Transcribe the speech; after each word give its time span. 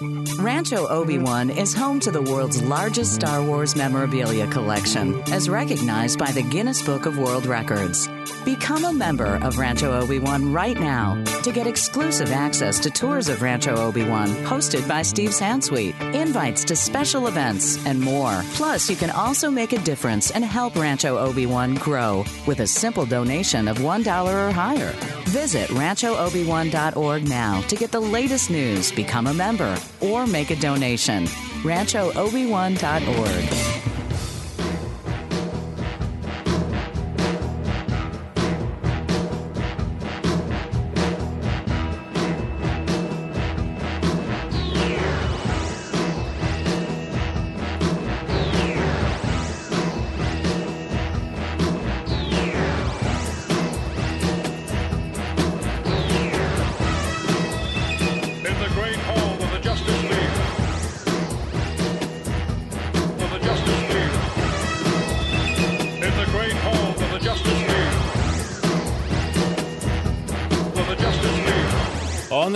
Rancho 0.00 0.86
Obi-Wan 0.86 1.50
is 1.50 1.74
home 1.74 1.98
to 2.00 2.12
the 2.12 2.22
world's 2.22 2.62
largest 2.62 3.14
Star 3.14 3.42
Wars 3.42 3.74
memorabilia 3.74 4.46
collection, 4.46 5.20
as 5.32 5.48
recognized 5.48 6.20
by 6.20 6.30
the 6.30 6.42
Guinness 6.42 6.82
Book 6.82 7.06
of 7.06 7.18
World 7.18 7.46
Records. 7.46 8.08
Become 8.48 8.84
a 8.86 8.92
member 8.94 9.36
of 9.42 9.58
Rancho 9.58 9.92
Obi-Wan 9.92 10.54
right 10.54 10.80
now 10.80 11.22
to 11.42 11.52
get 11.52 11.66
exclusive 11.66 12.32
access 12.32 12.80
to 12.80 12.88
tours 12.88 13.28
of 13.28 13.42
Rancho 13.42 13.76
Obi-Wan 13.76 14.28
hosted 14.46 14.88
by 14.88 15.02
Steve 15.02 15.34
Sansweet, 15.34 15.94
invites 16.14 16.64
to 16.64 16.74
special 16.74 17.26
events, 17.26 17.84
and 17.84 18.00
more. 18.00 18.40
Plus, 18.54 18.88
you 18.88 18.96
can 18.96 19.10
also 19.10 19.50
make 19.50 19.74
a 19.74 19.78
difference 19.80 20.30
and 20.30 20.42
help 20.42 20.76
Rancho 20.76 21.18
Obi-Wan 21.18 21.74
grow 21.74 22.24
with 22.46 22.60
a 22.60 22.66
simple 22.66 23.04
donation 23.04 23.68
of 23.68 23.76
$1 23.80 24.32
or 24.32 24.50
higher. 24.50 24.92
Visit 25.26 25.68
RanchoObiwan.org 25.68 27.28
now 27.28 27.60
to 27.60 27.76
get 27.76 27.92
the 27.92 28.00
latest 28.00 28.48
news, 28.48 28.90
become 28.92 29.26
a 29.26 29.34
member, 29.34 29.76
or 30.00 30.26
make 30.26 30.50
a 30.50 30.56
donation. 30.56 31.26
RanchoObiwan.org. 31.64 33.87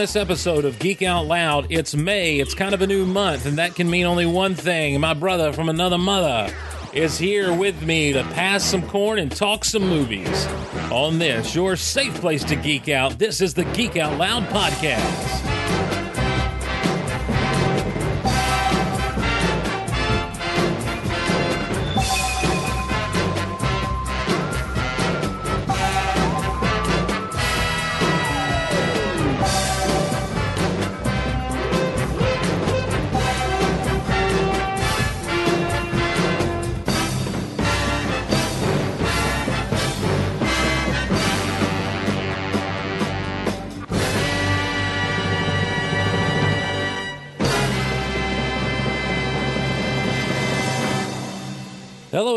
this 0.03 0.17
episode 0.17 0.64
of 0.64 0.81
Geek 0.81 1.00
Out 1.03 1.27
Loud, 1.27 1.69
it's 1.70 1.95
May. 1.95 2.41
It's 2.41 2.55
kind 2.55 2.75
of 2.75 2.83
a 2.83 2.89
new 2.89 3.06
month, 3.06 3.47
and 3.47 3.58
that 3.58 3.77
can 3.77 3.89
mean 3.89 4.05
only 4.05 4.27
one 4.27 4.56
thing. 4.56 4.98
My 4.98 5.14
brother 5.14 5.53
from 5.53 5.69
another 5.69 5.97
mother 5.97 6.53
is 6.92 7.19
here 7.19 7.55
with 7.55 7.81
me 7.83 8.12
to 8.12 8.25
pass 8.25 8.64
some 8.64 8.83
corn 8.89 9.20
and 9.20 9.31
talk 9.31 9.64
some 9.64 9.89
movies. 9.89 10.47
On 10.91 11.20
this, 11.20 11.55
your 11.55 11.77
safe 11.77 12.14
place 12.14 12.42
to 12.42 12.56
geek 12.56 12.89
out, 12.89 13.17
this 13.20 13.41
is 13.41 13.55
the 13.55 13.64
Geek 13.67 13.97
Out 13.97 14.19
Loud 14.19 14.42
podcast. 14.48 15.52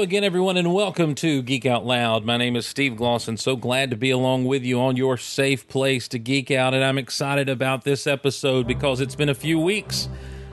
Again, 0.05 0.23
everyone, 0.23 0.55
and 0.55 0.71
welcome 0.71 1.15
to 1.15 1.41
Geek 1.41 1.65
Out 1.65 1.83
Loud. 1.83 2.25
My 2.25 2.37
name 2.37 2.55
is 2.55 2.67
Steve 2.67 2.91
Glosson. 2.93 3.39
So 3.39 3.55
glad 3.55 3.89
to 3.89 3.95
be 3.95 4.11
along 4.11 4.45
with 4.45 4.61
you 4.63 4.79
on 4.79 4.95
your 4.95 5.17
safe 5.17 5.67
place 5.67 6.07
to 6.09 6.19
geek 6.19 6.51
out, 6.51 6.75
and 6.75 6.83
I'm 6.83 6.99
excited 6.99 7.49
about 7.49 7.85
this 7.85 8.05
episode 8.05 8.67
because 8.67 9.01
it's 9.01 9.15
been 9.15 9.29
a 9.29 9.33
few 9.33 9.59
weeks 9.59 10.07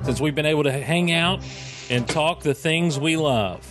since 0.05 0.23
we've 0.23 0.35
been 0.35 0.47
able 0.47 0.63
to 0.63 0.73
hang 0.73 1.13
out 1.13 1.45
and 1.91 2.09
talk 2.09 2.41
the 2.41 2.55
things 2.55 2.99
we 2.99 3.19
love. 3.19 3.69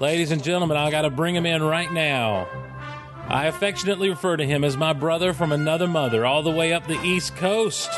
Ladies 0.00 0.32
and 0.32 0.42
gentlemen, 0.42 0.76
I 0.76 0.90
got 0.90 1.02
to 1.02 1.10
bring 1.10 1.36
him 1.36 1.46
in 1.46 1.62
right 1.62 1.92
now. 1.92 2.48
I 3.28 3.46
affectionately 3.46 4.10
refer 4.10 4.36
to 4.36 4.44
him 4.44 4.64
as 4.64 4.76
my 4.76 4.94
brother 4.94 5.32
from 5.32 5.52
another 5.52 5.86
mother, 5.86 6.26
all 6.26 6.42
the 6.42 6.50
way 6.50 6.72
up 6.72 6.88
the 6.88 7.00
East 7.04 7.36
Coast. 7.36 7.88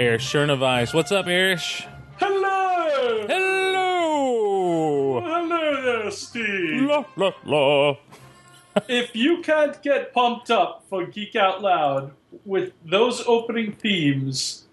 Erich 0.00 0.20
Chernovice. 0.20 0.92
What's 0.92 1.12
up, 1.12 1.28
Erich? 1.28 1.86
Hello! 2.18 3.26
Hello! 3.28 3.81
Hello 4.14 5.82
there, 5.82 6.10
Steve. 6.10 6.82
La 6.82 7.04
la 7.16 7.32
la. 7.44 7.96
if 8.88 9.16
you 9.16 9.40
can't 9.42 9.82
get 9.82 10.12
pumped 10.12 10.50
up 10.50 10.84
for 10.88 11.06
Geek 11.06 11.34
Out 11.34 11.62
Loud 11.62 12.12
with 12.44 12.72
those 12.84 13.22
opening 13.26 13.72
themes, 13.72 14.64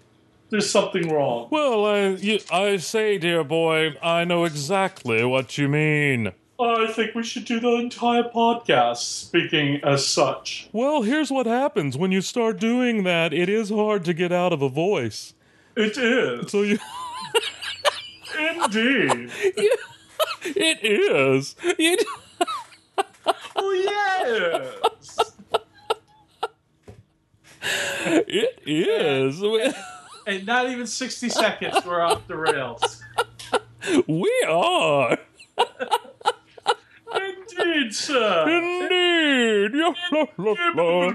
there's 0.49 0.69
something 0.69 1.09
wrong. 1.09 1.47
Well, 1.51 1.85
I, 1.85 2.07
you, 2.09 2.39
I 2.51 2.78
say, 2.78 3.17
dear 3.17 3.44
boy, 3.44 3.95
I 4.01 4.25
know 4.25 4.44
exactly 4.44 5.23
what 5.23 5.57
you 5.57 5.69
mean. 5.69 6.33
I 6.59 6.88
think 6.88 7.16
we 7.16 7.23
should 7.23 7.45
do 7.45 7.61
the 7.61 7.75
entire 7.75 8.23
podcast 8.23 8.97
speaking 8.97 9.79
as 9.83 10.05
such. 10.05 10.67
Well, 10.73 11.03
here's 11.03 11.31
what 11.31 11.45
happens 11.45 11.97
when 11.97 12.11
you 12.11 12.19
start 12.19 12.59
doing 12.59 13.03
that. 13.03 13.33
It 13.33 13.47
is 13.47 13.69
hard 13.69 14.03
to 14.05 14.13
get 14.13 14.33
out 14.33 14.51
of 14.51 14.61
a 14.61 14.67
voice. 14.67 15.33
It 15.78 15.97
is. 15.97 16.51
So 16.51 16.63
you, 16.63 16.78
Indeed. 18.39 19.31
it 20.44 20.79
is. 20.83 21.55
You, 21.77 21.97
oh, 23.55 23.72
yes. 24.91 25.33
it 28.28 28.59
is. 28.66 29.41
We, 29.41 29.73
And 30.28 30.45
not 30.45 30.69
even 30.69 30.88
60 30.88 31.29
seconds, 31.29 31.78
we're 31.85 32.01
off 32.01 32.25
the 32.28 32.38
rails. 32.38 33.01
we 34.07 34.31
are 34.47 35.17
Indeed, 37.11 37.94
sir. 37.94 38.47
indeed. 38.47 39.73
La, 39.81 40.25
la. 40.38 41.13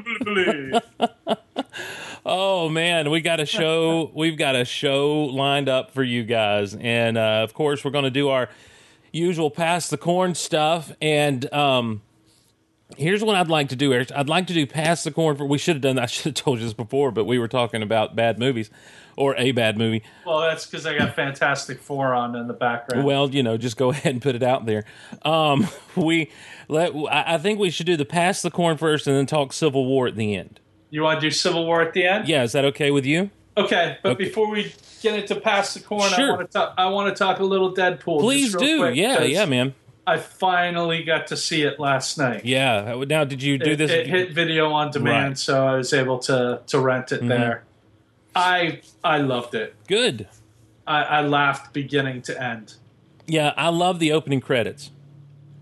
Oh 2.26 2.70
man, 2.70 3.10
we 3.10 3.20
got 3.20 3.38
a 3.38 3.44
show. 3.44 4.10
We've 4.14 4.38
got 4.38 4.56
a 4.56 4.64
show 4.64 5.24
lined 5.24 5.68
up 5.68 5.90
for 5.90 6.02
you 6.02 6.22
guys, 6.22 6.74
and 6.74 7.18
uh, 7.18 7.42
of 7.44 7.52
course, 7.52 7.84
we're 7.84 7.90
going 7.90 8.04
to 8.04 8.10
do 8.10 8.30
our 8.30 8.48
usual 9.12 9.50
pass 9.50 9.88
the 9.88 9.98
corn 9.98 10.34
stuff. 10.34 10.90
And 11.02 11.52
um, 11.52 12.00
here's 12.96 13.22
what 13.22 13.36
I'd 13.36 13.48
like 13.48 13.68
to 13.68 13.76
do, 13.76 13.92
Erich. 13.92 14.10
I'd 14.14 14.30
like 14.30 14.46
to 14.46 14.54
do 14.54 14.66
pass 14.66 15.04
the 15.04 15.10
corn. 15.10 15.36
For 15.36 15.44
we 15.44 15.58
should 15.58 15.76
have 15.76 15.82
done. 15.82 15.96
That 15.96 16.02
I 16.02 16.06
should 16.06 16.24
have 16.24 16.34
told 16.34 16.60
you 16.60 16.64
this 16.64 16.72
before, 16.72 17.10
but 17.10 17.24
we 17.24 17.38
were 17.38 17.48
talking 17.48 17.82
about 17.82 18.16
bad 18.16 18.38
movies 18.38 18.70
or 19.18 19.36
a 19.36 19.52
bad 19.52 19.76
movie. 19.76 20.02
Well, 20.24 20.40
that's 20.40 20.64
because 20.64 20.86
I 20.86 20.96
got 20.96 21.14
Fantastic 21.14 21.78
Four 21.78 22.14
on 22.14 22.34
in 22.36 22.48
the 22.48 22.54
background. 22.54 23.04
Well, 23.04 23.28
you 23.28 23.42
know, 23.42 23.58
just 23.58 23.76
go 23.76 23.90
ahead 23.90 24.14
and 24.14 24.22
put 24.22 24.34
it 24.34 24.42
out 24.42 24.64
there. 24.64 24.84
Um, 25.22 25.68
we 25.94 26.30
let. 26.68 26.92
I 27.10 27.36
think 27.36 27.58
we 27.58 27.68
should 27.68 27.84
do 27.84 27.98
the 27.98 28.06
pass 28.06 28.40
the 28.40 28.50
corn 28.50 28.78
first, 28.78 29.06
and 29.06 29.14
then 29.14 29.26
talk 29.26 29.52
Civil 29.52 29.84
War 29.84 30.06
at 30.06 30.16
the 30.16 30.34
end. 30.34 30.60
You 30.94 31.02
want 31.02 31.20
to 31.20 31.26
do 31.26 31.30
Civil 31.32 31.66
War 31.66 31.82
at 31.82 31.92
the 31.92 32.04
end? 32.06 32.28
Yeah, 32.28 32.44
is 32.44 32.52
that 32.52 32.64
okay 32.66 32.92
with 32.92 33.04
you? 33.04 33.28
Okay, 33.56 33.98
but 34.00 34.12
Okay. 34.12 34.24
before 34.26 34.48
we 34.48 34.72
get 35.02 35.18
into 35.18 35.34
pass 35.34 35.74
the 35.74 35.80
corn, 35.80 36.02
I 36.02 36.14
Sure. 36.16 36.36
want 36.36 36.48
to 36.48 36.56
talk. 36.56 36.74
I 36.78 36.86
want 36.86 37.12
to 37.12 37.18
talk 37.18 37.40
a 37.40 37.44
little 37.44 37.74
Deadpool. 37.74 38.20
Please 38.20 38.54
do. 38.54 38.78
quick, 38.78 38.94
yeah, 38.94 39.24
yeah, 39.24 39.44
man. 39.44 39.74
I 40.06 40.18
finally 40.18 41.02
got 41.02 41.26
to 41.28 41.36
see 41.36 41.62
it 41.62 41.80
last 41.80 42.16
night. 42.16 42.44
Yeah. 42.44 43.02
Now, 43.08 43.24
did 43.24 43.42
you 43.42 43.58
do 43.58 43.72
it, 43.72 43.76
this? 43.78 43.90
it 43.90 44.06
hit 44.06 44.30
video 44.34 44.70
on 44.70 44.92
demand, 44.92 45.16
Right. 45.16 45.26
Mm-hmm. 45.32 45.34
so 45.34 45.66
I 45.66 45.74
was 45.74 45.92
able 45.92 46.20
to 46.20 46.60
to 46.64 46.78
rent 46.78 47.10
it 47.10 47.26
there. 47.26 47.64
I 48.36 48.80
I 49.02 49.18
loved 49.18 49.56
it. 49.56 49.74
Good. 49.88 50.28
I, 50.86 51.02
I 51.02 51.20
laughed 51.22 51.72
beginning 51.72 52.22
to 52.22 52.40
end. 52.40 52.74
Yeah, 53.26 53.52
I 53.56 53.70
love 53.70 53.98
the 53.98 54.12
opening 54.12 54.40
credits. 54.40 54.92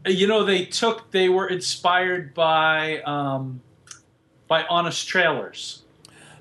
You 0.06 0.26
know, 0.26 0.44
they 0.44 0.66
took 0.66 1.10
they 1.10 1.30
were 1.30 1.46
inspired 1.46 2.34
by 2.34 3.00
um, 3.06 3.62
by 4.52 4.64
honest 4.68 5.08
trailers. 5.08 5.82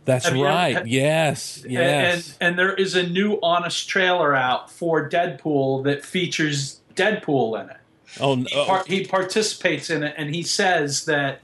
That's 0.04 0.25
Have 0.25 0.36
you 0.36 0.46
ever- 0.46 0.54
right. 0.54 0.86
yes. 0.86 1.63
Yes. 1.66 2.36
And, 2.42 2.50
and 2.50 2.60
there 2.60 2.74
is 2.74 2.94
a 2.96 3.08
new 3.08 3.40
honest 3.42 3.88
trailer 3.88 4.36
out 4.36 4.69
for 4.69 5.08
Deadpool 5.10 5.86
that 5.86 6.04
features 6.04 6.81
Deadpool 6.96 7.62
in 7.63 7.69
it. 7.69 7.78
oh, 8.19 8.36
He, 8.36 8.48
no. 8.54 8.66
par- 8.66 8.84
he 8.86 9.06
participates 9.06 9.90
in 9.90 10.04
it, 10.04 10.13
and 10.18 10.36
he 10.36 10.44
says 10.44 11.06
that 11.06 11.40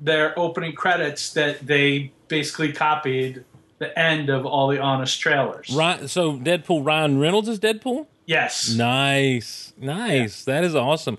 their 0.00 0.36
opening 0.36 0.72
credits 0.72 1.32
that 1.34 1.64
they 1.64 2.10
basically 2.26 2.72
copied 2.72 3.44
the 3.78 3.96
end 3.96 4.30
of 4.30 4.44
all 4.44 4.66
the 4.66 4.80
honest 4.80 5.20
trailers. 5.20 5.70
Right. 5.72 6.10
So 6.10 6.32
Deadpool. 6.38 6.84
Ryan 6.84 7.20
Reynolds 7.20 7.48
is 7.48 7.60
Deadpool. 7.60 8.06
Yes. 8.26 8.74
Nice. 8.74 9.72
Nice. 9.78 10.44
That 10.44 10.64
is 10.64 10.74
awesome. 10.74 11.18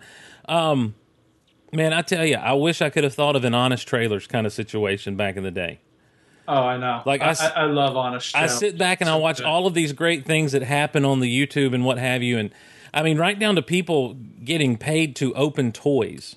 Um, 0.50 0.96
man, 1.74 1.94
I 1.94 2.02
tell 2.02 2.26
you, 2.26 2.36
I 2.36 2.54
wish 2.54 2.82
I 2.82 2.90
could 2.90 3.04
have 3.04 3.14
thought 3.14 3.36
of 3.36 3.44
an 3.46 3.54
honest 3.54 3.88
trailers 3.88 4.28
kind 4.28 4.46
of 4.48 4.54
situation 4.54 5.16
back 5.16 5.38
in 5.38 5.44
the 5.44 5.52
day. 5.52 5.80
Oh, 6.48 6.54
I 6.64 6.78
know. 6.78 7.02
Like, 7.06 7.22
I, 7.22 7.26
I 7.26 7.28
I, 7.28 7.32
s- 7.32 7.42
I, 7.42 7.50
I 7.50 7.66
love 7.66 7.96
Honest. 7.96 8.36
I 8.36 8.48
sit 8.48 8.78
back 8.78 9.00
and 9.02 9.10
I 9.10 9.16
watch 9.16 9.42
all 9.42 9.68
of 9.68 9.74
these 9.74 9.94
great 9.94 10.26
things 10.26 10.52
that 10.52 10.64
happen 10.64 11.06
on 11.06 11.20
the 11.20 11.28
YouTube 11.48 11.74
and 11.74 11.86
what 11.86 11.98
have 11.98 12.22
you, 12.24 12.38
and 12.38 12.50
I 12.94 13.04
mean, 13.04 13.18
right 13.18 13.38
down 13.40 13.56
to 13.56 13.62
people 13.62 14.16
getting 14.44 14.76
paid 14.78 15.16
to 15.18 15.34
open 15.36 15.72
toys. 15.72 16.36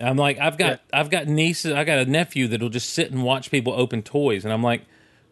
I'm 0.00 0.16
like, 0.16 0.38
I've 0.38 0.56
got, 0.58 0.80
I've 0.92 1.10
got 1.10 1.26
nieces, 1.26 1.72
I 1.72 1.84
got 1.84 1.98
a 1.98 2.04
nephew 2.06 2.48
that'll 2.48 2.68
just 2.68 2.90
sit 2.90 3.10
and 3.10 3.22
watch 3.22 3.50
people 3.50 3.72
open 3.72 4.02
toys, 4.02 4.44
and 4.44 4.52
I'm 4.52 4.62
like, 4.62 4.82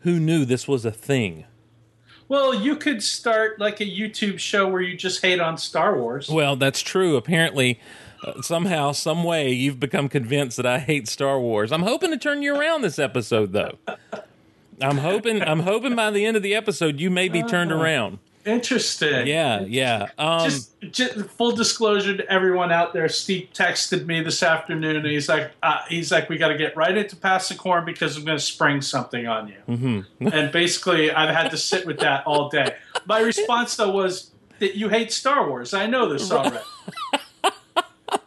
who 0.00 0.18
knew 0.18 0.44
this 0.44 0.66
was 0.68 0.84
a 0.84 0.90
thing? 0.90 1.44
Well, 2.28 2.54
you 2.54 2.76
could 2.76 3.02
start 3.02 3.60
like 3.60 3.80
a 3.80 3.84
YouTube 3.86 4.38
show 4.38 4.66
where 4.68 4.80
you 4.80 4.96
just 4.96 5.20
hate 5.22 5.40
on 5.40 5.58
Star 5.58 5.98
Wars. 5.98 6.28
Well, 6.30 6.56
that's 6.56 6.80
true. 6.80 7.16
Apparently, 7.16 7.78
uh, 8.24 8.42
somehow, 8.42 8.92
some 8.92 9.24
way, 9.24 9.50
you've 9.52 9.78
become 9.78 10.08
convinced 10.08 10.56
that 10.56 10.66
I 10.66 10.78
hate 10.78 11.08
Star 11.08 11.38
Wars. 11.38 11.72
I'm 11.72 11.82
hoping 11.82 12.10
to 12.10 12.16
turn 12.16 12.42
you 12.42 12.56
around 12.56 12.82
this 12.82 12.98
episode, 12.98 13.52
though. 13.52 13.78
I'm 14.80 14.98
hoping. 14.98 15.42
I'm 15.42 15.60
hoping 15.60 15.94
by 15.94 16.10
the 16.10 16.24
end 16.24 16.36
of 16.36 16.42
the 16.42 16.54
episode, 16.54 16.98
you 17.00 17.10
may 17.10 17.28
be 17.28 17.42
turned 17.42 17.70
around. 17.70 18.18
Interesting. 18.44 19.26
Yeah, 19.26 19.62
yeah. 19.62 20.08
Um, 20.18 20.44
Just, 20.44 20.78
just 20.90 21.30
full 21.30 21.52
disclosure 21.52 22.16
to 22.16 22.30
everyone 22.30 22.70
out 22.70 22.92
there. 22.92 23.08
Steve 23.08 23.48
texted 23.54 24.04
me 24.04 24.22
this 24.22 24.42
afternoon, 24.42 24.96
and 24.96 25.06
he's 25.06 25.28
like, 25.28 25.52
uh, 25.62 25.78
"He's 25.88 26.12
like, 26.12 26.28
we 26.28 26.36
got 26.36 26.48
to 26.48 26.58
get 26.58 26.76
right 26.76 26.94
into 26.94 27.16
Passicorn 27.16 27.86
because 27.86 28.16
I'm 28.18 28.24
going 28.24 28.36
to 28.36 28.44
spring 28.44 28.82
something 28.82 29.26
on 29.26 29.48
you." 29.48 29.56
Mm-hmm. 29.68 30.28
and 30.28 30.52
basically, 30.52 31.10
I've 31.10 31.34
had 31.34 31.50
to 31.52 31.56
sit 31.56 31.86
with 31.86 32.00
that 32.00 32.26
all 32.26 32.50
day. 32.50 32.74
My 33.06 33.20
response 33.20 33.76
though 33.76 33.90
was 33.90 34.30
that 34.58 34.76
you 34.76 34.88
hate 34.90 35.10
Star 35.10 35.48
Wars. 35.48 35.72
I 35.72 35.86
know 35.86 36.12
this 36.12 36.30
already. 36.30 36.58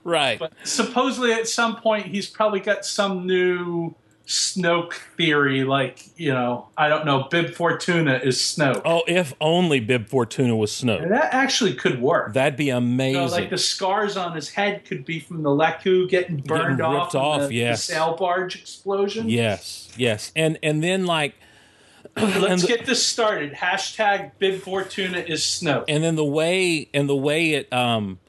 right. 0.08 0.40
But 0.40 0.54
supposedly, 0.64 1.34
at 1.34 1.48
some 1.48 1.76
point, 1.76 2.08
he's 2.08 2.28
probably 2.28 2.60
got 2.62 2.86
some 2.86 3.26
new 3.28 3.94
Snoke 4.26 4.94
theory. 5.16 5.64
Like, 5.64 6.04
you 6.18 6.34
know, 6.34 6.68
I 6.78 6.90
don't 6.90 7.06
know. 7.06 7.28
Bib 7.32 7.54
Fortuna 7.54 8.20
is 8.24 8.38
Snoke. 8.38 8.82
oh, 8.84 9.04
if 9.08 9.34
only 9.40 9.80
Bib 9.80 10.08
Fortuna 10.10 10.56
was 10.56 10.82
And 10.84 10.90
that 11.12 11.34
actually 11.34 11.74
could 11.76 12.02
work. 12.02 12.34
That'd 12.34 12.58
be 12.58 12.66
You 12.66 12.72
know, 12.74 12.78
amazing. 12.80 13.30
like 13.32 13.50
the 13.50 13.58
scars 13.58 14.18
on 14.18 14.36
his 14.36 14.50
head 14.50 14.84
could 14.86 15.06
be 15.06 15.20
from 15.22 15.44
the 15.44 15.50
Leku 15.50 16.10
getting 16.10 16.38
burned 16.38 16.78
Getting 16.80 16.82
off, 16.82 17.16
off, 17.16 17.48
the, 17.48 17.54
yes. 17.54 17.88
the 17.88 17.94
sail 17.94 18.16
barge 18.18 18.56
explosion. 18.58 19.30
yes, 19.30 19.90
yes, 19.96 20.32
and 20.36 20.60
and 20.62 20.84
then 20.84 21.06
like, 21.06 21.36
Let's 22.18 22.64
the- 22.64 22.68
get 22.68 22.86
this 22.86 23.06
started. 23.06 23.54
Hashtag 23.54 24.32
Bib 24.40 24.60
Fortuna 24.62 25.20
is 25.20 25.42
Snoke. 25.42 25.86
and 25.88 26.04
then 26.04 26.16
the 26.16 26.26
way 26.26 26.90
and 26.94 27.08
the 27.08 27.16
way 27.16 27.54
it 27.54 27.72
um, 27.72 28.20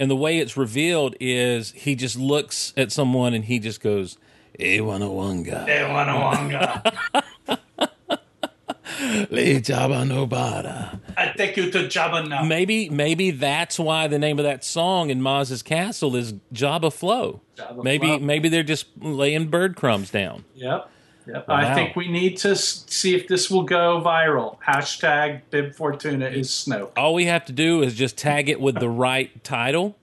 and 0.00 0.10
the 0.10 0.16
way 0.16 0.38
it's 0.38 0.56
revealed 0.56 1.14
is 1.20 1.72
he 1.72 1.94
just 1.94 2.18
looks 2.18 2.72
at 2.76 2.90
someone 2.90 3.34
and 3.34 3.44
he 3.44 3.58
just 3.58 3.82
goes, 3.82 4.16
"Ewanawanga, 4.58 5.68
Ewanawanga. 5.68 7.18
le 9.30 10.26
bada." 10.26 11.00
I 11.18 11.32
take 11.36 11.56
you 11.58 11.70
to 11.70 11.80
Jabba 11.80 12.26
now. 12.26 12.42
Maybe 12.44 12.88
maybe 12.88 13.30
that's 13.30 13.78
why 13.78 14.08
the 14.08 14.18
name 14.18 14.38
of 14.38 14.44
that 14.46 14.64
song 14.64 15.10
in 15.10 15.20
Maz's 15.20 15.62
castle 15.62 16.16
is 16.16 16.32
Jabba 16.54 16.90
Flow. 16.90 17.42
Jabba 17.56 17.84
maybe 17.84 18.06
Flow. 18.06 18.18
maybe 18.20 18.48
they're 18.48 18.62
just 18.62 18.86
laying 19.00 19.48
bird 19.48 19.76
crumbs 19.76 20.10
down. 20.10 20.44
Yep. 20.54 20.90
Yep. 21.32 21.48
Wow. 21.48 21.54
I 21.54 21.74
think 21.74 21.96
we 21.96 22.08
need 22.08 22.36
to 22.38 22.56
see 22.56 23.14
if 23.14 23.28
this 23.28 23.50
will 23.50 23.62
go 23.62 24.02
viral. 24.04 24.58
Hashtag 24.66 25.42
Bib 25.50 25.74
Fortuna 25.74 26.26
is 26.26 26.48
Snoke. 26.48 26.90
All 26.96 27.14
we 27.14 27.26
have 27.26 27.44
to 27.46 27.52
do 27.52 27.82
is 27.82 27.94
just 27.94 28.16
tag 28.16 28.48
it 28.48 28.60
with 28.60 28.80
the 28.80 28.88
right 28.88 29.42
title, 29.44 29.96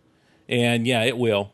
and 0.47 0.87
yeah, 0.87 1.03
it 1.03 1.17
will. 1.17 1.51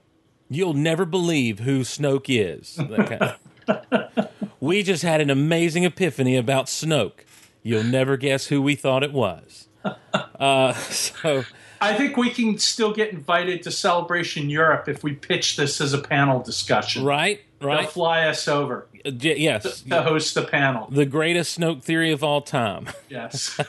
You'll 0.49 0.75
never 0.75 1.05
believe 1.05 1.59
who 1.59 1.81
Snoke 1.81 2.25
is. 2.27 2.75
That 2.75 4.31
we 4.59 4.83
just 4.83 5.03
had 5.03 5.21
an 5.21 5.29
amazing 5.29 5.85
epiphany 5.85 6.37
about 6.37 6.67
Snoke. 6.67 7.21
You'll 7.63 7.83
never 7.83 8.17
guess 8.17 8.47
who 8.47 8.61
we 8.61 8.75
thought 8.75 9.03
it 9.03 9.13
was. 9.13 9.67
Uh, 10.39 10.73
so 10.73 11.43
I 11.79 11.93
think 11.93 12.17
we 12.17 12.29
can 12.29 12.57
still 12.57 12.93
get 12.93 13.11
invited 13.11 13.63
to 13.63 13.71
Celebration 13.71 14.49
Europe 14.49 14.87
if 14.89 15.03
we 15.03 15.13
pitch 15.13 15.55
this 15.55 15.79
as 15.79 15.93
a 15.93 15.99
panel 15.99 16.41
discussion. 16.41 17.03
right, 17.03 17.41
They'll 17.63 17.87
fly 17.87 18.27
us 18.27 18.47
over 18.47 18.87
Uh, 19.05 19.11
yes, 19.19 19.81
to 19.81 20.01
host 20.01 20.33
the 20.35 20.43
panel. 20.43 20.87
the 20.91 21.05
greatest 21.05 21.59
Snoke 21.59 21.81
theory 21.83 22.11
of 22.11 22.23
all 22.23 22.41
time. 22.41 22.87
Yes. 23.09 23.59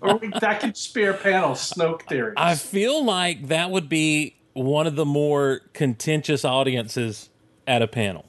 or 0.00 0.16
we, 0.18 0.28
that 0.40 0.60
could 0.60 0.76
spare 0.76 1.14
panel, 1.14 1.50
Snoke 1.52 2.02
theories. 2.08 2.34
I 2.36 2.54
feel 2.54 3.04
like 3.04 3.48
that 3.48 3.70
would 3.70 3.88
be 3.88 4.36
one 4.54 4.86
of 4.86 4.96
the 4.96 5.04
more 5.06 5.60
contentious 5.72 6.44
audiences 6.44 7.28
at 7.66 7.80
a 7.82 7.86
panel. 7.88 8.26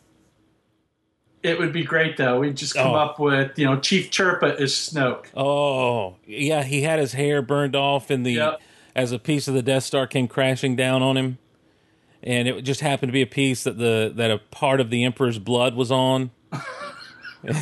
it 1.44 1.60
would 1.60 1.74
be 1.74 1.84
great 1.84 2.16
though. 2.16 2.40
We'd 2.40 2.56
just 2.56 2.74
come 2.74 2.92
Oh. 2.92 2.96
up 2.96 3.20
with, 3.20 3.60
you 3.60 3.66
know, 3.66 3.78
Chief 3.80 4.10
Chirpa 4.10 4.58
is 4.62 4.72
Snoke. 4.74 5.26
Oh, 5.36 6.16
yeah, 6.26 6.64
he 6.64 6.84
had 6.84 7.00
his 7.00 7.12
hair 7.14 7.42
burned 7.42 7.76
off 7.76 8.10
in 8.10 8.24
the 8.24 8.32
Yep. 8.34 8.62
as 8.96 9.12
a 9.12 9.20
piece 9.20 9.50
of 9.50 9.54
the 9.54 9.62
Death 9.62 9.84
Star 9.84 10.08
came 10.08 10.30
crashing 10.30 10.78
down 10.78 11.02
on 11.04 11.18
him, 11.18 11.38
and 12.24 12.48
it 12.48 12.62
just 12.64 12.82
happened 12.82 13.10
to 13.10 13.14
be 13.14 13.22
a 13.22 13.28
piece 13.28 13.64
that 13.64 13.78
the 13.78 14.12
that 14.16 14.32
a 14.32 14.38
part 14.38 14.80
of 14.80 14.90
the 14.90 15.04
Emperor's 15.04 15.40
blood 15.40 15.76
was 15.76 15.92
on. 15.92 16.32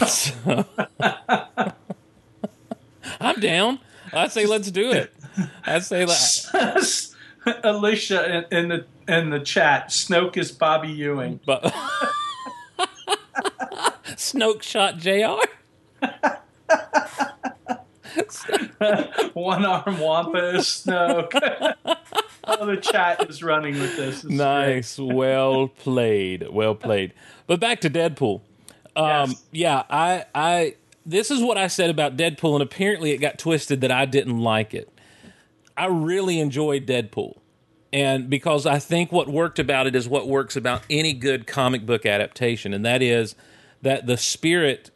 So- 0.07 0.65
I'm 3.19 3.39
down. 3.39 3.79
I 4.13 4.27
say 4.27 4.45
let's 4.45 4.69
do 4.69 4.91
it. 4.91 5.11
I 5.65 5.79
say 5.79 6.05
that, 6.05 7.07
Alicia 7.63 8.45
in, 8.51 8.57
in 8.57 8.67
the 8.69 8.85
in 9.07 9.29
the 9.31 9.39
chat, 9.39 9.89
Snoke 9.89 10.37
is 10.37 10.51
Bobby 10.51 10.89
Ewing. 10.89 11.39
but 11.47 11.63
Snoke 14.15 14.61
shot 14.61 14.97
Jr. 14.97 15.41
One 19.33 19.65
arm 19.65 19.99
Wampa 19.99 20.55
is 20.55 20.65
Snoke. 20.65 21.75
oh, 22.45 22.65
the 22.65 22.77
chat 22.77 23.29
is 23.29 23.41
running 23.43 23.79
with 23.79 23.95
this. 23.95 24.23
It's. 24.23 24.33
Nice, 24.33 24.97
well 24.99 25.67
played, 25.67 26.47
well 26.49 26.75
played. 26.75 27.13
But 27.47 27.59
back 27.59 27.81
to 27.81 27.89
Deadpool. 27.89 28.41
Um, 28.95 29.29
Yes. 29.31 29.43
Yeah, 29.51 29.83
I, 29.89 30.25
I. 30.35 30.75
This 31.05 31.31
is 31.31 31.41
what 31.41 31.57
I 31.57 31.67
said 31.67 31.89
about 31.89 32.15
Deadpool, 32.17 32.53
and 32.53 32.61
apparently 32.61 33.11
it 33.11 33.17
got 33.17 33.39
twisted 33.39 33.81
that 33.81 33.91
I 33.91 34.05
didn't 34.05 34.39
like 34.39 34.73
it. 34.73 34.89
I 35.77 35.85
really 35.85 36.39
enjoyed 36.39 36.85
Deadpool, 36.85 37.37
and 37.91 38.29
because 38.29 38.65
I 38.65 38.77
think 38.79 39.11
what 39.11 39.27
worked 39.27 39.57
about 39.57 39.87
it 39.87 39.95
is 39.95 40.07
what 40.07 40.27
works 40.27 40.55
about 40.55 40.83
any 40.89 41.13
good 41.13 41.47
comic 41.47 41.85
book 41.85 42.05
adaptation, 42.05 42.73
and 42.73 42.85
that 42.85 43.01
is 43.01 43.35
that 43.81 44.05
the 44.05 44.17
spirit 44.17 44.91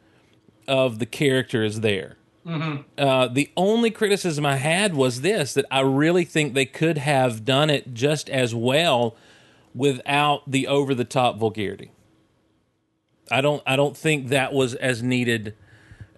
of 0.67 0.99
the 0.99 1.05
character 1.05 1.63
is 1.63 1.81
there. 1.81 2.17
Uh, 2.47 3.27
the 3.27 3.49
only 3.57 3.89
criticism 3.89 4.45
I 4.45 4.57
had 4.57 4.93
was 4.93 5.21
this 5.21 5.53
that 5.55 5.65
I 5.71 5.79
really 5.79 6.25
think 6.25 6.53
they 6.53 6.65
could 6.65 6.99
have 6.99 7.43
done 7.43 7.69
it 7.71 7.93
just 7.93 8.29
as 8.29 8.53
well 8.53 9.15
without 9.73 10.49
the 10.49 10.67
over 10.67 10.93
the 10.93 11.05
top 11.05 11.37
vulgarity. 11.37 11.91
I 13.31 13.41
don't 13.41 13.63
I 13.65 13.75
don't 13.75 13.97
think 13.97 14.27
that 14.27 14.53
was 14.53 14.75
as 14.75 15.01
needed 15.01 15.55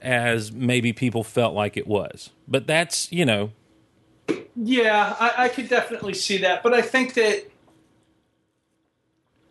as 0.02 0.52
maybe 0.52 0.92
people 0.92 1.24
felt 1.24 1.54
like 1.56 1.78
it 1.78 1.88
was. 1.88 2.32
But 2.48 2.68
that's, 2.68 3.10
you 3.12 3.26
know, 3.26 3.52
Yeah, 4.56 5.16
I, 5.20 5.46
I 5.46 5.50
could 5.50 5.70
definitely 5.70 6.14
see 6.14 6.38
that, 6.40 6.62
but 6.62 6.74
I 6.74 6.82
think 6.82 7.14
that 7.14 7.46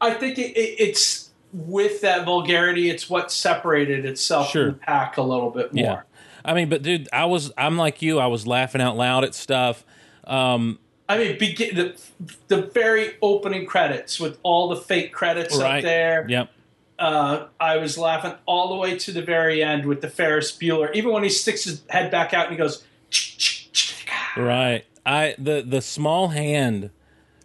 I 0.00 0.12
think 0.12 0.39
it, 0.39 0.57
it, 0.57 0.77
it's 0.79 1.31
with 1.53 2.03
that 2.03 2.27
vulgarity, 2.27 2.91
it's 2.91 3.09
what 3.09 3.33
separated 3.33 4.05
itself 4.05 4.50
Sure. 4.50 4.67
from 4.67 4.75
the 4.75 4.79
pack 4.81 5.17
a 5.17 5.23
little 5.23 5.50
bit 5.50 5.73
more. 5.73 5.83
yeah. 5.85 6.00
I 6.47 6.55
mean, 6.55 6.69
but 6.69 6.83
dude, 6.83 7.09
I 7.12 7.25
was 7.26 7.53
I'm 7.59 7.76
like 7.76 8.00
you, 8.03 8.19
I 8.19 8.29
was 8.29 8.47
laughing 8.47 8.81
out 8.81 8.97
loud 8.97 9.25
at 9.25 9.35
stuff. 9.35 9.85
Um, 10.25 10.79
I 11.09 11.19
mean, 11.19 11.38
begin 11.38 11.75
the 11.75 12.00
the 12.49 12.62
very 12.62 13.17
opening 13.21 13.67
credits 13.67 14.19
with 14.19 14.38
all 14.43 14.69
the 14.69 14.76
fake 14.76 15.12
credits 15.12 15.57
right. 15.59 15.79
up 15.79 15.83
there. 15.83 16.26
Yep. 16.29 16.50
Uh, 16.99 17.47
I 17.61 17.76
was 17.76 17.99
laughing 17.99 18.35
all 18.47 18.71
the 18.71 18.76
way 18.76 18.97
to 18.97 19.12
the 19.12 19.23
very 19.23 19.62
end 19.62 19.85
with 19.85 20.00
the 20.00 20.09
Ferris 20.09 20.57
Bueller. 20.57 20.95
Even 20.95 21.12
when 21.12 21.23
he 21.23 21.29
sticks 21.29 21.65
his 21.65 21.83
head 21.91 22.11
back 22.11 22.33
out 22.33 22.47
and 22.47 22.53
he 22.53 22.59
goes, 22.59 22.85
Right. 24.37 24.85
I 25.05 25.35
the 25.38 25.65
the 25.67 25.81
small 25.81 26.29
hand 26.29 26.91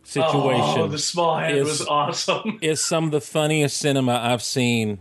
situation 0.04 0.82
"Oh, 0.82 0.88
the 0.88 0.98
small 0.98 1.38
hand 1.38 1.58
is- 1.58 1.66
was 1.66 1.88
awesome." 1.88 2.60
Is 2.62 2.84
some 2.84 3.06
of 3.06 3.12
the 3.12 3.22
funniest 3.22 3.78
cinema 3.78 4.14
I've 4.14 4.44
seen 4.44 5.00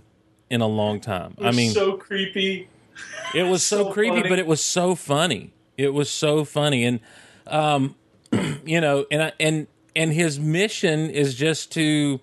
in 0.51 0.61
a 0.61 0.67
long 0.67 1.01
time. 1.01 1.35
I 1.41 1.53
mean, 1.53 1.71
so 1.71 1.93
creepy. 1.97 2.69
It 3.35 3.45
was 3.45 3.65
so, 3.65 3.85
so 3.85 3.93
creepy, 3.93 4.17
funny. 4.17 4.29
but 4.29 4.39
it 4.39 4.47
was 4.47 4.61
so 4.61 4.95
funny. 4.95 5.53
It 5.77 5.95
was 5.95 6.11
so 6.11 6.45
funny, 6.45 6.85
and 6.85 7.01
um, 7.47 7.97
you 8.65 8.81
know, 8.81 9.07
and 9.11 9.23
I, 9.23 9.33
and 9.41 9.67
and 9.97 10.13
his 10.13 10.39
mission 10.39 11.11
is 11.11 11.35
just 11.35 11.73
to 11.73 12.21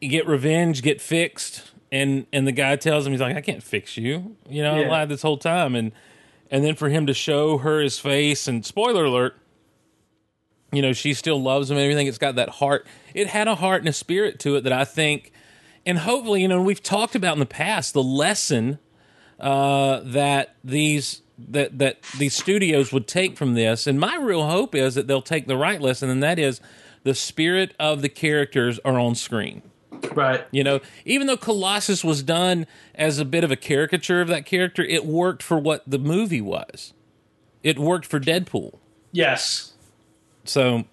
get 0.00 0.26
revenge, 0.26 0.82
get 0.82 1.00
fixed, 1.00 1.70
and 1.90 2.26
and 2.32 2.46
the 2.46 2.52
guy 2.52 2.76
tells 2.76 3.06
him 3.06 3.12
he's 3.12 3.20
like, 3.20 3.36
I 3.36 3.40
can't 3.40 3.62
fix 3.62 3.96
you. 3.96 4.36
You 4.48 4.62
know, 4.62 4.74
I 4.74 4.86
lied 4.86 5.08
this 5.08 5.22
whole 5.22 5.38
time, 5.38 5.74
and 5.74 5.92
and 6.50 6.64
then 6.64 6.74
for 6.74 6.88
him 6.88 7.06
to 7.06 7.14
show 7.14 7.58
her 7.58 7.80
his 7.80 7.98
face, 7.98 8.46
and 8.46 8.64
spoiler 8.64 9.04
alert. 9.04 9.36
You 10.74 10.80
know, 10.80 10.94
she 10.94 11.12
still 11.12 11.42
loves 11.42 11.70
him 11.70 11.76
and 11.76 11.84
everything. 11.84 12.06
It's 12.06 12.16
got 12.16 12.36
that 12.36 12.48
heart. 12.48 12.86
It 13.12 13.26
had 13.26 13.46
a 13.46 13.56
heart 13.56 13.82
and 13.82 13.90
a 13.90 13.92
spirit 13.92 14.38
to 14.40 14.56
it 14.56 14.62
that 14.62 14.72
I 14.72 14.86
think 14.86 15.30
and 15.84 15.98
hopefully, 15.98 16.42
you 16.42 16.48
know, 16.48 16.62
we've 16.62 16.82
talked 16.82 17.14
about 17.14 17.34
in 17.34 17.40
the 17.40 17.46
past 17.46 17.92
the 17.92 18.02
lesson 18.02 18.78
uh, 19.42 20.00
that 20.04 20.56
these 20.64 21.20
that 21.38 21.78
that 21.78 22.02
these 22.18 22.34
studios 22.34 22.92
would 22.92 23.06
take 23.08 23.36
from 23.36 23.54
this, 23.54 23.86
and 23.86 23.98
my 23.98 24.16
real 24.16 24.46
hope 24.46 24.74
is 24.74 24.94
that 24.94 25.06
they'll 25.08 25.20
take 25.20 25.46
the 25.46 25.56
right 25.56 25.80
lesson, 25.80 26.08
and 26.08 26.22
that 26.22 26.38
is 26.38 26.60
the 27.02 27.14
spirit 27.14 27.74
of 27.80 28.00
the 28.00 28.08
characters 28.08 28.78
are 28.84 28.98
on 28.98 29.14
screen. 29.14 29.62
Right. 30.14 30.44
You 30.50 30.64
know, 30.64 30.80
even 31.04 31.26
though 31.26 31.36
Colossus 31.36 32.04
was 32.04 32.22
done 32.22 32.66
as 32.94 33.18
a 33.18 33.24
bit 33.24 33.44
of 33.44 33.50
a 33.50 33.56
caricature 33.56 34.20
of 34.20 34.28
that 34.28 34.46
character, 34.46 34.82
it 34.82 35.04
worked 35.04 35.42
for 35.42 35.58
what 35.58 35.82
the 35.86 35.98
movie 35.98 36.40
was. 36.40 36.92
It 37.62 37.78
worked 37.78 38.06
for 38.06 38.18
Deadpool. 38.18 38.78
Yes. 39.12 39.72
So, 40.44 40.84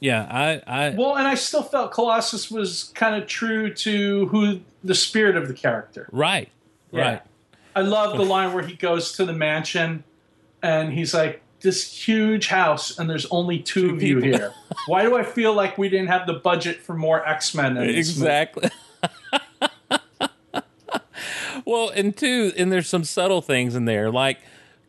yeah, 0.00 0.26
I, 0.30 0.62
I 0.66 0.88
Well, 0.90 1.16
and 1.16 1.26
I 1.26 1.34
still 1.34 1.62
felt 1.62 1.92
Colossus 1.92 2.50
was 2.50 2.92
kind 2.94 3.20
of 3.20 3.28
true 3.28 3.72
to 3.74 4.26
who 4.28 4.60
the 4.82 4.94
spirit 4.94 5.36
of 5.36 5.48
the 5.48 5.54
character. 5.54 6.08
right, 6.12 6.48
Yeah. 6.92 7.00
right. 7.02 7.22
I 7.76 7.82
love 7.82 8.16
the 8.16 8.24
line 8.24 8.54
where 8.54 8.66
he 8.66 8.74
goes 8.74 9.12
to 9.12 9.26
the 9.26 9.34
mansion 9.34 10.02
and 10.62 10.92
he's 10.92 11.12
like, 11.12 11.42
this 11.60 11.92
huge 11.92 12.48
house, 12.48 12.98
and 12.98 13.08
there's 13.08 13.26
only 13.26 13.58
two, 13.58 13.90
of 13.90 14.02
you 14.02 14.20
people. 14.20 14.38
here. 14.38 14.52
Why 14.86 15.02
do 15.02 15.16
I 15.16 15.22
feel 15.22 15.52
like 15.52 15.76
we 15.76 15.88
didn't 15.88 16.08
have 16.08 16.26
the 16.26 16.34
budget 16.34 16.80
for 16.80 16.94
more 16.94 17.26
X 17.26 17.54
Men? 17.54 17.76
Exactly. 17.76 18.70
well, 21.64 21.90
and 21.90 22.16
two, 22.16 22.52
and 22.56 22.70
there's 22.70 22.88
some 22.88 23.04
subtle 23.04 23.42
things 23.42 23.74
in 23.74 23.84
there, 23.84 24.10
like 24.10 24.38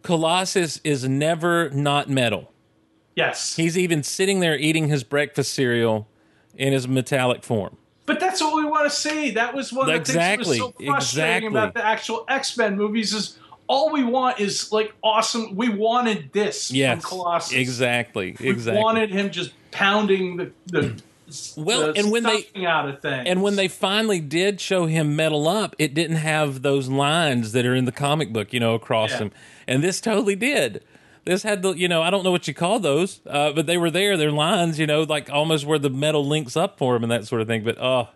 Colossus 0.03 0.79
is 0.83 1.07
never 1.07 1.69
not 1.71 2.09
metal. 2.09 2.53
Yes, 3.15 3.55
He's 3.55 3.77
even 3.77 4.03
sitting 4.03 4.41
there 4.41 4.57
eating 4.57 4.87
his 4.87 5.03
breakfast 5.03 5.53
cereal 5.53 6.07
in 6.55 6.73
his 6.73 6.87
metallic 6.87 7.43
form. 7.43 7.77
But 8.07 8.19
that's 8.19 8.41
what 8.41 8.55
we 8.55 8.65
want 8.65 8.89
to 8.89 8.95
see. 8.95 9.31
That 9.31 9.53
was 9.53 9.71
one 9.71 9.87
of 9.87 9.93
the 9.93 9.99
Exactly, 9.99 10.45
things 10.45 10.57
that 10.57 10.65
was 10.65 10.75
so 10.79 10.85
frustrating 10.85 11.47
exactly. 11.47 11.47
about 11.59 11.73
the 11.75 11.85
actual 11.85 12.25
X 12.27 12.57
Men 12.57 12.75
movies. 12.75 13.13
Is 13.13 13.37
all 13.67 13.91
we 13.91 14.03
want 14.03 14.39
is 14.39 14.71
like 14.71 14.93
awesome. 15.03 15.55
We 15.55 15.69
wanted 15.69 16.31
this 16.33 16.71
Yes, 16.71 17.01
from 17.01 17.09
Colossus. 17.09 17.53
exactly, 17.53 18.35
We 18.39 18.49
exactly. 18.49 18.81
wanted 18.81 19.11
him 19.11 19.29
just 19.29 19.51
pounding 19.71 20.37
the 20.37 20.51
the 20.65 21.01
Well, 21.57 21.91
the 21.93 21.99
and 21.99 22.09
when 22.09 22.23
they- 22.23 22.65
out 22.65 22.87
of 22.87 23.01
things. 23.01 23.25
And 23.27 23.43
when 23.43 23.57
they 23.57 23.67
finally 23.67 24.21
did 24.21 24.61
show 24.61 24.85
him 24.85 25.15
metal 25.17 25.47
up, 25.49 25.75
it 25.77 25.93
didn't 25.93 26.15
have 26.15 26.61
those 26.61 26.87
lines 26.87 27.51
that 27.51 27.65
are 27.65 27.75
in 27.75 27.83
the 27.83 27.91
comic 27.91 28.31
book, 28.31 28.53
you 28.53 28.61
know, 28.61 28.75
across 28.75 29.11
Yeah. 29.11 29.17
him. 29.17 29.31
And 29.67 29.83
this 29.83 29.99
totally 29.99 30.37
did. 30.37 30.81
This 31.27 31.43
had 31.43 31.61
the, 31.61 31.73
you 31.73 31.87
know, 31.87 32.01
I 32.01 32.09
don't 32.09 32.23
know 32.23 32.31
what 32.31 32.47
you 32.47 32.53
call 32.53 32.79
those, 32.79 33.19
uh, 33.27 33.51
but 33.51 33.65
they 33.67 33.77
were 33.77 33.91
there. 33.91 34.15
They're 34.17 34.31
lines, 34.31 34.79
you 34.79 34.87
know, 34.87 35.03
like 35.03 35.29
almost 35.29 35.65
where 35.65 35.77
the 35.79 35.89
metal 35.89 36.25
links 36.25 36.55
up 36.55 36.77
for 36.77 36.95
him 36.95 37.03
and 37.03 37.11
that 37.11 37.27
sort 37.27 37.41
of 37.41 37.47
thing. 37.47 37.63
But 37.63 37.77
oh, 37.79 38.09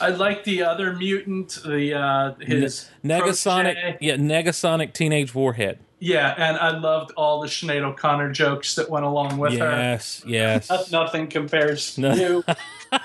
I 0.00 0.08
like 0.08 0.44
the 0.44 0.62
other 0.62 0.92
mutant, 0.94 1.58
the 1.64 1.94
uh, 1.94 2.34
his 2.40 2.88
Negasonic, 3.04 3.74
protege. 3.74 3.98
yeah, 4.00 4.16
Negasonic 4.16 4.92
Teenage 4.94 5.34
Warhead. 5.34 5.78
Yeah, 6.00 6.34
and 6.36 6.56
I 6.58 6.76
loved 6.76 7.12
all 7.16 7.40
the 7.40 7.46
Sinead 7.48 7.82
O'Connor 7.82 8.32
jokes 8.32 8.74
that 8.74 8.90
went 8.90 9.04
along 9.06 9.38
with 9.38 9.52
her. 9.58 9.70
Yes, 9.70 10.22
yes. 10.26 10.90
Nothing 10.90 11.28
compares 11.28 11.96
No. 11.96 12.14
to. 12.14 12.20
You. 12.20 12.44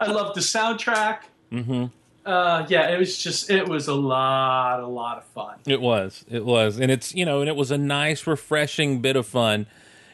I 0.00 0.10
love 0.10 0.34
the 0.34 0.40
soundtrack. 0.40 1.18
Mm-hmm. 1.52 1.86
Uh, 2.24 2.64
yeah, 2.68 2.88
it 2.88 2.98
was 2.98 3.18
just 3.18 3.50
it 3.50 3.68
was 3.68 3.86
a 3.88 3.94
lot, 3.94 4.80
a 4.80 4.86
lot 4.86 5.18
of 5.18 5.24
fun. 5.24 5.56
It 5.66 5.80
was. 5.80 6.24
It 6.30 6.44
was. 6.44 6.78
And 6.78 6.90
it's, 6.90 7.14
you 7.14 7.24
know, 7.24 7.40
and 7.40 7.48
it 7.48 7.56
was 7.56 7.70
a 7.70 7.76
nice, 7.78 8.26
refreshing 8.26 9.00
bit 9.00 9.16
of 9.16 9.26
fun. 9.26 9.66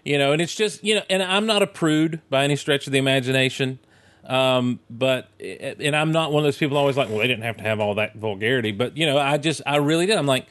You 0.04 0.18
know, 0.18 0.32
and 0.32 0.40
it's 0.40 0.54
just, 0.54 0.82
you 0.82 0.94
know, 0.96 1.02
and 1.10 1.22
I'm 1.22 1.46
not 1.46 1.62
a 1.62 1.66
prude 1.66 2.20
by 2.30 2.42
any 2.44 2.56
stretch 2.56 2.86
of 2.86 2.92
the 2.92 2.98
imagination. 2.98 3.78
Um, 4.26 4.80
but, 4.88 5.28
and 5.40 5.94
I'm 5.94 6.10
not 6.12 6.32
one 6.32 6.40
of 6.42 6.44
those 6.44 6.56
people 6.56 6.76
always 6.76 6.96
like, 6.96 7.08
well, 7.08 7.18
they 7.18 7.26
didn't 7.26 7.42
have 7.44 7.56
to 7.58 7.62
have 7.64 7.80
all 7.80 7.94
that 7.96 8.16
vulgarity. 8.16 8.72
But, 8.72 8.96
you 8.96 9.04
know, 9.06 9.18
I 9.18 9.36
just, 9.38 9.60
I 9.66 9.76
really 9.76 10.06
did. 10.06 10.16
I'm 10.16 10.26
like, 10.26 10.46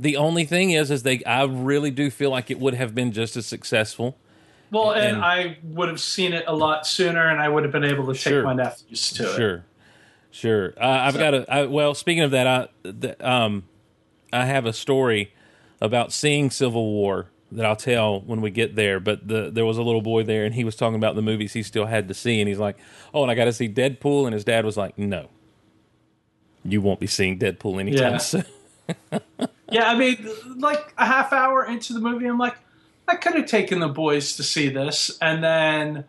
the 0.00 0.16
only 0.16 0.44
thing 0.44 0.70
is, 0.70 0.90
is 0.90 1.02
they, 1.02 1.22
I 1.24 1.44
really 1.44 1.90
do 1.90 2.10
feel 2.10 2.30
like 2.30 2.50
it 2.50 2.58
would 2.58 2.74
have 2.74 2.94
been 2.94 3.12
just 3.12 3.36
as 3.36 3.46
successful. 3.46 4.16
Well, 4.70 4.92
and, 4.92 5.16
And- 5.16 5.24
I 5.24 5.58
would 5.62 5.88
have 5.88 6.00
seen 6.00 6.32
it 6.32 6.44
a 6.46 6.54
lot 6.54 6.86
sooner, 6.86 7.28
and 7.28 7.40
I 7.40 7.48
would 7.48 7.62
have 7.62 7.72
been 7.72 7.84
able 7.84 8.06
to 8.06 8.12
take 8.14 8.32
Sure. 8.32 8.42
my 8.42 8.54
nephews 8.54 9.10
to 9.12 9.30
it. 9.30 9.36
Sure, 9.36 9.64
sure. 10.36 10.74
Uh, 10.76 10.84
I've 10.86 11.14
got 11.18 11.34
a 11.34 11.52
I, 11.52 11.64
well. 11.66 11.94
Speaking 11.94 12.22
of 12.22 12.30
that, 12.32 12.46
I 12.46 12.68
the, 12.82 13.28
um, 13.28 13.64
I 14.32 14.44
have 14.46 14.66
a 14.66 14.72
story 14.72 15.32
about 15.80 16.12
seeing 16.12 16.50
Civil 16.50 16.84
War 16.92 17.26
that 17.52 17.64
I'll 17.64 17.76
tell 17.76 18.20
when 18.20 18.40
we 18.40 18.50
get 18.50 18.74
there. 18.76 18.98
But 19.00 19.26
the 19.28 19.50
there 19.50 19.64
was 19.64 19.78
a 19.78 19.82
little 19.82 20.02
boy 20.02 20.22
there, 20.24 20.44
and 20.44 20.54
he 20.54 20.64
was 20.64 20.76
talking 20.76 20.96
about 20.96 21.14
the 21.14 21.22
movies 21.22 21.52
he 21.52 21.62
still 21.62 21.86
had 21.86 22.08
to 22.08 22.14
see, 22.14 22.40
and 22.40 22.48
he's 22.48 22.58
like, 22.58 22.76
"Oh, 23.14 23.22
and 23.22 23.30
I 23.30 23.34
got 23.34 23.44
to 23.46 23.52
see 23.52 23.68
Deadpool," 23.68 24.24
and 24.26 24.34
his 24.34 24.44
dad 24.44 24.64
was 24.64 24.76
like, 24.76 24.98
"No, 24.98 25.28
you 26.64 26.80
won't 26.80 27.00
be 27.00 27.06
seeing 27.06 27.38
Deadpool 27.38 27.80
anytime 27.80 28.12
Yeah. 28.12 28.18
soon." 28.18 28.44
Yeah, 29.68 29.90
I 29.90 29.98
mean, 29.98 30.16
like 30.58 30.94
a 30.96 31.04
half 31.04 31.32
hour 31.32 31.64
into 31.66 31.92
the 31.92 31.98
movie, 31.98 32.26
I'm 32.26 32.38
like, 32.38 32.56
I 33.08 33.16
could 33.16 33.34
have 33.34 33.46
taken 33.46 33.80
the 33.80 33.88
boys 33.88 34.36
to 34.36 34.44
see 34.44 34.68
this, 34.68 35.18
and 35.20 35.42
then, 35.42 36.04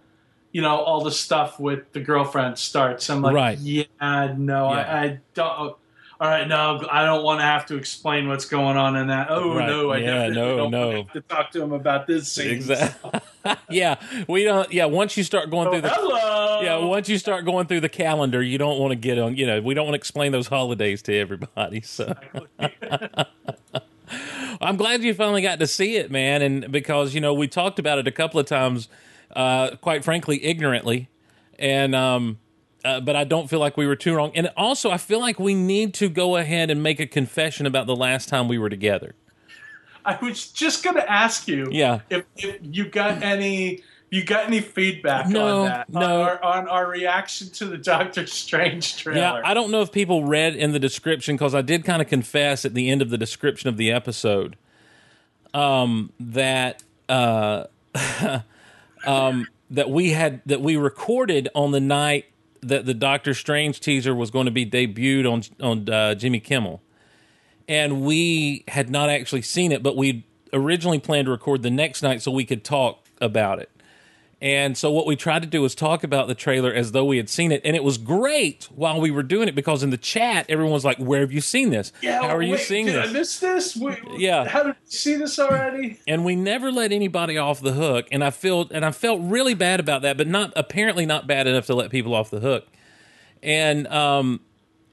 you 0.58 0.64
know, 0.64 0.78
all 0.78 1.04
the 1.04 1.12
stuff 1.12 1.60
with 1.60 1.94
the 1.94 2.00
girlfriend 2.00 2.58
starts. 2.58 3.12
I'm 3.12 3.22
like, 3.22 3.36
Right. 3.36 3.60
yeah, 3.60 3.84
no, 4.36 4.74
Yeah. 4.74 4.80
I, 4.80 5.04
I 5.04 5.20
don't. 5.36 5.76
All 6.20 6.28
right, 6.28 6.48
no, 6.48 6.84
I 6.92 7.06
don't 7.06 7.24
want 7.24 7.42
to 7.42 7.44
have 7.46 7.68
to 7.68 7.76
explain 7.78 8.28
what's 8.28 8.46
going 8.46 8.76
on 8.76 8.96
in 8.96 9.06
that. 9.10 9.28
Oh 9.30 9.54
Right. 9.56 9.68
no, 9.70 9.92
I 9.92 9.98
Yeah, 10.00 10.06
definitely 10.30 10.36
no, 10.36 10.58
don't 10.58 10.72
no. 10.72 10.90
want 10.90 11.14
to 11.14 11.22
talk 11.22 11.52
to 11.52 11.62
him 11.62 11.74
about 11.74 12.08
this 12.08 12.32
scene. 12.32 12.50
Exactly. 12.50 13.12
yeah, 13.70 13.98
we 14.28 14.44
don't. 14.46 14.74
Yeah, 14.74 14.86
once 14.86 15.16
you 15.16 15.24
start 15.24 15.52
going 15.52 15.68
Oh, 15.68 15.74
through 15.74 15.82
the 15.82 15.90
hello. 15.90 16.62
yeah, 16.64 16.78
once 16.78 17.08
you 17.08 17.20
start 17.20 17.46
going 17.46 17.68
through 17.68 17.82
the 17.82 17.88
calendar, 17.90 18.42
you 18.42 18.58
don't 18.58 18.80
want 18.80 18.94
to 18.94 18.96
get 18.96 19.20
on. 19.20 19.36
You 19.38 19.46
know, 19.46 19.62
we 19.62 19.76
don't 19.76 19.86
want 19.86 19.94
to 19.94 20.00
explain 20.00 20.32
those 20.32 20.48
holidays 20.48 21.04
to 21.04 21.16
everybody. 21.16 21.82
So, 21.82 22.16
I'm 24.60 24.76
glad 24.78 25.04
you 25.04 25.14
finally 25.14 25.44
got 25.44 25.60
to 25.60 25.68
see 25.68 25.98
it, 25.98 26.10
man. 26.10 26.42
And 26.42 26.72
because 26.72 27.14
you 27.14 27.22
know 27.22 27.32
we 27.32 27.48
talked 27.48 27.78
about 27.78 28.00
it 28.00 28.08
a 28.08 28.12
couple 28.12 28.40
of 28.40 28.48
times, 28.48 28.88
uh, 29.38 29.76
quite 29.78 30.04
frankly, 30.04 30.44
ignorantly, 30.44 31.08
and 31.58 31.96
um, 31.96 32.40
uh, 32.84 33.00
but 33.00 33.16
I 33.16 33.24
don't 33.24 33.50
feel 33.50 33.60
like 33.60 33.78
we 33.78 33.86
were 33.88 33.96
too 33.96 34.16
wrong. 34.16 34.32
And 34.36 34.50
also, 34.58 34.90
I 34.90 34.98
feel 34.98 35.20
like 35.20 35.40
we 35.40 35.54
need 35.54 35.94
to 35.96 36.10
go 36.10 36.36
ahead 36.38 36.70
and 36.70 36.82
make 36.84 37.00
a 37.00 37.06
confession 37.06 37.66
about 37.66 37.86
the 37.88 37.96
last 37.96 38.28
time 38.30 38.48
we 38.48 38.58
were 38.58 38.70
together. 38.70 39.16
I 40.04 40.18
was 40.22 40.48
just 40.52 40.84
gonna 40.84 41.06
ask 41.08 41.48
you, 41.48 41.68
Yeah. 41.72 42.00
if, 42.10 42.24
if 42.38 42.60
you 42.64 42.88
got 42.88 43.22
any, 43.22 43.84
you 44.10 44.24
got 44.24 44.46
any 44.46 44.62
feedback 44.62 45.28
No, 45.28 45.60
on 45.64 45.66
that, 45.66 45.90
no. 45.90 46.00
on 46.00 46.12
our, 46.30 46.44
on 46.44 46.68
our 46.70 46.88
reaction 46.90 47.50
to 47.52 47.66
the 47.66 47.78
Doctor 47.94 48.26
Strange 48.26 48.96
trailer. 48.98 49.20
Yeah, 49.20 49.42
I 49.44 49.54
don't 49.54 49.70
know 49.70 49.82
if 49.82 49.92
people 49.92 50.24
read 50.24 50.56
in 50.56 50.72
the 50.72 50.80
description 50.80 51.36
because 51.36 51.54
I 51.54 51.62
did 51.62 51.84
kind 51.84 52.02
of 52.02 52.08
confess 52.08 52.64
at 52.64 52.74
the 52.74 52.90
end 52.90 53.02
of 53.02 53.10
the 53.10 53.18
description 53.18 53.68
of 53.68 53.76
the 53.78 53.92
episode 53.92 54.56
um, 55.54 56.12
that 56.22 56.84
uh, 57.10 57.66
um, 59.08 59.48
that 59.72 59.90
we 59.90 60.12
had 60.12 60.42
that 60.46 60.62
we 60.62 60.78
recorded 60.78 61.50
on 61.56 61.72
the 61.72 61.80
night 61.80 62.26
that 62.62 62.86
the 62.86 62.94
Doctor 62.94 63.34
Strange 63.34 63.80
teaser 63.80 64.14
was 64.14 64.32
going 64.32 64.46
to 64.46 64.52
be 64.52 64.66
debuted 64.66 65.32
on 65.32 65.44
on 65.66 65.90
uh, 65.90 66.16
Jimmy 66.16 66.40
Kimmel, 66.40 66.82
and 67.68 68.02
we 68.02 68.64
had 68.68 68.90
not 68.90 69.10
actually 69.10 69.42
seen 69.42 69.72
it, 69.72 69.82
but 69.82 69.96
we 69.96 70.26
originally 70.54 71.00
planned 71.00 71.26
to 71.26 71.32
record 71.32 71.64
the 71.64 71.72
next 71.72 72.02
night 72.02 72.22
so 72.22 72.32
we 72.32 72.46
could 72.46 72.64
talk 72.64 73.06
about 73.20 73.60
it. 73.60 73.70
And 74.40 74.78
so 74.78 74.92
what 74.92 75.08
we 75.08 75.16
tried 75.16 75.42
to 75.42 75.48
do 75.48 75.64
was 75.64 75.74
talk 75.74 76.04
about 76.04 76.28
the 76.28 76.36
trailer 76.36 76.72
as 76.72 76.92
though 76.92 77.06
we 77.06 77.18
had 77.18 77.28
seen 77.28 77.52
it, 77.52 77.60
and 77.66 77.76
it 77.76 77.84
was 77.84 77.98
great 77.98 78.66
while 78.76 79.02
we 79.02 79.10
were 79.10 79.24
doing 79.24 79.48
it 79.48 79.56
because 79.56 79.82
in 79.82 79.90
the 79.90 79.98
chat 79.98 80.46
everyone 80.48 80.74
was 80.74 80.86
like, 80.86 80.98
"Where 81.00 81.22
have 81.22 81.32
you 81.32 81.42
seen 81.42 81.72
this? 81.72 81.92
Yeah, 82.04 82.22
How 82.22 82.36
are 82.36 82.44
you 82.44 82.56
seeing 82.60 82.86
did 82.86 82.98
I 83.00 83.08
this?" 83.08 83.14
miss 83.14 83.40
this? 83.40 83.76
Wait, 83.76 83.98
Yeah. 84.18 84.48
How 84.48 84.62
did 84.62 84.76
you 84.86 84.92
see 84.92 85.16
this 85.16 85.40
already? 85.40 86.00
and 86.08 86.24
we 86.24 86.36
never 86.36 86.72
let 86.72 86.92
anybody 86.92 87.38
off 87.38 87.62
the 87.62 87.74
hook 87.74 88.08
and 88.12 88.24
i 88.24 88.30
feel 88.30 88.68
and 88.72 88.86
i 88.86 88.92
felt 88.92 89.20
really 89.24 89.54
bad 89.56 89.80
about 89.80 90.02
that 90.04 90.18
but 90.18 90.28
not 90.28 90.54
apparently 90.56 91.06
not 91.06 91.26
bad 91.28 91.48
enough 91.48 91.66
to 91.66 91.74
let 91.76 91.90
people 91.90 92.14
off 92.14 92.30
the 92.30 92.40
hook 92.40 92.68
and 93.42 93.88
um 93.88 94.40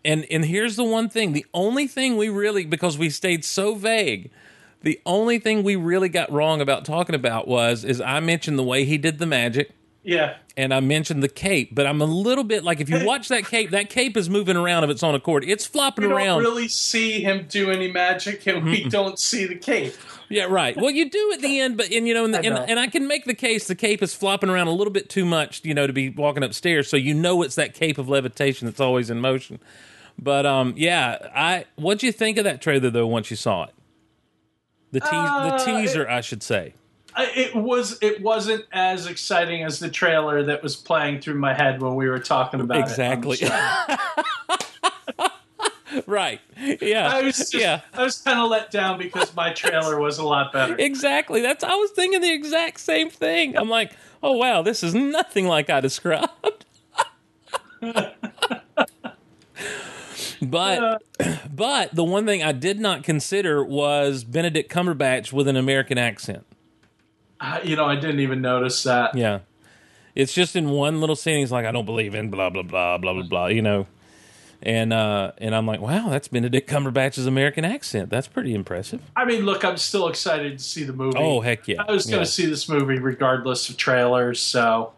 and 0.05 0.25
and 0.31 0.45
here's 0.47 0.77
the 0.77 0.85
one 0.85 1.09
thing 1.09 1.33
the 1.33 1.45
only 1.55 1.87
thing 1.87 2.17
we 2.17 2.29
really 2.29 2.65
because 2.65 2.97
we 2.99 3.11
stayed 3.11 3.45
so 3.45 3.75
vague 3.75 4.31
the 4.85 5.01
only 5.07 5.39
thing 5.39 5.63
we 5.63 5.77
really 5.77 6.09
got 6.09 6.31
wrong 6.31 6.61
about 6.61 6.85
talking 6.85 7.15
about 7.15 7.49
was 7.49 7.85
is 7.85 8.01
i 8.01 8.21
mentioned 8.21 8.59
the 8.59 8.63
way 8.65 8.85
he 8.85 8.97
did 8.99 9.19
the 9.19 9.27
magic 9.27 9.71
Yeah. 10.03 10.37
and 10.57 10.75
I 10.75 10.81
mentioned 10.81 11.23
the 11.23 11.29
cape, 11.31 11.75
but 11.75 11.87
I'm 11.87 12.03
a 12.03 12.05
little 12.05 12.45
bit 12.45 12.63
like 12.63 12.79
if 12.81 12.91
you 12.91 13.05
watch 13.07 13.29
that 13.29 13.47
cape, 13.47 13.71
that 13.71 13.89
cape 13.89 14.17
is 14.19 14.29
moving 14.29 14.55
around 14.57 14.85
of 14.85 14.91
its 14.91 15.03
own 15.03 15.15
accord. 15.15 15.45
It's 15.45 15.65
flopping 15.67 16.05
We 16.05 16.11
don't 16.11 16.19
around. 16.19 16.41
really 16.43 16.69
see 16.69 17.23
him 17.23 17.47
do 17.49 17.71
any 17.71 17.91
magic, 17.91 18.47
and 18.47 18.63
we 18.67 18.85
don't 18.85 19.19
see 19.19 19.47
the 19.47 19.55
cape. 19.57 19.95
Yeah, 20.29 20.45
right. 20.45 20.77
Well, 20.77 20.91
you 20.91 21.09
do 21.09 21.33
at 21.33 21.41
the 21.41 21.59
end, 21.59 21.79
but 21.79 21.91
and 21.91 22.07
you 22.07 22.13
know, 22.13 22.27
and, 22.27 22.35
and, 22.37 22.55
know. 22.55 22.65
and 22.69 22.79
I 22.79 22.87
can 22.89 23.09
make 23.09 23.25
the 23.25 23.35
case 23.35 23.67
the 23.67 23.75
cape 23.75 24.03
is 24.03 24.15
flopping 24.15 24.51
around 24.51 24.67
a 24.69 24.73
little 24.73 24.93
bit 24.93 25.09
too 25.09 25.25
much, 25.25 25.65
you 25.65 25.73
know, 25.73 25.87
to 25.87 25.93
be 25.95 26.11
walking 26.11 26.43
upstairs. 26.43 26.87
So 26.91 26.99
you 26.99 27.15
know 27.15 27.41
it's 27.43 27.55
that 27.55 27.73
cape 27.73 27.97
of 27.97 28.07
levitation 28.07 28.67
that's 28.67 28.81
always 28.81 29.09
in 29.09 29.21
motion. 29.21 29.59
But 30.19 30.45
um, 30.45 30.75
yeah, 30.77 31.31
I 31.35 31.65
what'd 31.77 32.03
you 32.03 32.13
think 32.13 32.37
of 32.37 32.45
that 32.45 32.61
trailer 32.61 32.91
though? 32.91 33.07
Once 33.07 33.31
you 33.31 33.37
saw 33.37 33.65
it, 33.65 33.71
the 34.95 35.01
te- 35.01 35.09
Uh, 35.11 35.59
the 35.59 35.65
teaser, 35.65 36.09
I 36.09 36.21
should 36.21 36.43
say. 36.43 36.75
It 37.17 37.55
was 37.55 37.99
it 38.03 38.23
wasn't 38.23 38.65
as 38.73 39.07
exciting 39.07 39.63
as 39.63 39.79
the 39.79 39.89
trailer 39.89 40.43
that 40.45 40.63
was 40.63 40.75
playing 40.75 41.21
through 41.21 41.35
my 41.35 41.55
head 41.55 41.81
when 41.81 41.95
we 41.95 42.09
were 42.09 42.19
talking 42.19 42.61
about 42.61 42.79
exactly. 42.79 43.39
it. 43.41 43.53
on 43.53 43.59
the 43.89 44.65
show. 45.19 46.03
right. 46.07 46.41
Yeah. 46.81 47.11
I 47.13 47.23
was 47.23 47.37
just, 47.37 47.55
yeah. 47.55 47.83
I 47.93 48.03
was 48.03 48.19
kind 48.19 48.41
of 48.41 48.51
let 48.51 48.73
down 48.73 48.99
because 48.99 49.35
my 49.37 49.53
trailer 49.53 50.01
was 50.01 50.19
a 50.19 50.25
lot 50.25 50.53
better. 50.53 50.75
Exactly. 50.77 51.41
That's 51.41 51.63
I 51.63 51.75
was 51.75 51.93
thinking 51.93 52.21
the 52.21 52.33
exact 52.33 52.81
same 52.81 53.11
thing. 53.11 53.57
I'm 53.57 53.69
like, 53.69 53.93
oh 54.23 54.33
wow, 54.33 54.63
this 54.63 54.83
is 54.83 54.95
nothing 54.95 55.47
like 55.47 55.71
I 55.71 55.81
described. 55.81 56.65
but 60.51 61.03
but 61.55 61.95
the 61.95 62.05
one 62.05 62.27
thing 62.27 62.43
I 62.43 62.53
did 62.53 62.81
not 62.81 63.03
consider 63.05 63.65
was 63.65 64.25
Benedict 64.25 64.71
Cumberbatch 64.73 65.33
with 65.33 65.49
an 65.49 65.57
American 65.57 65.99
accent. 65.99 66.45
Uh, 67.41 67.61
you 67.63 67.77
know, 67.77 67.85
I 67.85 67.97
didn't 67.97 68.21
even 68.21 68.41
notice 68.41 68.83
that. 68.85 69.15
Yeah. 69.17 69.41
It's 70.15 70.33
just 70.33 70.55
in 70.57 70.71
one 70.71 71.01
little 71.01 71.17
scene 71.17 71.39
he's 71.41 71.51
like, 71.53 71.67
I 71.67 71.73
don't 71.73 71.85
believe 71.87 72.15
in 72.15 72.31
blah 72.31 72.49
blah 72.51 72.63
blah 72.63 72.99
blah 72.99 73.13
blah 73.13 73.23
blah, 73.23 73.47
you 73.49 73.61
know. 73.63 73.87
And 74.63 74.95
uh 74.95 75.33
and 75.39 75.55
I'm 75.55 75.67
like, 75.67 75.81
wow, 75.83 76.09
that's 76.09 76.29
Benedict 76.29 76.71
Cumberbatch's 76.71 77.27
American 77.27 77.65
accent. 77.67 78.09
That's 78.09 78.29
pretty 78.29 78.55
impressive. 78.55 79.03
I 79.15 79.27
mean, 79.27 79.45
look, 79.45 79.63
I'm 79.65 79.77
still 79.77 80.09
excited 80.09 80.57
to 80.59 80.65
see 80.65 80.85
the 80.85 80.95
movie. 80.95 81.19
Oh 81.19 81.41
heck 81.43 81.69
yeah. 81.69 81.83
I 81.87 81.93
was 81.93 82.07
going 82.07 82.21
to 82.21 82.21
Yeah. 82.21 82.25
see 82.31 82.47
this 82.47 82.67
movie 82.69 82.99
regardless 82.99 83.69
of 83.69 83.77
trailers. 83.77 84.41
So, 84.41 84.94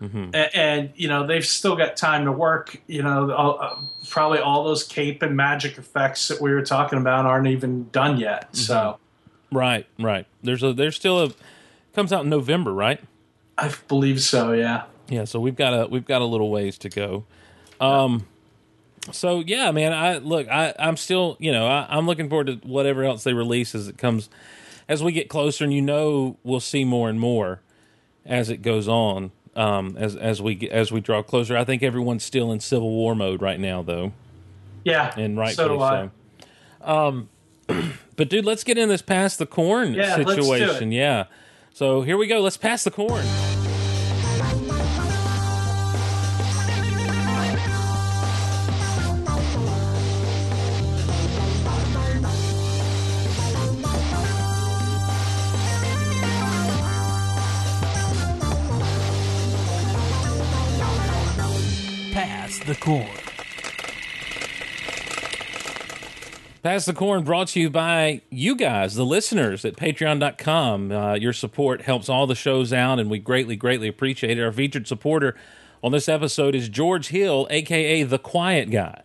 Mm-hmm. 0.00 0.30
A- 0.34 0.56
and, 0.56 0.90
you 0.96 1.08
know, 1.08 1.26
they've 1.26 1.44
still 1.44 1.76
got 1.76 1.96
time 1.96 2.24
to 2.24 2.32
work. 2.32 2.80
You 2.86 3.02
know, 3.02 3.32
all, 3.32 3.58
uh, 3.60 3.76
probably 4.08 4.38
all 4.38 4.64
those 4.64 4.82
cape 4.82 5.22
and 5.22 5.36
magic 5.36 5.78
effects 5.78 6.28
that 6.28 6.40
we 6.40 6.52
were 6.52 6.62
talking 6.62 6.98
about 6.98 7.26
aren't 7.26 7.48
even 7.48 7.88
done 7.90 8.18
yet. 8.18 8.52
Mm-hmm. 8.52 8.56
So, 8.56 8.98
Right, 9.52 9.86
right. 9.98 10.26
There's 10.42 10.62
a 10.62 10.72
there's 10.72 10.96
still 10.96 11.24
a 11.24 11.30
comes 11.94 12.12
out 12.12 12.24
in 12.24 12.30
November, 12.30 12.72
right? 12.72 13.00
I 13.58 13.72
believe 13.88 14.22
so. 14.22 14.52
Yeah. 14.52 14.84
Yeah, 15.08 15.24
so 15.24 15.40
we've 15.40 15.56
got 15.56 15.72
a 15.72 15.86
we've 15.88 16.06
got 16.06 16.22
a 16.22 16.24
little 16.24 16.50
ways 16.50 16.78
to 16.78 16.88
go. 16.88 17.24
Um 17.80 18.26
so 19.10 19.40
yeah, 19.40 19.70
man, 19.72 19.92
I 19.92 20.18
look, 20.18 20.48
I 20.48 20.74
I'm 20.78 20.96
still, 20.96 21.36
you 21.40 21.50
know, 21.50 21.66
I, 21.66 21.86
I'm 21.90 22.06
looking 22.06 22.28
forward 22.28 22.46
to 22.46 22.54
whatever 22.66 23.02
else 23.04 23.24
they 23.24 23.32
release 23.32 23.74
as 23.74 23.88
it 23.88 23.98
comes 23.98 24.28
as 24.88 25.02
we 25.02 25.12
get 25.12 25.28
closer 25.28 25.64
and 25.64 25.72
you 25.72 25.82
know 25.82 26.36
we'll 26.44 26.60
see 26.60 26.84
more 26.84 27.08
and 27.08 27.18
more 27.18 27.60
as 28.24 28.50
it 28.50 28.58
goes 28.62 28.86
on. 28.86 29.32
Um 29.56 29.96
as 29.98 30.14
as 30.16 30.40
we 30.40 30.68
as 30.70 30.92
we 30.92 31.00
draw 31.00 31.22
closer. 31.22 31.56
I 31.56 31.64
think 31.64 31.82
everyone's 31.82 32.24
still 32.24 32.52
in 32.52 32.60
civil 32.60 32.90
war 32.90 33.14
mode 33.14 33.42
right 33.42 33.58
now 33.58 33.82
though. 33.82 34.12
Yeah. 34.84 35.12
And 35.16 35.36
so 35.36 35.40
rightfully 35.40 35.78
I. 35.78 36.10
so. 36.82 36.92
Um, 36.92 37.28
but 38.16 38.28
dude, 38.30 38.44
let's 38.44 38.64
get 38.64 38.78
in 38.78 38.88
this 38.88 39.02
pass 39.02 39.36
the 39.36 39.46
corn 39.46 39.94
Yeah, 39.94 40.16
let's 40.16 40.34
do 40.36 40.52
it. 40.54 40.58
situation. 40.60 40.92
Yeah. 40.92 41.24
So 41.74 42.02
here 42.02 42.16
we 42.16 42.26
go. 42.26 42.40
Let's 42.40 42.56
pass 42.56 42.84
the 42.84 42.90
corn. 42.90 43.24
The 62.70 62.76
corn. 62.76 63.04
Pass 66.62 66.84
the 66.84 66.92
Corn 66.92 67.24
brought 67.24 67.48
to 67.48 67.60
you 67.60 67.68
by 67.68 68.20
you 68.30 68.54
guys, 68.54 68.94
the 68.94 69.04
listeners 69.04 69.64
at 69.64 69.74
patreon.com. 69.74 70.92
Uh, 70.92 71.14
your 71.14 71.32
support 71.32 71.82
helps 71.82 72.08
all 72.08 72.28
the 72.28 72.36
shows 72.36 72.72
out, 72.72 73.00
and 73.00 73.10
we 73.10 73.18
greatly, 73.18 73.56
greatly 73.56 73.88
appreciate 73.88 74.38
it. 74.38 74.42
Our 74.42 74.52
featured 74.52 74.86
supporter 74.86 75.34
on 75.82 75.90
this 75.90 76.08
episode 76.08 76.54
is 76.54 76.68
George 76.68 77.08
Hill, 77.08 77.48
aka 77.50 78.04
The 78.04 78.18
Quiet 78.18 78.70
Guy. 78.70 79.02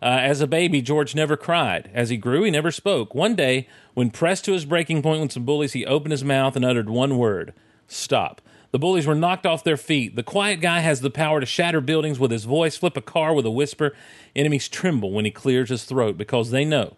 Uh, 0.00 0.04
as 0.04 0.40
a 0.40 0.46
baby, 0.46 0.80
George 0.80 1.16
never 1.16 1.36
cried. 1.36 1.90
As 1.92 2.10
he 2.10 2.16
grew, 2.18 2.44
he 2.44 2.52
never 2.52 2.70
spoke. 2.70 3.16
One 3.16 3.34
day, 3.34 3.66
when 3.94 4.10
pressed 4.10 4.44
to 4.44 4.52
his 4.52 4.64
breaking 4.64 5.02
point 5.02 5.22
with 5.22 5.32
some 5.32 5.44
bullies, 5.44 5.72
he 5.72 5.84
opened 5.84 6.12
his 6.12 6.22
mouth 6.22 6.54
and 6.54 6.64
uttered 6.64 6.88
one 6.88 7.18
word 7.18 7.52
stop. 7.88 8.40
The 8.70 8.78
bullies 8.78 9.06
were 9.06 9.14
knocked 9.14 9.46
off 9.46 9.64
their 9.64 9.78
feet. 9.78 10.14
The 10.14 10.22
quiet 10.22 10.60
guy 10.60 10.80
has 10.80 11.00
the 11.00 11.10
power 11.10 11.40
to 11.40 11.46
shatter 11.46 11.80
buildings 11.80 12.18
with 12.18 12.30
his 12.30 12.44
voice, 12.44 12.76
flip 12.76 12.96
a 12.96 13.00
car 13.00 13.32
with 13.32 13.46
a 13.46 13.50
whisper. 13.50 13.94
Enemies 14.36 14.68
tremble 14.68 15.10
when 15.12 15.24
he 15.24 15.30
clears 15.30 15.70
his 15.70 15.84
throat 15.84 16.18
because 16.18 16.50
they 16.50 16.64
know 16.64 16.96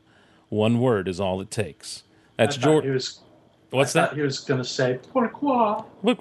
one 0.48 0.80
word 0.80 1.06
is 1.06 1.20
all 1.20 1.40
it 1.40 1.50
takes. 1.50 2.02
That's 2.36 2.56
George. 2.56 2.84
Was, 2.86 3.20
What's 3.70 3.92
that? 3.92 4.14
he 4.14 4.20
was 4.22 4.40
going 4.40 4.60
to 4.60 4.68
say, 4.68 4.98
Pourquoi? 5.12 5.84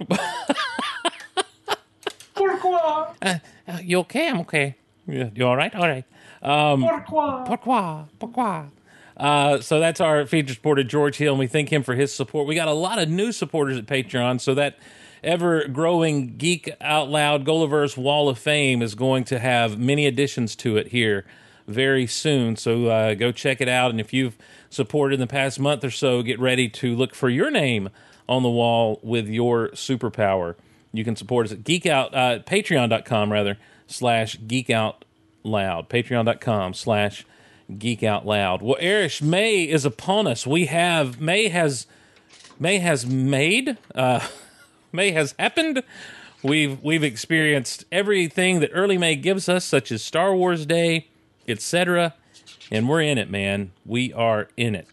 Pourquoi? 2.36 3.08
uh, 3.22 3.40
you 3.82 4.00
okay? 4.00 4.30
I'm 4.30 4.42
okay. 4.42 4.76
You, 5.08 5.32
you 5.34 5.48
all 5.48 5.56
right? 5.56 5.74
All 5.74 5.88
right. 5.88 6.06
Um, 6.44 6.84
Pourquoi? 6.84 7.44
Pourquoi? 7.46 8.06
Pourquoi? 8.20 8.66
Uh, 9.18 9.60
so 9.60 9.80
that's 9.80 10.00
our 10.00 10.26
feature 10.26 10.54
supporter, 10.54 10.84
George 10.84 11.18
Hill, 11.18 11.34
and 11.34 11.40
we 11.40 11.48
thank 11.48 11.74
him 11.74 11.84
for 11.84 11.96
his 11.96 12.14
support. 12.14 12.48
We 12.48 12.56
got 12.56 12.68
a 12.70 12.74
lot 12.74 13.00
of 13.00 13.10
new 13.10 13.32
supporters 13.32 13.78
at 13.78 13.86
Patreon, 13.86 14.40
so 14.40 14.54
that 14.56 14.78
ever 15.24 15.68
growing 15.68 16.38
Geek 16.38 16.70
Out 16.82 17.10
Loud 17.10 17.46
Goliverse 17.46 17.98
Wall 17.98 18.30
of 18.30 18.38
Fame 18.38 18.82
is 18.82 18.96
going 18.96 19.24
to 19.26 19.40
have 19.40 19.78
many 19.78 20.06
additions 20.06 20.56
to 20.58 20.78
it 20.78 20.88
here 20.88 21.26
very 21.68 22.08
soon. 22.08 22.56
So 22.56 22.88
uh, 22.88 23.14
go 23.14 23.32
check 23.32 23.62
it 23.62 23.70
out. 23.70 23.92
And 23.92 24.00
if 24.00 24.14
you've 24.14 24.38
supported 24.70 25.16
in 25.16 25.20
the 25.20 25.28
past 25.28 25.60
month 25.60 25.84
or 25.84 25.92
so, 25.92 26.22
get 26.22 26.40
ready 26.40 26.68
to 26.70 26.96
look 26.96 27.14
for 27.14 27.30
your 27.30 27.52
name 27.52 27.90
on 28.28 28.44
the 28.44 28.50
wall 28.50 29.00
with 29.02 29.28
your 29.28 29.70
superpower. 29.70 30.56
You 30.92 31.04
can 31.04 31.16
support 31.16 31.46
us 31.46 31.52
at 31.52 31.64
Geek 31.64 31.86
Out, 31.86 32.14
uh, 32.14 32.40
patreon.com 32.40 33.32
rather, 33.32 33.58
slash 33.88 34.38
Geek 34.48 34.70
Out 34.70 35.06
Loud. 35.44 35.90
Patreon.com 35.90 36.74
slash 36.74 37.26
Geek 37.78 38.04
Out 38.04 38.26
Loud. 38.26 38.62
Well, 38.62 38.78
Erich, 38.80 39.22
May 39.22 39.64
is 39.64 39.86
upon 39.86 40.26
us. 40.28 40.48
We 40.48 40.66
have, 40.66 41.22
May 41.22 41.50
has, 41.50 41.86
May 42.60 42.80
has 42.80 43.06
made, 43.06 43.78
uh, 43.94 44.28
May 44.92 45.12
has 45.12 45.36
happened. 45.40 45.84
We've 46.42 46.82
we've 46.82 47.04
experienced 47.04 47.86
everything 47.92 48.60
that 48.62 48.72
early 48.74 48.98
May 48.98 49.16
gives 49.16 49.50
us, 49.50 49.66
such 49.66 49.92
as 49.92 50.04
Star 50.04 50.36
Wars 50.36 50.66
Day, 50.66 51.08
etc. 51.48 52.16
And 52.72 52.88
we're 52.88 53.02
in 53.02 53.18
it, 53.18 53.30
man. 53.30 53.72
We 53.86 54.14
are 54.14 54.48
in 54.56 54.76
it. 54.76 54.88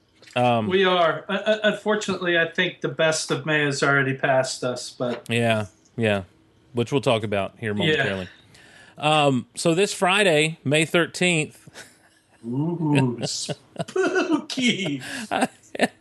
We 0.68 0.84
are. 0.84 1.24
Uh, 1.28 1.32
uh, 1.32 1.58
unfortunately, 1.64 2.38
I 2.38 2.48
think 2.50 2.80
the 2.80 2.88
best 2.88 3.30
of 3.30 3.46
May 3.46 3.64
has 3.64 3.82
already 3.82 4.14
passed 4.14 4.64
us, 4.64 4.90
but 4.90 5.26
Yeah, 5.30 5.66
yeah. 5.96 6.24
Which 6.72 6.92
we'll 6.92 7.00
talk 7.00 7.22
about 7.22 7.54
here 7.58 7.72
momentarily. 7.72 8.28
Um, 8.98 9.46
so 9.54 9.74
this 9.74 9.94
Friday, 9.94 10.58
May 10.64 10.84
thirteenth, 10.84 11.68
ooh, 12.46 13.18
spooky. 13.24 15.02
I 15.30 15.48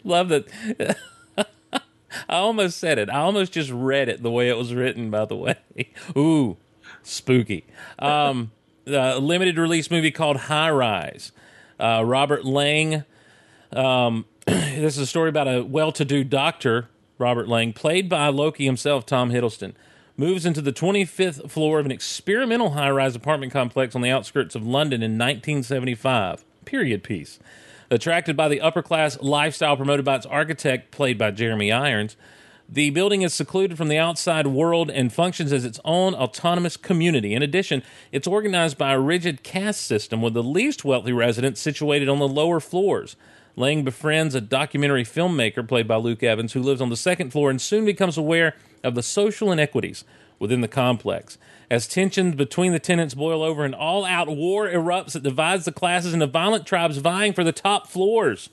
love 0.04 0.30
that. 0.30 0.98
I 2.30 2.38
almost 2.38 2.78
said 2.78 2.98
it. 2.98 3.10
I 3.10 3.20
almost 3.20 3.52
just 3.52 3.72
read 3.72 4.10
it 4.10 4.24
the 4.24 4.32
way 4.32 4.50
it 4.50 4.58
was 4.58 4.74
written. 4.74 5.10
By 5.10 5.26
the 5.26 5.36
way, 5.36 5.56
ooh, 6.18 6.58
spooky. 7.04 7.66
Um, 8.00 8.52
a 8.88 9.20
limited 9.20 9.58
release 9.58 9.90
movie 9.90 10.12
called 10.12 10.38
High 10.38 10.70
Rise. 10.70 11.32
Uh, 11.80 12.04
Robert 12.06 12.46
Lang. 12.46 13.04
Um, 13.74 14.26
this 14.46 14.96
is 14.96 15.00
a 15.00 15.06
story 15.06 15.30
about 15.30 15.48
a 15.48 15.64
well-to-do 15.64 16.24
doctor, 16.24 16.90
Robert 17.18 17.48
Lang, 17.48 17.74
played 17.74 18.08
by 18.08 18.28
Loki 18.28 18.66
himself, 18.66 19.06
Tom 19.06 19.32
Hiddleston, 19.32 19.74
moves 20.18 20.46
into 20.46 20.62
the 20.62 20.72
25th 20.72 21.50
floor 21.50 21.80
of 21.80 21.86
an 21.86 21.92
experimental 21.92 22.72
high-rise 22.72 23.16
apartment 23.16 23.52
complex 23.52 23.96
on 23.96 24.02
the 24.02 24.10
outskirts 24.10 24.56
of 24.56 24.66
London 24.66 25.02
in 25.02 25.18
1975. 25.18 26.46
Period 26.64 27.04
piece. 27.04 27.40
Attracted 27.92 28.36
by 28.36 28.48
the 28.48 28.62
upper 28.62 28.82
class 28.82 29.20
lifestyle 29.22 29.78
promoted 29.78 30.06
by 30.06 30.16
its 30.16 30.26
architect, 30.26 30.92
played 30.92 31.18
by 31.18 31.32
Jeremy 31.32 31.72
Irons, 31.72 32.18
the 32.68 32.90
building 32.90 33.22
is 33.22 33.34
secluded 33.34 33.78
from 33.78 33.90
the 33.90 33.98
outside 33.98 34.48
world 34.48 34.90
and 34.90 35.14
functions 35.14 35.54
as 35.54 35.66
its 35.66 35.80
own 35.86 36.16
autonomous 36.16 36.78
community. 36.78 37.36
In 37.36 37.44
addition, 37.44 37.84
it's 38.12 38.28
organized 38.28 38.78
by 38.78 38.94
a 38.94 39.00
rigid 39.00 39.44
caste 39.44 39.82
system 39.82 40.20
with 40.20 40.34
the 40.34 40.42
least 40.42 40.84
wealthy 40.84 41.14
residents 41.14 41.62
situated 41.62 42.10
on 42.10 42.18
the 42.18 42.28
lower 42.28 42.60
floors. 42.60 43.16
Lang 43.56 43.84
befriends 43.84 44.34
a 44.34 44.42
documentary 44.42 45.04
filmmaker 45.04 45.66
played 45.66 45.88
by 45.88 45.96
Luke 45.98 46.24
Evans 46.24 46.54
who 46.54 46.62
lives 46.62 46.82
on 46.82 46.90
the 46.90 46.98
second 46.98 47.30
floor 47.30 47.52
and 47.52 47.62
soon 47.62 47.86
becomes 47.86 48.18
aware 48.18 48.56
of 48.84 48.96
the 48.96 49.04
social 49.04 49.52
inequities 49.52 50.04
within 50.40 50.62
the 50.62 50.68
complex. 50.68 51.38
As 51.70 51.88
tensions 51.88 52.36
between 52.36 52.72
the 52.72 52.80
tenants 52.80 53.14
boil 53.14 53.42
over, 53.42 53.66
an 53.66 53.74
all 53.74 54.06
out 54.06 54.28
war 54.28 54.68
erupts 54.68 55.14
that 55.14 55.24
divides 55.24 55.66
the 55.66 55.72
classes 55.72 56.14
into 56.14 56.28
violent 56.28 56.66
tribes 56.66 56.98
vying 56.98 57.34
for 57.34 57.44
the 57.44 57.52
top 57.52 57.88
floors. 57.88 58.50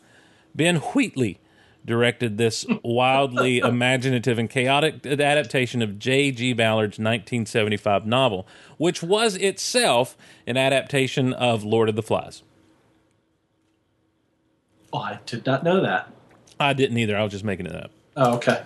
Ben 0.55 0.77
Wheatley 0.77 1.39
directed 1.85 2.39
this 2.39 2.65
wildly 2.83 3.59
imaginative 3.65 4.39
and 4.39 4.49
chaotic 4.49 5.05
adaptation 5.05 5.83
of 5.83 5.99
J.G. 5.99 6.53
Ballard's 6.55 6.99
1975 6.99 8.07
novel, 8.07 8.47
which 8.79 9.03
was 9.03 9.37
itself 9.37 10.17
an 10.47 10.57
adaptation 10.57 11.33
of 11.33 11.65
Lord 11.65 11.89
of 11.89 11.97
the 11.97 12.03
Flies. 12.03 12.43
Oh, 14.93 14.99
I 14.99 15.19
did 15.27 15.47
not 15.47 15.65
know 15.65 15.81
that. 15.81 16.13
I 16.61 16.75
didn't 16.75 16.99
either. 16.99 17.17
I 17.17 17.23
was 17.23 17.33
just 17.33 17.45
making 17.45 17.67
it 17.67 17.75
up. 17.75 17.91
Oh, 18.17 18.37
okay. 18.37 18.63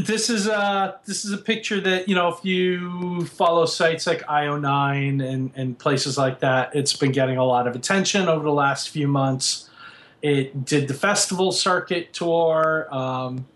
This 0.00 0.30
is 0.30 0.46
a 0.46 0.98
this 1.06 1.24
is 1.24 1.32
a 1.32 1.38
picture 1.38 1.80
that 1.80 2.08
you 2.08 2.14
know 2.14 2.28
if 2.28 2.44
you 2.44 3.24
follow 3.26 3.66
sites 3.66 4.06
like 4.06 4.22
IO9 4.22 5.24
and 5.26 5.50
and 5.54 5.78
places 5.78 6.18
like 6.18 6.40
that, 6.40 6.74
it's 6.74 6.94
been 6.94 7.12
getting 7.12 7.36
a 7.36 7.44
lot 7.44 7.66
of 7.66 7.74
attention 7.74 8.28
over 8.28 8.44
the 8.44 8.52
last 8.52 8.90
few 8.90 9.08
months. 9.08 9.70
It 10.22 10.64
did 10.64 10.88
the 10.88 10.94
festival 10.94 11.52
circuit 11.52 12.12
tour. 12.12 12.88
Um, 12.90 13.46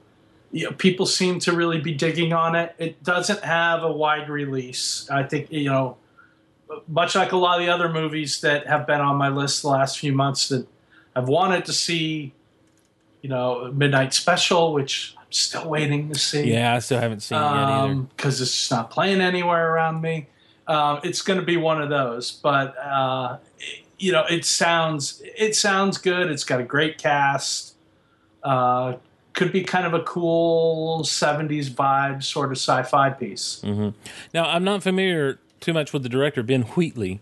you 0.51 0.65
know, 0.65 0.73
people 0.73 1.07
seem 1.07 1.39
to 1.41 1.53
really 1.53 1.81
be 1.81 1.95
digging 1.95 2.33
on 2.33 2.55
it. 2.55 2.75
It 2.79 3.03
doesn't 3.03 3.41
have 3.41 3.83
a 3.83 3.93
wide 3.93 4.29
release. 4.29 5.09
I 5.11 5.23
think 5.23 5.51
you 5.53 5.65
know, 5.65 5.97
much 6.87 7.15
like 7.15 7.33
a 7.33 7.37
lot 7.37 7.61
of 7.61 7.67
the 7.67 7.73
other 7.73 7.89
movies 7.89 8.41
that 8.43 8.67
have 8.67 8.87
been 8.87 9.01
on 9.01 9.17
my 9.17 9.29
list 9.29 9.63
the 9.63 9.69
last 9.69 9.99
few 9.99 10.13
months 10.13 10.49
that 10.49 10.67
I've 11.15 11.29
wanted 11.29 11.65
to 11.67 11.73
see. 11.73 12.33
You 13.23 13.29
know, 13.29 13.73
Midnight 13.73 14.15
Special, 14.15 14.73
which 14.73 15.17
I'm 15.29 15.33
still 15.33 15.69
waiting 15.69 16.09
to 16.11 16.19
see 16.19 16.51
Yeah, 16.53 16.75
I 16.75 16.79
still 16.79 17.01
haven't 17.01 17.21
seen 17.21 17.37
it 17.39 17.43
yet 17.43 17.51
either. 17.51 17.95
because 18.17 18.41
it's 18.41 18.51
just 18.57 18.71
not 18.71 18.91
playing 18.91 19.21
anywhere 19.21 19.73
around 19.75 20.01
me. 20.01 20.27
Um, 20.67 21.01
it's 21.05 21.21
going 21.23 21.39
to 21.39 21.45
be 21.45 21.59
one 21.59 21.83
of 21.83 21.91
those, 21.91 22.31
but 22.33 22.75
uh, 22.79 23.37
it- 23.59 23.85
you 24.01 24.13
know, 24.13 24.25
it 24.31 24.45
sounds 24.45 25.21
it 25.37 25.57
sounds 25.57 25.99
good. 25.99 26.31
It's 26.31 26.45
got 26.45 26.61
a 26.61 26.63
great 26.63 26.99
cast. 26.99 27.75
Uh, 28.45 28.95
could 29.33 29.51
be 29.53 29.65
kind 29.65 29.87
of 29.87 29.93
a 29.93 30.03
cool 30.05 31.03
'70s 31.03 31.69
vibe, 31.69 32.23
sort 32.23 32.53
of 32.53 32.59
sci-fi 32.59 33.11
piece. 33.11 33.61
Now, 33.65 34.45
I'm 34.49 34.63
not 34.63 34.85
familiar 34.85 35.41
too 35.61 35.73
much 35.73 35.93
with 35.93 36.05
the 36.05 36.09
director 36.09 36.45
Ben 36.45 36.63
Wheatley. 36.63 37.21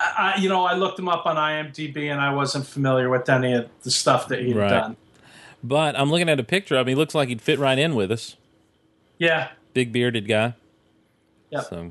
I, 0.00 0.34
you 0.40 0.48
know, 0.48 0.64
I 0.64 0.74
looked 0.74 0.98
him 0.98 1.08
up 1.08 1.26
on 1.26 1.36
IMDb, 1.36 2.10
and 2.10 2.20
I 2.20 2.34
wasn't 2.34 2.66
familiar 2.66 3.08
with 3.08 3.28
any 3.28 3.52
of 3.52 3.68
the 3.84 3.90
stuff 3.92 4.26
that 4.28 4.40
he'd 4.40 4.56
Right. 4.56 4.68
done. 4.68 4.96
But 5.62 5.98
I'm 5.98 6.10
looking 6.10 6.28
at 6.28 6.40
a 6.40 6.44
picture 6.44 6.76
of 6.76 6.82
him. 6.86 6.88
He 6.88 6.94
looks 6.94 7.14
like 7.14 7.28
he'd 7.28 7.42
fit 7.42 7.58
right 7.58 7.78
in 7.78 7.94
with 7.94 8.10
us. 8.10 8.36
Yeah, 9.18 9.50
Big 9.74 9.92
bearded 9.92 10.26
guy. 10.26 10.54
Yep. 11.50 11.64
So, 11.64 11.90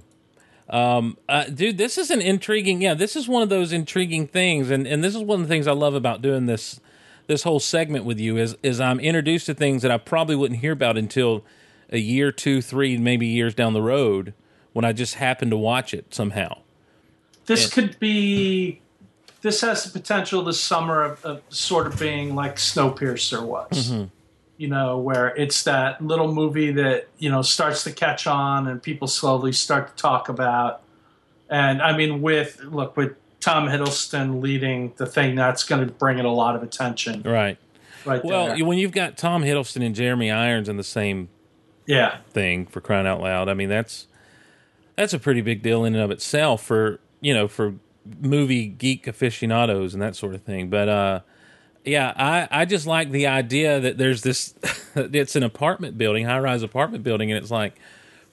um, 0.69 1.17
uh, 1.27 1.45
dude, 1.45 1.77
this 1.77 1.97
is 1.97 2.09
an 2.11 2.21
intriguing. 2.21 2.81
Yeah, 2.81 2.93
this 2.95 3.15
is 3.15 3.27
one 3.27 3.43
of 3.43 3.49
those 3.49 3.71
intriguing 3.71 4.27
things, 4.27 4.69
and 4.71 4.87
and 4.87 5.03
this 5.03 5.15
is 5.15 5.21
one 5.21 5.41
of 5.41 5.47
the 5.47 5.53
things 5.53 5.67
I 5.67 5.73
love 5.73 5.93
about 5.93 6.21
doing 6.21 6.45
this 6.47 6.79
this 7.27 7.43
whole 7.43 7.59
segment 7.59 8.05
with 8.05 8.19
you 8.19 8.37
is 8.37 8.57
is 8.63 8.79
I'm 8.81 8.99
introduced 8.99 9.45
to 9.45 9.53
things 9.53 9.81
that 9.83 9.91
I 9.91 9.97
probably 9.97 10.35
wouldn't 10.35 10.61
hear 10.61 10.71
about 10.71 10.97
until 10.97 11.43
a 11.91 11.99
year, 11.99 12.31
two, 12.31 12.61
three, 12.61 12.97
maybe 12.97 13.27
years 13.27 13.53
down 13.53 13.73
the 13.73 13.81
road 13.81 14.33
when 14.73 14.85
I 14.85 14.93
just 14.93 15.15
happen 15.15 15.49
to 15.51 15.57
watch 15.57 15.93
it 15.93 16.13
somehow. 16.13 16.59
this 17.45 17.63
Yeah. 17.63 17.69
could 17.73 17.99
be 17.99 18.81
this 19.41 19.61
has 19.61 19.83
the 19.83 19.97
potential 19.97 20.43
this 20.43 20.61
summer 20.61 21.03
of, 21.03 21.23
of 21.25 21.41
sort 21.49 21.87
of 21.87 21.99
being 21.99 22.35
like 22.35 22.57
snowpiercer 22.57 23.41
was. 23.41 23.91
Mm-hmm. 23.91 24.05
You 24.57 24.67
know 24.67 24.97
where 24.97 25.29
it's 25.37 25.63
that 25.63 26.01
little 26.01 26.33
movie 26.33 26.71
that 26.73 27.07
you 27.17 27.29
know 27.29 27.41
starts 27.41 27.83
to 27.85 27.91
catch 27.91 28.27
on 28.27 28.67
and 28.67 28.83
people 28.83 29.07
slowly 29.07 29.53
start 29.53 29.95
to 29.95 30.01
talk 30.01 30.27
about. 30.27 30.81
And 31.49 31.81
i 31.81 31.95
mean 31.95 32.21
with 32.21 32.61
look 32.63 32.97
with 32.97 33.15
tom 33.39 33.67
hiddleston 33.67 34.41
leading 34.41 34.93
the 34.97 35.05
thing 35.05 35.35
that's 35.35 35.63
going 35.63 35.87
to 35.87 35.91
bring 35.93 36.19
it 36.19 36.25
a 36.25 36.31
lot 36.31 36.55
of 36.55 36.63
attention. 36.63 37.21
Right. 37.23 37.57
right 38.05 38.23
Well, 38.23 38.47
there. 38.47 38.65
when 38.65 38.77
you've 38.77 38.91
got 38.91 39.17
Tom 39.17 39.43
Hiddleston 39.43 39.83
and 39.83 39.95
Jeremy 39.95 40.29
Irons 40.29 40.67
in 40.67 40.75
the 40.75 40.83
same 40.83 41.29
yeah. 41.85 42.17
thing 42.31 42.65
for 42.65 42.81
crying 42.81 43.07
out 43.07 43.21
loud. 43.21 43.49
I 43.49 43.53
mean, 43.53 43.69
that's 43.69 44.07
that's 44.95 45.13
a 45.13 45.19
pretty 45.19 45.41
big 45.41 45.61
deal 45.61 45.85
in 45.85 45.95
and 45.95 46.03
of 46.03 46.11
itself 46.11 46.63
for 46.63 46.99
you 47.21 47.33
know 47.33 47.47
for 47.47 47.75
movie 48.19 48.67
geek 48.67 49.07
aficionados 49.07 49.93
and 49.93 50.01
that 50.01 50.15
sort 50.15 50.35
of 50.35 50.43
thing. 50.43 50.69
But 50.69 50.89
uh, 50.89 51.19
yeah, 51.83 52.13
I 52.15 52.47
I 52.51 52.65
just 52.65 52.85
like 52.85 53.11
the 53.11 53.27
idea 53.27 53.79
that 53.79 53.97
there's 53.97 54.21
this. 54.21 54.53
it's 54.95 55.35
an 55.35 55.43
apartment 55.43 55.97
building, 55.97 56.25
high 56.25 56.39
rise 56.39 56.63
apartment 56.63 57.03
building, 57.03 57.31
and 57.31 57.41
it's 57.41 57.51
like 57.51 57.75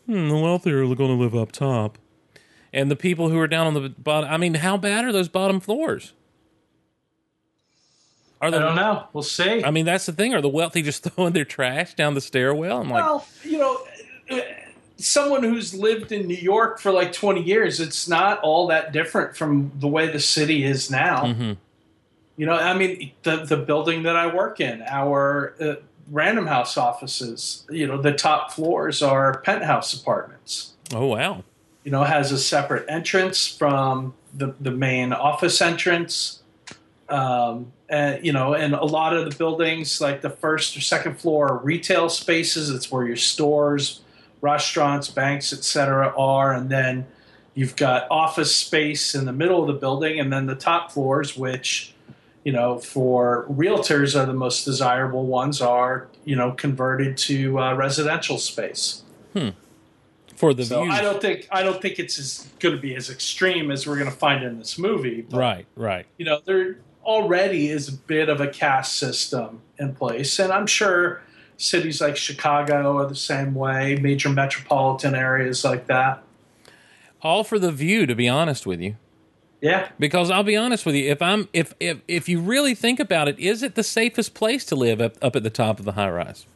hmm, 0.07 0.29
the 0.29 0.37
wealthy 0.37 0.73
are 0.73 0.83
going 0.95 1.17
to 1.17 1.23
live 1.23 1.35
up 1.35 1.53
top, 1.53 1.99
and 2.73 2.91
the 2.91 2.97
people 2.97 3.29
who 3.29 3.39
are 3.39 3.49
down 3.49 3.67
on 3.67 3.75
the 3.75 3.89
bottom. 3.89 4.31
I 4.31 4.37
mean, 4.37 4.55
how 4.55 4.77
bad 4.77 5.05
are 5.05 5.13
those 5.13 5.29
bottom 5.29 5.61
floors? 5.61 6.13
Are 8.41 8.49
i 8.49 8.51
the, 8.51 8.59
don't 8.59 8.77
know 8.77 9.07
we'll 9.15 9.23
see 9.23 9.65
I 9.65 9.71
mean, 9.71 9.87
that's 9.87 10.07
the 10.07 10.13
thing. 10.13 10.35
Are 10.35 10.43
the 10.43 10.49
wealthy 10.49 10.83
just 10.83 11.03
throwing 11.09 11.33
their 11.33 11.45
trash 11.45 11.95
down 11.95 12.15
the 12.15 12.21
stairwell? 12.21 12.81
I'm 12.81 12.91
like, 12.91 13.05
well, 13.05 13.27
you 13.43 13.59
know, 13.59 13.79
someone 14.99 15.43
who's 15.43 15.75
lived 15.75 16.13
in 16.13 16.27
New 16.27 16.35
York 16.35 16.81
for 16.81 16.91
like 16.91 17.13
20 17.13 17.43
years, 17.43 17.81
it's 17.81 18.09
not 18.09 18.41
all 18.41 18.67
that 18.69 18.93
different 18.93 19.37
from 19.37 19.73
the 19.77 19.89
way 19.89 20.11
the 20.11 20.21
city 20.21 20.65
is 20.65 20.91
now. 20.91 21.25
Mm-hmm. 21.25 21.53
You 22.37 22.47
know, 22.47 22.53
I 22.53 22.75
mean, 22.75 23.13
the 23.23 23.45
the 23.45 23.57
building 23.57 24.03
that 24.03 24.15
I 24.17 24.27
work 24.27 24.61
in, 24.61 24.83
our 24.83 25.55
uh, 25.59 25.77
Random 26.11 26.47
House 26.47 26.77
offices, 26.77 27.65
you 27.71 27.87
know, 27.87 28.01
the 28.01 28.13
top 28.13 28.53
floors 28.53 29.03
are 29.03 29.39
penthouse 29.41 29.95
apartments. 29.95 30.75
oh 30.93 31.07
wow, 31.07 31.45
You 31.85 31.93
know, 31.93 32.05
has 32.05 32.33
a 32.33 32.39
separate 32.39 32.85
entrance 32.89 33.47
from 33.47 34.15
the 34.35 34.55
the 34.61 34.71
main 34.71 35.13
office 35.13 35.63
entrance. 35.63 36.43
Um, 37.09 37.73
and 37.89 38.25
you 38.25 38.33
know, 38.33 38.53
and 38.53 38.75
a 38.75 38.85
lot 38.85 39.17
of 39.17 39.31
the 39.31 39.37
buildings, 39.37 40.01
like 40.01 40.21
the 40.21 40.31
first 40.31 40.77
or 40.77 40.81
second 40.81 41.19
floor, 41.19 41.53
are 41.53 41.59
retail 41.59 42.11
spaces. 42.11 42.69
It's 42.69 42.91
where 42.91 43.07
your 43.07 43.17
stores, 43.17 44.01
restaurants, 44.47 45.09
banks, 45.09 45.53
etc., 45.53 46.15
are, 46.17 46.53
and 46.53 46.71
then 46.71 47.07
you've 47.55 47.77
got 47.77 48.07
office 48.11 48.55
space 48.55 49.15
in 49.15 49.25
the 49.25 49.33
middle 49.33 49.61
of 49.61 49.67
the 49.67 49.81
building, 49.81 50.21
and 50.21 50.33
then 50.33 50.47
the 50.47 50.55
top 50.55 50.93
floors, 50.93 51.37
which 51.37 51.95
you 52.45 52.53
know, 52.53 52.79
for 52.79 53.45
realtors 53.51 54.15
are 54.15 54.25
the 54.25 54.39
most 54.47 54.65
desirable 54.65 55.27
ones, 55.27 55.61
are 55.61 56.07
you 56.25 56.37
know 56.37 56.53
converted 56.53 57.17
to 57.29 57.59
uh, 57.59 57.75
residential 57.75 58.39
space. 58.39 59.03
for 60.37 60.55
the 60.55 60.65
So 60.65 60.83
views. 60.83 60.95
I 60.95 61.03
don't 61.03 61.21
think 61.21 61.49
I 61.51 61.63
don't 61.63 61.83
think 61.83 61.99
it's 61.99 62.47
going 62.61 62.75
to 62.75 62.81
be 62.81 62.95
as 62.95 63.11
extreme 63.11 63.71
as 63.71 63.87
we're 63.87 63.99
going 63.99 64.11
to 64.11 64.17
find 64.17 64.45
in 64.45 64.59
this 64.59 64.79
movie. 64.79 65.23
But, 65.23 65.39
Right, 65.39 65.67
right. 65.75 66.07
You 66.19 66.27
know, 66.27 66.41
there 66.45 66.79
already 67.05 67.69
is 67.69 67.89
a 67.89 67.93
bit 67.93 68.29
of 68.29 68.41
a 68.41 68.49
caste 68.49 68.97
system 68.97 69.63
in 69.79 69.95
place, 69.95 70.39
and 70.39 70.53
I'm 70.53 70.67
sure 70.67 71.23
cities 71.57 72.01
like 72.01 72.17
Chicago 72.17 72.99
are 72.99 73.07
the 73.07 73.15
same 73.17 73.55
way. 73.55 73.97
Major 73.97 74.29
metropolitan 74.29 75.15
areas 75.15 75.65
like 75.65 75.87
that. 75.87 76.23
All 77.23 77.45
for 77.45 77.59
the 77.59 77.73
view, 77.73 78.07
to 78.07 78.15
be 78.15 78.29
honest 78.29 78.67
with 78.67 78.81
you. 78.81 78.97
Yeah, 79.63 79.89
Because 79.99 80.31
I'll 80.31 80.43
be 80.45 80.55
honest 80.55 80.85
with 80.85 80.95
you, 80.95 81.11
if 81.11 81.23
I'm 81.23 81.49
if 81.53 81.73
if 81.81 82.01
if 82.07 82.29
you 82.29 82.41
really 82.41 82.75
think 82.75 83.01
about 83.01 83.27
it, 83.27 83.39
is 83.39 83.63
it 83.63 83.75
the 83.75 83.83
safest 83.83 84.35
place 84.35 84.67
to 84.67 84.77
live 84.77 85.01
up, 85.01 85.17
up 85.23 85.35
at 85.35 85.43
the 85.43 85.51
top 85.51 85.79
of 85.79 85.87
the 85.87 85.93
high 85.93 86.11
rise? 86.11 86.47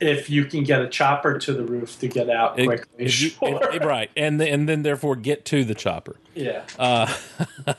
If 0.00 0.28
you 0.30 0.44
can 0.44 0.62
get 0.64 0.82
a 0.82 0.88
chopper 0.88 1.38
to 1.38 1.52
the 1.52 1.62
roof 1.64 1.98
to 2.00 2.08
get 2.08 2.28
out 2.30 2.54
quickly, 2.54 3.04
you- 3.04 3.08
sure. 3.08 3.60
if- 3.72 3.84
right, 3.84 4.10
and 4.16 4.40
the, 4.40 4.48
and 4.48 4.68
then 4.68 4.82
therefore 4.82 5.16
get 5.16 5.44
to 5.46 5.64
the 5.64 5.74
chopper. 5.74 6.16
yeah. 6.34 6.62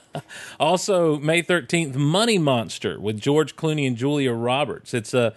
Also, 0.60 1.20
May 1.20 1.42
thirteenth, 1.42 1.96
Money 1.96 2.38
Monster 2.38 3.00
with 3.00 3.20
George 3.20 3.56
Clooney 3.56 3.88
and 3.88 3.96
Julia 3.96 4.34
Roberts. 4.34 4.94
It's 4.94 5.14
a 5.14 5.34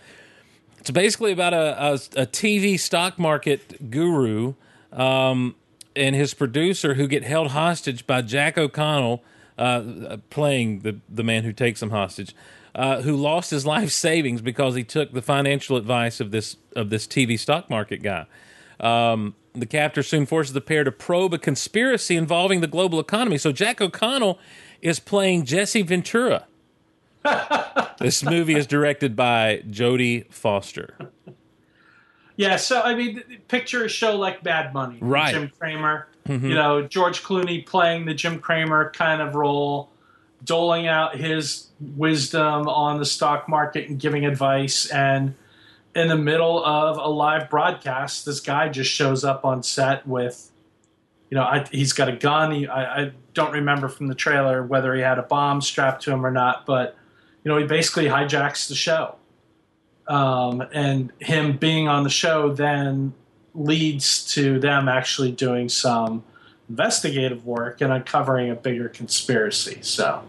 it's 0.78 0.90
basically 0.90 1.32
about 1.32 1.52
a 1.52 1.90
a, 1.90 1.92
a 2.22 2.26
TV 2.26 2.78
stock 2.78 3.18
market 3.18 3.90
guru 3.90 4.54
um, 4.92 5.54
and 5.94 6.14
his 6.16 6.32
producer 6.34 6.94
who 6.94 7.06
get 7.06 7.22
held 7.24 7.48
hostage 7.48 8.06
by 8.06 8.22
Jack 8.22 8.56
O'Connell, 8.56 9.22
uh, 9.58 10.16
playing 10.30 10.80
the 10.80 10.96
the 11.08 11.22
man 11.22 11.44
who 11.44 11.52
takes 11.52 11.80
them 11.80 11.90
hostage. 11.90 12.34
Uh, 12.72 13.02
who 13.02 13.16
lost 13.16 13.50
his 13.50 13.66
life 13.66 13.90
savings 13.90 14.40
because 14.40 14.76
he 14.76 14.84
took 14.84 15.12
the 15.12 15.20
financial 15.22 15.76
advice 15.76 16.20
of 16.20 16.30
this 16.30 16.56
of 16.76 16.88
this 16.88 17.06
TV 17.06 17.36
stock 17.38 17.68
market 17.68 18.00
guy. 18.02 18.26
Um, 18.78 19.34
the 19.54 19.66
captor 19.66 20.02
soon 20.04 20.24
forces 20.24 20.52
the 20.52 20.60
pair 20.60 20.84
to 20.84 20.92
probe 20.92 21.34
a 21.34 21.38
conspiracy 21.38 22.16
involving 22.16 22.60
the 22.60 22.68
global 22.68 23.00
economy. 23.00 23.38
So 23.38 23.50
Jack 23.50 23.80
O'Connell 23.80 24.38
is 24.80 25.00
playing 25.00 25.44
Jesse 25.46 25.82
Ventura. 25.82 26.46
this 27.98 28.22
movie 28.22 28.54
is 28.54 28.66
directed 28.66 29.16
by 29.16 29.62
Jodie 29.68 30.32
Foster. 30.32 30.96
Yeah, 32.36 32.56
so 32.56 32.80
I 32.80 32.94
mean, 32.94 33.22
picture 33.48 33.84
a 33.84 33.88
show 33.88 34.16
like 34.16 34.44
Mad 34.44 34.72
Money, 34.72 34.98
Right. 35.00 35.34
Jim 35.34 35.50
Cramer. 35.58 36.06
You 36.28 36.54
know, 36.54 36.82
George 36.82 37.24
Clooney 37.24 37.66
playing 37.66 38.04
the 38.04 38.14
Jim 38.14 38.38
Cramer 38.38 38.92
kind 38.92 39.20
of 39.20 39.34
role, 39.34 39.90
doling 40.44 40.86
out 40.86 41.16
his 41.16 41.68
wisdom 41.80 42.68
on 42.68 42.98
the 42.98 43.04
stock 43.04 43.48
market 43.48 43.88
and 43.88 43.98
giving 43.98 44.24
advice. 44.24 44.86
And 44.90 45.34
in 45.94 46.08
the 46.08 46.16
middle 46.16 46.64
of 46.64 46.96
a 46.96 47.08
live 47.08 47.50
broadcast, 47.50 48.24
this 48.24 48.40
guy 48.40 48.68
just 48.68 48.90
shows 48.90 49.24
up 49.24 49.44
on 49.44 49.62
set 49.62 50.06
with, 50.06 50.50
you 51.30 51.36
know, 51.36 51.42
I, 51.42 51.66
he's 51.70 51.92
got 51.92 52.08
a 52.08 52.16
gun. 52.16 52.52
He, 52.52 52.66
I, 52.66 53.02
I 53.02 53.12
don't 53.34 53.52
remember 53.52 53.88
from 53.88 54.08
the 54.08 54.14
trailer 54.14 54.64
whether 54.64 54.94
he 54.94 55.02
had 55.02 55.18
a 55.18 55.22
bomb 55.22 55.60
strapped 55.60 56.02
to 56.04 56.12
him 56.12 56.24
or 56.24 56.30
not, 56.30 56.66
but 56.66 56.96
you 57.44 57.50
know, 57.50 57.58
he 57.58 57.64
basically 57.64 58.06
hijacks 58.06 58.68
the 58.68 58.74
show 58.74 59.16
um, 60.10 60.60
and 60.72 61.12
him 61.20 61.56
being 61.56 61.86
on 61.86 62.02
the 62.02 62.10
show 62.10 62.52
then 62.52 63.14
leads 63.54 64.24
to 64.34 64.58
them 64.58 64.88
actually 64.88 65.30
doing 65.30 65.68
some 65.68 66.24
investigative 66.70 67.44
work 67.44 67.80
and 67.82 67.92
uncovering 67.92 68.48
a 68.50 68.54
bigger 68.54 68.88
conspiracy. 68.88 69.78
So 69.82 70.22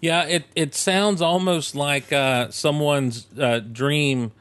Yeah, 0.00 0.22
it 0.24 0.44
it 0.56 0.74
sounds 0.74 1.20
almost 1.22 1.74
like 1.74 2.12
uh, 2.12 2.50
someone's 2.50 3.26
uh, 3.38 3.60
dream 3.60 4.32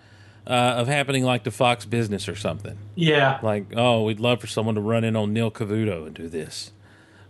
uh, 0.47 0.51
of 0.77 0.87
happening 0.87 1.23
like 1.23 1.43
the 1.43 1.51
Fox 1.51 1.85
business 1.85 2.27
or 2.29 2.35
something. 2.35 2.77
Yeah, 2.95 3.39
Like, 3.43 3.65
oh, 3.75 4.03
we'd 4.05 4.19
love 4.19 4.39
for 4.41 4.47
someone 4.47 4.73
to 4.75 4.81
run 4.81 5.03
in 5.03 5.15
on 5.15 5.31
Neil 5.33 5.51
Cavuto 5.51 6.07
and 6.07 6.15
do 6.15 6.27
this. 6.27 6.71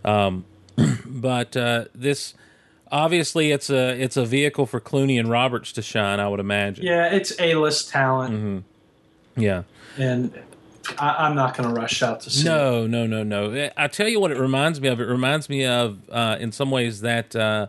Um, 0.06 0.46
but 1.06 1.58
uh, 1.58 1.86
this 1.94 2.34
obviously 2.92 3.52
it's 3.52 3.70
a 3.70 4.00
it's 4.02 4.16
a 4.18 4.26
vehicle 4.26 4.66
for 4.68 4.80
Clooney 4.80 5.20
and 5.20 5.30
Roberts 5.30 5.72
to 5.74 5.82
shine. 5.82 6.20
I 6.20 6.28
would 6.30 6.40
imagine. 6.40 6.86
yeah, 6.86 7.08
it's 7.14 7.34
a 7.40 7.56
list 7.56 7.90
talent, 7.90 8.34
Mm-hmm. 8.36 9.42
Yeah. 9.42 9.64
and 9.98 10.34
I, 10.98 11.26
I'm 11.26 11.36
not 11.36 11.56
going 11.58 11.68
to 11.74 11.76
rush 11.80 12.02
out 12.02 12.22
to 12.22 12.30
see. 12.30 12.42
it. 12.42 12.46
No, 12.46 12.88
no, 12.88 13.06
no, 13.06 13.24
no. 13.24 13.70
I 13.78 13.88
tell 13.88 14.08
you 14.08 14.20
what, 14.20 14.32
it 14.32 14.38
reminds 14.38 14.80
me 14.82 14.88
of. 14.88 15.00
It 15.00 15.06
reminds 15.06 15.50
me 15.50 15.66
of, 15.66 16.00
uh, 16.10 16.38
in 16.40 16.52
some 16.52 16.72
ways, 16.72 17.02
that 17.02 17.36
uh, 17.36 17.68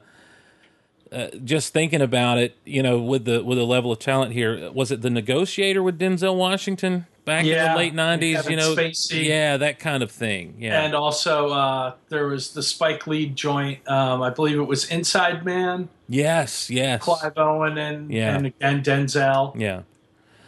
uh, 1.12 1.28
just 1.44 1.72
thinking 1.72 2.00
about 2.00 2.38
it, 2.38 2.56
you 2.64 2.82
know, 2.82 3.00
with 3.00 3.24
the 3.24 3.42
with 3.42 3.58
the 3.58 3.64
level 3.64 3.90
of 3.92 3.98
talent 3.98 4.32
here, 4.32 4.70
was 4.72 4.90
it 4.92 5.02
the 5.02 5.10
Negotiator 5.10 5.82
with 5.82 5.98
Denzel 5.98 6.36
Washington 6.36 7.06
back 7.24 7.44
in 7.44 7.50
the 7.72 7.76
late 7.76 7.94
nineties? 7.94 8.48
You 8.48 8.56
know, 8.56 8.74
Spacey. 8.76 9.24
yeah, 9.24 9.56
that 9.56 9.78
kind 9.80 10.02
of 10.04 10.10
thing. 10.12 10.54
Yeah, 10.58 10.82
And 10.82 10.94
also, 10.94 11.50
uh, 11.50 11.94
there 12.10 12.26
was 12.28 12.52
the 12.54 12.62
Spike 12.62 13.06
Lee 13.08 13.26
joint. 13.26 13.86
Um, 13.88 14.22
I 14.22 14.30
believe 14.30 14.56
it 14.58 14.62
was 14.68 14.88
Inside 14.90 15.44
Man, 15.44 15.88
yes, 16.08 16.70
yes, 16.70 17.02
Clive 17.02 17.36
Owen, 17.36 17.76
and 17.76 18.12
Yeah. 18.12 18.36
and 18.36 18.46
again 18.46 18.82
Denzel 18.82 19.58
yeah, 19.58 19.82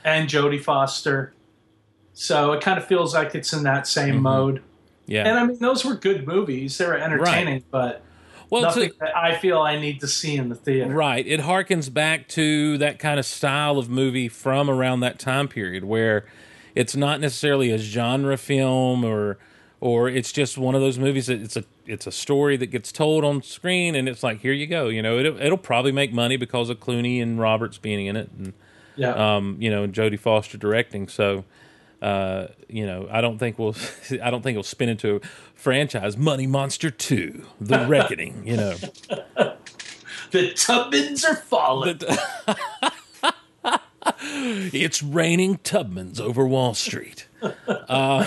and 0.04 0.28
Jodie 0.28 0.62
Foster. 0.62 1.32
So 2.14 2.52
it 2.52 2.62
kind 2.62 2.78
of 2.78 2.86
feels 2.86 3.14
like 3.14 3.34
it's 3.34 3.52
in 3.52 3.62
that 3.64 3.86
same 3.86 4.14
Mm-hmm. 4.14 4.22
mode. 4.22 4.62
yeah. 5.06 5.26
And 5.28 5.38
I 5.38 5.44
mean, 5.46 5.58
those 5.58 5.84
were 5.84 5.94
good 5.94 6.26
movies. 6.26 6.76
They 6.78 6.86
were 6.86 6.96
entertaining, 6.96 7.64
but 7.70 8.02
well, 8.50 8.62
a- 8.62 8.66
nothing 8.66 8.90
that 9.00 9.16
I 9.16 9.36
feel 9.36 9.60
I 9.60 9.78
need 9.78 10.00
to 10.00 10.06
see 10.08 10.36
in 10.36 10.48
the 10.50 10.54
theater. 10.54 10.92
Right. 10.92 11.26
It 11.26 11.40
harkens 11.40 11.92
back 11.92 12.28
to 12.28 12.76
that 12.78 12.98
kind 12.98 13.18
of 13.18 13.24
style 13.26 13.78
of 13.78 13.88
movie 13.88 14.28
from 14.28 14.68
around 14.68 15.00
that 15.00 15.18
time 15.18 15.48
period 15.48 15.84
where 15.84 16.26
it's 16.74 16.94
not 16.94 17.20
necessarily 17.20 17.70
a 17.70 17.78
genre 17.78 18.36
film 18.36 19.04
or 19.04 19.38
or 19.80 20.08
it's 20.08 20.30
just 20.30 20.56
one 20.56 20.74
of 20.76 20.80
those 20.80 20.96
movies 20.98 21.26
that 21.26 21.40
it's 21.42 21.56
a 21.56 21.64
it's 21.86 22.06
a 22.06 22.12
story 22.12 22.56
that 22.56 22.66
gets 22.66 22.92
told 22.92 23.24
on 23.24 23.42
screen 23.42 23.94
and 23.96 24.08
it's 24.08 24.22
like 24.22 24.40
here 24.40 24.52
you 24.52 24.66
go, 24.66 24.88
you 24.88 25.02
know, 25.02 25.18
it'll, 25.18 25.40
it'll 25.40 25.58
probably 25.58 25.90
make 25.92 26.12
money 26.12 26.36
because 26.36 26.68
of 26.70 26.78
Clooney 26.78 27.20
and 27.22 27.40
Roberts 27.40 27.78
being 27.78 28.06
in 28.06 28.16
it 28.16 28.30
and 28.38 28.52
Yeah. 28.96 29.14
um, 29.36 29.56
you 29.58 29.70
know, 29.70 29.86
Jodie 29.88 30.18
Foster 30.20 30.56
directing. 30.58 31.08
So 31.08 31.44
uh, 32.02 32.48
you 32.68 32.84
know, 32.84 33.08
I 33.10 33.20
don't 33.22 33.38
think 33.38 33.58
we'll 33.58 33.74
I 34.22 34.30
don't 34.30 34.42
think 34.42 34.54
it'll 34.56 34.62
spin 34.64 34.88
into 34.90 35.16
a 35.16 35.20
franchise 35.54 36.16
Money 36.16 36.46
Monster 36.46 36.90
2, 36.90 37.44
The 37.60 37.86
Reckoning, 37.88 38.46
you 38.46 38.56
know. 38.56 38.74
the 40.32 40.52
Tubmans 40.52 41.24
are 41.24 41.36
falling. 41.36 42.00
It's 44.24 45.00
raining 45.02 45.58
Tubmans 45.58 46.20
over 46.20 46.44
Wall 46.46 46.74
Street. 46.74 47.28
Uh, 47.66 48.26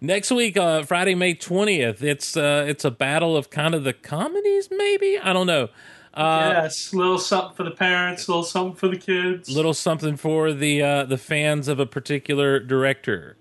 next 0.00 0.30
week, 0.30 0.56
uh, 0.56 0.84
Friday, 0.84 1.16
May 1.16 1.34
twentieth, 1.34 2.02
it's 2.02 2.36
uh, 2.36 2.64
it's 2.68 2.84
a 2.84 2.90
battle 2.90 3.36
of 3.36 3.50
kind 3.50 3.74
of 3.74 3.82
the 3.82 3.92
comedies. 3.92 4.68
Maybe 4.70 5.18
I 5.18 5.32
don't 5.32 5.48
know. 5.48 5.68
Uh, 6.14 6.50
yes, 6.54 6.92
little 6.92 7.18
something 7.18 7.56
for 7.56 7.62
the 7.62 7.70
parents, 7.70 8.28
little 8.28 8.44
something 8.44 8.76
for 8.76 8.88
the 8.88 8.98
kids. 8.98 9.48
Little 9.48 9.72
something 9.72 10.16
for 10.16 10.52
the 10.52 10.82
uh, 10.82 11.04
the 11.04 11.16
fans 11.16 11.68
of 11.68 11.80
a 11.80 11.86
particular 11.86 12.60
director. 12.60 13.36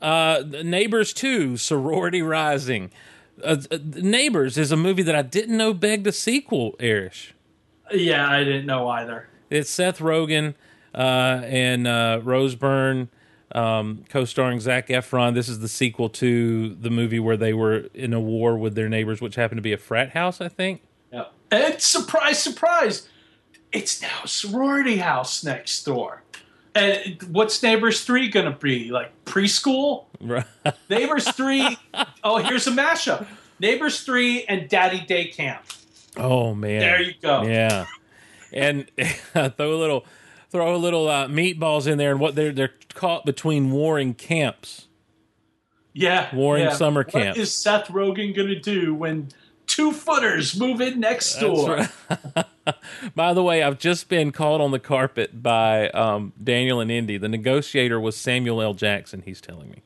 Uh, 0.00 0.42
Neighbors 0.64 1.12
two, 1.12 1.56
Sorority 1.56 2.22
Rising. 2.22 2.90
Uh, 3.44 3.56
uh, 3.70 3.78
Neighbors 3.96 4.56
is 4.56 4.72
a 4.72 4.76
movie 4.76 5.02
that 5.02 5.14
I 5.14 5.22
didn't 5.22 5.56
know 5.56 5.74
begged 5.74 6.06
a 6.06 6.12
sequel. 6.12 6.76
Erich. 6.80 7.34
Yeah, 7.92 8.28
I 8.28 8.42
didn't 8.42 8.66
know 8.66 8.88
either. 8.88 9.28
It's 9.50 9.70
Seth 9.70 9.98
Rogen 9.98 10.54
uh, 10.94 11.42
and 11.44 11.86
uh, 11.86 12.20
Rose 12.22 12.54
Byrne 12.54 13.08
um, 13.52 14.04
co-starring 14.08 14.60
Zac 14.60 14.88
Efron. 14.88 15.34
This 15.34 15.48
is 15.48 15.60
the 15.60 15.68
sequel 15.68 16.08
to 16.10 16.74
the 16.74 16.90
movie 16.90 17.18
where 17.18 17.36
they 17.36 17.54
were 17.54 17.88
in 17.94 18.12
a 18.12 18.20
war 18.20 18.56
with 18.56 18.74
their 18.74 18.88
neighbors, 18.88 19.20
which 19.20 19.36
happened 19.36 19.58
to 19.58 19.62
be 19.62 19.72
a 19.72 19.78
frat 19.78 20.10
house, 20.10 20.40
I 20.40 20.48
think. 20.48 20.82
And 21.50 21.80
surprise, 21.80 22.42
surprise, 22.42 23.08
it's 23.72 24.02
now 24.02 24.24
sorority 24.26 24.98
house 24.98 25.44
next 25.44 25.84
door. 25.84 26.22
And 26.74 27.22
what's 27.30 27.62
Neighbors 27.62 28.04
3 28.04 28.28
going 28.28 28.52
to 28.52 28.58
be? 28.58 28.90
Like 28.90 29.24
preschool? 29.24 30.04
Right. 30.20 30.44
Neighbors 30.88 31.28
3. 31.30 31.76
oh, 32.24 32.38
here's 32.38 32.66
a 32.66 32.70
mashup 32.70 33.26
Neighbors 33.58 34.02
3 34.02 34.44
and 34.44 34.68
Daddy 34.68 35.00
Day 35.00 35.26
Camp. 35.26 35.62
Oh 36.16 36.54
man, 36.54 36.80
There 36.80 37.02
you 37.02 37.14
go. 37.20 37.42
Yeah, 37.42 37.86
and 38.52 38.90
throw 39.32 39.74
a 39.74 39.78
little, 39.78 40.04
throw 40.50 40.74
a 40.74 40.76
little 40.76 41.08
uh, 41.08 41.28
meatballs 41.28 41.86
in 41.86 41.98
there, 41.98 42.10
and 42.10 42.20
what 42.20 42.34
they're 42.34 42.52
they're 42.52 42.74
caught 42.94 43.24
between 43.24 43.70
warring 43.70 44.14
camps. 44.14 44.86
Yeah. 45.92 46.34
Warring 46.34 46.64
yeah. 46.64 46.74
summer 46.74 47.02
camp. 47.02 47.36
is 47.36 47.52
Seth 47.52 47.88
Rogen 47.88 48.34
going 48.34 48.48
to 48.48 48.58
do 48.58 48.94
when 48.94 49.30
two 49.68 49.92
footers 49.92 50.58
move 50.58 50.80
in 50.80 50.98
next 50.98 51.38
door? 51.38 51.88
By 53.14 53.32
the 53.32 53.42
way, 53.42 53.62
I've 53.62 53.78
just 53.78 54.08
been 54.08 54.32
called 54.32 54.60
on 54.60 54.72
the 54.72 54.78
carpet 54.78 55.42
by 55.42 55.88
um, 55.90 56.32
Daniel 56.42 56.80
and 56.80 56.90
Indy. 56.90 57.16
The 57.16 57.28
negotiator 57.28 58.00
was 58.00 58.16
Samuel 58.16 58.60
L. 58.60 58.74
Jackson. 58.74 59.22
He's 59.24 59.40
telling 59.40 59.70
me. 59.70 59.82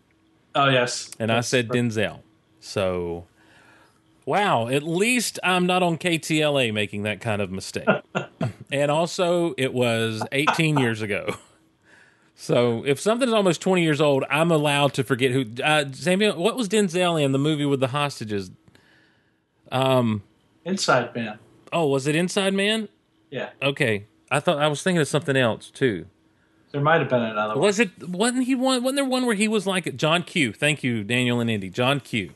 Oh, 0.55 0.69
yes. 0.69 1.11
and 1.19 1.31
I 1.31 1.41
said 1.41 1.69
Denzel. 1.69 2.21
So, 2.61 3.27
wow, 4.27 4.69
at 4.69 4.83
least 4.83 5.39
I'm 5.43 5.67
not 5.67 5.83
on 5.83 5.99
KTLA 5.99 6.73
making 6.73 7.05
that 7.05 7.21
kind 7.21 7.41
of 7.41 7.51
mistake. 7.51 7.89
and 8.73 8.91
also, 8.91 9.55
it 9.57 9.73
was 9.73 10.23
18 10.33 10.79
years 10.79 11.03
ago. 11.03 11.37
So, 12.35 12.85
if 12.85 12.99
something's 12.99 13.33
almost 13.33 13.61
20 13.61 13.83
years 13.83 14.01
old, 14.01 14.25
I'm 14.29 14.51
allowed 14.51 14.95
to 14.95 15.05
forget 15.05 15.31
who. 15.31 15.45
Uh, 15.63 15.85
Samuel, 15.93 16.37
what 16.37 16.57
was 16.57 16.69
Denzel 16.69 17.23
in 17.23 17.33
the 17.33 17.39
movie 17.39 17.67
with 17.67 17.81
the 17.81 17.89
hostages? 17.89 18.51
Inside 20.65 21.15
Man. 21.15 21.39
Oh, 21.73 21.89
was 21.89 22.07
it 22.07 22.15
Inside 22.15 22.55
Man? 22.55 22.89
Yeah. 23.31 23.51
Okay, 23.63 24.07
I 24.31 24.41
thought 24.41 24.59
I 24.59 24.69
was 24.69 24.83
thinking 24.83 25.01
of 25.01 25.09
something 25.09 25.37
else 25.37 25.71
too. 25.71 26.07
There 26.71 26.81
might 26.81 27.01
have 27.01 27.09
been 27.09 27.23
another 27.23 27.55
one. 27.55 27.65
Was 27.65 27.81
it? 27.81 28.09
Wasn't 28.09 28.45
he 28.45 28.55
one? 28.55 28.83
Wasn't 28.83 28.97
there 28.97 29.05
one 29.05 29.27
where 29.27 29.35
he 29.35 29.49
was 29.49 29.67
like 29.67 29.97
John 29.97 30.23
Q? 30.23 30.53
Thank 30.53 30.83
you, 30.83 31.05
Daniel 31.05 31.41
and 31.41 31.51
Indy. 31.51 31.69
John 31.69 32.01
Q, 32.01 32.31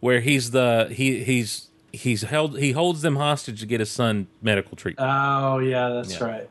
where 0.00 0.20
he's 0.20 0.52
the 0.52 0.88
he 0.92 1.24
he's 1.24 1.68
he's 1.92 2.22
held 2.22 2.58
he 2.58 2.72
holds 2.72 3.02
them 3.02 3.16
hostage 3.16 3.60
to 3.60 3.66
get 3.66 3.80
his 3.80 3.90
son 3.90 4.28
medical 4.42 4.76
treatment. 4.76 5.08
Oh, 5.10 5.58
yeah, 5.58 5.88
that's 5.88 6.20
right. 6.20 6.48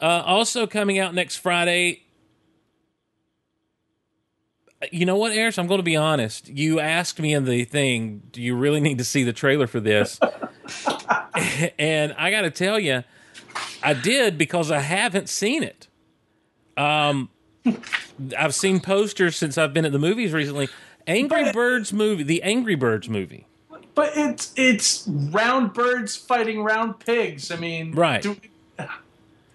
Uh, 0.00 0.22
also 0.26 0.66
coming 0.66 0.98
out 0.98 1.14
next 1.14 1.36
Friday. 1.36 2.01
You 4.90 5.06
know 5.06 5.16
what, 5.16 5.32
Erich? 5.32 5.58
I'm 5.58 5.66
going 5.68 5.78
to 5.78 5.84
be 5.84 5.96
honest. 5.96 6.48
You 6.48 6.80
asked 6.80 7.20
me 7.20 7.32
in 7.34 7.44
the 7.44 7.64
thing, 7.64 8.22
do 8.32 8.42
you 8.42 8.56
really 8.56 8.80
need 8.80 8.98
to 8.98 9.04
see 9.04 9.22
the 9.22 9.32
trailer 9.32 9.66
for 9.66 9.78
this? 9.80 10.18
and 11.78 12.14
I 12.18 12.30
got 12.30 12.42
to 12.42 12.50
tell 12.50 12.78
you, 12.78 13.04
I 13.82 13.94
did 13.94 14.36
because 14.38 14.70
I 14.70 14.80
haven't 14.80 15.28
seen 15.28 15.62
it. 15.62 15.86
Um, 16.76 17.28
I've 18.36 18.54
seen 18.54 18.80
posters 18.80 19.36
since 19.36 19.56
I've 19.58 19.72
been 19.72 19.84
at 19.84 19.92
the 19.92 19.98
movies 19.98 20.32
recently. 20.32 20.68
Angry 21.06 21.44
But- 21.44 21.54
Birds 21.54 21.92
movie, 21.92 22.22
the 22.22 22.42
Angry 22.42 22.74
Birds 22.74 23.08
movie. 23.08 23.46
But 23.94 24.12
it's 24.16 24.54
it's 24.56 25.06
round 25.06 25.74
birds 25.74 26.16
fighting 26.16 26.62
round 26.62 26.98
pigs. 27.00 27.50
I 27.50 27.56
mean, 27.56 27.92
Right. 27.92 28.22
do- 28.22 28.36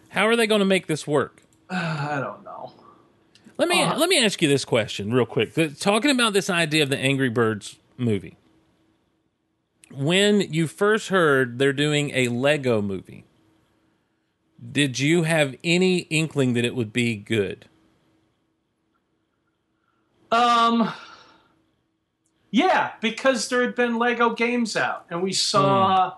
How 0.09 0.27
are 0.27 0.35
they 0.35 0.45
going 0.45 0.59
to 0.59 0.65
make 0.65 0.85
this 0.85 1.07
work? 1.07 1.41
I 1.71 2.19
don't 2.21 2.43
know. 2.43 2.71
Let 3.57 3.69
me 3.69 3.81
Uh, 3.81 3.97
let 3.97 4.09
me 4.09 4.23
ask 4.23 4.41
you 4.41 4.47
this 4.47 4.65
question 4.65 5.13
real 5.13 5.25
quick. 5.25 5.53
The- 5.53 5.69
talking 5.69 6.11
about 6.11 6.33
this 6.33 6.49
idea 6.49 6.83
of 6.83 6.89
the 6.89 6.97
Angry 6.97 7.29
Birds 7.29 7.77
movie. 7.97 8.37
When 9.91 10.41
you 10.41 10.67
first 10.67 11.09
heard 11.09 11.59
they're 11.59 11.73
doing 11.73 12.11
a 12.13 12.27
Lego 12.27 12.81
movie, 12.81 13.23
did 14.71 14.99
you 14.99 15.23
have 15.23 15.55
any 15.63 15.99
inkling 16.09 16.53
that 16.53 16.65
it 16.65 16.75
would 16.75 16.91
be 16.91 17.15
good? 17.15 17.65
Um, 20.31 20.91
yeah, 22.51 22.91
because 23.01 23.47
there 23.49 23.61
had 23.61 23.75
been 23.75 23.97
Lego 23.97 24.31
games 24.31 24.75
out, 24.75 25.05
and 25.09 25.23
we 25.23 25.33
saw. 25.33 26.15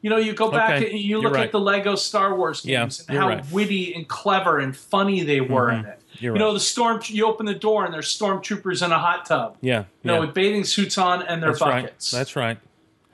You 0.00 0.10
know, 0.10 0.16
you 0.16 0.32
go 0.32 0.48
back. 0.50 0.80
Okay, 0.80 0.90
and 0.92 1.00
you 1.00 1.20
look 1.20 1.34
right. 1.34 1.46
at 1.46 1.52
the 1.52 1.58
Lego 1.58 1.96
Star 1.96 2.36
Wars 2.36 2.64
Yeah, 2.64 2.82
games 2.82 3.04
and 3.08 3.18
how 3.18 3.28
right. 3.28 3.38
Mm-hmm. 3.42 3.54
witty 3.54 3.94
and 3.94 4.06
clever 4.06 4.58
and 4.58 4.76
funny 4.76 5.24
they 5.24 5.40
were 5.40 5.70
in 5.70 5.86
it. 5.86 5.97
You're 6.20 6.34
you 6.34 6.38
know, 6.38 6.48
right. 6.48 6.54
the 6.54 6.60
storm. 6.60 7.00
You 7.06 7.26
open 7.26 7.46
the 7.46 7.54
door 7.54 7.84
and 7.84 7.94
there's 7.94 8.16
stormtroopers 8.16 8.84
in 8.84 8.92
a 8.92 8.98
hot 8.98 9.26
tub. 9.26 9.56
Yeah, 9.60 9.84
You 10.02 10.08
know, 10.08 10.14
yeah. 10.14 10.20
with 10.20 10.34
bathing 10.34 10.64
suits 10.64 10.98
on 10.98 11.22
and 11.22 11.42
their 11.42 11.50
That's 11.50 11.60
buckets. 11.60 12.12
right. 12.12 12.18
That's 12.18 12.36
right. 12.36 12.58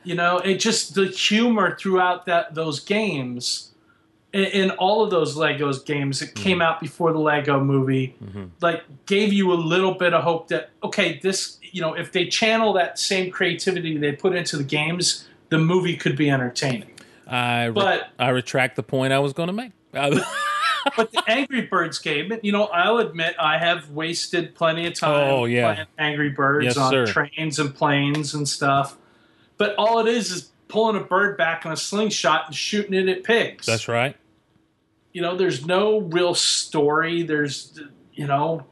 you 0.04 0.14
know 0.14 0.38
it 0.38 0.56
just 0.58 0.94
the 0.94 1.06
humor 1.06 1.76
throughout 1.76 2.26
that 2.26 2.54
those 2.54 2.80
games 2.80 3.72
in, 4.32 4.44
in 4.44 4.70
all 4.72 5.02
of 5.02 5.10
those 5.10 5.36
legos 5.36 5.84
games 5.84 6.20
that 6.20 6.34
came 6.34 6.58
mm-hmm. 6.58 6.62
out 6.62 6.80
before 6.80 7.12
the 7.12 7.18
lego 7.18 7.58
movie 7.58 8.14
mm-hmm. 8.22 8.44
like 8.60 8.82
gave 9.06 9.32
you 9.32 9.50
a 9.52 9.54
little 9.54 9.94
bit 9.94 10.12
of 10.12 10.22
hope 10.22 10.48
that 10.48 10.70
okay 10.82 11.18
this 11.22 11.58
you 11.62 11.80
know 11.80 11.94
if 11.94 12.12
they 12.12 12.26
channel 12.26 12.74
that 12.74 12.98
same 12.98 13.30
creativity 13.30 13.96
they 13.96 14.12
put 14.12 14.34
into 14.34 14.58
the 14.58 14.64
games 14.64 15.26
the 15.48 15.58
movie 15.58 15.96
could 15.96 16.16
be 16.16 16.28
entertaining 16.28 16.90
I 17.26 17.64
re- 17.64 17.72
But- 17.72 18.10
I 18.18 18.28
retract 18.28 18.76
the 18.76 18.82
point 18.82 19.12
I 19.12 19.18
was 19.18 19.32
going 19.32 19.46
to 19.46 19.52
make. 19.52 19.72
But 20.96 21.12
the 21.12 21.22
Angry 21.26 21.62
Birds 21.62 21.98
game, 21.98 22.32
you 22.42 22.52
know, 22.52 22.64
I'll 22.66 22.98
admit 22.98 23.34
I 23.38 23.58
have 23.58 23.90
wasted 23.90 24.54
plenty 24.54 24.86
of 24.86 24.94
time 24.94 25.30
Oh, 25.30 25.44
yeah. 25.44 25.74
playing 25.74 25.88
Angry 25.98 26.30
Birds 26.30 26.64
Yes, 26.66 26.76
on 26.76 26.90
sir. 26.90 27.06
trains 27.06 27.58
and 27.58 27.74
planes 27.74 28.34
and 28.34 28.48
stuff. 28.48 28.96
But 29.56 29.74
all 29.76 29.98
it 30.00 30.08
is 30.08 30.30
is 30.30 30.50
pulling 30.68 30.96
a 31.00 31.04
bird 31.04 31.36
back 31.36 31.64
in 31.64 31.72
a 31.72 31.76
slingshot 31.76 32.46
and 32.46 32.54
shooting 32.54 32.94
it 32.94 33.08
at 33.08 33.24
pigs. 33.24 33.66
That's 33.66 33.88
right. 33.88 34.16
You 35.12 35.22
know, 35.22 35.36
there's 35.36 35.64
no 35.64 36.00
real 36.00 36.34
story. 36.34 37.22
There's, 37.22 37.78
you 38.12 38.26
know, 38.26 38.64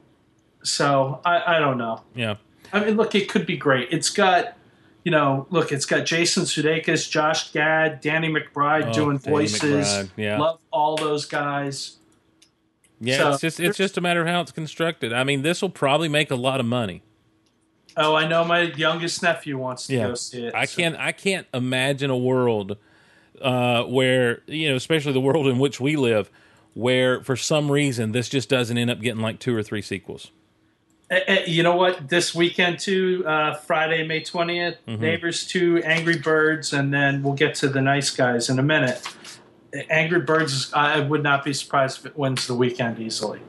so 0.64 1.20
I, 1.24 1.56
I 1.56 1.58
don't 1.60 1.78
know. 1.78 2.02
Yeah. 2.14 2.36
I 2.72 2.84
mean, 2.84 2.96
look, 2.96 3.14
it 3.14 3.28
could 3.28 3.46
be 3.46 3.56
great. 3.56 3.88
It's 3.92 4.10
got, 4.10 4.56
you 5.04 5.10
know, 5.12 5.46
look, 5.50 5.70
it's 5.72 5.84
got 5.86 6.04
Jason 6.06 6.44
Sudeikis, 6.44 7.08
Josh 7.10 7.52
Gad, 7.52 8.00
Danny 8.00 8.28
McBride 8.32 8.88
Oh, 8.88 8.92
doing 8.92 9.18
Danny 9.18 9.36
voices. 9.36 9.86
McBride, 9.86 10.10
yeah. 10.16 10.38
Love 10.38 10.58
all 10.72 10.96
those 10.96 11.26
guys. 11.26 11.98
Yeah, 13.04 13.18
So- 13.18 13.30
it's 13.32 13.40
just 13.40 13.60
it's 13.60 13.76
just 13.76 13.98
a 13.98 14.00
matter 14.00 14.20
of 14.22 14.28
how 14.28 14.40
it's 14.40 14.52
constructed. 14.52 15.12
I 15.12 15.24
mean, 15.24 15.42
this 15.42 15.60
will 15.60 15.70
probably 15.70 16.08
make 16.08 16.30
a 16.30 16.36
lot 16.36 16.60
of 16.60 16.66
money. 16.66 17.02
Oh, 17.96 18.14
I 18.14 18.26
know 18.26 18.44
my 18.44 18.60
youngest 18.62 19.22
nephew 19.22 19.58
wants 19.58 19.86
to 19.88 19.94
Yeah. 19.94 20.06
go 20.08 20.14
see 20.14 20.46
it. 20.46 20.54
I 20.54 20.64
so- 20.64 20.80
can't 20.80 20.96
I 20.96 21.12
can't 21.12 21.46
imagine 21.52 22.10
a 22.10 22.16
world 22.16 22.76
uh, 23.40 23.82
where 23.84 24.42
you 24.46 24.68
know, 24.70 24.76
especially 24.76 25.12
the 25.12 25.20
world 25.20 25.48
in 25.48 25.58
which 25.58 25.80
we 25.80 25.96
live, 25.96 26.30
where 26.74 27.22
for 27.22 27.34
some 27.36 27.70
reason 27.72 28.12
this 28.12 28.28
just 28.28 28.48
doesn't 28.48 28.78
end 28.78 28.88
up 28.90 29.00
getting 29.00 29.20
like 29.20 29.40
two 29.40 29.54
or 29.56 29.62
three 29.64 29.82
sequels. 29.82 30.30
Eh, 31.10 31.20
eh, 31.26 31.44
you 31.46 31.62
know 31.62 31.76
what? 31.76 32.08
This 32.08 32.34
weekend 32.34 32.78
too, 32.78 33.24
uh, 33.26 33.54
Friday, 33.54 34.06
May 34.06 34.20
20th, 34.22 34.76
Mm-hmm. 34.88 35.02
Neighbors 35.02 35.46
2, 35.46 35.82
Angry 35.84 36.16
Birds, 36.16 36.72
and 36.72 36.94
then 36.94 37.22
we'll 37.22 37.34
get 37.34 37.54
to 37.56 37.68
the 37.68 37.82
Nice 37.82 38.08
Guys 38.10 38.48
in 38.48 38.58
a 38.58 38.62
minute. 38.62 39.02
Angry 39.88 40.20
Birds, 40.20 40.52
is, 40.52 40.72
I 40.74 41.00
would 41.00 41.22
not 41.22 41.44
be 41.44 41.52
surprised 41.52 42.00
if 42.00 42.06
it 42.06 42.16
wins 42.16 42.46
the 42.46 42.54
weekend 42.54 42.98
easily. 42.98 43.40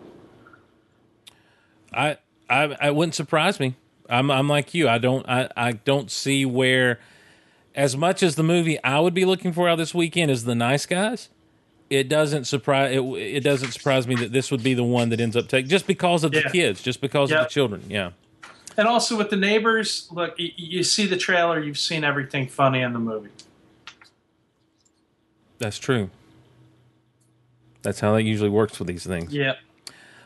I 1.91 2.17
I 2.49 2.75
I 2.79 2.91
wouldn't 2.91 3.15
surprise 3.15 3.59
me. 3.59 3.75
I'm 4.09 4.31
I'm 4.31 4.47
like 4.47 4.73
you. 4.73 4.87
I 4.89 4.97
don't 4.97 5.27
I, 5.27 5.49
I 5.55 5.73
don't 5.73 6.09
see 6.09 6.45
where 6.45 6.99
as 7.75 7.97
much 7.97 8.23
as 8.23 8.35
the 8.35 8.43
movie 8.43 8.81
I 8.83 8.99
would 8.99 9.13
be 9.13 9.25
looking 9.25 9.53
for 9.53 9.67
out 9.67 9.77
this 9.77 9.93
weekend 9.93 10.31
is 10.31 10.45
the 10.45 10.55
nice 10.55 10.85
guys. 10.85 11.29
It 11.89 12.09
doesn't 12.09 12.45
surprise 12.45 12.95
it, 12.95 13.01
it 13.01 13.43
doesn't 13.43 13.71
surprise 13.71 14.07
me 14.07 14.15
that 14.15 14.31
this 14.31 14.49
would 14.51 14.63
be 14.63 14.73
the 14.73 14.83
one 14.83 15.09
that 15.09 15.19
ends 15.19 15.35
up 15.35 15.47
taking 15.47 15.69
just 15.69 15.87
because 15.87 16.23
of 16.23 16.31
the 16.31 16.43
kids, 16.51 16.81
just 16.81 17.01
because 17.01 17.31
of 17.31 17.39
the 17.39 17.45
children. 17.45 17.83
Yeah. 17.89 18.11
And 18.75 18.87
also 18.87 19.15
with 19.15 19.29
the 19.29 19.35
Neighbors, 19.35 20.07
look, 20.11 20.33
you 20.37 20.83
see 20.83 21.05
the 21.05 21.17
trailer, 21.17 21.59
you've 21.61 21.77
seen 21.77 22.03
everything 22.03 22.47
funny 22.47 22.81
in 22.81 22.93
the 22.93 22.99
movie. 22.99 23.29
That's 25.63 25.79
true. 25.79 26.09
That's 27.81 27.99
how 27.99 28.13
that 28.13 28.23
usually 28.23 28.49
works 28.49 28.79
with 28.79 28.87
these 28.87 29.05
things. 29.05 29.33
Yeah. 29.33 29.53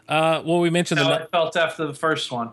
Uh, 0.07 0.41
well, 0.45 0.59
we 0.59 0.69
mentioned 0.69 0.99
How 0.99 1.09
the, 1.09 1.23
I 1.23 1.25
felt 1.27 1.57
after 1.57 1.85
the 1.85 1.93
first 1.93 2.31
one. 2.31 2.51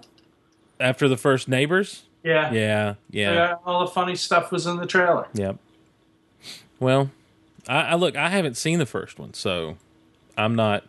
after 0.81 1.09
the 1.09 1.17
first 1.17 1.49
neighbors. 1.49 2.05
Yeah. 2.23 2.53
Yeah, 2.53 2.95
yeah, 3.11 3.33
Yeah, 3.35 3.55
All 3.67 3.81
the 3.85 3.91
funny 3.91 4.17
stuff 4.17 4.51
was 4.51 4.67
in 4.67 4.77
the 4.79 4.87
trailer. 4.87 5.27
yep. 5.35 5.59
Well, 6.81 7.11
I, 7.69 7.81
I 7.83 7.95
look. 7.95 8.17
I 8.17 8.29
haven't 8.31 8.57
seen 8.57 8.79
the 8.79 8.87
first 8.87 9.19
one, 9.19 9.35
so 9.35 9.77
I'm 10.37 10.55
not. 10.57 10.85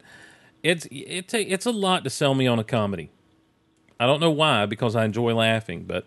It's 0.63 0.88
it's 0.89 1.34
a 1.34 1.41
it's 1.43 1.65
a 1.65 1.71
lot 1.71 2.03
to 2.05 2.10
sell 2.10 2.34
me 2.34 2.47
on 2.47 2.58
a 2.58 2.63
comedy. 2.63 3.10
I 3.99 4.05
don't 4.05 4.19
know 4.19 4.31
why, 4.31 4.65
because 4.65 4.95
I 4.95 5.05
enjoy 5.05 5.34
laughing, 5.36 5.84
but 5.84 6.05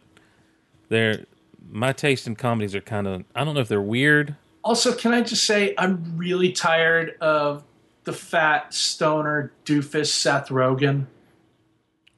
they're 0.89 1.25
my 1.71 1.93
taste 1.93 2.27
in 2.27 2.35
comedies 2.37 2.75
are 2.75 2.81
kind 2.81 3.07
of. 3.07 3.25
I 3.35 3.45
don't 3.45 3.55
know 3.55 3.61
if 3.61 3.69
they're 3.69 3.81
weird. 3.81 4.35
Also, 4.69 4.95
can 4.95 5.15
I 5.15 5.23
just 5.23 5.45
say 5.45 5.75
I'm 5.79 6.17
really 6.17 6.53
tired 6.53 7.17
of 7.21 7.65
the 8.09 8.13
fat 8.15 8.73
stoner 8.73 9.53
doofus 9.67 10.07
Seth 10.07 10.49
Rogen. 10.49 11.07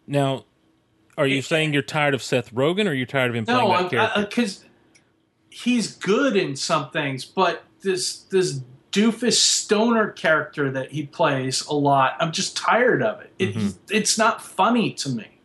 Now, 0.06 0.44
are 1.18 1.26
you 1.26 1.42
saying 1.42 1.72
you're 1.72 1.82
tired 1.82 2.14
of 2.14 2.22
Seth 2.22 2.54
Rogen, 2.54 2.88
or 2.88 2.92
you're 2.92 3.06
tired 3.06 3.30
of 3.30 3.34
him 3.34 3.44
playing 3.44 3.68
that 3.68 3.76
I'm 3.76 3.88
character? 3.88 4.20
because 4.20 4.64
he's 5.50 5.96
good 5.96 6.36
in 6.36 6.54
some 6.54 6.90
things, 6.90 7.24
but 7.24 7.64
this 7.80 8.18
this 8.22 8.60
doofus 8.92 9.38
stoner 9.38 10.12
character 10.12 10.70
that 10.70 10.92
he 10.92 11.06
plays 11.06 11.66
a 11.66 11.74
lot, 11.74 12.14
I'm 12.20 12.30
just 12.30 12.56
tired 12.56 13.02
of 13.02 13.20
it. 13.20 13.32
it 13.40 13.56
Mm-hmm. 13.56 13.68
It's 13.90 14.16
not 14.16 14.40
funny 14.40 14.92
to 14.92 15.08
me, 15.08 15.40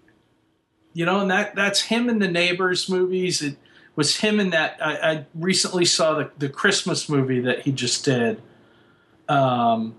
you 0.94 1.06
know. 1.06 1.22
And 1.22 1.32
that 1.32 1.56
that's 1.56 1.82
him 1.82 2.08
in 2.08 2.20
the 2.20 2.28
Neighbors 2.28 2.88
movies. 2.88 3.41
It 3.41 3.58
was 3.95 4.17
him 4.17 4.39
in 4.39 4.51
that. 4.51 4.77
I, 4.81 5.12
I 5.12 5.25
recently 5.34 5.86
saw 5.86 6.15
the 6.15 6.31
the 6.38 6.49
Christmas 6.49 7.10
movie 7.10 7.41
that 7.41 7.62
he 7.62 7.71
just 7.71 8.05
did. 8.05 8.41
Um, 9.27 9.95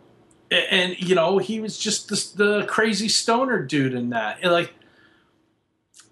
and 0.51 0.99
you 1.01 1.15
know 1.15 1.39
he 1.39 1.61
was 1.61 1.79
just 1.79 2.09
this, 2.09 2.31
the 2.31 2.65
crazy 2.67 3.09
stoner 3.09 3.63
dude 3.63 3.95
in 3.95 4.11
that. 4.11 4.39
And, 4.43 4.53
like 4.53 4.73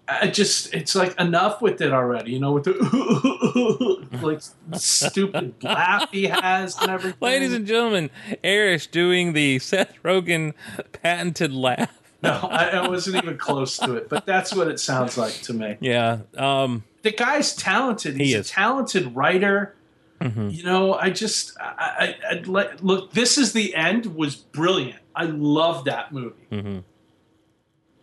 I 0.07 0.27
just 0.27 0.73
it's 0.73 0.95
like 0.95 1.19
enough 1.19 1.61
with 1.61 1.81
it 1.81 1.91
already, 1.91 2.33
you 2.33 2.39
know, 2.39 2.51
with 2.51 2.65
the 2.65 4.07
like 4.21 4.41
stupid 4.77 5.55
laugh 5.63 6.09
he 6.11 6.25
has 6.25 6.79
and 6.79 6.91
everything. 6.91 7.17
Ladies 7.21 7.53
and 7.53 7.65
gentlemen, 7.65 8.09
Erich 8.43 8.91
doing 8.91 9.33
the 9.33 9.59
Seth 9.59 9.93
Rogen 10.03 10.53
patented 10.91 11.53
laugh. 11.53 11.99
no, 12.21 12.31
I, 12.31 12.69
I 12.69 12.87
wasn't 12.87 13.23
even 13.23 13.37
close 13.37 13.77
to 13.77 13.95
it, 13.95 14.09
but 14.09 14.25
that's 14.25 14.53
what 14.53 14.67
it 14.67 14.79
sounds 14.79 15.17
like 15.17 15.33
to 15.43 15.53
me. 15.53 15.77
Yeah. 15.81 16.19
Um, 16.37 16.83
The 17.05 17.11
guy's 17.11 17.55
talented. 17.55 18.17
He's 18.17 18.29
He 18.29 18.33
a 18.33 18.43
talented 18.43 19.15
writer. 19.15 19.75
Mm-hmm. 20.19 20.49
You 20.49 20.63
know, 20.63 20.95
I 20.95 21.11
just 21.11 21.55
I, 21.59 22.15
I, 22.27 22.31
I'd 22.31 22.47
let, 22.47 22.83
look. 22.83 23.11
This 23.11 23.37
is 23.37 23.53
the 23.53 23.75
end 23.75 24.07
was 24.15 24.35
brilliant. 24.35 24.99
I 25.15 25.25
love 25.25 25.85
that 25.85 26.11
movie. 26.11 26.47
Mm-hmm. 26.51 26.79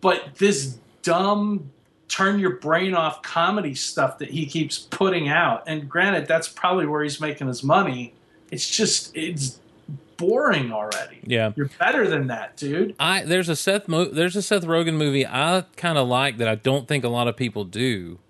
But 0.00 0.36
this 0.36 0.78
dumb 1.02 1.72
turn 2.06 2.38
your 2.38 2.58
brain 2.58 2.94
off 2.94 3.22
comedy 3.22 3.74
stuff 3.74 4.18
that 4.18 4.30
he 4.30 4.46
keeps 4.46 4.78
putting 4.78 5.28
out, 5.28 5.64
and 5.66 5.88
granted, 5.88 6.28
that's 6.28 6.46
probably 6.46 6.86
where 6.86 7.02
he's 7.02 7.20
making 7.20 7.48
his 7.48 7.64
money. 7.64 8.14
It's 8.52 8.70
just 8.70 9.16
it's 9.16 9.58
boring 10.16 10.70
already. 10.70 11.18
yeah. 11.24 11.50
You're 11.56 11.70
better 11.80 12.06
than 12.06 12.28
that, 12.28 12.56
dude. 12.56 12.94
I 13.00 13.24
there's 13.24 13.48
a 13.48 13.56
Seth 13.56 13.88
mo- 13.88 14.04
there's 14.04 14.36
a 14.36 14.42
Seth 14.42 14.64
Rogen 14.64 14.94
movie 14.94 15.26
I 15.26 15.64
kind 15.74 15.98
of 15.98 16.06
like 16.06 16.36
that 16.38 16.46
I 16.46 16.54
don't 16.54 16.86
think 16.86 17.02
a 17.02 17.08
lot 17.08 17.26
of 17.26 17.36
people 17.36 17.64
do. 17.64 18.20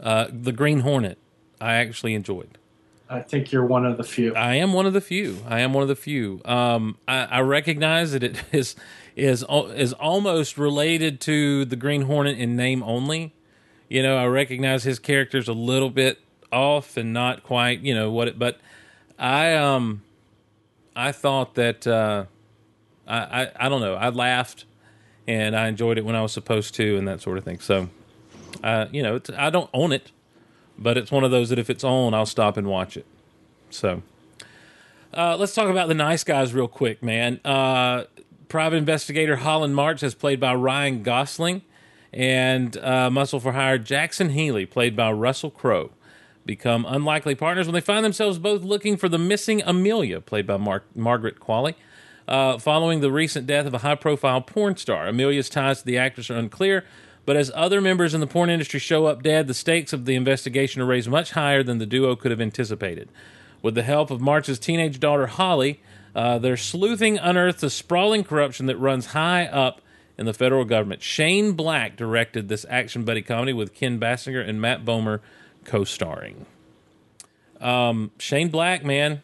Uh, 0.00 0.26
the 0.30 0.52
Green 0.52 0.80
Hornet. 0.80 1.18
I 1.60 1.74
actually 1.74 2.14
enjoyed. 2.14 2.58
I 3.08 3.20
think 3.20 3.52
you're 3.52 3.64
one 3.64 3.86
of 3.86 3.96
the 3.96 4.04
few. 4.04 4.34
I 4.34 4.56
am 4.56 4.72
one 4.72 4.86
of 4.86 4.92
the 4.92 5.00
few. 5.00 5.38
I 5.46 5.60
am 5.60 5.72
one 5.72 5.82
of 5.82 5.88
the 5.88 5.96
few. 5.96 6.40
Um, 6.44 6.98
I, 7.06 7.24
I 7.24 7.40
recognize 7.40 8.12
that 8.12 8.22
it 8.22 8.42
is 8.52 8.76
is 9.14 9.44
is 9.48 9.92
almost 9.94 10.58
related 10.58 11.20
to 11.22 11.64
the 11.64 11.76
Green 11.76 12.02
Hornet 12.02 12.38
in 12.38 12.56
name 12.56 12.82
only. 12.82 13.34
You 13.88 14.02
know, 14.02 14.16
I 14.16 14.26
recognize 14.26 14.84
his 14.84 14.98
character's 14.98 15.48
a 15.48 15.52
little 15.52 15.90
bit 15.90 16.18
off 16.50 16.96
and 16.96 17.12
not 17.12 17.42
quite. 17.44 17.80
You 17.80 17.94
know 17.94 18.10
what? 18.10 18.28
It, 18.28 18.38
but 18.38 18.58
I 19.18 19.54
um 19.54 20.02
I 20.96 21.12
thought 21.12 21.54
that 21.54 21.86
uh, 21.86 22.24
I, 23.06 23.42
I 23.42 23.50
I 23.56 23.68
don't 23.68 23.80
know. 23.80 23.94
I 23.94 24.08
laughed 24.08 24.64
and 25.26 25.56
I 25.56 25.68
enjoyed 25.68 25.98
it 25.98 26.04
when 26.04 26.16
I 26.16 26.22
was 26.22 26.32
supposed 26.32 26.74
to 26.74 26.96
and 26.96 27.06
that 27.08 27.20
sort 27.20 27.38
of 27.38 27.44
thing. 27.44 27.60
So, 27.60 27.88
uh, 28.62 28.86
you 28.92 29.02
know, 29.02 29.20
I 29.36 29.50
don't 29.50 29.70
own 29.74 29.92
it, 29.92 30.10
but 30.78 30.96
it's 30.96 31.10
one 31.10 31.24
of 31.24 31.30
those 31.30 31.48
that 31.48 31.58
if 31.58 31.70
it's 31.70 31.84
on, 31.84 32.14
I'll 32.14 32.26
stop 32.26 32.56
and 32.56 32.66
watch 32.66 32.96
it. 32.96 33.06
So, 33.70 34.02
uh, 35.12 35.36
let's 35.36 35.54
talk 35.54 35.68
about 35.68 35.88
the 35.88 35.94
nice 35.94 36.24
guys 36.24 36.54
real 36.54 36.68
quick, 36.68 37.02
man. 37.02 37.40
Uh, 37.44 38.04
private 38.48 38.76
investigator 38.76 39.36
Holland 39.36 39.74
March, 39.74 40.02
as 40.02 40.14
played 40.14 40.40
by 40.40 40.54
Ryan 40.54 41.02
Gosling, 41.02 41.62
and 42.12 42.76
uh, 42.76 43.10
Muscle 43.10 43.40
for 43.40 43.52
Hire 43.52 43.78
Jackson 43.78 44.30
Healy, 44.30 44.66
played 44.66 44.94
by 44.94 45.10
Russell 45.10 45.50
Crowe, 45.50 45.90
become 46.46 46.86
unlikely 46.88 47.34
partners 47.34 47.66
when 47.66 47.74
they 47.74 47.80
find 47.80 48.04
themselves 48.04 48.38
both 48.38 48.62
looking 48.62 48.96
for 48.96 49.08
the 49.08 49.18
missing 49.18 49.62
Amelia, 49.64 50.20
played 50.20 50.46
by 50.46 50.56
Mar- 50.56 50.84
Margaret 50.94 51.40
Qualley. 51.40 51.74
Uh, 52.26 52.56
following 52.56 53.00
the 53.00 53.12
recent 53.12 53.46
death 53.46 53.66
of 53.66 53.74
a 53.74 53.78
high 53.78 53.94
profile 53.94 54.40
porn 54.40 54.76
star, 54.76 55.08
Amelia's 55.08 55.50
ties 55.50 55.80
to 55.80 55.84
the 55.84 55.98
actress 55.98 56.30
are 56.30 56.36
unclear, 56.36 56.86
but 57.26 57.36
as 57.36 57.50
other 57.54 57.80
members 57.80 58.14
in 58.14 58.20
the 58.20 58.26
porn 58.26 58.50
industry 58.50 58.80
show 58.80 59.06
up 59.06 59.22
dead, 59.22 59.46
the 59.46 59.54
stakes 59.54 59.92
of 59.92 60.04
the 60.04 60.14
investigation 60.14 60.82
are 60.82 60.86
raised 60.86 61.08
much 61.08 61.32
higher 61.32 61.62
than 61.62 61.78
the 61.78 61.86
duo 61.86 62.16
could 62.16 62.30
have 62.30 62.40
anticipated. 62.40 63.08
With 63.62 63.74
the 63.74 63.82
help 63.82 64.10
of 64.10 64.20
March's 64.20 64.58
teenage 64.58 65.00
daughter 65.00 65.26
Holly, 65.26 65.80
uh, 66.14 66.38
their 66.38 66.56
sleuthing 66.56 67.18
unearths 67.18 67.62
a 67.62 67.70
sprawling 67.70 68.24
corruption 68.24 68.66
that 68.66 68.76
runs 68.76 69.06
high 69.06 69.46
up 69.46 69.80
in 70.18 70.26
the 70.26 70.34
federal 70.34 70.64
government. 70.64 71.02
Shane 71.02 71.52
Black 71.52 71.96
directed 71.96 72.48
this 72.48 72.66
action 72.68 73.04
buddy 73.04 73.22
comedy 73.22 73.52
with 73.52 73.74
Kim 73.74 73.98
Basinger 73.98 74.46
and 74.46 74.60
Matt 74.60 74.84
Bomer 74.84 75.20
co-starring. 75.64 76.46
Um, 77.60 78.10
Shane 78.18 78.50
Black, 78.50 78.84
man, 78.84 79.22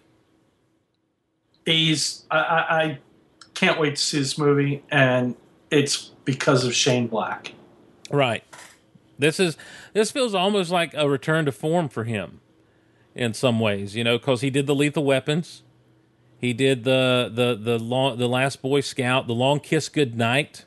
He's 1.66 2.24
I, 2.30 2.38
I, 2.38 2.82
I 2.82 2.98
can't 3.54 3.78
wait 3.78 3.96
to 3.96 4.02
see 4.02 4.18
this 4.18 4.38
movie, 4.38 4.82
and 4.90 5.36
it's 5.70 6.10
because 6.24 6.64
of 6.64 6.74
Shane 6.74 7.06
Black. 7.06 7.52
Right. 8.10 8.44
This 9.18 9.38
is 9.40 9.56
this 9.92 10.10
feels 10.10 10.34
almost 10.34 10.70
like 10.70 10.92
a 10.94 11.08
return 11.08 11.44
to 11.46 11.52
form 11.52 11.88
for 11.88 12.04
him. 12.04 12.40
in 13.14 13.34
some 13.34 13.58
ways, 13.58 13.96
you 13.96 14.04
know, 14.04 14.18
because 14.18 14.40
he 14.40 14.50
did 14.50 14.66
the 14.66 14.74
Lethal 14.74 15.04
Weapons, 15.04 15.62
he 16.38 16.52
did 16.52 16.84
the 16.84 17.30
the 17.32 17.54
the 17.54 17.78
long 17.78 18.18
the 18.18 18.28
Last 18.28 18.62
Boy 18.62 18.80
Scout, 18.80 19.26
the 19.26 19.34
Long 19.34 19.60
Kiss 19.60 19.88
Goodnight, 19.88 20.64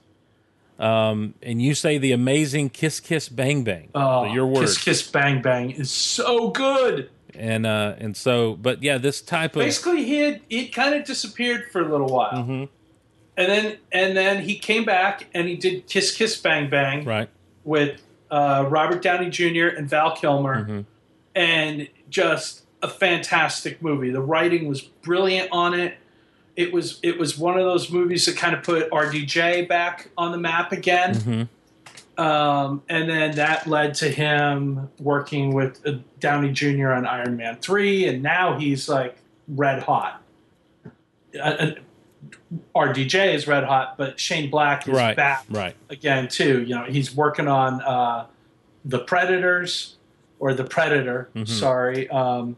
um, 0.78 1.34
and 1.42 1.62
you 1.62 1.74
say 1.74 1.98
the 1.98 2.12
amazing 2.12 2.70
Kiss 2.70 3.00
Kiss 3.00 3.30
Bang 3.30 3.64
Bang. 3.64 3.90
Oh, 3.96 4.26
your 4.32 4.46
words, 4.46 4.76
Kiss 4.78 4.84
Kiss 5.02 5.10
Bang 5.12 5.42
Bang 5.42 5.72
is 5.72 5.90
so 5.90 6.50
good. 6.50 7.10
and 7.34 7.66
uh, 7.66 7.96
and 7.98 8.16
so, 8.16 8.56
but 8.62 8.84
yeah, 8.84 8.98
this 9.00 9.22
type 9.22 9.56
of 9.56 9.62
Basically, 9.64 10.04
he 10.06 10.20
had 10.20 10.42
he 10.50 10.68
kind 10.68 10.94
of 10.94 11.06
disappeared 11.06 11.72
for 11.72 11.82
a 11.82 11.90
little 11.90 12.08
while, 12.08 12.34
Mhm. 12.34 12.70
And 13.38 13.50
then 13.52 13.78
and 13.92 14.16
then 14.18 14.44
he 14.44 14.58
came 14.58 14.86
back 14.86 15.28
and 15.34 15.48
he 15.48 15.56
did 15.56 15.88
Kiss 15.88 16.16
Kiss 16.16 16.38
Bang 16.40 16.70
Bang 16.70 17.04
right, 17.06 17.30
with 17.64 18.02
uh, 18.32 18.66
Robert 18.70 19.02
Downey 19.02 19.30
Jr. 19.30 19.68
and 19.76 19.88
Val 19.90 20.16
Kilmer, 20.16 20.66
Mhm. 20.66 20.86
and 21.36 21.88
just 22.10 22.64
a 22.82 22.88
fantastic 22.90 23.82
movie. 23.82 24.10
The 24.12 24.22
writing 24.22 24.68
was 24.68 24.82
brilliant 24.82 25.50
on 25.52 25.74
it. 25.74 25.96
It 26.56 26.72
was 26.74 27.00
it 27.02 27.18
was 27.18 27.38
one 27.38 27.58
of 27.58 27.66
those 27.66 27.90
movies 27.92 28.26
that 28.28 28.36
kind 28.38 28.54
of 28.56 28.62
put 28.64 28.90
RDJ 28.92 29.68
back 29.68 30.10
on 30.18 30.32
the 30.32 30.38
map 30.38 30.72
again. 30.72 31.16
Mhm. 31.16 31.48
Um, 32.16 32.84
and 32.90 33.10
then 33.10 33.32
that 33.38 33.66
led 33.66 33.96
to 33.96 34.08
him 34.10 34.90
working 35.00 35.52
with 35.56 35.82
uh, 35.88 35.94
Downey 36.20 36.52
Jr. 36.52 36.90
on 36.92 37.08
Iron 37.08 37.38
Man 37.38 37.58
3, 37.60 38.06
and 38.08 38.22
now 38.22 38.60
he's 38.60 38.88
like 38.88 39.18
red 39.48 39.82
hot. 39.82 40.22
Uh, 41.42 41.72
RDJ 42.76 43.34
is 43.34 43.48
red 43.48 43.64
hot, 43.64 43.98
but 43.98 44.20
Shane 44.20 44.50
Black 44.50 44.88
is 44.88 44.94
right, 44.96 45.16
back 45.16 45.46
right, 45.50 45.76
again 45.90 46.28
too. 46.28 46.62
You 46.64 46.76
know, 46.76 46.84
he's 46.86 47.16
working 47.16 47.48
on 47.48 47.82
uh, 47.82 48.26
the 48.86 49.00
Predators 49.00 49.96
or 50.40 50.54
the 50.54 50.64
Predator. 50.64 51.30
Mhm. 51.36 51.48
Sorry, 51.48 52.10
um, 52.10 52.58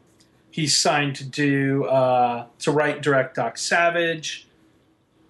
he's 0.52 0.76
signed 0.78 1.16
to 1.18 1.24
do 1.24 1.86
uh, 1.86 2.46
to 2.60 2.72
write 2.72 3.02
direct 3.02 3.36
Doc 3.36 3.58
Savage. 3.58 4.48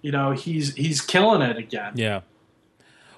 You 0.02 0.12
know, 0.12 0.32
he's 0.32 0.74
he's 0.74 1.00
killing 1.00 1.42
it 1.42 1.56
again. 1.56 1.92
yeah. 1.96 2.20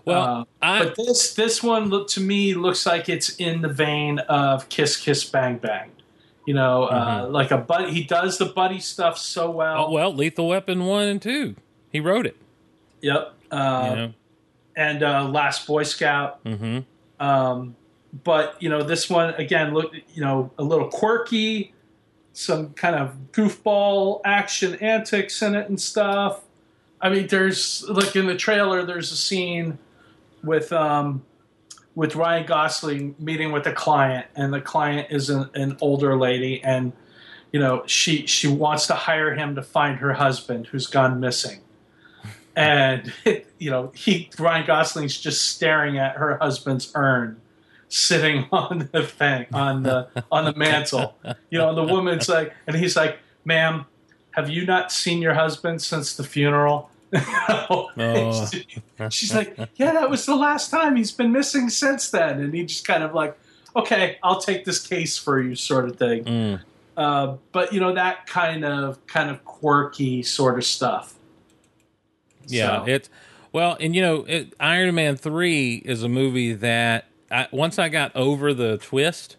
Well, 0.04 0.22
Uh, 0.24 0.44
I 0.62 0.78
but 0.84 0.96
this 0.96 1.34
this 1.34 1.62
one 1.62 1.90
look 1.90 2.08
to 2.08 2.20
me 2.20 2.54
looks 2.54 2.86
like 2.86 3.08
it's 3.10 3.36
in 3.36 3.60
the 3.60 3.68
vein 3.68 4.18
of 4.20 4.68
Kiss 4.70 4.96
Kiss 4.96 5.22
Bang 5.24 5.58
Bang. 5.58 5.90
You 6.48 6.54
know, 6.54 6.84
uh, 6.84 7.28
like 7.30 7.50
a 7.50 7.58
buddy. 7.58 7.92
He 7.92 8.04
does 8.04 8.38
the 8.38 8.46
buddy 8.46 8.80
stuff 8.80 9.18
so 9.18 9.50
well. 9.50 9.74
Mm-hmm. 9.74 9.90
oh, 9.90 9.92
well, 9.92 10.14
Lethal 10.14 10.48
Weapon 10.48 10.86
one 10.86 11.06
and 11.06 11.20
two, 11.20 11.56
he 11.90 12.00
wrote 12.00 12.24
it. 12.24 12.38
Yep. 13.02 13.34
Uh, 13.50 13.86
You 13.90 13.96
know, 13.96 14.12
And 14.74 15.02
uh, 15.02 15.28
Last 15.28 15.66
Boy 15.66 15.82
Scout. 15.82 16.40
hmm 16.46 16.78
Um, 17.20 17.76
but 18.24 18.56
you 18.62 18.70
know, 18.70 18.82
this 18.82 19.10
one 19.10 19.34
again 19.34 19.74
looked 19.74 19.94
you 20.14 20.22
know 20.22 20.50
a 20.56 20.62
little 20.62 20.88
quirky, 20.88 21.74
some 22.32 22.70
kind 22.72 22.96
of 22.96 23.14
goofball 23.32 24.22
action 24.24 24.76
antics 24.76 25.42
in 25.42 25.54
it 25.54 25.68
and 25.68 25.78
stuff. 25.78 26.40
I 26.98 27.10
mean, 27.10 27.26
there's 27.26 27.84
like 27.90 28.16
in 28.16 28.26
the 28.26 28.36
trailer, 28.36 28.86
there's 28.86 29.12
a 29.12 29.16
scene 29.16 29.76
with 30.42 30.72
um, 30.72 31.22
with 31.98 32.14
Ryan 32.14 32.46
Gosling 32.46 33.16
meeting 33.18 33.50
with 33.50 33.66
a 33.66 33.72
client, 33.72 34.28
and 34.36 34.54
the 34.54 34.60
client 34.60 35.08
is 35.10 35.30
an, 35.30 35.50
an 35.54 35.76
older 35.80 36.16
lady, 36.16 36.62
and 36.62 36.92
you 37.50 37.58
know 37.58 37.82
she 37.86 38.24
she 38.24 38.46
wants 38.46 38.86
to 38.86 38.94
hire 38.94 39.34
him 39.34 39.56
to 39.56 39.62
find 39.62 39.98
her 39.98 40.12
husband 40.12 40.68
who's 40.68 40.86
gone 40.86 41.18
missing, 41.18 41.58
and 42.56 43.12
you 43.58 43.68
know 43.68 43.90
he 43.96 44.30
Ryan 44.38 44.64
Gosling's 44.64 45.18
just 45.18 45.50
staring 45.50 45.98
at 45.98 46.14
her 46.18 46.38
husband's 46.38 46.92
urn 46.94 47.40
sitting 47.88 48.46
on 48.52 48.88
the 48.92 49.02
thing 49.02 49.46
on 49.52 49.82
the 49.82 50.08
on 50.30 50.44
the 50.44 50.54
mantle, 50.54 51.16
you 51.50 51.58
know, 51.58 51.70
and 51.70 51.76
the 51.76 51.92
woman's 51.92 52.28
like, 52.28 52.54
and 52.68 52.76
he's 52.76 52.94
like, 52.94 53.18
"Ma'am, 53.44 53.86
have 54.30 54.48
you 54.48 54.64
not 54.64 54.92
seen 54.92 55.20
your 55.20 55.34
husband 55.34 55.82
since 55.82 56.14
the 56.14 56.22
funeral?" 56.22 56.90
Oh. 57.14 58.50
She's 59.10 59.34
like, 59.34 59.56
yeah, 59.76 59.92
that 59.92 60.10
was 60.10 60.26
the 60.26 60.36
last 60.36 60.70
time. 60.70 60.96
He's 60.96 61.10
been 61.12 61.32
missing 61.32 61.68
since 61.70 62.10
then. 62.10 62.40
And 62.40 62.52
he 62.54 62.64
just 62.64 62.86
kind 62.86 63.02
of 63.02 63.14
like, 63.14 63.38
okay, 63.76 64.18
I'll 64.22 64.40
take 64.40 64.64
this 64.64 64.86
case 64.86 65.16
for 65.16 65.40
you, 65.40 65.54
sort 65.54 65.88
of 65.88 65.96
thing. 65.96 66.24
Mm. 66.24 66.60
Uh, 66.96 67.36
but 67.52 67.72
you 67.72 67.78
know 67.78 67.94
that 67.94 68.26
kind 68.26 68.64
of 68.64 69.04
kind 69.06 69.30
of 69.30 69.44
quirky 69.44 70.22
sort 70.22 70.58
of 70.58 70.64
stuff. 70.64 71.14
Yeah, 72.46 72.80
So- 72.80 72.90
it's 72.90 73.10
well, 73.52 73.76
and 73.80 73.94
you 73.94 74.02
know, 74.02 74.24
it, 74.26 74.54
Iron 74.60 74.94
Man 74.94 75.16
three 75.16 75.76
is 75.76 76.02
a 76.02 76.08
movie 76.08 76.52
that 76.54 77.06
I, 77.30 77.46
once 77.50 77.78
I 77.78 77.88
got 77.88 78.14
over 78.16 78.52
the 78.52 78.78
twist 78.78 79.36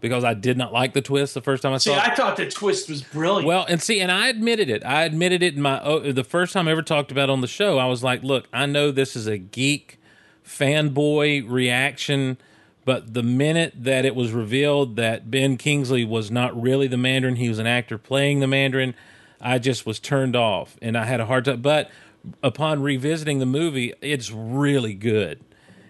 because 0.00 0.24
I 0.24 0.34
did 0.34 0.56
not 0.56 0.72
like 0.72 0.92
the 0.92 1.02
twist 1.02 1.34
the 1.34 1.40
first 1.40 1.62
time 1.62 1.72
I 1.72 1.78
See, 1.78 1.90
saw 1.90 1.96
it. 1.96 2.04
See, 2.04 2.10
I 2.10 2.14
thought 2.14 2.36
the 2.36 2.48
twist 2.48 2.88
was 2.88 3.02
brilliant. 3.02 3.46
Well, 3.46 3.64
and 3.68 3.82
see, 3.82 4.00
and 4.00 4.12
I 4.12 4.28
admitted 4.28 4.70
it. 4.70 4.84
I 4.84 5.04
admitted 5.04 5.42
it 5.42 5.54
in 5.54 5.62
my 5.62 5.80
oh, 5.82 6.12
the 6.12 6.24
first 6.24 6.52
time 6.52 6.68
I 6.68 6.72
ever 6.72 6.82
talked 6.82 7.10
about 7.10 7.28
it 7.28 7.32
on 7.32 7.40
the 7.40 7.46
show. 7.46 7.78
I 7.78 7.86
was 7.86 8.02
like, 8.02 8.22
"Look, 8.22 8.48
I 8.52 8.66
know 8.66 8.90
this 8.90 9.16
is 9.16 9.26
a 9.26 9.38
geek 9.38 9.98
fanboy 10.44 11.48
reaction, 11.48 12.38
but 12.84 13.12
the 13.14 13.22
minute 13.22 13.74
that 13.76 14.04
it 14.04 14.14
was 14.14 14.32
revealed 14.32 14.96
that 14.96 15.30
Ben 15.30 15.56
Kingsley 15.56 16.04
was 16.04 16.30
not 16.30 16.60
really 16.60 16.86
the 16.86 16.96
Mandarin, 16.96 17.36
he 17.36 17.48
was 17.48 17.58
an 17.58 17.66
actor 17.66 17.98
playing 17.98 18.40
the 18.40 18.46
Mandarin, 18.46 18.94
I 19.40 19.58
just 19.58 19.86
was 19.86 19.98
turned 20.00 20.34
off, 20.34 20.76
and 20.80 20.96
I 20.96 21.04
had 21.04 21.20
a 21.20 21.26
hard 21.26 21.44
time. 21.44 21.60
But 21.60 21.90
upon 22.42 22.82
revisiting 22.82 23.38
the 23.38 23.46
movie, 23.46 23.92
it's 24.00 24.30
really 24.30 24.94
good. 24.94 25.44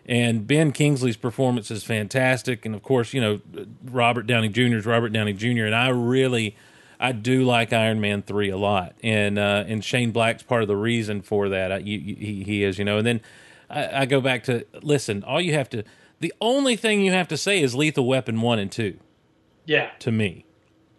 And 0.08 0.46
Ben 0.46 0.72
Kingsley's 0.72 1.18
performance 1.18 1.70
is 1.70 1.84
fantastic, 1.84 2.64
and 2.64 2.74
of 2.74 2.82
course, 2.82 3.12
you 3.12 3.20
know 3.20 3.40
Robert 3.84 4.26
Downey 4.26 4.48
Jr. 4.48 4.76
is 4.76 4.86
Robert 4.86 5.10
Downey 5.12 5.34
Jr. 5.34 5.66
And 5.66 5.74
I 5.74 5.90
really, 5.90 6.56
I 6.98 7.12
do 7.12 7.42
like 7.44 7.74
Iron 7.74 8.00
Man 8.00 8.22
three 8.22 8.48
a 8.48 8.56
lot, 8.56 8.94
and 9.02 9.38
uh, 9.38 9.64
and 9.68 9.84
Shane 9.84 10.10
Black's 10.10 10.42
part 10.42 10.62
of 10.62 10.68
the 10.68 10.76
reason 10.76 11.20
for 11.20 11.50
that. 11.50 11.70
I, 11.72 11.76
you, 11.78 11.98
you- 11.98 12.16
he 12.16 12.42
he 12.42 12.64
is, 12.64 12.78
you 12.78 12.86
know. 12.86 12.96
And 12.96 13.06
then 13.06 13.20
I, 13.68 14.02
I 14.02 14.06
go 14.06 14.22
back 14.22 14.44
to 14.44 14.64
listen. 14.82 15.22
All 15.24 15.42
you 15.42 15.52
have 15.52 15.68
to, 15.70 15.84
the 16.20 16.32
only 16.40 16.74
thing 16.74 17.02
you 17.02 17.12
have 17.12 17.28
to 17.28 17.36
say 17.36 17.60
is 17.60 17.74
Lethal 17.74 18.06
Weapon 18.06 18.40
one 18.40 18.58
and 18.58 18.72
two 18.72 18.98
yeah, 19.66 19.90
to 19.98 20.10
me. 20.10 20.46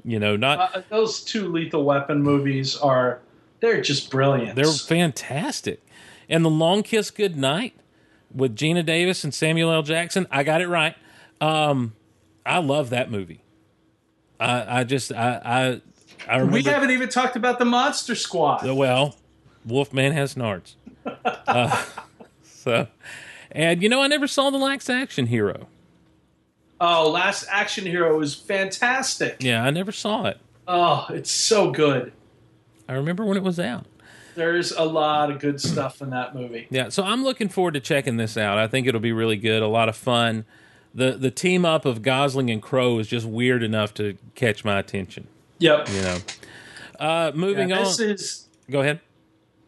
You 0.05 0.19
know, 0.19 0.35
not 0.37 0.75
uh, 0.75 0.81
those 0.89 1.23
two 1.23 1.47
Lethal 1.51 1.83
Weapon 1.83 2.21
movies 2.21 2.77
are 2.77 3.21
they're 3.59 3.81
just 3.81 4.11
brilliant. 4.11 4.55
They're 4.55 4.65
fantastic. 4.65 5.81
And 6.29 6.45
the 6.45 6.49
Long 6.49 6.83
Kiss 6.83 7.09
Goodnight 7.09 7.73
with 8.33 8.55
Geena 8.55 8.85
Davis 8.85 9.23
and 9.23 9.33
Samuel 9.33 9.71
L. 9.71 9.83
Jackson, 9.83 10.27
I 10.31 10.43
got 10.43 10.61
it 10.61 10.67
right. 10.67 10.95
Um, 11.41 11.93
I 12.45 12.59
love 12.59 12.89
that 12.89 13.11
movie. 13.11 13.41
I, 14.39 14.79
I 14.79 14.83
just 14.83 15.11
I 15.11 15.41
I, 15.43 15.81
I 16.27 16.37
remember 16.37 16.55
we 16.55 16.63
haven't 16.63 16.91
even 16.91 17.09
talked 17.09 17.35
about 17.35 17.59
the 17.59 17.65
Monster 17.65 18.15
Squad. 18.15 18.65
well, 18.65 19.15
Wolfman 19.65 20.13
has 20.13 20.35
nards. 20.35 20.75
uh, 21.25 21.85
so, 22.43 22.87
and 23.51 23.81
you 23.81 23.89
know, 23.89 24.01
I 24.01 24.07
never 24.07 24.27
saw 24.27 24.49
the 24.49 24.57
Last 24.57 24.89
Action 24.89 25.27
Hero. 25.27 25.67
Oh, 26.81 27.09
Last 27.09 27.45
Action 27.49 27.85
Hero 27.85 28.21
is 28.21 28.35
fantastic. 28.35 29.37
Yeah, 29.41 29.63
I 29.63 29.69
never 29.69 29.91
saw 29.91 30.25
it. 30.27 30.39
Oh, 30.67 31.07
it's 31.09 31.31
so 31.31 31.71
good. 31.71 32.13
I 32.87 32.93
remember 32.93 33.25
when 33.25 33.37
it 33.37 33.43
was 33.43 33.59
out. 33.59 33.85
There's 34.35 34.71
a 34.71 34.83
lot 34.83 35.31
of 35.31 35.39
good 35.39 35.59
stuff 35.61 36.01
in 36.01 36.09
that 36.11 36.33
movie. 36.35 36.67
Yeah, 36.69 36.89
so 36.89 37.03
I'm 37.03 37.23
looking 37.23 37.49
forward 37.49 37.73
to 37.75 37.79
checking 37.79 38.17
this 38.17 38.37
out. 38.37 38.57
I 38.57 38.67
think 38.67 38.87
it'll 38.87 38.99
be 39.01 39.11
really 39.11 39.37
good, 39.37 39.61
a 39.61 39.67
lot 39.67 39.89
of 39.89 39.95
fun. 39.95 40.45
The 40.93 41.11
the 41.11 41.31
team 41.31 41.65
up 41.65 41.85
of 41.85 42.01
Gosling 42.01 42.49
and 42.49 42.61
Crowe 42.61 42.97
is 42.99 43.07
just 43.07 43.25
weird 43.25 43.61
enough 43.63 43.93
to 43.95 44.17
catch 44.35 44.63
my 44.65 44.79
attention. 44.79 45.27
Yep. 45.59 45.89
You 45.89 46.01
know. 46.01 46.17
Uh, 46.99 47.31
moving 47.35 47.69
Yeah, 47.69 47.79
on. 47.79 47.83
this 47.85 47.99
is 47.99 48.47
Go 48.71 48.81
ahead. 48.81 48.99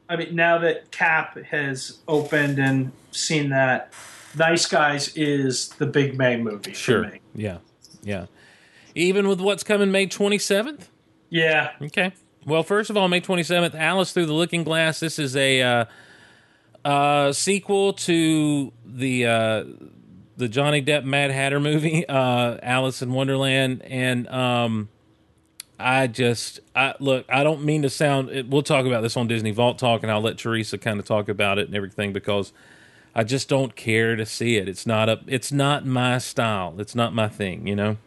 I 0.09 0.16
mean, 0.18 0.36
now 0.36 0.57
that 0.59 0.91
Cap 0.91 1.38
has 1.45 1.99
opened 2.07 2.59
and 2.59 2.91
seen 3.12 3.49
that, 3.49 3.93
Nice 4.38 4.66
Guys 4.66 5.16
is 5.16 5.70
the 5.70 5.86
big 5.86 6.18
May 6.18 6.38
movie 6.38 6.74
Sure. 6.74 7.03
for 7.05 7.12
me. 7.12 7.20
Yeah. 7.36 7.57
Yeah. 8.03 8.26
Even 8.95 9.28
with 9.30 9.39
what's 9.39 9.64
coming 9.64 9.91
May 9.91 10.07
27th? 10.07 10.88
Yeah, 11.30 11.72
Okay. 11.82 12.12
Well, 12.46 12.64
first 12.64 12.89
of 12.89 12.98
all, 12.98 13.08
May 13.08 13.22
27th, 13.22 13.76
Alice 13.76 14.14
Through 14.14 14.26
the 14.26 14.34
Looking 14.34 14.64
Glass. 14.64 15.00
This 15.00 15.20
is 15.20 15.36
a 15.36 15.62
uh, 15.62 15.86
uh, 16.84 17.34
sequel 17.34 17.94
to 17.94 18.74
the 18.84 19.28
uh, 19.28 19.64
the 20.38 20.50
Johnny 20.50 20.82
Depp 20.82 21.04
Mad 21.04 21.30
Hatter 21.30 21.60
movie, 21.60 22.04
uh, 22.10 22.58
Alice 22.64 23.04
in 23.04 23.14
Wonderland, 23.14 23.84
and 23.84 24.28
um, 24.30 24.89
I 25.80 26.08
just 26.08 26.62
I 26.76 26.96
look. 27.00 27.26
I 27.30 27.44
don't 27.44 27.64
mean 27.64 27.84
to 27.84 27.92
sound. 27.92 28.32
We'll 28.50 28.64
talk 28.64 28.88
about 28.88 29.02
this 29.02 29.16
on 29.16 29.28
Disney 29.28 29.52
Vault 29.52 29.78
Talk, 29.78 30.02
and 30.02 30.12
I'll 30.12 30.22
let 30.22 30.39
Teresa 30.39 30.80
kind 30.80 31.00
of 31.00 31.06
talk 31.06 31.30
about 31.30 31.60
it 31.60 31.68
and 31.68 31.76
everything 31.76 32.12
because 32.12 32.54
I 33.14 33.24
just 33.24 33.50
don't 33.50 33.76
care 33.76 34.16
to 34.16 34.26
see 34.26 34.58
it. 34.58 34.68
It's 34.68 34.88
not 34.88 35.10
a. 35.10 35.20
It's 35.28 35.52
not 35.52 35.86
my 35.86 36.18
style. 36.18 36.74
It's 36.80 36.96
not 36.96 37.14
my 37.14 37.28
thing. 37.28 37.68
You 37.68 37.76
know. 37.76 37.98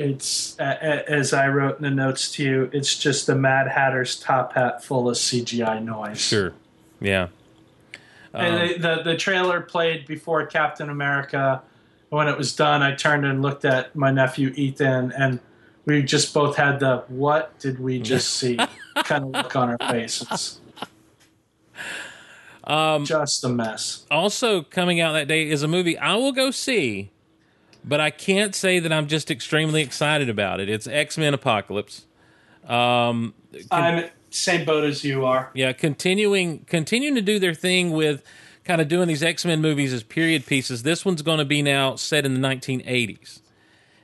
It's 0.00 0.56
as 0.58 1.34
I 1.34 1.48
wrote 1.48 1.76
in 1.76 1.82
the 1.82 1.90
notes 1.90 2.32
to 2.32 2.42
you. 2.42 2.70
It's 2.72 2.96
just 2.96 3.26
the 3.26 3.34
Mad 3.34 3.68
Hatter's 3.68 4.18
top 4.18 4.54
hat 4.54 4.82
full 4.82 5.10
of 5.10 5.16
CGI 5.16 5.84
noise. 5.84 6.18
Sure. 6.18 6.54
Yeah. 7.00 7.28
And 8.32 8.70
the, 8.70 8.78
the 8.78 9.02
the 9.02 9.16
trailer 9.16 9.60
played 9.60 10.06
before 10.06 10.46
Captain 10.46 10.88
America. 10.88 11.62
When 12.08 12.28
it 12.28 12.38
was 12.38 12.56
done, 12.56 12.82
I 12.82 12.94
turned 12.94 13.26
and 13.26 13.42
looked 13.42 13.64
at 13.64 13.94
my 13.94 14.10
nephew 14.10 14.52
Ethan, 14.56 15.12
and 15.12 15.38
we 15.84 16.02
just 16.02 16.32
both 16.32 16.56
had 16.56 16.80
the 16.80 17.04
"What 17.08 17.58
did 17.58 17.78
we 17.78 18.00
just 18.00 18.30
see?" 18.38 18.58
kind 19.04 19.24
of 19.24 19.30
look 19.30 19.54
on 19.54 19.70
our 19.70 19.90
faces. 19.90 20.60
Um, 22.64 23.04
just 23.04 23.44
a 23.44 23.48
mess. 23.48 24.06
Also, 24.10 24.62
coming 24.62 24.98
out 25.00 25.12
that 25.12 25.28
day 25.28 25.48
is 25.48 25.62
a 25.62 25.68
movie 25.68 25.98
I 25.98 26.14
will 26.14 26.32
go 26.32 26.50
see, 26.50 27.10
but 27.84 28.00
I 28.00 28.10
can't 28.10 28.54
say 28.54 28.78
that 28.78 28.92
I'm 28.92 29.06
just 29.06 29.30
extremely 29.30 29.82
excited 29.82 30.28
about 30.28 30.60
it. 30.60 30.68
It's 30.68 30.86
X 30.86 31.18
Men 31.18 31.34
Apocalypse. 31.34 32.06
Um, 32.66 33.34
I'm 33.70 34.10
same 34.30 34.64
boat 34.64 34.84
as 34.84 35.02
you 35.04 35.24
are. 35.24 35.50
yeah, 35.54 35.72
continuing 35.72 36.60
continuing 36.60 37.14
to 37.16 37.22
do 37.22 37.38
their 37.38 37.54
thing 37.54 37.90
with 37.90 38.22
kind 38.64 38.80
of 38.80 38.88
doing 38.88 39.08
these 39.08 39.22
X 39.22 39.44
Men 39.44 39.60
movies 39.60 39.92
as 39.92 40.02
period 40.02 40.46
pieces. 40.46 40.82
This 40.82 41.04
one's 41.04 41.22
going 41.22 41.38
to 41.38 41.44
be 41.44 41.62
now 41.62 41.96
set 41.96 42.24
in 42.24 42.40
the 42.40 42.48
1980s, 42.48 43.40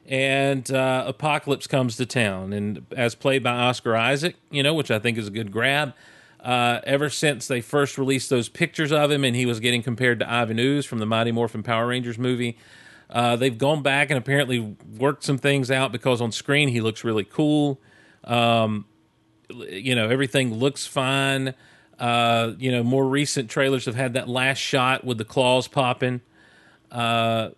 and 0.06 0.70
uh, 0.70 1.04
Apocalypse 1.06 1.66
comes 1.66 1.96
to 1.96 2.06
town, 2.06 2.52
and 2.52 2.84
as 2.96 3.14
played 3.14 3.42
by 3.42 3.56
Oscar 3.56 3.96
Isaac, 3.96 4.36
you 4.50 4.62
know, 4.62 4.74
which 4.74 4.90
I 4.90 4.98
think 4.98 5.18
is 5.18 5.28
a 5.28 5.32
good 5.32 5.52
grab. 5.52 5.94
Uh, 6.40 6.80
ever 6.84 7.10
since 7.10 7.48
they 7.48 7.60
first 7.60 7.98
released 7.98 8.30
those 8.30 8.48
pictures 8.48 8.92
of 8.92 9.10
him, 9.10 9.24
and 9.24 9.34
he 9.34 9.44
was 9.44 9.58
getting 9.58 9.82
compared 9.82 10.20
to 10.20 10.32
Ivan 10.32 10.60
Ooze 10.60 10.86
from 10.86 11.00
the 11.00 11.06
Mighty 11.06 11.32
Morphin 11.32 11.64
Power 11.64 11.88
Rangers 11.88 12.18
movie, 12.18 12.56
uh, 13.10 13.36
they've 13.36 13.56
gone 13.56 13.82
back 13.82 14.10
and 14.10 14.18
apparently 14.18 14.76
worked 14.98 15.24
some 15.24 15.38
things 15.38 15.70
out 15.70 15.92
because 15.92 16.20
on 16.20 16.32
screen 16.32 16.68
he 16.68 16.80
looks 16.80 17.04
really 17.04 17.24
cool. 17.24 17.80
Um, 18.24 18.86
you 19.48 19.94
know 19.94 20.08
everything 20.08 20.54
looks 20.54 20.86
fine. 20.86 21.54
Uh, 21.98 22.52
you 22.58 22.70
know, 22.70 22.82
more 22.82 23.06
recent 23.06 23.48
trailers 23.48 23.86
have 23.86 23.94
had 23.94 24.14
that 24.14 24.28
last 24.28 24.58
shot 24.58 25.04
with 25.04 25.18
the 25.18 25.24
claws 25.24 25.66
popping. 25.66 26.20
Uh, 26.90 27.50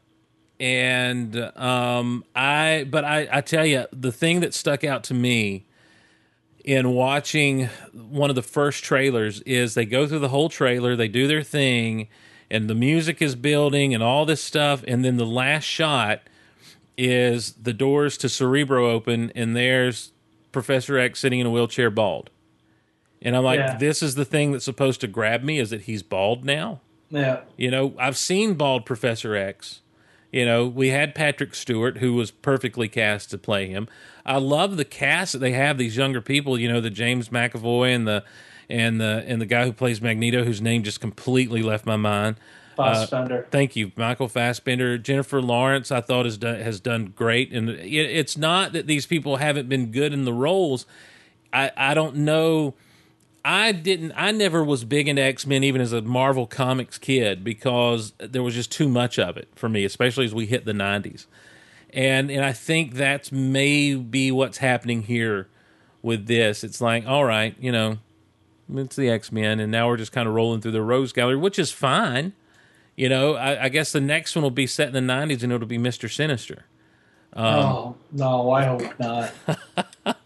and 0.61 1.37
um, 1.57 2.25
I, 2.35 2.87
but 2.89 3.05
I, 3.05 3.29
I 3.31 3.41
tell 3.41 3.67
you, 3.67 3.87
the 3.93 4.13
thing 4.13 4.41
that 4.41 4.55
stuck 4.55 4.85
out 4.85 5.05
to 5.05 5.15
me 5.15 5.67
in 6.65 6.91
watching 6.91 7.67
one 7.93 8.31
of 8.31 8.37
the 8.37 8.43
first 8.43 8.85
trailers 8.85 9.41
is 9.43 9.75
they 9.75 9.87
go 9.87 10.07
through 10.07 10.19
the 10.19 10.29
whole 10.29 10.49
trailer, 10.49 10.95
they 10.97 11.09
do 11.09 11.27
their 11.27 11.43
thing, 11.43 12.09
and 12.51 12.69
the 12.69 12.75
music 12.75 13.21
is 13.21 13.35
building 13.35 13.95
and 13.95 14.03
all 14.03 14.25
this 14.27 14.43
stuff, 14.43 14.83
and 14.89 15.05
then 15.05 15.17
the 15.17 15.27
last 15.27 15.65
shot 15.65 16.21
is 16.97 17.53
the 17.53 17.73
doors 17.73 18.17
to 18.19 18.29
Cerebro 18.29 18.91
open, 18.91 19.31
and 19.35 19.55
there's 19.55 20.13
Professor 20.53 20.99
X 20.99 21.21
sitting 21.21 21.41
in 21.41 21.47
a 21.47 21.51
wheelchair, 21.51 21.91
bald. 21.91 22.31
And 23.23 23.37
I'm 23.37 23.45
like, 23.45 23.59
Yeah. 23.59 23.77
this 23.77 24.03
is 24.03 24.15
the 24.15 24.25
thing 24.25 24.53
that's 24.53 24.65
supposed 24.65 25.01
to 25.03 25.07
grab 25.07 25.43
me 25.43 25.59
is 25.59 25.71
that 25.71 25.83
he's 25.83 26.03
bald 26.03 26.45
now. 26.45 26.81
Yeah. 27.11 27.41
You 27.57 27.71
know, 27.71 27.95
I've 27.99 28.17
seen 28.17 28.55
bald 28.55 28.85
Professor 28.87 29.35
X. 29.35 29.81
You 30.33 30.45
know, 30.45 30.67
we 30.67 30.89
had 30.89 31.15
Patrick 31.15 31.55
Stewart, 31.55 31.99
who 31.99 32.15
was 32.15 32.31
perfectly 32.31 32.87
cast 32.89 33.31
to 33.31 33.39
play 33.39 33.67
him. 33.67 33.89
I 34.27 34.37
love 34.37 34.77
the 34.77 34.85
cast 34.85 35.33
that 35.33 35.39
they 35.39 35.53
have. 35.53 35.79
These 35.79 35.97
younger 35.97 36.21
people, 36.21 36.59
you 36.59 36.69
know, 36.71 36.81
the 36.83 36.91
James 36.91 37.31
McAvoy 37.31 37.95
and 37.95 38.07
the 38.07 38.25
and 38.69 39.01
the 39.01 39.25
and 39.27 39.41
the 39.41 39.47
guy 39.47 39.65
who 39.65 39.73
plays 39.73 40.01
Magneto, 40.01 40.45
whose 40.45 40.61
name 40.61 40.83
just 40.83 41.01
completely 41.01 41.63
left 41.63 41.87
my 41.87 41.97
mind. 41.97 42.37
Uh, 42.79 42.95
Fassbender. 42.95 43.47
Thank 43.51 43.75
you, 43.75 43.91
Michael 43.97 44.29
Fassbender, 44.29 44.99
Jennifer 44.99 45.43
Lawrence. 45.43 45.91
I 45.91 46.01
thought 46.01 46.27
has 46.27 46.37
done 46.37 46.61
has 46.61 46.81
done 46.81 47.13
great, 47.17 47.53
and 47.53 47.71
it, 47.71 47.93
it's 47.93 48.37
not 48.37 48.73
that 48.73 48.87
these 48.87 49.07
people 49.07 49.37
haven't 49.37 49.69
been 49.69 49.91
good 49.91 50.13
in 50.13 50.25
the 50.25 50.33
roles. 50.33 50.87
I 51.53 51.73
I 51.77 51.95
don't 51.95 52.17
know. 52.17 52.75
I 53.45 53.73
didn't. 53.73 54.13
I 54.15 54.31
never 54.31 54.63
was 54.63 54.85
big 54.85 55.09
into 55.09 55.23
X 55.23 55.47
Men, 55.47 55.65
even 55.65 55.81
as 55.81 55.93
a 55.93 56.03
Marvel 56.03 56.47
Comics 56.47 56.99
kid, 56.99 57.43
because 57.43 58.13
there 58.19 58.43
was 58.43 58.55
just 58.55 58.71
too 58.71 58.89
much 58.89 59.19
of 59.19 59.37
it 59.37 59.49
for 59.57 59.69
me, 59.69 59.85
especially 59.85 60.27
as 60.27 60.35
we 60.35 60.47
hit 60.47 60.65
the 60.65 60.73
'90s. 60.73 61.27
And 61.91 62.31
and 62.31 62.45
I 62.45 62.53
think 62.53 62.95
that's 62.95 63.33
maybe 63.33 64.31
what's 64.31 64.59
happening 64.59 65.03
here 65.03 65.49
with 66.03 66.27
this. 66.27 66.63
It's 66.63 66.81
like, 66.81 67.07
all 67.07 67.25
right, 67.25 67.57
you 67.59 67.73
know, 67.73 67.99
it's 68.75 68.97
the 68.97 69.09
X 69.09 69.31
Men, 69.33 69.61
and 69.61 69.71
now 69.73 69.89
we're 69.89 69.97
just 69.97 70.13
kind 70.13 70.29
of 70.29 70.35
rolling 70.35 70.61
through 70.61 70.73
the 70.73 70.83
Rogues 70.83 71.13
Gallery, 71.13 71.37
which 71.37 71.59
is 71.59 71.71
fine. 71.71 72.33
You 72.97 73.09
know, 73.09 73.35
I, 73.35 73.65
I 73.65 73.69
guess 73.69 73.93
the 73.93 74.01
next 74.01 74.35
one 74.35 74.43
will 74.43 74.51
be 74.51 74.67
set 74.67 74.89
in 74.89 74.95
the 75.07 75.13
'90s, 75.13 75.43
and 75.43 75.53
it'll 75.53 75.67
be 75.67 75.79
Mister 75.79 76.09
Sinister. 76.09 76.65
oh 77.37 77.95
no, 78.13 78.51
I 78.51 78.65
hope 78.65 78.99
not. 78.99 79.33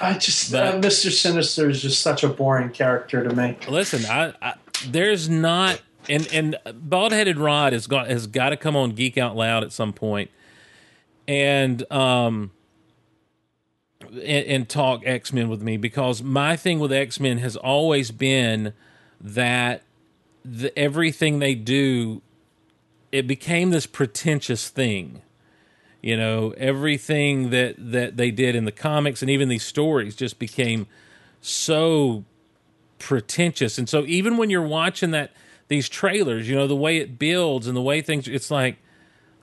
I 0.00 0.14
just 0.18 0.52
But- 0.52 0.74
uh, 0.74 0.78
Mr. 0.78 1.10
Sinister 1.10 1.68
is 1.70 1.80
just 1.82 2.02
such 2.02 2.22
a 2.22 2.28
boring 2.28 2.70
character 2.70 3.26
to 3.26 3.34
me. 3.34 3.56
Listen, 3.68 4.04
I, 4.06 4.34
I 4.42 4.54
there's 4.86 5.28
not 5.28 5.80
and 6.08 6.28
and 6.32 6.56
bald 6.74 7.12
headed 7.12 7.38
Rod 7.38 7.72
has 7.72 7.86
got 7.86 8.08
has 8.08 8.26
got 8.26 8.50
to 8.50 8.56
come 8.56 8.76
on 8.76 8.90
Geek 8.92 9.16
Out 9.16 9.36
Loud 9.36 9.64
at 9.64 9.72
some 9.72 9.92
point, 9.92 10.30
and 11.26 11.90
um 11.90 12.50
and, 14.14 14.46
and 14.46 14.68
talk 14.68 15.02
X 15.04 15.32
Men 15.32 15.48
with 15.48 15.62
me 15.62 15.76
because 15.76 16.22
my 16.22 16.56
thing 16.56 16.78
with 16.78 16.92
X 16.92 17.20
Men 17.20 17.38
has 17.38 17.56
always 17.56 18.10
been 18.10 18.72
that 19.20 19.82
the, 20.44 20.76
everything 20.78 21.38
they 21.38 21.54
do 21.54 22.22
it 23.12 23.26
became 23.26 23.70
this 23.70 23.86
pretentious 23.86 24.68
thing. 24.68 25.22
You 26.02 26.16
know 26.16 26.54
everything 26.56 27.50
that 27.50 27.76
that 27.78 28.16
they 28.16 28.30
did 28.30 28.54
in 28.54 28.64
the 28.64 28.72
comics 28.72 29.22
and 29.22 29.30
even 29.30 29.48
these 29.48 29.64
stories 29.64 30.14
just 30.14 30.38
became 30.38 30.86
so 31.40 32.24
pretentious. 32.98 33.78
And 33.78 33.88
so 33.88 34.04
even 34.06 34.36
when 34.36 34.50
you're 34.50 34.62
watching 34.62 35.10
that 35.12 35.32
these 35.68 35.88
trailers 35.88 36.48
you 36.48 36.54
know 36.54 36.66
the 36.66 36.76
way 36.76 36.98
it 36.98 37.18
builds 37.18 37.66
and 37.66 37.76
the 37.76 37.82
way 37.82 38.00
things 38.00 38.28
it's 38.28 38.50
like 38.50 38.76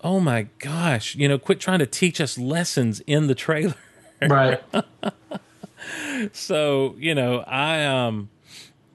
oh 0.04 0.20
my 0.20 0.48
gosh 0.60 1.16
you 1.16 1.28
know 1.28 1.38
quit 1.38 1.60
trying 1.60 1.80
to 1.80 1.86
teach 1.86 2.22
us 2.22 2.38
lessons 2.38 3.02
in 3.02 3.28
the 3.28 3.36
trailer 3.36 3.76
Right. 4.30 4.62
so 6.34 6.96
you 7.00 7.16
know 7.16 7.40
i 7.48 7.84
um 7.86 8.30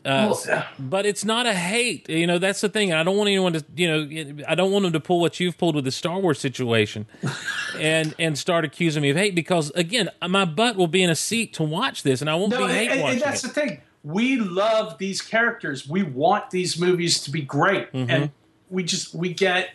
uh, 0.05 0.33
Well, 0.47 0.65
but 0.79 1.05
it's 1.05 1.25
not 1.25 1.47
a 1.47 1.53
hate 1.53 2.09
you 2.09 2.29
know 2.29 2.39
that's 2.39 2.61
the 2.61 2.69
thing 2.69 2.93
i 2.93 3.03
don't 3.03 3.17
want 3.17 3.27
anyone 3.29 3.55
to 3.55 3.65
you 3.75 3.89
know 3.89 4.45
i 4.47 4.55
don't 4.55 4.71
want 4.71 4.85
them 4.85 4.93
to 4.93 5.01
pull 5.01 5.21
what 5.21 5.41
you've 5.41 5.59
pulled 5.59 5.75
with 5.75 5.85
the 5.85 5.91
star 5.91 6.21
wars 6.21 6.39
situation 6.39 7.07
and 7.79 8.15
and 8.21 8.39
start 8.39 8.65
accusing 8.65 9.03
me 9.03 9.11
of 9.11 9.17
hate 9.17 9.35
because 9.35 9.71
again 9.71 10.09
my 10.29 10.45
butt 10.45 10.77
will 10.77 10.87
be 10.87 11.03
in 11.03 11.11
a 11.11 11.17
seat 11.17 11.53
to 11.55 11.65
watch 11.65 12.05
this 12.05 12.21
and 12.21 12.31
i 12.31 12.35
won't 12.37 12.53
No, 12.53 12.59
be 12.59 12.65
and, 12.65 12.73
hate 12.73 12.91
and- 12.93 13.01
and 13.01 13.21
that's 13.21 13.43
it. 13.45 13.49
the 13.49 13.53
thing. 13.53 13.81
We 14.05 14.37
love 14.37 14.99
these 14.99 15.21
characters. 15.21 15.89
We 15.89 16.05
want 16.05 16.51
these 16.51 16.79
movies 16.79 17.21
to 17.25 17.31
be 17.33 17.43
great, 17.43 17.93
Mm-hmm. 17.93 18.09
and 18.09 18.31
we 18.71 18.85
just 18.85 19.13
we 19.13 19.35
get. 19.35 19.71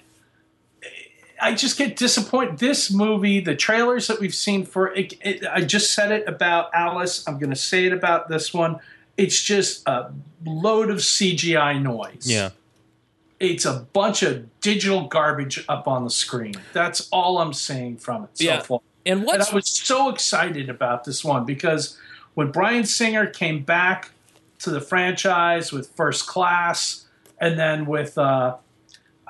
I 1.41 1.55
just 1.55 1.77
get 1.77 1.95
disappointed. 1.95 2.59
This 2.59 2.91
movie, 2.91 3.39
the 3.39 3.55
trailers 3.55 4.07
that 4.07 4.19
we've 4.19 4.35
seen 4.35 4.65
for 4.65 4.93
it, 4.93 5.13
it 5.21 5.43
I 5.45 5.61
just 5.61 5.93
said 5.93 6.11
it 6.11 6.27
about 6.27 6.69
Alice. 6.73 7.27
I'm 7.27 7.39
going 7.39 7.49
to 7.49 7.55
say 7.55 7.85
it 7.85 7.93
about 7.93 8.29
this 8.29 8.53
one. 8.53 8.79
It's 9.17 9.41
just 9.41 9.87
a 9.87 10.11
load 10.45 10.89
of 10.89 10.97
CGI 10.99 11.81
noise. 11.81 12.23
yeah 12.25 12.49
it's 13.39 13.65
a 13.65 13.87
bunch 13.91 14.21
of 14.21 14.59
digital 14.61 15.07
garbage 15.07 15.65
up 15.67 15.87
on 15.87 16.03
the 16.03 16.11
screen. 16.11 16.53
That's 16.73 17.09
all 17.11 17.39
I'm 17.39 17.53
saying 17.53 17.97
from 17.97 18.25
it 18.25 18.29
so 18.37 18.43
Yeah. 18.43 18.61
far. 18.61 18.81
and 19.03 19.21
And 19.21 19.25
what's 19.27 19.51
I 19.51 19.55
was 19.55 19.67
so 19.67 20.09
excited 20.09 20.69
about 20.69 21.05
this 21.05 21.23
one 21.25 21.43
because 21.43 21.97
when 22.35 22.51
Bryan 22.51 22.85
Singer 22.85 23.25
came 23.25 23.63
back 23.63 24.11
to 24.59 24.69
the 24.69 24.79
franchise 24.79 25.71
with 25.71 25.89
First 25.95 26.27
Class, 26.27 27.05
and 27.39 27.57
then 27.57 27.87
with 27.87 28.15
uh, 28.15 28.57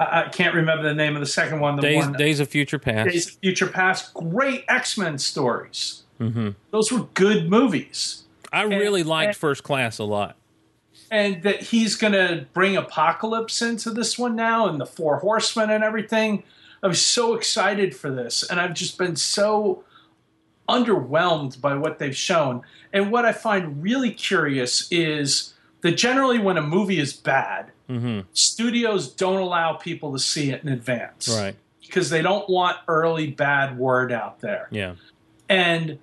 I, 0.01 0.23
I 0.25 0.29
can't 0.29 0.55
remember 0.55 0.83
the 0.83 0.93
name 0.93 1.15
of 1.15 1.19
the 1.19 1.27
second 1.27 1.59
one. 1.59 1.75
The 1.75 1.81
days 1.81 2.05
one 2.05 2.13
days 2.13 2.39
of 2.39 2.49
future 2.49 2.79
past 2.79 3.09
Days 3.09 3.27
of 3.27 3.33
Future 3.35 3.67
Past, 3.67 4.13
great 4.13 4.65
X 4.67 4.97
Men 4.97 5.17
stories. 5.17 6.03
Mm-hmm. 6.19 6.49
Those 6.71 6.91
were 6.91 7.07
good 7.13 7.49
movies, 7.49 8.23
i 8.53 8.61
really 8.63 9.01
liked 9.03 9.29
and- 9.29 9.37
first 9.37 9.63
class 9.63 9.97
a 9.97 10.03
lot 10.03 10.35
and 11.11 11.43
that 11.43 11.61
he's 11.61 11.95
going 11.95 12.13
to 12.13 12.47
bring 12.53 12.77
Apocalypse 12.77 13.61
into 13.61 13.91
this 13.91 14.17
one 14.17 14.33
now, 14.35 14.67
and 14.67 14.79
the 14.79 14.85
Four 14.85 15.17
Horsemen 15.17 15.69
and 15.69 15.83
everything. 15.83 16.43
I 16.81 16.87
was 16.87 17.01
so 17.01 17.35
excited 17.35 17.93
for 17.93 18.09
this, 18.09 18.49
and 18.49 18.59
I've 18.59 18.73
just 18.73 18.97
been 18.97 19.17
so 19.17 19.83
underwhelmed 20.69 21.59
by 21.59 21.75
what 21.75 21.99
they've 21.99 22.15
shown. 22.15 22.61
And 22.93 23.11
what 23.11 23.25
I 23.25 23.33
find 23.33 23.83
really 23.83 24.11
curious 24.11 24.89
is 24.89 25.53
that 25.81 25.91
generally, 25.91 26.39
when 26.39 26.57
a 26.57 26.61
movie 26.61 26.97
is 26.97 27.11
bad, 27.11 27.71
Mm-hmm. 27.91 28.19
studios 28.33 29.09
don't 29.13 29.41
allow 29.41 29.73
people 29.73 30.13
to 30.13 30.19
see 30.19 30.51
it 30.51 30.63
in 30.63 30.69
advance, 30.69 31.27
right 31.29 31.55
Because 31.81 32.09
they 32.09 32.21
don't 32.21 32.47
want 32.49 32.77
early 32.87 33.27
bad 33.27 33.77
word 33.77 34.11
out 34.11 34.39
there. 34.39 34.67
yeah 34.71 34.95
And 35.49 35.99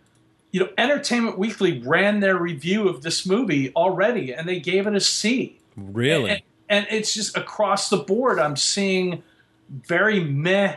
you 0.50 0.60
know, 0.60 0.68
Entertainment 0.78 1.38
Weekly 1.38 1.80
ran 1.82 2.20
their 2.20 2.36
review 2.38 2.88
of 2.88 3.02
this 3.02 3.26
movie 3.26 3.70
already, 3.74 4.32
and 4.32 4.48
they 4.48 4.58
gave 4.60 4.86
it 4.86 4.94
a 4.94 5.00
C. 5.00 5.58
really 5.76 6.30
And, 6.30 6.42
and 6.70 6.86
it's 6.90 7.12
just 7.14 7.36
across 7.36 7.90
the 7.90 7.98
board. 7.98 8.38
I'm 8.38 8.56
seeing 8.56 9.22
very 9.70 10.20
meh 10.20 10.76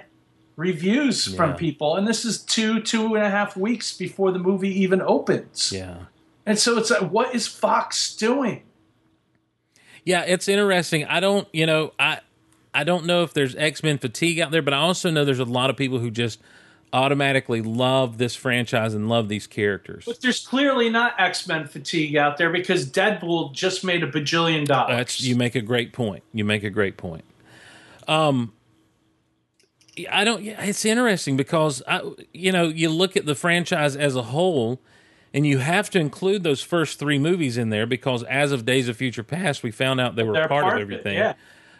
reviews 0.57 1.27
Yeah. 1.27 1.37
from 1.37 1.55
people, 1.55 1.95
and 1.95 2.05
this 2.07 2.25
is 2.25 2.39
two 2.43 2.81
two 2.81 3.15
and 3.15 3.23
a 3.25 3.29
half 3.29 3.55
weeks 3.57 3.95
before 3.97 4.31
the 4.31 4.39
movie 4.39 4.81
even 4.81 5.01
opens. 5.01 5.71
yeah 5.73 6.05
And 6.45 6.59
so 6.59 6.77
it's 6.77 6.89
like, 6.91 7.09
what 7.11 7.33
is 7.33 7.47
Fox 7.47 8.13
doing? 8.15 8.63
Yeah, 10.03 10.23
it's 10.23 10.47
interesting. 10.47 11.05
I 11.05 11.19
don't, 11.19 11.47
you 11.53 11.65
know, 11.65 11.93
I 11.99 12.19
I 12.73 12.83
don't 12.83 13.05
know 13.05 13.23
if 13.23 13.33
there's 13.33 13.55
X 13.55 13.83
Men 13.83 13.97
fatigue 13.97 14.39
out 14.39 14.51
there, 14.51 14.61
but 14.61 14.73
I 14.73 14.77
also 14.77 15.09
know 15.09 15.25
there's 15.25 15.39
a 15.39 15.45
lot 15.45 15.69
of 15.69 15.77
people 15.77 15.99
who 15.99 16.09
just 16.09 16.39
automatically 16.93 17.61
love 17.61 18.17
this 18.17 18.35
franchise 18.35 18.93
and 18.93 19.07
love 19.07 19.29
these 19.29 19.47
characters. 19.47 20.03
But 20.05 20.21
there's 20.21 20.45
clearly 20.45 20.89
not 20.89 21.13
X 21.19 21.47
Men 21.47 21.67
fatigue 21.67 22.15
out 22.15 22.37
there 22.37 22.49
because 22.49 22.89
Deadpool 22.89 23.53
just 23.53 23.83
made 23.83 24.03
a 24.03 24.11
bajillion 24.11 24.65
dollars. 24.65 24.97
That's 24.97 25.21
you 25.21 25.35
make 25.35 25.55
a 25.55 25.61
great 25.61 25.93
point. 25.93 26.23
You 26.33 26.45
make 26.45 26.63
a 26.63 26.69
great 26.69 26.97
point. 26.97 27.25
Um, 28.07 28.53
I 30.09 30.23
don't. 30.23 30.45
It's 30.45 30.85
interesting 30.85 31.37
because 31.37 31.83
I, 31.87 32.01
you 32.33 32.51
know, 32.51 32.67
you 32.67 32.89
look 32.89 33.15
at 33.17 33.25
the 33.25 33.35
franchise 33.35 33.95
as 33.95 34.15
a 34.15 34.23
whole, 34.23 34.81
and 35.33 35.45
you 35.47 35.59
have 35.59 35.89
to 35.91 35.99
include 35.99 36.43
those 36.43 36.61
first 36.61 36.99
three 36.99 37.17
movies 37.19 37.57
in 37.57 37.69
there 37.69 37.85
because 37.85 38.23
as 38.23 38.51
of 38.51 38.65
Days 38.65 38.87
of 38.89 38.97
Future 38.97 39.23
Past, 39.23 39.63
we 39.63 39.71
found 39.71 39.99
out 40.01 40.15
they 40.15 40.23
were 40.23 40.33
They're 40.33 40.47
part, 40.47 40.73
of 40.73 40.79
it, 40.79 40.81
everything. 40.81 41.17
yeah. 41.17 41.33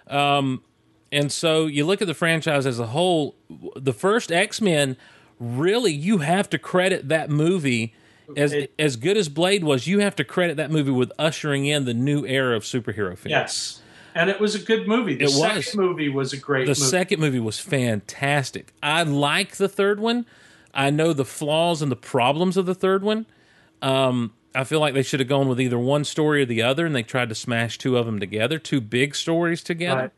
Um, 0.07 0.63
and 1.11 1.31
so 1.31 1.65
you 1.67 1.85
look 1.85 2.01
at 2.01 2.07
the 2.07 2.13
franchise 2.13 2.65
as 2.65 2.79
a 2.79 2.87
whole, 2.87 3.35
the 3.75 3.93
first 3.93 4.31
X 4.31 4.61
Men, 4.61 4.95
really, 5.39 5.91
you 5.91 6.19
have 6.19 6.49
to 6.51 6.57
credit 6.57 7.09
that 7.09 7.29
movie. 7.29 7.93
As, 8.37 8.53
It- 8.53 8.73
as 8.79 8.95
good 8.95 9.17
as 9.17 9.27
Blade 9.27 9.63
was, 9.65 9.87
you 9.87 9.99
have 9.99 10.15
to 10.15 10.23
credit 10.23 10.55
that 10.57 10.71
movie 10.71 10.91
with 10.91 11.11
ushering 11.19 11.65
in 11.65 11.83
the 11.83 11.93
new 11.93 12.25
era 12.25 12.55
of 12.55 12.63
superhero 12.63 13.17
films. 13.17 13.25
Yes. 13.31 13.81
And 14.15 14.29
it 14.29 14.39
was 14.39 14.55
a 14.55 14.59
good 14.59 14.87
movie. 14.87 15.15
The 15.15 15.25
It 15.25 15.29
second 15.31 15.55
was. 15.57 15.75
movie 15.75 16.07
was 16.09 16.31
a 16.33 16.37
great 16.37 16.67
movie. 16.67 16.73
The 16.73 16.79
movie. 16.79 16.89
second 16.89 17.19
movie 17.19 17.39
was 17.39 17.59
fantastic. 17.59 18.73
I 18.81 19.03
like 19.03 19.57
the 19.57 19.67
third 19.69 19.99
one. 19.99 20.25
I 20.73 20.89
know 20.89 21.11
the 21.13 21.25
flaws 21.25 21.81
and 21.81 21.91
the 21.91 21.95
problems 21.97 22.55
of 22.57 22.65
the 22.65 22.75
third 22.75 23.03
one. 23.03 23.25
Um, 23.81 24.33
I 24.53 24.63
feel 24.65 24.79
like 24.79 24.93
they 24.93 25.03
should 25.03 25.19
have 25.21 25.29
gone 25.29 25.47
with 25.47 25.59
either 25.61 25.79
one 25.79 26.03
story 26.03 26.41
or 26.41 26.45
the 26.45 26.61
other, 26.61 26.85
and 26.85 26.95
they 26.95 27.03
tried 27.03 27.29
to 27.29 27.35
smash 27.35 27.77
two 27.77 27.97
of 27.97 28.05
them 28.05 28.19
together, 28.19 28.59
two 28.59 28.81
big 28.81 29.15
stories 29.15 29.63
together. 29.63 30.11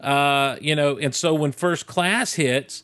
Uh, 0.00 0.56
you 0.60 0.74
know, 0.76 0.98
and 0.98 1.14
so 1.14 1.32
when 1.34 1.52
First 1.52 1.86
Class 1.86 2.34
hits, 2.34 2.82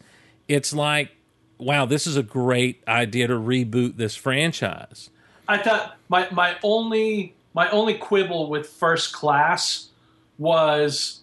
it's 0.49 0.73
like, 0.73 1.11
wow, 1.59 1.85
this 1.85 2.07
is 2.07 2.17
a 2.17 2.23
great 2.23 2.83
idea 2.87 3.27
to 3.27 3.35
reboot 3.35 3.97
this 3.97 4.15
franchise. 4.17 5.11
I 5.47 5.59
thought 5.59 5.97
my 6.09 6.29
my 6.31 6.57
only 6.63 7.35
my 7.55 7.69
only 7.71 7.95
quibble 7.95 8.49
with 8.49 8.67
First 8.69 9.13
Class 9.13 9.91
was 10.39 11.21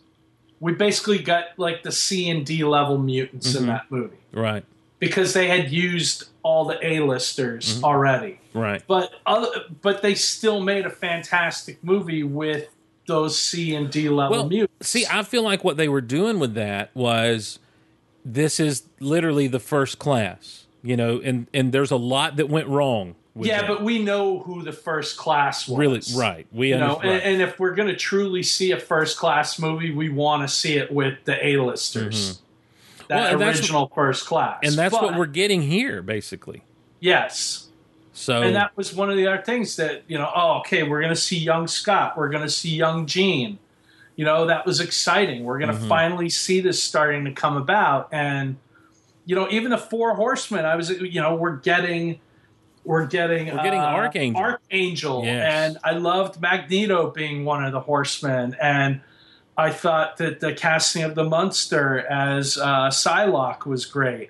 we 0.60 0.74
basically 0.74 1.20
got 1.20 1.46
like 1.58 1.84
the 1.84 1.92
C 1.92 2.30
and 2.30 2.46
D 2.46 2.64
level 2.64 2.98
mutants 2.98 3.50
Mm-hmm. 3.54 3.58
in 3.64 3.66
that 3.68 3.90
movie 3.90 4.18
Right, 4.32 4.64
because 5.00 5.34
they 5.34 5.48
had 5.48 5.72
used 5.72 6.26
all 6.44 6.66
the 6.66 6.78
A-listers 6.86 7.76
Mm-hmm. 7.76 7.86
already. 7.86 8.40
right. 8.54 8.82
But 8.88 9.12
other, 9.26 9.50
but 9.82 10.02
they 10.02 10.16
still 10.16 10.60
made 10.62 10.86
a 10.86 10.90
fantastic 10.90 11.84
movie 11.84 12.24
with 12.24 12.68
those 13.08 13.38
C 13.38 13.76
and 13.76 13.90
D 13.92 14.10
level 14.10 14.48
Well, 14.50 14.68
see, 14.82 15.06
I 15.10 15.24
feel 15.24 15.44
like 15.44 15.64
what 15.64 15.78
they 15.78 15.90
were 15.90 16.02
doing 16.02 16.40
with 16.40 16.54
that 16.54 16.92
was 16.96 17.60
this 18.24 18.60
is 18.60 18.84
literally 19.00 19.48
the 19.48 19.60
first 19.60 20.00
class, 20.00 20.66
you 20.84 20.96
know, 20.96 21.20
and 21.24 21.48
and 21.54 21.72
there's 21.72 21.92
a 21.92 21.96
lot 21.98 22.36
that 22.38 22.48
went 22.50 22.68
wrong. 22.68 23.16
With 23.34 23.48
yeah, 23.48 23.62
that. 23.62 23.68
but 23.70 23.84
we 23.84 24.04
know 24.04 24.40
who 24.40 24.62
the 24.62 24.74
first 24.74 25.16
class 25.18 25.66
was. 25.68 25.78
really, 25.80 26.02
right? 26.16 26.46
We 26.52 26.70
You 26.70 26.78
know, 26.78 27.00
and, 27.00 27.22
and 27.22 27.42
if 27.42 27.60
we're 27.60 27.74
going 27.76 27.88
to 27.88 27.96
truly 27.96 28.44
see 28.44 28.72
a 28.72 28.78
first 28.80 29.18
class 29.18 29.58
movie, 29.58 29.92
we 29.92 30.10
want 30.10 30.42
to 30.48 30.54
see 30.54 30.76
it 30.78 30.92
with 30.92 31.24
the 31.24 31.44
A-listers. 31.48 32.28
Well, 32.42 32.42
That 33.12 33.38
that's- 33.38 33.60
original 33.60 33.92
first 33.94 34.26
class. 34.26 34.60
and 34.64 34.74
that's 34.74 34.94
what 34.94 35.16
we're 35.18 35.26
getting 35.26 35.62
here, 35.62 36.02
basically. 36.02 36.64
Yes. 37.00 37.68
So 38.14 38.42
And 38.42 38.56
that 38.56 38.76
was 38.76 38.94
one 38.94 39.10
of 39.10 39.18
the 39.18 39.28
other 39.28 39.42
things 39.42 39.76
that, 39.78 40.04
you 40.08 40.18
know, 40.18 40.30
oh, 40.36 40.60
okay, 40.60 40.84
we're 40.84 41.00
going 41.02 41.14
to 41.14 41.20
see 41.20 41.38
young 41.38 41.68
Scott. 41.68 42.18
We're 42.18 42.30
going 42.30 42.44
to 42.44 42.50
see 42.50 42.76
young 42.76 43.06
Jean. 43.06 43.58
You 44.16 44.26
know, 44.26 44.46
that 44.48 44.66
was 44.66 44.80
exciting. 44.82 45.44
We're 45.44 45.58
going 45.60 45.72
to 45.72 45.78
Mm-hmm. 45.78 45.88
finally 45.88 46.30
see 46.30 46.60
this 46.60 46.84
starting 46.84 47.26
to 47.26 47.32
come 47.32 47.56
about. 47.58 48.10
And, 48.12 48.58
you 49.26 49.36
know, 49.36 49.48
even 49.50 49.72
the 49.72 49.78
Four 49.78 50.16
Horsemen, 50.16 50.66
I 50.66 50.76
was, 50.76 50.90
you 50.90 51.22
know, 51.22 51.36
we're 51.36 51.56
getting. 51.58 52.20
We're 52.84 53.06
getting 53.06 53.46
We're 53.56 53.64
getting 53.64 53.80
uh, 53.80 53.84
Archangel. 53.84 54.42
Archangel, 54.42 55.24
Yes. 55.24 55.54
and 55.54 55.78
I 55.84 55.92
loved 56.00 56.42
Magneto 56.42 57.12
being 57.12 57.46
one 57.46 57.64
of 57.64 57.72
the 57.72 57.80
Horsemen, 57.80 58.56
and 58.60 59.02
I 59.58 59.70
thought 59.72 60.18
that 60.18 60.40
the 60.40 60.54
casting 60.54 61.04
of 61.04 61.16
the 61.16 61.24
Munster 61.26 62.00
as 62.00 62.58
uh, 62.58 62.90
Psylocke 62.90 63.66
was 63.66 63.86
great. 63.86 64.30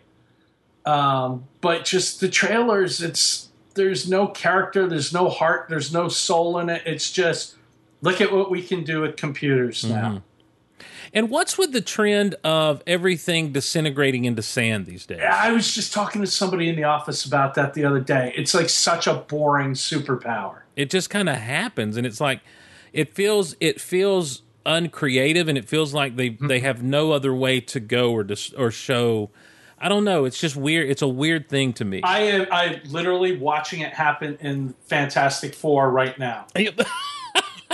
Um, 0.86 1.46
but 1.62 1.86
just 1.86 2.20
the 2.22 2.28
trailers, 2.30 3.02
it's 3.02 3.50
there's 3.76 4.10
no 4.10 4.28
character, 4.28 4.88
there's 4.88 5.14
no 5.14 5.30
heart, 5.30 5.68
there's 5.70 5.94
no 5.94 6.08
soul 6.08 6.58
in 6.60 6.70
it. 6.70 6.82
It's 6.86 7.12
just 7.12 7.56
look 8.02 8.20
at 8.20 8.32
what 8.32 8.50
we 8.50 8.62
can 8.64 8.84
do 8.84 9.02
with 9.02 9.16
computers 9.16 9.84
Mm-hmm. 9.84 9.94
now. 9.94 10.24
and 11.14 11.30
what's 11.30 11.58
with 11.58 11.72
the 11.72 11.82
trend 11.82 12.36
of 12.44 12.82
everything 12.88 13.52
disintegrating 13.52 14.26
into 14.26 14.42
sand 14.42 14.88
these 14.88 15.06
days? 15.06 15.22
I 15.22 15.52
was 15.52 15.74
just 15.74 15.94
talking 15.94 16.22
to 16.22 16.28
somebody 16.28 16.68
in 16.68 16.76
the 16.76 16.86
office 16.86 17.24
about 17.26 17.54
that 17.56 17.76
the 17.76 17.86
other 17.86 18.00
day. 18.00 18.34
It's 18.36 18.54
like 18.56 18.70
such 18.70 19.06
a 19.08 19.14
boring 19.14 19.74
superpower. 19.74 20.62
it 20.76 20.90
just 20.90 21.10
kind 21.12 21.30
of 21.30 21.36
happens 21.36 21.96
and 21.96 22.08
it's 22.08 22.20
like 22.20 22.42
it 22.92 23.14
feels 23.14 23.56
it 23.60 23.80
feels 23.80 24.42
uncreative 24.66 25.48
and 25.48 25.58
it 25.58 25.68
feels 25.68 25.94
like 25.94 26.16
they 26.16 26.30
Mm-hmm. 26.32 26.48
they 26.48 26.60
have 26.60 26.82
no 26.84 27.12
other 27.12 27.34
way 27.34 27.60
to 27.62 27.80
go 27.80 28.12
or 28.12 28.24
to, 28.24 28.56
or 28.58 28.70
show 28.72 29.30
i 29.80 29.90
don't 29.90 30.04
know 30.04 30.26
it's 30.26 30.40
just 30.40 30.56
weird 30.56 30.90
it's 30.90 31.02
a 31.02 31.08
weird 31.08 31.50
thing 31.50 31.74
to 31.74 31.84
me 31.86 32.02
I 32.04 32.20
am 32.22 32.48
I 32.52 32.82
literally 32.88 33.38
watching 33.38 33.82
it 33.82 33.94
happen 33.94 34.38
in 34.40 34.74
Fantastic 34.88 35.56
Four 35.56 35.90
right 35.92 36.18
now. 36.20 36.46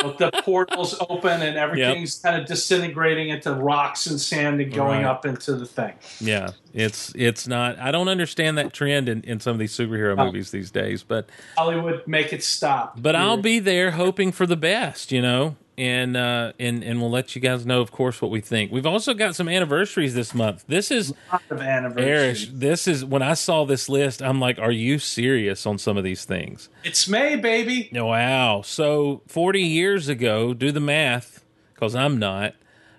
With 0.04 0.20
the 0.20 0.30
portals 0.44 0.96
open 1.10 1.42
and 1.42 1.58
everything's 1.58 2.20
kind 2.20 2.40
of 2.40 2.48
disintegrating 2.48 3.30
into 3.30 3.52
rocks 3.52 4.06
and 4.06 4.22
sand 4.22 4.62
and 4.62 4.72
going 4.72 5.02
Right. 5.02 5.06
up 5.10 5.26
into 5.26 5.56
the 5.56 5.66
thing. 5.66 5.94
yeah 6.22 6.52
it's 6.72 7.12
it's 7.16 7.48
not 7.48 7.80
i 7.80 7.90
don't 7.90 8.08
understand 8.08 8.60
that 8.60 8.74
trend 8.74 9.10
in, 9.10 9.24
in 9.24 9.40
some 9.40 9.54
of 9.54 9.60
these 9.60 9.76
superhero 9.76 10.14
Oh. 10.16 10.26
movies 10.26 10.52
these 10.52 10.70
days 10.70 11.02
but 11.02 11.28
Hollywood, 11.58 12.04
make 12.06 12.32
it 12.32 12.44
stop. 12.44 13.02
but 13.02 13.16
i'll 13.16 13.38
be 13.42 13.58
there 13.58 13.90
hoping 13.92 14.32
for 14.32 14.46
the 14.46 14.56
best 14.56 15.12
you 15.12 15.20
know 15.22 15.56
and 15.78 16.18
uh 16.18 16.54
and 16.60 16.84
and 16.84 17.00
we'll 17.00 17.12
let 17.12 17.36
you 17.36 17.42
guys 17.42 17.66
know 17.66 17.82
of 17.82 17.92
course 17.92 18.20
what 18.22 18.32
we 18.32 18.42
think 18.42 18.72
we've 18.72 18.86
also 18.88 19.14
got 19.14 19.36
some 19.36 19.48
anniversaries 19.48 20.16
this 20.16 20.34
month 20.34 20.64
this 20.68 20.90
is 20.90 21.14
lot 21.32 21.42
of 21.52 21.62
anniversary. 21.62 22.12
Erich, 22.12 22.50
this 22.52 22.88
is 22.88 23.06
when 23.06 23.22
I 23.22 23.36
saw 23.36 23.64
this 23.66 23.88
list, 23.88 24.22
I'm 24.24 24.40
like, 24.40 24.58
are 24.58 24.72
you 24.72 24.98
serious 24.98 25.66
on 25.68 25.78
some 25.78 25.96
of 25.98 26.04
these 26.04 26.26
things? 26.26 26.70
It's 26.84 27.08
May, 27.08 27.36
baby. 27.36 27.90
Wow. 27.94 28.62
So 28.64 29.22
40 29.28 29.62
years 29.62 30.08
ago, 30.10 30.54
do 30.54 30.72
the 30.72 30.80
math, 30.80 31.44
because 31.74 31.96
I'm 31.96 32.18
not. 32.18 32.56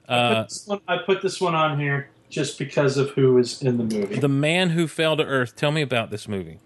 Uh, 0.08 0.44
This 0.44 0.66
one- 0.66 0.80
I 0.86 0.98
put 0.98 1.20
this 1.22 1.40
one 1.40 1.54
on 1.54 1.78
here 1.80 2.10
just 2.30 2.58
because 2.58 2.96
of 2.96 3.10
who 3.10 3.38
is 3.38 3.60
in 3.62 3.76
the 3.78 3.84
movie. 3.84 4.18
the 4.20 4.28
Man 4.28 4.70
Who 4.70 4.86
Fell 4.86 5.16
to 5.16 5.24
Earth. 5.24 5.56
Tell 5.56 5.70
me 5.72 5.82
about 5.82 6.10
this 6.10 6.28
movie. 6.28 6.58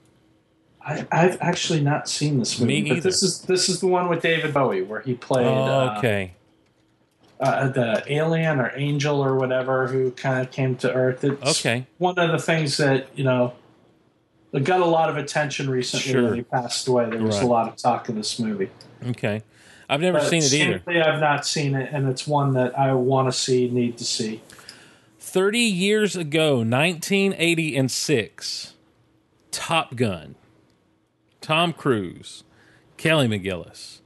I, 0.85 1.07
I've 1.13 1.41
actually 1.41 1.81
not 1.81 2.09
seen 2.09 2.39
this 2.39 2.59
movie, 2.59 2.83
Me 2.83 2.89
but 2.89 3.03
this 3.03 3.23
is 3.23 3.43
this 3.43 3.69
is 3.69 3.81
the 3.81 3.87
one 3.87 4.09
with 4.09 4.23
David 4.23 4.53
Bowie 4.53 4.83
where 4.83 5.01
he 5.01 5.15
played 5.15 5.47
uh, 5.47 5.95
okay. 5.99 6.33
uh, 7.41 7.69
the 7.69 8.03
alien 8.09 8.59
or 8.59 8.73
angel 8.75 9.25
or 9.25 9.37
whatever 9.37 9.87
who 9.87 10.11
kind 10.11 10.45
of 10.45 10.51
came 10.51 10.75
to 10.77 10.93
Earth. 10.93 11.23
It's 11.25 11.61
Okay. 11.61 11.87
one 11.99 12.19
of 12.19 12.33
the 12.33 12.39
things 12.39 12.77
that 12.79 13.07
you 13.17 13.25
know 13.25 13.55
got 14.65 14.81
a 14.81 14.85
lot 14.87 15.09
of 15.09 15.17
attention 15.17 15.71
recently 15.71 16.13
Sure. 16.13 16.25
when 16.25 16.35
he 16.35 16.43
passed 16.43 16.87
away. 16.89 17.09
There 17.09 17.23
was 17.23 17.37
Right. 17.37 17.45
a 17.45 17.49
lot 17.49 17.69
of 17.69 17.77
talk 17.77 18.09
of 18.09 18.17
this 18.17 18.39
movie. 18.39 18.69
Okay. 19.07 19.43
I've 19.89 20.01
never 20.01 20.19
But 20.19 20.29
seen 20.29 20.43
it 20.43 20.53
either. 20.89 21.05
I've 21.05 21.21
not 21.21 21.47
seen 21.47 21.75
it, 21.75 21.91
and 21.93 22.09
it's 22.09 22.27
one 22.27 22.55
that 22.55 22.77
I 22.79 22.93
want 22.95 23.29
to 23.29 23.33
see, 23.39 23.69
need 23.69 23.99
to 23.99 24.05
see. 24.05 24.41
30 25.21 25.59
years 25.61 26.17
ago, 26.17 26.63
1986, 26.63 28.75
Top 29.51 29.97
Gun, 29.97 30.35
Tom 31.43 31.73
Cruise, 31.73 32.45
Kelly 32.97 33.27
McGillis, 33.29 34.01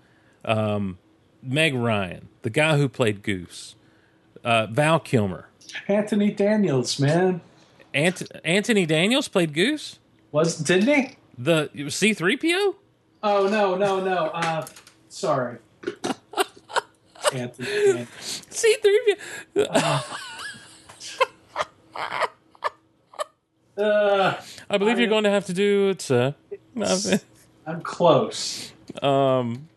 um, 0.44 0.98
Meg 1.42 1.74
Ryan, 1.74 2.28
the 2.42 2.50
guy 2.50 2.76
who 2.78 2.88
played 2.88 3.22
Goose, 3.22 3.76
uh, 4.42 4.66
Val 4.70 4.98
Kilmer. 4.98 5.48
Anthony 5.86 6.30
Daniels, 6.32 6.98
man, 6.98 7.40
Ant- 7.94 8.22
Anthony 8.44 8.86
Daniels 8.86 9.28
played 9.28 9.52
Goose? 9.54 9.98
was 10.32 10.56
didn't 10.58 10.88
he? 10.94 11.16
The 11.38 11.68
C3PO? 11.74 12.74
Oh 13.22 13.48
no, 13.48 13.74
no, 13.76 14.00
no. 14.02 14.26
Uh, 14.28 14.66
sorry, 15.08 15.58
Anthony. 17.32 17.66
Daniels. 17.68 18.08
C3PO. 18.50 20.04
Uh, 23.78 24.40
I 24.70 24.78
believe 24.78 24.98
you're 24.98 25.08
going 25.08 25.24
to 25.24 25.30
have 25.30 25.44
to 25.46 25.52
do 25.52 25.90
it, 25.90 26.00
sir. 26.00 26.34
I'm 27.66 27.80
close. 27.80 28.72
Um, 29.02 29.68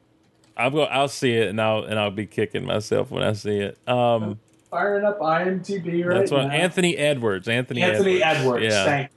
I'm 0.56 0.74
go. 0.74 0.84
I'll 0.84 1.08
see 1.08 1.34
it, 1.34 1.50
and 1.50 1.62
I'll 1.62 1.84
and 1.84 2.00
I'll 2.00 2.12
be 2.12 2.26
kicking 2.26 2.66
myself 2.66 3.12
when 3.12 3.24
I 3.24 3.34
see 3.34 3.58
it. 3.60 3.78
Um, 3.88 4.40
Firing 4.70 5.04
up 5.04 5.20
IMDb 5.20 6.06
right 6.06 6.20
that's 6.20 6.32
what 6.32 6.48
now. 6.48 6.54
Anthony 6.54 6.96
Edwards. 6.96 7.48
Anthony. 7.48 7.82
Anthony 7.82 8.22
Edwards. 8.22 8.42
Edwards. 8.42 8.66
Yeah, 8.66 8.86
Thank 8.86 9.12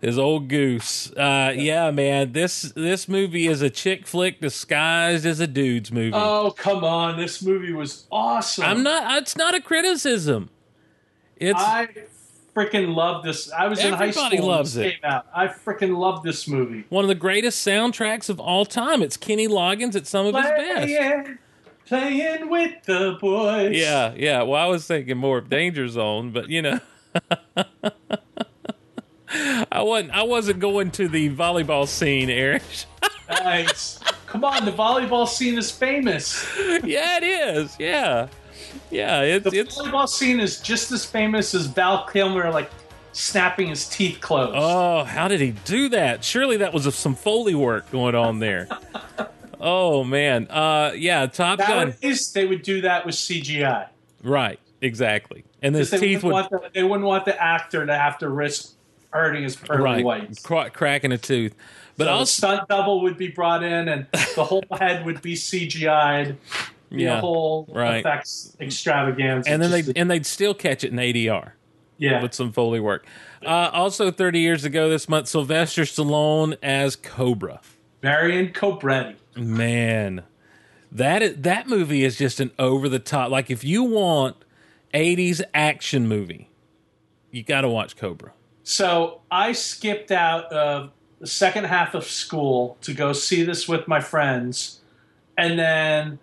his 0.00 0.18
old 0.18 0.48
goose. 0.48 1.10
Uh, 1.12 1.52
yeah, 1.56 1.90
man. 1.90 2.32
This 2.32 2.72
this 2.74 3.08
movie 3.08 3.46
is 3.46 3.62
a 3.62 3.70
chick 3.70 4.06
flick 4.06 4.40
disguised 4.40 5.26
as 5.26 5.40
a 5.40 5.46
dude's 5.46 5.90
movie. 5.90 6.12
Oh 6.14 6.54
come 6.56 6.84
on! 6.84 7.18
This 7.18 7.42
movie 7.42 7.72
was 7.72 8.06
awesome. 8.10 8.64
I'm 8.64 8.82
not. 8.82 9.22
It's 9.22 9.36
not 9.36 9.54
a 9.54 9.60
criticism. 9.60 10.50
It's 11.36 11.60
I 11.60 11.88
freaking 12.58 12.94
love 12.94 13.22
this. 13.22 13.50
I 13.52 13.68
was 13.68 13.78
in 13.80 13.92
high 13.94 14.08
Everybody 14.08 14.36
school. 14.36 14.48
when 14.48 14.56
loves 14.56 14.76
it. 14.76 15.00
Came 15.00 15.10
out. 15.10 15.26
I 15.34 15.46
freaking 15.48 15.96
love 15.96 16.22
this 16.22 16.48
movie. 16.48 16.84
One 16.88 17.04
of 17.04 17.08
the 17.08 17.14
greatest 17.14 17.66
soundtracks 17.66 18.28
of 18.28 18.40
all 18.40 18.64
time. 18.66 19.02
It's 19.02 19.16
Kenny 19.16 19.46
Loggins 19.48 19.94
at 19.94 20.06
some 20.06 20.26
of 20.26 20.34
his 20.34 20.44
best. 20.44 20.86
Playing, 20.86 21.38
playing 21.86 22.50
with 22.50 22.82
the 22.84 23.16
boys. 23.20 23.76
Yeah, 23.76 24.12
yeah. 24.16 24.42
Well, 24.42 24.62
I 24.62 24.66
was 24.66 24.86
thinking 24.86 25.16
more 25.18 25.38
of 25.38 25.48
Danger 25.48 25.88
Zone, 25.88 26.30
but 26.32 26.48
you 26.48 26.62
know, 26.62 26.80
I 29.70 29.82
wasn't. 29.82 30.10
I 30.12 30.22
wasn't 30.22 30.60
going 30.60 30.90
to 30.92 31.08
the 31.08 31.30
volleyball 31.30 31.86
scene, 31.86 32.30
Erich. 32.30 32.62
Nice. 33.30 34.00
Come 34.24 34.42
on, 34.42 34.64
the 34.64 34.72
volleyball 34.72 35.28
scene 35.28 35.58
is 35.58 35.70
famous. 35.70 36.46
yeah, 36.82 37.18
it 37.18 37.22
is. 37.22 37.76
Yeah, 37.78 38.28
yeah. 38.90 39.22
It's 39.22 39.50
The 39.50 39.58
it's. 39.58 39.78
volleyball 39.78 40.08
scene 40.08 40.40
is 40.40 40.60
just 40.60 40.90
as 40.92 41.04
famous 41.04 41.54
as 41.54 41.66
Val 41.66 42.06
Kilmer, 42.06 42.50
like 42.50 42.70
snapping 43.12 43.68
his 43.68 43.88
teeth 43.88 44.20
closed. 44.20 44.52
Oh, 44.54 45.04
how 45.04 45.28
did 45.28 45.40
he 45.40 45.52
do 45.64 45.88
that? 45.90 46.24
Surely 46.24 46.56
that 46.58 46.72
was 46.72 46.92
some 46.94 47.14
foley 47.14 47.54
work 47.54 47.90
going 47.90 48.14
on 48.14 48.38
there. 48.38 48.68
oh 49.60 50.04
man. 50.04 50.46
Uh, 50.50 50.92
yeah. 50.96 51.26
Top 51.26 51.58
Gun. 51.58 51.68
Nowadays, 51.90 52.32
they 52.32 52.46
would 52.46 52.62
do 52.62 52.80
that 52.82 53.04
with 53.06 53.14
CGI. 53.14 53.88
Right. 54.22 54.58
Exactly. 54.80 55.44
And 55.62 55.74
his 55.74 55.90
They 55.90 55.98
teeth 55.98 56.22
wouldn't, 56.22 56.50
would 56.52 56.60
want 56.60 56.72
the, 56.72 56.80
they 56.80 56.84
wouldn't 56.84 57.06
want 57.06 57.24
the 57.24 57.40
actor 57.42 57.84
to 57.84 57.94
have 57.94 58.18
to 58.18 58.28
risk 58.28 58.74
hurting 59.10 59.42
his 59.42 59.56
pearly 59.56 59.82
right 59.82 60.04
whites. 60.04 60.40
cra- 60.42 60.70
cracking 60.70 61.10
a 61.12 61.18
tooth. 61.18 61.54
But 61.96 62.04
So 62.04 62.10
also, 62.12 62.46
stunt 62.46 62.68
double 62.68 63.00
would 63.02 63.16
be 63.18 63.26
brought 63.28 63.64
in, 63.64 63.88
and 63.88 64.06
the 64.36 64.44
whole 64.44 64.62
head 64.78 65.04
would 65.04 65.20
be 65.20 65.34
CGI'd. 65.34 66.36
The 66.90 67.02
yeah. 67.02 67.20
whole 67.20 67.68
right. 67.70 67.98
effects 67.98 68.56
extravaganza. 68.60 69.50
And 69.50 69.62
then 69.62 69.70
they 69.70 69.92
and 69.94 70.10
they'd 70.10 70.26
still 70.26 70.54
catch 70.54 70.84
it 70.84 70.92
in 70.92 70.98
ADR. 70.98 71.52
yeah. 71.98 72.22
with 72.22 72.32
some 72.34 72.52
Foley 72.52 72.80
work. 72.80 73.06
Uh, 73.44 73.70
also, 73.72 74.10
30 74.10 74.40
years 74.40 74.64
ago 74.64 74.88
this 74.88 75.08
month, 75.08 75.28
Sylvester 75.28 75.82
Stallone 75.82 76.56
as 76.62 76.96
Cobra. 76.96 77.60
Marion 78.02 78.52
Cobretti. 78.52 79.16
Man, 79.36 80.22
that 80.90 81.22
is, 81.22 81.36
that 81.36 81.68
movie 81.68 82.04
is 82.04 82.16
just 82.16 82.40
an 82.40 82.50
over 82.58 82.88
the 82.88 82.98
top. 82.98 83.30
Like 83.30 83.50
if 83.50 83.64
you 83.64 83.84
want 83.84 84.36
80s 84.94 85.42
action 85.52 86.08
movie, 86.08 86.48
you 87.30 87.42
got 87.42 87.62
to 87.62 87.68
watch 87.68 87.96
Cobra. 87.96 88.32
So 88.62 89.20
I 89.30 89.52
skipped 89.52 90.10
out 90.10 90.52
of 90.52 90.90
the 91.20 91.26
second 91.26 91.64
half 91.64 91.94
of 91.94 92.04
school 92.04 92.76
to 92.82 92.94
go 92.94 93.12
see 93.12 93.42
this 93.42 93.68
with 93.68 93.88
my 93.88 94.00
friends, 94.00 94.80
and 95.36 95.58
then 95.58 96.18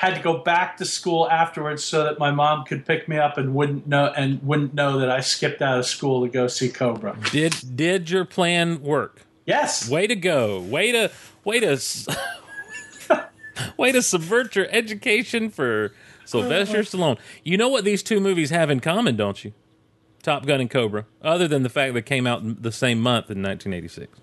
had 0.00 0.14
to 0.14 0.22
go 0.22 0.38
back 0.38 0.78
to 0.78 0.84
school 0.86 1.30
afterwards 1.30 1.84
so 1.84 2.04
that 2.04 2.18
my 2.18 2.30
mom 2.30 2.64
could 2.64 2.86
pick 2.86 3.06
me 3.06 3.18
up 3.18 3.36
and 3.36 3.54
wouldn't 3.54 3.86
know 3.86 4.06
and 4.16 4.42
wouldn't 4.42 4.72
know 4.72 4.98
that 4.98 5.10
I 5.10 5.20
skipped 5.20 5.60
out 5.60 5.78
of 5.78 5.84
school 5.84 6.22
to 6.22 6.28
go 6.32 6.46
see 6.46 6.70
Cobra. 6.70 7.18
Did 7.30 7.76
did 7.76 8.08
your 8.08 8.24
plan 8.24 8.80
work? 8.80 9.26
Yes. 9.44 9.90
Way 9.90 10.06
to 10.06 10.16
go! 10.16 10.58
Way 10.58 10.90
to 10.92 11.10
way 11.44 11.60
to 11.60 11.78
way 13.76 13.92
to 13.92 14.00
subvert 14.00 14.56
your 14.56 14.68
education 14.70 15.50
for 15.50 15.92
Sylvester 16.24 16.78
Stallone. 16.78 17.18
You 17.44 17.58
know 17.58 17.68
what 17.68 17.84
these 17.84 18.02
two 18.02 18.20
movies 18.20 18.48
have 18.48 18.70
in 18.70 18.80
common, 18.80 19.16
don't 19.16 19.44
you? 19.44 19.52
Top 20.22 20.46
Gun 20.46 20.62
and 20.62 20.70
Cobra, 20.70 21.04
other 21.20 21.46
than 21.46 21.62
the 21.62 21.68
fact 21.68 21.92
that 21.92 22.00
they 22.00 22.08
came 22.08 22.26
out 22.26 22.62
the 22.62 22.72
same 22.72 23.00
month 23.00 23.30
in 23.30 23.42
1986. 23.42 24.18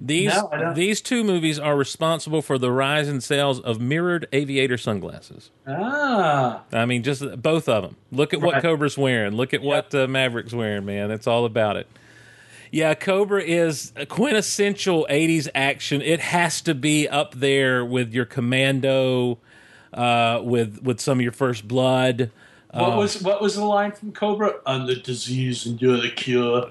These 0.00 0.34
No, 0.34 0.72
these 0.74 1.02
two 1.02 1.22
movies 1.24 1.58
are 1.58 1.76
responsible 1.76 2.40
for 2.40 2.56
the 2.56 2.72
rise 2.72 3.06
in 3.06 3.20
sales 3.20 3.60
of 3.60 3.80
mirrored 3.80 4.26
aviator 4.32 4.78
sunglasses. 4.78 5.50
Ah. 5.66 6.62
I 6.72 6.86
mean, 6.86 7.02
just 7.02 7.42
both 7.42 7.68
of 7.68 7.82
them. 7.82 7.96
Look 8.10 8.32
at 8.32 8.40
what 8.40 8.54
Right. 8.54 8.62
Cobra's 8.62 8.96
wearing. 8.96 9.34
Look 9.34 9.52
at 9.52 9.60
what 9.60 9.94
uh, 9.94 10.06
Maverick's 10.06 10.54
wearing, 10.54 10.86
man. 10.86 11.08
That's 11.10 11.26
all 11.26 11.44
about 11.44 11.76
it. 11.76 11.86
Yeah, 12.72 12.94
Cobra 12.94 13.42
is 13.42 13.92
a 13.96 14.06
quintessential 14.06 15.06
80s 15.10 15.48
action. 15.54 16.00
It 16.02 16.20
has 16.20 16.60
to 16.62 16.74
be 16.74 17.08
up 17.08 17.34
there 17.34 17.84
with 17.84 18.14
your 18.14 18.24
Commando, 18.24 19.38
uh, 19.92 20.40
with 20.42 20.80
with 20.82 21.00
some 21.00 21.18
of 21.18 21.22
your 21.22 21.32
First 21.32 21.66
Blood. 21.66 22.30
What 22.72 22.96
was 22.96 23.20
what 23.22 23.42
was 23.42 23.56
the 23.56 23.64
line 23.64 23.90
from 23.90 24.12
Cobra? 24.12 24.54
I'm 24.64 24.86
the 24.86 24.94
disease 24.94 25.66
and 25.66 25.82
you're 25.82 25.96
the 26.00 26.10
cure. 26.10 26.70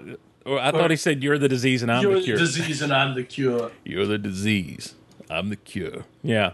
Or 0.50 0.60
I 0.60 0.72
thought 0.72 0.90
he 0.90 0.96
said, 0.98 1.22
"You're 1.24 1.38
the 1.38 1.48
disease 1.50 1.84
and 1.84 1.92
I'm 1.92 2.02
you're 2.02 2.14
the 2.16 2.20
the 2.20 2.26
cure." 2.26 2.38
disease 2.38 2.82
and 2.82 2.92
I'm 2.94 3.14
the 3.16 3.24
cure. 3.24 3.72
You're 3.84 4.06
the 4.08 4.18
disease. 4.18 4.96
I'm 5.30 5.50
the 5.50 5.56
cure. 5.56 6.06
Yeah. 6.24 6.54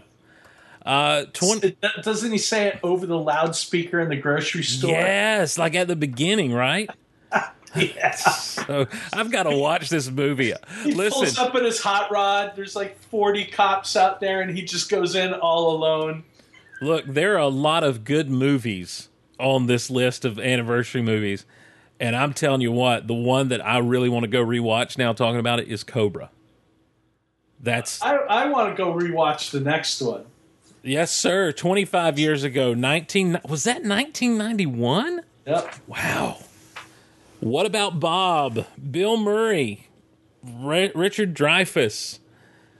Uh, 0.84 1.24
20, 1.32 1.76
Doesn't 2.02 2.30
he 2.30 2.38
say 2.38 2.68
it 2.68 2.78
over 2.82 3.06
the 3.06 3.18
loudspeaker 3.18 3.98
in 3.98 4.08
the 4.08 4.16
grocery 4.16 4.62
store? 4.62 4.90
yes, 4.92 5.58
like 5.58 5.74
at 5.74 5.88
the 5.88 5.96
beginning, 5.96 6.52
right? 6.52 6.88
Yeah. 7.74 8.12
So 8.14 8.86
I've 9.12 9.30
got 9.30 9.42
to 9.42 9.54
watch 9.54 9.90
this 9.90 10.08
movie. 10.10 10.54
He 10.82 10.94
pulls 10.94 11.36
up 11.38 11.54
in 11.56 11.64
his 11.64 11.78
hot 11.78 12.10
rod. 12.10 12.52
There's 12.56 12.74
like 12.74 12.98
40 12.98 13.44
cops 13.46 13.96
out 13.96 14.18
there, 14.20 14.40
and 14.40 14.56
he 14.56 14.62
just 14.62 14.88
goes 14.88 15.14
in 15.14 15.34
all 15.34 15.76
alone. 15.76 16.24
Look, 16.80 17.04
there 17.06 17.34
are 17.34 17.40
a 17.40 17.48
lot 17.48 17.84
of 17.84 18.04
good 18.04 18.30
movies 18.30 19.10
on 19.38 19.66
this 19.66 19.90
list 19.90 20.24
of 20.24 20.38
anniversary 20.38 21.02
movies. 21.02 21.44
And 21.98 22.14
I'm 22.14 22.32
telling 22.32 22.60
you 22.60 22.72
what, 22.72 23.06
the 23.06 23.14
one 23.14 23.48
that 23.48 23.64
I 23.64 23.78
really 23.78 24.08
want 24.08 24.24
to 24.24 24.28
go 24.28 24.44
rewatch 24.44 24.98
now 24.98 25.12
talking 25.12 25.40
about 25.40 25.60
it 25.60 25.68
is 25.68 25.82
Cobra. 25.82 26.30
That's 27.60 28.02
I, 28.02 28.16
I 28.16 28.48
want 28.48 28.76
to 28.76 28.82
go 28.82 28.92
rewatch 28.92 29.50
the 29.50 29.60
next 29.60 30.00
one. 30.02 30.26
yes, 30.82 31.10
sir. 31.10 31.52
25 31.52 32.18
years 32.18 32.44
ago, 32.44 32.74
19 32.74 33.40
was 33.48 33.64
that 33.64 33.82
1991? 33.82 35.22
Yep. 35.46 35.74
Wow. 35.86 36.38
What 37.40 37.66
about 37.66 38.00
Bob, 38.00 38.66
Bill 38.90 39.16
Murray, 39.16 39.88
Ri 40.42 40.90
Richard 40.94 41.34
Dreyfuss? 41.34 42.18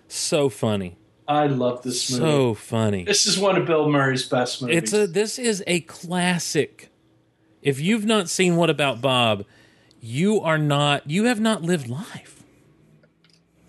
So 0.09 0.49
funny. 0.49 0.97
I 1.29 1.47
love 1.47 1.83
this 1.83 2.11
movie. 2.11 2.23
So 2.23 2.55
funny. 2.55 3.05
this 3.05 3.27
is 3.27 3.39
one 3.39 3.57
of 3.57 3.67
Bill 3.67 3.89
Murray's 3.89 4.29
best 4.29 4.62
movies. 4.62 4.77
It's 4.77 4.93
a 4.93 5.07
this 5.07 5.39
is 5.39 5.62
a 5.67 5.81
classic. 5.81 6.91
If 7.67 7.81
you've 7.81 8.07
not 8.07 8.29
seen 8.29 8.55
What 8.55 8.71
About 8.71 9.01
Bob, 9.01 9.45
you 10.01 10.41
are 10.41 10.57
not 10.57 11.11
you 11.11 11.25
have 11.25 11.41
not 11.41 11.62
lived 11.62 11.89
life. 11.89 12.45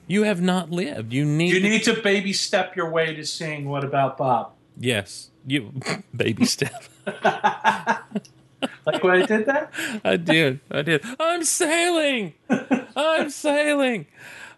You 0.06 0.22
have 0.22 0.40
not 0.40 0.70
lived. 0.70 1.12
You 1.12 1.26
need, 1.26 1.52
you 1.52 1.60
need 1.60 1.84
to 1.86 2.00
baby 2.02 2.32
step 2.32 2.76
your 2.76 2.92
way 2.92 3.16
to 3.16 3.26
seeing 3.26 3.68
What 3.68 3.84
About 3.84 4.18
Bob. 4.18 4.54
yes. 4.80 5.32
You 5.48 5.74
baby 6.16 6.46
step. 6.46 6.84
Like 8.86 9.04
when 9.04 9.24
I 9.24 9.26
did 9.26 9.46
that? 9.48 9.74
I 10.04 10.18
did. 10.18 10.60
I 10.70 10.82
did. 10.84 11.04
I'm 11.20 11.44
sailing. 11.44 12.34
I'm 12.96 13.30
sailing. 13.32 14.06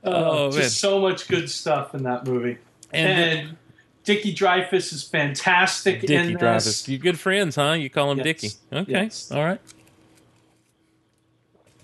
Oh, 0.03 0.11
oh 0.13 0.43
man. 0.49 0.61
Just 0.61 0.79
so 0.79 0.99
much 0.99 1.27
good 1.29 1.49
stuff 1.49 1.95
in 1.95 2.03
that 2.03 2.25
movie. 2.25 2.57
And, 2.91 3.39
And, 3.39 3.57
Dickie 4.03 4.33
Dreyfuss 4.33 4.93
is 4.93 5.03
fantastic 5.03 6.01
Dickie 6.01 6.35
this. 6.35 6.87
You 6.87 6.97
good 6.97 7.19
friends, 7.19 7.55
huh? 7.55 7.73
You 7.73 7.89
call 7.89 8.11
him 8.11 8.17
Yes. 8.19 8.25
Dickie. 8.25 8.49
Okay. 8.73 8.91
Yes. 8.91 9.31
All 9.31 9.43
right. 9.43 9.61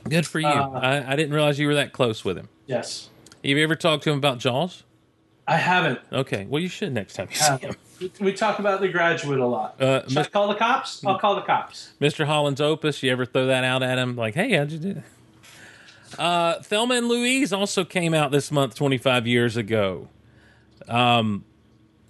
Good 0.09 0.25
for 0.25 0.39
you. 0.39 0.47
Uh, 0.47 0.69
I, 0.81 1.13
I 1.13 1.15
didn't 1.15 1.33
realize 1.33 1.59
you 1.59 1.67
were 1.67 1.75
that 1.75 1.91
close 1.93 2.23
with 2.23 2.37
him. 2.37 2.49
Yes. 2.67 3.09
Have 3.43 3.57
you 3.57 3.63
ever 3.63 3.75
talked 3.75 4.03
to 4.05 4.11
him 4.11 4.17
about 4.17 4.37
Jaws? 4.39 4.83
I 5.47 5.57
haven't. 5.57 5.99
Okay. 6.11 6.45
Well, 6.49 6.61
you 6.61 6.67
should 6.69 6.93
next 6.93 7.13
time 7.15 7.27
you 7.31 7.35
see 7.37 7.67
him. 7.67 7.75
we 8.19 8.33
talk 8.33 8.59
about 8.59 8.81
The 8.81 8.87
Graduate 8.87 9.39
a 9.39 9.45
lot. 9.45 9.79
Uh, 9.81 10.07
Should 10.07 10.17
I 10.17 10.23
call 10.25 10.47
the 10.47 10.55
cops? 10.55 11.05
I'll 11.05 11.19
call 11.19 11.35
the 11.35 11.41
cops. 11.41 11.93
Mr. 12.01 12.25
Holland's 12.25 12.61
Opus, 12.61 13.01
you 13.03 13.11
ever 13.11 13.25
throw 13.25 13.45
that 13.47 13.63
out 13.63 13.83
at 13.83 13.97
him? 13.97 14.15
Like, 14.15 14.33
hey, 14.33 14.53
how'd 14.53 14.71
you 14.71 14.79
do? 14.79 15.03
Uh, 16.17 16.61
Thelma 16.63 16.95
and 16.95 17.07
Louise 17.07 17.53
also 17.53 17.83
came 17.85 18.13
out 18.13 18.31
this 18.31 18.51
month, 18.51 18.75
25 18.75 19.27
years 19.27 19.55
ago. 19.57 20.07
Um, 20.87 21.45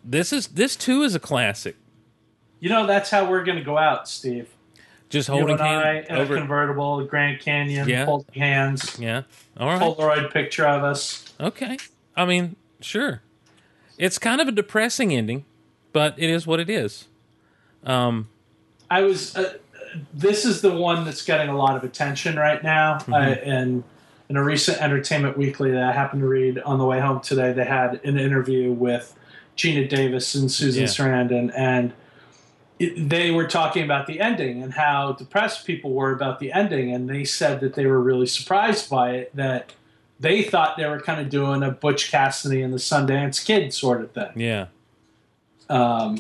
this 0.06 0.32
is 0.32 0.48
this 0.48 0.76
too 0.76 1.04
is 1.04 1.16
a 1.16 1.20
classic. 1.20 1.76
You 2.60 2.70
know, 2.70 2.86
that's 2.88 3.10
how 3.10 3.30
we're 3.30 3.44
going 3.44 3.58
to 3.58 3.64
go 3.64 3.78
out, 3.78 4.08
Steve. 4.08 4.50
Just 5.10 5.28
You 5.30 5.36
holding 5.36 5.52
and 5.60 5.62
I 5.62 5.94
hands 5.96 6.08
in 6.10 6.16
a 6.16 6.20
over. 6.20 6.36
convertible, 6.38 7.06
Grand 7.06 7.40
Canyon, 7.40 7.88
Yeah. 7.88 8.06
holding 8.06 8.34
hands, 8.42 8.98
Yeah. 9.00 9.24
All 9.58 9.68
right. 9.68 9.82
Polaroid 9.82 10.32
picture 10.34 10.66
of 10.68 10.84
us. 10.84 11.32
Okay. 11.40 11.78
I 12.16 12.26
mean, 12.26 12.56
sure. 12.82 13.22
It's 13.98 14.18
kind 14.18 14.42
of 14.42 14.48
a 14.48 14.52
depressing 14.52 15.14
ending, 15.14 15.46
but 15.94 16.16
it 16.18 16.30
is 16.30 16.48
what 16.48 16.60
it 16.60 16.70
is. 16.70 17.06
Um, 17.84 18.30
I 18.90 19.02
was. 19.02 19.36
Uh, 19.36 19.54
this 20.14 20.44
is 20.44 20.62
the 20.62 20.74
one 20.76 21.06
that's 21.06 21.22
getting 21.24 21.50
a 21.50 21.56
lot 21.56 21.78
of 21.78 21.84
attention 21.84 22.36
right 22.38 22.62
now. 22.64 22.96
Mm-hmm. 23.00 23.14
I, 23.14 23.30
and 23.36 23.84
in 24.28 24.38
a 24.38 24.44
recent 24.44 24.82
Entertainment 24.82 25.38
Weekly 25.38 25.72
that 25.72 25.84
I 25.84 25.92
happened 25.94 26.22
to 26.22 26.28
read 26.28 26.60
on 26.60 26.80
the 26.80 26.86
way 26.86 27.00
home 27.00 27.22
today, 27.22 27.54
they 27.54 27.64
had 27.64 28.02
an 28.04 28.18
interview 28.18 28.72
with 28.74 29.16
Geena 29.58 29.88
Davis 29.88 30.36
and 30.36 30.52
Susan 30.52 30.82
Yeah. 30.84 30.88
Sarandon, 30.88 31.52
and 31.56 31.94
it, 32.80 33.08
they 33.10 33.32
were 33.32 33.48
talking 33.48 33.84
about 33.84 34.06
the 34.08 34.20
ending 34.20 34.62
and 34.62 34.74
how 34.74 35.14
depressed 35.14 35.66
people 35.66 35.94
were 35.94 36.12
about 36.12 36.40
the 36.40 36.52
ending, 36.52 36.92
and 36.94 37.10
they 37.10 37.24
said 37.24 37.60
that 37.62 37.74
they 37.74 37.86
were 37.86 38.02
really 38.02 38.28
surprised 38.28 38.90
by 38.90 39.12
it. 39.12 39.36
That 39.36 39.72
they 40.20 40.44
thought 40.44 40.78
they 40.78 40.86
were 40.86 41.00
kind 41.00 41.22
of 41.22 41.30
doing 41.30 41.64
a 41.64 41.72
Butch 41.72 42.12
Cassidy 42.12 42.62
and 42.62 42.74
the 42.74 42.78
Sundance 42.78 43.46
Kid 43.46 43.74
sort 43.74 44.02
of 44.02 44.12
thing. 44.12 44.32
yeah. 44.36 44.68
Um, 45.70 46.20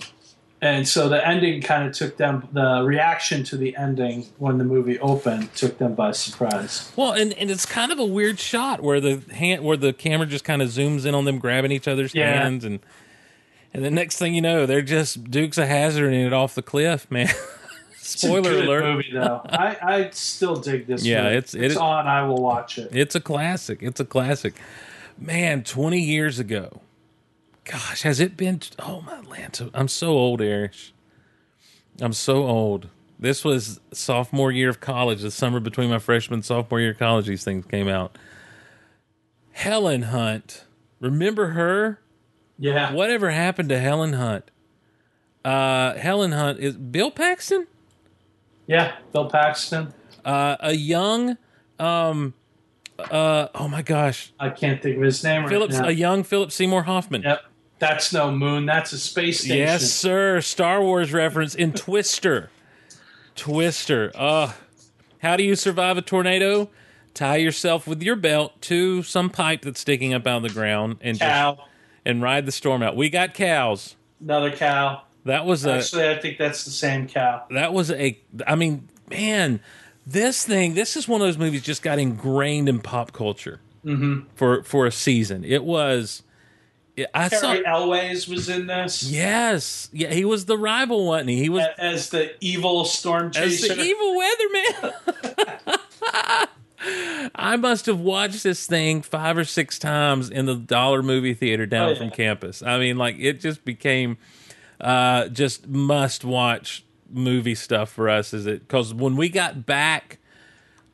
and 0.61 0.88
so 0.88 1.09
the 1.09 1.25
ending 1.27 1.61
kind 1.61 1.86
of 1.88 1.93
took 1.93 2.17
them. 2.17 2.47
The 2.53 2.81
reaction 2.83 3.43
to 3.45 3.57
the 3.57 3.75
ending 3.77 4.25
when 4.38 4.57
the 4.57 4.63
movie 4.63 4.97
opened 4.99 5.53
took 5.53 5.77
them 5.77 5.93
by 5.93 6.11
surprise. 6.11 6.91
Well, 6.95 7.11
and, 7.11 7.33
and 7.33 7.51
it's 7.51 7.65
kind 7.65 7.91
of 7.91 7.99
a 7.99 8.05
weird 8.05 8.39
shot 8.39 8.81
where 8.81 8.99
the 8.99 9.21
hand 9.33 9.63
where 9.63 9.77
the 9.77 9.93
camera 9.93 10.25
just 10.25 10.45
kind 10.45 10.61
of 10.63 10.69
zooms 10.69 11.05
in 11.05 11.13
on 11.13 11.25
them 11.25 11.38
grabbing 11.38 11.71
each 11.71 11.88
other's 11.88 12.15
Yeah. 12.15 12.41
hands 12.41 12.63
and 12.65 12.79
and 13.76 13.84
the 13.86 13.91
next 13.91 14.17
thing 14.17 14.34
you 14.34 14.41
know, 14.41 14.65
they're 14.65 14.82
just 14.82 15.30
Dukes 15.30 15.57
of 15.57 15.67
Hazarding 15.67 16.26
it 16.26 16.34
off 16.34 16.55
the 16.55 16.61
cliff, 16.61 17.09
man. 17.11 17.28
Spoiler 17.97 18.51
alert. 18.51 18.84
movie 18.86 19.09
though. 19.13 19.41
I, 19.49 19.78
I 19.82 20.09
still 20.11 20.55
dig 20.55 20.88
this. 20.88 21.03
Yeah, 21.05 21.23
movie. 21.23 21.36
it's- 21.38 21.53
it 21.55 21.63
it's 21.63 21.76
on. 21.78 22.07
I 22.07 22.23
will 22.26 22.41
watch 22.41 22.78
it. 22.78 22.89
It's 22.95 23.15
a 23.15 23.19
classic. 23.19 23.80
It's 23.82 23.99
a 23.99 24.05
classic. 24.05 24.53
Man, 25.17 25.63
20 25.63 25.99
years 25.99 26.39
ago. 26.39 26.82
Gosh, 27.63 28.03
has 28.03 28.19
it 28.19 28.38
been? 28.38 28.61
Oh, 28.80 29.01
my 29.01 29.21
Lanta. 29.21 29.71
I'm 29.73 29.88
so 29.88 30.09
old, 30.09 30.41
Erich. 30.41 30.93
I'm 31.99 32.13
so 32.13 32.45
old. 32.45 32.89
This 33.17 33.43
was 33.43 33.80
sophomore 33.91 34.51
year 34.51 34.69
of 34.69 34.80
college, 34.82 35.21
the 35.21 35.32
summer 35.32 35.59
between 35.59 35.89
my 35.89 35.97
freshman 35.99 36.36
and 36.39 36.45
sophomore 36.45 36.80
year 36.80 36.91
of 36.91 36.99
college, 36.99 37.26
these 37.28 37.43
things 37.43 37.65
came 37.65 37.88
out. 37.88 38.17
Helen 39.53 40.03
Hunt. 40.03 40.65
Remember 40.99 41.47
her? 41.51 41.99
Yeah. 42.57 42.93
Whatever 42.93 43.31
happened 43.31 43.69
to 43.69 43.79
Helen 43.79 44.13
Hunt? 44.13 44.49
Uh, 45.43 45.93
Helen 45.95 46.31
Hunt 46.31 46.59
is 46.59 46.75
Bill 46.75 47.11
Paxton? 47.11 47.67
Yeah. 48.67 48.95
Bill 49.13 49.29
Paxton. 49.29 49.93
Uh, 50.23 50.57
a 50.59 50.73
young, 50.73 51.37
um, 51.77 52.33
uh, 52.97 53.47
oh 53.53 53.67
my 53.67 53.81
gosh, 53.83 54.33
I 54.39 54.49
can't 54.49 54.81
think 54.81 54.97
of 54.97 55.03
his 55.03 55.23
name 55.23 55.41
right 55.43 55.49
Phillips, 55.49 55.77
now. 55.77 55.87
a 55.87 55.91
young 55.91 56.23
Philip 56.23 56.51
Seymour 56.51 56.83
Hoffman. 56.83 57.21
Yep. 57.21 57.43
That's 57.77 58.13
no 58.13 58.31
moon. 58.31 58.65
That's 58.65 58.93
a 58.93 58.97
space 58.97 59.41
station. 59.41 59.57
Yes, 59.57 59.91
sir. 59.91 60.41
Star 60.41 60.81
Wars 60.81 61.13
reference 61.13 61.53
in 61.53 61.73
Twister. 61.73 62.49
Twister. 63.35 64.11
Uh, 64.15 64.53
how 65.19 65.35
do 65.35 65.43
you 65.43 65.55
survive 65.55 65.97
a 65.97 66.01
tornado? 66.01 66.69
Tie 67.13 67.35
yourself 67.35 67.85
with 67.85 68.01
your 68.01 68.15
belt 68.15 68.59
to 68.61 69.03
some 69.03 69.29
pipe 69.29 69.61
that's 69.61 69.81
sticking 69.81 70.13
up 70.13 70.25
out 70.25 70.37
of 70.37 70.43
the 70.43 70.49
ground 70.49 70.97
and 71.01 71.19
just. 71.19 71.59
And 72.05 72.21
ride 72.21 72.45
the 72.45 72.51
storm 72.51 72.83
out. 72.83 72.95
We 72.95 73.09
got 73.09 73.33
cows. 73.33 73.95
Another 74.21 74.51
cow. 74.51 75.01
That 75.25 75.45
was 75.45 75.65
a 75.65 75.73
Actually, 75.73 76.09
I 76.09 76.19
think 76.19 76.37
that's 76.37 76.65
the 76.65 76.71
same 76.71 77.07
cow. 77.07 77.45
that 77.49 77.73
was 77.73 77.89
a 77.89 78.19
I 78.45 78.55
mean, 78.55 78.87
man, 79.09 79.59
this 80.05 80.45
thing 80.45 80.75
this 80.75 80.95
is 80.95 81.07
one 81.07 81.19
of 81.21 81.27
those 81.27 81.37
movies 81.37 81.63
just 81.63 81.81
got 81.81 81.97
ingrained 81.97 82.69
in 82.69 82.79
pop 82.79 83.11
culture 83.11 83.59
mm-hmm. 83.83 84.27
for 84.35 84.61
for 84.63 84.85
a 84.85 84.91
season. 84.91 85.43
It 85.43 85.63
was 85.63 86.21
I 87.13 87.27
saw 87.27 87.53
Elwes 87.53 88.27
was 88.27 88.47
in 88.49 88.67
this 88.67 89.03
Yes. 89.03 89.89
Yeah, 89.91 90.13
he 90.13 90.25
was 90.25 90.45
the 90.45 90.57
rival, 90.57 91.07
wasn't 91.07 91.31
he? 91.31 91.39
He 91.39 91.49
was 91.49 91.65
as 91.77 92.09
the 92.09 92.35
evil 92.39 92.85
storm 92.85 93.31
chaser, 93.31 93.71
as 93.71 93.77
the 93.77 93.83
evil 93.83 94.21
weatherman. 94.21 94.93
I 97.33 97.55
must 97.57 97.86
have 97.88 97.99
watched 97.99 98.43
this 98.43 98.65
thing 98.67 99.01
five 99.01 99.38
or 99.38 99.43
six 99.43 99.79
times 99.79 100.29
in 100.29 100.45
the 100.45 100.55
dollar 100.55 101.01
movie 101.01 101.33
theater 101.33 101.65
down 101.65 101.89
Oh, 101.89 101.91
yeah. 101.93 101.97
from 101.97 102.11
campus. 102.11 102.61
I 102.61 102.77
mean, 102.77 102.97
like 102.97 103.17
it 103.19 103.39
just 103.39 103.65
became 103.65 104.17
uh, 104.79 105.29
just 105.29 105.67
must 105.67 106.23
watch 106.23 106.83
movie 107.09 107.55
stuff 107.55 107.89
for 107.91 108.09
us. 108.09 108.33
Is 108.33 108.45
it 108.45 108.61
because 108.67 108.93
when 108.93 109.15
we 109.15 109.29
got 109.29 109.65
back 109.65 110.19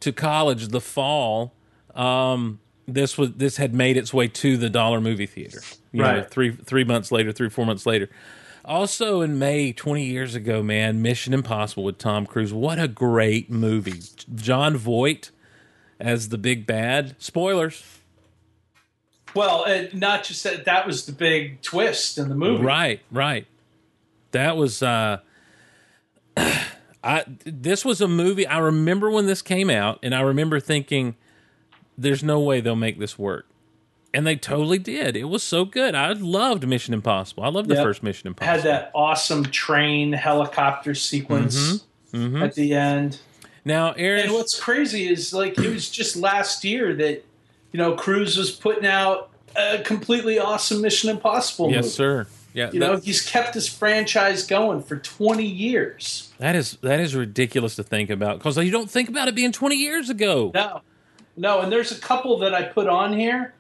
to 0.02 0.12
college 0.12 0.70
the 0.70 0.82
fall, 0.82 1.54
um, 1.96 2.60
this 2.88 3.18
was 3.18 3.34
this 3.34 3.58
had 3.58 3.74
made 3.74 3.98
its 3.98 4.14
way 4.14 4.28
to 4.28 4.58
the 4.58 4.70
dollar 4.70 5.02
movie 5.02 5.26
theater. 5.26 5.60
You 5.92 6.04
know, 6.04 6.10
Right. 6.18 6.30
three 6.30 6.52
three 6.52 6.84
months 6.84 7.12
later, 7.12 7.32
three 7.32 7.50
four 7.50 7.66
months 7.66 7.86
later. 7.86 8.10
Also 8.64 9.22
in 9.22 9.40
May, 9.40 9.74
20 9.74 10.04
years 10.06 10.36
ago, 10.36 10.62
man, 10.62 11.02
Mission 11.02 11.34
Impossible 11.34 11.84
with 11.84 11.98
Tom 11.98 12.28
Cruise. 12.28 12.54
What 12.54 12.78
a 12.80 12.88
great 12.88 13.50
movie. 13.50 14.00
Jon 14.36 14.78
Voight 14.78 15.32
as 16.02 16.30
the 16.30 16.38
big 16.38 16.66
bad. 16.68 17.16
Spoilers. 17.20 17.84
well, 19.34 19.64
and 19.66 19.94
not 19.94 20.24
just 20.24 20.44
that. 20.44 20.66
That 20.66 20.86
was 20.86 21.06
the 21.06 21.12
big 21.14 21.62
twist 21.62 22.18
in 22.18 22.28
the 22.30 22.36
movie. 22.36 22.64
Right, 22.64 23.02
right. 23.12 23.48
That 24.32 24.58
was 24.58 24.82
uh 24.84 25.20
I 26.38 27.24
this 27.46 27.84
was 27.84 28.02
a 28.02 28.08
movie 28.08 28.46
I 28.48 28.60
remember 28.60 29.10
when 29.10 29.26
this 29.26 29.42
came 29.42 29.70
out 29.70 30.00
and 30.04 30.14
I 30.14 30.22
remember 30.22 30.60
thinking 30.60 31.16
there's 31.98 32.24
no 32.24 32.40
way 32.40 32.62
they'll 32.62 32.76
make 32.76 33.00
this 33.00 33.18
work. 33.20 33.48
And 34.14 34.28
they 34.28 34.36
totally 34.36 34.78
did. 34.80 35.16
It 35.16 35.26
was 35.26 35.42
so 35.42 35.64
good. 35.64 35.96
I 35.96 36.12
loved 36.12 36.68
Mission 36.68 36.94
Impossible. 36.94 37.44
I 37.44 37.48
loved 37.48 37.70
the 37.70 37.76
Yep. 37.76 37.84
first 37.84 38.04
Mission 38.04 38.28
Impossible. 38.28 38.54
Had 38.56 38.64
that 38.64 38.92
awesome 38.94 39.46
train 39.46 40.12
helicopter 40.14 40.94
sequence 40.96 41.86
Mm-hmm. 42.14 42.44
at 42.44 42.56
the 42.56 42.74
end. 42.74 43.20
Now, 43.64 43.92
Aaron, 43.94 44.24
And 44.24 44.34
what's 44.34 44.60
crazy 44.60 45.08
is 45.08 45.34
like 45.34 45.58
it 45.58 45.70
was 45.70 45.90
just 45.90 46.16
last 46.16 46.64
year 46.64 46.96
that 46.96 47.24
you 47.72 47.78
know 47.78 47.94
Cruise 47.94 48.38
was 48.38 48.52
putting 48.52 48.86
out 48.86 49.30
a 49.56 49.80
completely 49.80 50.40
awesome 50.40 50.82
Mission 50.82 51.10
Impossible 51.10 51.66
movie. 51.68 51.76
yes, 51.78 51.94
sir. 51.94 52.28
Yeah, 52.54 52.70
You 52.74 52.80
know, 52.80 52.98
he's 52.98 53.22
kept 53.22 53.54
his 53.54 53.70
franchise 53.70 54.46
going 54.46 54.84
for 54.84 54.98
20 54.98 55.46
years. 55.46 56.34
That 56.38 56.54
is 56.56 56.78
that 56.82 57.00
is 57.00 57.16
ridiculous 57.16 57.78
to 57.78 57.84
think 57.84 58.10
about 58.10 58.40
because 58.40 58.58
you 58.58 58.72
don't 58.72 58.90
think 58.90 59.08
about 59.08 59.30
it 59.30 59.36
being 59.36 59.54
20 59.54 59.76
years 59.76 60.10
ago. 60.10 60.52
No, 60.54 60.82
no, 61.38 61.62
and 61.62 61.72
there's 61.72 61.94
a 61.94 62.00
couple 62.00 62.40
that 62.40 62.54
I 62.54 62.64
put 62.64 62.88
on 62.88 63.14
here 63.18 63.54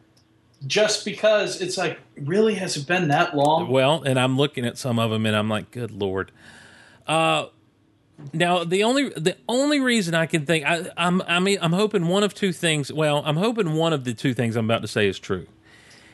just 0.67 1.05
because 1.05 1.61
it's 1.61 1.77
like, 1.77 1.99
really, 2.17 2.55
has 2.55 2.75
it 2.75 2.85
been 2.85 3.07
that 3.07 3.35
long? 3.35 3.69
Well, 3.69 4.03
and 4.03 4.19
I'm 4.19 4.37
looking 4.37 4.65
at 4.65 4.77
some 4.77 4.99
of 4.99 5.09
them 5.09 5.25
and 5.25 5.35
I'm 5.35 5.49
like, 5.49 5.71
good 5.71 5.91
lord. 5.91 6.31
Uh, 7.07 7.45
now 8.33 8.63
the 8.63 8.83
only 8.83 9.09
the 9.09 9.37
only 9.47 9.79
reason 9.79 10.13
I 10.15 10.25
can 10.25 10.45
think 10.45 10.65
I, 10.65 10.89
I'm 10.97 11.21
I 11.23 11.39
mean 11.39 11.57
I'm 11.61 11.73
hoping 11.73 12.07
one 12.07 12.23
of 12.23 12.33
two 12.33 12.51
things. 12.51 12.91
Well, 12.91 13.21
I'm 13.25 13.37
hoping 13.37 13.73
one 13.73 13.93
of 13.93 14.03
the 14.03 14.13
two 14.13 14.33
things 14.33 14.55
I'm 14.55 14.65
about 14.65 14.81
to 14.81 14.87
say 14.87 15.07
is 15.07 15.19
true. 15.19 15.47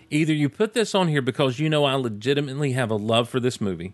Either 0.10 0.34
you 0.34 0.50
put 0.50 0.74
this 0.74 0.96
on 0.96 1.08
here 1.10 1.22
because 1.22 1.60
you 1.60 1.70
know 1.70 1.86
I 1.86 1.96
legitimately 1.96 2.72
have 2.74 2.90
a 2.90 2.96
love 2.96 3.28
for 3.28 3.40
this 3.40 3.60
movie, 3.60 3.94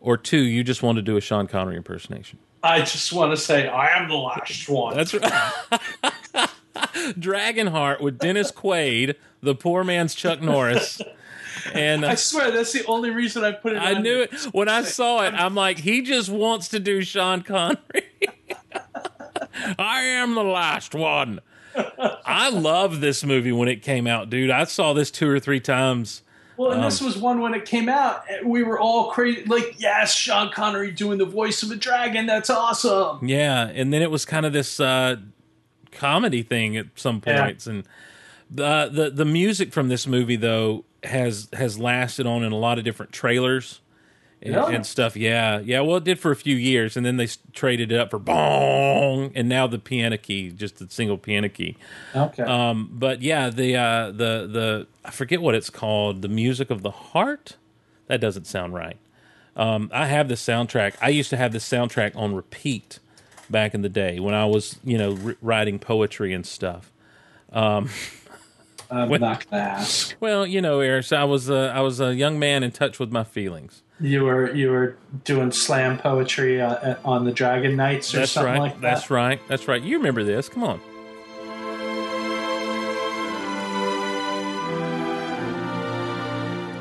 or 0.00 0.16
two, 0.16 0.40
you 0.40 0.62
just 0.62 0.82
want 0.82 0.96
to 0.96 1.02
do 1.02 1.16
a 1.16 1.20
Sean 1.20 1.46
Connery 1.48 1.76
impersonation. 1.76 2.38
I 2.62 2.80
just 2.80 3.12
want 3.12 3.32
to 3.32 3.36
say, 3.36 3.68
I 3.68 3.96
am 3.96 4.08
the 4.08 4.16
last 4.16 4.68
one. 4.68 4.96
That's 4.96 5.14
right. 5.14 5.32
Dragonheart 7.18 8.00
with 8.00 8.18
Dennis 8.18 8.52
Quaid, 8.52 9.14
the 9.42 9.54
poor 9.54 9.84
man's 9.84 10.14
Chuck 10.14 10.40
Norris. 10.40 11.00
And 11.74 12.04
uh, 12.04 12.08
I 12.08 12.14
swear, 12.16 12.50
that's 12.50 12.72
the 12.72 12.84
only 12.86 13.10
reason 13.10 13.44
I 13.44 13.52
put 13.52 13.72
it 13.72 13.76
in. 13.76 13.82
I 13.82 13.94
knew 14.00 14.20
it 14.22 14.34
when 14.52 14.68
I 14.68 14.82
saw 14.82 15.24
it. 15.24 15.34
I'm 15.34 15.54
like, 15.54 15.78
he 15.78 16.02
just 16.02 16.28
wants 16.30 16.68
to 16.68 16.80
do 16.80 17.02
Sean 17.02 17.42
Connery. 17.42 17.78
I 19.78 20.02
am 20.02 20.34
the 20.34 20.44
last 20.44 20.94
one. 20.94 21.40
I 22.24 22.48
love 22.50 23.00
this 23.00 23.24
movie 23.24 23.52
when 23.52 23.68
it 23.68 23.82
came 23.82 24.06
out, 24.06 24.30
dude. 24.30 24.50
I 24.50 24.64
saw 24.64 24.92
this 24.92 25.10
two 25.10 25.28
or 25.28 25.38
three 25.40 25.60
times. 25.60 26.22
Well, 26.56 26.72
and 26.72 26.80
Um, 26.80 26.84
this 26.86 27.00
was 27.00 27.16
one 27.16 27.40
when 27.40 27.54
it 27.54 27.64
came 27.64 27.88
out. 27.88 28.22
We 28.44 28.64
were 28.64 28.80
all 28.80 29.10
crazy. 29.12 29.44
Like, 29.44 29.76
yes, 29.78 30.12
Sean 30.12 30.50
Connery 30.50 30.90
doing 30.90 31.18
the 31.18 31.24
voice 31.24 31.62
of 31.62 31.70
a 31.70 31.76
dragon. 31.76 32.26
That's 32.26 32.50
awesome. 32.50 33.26
Yeah, 33.26 33.68
and 33.68 33.92
then 33.92 34.02
it 34.02 34.10
was 34.10 34.24
kind 34.24 34.44
of 34.44 34.52
this 34.52 34.80
uh, 34.80 35.16
comedy 35.92 36.42
thing 36.42 36.76
at 36.76 36.86
some 36.96 37.22
Yeah. 37.24 37.42
points, 37.44 37.66
and 37.68 37.84
the 38.50 38.88
the 38.92 39.10
the 39.10 39.24
music 39.24 39.72
from 39.72 39.88
this 39.88 40.06
movie 40.06 40.36
though 40.36 40.84
has 41.02 41.48
has 41.52 41.78
lasted 41.78 42.26
on 42.26 42.42
in 42.42 42.52
a 42.52 42.56
lot 42.56 42.78
of 42.78 42.84
different 42.84 43.12
trailers 43.12 43.80
and, 44.42 44.54
Yeah. 44.54 44.68
and 44.68 44.86
stuff. 44.86 45.16
Yeah, 45.16 45.58
yeah. 45.60 45.80
Well, 45.80 45.96
it 45.96 46.04
did 46.04 46.18
for 46.18 46.30
a 46.30 46.36
few 46.36 46.56
years, 46.56 46.96
and 46.96 47.04
then 47.04 47.16
they 47.16 47.28
traded 47.52 47.90
it 47.92 47.98
up 47.98 48.10
for 48.10 48.18
bong, 48.18 49.32
and 49.34 49.48
now 49.48 49.66
the 49.66 49.78
piano 49.78 50.16
key, 50.16 50.50
just 50.50 50.78
the 50.78 50.88
single 50.88 51.18
piano 51.18 51.48
key. 51.48 51.76
Okay. 52.14 52.42
Um, 52.42 52.88
but 52.92 53.20
yeah, 53.22 53.50
the 53.50 53.76
uh, 53.76 54.06
the 54.06 54.48
the 54.50 54.86
I 55.04 55.10
forget 55.10 55.40
what 55.42 55.54
it's 55.54 55.70
called. 55.70 56.22
The 56.22 56.28
music 56.28 56.70
of 56.70 56.82
the 56.82 56.90
heart. 56.90 57.56
That 58.06 58.20
doesn't 58.20 58.46
sound 58.46 58.72
right. 58.74 58.96
Um, 59.56 59.90
I 59.92 60.06
have 60.06 60.28
the 60.28 60.34
soundtrack. 60.36 60.94
I 61.02 61.08
used 61.10 61.30
to 61.30 61.36
have 61.36 61.52
the 61.52 61.58
soundtrack 61.58 62.16
on 62.16 62.34
repeat 62.34 63.00
back 63.50 63.74
in 63.74 63.82
the 63.82 63.88
day 63.88 64.20
when 64.20 64.32
I 64.34 64.44
was, 64.46 64.78
you 64.84 64.96
know, 64.96 65.18
r- 65.24 65.36
writing 65.42 65.78
poetry 65.78 66.32
and 66.32 66.46
stuff. 66.46 66.90
I'm 68.90 69.08
not 69.10 69.48
going 69.50 69.62
to 69.62 69.68
ask. 69.70 70.14
Well, 70.20 70.46
you 70.46 70.60
know, 70.60 70.80
Erich, 70.80 71.12
I 71.12 71.24
was 71.24 71.50
uh, 71.50 71.72
I 71.74 71.80
was 71.80 72.00
a 72.00 72.14
young 72.14 72.38
man 72.38 72.62
in 72.62 72.70
touch 72.70 72.98
with 72.98 73.10
my 73.12 73.24
feelings. 73.24 73.82
You 74.00 74.24
were 74.24 74.54
you 74.54 74.70
were 74.70 74.96
doing 75.24 75.50
slam 75.52 75.98
poetry 75.98 76.60
uh, 76.60 76.96
on 77.04 77.24
the 77.24 77.32
Dragon 77.32 77.76
Knights 77.76 78.14
or 78.14 78.18
That's 78.20 78.32
something 78.32 78.52
right. 78.52 78.60
like 78.60 78.80
that. 78.80 78.94
That's 78.94 79.10
right. 79.10 79.40
That's 79.48 79.68
right. 79.68 79.82
You 79.82 79.98
remember 79.98 80.24
this? 80.24 80.48
Come 80.48 80.64
on. 80.64 80.80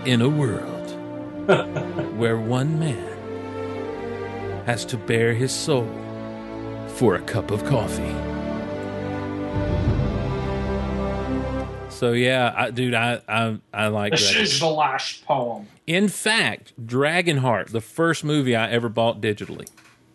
In 0.06 0.22
a 0.22 0.30
world 0.30 0.92
where 2.18 2.38
one 2.38 2.80
man 2.80 3.18
has 4.66 4.86
to 4.86 4.98
bare 4.98 5.34
his 5.34 5.52
soul 5.52 5.90
for 6.88 7.16
a 7.16 7.22
cup 7.22 7.52
of 7.52 7.66
coffee. 7.66 8.16
So 11.98 12.12
yeah, 12.14 12.54
I, 12.56 12.70
dude, 12.70 12.94
I 12.94 13.22
I, 13.28 13.58
I 13.74 13.88
like 13.88 14.12
This 14.12 14.32
that. 14.32 14.42
is 14.42 14.60
the 14.60 14.68
last 14.68 15.26
poem. 15.26 15.68
In 15.88 16.08
fact, 16.10 16.74
Dragonheart, 16.86 17.70
the 17.70 17.82
first 17.82 18.24
movie 18.24 18.56
I 18.56 18.70
ever 18.70 18.88
bought 18.88 19.20
digitally. 19.20 19.68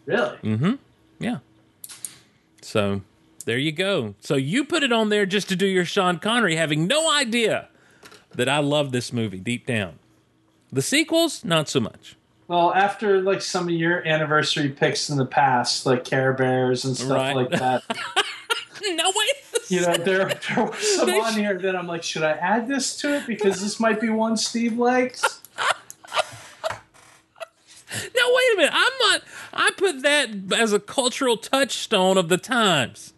Really? 0.06 0.36
Mm. 0.38 0.58
Hmm. 0.58 0.72
Yeah. 1.18 1.38
So 2.60 3.02
there 3.46 3.58
you 3.58 3.72
go. 3.72 4.14
So 4.20 4.36
you 4.36 4.64
put 4.64 4.84
it 4.84 4.92
on 4.92 5.08
there 5.08 5.26
just 5.26 5.48
to 5.48 5.56
do 5.56 5.66
your 5.66 5.84
Sean 5.84 6.18
Connery, 6.20 6.54
having 6.56 6.86
no 6.86 7.10
idea 7.12 7.68
that 8.34 8.48
I 8.48 8.58
love 8.60 8.92
this 8.92 9.12
movie 9.12 9.38
deep 9.40 9.66
down. 9.66 9.98
The 10.72 10.82
sequels, 10.82 11.44
not 11.44 11.68
so 11.68 11.80
much. 11.80 12.16
Well, 12.46 12.72
after 12.74 13.20
like 13.20 13.42
some 13.42 13.64
of 13.64 13.70
your 13.74 14.06
anniversary 14.06 14.68
picks 14.68 15.10
in 15.10 15.16
the 15.18 15.26
past, 15.26 15.84
like 15.84 16.04
Care 16.04 16.32
Bears 16.32 16.84
and 16.84 16.96
stuff 16.96 17.10
Right. 17.10 17.34
like 17.36 17.50
that, 17.50 17.82
No 18.84 19.08
way. 19.10 19.26
You 19.68 19.80
know, 19.80 19.94
there 19.94 20.28
there 20.54 20.64
was 20.64 20.96
some 20.96 21.06
They 21.06 21.20
on 21.20 21.34
here 21.34 21.58
that 21.58 21.76
I'm 21.76 21.86
like, 21.86 22.02
should 22.02 22.22
I 22.22 22.32
add 22.32 22.68
this 22.68 22.96
to 22.98 23.16
it 23.16 23.26
because 23.26 23.60
this 23.60 23.78
might 23.80 24.00
be 24.00 24.08
one 24.08 24.36
Steve 24.36 24.78
likes? 24.78 25.40
No, 27.94 28.22
wait 28.34 28.54
a 28.54 28.56
minute. 28.56 28.72
I'm 28.72 28.92
not. 29.10 29.22
I 29.52 29.70
put 29.76 30.02
that 30.02 30.30
as 30.56 30.72
a 30.72 30.80
cultural 30.80 31.36
touchstone 31.36 32.16
of 32.16 32.30
the 32.30 32.38
times. 32.38 33.12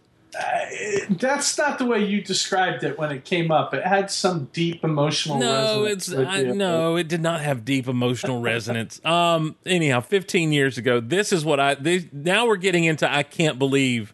That's 1.10 1.56
not 1.56 1.78
the 1.78 1.84
way 1.84 2.04
you 2.04 2.20
described 2.20 2.82
it 2.82 2.98
when 2.98 3.12
it 3.12 3.24
came 3.24 3.52
up. 3.52 3.72
It 3.72 3.84
had 3.84 4.10
some 4.10 4.48
deep 4.52 4.82
emotional. 4.82 5.38
No, 5.38 5.84
resonance 5.84 6.08
it's 6.08 6.28
I, 6.28 6.42
no, 6.42 6.96
it 6.96 7.06
did 7.06 7.20
not 7.20 7.40
have 7.40 7.64
deep 7.64 7.86
emotional 7.86 8.40
resonance. 8.42 9.04
Um, 9.04 9.54
anyhow, 9.64 10.00
15 10.00 10.50
years 10.50 10.76
ago, 10.76 10.98
this 10.98 11.32
is 11.32 11.44
what 11.44 11.60
I. 11.60 11.74
This, 11.76 12.06
now 12.12 12.46
we're 12.46 12.56
getting 12.56 12.82
into. 12.82 13.08
I 13.12 13.22
can't 13.22 13.60
believe. 13.60 14.12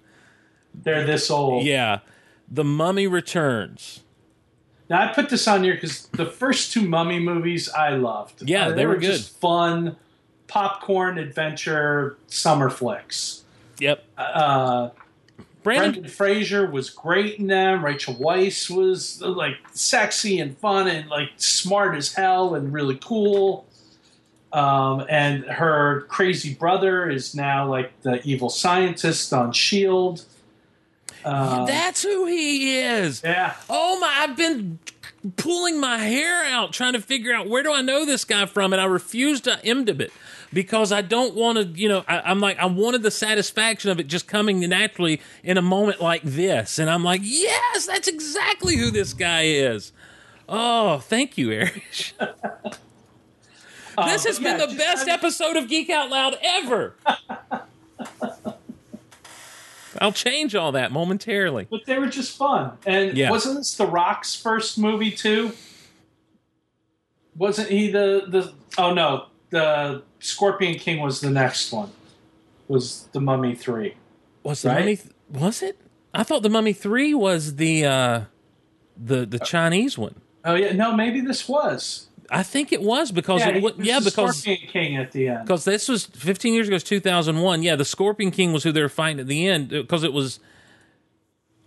they're 0.75 1.07
this 1.07 1.31
old. 1.31 1.65
Yeah, 1.65 2.01
the 2.51 2.65
Mummy 2.65 3.07
Returns. 3.07 4.01
Now 4.89 5.03
I 5.09 5.13
put 5.13 5.29
this 5.29 5.47
on 5.47 5.63
here 5.63 5.75
because 5.75 6.07
the 6.09 6.27
first 6.27 6.73
two 6.73 6.89
Mummy 6.89 7.21
movies 7.21 7.69
I 7.69 7.91
loved. 7.91 8.43
Yeah, 8.49 8.69
Uh, 8.69 8.73
they 8.73 8.87
were 8.87 8.97
good. 8.97 9.13
just 9.13 9.39
fun 9.39 9.97
popcorn 10.49 11.17
adventure 11.19 12.17
summer 12.27 12.71
flicks. 12.71 13.45
Yep. 13.79 14.05
Uh, 14.19 14.91
Brandon. 15.63 15.93
Brendan 15.93 16.11
Fraser 16.11 16.69
was 16.71 16.91
great 16.91 17.39
in 17.39 17.47
them. 17.47 17.85
Rachel 17.85 18.15
Weisz 18.15 18.69
was 18.69 19.21
like 19.23 19.57
sexy 19.73 20.41
and 20.41 20.57
fun 20.59 20.89
and 20.89 21.09
like 21.09 21.31
smart 21.37 21.97
as 21.97 22.15
hell 22.15 22.55
and 22.57 22.73
really 22.73 22.99
cool. 23.03 23.67
Um, 24.53 25.05
and 25.09 25.45
her 25.45 26.07
crazy 26.09 26.55
brother 26.55 27.09
is 27.09 27.35
now 27.35 27.69
like 27.69 27.93
the 28.03 28.21
evil 28.27 28.51
scientist 28.51 29.33
on 29.33 29.53
Shield. 29.53 30.25
Um, 31.25 31.67
That's 31.67 32.03
who 32.03 32.27
he 32.27 32.79
is. 32.81 33.23
yeah, 33.25 33.55
Oh 33.69 33.99
my! 34.01 34.09
I've 34.21 34.37
been 34.37 34.79
pulling 35.37 35.79
my 35.79 35.99
hair 35.99 36.45
out 36.47 36.73
trying 36.73 36.95
to 36.95 37.01
figure 37.01 37.33
out 37.35 37.47
where 37.49 37.63
do 37.63 37.73
I 37.73 37.83
know 37.83 38.07
this 38.07 38.25
guy 38.25 38.47
from, 38.47 38.73
and 38.73 38.81
I 38.81 38.87
refuse 38.87 39.41
to 39.43 39.61
IMDb 39.65 40.01
it 40.01 40.13
because 40.53 40.93
I 40.93 41.03
don't 41.03 41.35
want 41.35 41.59
to. 41.59 41.65
You 41.81 41.89
know, 41.91 42.05
I, 42.09 42.21
I'm 42.21 42.41
like 42.41 42.59
I 42.59 42.65
wanted 42.67 43.03
the 43.03 43.11
satisfaction 43.11 43.91
of 43.91 44.01
it 44.01 44.07
just 44.07 44.27
coming 44.27 44.61
naturally 44.61 45.21
in 45.45 45.59
a 45.59 45.63
moment 45.63 46.01
like 46.01 46.23
this, 46.23 46.79
and 46.79 46.89
I'm 46.89 47.05
like, 47.05 47.21
yes, 47.23 47.87
that's 47.87 48.09
exactly 48.09 48.77
who 48.77 48.91
this 48.91 49.13
guy 49.13 49.43
is. 49.43 49.93
Oh, 50.49 50.99
thank 50.99 51.39
you, 51.39 51.53
Erich. 51.53 52.15
this 52.19 54.25
has 54.25 54.39
Um, 54.39 54.45
yeah, 54.45 54.57
been 54.57 54.71
the 54.71 54.77
best 54.77 55.03
I 55.03 55.07
mean- 55.07 55.15
episode 55.15 55.57
of 55.57 55.69
Geek 55.69 55.91
Out 55.91 56.11
Loud 56.11 56.37
ever. 56.43 56.95
I'll 60.01 60.13
change 60.13 60.55
all 60.55 60.73
that 60.73 60.93
momentarily. 60.93 61.67
but 61.71 61.85
they 61.87 61.99
were 61.99 62.07
just 62.09 62.37
fun. 62.37 62.73
And 62.87 63.17
Yeah. 63.17 63.31
wasn't 63.31 63.57
this 63.59 63.75
The 63.77 63.87
Rock's 63.87 64.35
first 64.35 64.79
movie 64.79 65.11
too? 65.11 65.53
Wasn't 67.37 67.69
he 67.69 67.91
the 67.91 68.25
the? 68.29 68.53
Oh 68.79 68.93
no, 68.93 69.27
the 69.51 70.03
Scorpion 70.19 70.79
King 70.79 71.01
was 71.01 71.21
the 71.21 71.31
next 71.31 71.73
one. 71.73 71.91
Was 72.69 73.09
the 73.13 73.21
Mummy 73.21 73.55
three? 73.55 73.95
Was 74.43 74.63
the 74.63 74.69
Right? 74.71 74.79
mummy? 74.81 74.99
Was 75.33 75.63
it? 75.63 75.79
I 76.13 76.23
thought 76.25 76.43
the 76.43 76.49
Mummy 76.51 76.73
Three 76.73 77.15
was 77.15 77.57
the 77.57 77.85
uh, 77.85 78.21
the 78.97 79.25
the 79.27 79.39
Chinese 79.39 79.97
one. 79.97 80.17
Oh 80.45 80.55
yeah, 80.55 80.73
no, 80.73 80.93
maybe 80.95 81.21
this 81.21 81.49
was. 81.49 82.09
I 82.31 82.43
think 82.45 82.73
it 82.73 82.81
was 82.81 83.11
because 83.11 83.41
Yeah, 83.41 83.49
it, 83.57 83.63
wa- 83.63 83.73
was 83.77 83.87
yeah 83.87 83.99
the 83.99 84.05
because 84.11 84.39
Scorpion 84.43 84.69
King 84.69 84.97
at 84.97 85.11
the 85.13 85.29
end. 85.29 85.45
because 85.47 85.65
this 85.65 85.89
was 85.89 86.07
15 86.07 86.55
years 86.55 86.69
ago. 86.69 86.77
It's 86.77 86.85
2001. 86.85 87.63
Yeah, 87.65 87.75
the 87.77 87.85
Scorpion 87.85 88.31
King 88.31 88.53
was 88.53 88.63
who 88.63 88.71
they 88.73 88.81
were 88.83 88.89
fighting 88.89 89.19
at 89.21 89.27
the 89.27 89.47
end 89.49 89.71
because 89.71 90.05
it 90.05 90.13
was. 90.13 90.39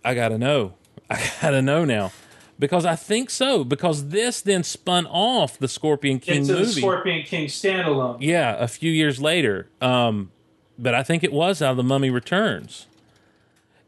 I 0.04 0.14
gotta 0.14 0.38
know. 0.38 0.74
I 1.10 1.22
gotta 1.42 1.60
know 1.62 1.84
now 1.84 2.12
because 2.58 2.86
I 2.86 2.96
think 2.96 3.28
so 3.30 3.62
because 3.64 4.08
this 4.08 4.40
then 4.40 4.62
spun 4.62 5.06
off 5.06 5.58
the 5.58 5.68
Scorpion 5.68 6.18
King 6.20 6.42
into 6.42 6.54
the 6.54 6.60
movie. 6.60 6.80
Scorpion 6.80 7.22
King 7.24 7.46
standalone. 7.48 8.18
yeah, 8.20 8.56
a 8.58 8.68
few 8.68 8.90
years 8.90 9.20
later. 9.20 9.68
Um, 9.82 10.30
but 10.78 10.94
I 10.94 11.02
think 11.02 11.22
it 11.24 11.32
was 11.32 11.60
out 11.60 11.72
of 11.72 11.76
the 11.76 11.82
Mummy 11.82 12.10
Returns. 12.10 12.86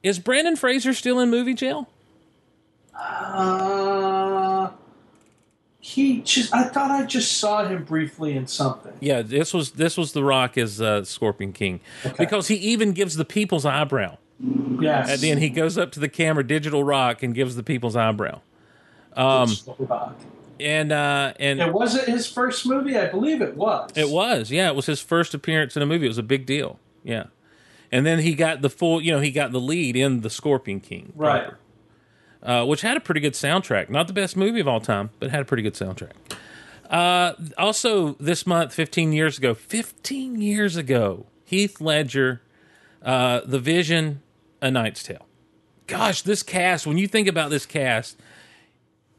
Is 0.02 0.18
Brandon 0.18 0.56
Fraser 0.56 0.92
still 0.94 1.18
in 1.20 1.30
movie 1.30 1.54
jail? 1.54 1.88
Uh, 2.94 4.25
he 5.86 6.20
just. 6.22 6.52
I 6.52 6.64
thought 6.64 6.90
I 6.90 7.04
just 7.04 7.38
saw 7.38 7.64
him 7.64 7.84
briefly 7.84 8.36
in 8.36 8.48
something. 8.48 8.92
Yeah, 9.00 9.22
this 9.22 9.54
was 9.54 9.70
this 9.72 9.96
was 9.96 10.12
The 10.12 10.24
Rock 10.24 10.58
as 10.58 10.80
uh, 10.80 11.04
Scorpion 11.04 11.52
King 11.52 11.80
because 12.18 12.48
he 12.48 12.56
even 12.56 12.92
gives 12.92 13.14
the 13.16 13.24
people's 13.24 13.64
eyebrow. 13.64 14.18
Yes. 14.80 15.08
At 15.08 15.20
the 15.20 15.30
end, 15.30 15.40
he 15.40 15.48
goes 15.48 15.78
up 15.78 15.92
to 15.92 16.00
the 16.00 16.08
camera, 16.08 16.44
digital 16.46 16.82
rock, 16.82 17.22
and 17.22 17.34
gives 17.34 17.54
the 17.56 17.62
people's 17.62 17.94
eyebrow. 17.96 18.40
um, 19.14 19.48
And 20.58 20.90
uh, 20.90 21.34
and 21.38 21.60
it 21.60 21.72
was 21.72 21.94
it 21.94 22.08
his 22.08 22.26
first 22.26 22.66
movie. 22.66 22.98
I 22.98 23.06
believe 23.08 23.40
it 23.40 23.56
was. 23.56 23.90
it 23.94 24.08
was 24.08 24.50
yeah, 24.50 24.68
it 24.68 24.74
was 24.74 24.86
his 24.86 25.00
first 25.00 25.34
appearance 25.34 25.76
in 25.76 25.82
a 25.82 25.86
movie. 25.86 26.06
It 26.06 26.08
was 26.08 26.18
a 26.18 26.22
big 26.24 26.46
deal. 26.46 26.78
Yeah, 27.04 27.24
and 27.92 28.04
then 28.04 28.18
he 28.18 28.34
got 28.34 28.60
the 28.62 28.70
full, 28.70 29.00
you 29.00 29.12
know, 29.12 29.20
he 29.20 29.30
got 29.30 29.52
the 29.52 29.60
lead 29.60 29.94
in 29.96 30.22
the 30.22 30.30
Scorpion 30.30 30.80
King, 30.80 31.12
Right. 31.14 31.42
proper. 31.44 31.58
Uh, 32.42 32.64
which 32.64 32.82
had 32.82 32.96
a 32.96 33.00
pretty 33.00 33.20
good 33.20 33.32
soundtrack. 33.32 33.90
Not 33.90 34.06
the 34.06 34.12
best 34.12 34.36
movie 34.36 34.60
of 34.60 34.68
all 34.68 34.80
time, 34.80 35.10
but 35.18 35.30
had 35.30 35.40
a 35.40 35.44
pretty 35.44 35.62
good 35.62 35.74
soundtrack. 35.74 36.12
Uh, 36.88 37.32
also, 37.58 38.12
this 38.20 38.46
month, 38.46 38.72
15 38.72 39.12
years 39.12 39.38
ago, 39.38 39.54
15 39.54 40.40
years 40.40 40.76
ago, 40.76 41.26
Heath 41.44 41.80
Ledger, 41.80 42.42
uh, 43.02 43.40
The 43.44 43.58
Vision, 43.58 44.22
A 44.62 44.70
Knight's 44.70 45.02
Tale. 45.02 45.26
Gosh, 45.86 46.22
this 46.22 46.42
cast, 46.42 46.86
when 46.86 46.98
you 46.98 47.08
think 47.08 47.26
about 47.26 47.50
this 47.50 47.66
cast, 47.66 48.20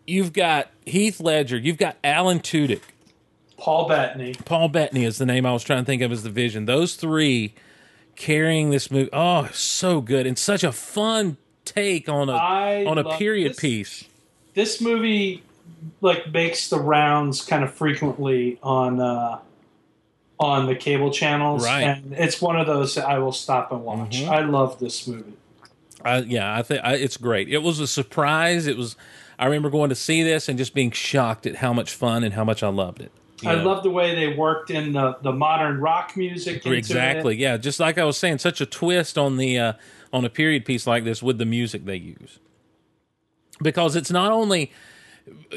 you've 0.06 0.32
got 0.32 0.70
Heath 0.86 1.20
Ledger, 1.20 1.58
you've 1.58 1.78
got 1.78 1.98
Alan 2.04 2.40
Tudyk, 2.40 2.82
Paul 3.58 3.88
Bettany. 3.88 4.36
Paul 4.46 4.70
Bettany 4.70 5.04
is 5.04 5.18
the 5.18 5.26
name 5.26 5.46
I 5.46 5.52
was 5.52 5.64
trying 5.64 5.80
to 5.80 5.86
think 5.86 6.02
of 6.02 6.12
as 6.12 6.24
the 6.24 6.30
Vision. 6.30 6.66
Those 6.66 6.96
three 6.96 7.56
carrying 8.16 8.70
this 8.70 8.92
movie. 8.92 9.10
Oh, 9.12 9.50
so 9.52 10.00
good 10.00 10.28
and 10.28 10.38
such 10.38 10.64
a 10.64 10.72
fun 10.72 11.38
take 11.68 12.10
on 12.10 12.30
a 12.30 12.34
I 12.34 12.86
on 12.86 12.98
a 12.98 13.18
period 13.18 13.52
this. 13.52 13.60
piece. 13.60 14.04
This 14.54 14.82
movie 14.82 15.44
like 16.02 16.32
makes 16.32 16.70
the 16.70 16.80
rounds 16.80 17.44
kind 17.46 17.64
of 17.64 17.74
frequently 17.74 18.58
on 18.64 19.00
uh, 19.00 19.40
on 20.40 20.68
the 20.68 20.76
cable 20.76 21.12
channels, 21.12 21.66
Right. 21.66 21.82
and 21.82 22.14
it's 22.14 22.42
one 22.42 22.60
of 22.60 22.68
those 22.68 22.96
that 22.96 23.06
I 23.08 23.18
will 23.20 23.32
stop 23.32 23.72
and 23.72 23.84
watch. 23.84 24.24
I 24.24 24.42
love 24.42 24.80
this 24.80 25.08
movie. 25.08 25.34
I, 26.06 26.20
yeah, 26.20 26.56
I 26.56 26.62
think 26.62 26.82
it's 26.86 27.18
great. 27.18 27.50
It 27.50 27.64
was 27.64 27.80
a 27.80 27.88
surprise. 27.88 28.68
It 28.68 28.78
was. 28.78 28.96
I 29.40 29.46
remember 29.46 29.70
going 29.70 29.90
to 29.90 29.96
see 29.96 30.24
this 30.24 30.48
and 30.50 30.58
just 30.58 30.74
being 30.74 30.90
shocked 30.92 31.46
at 31.46 31.58
how 31.58 31.72
much 31.74 31.94
fun 31.94 32.24
and 32.24 32.34
how 32.34 32.44
much 32.44 32.64
I 32.64 32.70
loved 32.70 33.02
it. 33.02 33.12
You 33.42 33.50
I 33.50 33.56
know? 33.56 33.66
love 33.66 33.84
the 33.84 33.92
way 33.92 34.16
they 34.16 34.36
worked 34.36 34.72
in 34.72 34.94
the, 34.94 35.16
the 35.22 35.32
modern 35.32 35.80
rock 35.80 36.18
music. 36.18 36.66
Into 36.66 36.72
exactly. 36.74 37.36
It. 37.36 37.40
Yeah, 37.42 37.58
just 37.58 37.80
like 37.80 38.00
I 38.00 38.04
was 38.04 38.18
saying, 38.18 38.40
such 38.40 38.62
a 38.62 38.66
twist 38.66 39.16
on 39.18 39.38
the 39.38 39.60
uh, 39.60 39.74
on 40.14 40.26
a 40.26 40.30
period 40.30 40.66
piece 40.66 40.88
like 40.88 41.04
this 41.04 41.22
with 41.24 41.38
the 41.38 41.46
music 41.46 41.86
they 41.86 41.96
use, 41.98 42.40
because 43.62 43.96
it's 43.96 44.12
not 44.12 44.32
only 44.32 44.72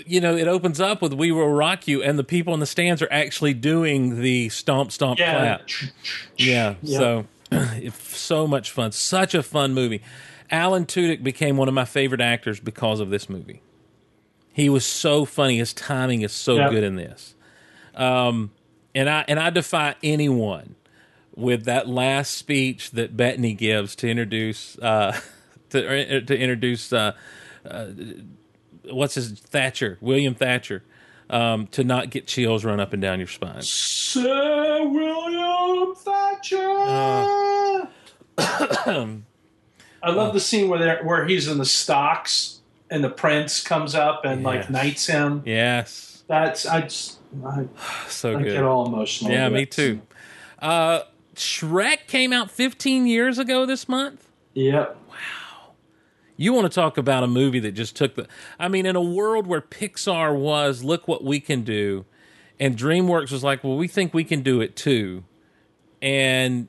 you 0.07 0.21
know 0.21 0.37
it 0.37 0.49
opens 0.49 0.81
up 0.81 1.01
with 1.03 1.13
"We 1.13 1.31
Will 1.33 1.49
Rock 1.49 1.87
You" 1.87 2.03
and 2.03 2.19
the 2.19 2.25
people 2.25 2.55
in 2.55 2.61
the 2.61 2.67
stands 2.67 3.03
are 3.03 3.13
actually 3.13 3.55
doing 3.55 4.21
the 4.21 4.49
stomp 4.49 4.93
stomp 4.93 5.19
Yeah. 5.19 5.33
clap. 5.59 5.69
Yeah. 6.37 6.75
Yeah. 6.83 6.99
So 6.99 7.27
it's 7.53 8.17
so 8.19 8.47
much 8.47 8.71
fun. 8.71 8.93
Such 8.93 9.35
a 9.35 9.43
fun 9.43 9.75
movie. 9.75 10.03
Alan 10.51 10.85
Tudyk 10.87 11.23
became 11.23 11.57
one 11.57 11.69
of 11.69 11.75
my 11.75 11.85
favorite 11.85 12.21
actors 12.21 12.59
because 12.59 12.99
of 12.99 13.11
this 13.11 13.29
movie. 13.29 13.63
He 14.53 14.69
was 14.69 14.85
so 14.85 15.25
funny. 15.25 15.59
His 15.59 15.73
timing 15.73 16.23
is 16.23 16.33
so 16.33 16.57
Yeah. 16.57 16.71
good 16.71 16.83
in 16.83 16.97
this. 16.97 17.35
Um, 17.95 18.51
and 18.95 19.09
I 19.09 19.25
and 19.29 19.39
I 19.39 19.51
defy 19.51 19.95
anyone 20.03 20.75
with 21.41 21.65
that 21.65 21.89
last 21.89 22.35
speech 22.35 22.91
that 22.93 23.17
Bettany 23.17 23.55
gives 23.55 23.97
to 23.97 24.09
introduce 24.09 24.79
uh, 24.79 25.19
to 25.71 26.21
to 26.23 26.39
introduce 26.39 26.93
uh, 26.93 27.13
uh, 27.69 27.87
what's 28.91 29.15
his 29.15 29.33
Thatcher 29.33 29.99
William 30.01 30.35
Thatcher 30.35 30.83
um, 31.29 31.67
to 31.69 31.85
not 31.85 32.11
get 32.11 32.27
chills 32.27 32.65
run 32.65 32.81
up 32.81 32.93
and 32.93 33.01
down 33.01 33.19
your 33.19 33.29
spine. 33.29 33.63
Sir 33.63 34.87
William 34.87 35.95
Thatcher. 35.95 36.69
Uh. 36.69 37.87
I 40.03 40.11
love 40.11 40.33
the 40.33 40.41
scene 40.41 40.69
where 40.69 40.79
they're, 40.79 41.05
where 41.05 41.27
he's 41.27 41.47
in 41.47 41.59
the 41.59 41.65
stocks 41.67 42.61
and 42.89 43.05
the 43.05 43.11
prince 43.11 43.63
comes 43.63 43.95
up 43.95 44.25
and 44.25 44.43
like 44.43 44.71
knights 44.71 45.07
him. 45.07 45.43
Yes. 45.45 46.25
That's 46.27 46.65
I 46.67 46.83
just 46.83 47.19
I, 47.45 47.67
So 48.09 48.37
I 48.37 48.43
good. 48.43 48.53
get 48.53 48.65
all 48.65 48.87
emotional. 48.87 49.31
Yeah, 49.31 49.49
me 49.49 49.63
it. 49.63 49.71
too. 49.71 50.01
Uh, 50.59 51.03
Shrek 51.35 52.07
came 52.07 52.33
out 52.33 52.51
15 52.51 53.07
years 53.07 53.39
ago 53.39 53.67
this 53.67 53.89
month. 53.89 54.29
Yep. 54.55 54.97
Wow. 55.09 55.17
You 56.37 56.53
want 56.53 56.65
to 56.65 56.75
talk 56.75 56.97
about 56.99 57.23
a 57.23 57.27
movie 57.27 57.61
that 57.61 57.73
just 57.73 57.97
took 57.97 58.15
the. 58.15 58.27
I 58.59 58.69
mean, 58.69 58.87
in 58.87 58.97
a 58.97 59.03
world 59.03 59.47
where 59.47 59.61
Pixar 59.61 60.37
was, 60.37 60.83
look 60.83 61.07
what 61.07 61.23
we 61.23 61.39
can 61.41 61.63
do, 61.63 62.05
and 62.59 62.77
DreamWorks 62.77 63.31
was 63.31 63.45
like, 63.45 63.63
well, 63.63 63.77
we 63.77 63.89
think 63.89 64.15
we 64.15 64.25
can 64.25 64.43
do 64.43 64.61
it 64.61 64.75
too. 64.75 65.25
And 66.03 66.69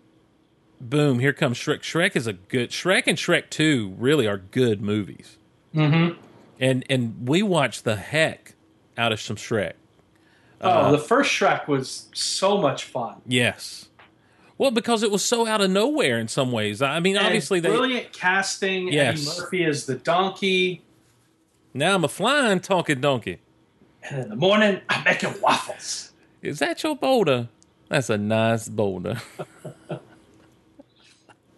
boom, 0.79 1.19
here 1.19 1.33
comes 1.33 1.57
Shrek. 1.57 1.79
Shrek 1.79 2.15
is 2.15 2.27
a 2.27 2.33
good. 2.33 2.71
Shrek 2.71 3.03
and 3.07 3.17
Shrek 3.17 3.49
2 3.49 3.95
really 3.97 4.27
are 4.27 4.37
good 4.37 4.81
movies. 4.81 5.37
Mm-hmm. 5.73 6.19
And, 6.59 6.85
and 6.89 7.27
we 7.27 7.41
watched 7.41 7.83
the 7.85 7.95
heck 7.95 8.53
out 8.97 9.11
of 9.11 9.21
some 9.21 9.35
Shrek. 9.35 9.73
Uh, 10.59 10.87
Oh, 10.87 10.91
the 10.91 10.99
first 10.99 11.31
Shrek 11.31 11.67
was 11.67 12.09
so 12.13 12.57
much 12.57 12.83
fun. 12.83 13.21
Yes. 13.25 13.87
Well, 14.61 14.69
because 14.69 15.01
it 15.01 15.09
was 15.09 15.25
so 15.25 15.47
out 15.47 15.59
of 15.61 15.71
nowhere 15.71 16.19
in 16.19 16.27
some 16.27 16.51
ways. 16.51 16.83
I 16.83 16.99
mean, 16.99 17.17
And 17.17 17.25
obviously 17.25 17.59
they. 17.61 17.69
brilliant 17.69 18.13
casting. 18.13 18.89
Yes. 18.93 19.27
Eddie 19.27 19.41
Murphy 19.41 19.65
as 19.65 19.87
the 19.87 19.95
donkey, 19.95 20.83
Now 21.73 21.95
I'm 21.95 22.03
a 22.03 22.07
flying 22.07 22.59
talking 22.59 23.01
donkey. 23.01 23.39
and 24.07 24.19
in 24.21 24.29
the 24.29 24.35
morning 24.35 24.79
I'm 24.87 25.03
making 25.03 25.33
waffles. 25.41 26.11
Is 26.43 26.59
that 26.59 26.83
your 26.83 26.95
boulder? 26.95 27.49
That's 27.89 28.11
a 28.11 28.19
nice 28.19 28.69
boulder. 28.69 29.19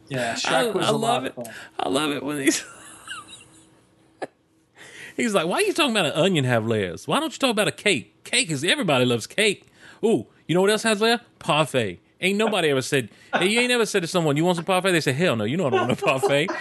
Yeah, 0.08 0.32
I, 0.38 0.40
Shrek 0.40 0.74
was 0.74 0.88
I 0.88 0.92
love 0.92 1.26
it. 1.26 1.36
I 1.78 1.90
love 1.90 2.12
it 2.12 2.24
when 2.24 2.38
he's. 2.42 2.64
he's 5.18 5.34
like, 5.34 5.46
why 5.46 5.58
are 5.58 5.62
you 5.64 5.74
talking 5.74 5.92
about 5.92 6.06
an 6.06 6.14
onion 6.14 6.46
have 6.46 6.66
layers? 6.66 7.06
Why 7.06 7.20
don't 7.20 7.34
you 7.34 7.38
talk 7.40 7.52
about 7.52 7.68
a 7.68 7.74
cake? 7.74 8.24
Cake 8.24 8.50
is 8.50 8.64
everybody 8.64 9.04
loves 9.04 9.28
cake. 9.28 9.68
Ooh, 10.06 10.28
you 10.48 10.56
know 10.56 10.62
what 10.62 10.70
else 10.70 10.84
has 10.84 11.02
layers? 11.02 11.20
Parfait. 11.40 12.00
Ain't 12.24 12.38
nobody 12.38 12.70
ever 12.70 12.82
said. 12.82 13.10
Hey, 13.38 13.48
you 13.48 13.60
ain't 13.60 13.72
ever 13.72 13.86
said 13.86 14.02
to 14.02 14.08
someone, 14.08 14.38
"You 14.38 14.46
want 14.46 14.56
some 14.56 14.66
parfait?" 14.66 14.94
They 14.94 15.02
say, 15.02 15.12
"Hell 15.12 15.36
no, 15.36 15.44
you 15.44 15.58
know 15.58 15.68
I 15.68 15.70
don't 15.70 15.88
want 15.88 16.02
a 16.02 16.04
parfait." 16.04 16.50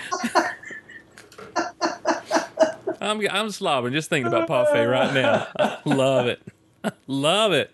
I'm 3.01 3.21
I'm 3.31 3.51
slobbering 3.51 3.93
just 3.93 4.09
thinking 4.09 4.27
about 4.29 4.49
parfait 4.49 4.87
right 4.87 5.13
now. 5.13 5.47
I 5.59 5.79
love 5.85 6.27
it, 6.27 6.41
love 7.07 7.53
it, 7.53 7.71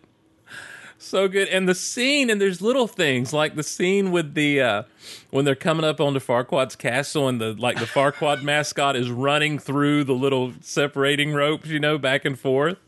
so 0.98 1.28
good. 1.28 1.48
And 1.48 1.68
the 1.68 1.74
scene, 1.74 2.30
and 2.30 2.40
there's 2.40 2.60
little 2.60 2.86
things 2.86 3.32
like 3.32 3.54
the 3.54 3.62
scene 3.62 4.10
with 4.10 4.34
the 4.34 4.60
uh, 4.60 4.82
when 5.30 5.44
they're 5.44 5.54
coming 5.54 5.84
up 5.84 6.00
onto 6.00 6.18
Farquaad's 6.18 6.76
castle, 6.76 7.28
and 7.28 7.40
the 7.40 7.52
like 7.54 7.78
the 7.78 7.86
Farquaad 7.86 8.42
mascot 8.42 8.96
is 8.96 9.10
running 9.10 9.58
through 9.58 10.04
the 10.04 10.14
little 10.14 10.52
separating 10.60 11.32
ropes, 11.32 11.68
you 11.68 11.78
know, 11.78 11.98
back 11.98 12.24
and 12.24 12.38
forth. 12.38 12.78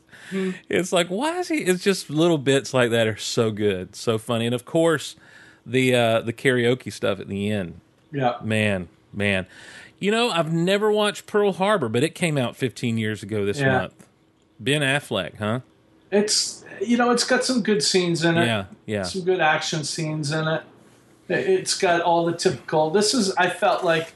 It's 0.69 0.91
like, 0.91 1.07
why 1.07 1.39
is 1.39 1.47
he? 1.49 1.57
It's 1.57 1.83
just 1.83 2.09
little 2.09 2.37
bits 2.37 2.73
like 2.73 2.91
that 2.91 3.07
are 3.07 3.17
so 3.17 3.51
good, 3.51 3.95
so 3.95 4.17
funny, 4.17 4.45
and 4.45 4.55
of 4.55 4.65
course, 4.65 5.15
the 5.65 5.95
uh, 5.95 6.21
the 6.21 6.33
karaoke 6.33 6.91
stuff 6.91 7.19
at 7.19 7.27
the 7.27 7.49
end. 7.51 7.81
Yeah. 8.11 8.37
Man, 8.43 8.87
man, 9.13 9.47
you 9.99 10.11
know, 10.11 10.29
I've 10.29 10.51
never 10.51 10.91
watched 10.91 11.25
Pearl 11.27 11.53
Harbor, 11.53 11.89
but 11.89 12.03
it 12.03 12.15
came 12.15 12.37
out 12.37 12.55
15 12.55 12.97
years 12.97 13.23
ago 13.23 13.45
this 13.45 13.59
Yeah. 13.59 13.77
month. 13.79 14.07
Ben 14.59 14.81
Affleck, 14.81 15.37
huh? 15.37 15.61
It's 16.11 16.63
you 16.81 16.97
know 16.97 17.11
it's 17.11 17.23
got 17.23 17.43
some 17.43 17.61
good 17.63 17.81
scenes 17.81 18.23
in 18.23 18.37
it. 18.37 18.45
Yeah, 18.45 18.65
yeah. 18.85 19.03
Some 19.03 19.23
good 19.23 19.39
action 19.39 19.83
scenes 19.83 20.31
in 20.31 20.47
it. 20.47 20.63
It's 21.29 21.77
got 21.77 22.01
all 22.01 22.25
the 22.25 22.33
typical. 22.33 22.89
This 22.89 23.13
is 23.13 23.33
I 23.35 23.49
felt 23.49 23.83
like 23.85 24.13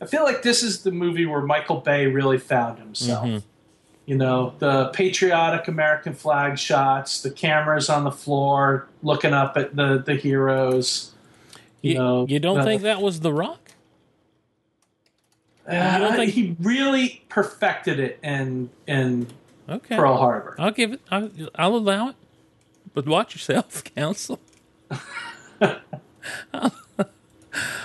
I 0.00 0.06
feel 0.06 0.22
like 0.22 0.42
this 0.42 0.62
is 0.62 0.82
the 0.84 0.92
movie 0.92 1.26
where 1.26 1.40
Michael 1.40 1.80
Bay 1.80 2.06
really 2.06 2.38
found 2.38 2.78
himself. 2.78 3.26
Mm-hmm. 3.26 3.38
You 4.08 4.16
know, 4.16 4.54
the 4.58 4.88
patriotic 4.94 5.68
American 5.68 6.14
flag 6.14 6.58
shots, 6.58 7.20
the 7.20 7.30
cameras 7.30 7.90
on 7.90 8.04
the 8.04 8.10
floor 8.10 8.88
looking 9.02 9.34
up 9.34 9.58
at 9.58 9.76
the 9.76 9.98
the 9.98 10.14
heroes. 10.14 11.12
You, 11.82 11.92
You, 11.92 11.98
know, 11.98 12.26
you 12.26 12.40
don't 12.40 12.56
the- 12.60 12.64
think 12.64 12.80
that 12.82 13.02
was 13.02 13.20
The 13.20 13.34
Rock? 13.34 13.72
Uh, 15.68 15.98
don't 15.98 16.16
think- 16.16 16.32
he 16.32 16.56
really 16.58 17.22
perfected 17.28 18.00
it 18.00 18.18
in 18.22 18.70
in 18.86 19.26
Okay, 19.68 19.96
Pearl 19.96 20.16
Harbor? 20.16 20.56
I'll 20.58 20.70
give 20.70 20.94
it. 20.94 21.02
I'll, 21.10 21.30
I'll 21.54 21.76
allow 21.76 22.08
it. 22.08 22.16
But 22.94 23.06
watch 23.06 23.34
yourself, 23.34 23.84
counsel. 23.94 24.40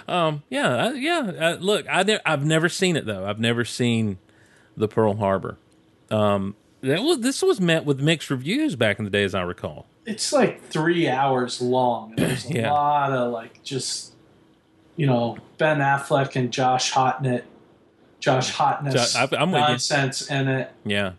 um. 0.07 0.43
Yeah. 0.49 0.93
Yeah. 0.93 1.31
Uh, 1.37 1.57
look, 1.59 1.85
I 1.89 2.19
I've 2.25 2.45
never 2.45 2.69
seen 2.69 2.95
it 2.95 3.05
though. 3.05 3.25
I've 3.25 3.41
never 3.41 3.65
seen 3.65 4.19
the 4.77 4.87
Pearl 4.87 5.17
Harbor. 5.17 5.57
Um. 6.13 6.55
That 6.81 7.01
was, 7.01 7.19
this 7.21 7.41
was 7.41 7.61
met 7.61 7.85
with 7.85 8.01
mixed 8.01 8.29
reviews 8.29 8.75
back 8.75 8.99
in 8.99 9.05
the 9.05 9.11
day, 9.11 9.23
as 9.23 9.33
I 9.33 9.41
recall. 9.43 9.85
it's 10.05 10.33
like 10.33 10.61
three 10.67 11.07
hours 11.07 11.61
long. 11.61 12.13
There's 12.17 12.45
a 12.49 12.53
Yeah. 12.53 12.71
lot 12.73 13.13
of 13.13 13.31
like 13.31 13.63
just 13.63 14.11
you 14.97 15.07
know 15.07 15.37
Ben 15.57 15.77
Affleck 15.79 16.35
and 16.35 16.51
Josh 16.51 16.91
Hartnett, 16.91 17.45
Josh 18.19 18.51
Hotness 18.51 19.15
I- 19.15 19.23
you. 19.23 19.47
nonsense 19.47 20.29
in 20.29 20.49
it. 20.49 20.71
Yeah. 20.85 21.13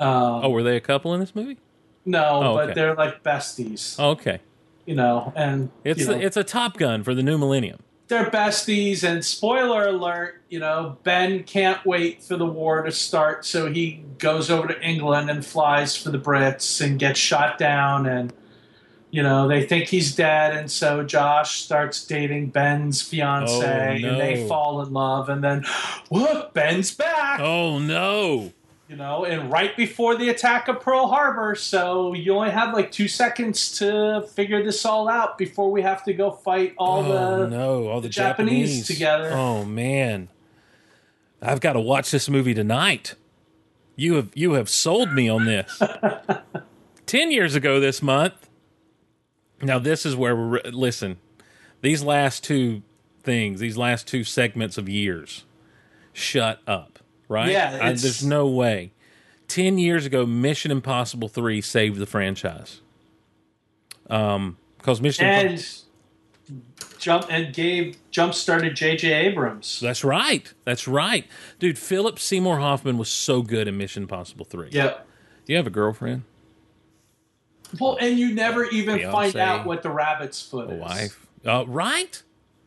Um, 0.00 0.40
Oh, 0.44 0.50
were 0.50 0.64
they 0.64 0.76
a 0.76 0.80
couple 0.80 1.14
in 1.14 1.20
this 1.20 1.34
movie? 1.36 1.58
no, 2.04 2.40
oh, 2.42 2.54
but 2.54 2.74
they're 2.74 2.94
like 2.94 3.22
besties, 3.22 3.94
Oh, 4.00 4.10
okay. 4.10 4.40
you 4.86 4.94
know, 4.96 5.32
and 5.36 5.70
It's 5.84 6.00
you 6.00 6.06
know, 6.08 6.12
it's 6.18 6.36
a 6.36 6.42
Top 6.44 6.78
Gun 6.78 7.04
for 7.04 7.14
the 7.14 7.22
new 7.22 7.38
millennium. 7.38 7.78
They're 8.08 8.30
besties. 8.30 9.02
And 9.02 9.24
spoiler 9.24 9.88
alert, 9.88 10.42
you 10.48 10.58
know, 10.60 10.98
Ben 11.02 11.42
can't 11.44 11.84
wait 11.84 12.22
for 12.22 12.36
the 12.36 12.46
war 12.46 12.82
to 12.82 12.92
start, 12.92 13.44
so 13.44 13.70
he 13.72 14.04
goes 14.18 14.50
over 14.50 14.68
to 14.68 14.80
England 14.80 15.30
and 15.30 15.44
flies 15.44 15.96
for 15.96 16.10
the 16.10 16.18
Brits 16.18 16.80
and 16.84 16.98
gets 16.98 17.18
shot 17.18 17.58
down 17.58 18.06
and. 18.06 18.32
You 19.08 19.22
know, 19.22 19.48
they 19.48 19.64
think 19.64 19.86
he's 19.86 20.14
dead, 20.14 20.54
and 20.54 20.70
so 20.70 21.02
Josh 21.02 21.62
starts 21.62 22.04
dating 22.04 22.48
Ben's 22.50 23.00
fiance, 23.00 24.02
Oh, 24.04 24.08
and 24.08 24.20
they 24.20 24.46
fall 24.46 24.82
in 24.82 24.92
love, 24.92 25.30
and 25.30 25.42
then, 25.42 25.64
whoop, 26.10 26.52
Ben's 26.52 26.92
back. 26.92 27.40
Oh 27.40 27.78
no! 27.78 28.52
You 28.88 28.94
know, 28.94 29.24
and 29.24 29.50
right 29.50 29.76
before 29.76 30.14
the 30.14 30.28
attack 30.28 30.68
of 30.68 30.80
Pearl 30.80 31.08
Harbor, 31.08 31.56
so 31.56 32.14
you 32.14 32.32
only 32.32 32.50
have 32.50 32.72
like 32.72 32.92
two 32.92 33.08
seconds 33.08 33.78
to 33.78 34.24
figure 34.32 34.62
this 34.62 34.84
all 34.84 35.08
out 35.08 35.36
before 35.36 35.72
we 35.72 35.82
have 35.82 36.04
to 36.04 36.12
go 36.12 36.30
fight 36.30 36.72
all 36.78 37.04
oh 37.04 37.40
the. 37.40 37.48
no! 37.48 37.88
All 37.88 38.00
the, 38.00 38.06
the 38.06 38.12
Japanese 38.12 38.68
Japanese, 38.70 38.86
together. 38.86 39.32
Oh 39.32 39.64
man, 39.64 40.28
I've 41.42 41.60
got 41.60 41.72
to 41.72 41.80
watch 41.80 42.12
this 42.12 42.28
movie 42.28 42.54
tonight. 42.54 43.16
You 43.96 44.14
have 44.14 44.30
you 44.34 44.52
have 44.52 44.68
sold 44.68 45.12
me 45.12 45.28
on 45.28 45.46
this. 45.46 45.82
Ten 47.06 47.32
years 47.32 47.56
ago 47.56 47.80
this 47.80 48.00
month. 48.00 48.48
Now 49.60 49.80
this 49.80 50.06
is 50.06 50.14
where 50.14 50.36
we're 50.36 50.60
listen. 50.64 51.18
These 51.80 52.04
last 52.04 52.44
two 52.44 52.82
things, 53.24 53.58
these 53.58 53.76
last 53.76 54.06
two 54.06 54.22
segments 54.22 54.78
of 54.78 54.88
years, 54.88 55.44
shut 56.12 56.60
up. 56.68 56.95
Right? 57.28 57.50
Yeah, 57.50 57.78
I- 57.82 57.92
there's 57.92 58.24
no 58.24 58.46
way. 58.46 58.92
Ten 59.48 59.78
years 59.78 60.06
ago, 60.06 60.26
Mission 60.26 60.70
Impossible 60.70 61.28
Three 61.28 61.60
saved 61.60 61.98
the 61.98 62.06
franchise. 62.06 62.80
Um, 64.10 64.56
because 64.78 65.00
Mission 65.00 65.26
Impossible. 65.26 65.82
And 66.48 66.62
jump 66.98 67.26
and 67.28 67.52
gave 67.54 67.96
jump 68.10 68.34
started 68.34 68.74
J.J. 68.76 69.12
Abrams. 69.12 69.80
That's 69.80 70.04
right. 70.04 70.52
That's 70.64 70.86
right. 70.88 71.26
Dude, 71.58 71.78
Philip 71.78 72.18
Seymour 72.18 72.58
Hoffman 72.58 72.98
was 72.98 73.08
so 73.08 73.42
good 73.42 73.66
in 73.68 73.76
Mission 73.76 74.04
Impossible 74.04 74.44
3. 74.44 74.68
Yep. 74.72 75.06
Do 75.44 75.52
you 75.52 75.56
have 75.56 75.66
a 75.66 75.70
girlfriend? 75.70 76.22
Well, 77.80 77.98
and 78.00 78.16
you 78.18 78.32
never 78.32 78.64
even 78.66 79.10
find 79.10 79.34
out 79.36 79.66
what 79.66 79.82
the 79.82 79.90
rabbit's 79.90 80.40
foot 80.40 80.70
is. 80.70 80.80
wife? 80.80 81.26
Uh, 81.44 81.64
right? 81.66 82.22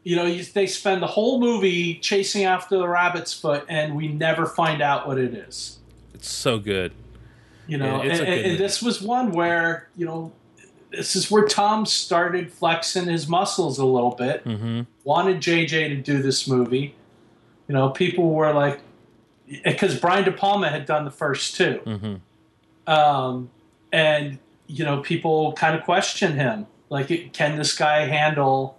You 0.09 0.15
know, 0.15 0.25
you, 0.25 0.43
they 0.43 0.65
spend 0.65 1.03
the 1.03 1.07
whole 1.07 1.39
movie 1.39 1.93
chasing 1.99 2.43
after 2.43 2.79
the 2.79 2.87
rabbit's 2.87 3.31
foot, 3.31 3.63
and 3.69 3.95
we 3.95 4.07
never 4.07 4.47
find 4.47 4.81
out 4.81 5.07
what 5.07 5.19
it 5.19 5.35
is. 5.35 5.77
It's 6.15 6.27
so 6.31 6.57
good. 6.57 6.93
You 7.67 7.77
know, 7.77 8.01
Yeah, 8.01 8.13
and, 8.13 8.21
and- 8.27 8.45
and 8.47 8.57
this 8.57 8.81
was 8.81 9.03
one 9.03 9.31
where 9.33 9.87
you 9.95 10.07
know, 10.07 10.31
this 10.89 11.15
is 11.15 11.29
where 11.29 11.45
Tom 11.45 11.85
started 11.85 12.51
flexing 12.51 13.05
his 13.05 13.27
muscles 13.27 13.77
a 13.77 13.85
little 13.85 14.15
bit. 14.15 14.43
Mm-hmm. 14.45 14.81
Wanted 15.03 15.41
JJ 15.41 15.89
to 15.89 15.95
do 15.97 16.23
this 16.23 16.47
movie. 16.47 16.95
You 17.67 17.75
know, 17.75 17.89
people 17.89 18.31
were 18.31 18.51
like, 18.51 18.79
because 19.63 19.99
Brian 19.99 20.23
De 20.25 20.31
Palma 20.31 20.69
had 20.69 20.87
done 20.87 21.05
the 21.05 21.11
first 21.11 21.55
2 21.55 21.81
Mm-hmm. 21.85 22.91
um, 22.91 23.51
and 23.91 24.39
you 24.65 24.83
know, 24.83 25.01
people 25.01 25.53
kind 25.53 25.75
of 25.77 25.83
question 25.83 26.33
him, 26.33 26.65
like, 26.89 27.31
can 27.33 27.57
this 27.59 27.77
guy 27.77 28.05
handle 28.07 28.78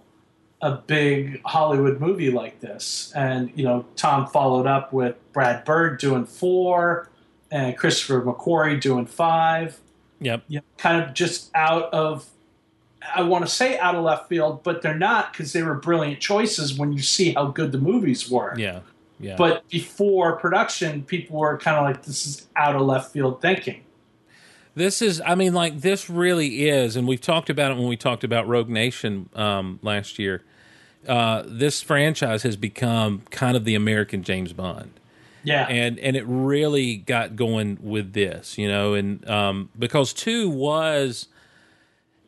a 0.61 0.73
big 0.73 1.41
Hollywood 1.45 1.99
movie 1.99 2.31
like 2.31 2.59
this? 2.59 3.11
And 3.15 3.51
you 3.55 3.63
know, 3.63 3.85
Tom 3.95 4.27
followed 4.27 4.67
up 4.67 4.93
with 4.93 5.15
Brad 5.33 5.65
Bird 5.65 5.99
doing 5.99 6.25
four, 6.25 7.09
and 7.51 7.77
Christopher 7.77 8.21
McQuarrie 8.21 8.79
doing 8.79 9.05
five. 9.05 9.79
Yep. 10.21 10.43
You 10.47 10.59
know, 10.59 10.65
kind 10.77 11.03
of 11.03 11.13
just 11.13 11.51
out 11.55 11.93
of, 11.93 12.29
I 13.15 13.23
want 13.23 13.45
to 13.45 13.51
say 13.51 13.77
out 13.79 13.95
of 13.95 14.03
left 14.03 14.29
field, 14.29 14.63
but 14.63 14.81
they're 14.81 14.97
not 14.97 15.33
because 15.33 15.51
they 15.51 15.63
were 15.63 15.75
brilliant 15.75 16.19
choices 16.19 16.77
when 16.77 16.93
you 16.93 17.01
see 17.01 17.33
how 17.33 17.47
good 17.47 17.71
the 17.71 17.77
movies 17.77 18.29
were. 18.29 18.57
Yeah. 18.57 18.81
Yeah. 19.19 19.35
But 19.37 19.67
before 19.69 20.37
production, 20.37 21.03
people 21.03 21.37
were 21.37 21.55
kind 21.59 21.77
of 21.77 21.83
like, 21.83 22.03
"This 22.03 22.25
is 22.25 22.47
out 22.55 22.75
of 22.75 22.81
left 22.81 23.13
field 23.13 23.39
thinking." 23.39 23.83
This 24.73 25.01
is, 25.01 25.21
I 25.23 25.35
mean, 25.35 25.53
like 25.53 25.81
this 25.81 26.09
really 26.09 26.67
is, 26.67 26.95
and 26.95 27.07
we've 27.07 27.21
talked 27.21 27.49
about 27.51 27.71
it 27.71 27.77
when 27.77 27.87
we 27.87 27.97
talked 27.97 28.23
about 28.23 28.47
Rogue 28.47 28.69
Nation 28.69 29.29
um, 29.35 29.77
last 29.83 30.17
year. 30.17 30.43
Uh, 31.07 31.43
this 31.45 31.81
franchise 31.81 32.43
has 32.43 32.55
become 32.55 33.23
kind 33.31 33.57
of 33.57 33.65
the 33.65 33.75
American 33.75 34.23
James 34.23 34.53
Bond, 34.53 34.99
Yeah, 35.43 35.65
and 35.67 35.97
and 35.99 36.15
it 36.15 36.23
really 36.27 36.97
got 36.97 37.35
going 37.35 37.79
with 37.81 38.13
this, 38.13 38.57
you 38.57 38.67
know, 38.67 38.93
and 38.93 39.27
um, 39.29 39.69
because 39.77 40.13
two 40.13 40.49
was 40.49 41.27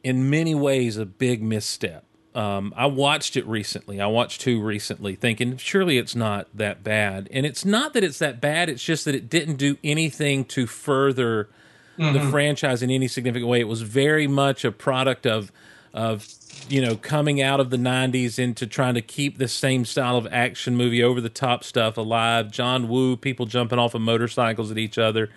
in 0.04 0.30
many 0.30 0.56
ways 0.56 0.98
a 0.98 1.06
big 1.06 1.42
misstep. 1.44 2.04
Um, 2.36 2.74
I 2.76 2.88
watched 2.88 3.38
it 3.38 3.46
recently. 3.46 4.02
I 4.02 4.08
watched 4.08 4.42
two 4.42 4.60
recently, 4.60 5.14
thinking 5.16 5.56
surely 5.58 6.00
it's 6.00 6.16
not 6.16 6.48
that 6.56 6.84
bad, 6.84 7.30
and 7.32 7.46
it's 7.46 7.64
not 7.64 7.94
that 7.94 8.04
it's 8.04 8.18
that 8.20 8.42
bad. 8.42 8.70
It's 8.70 8.84
just 8.84 9.06
that 9.06 9.14
it 9.14 9.30
didn't 9.30 9.58
do 9.58 9.78
anything 9.84 10.46
to 10.46 10.66
further 10.66 11.50
the 11.96 12.20
franchise 12.32 12.82
in 12.82 12.90
any 12.90 13.08
significant 13.08 13.48
way. 13.48 13.60
It 13.60 13.68
was 13.68 13.84
very 13.84 14.26
much 14.26 14.66
a 14.66 14.72
product 14.72 15.28
of 15.28 15.52
of 15.94 16.24
you 16.70 16.82
know 16.82 16.96
coming 16.96 17.42
out 17.42 17.60
of 17.60 17.70
the 17.70 17.78
90s 17.78 18.40
into 18.40 18.68
trying 18.68 18.94
to 18.96 19.02
keep 19.02 19.38
the 19.38 19.48
same 19.48 19.86
style 19.86 20.18
of 20.18 20.28
action 20.32 20.76
movie 20.76 21.04
over 21.04 21.22
the 21.22 21.30
top 21.30 21.64
stuff 21.64 21.98
alive. 21.98 22.52
John 22.52 22.88
woo 22.88 23.18
people 23.18 23.46
jumping 23.46 23.80
off 23.80 23.94
of 23.94 24.02
motorcycles 24.02 24.72
at 24.72 24.78
each 24.78 24.98
other. 24.98 25.30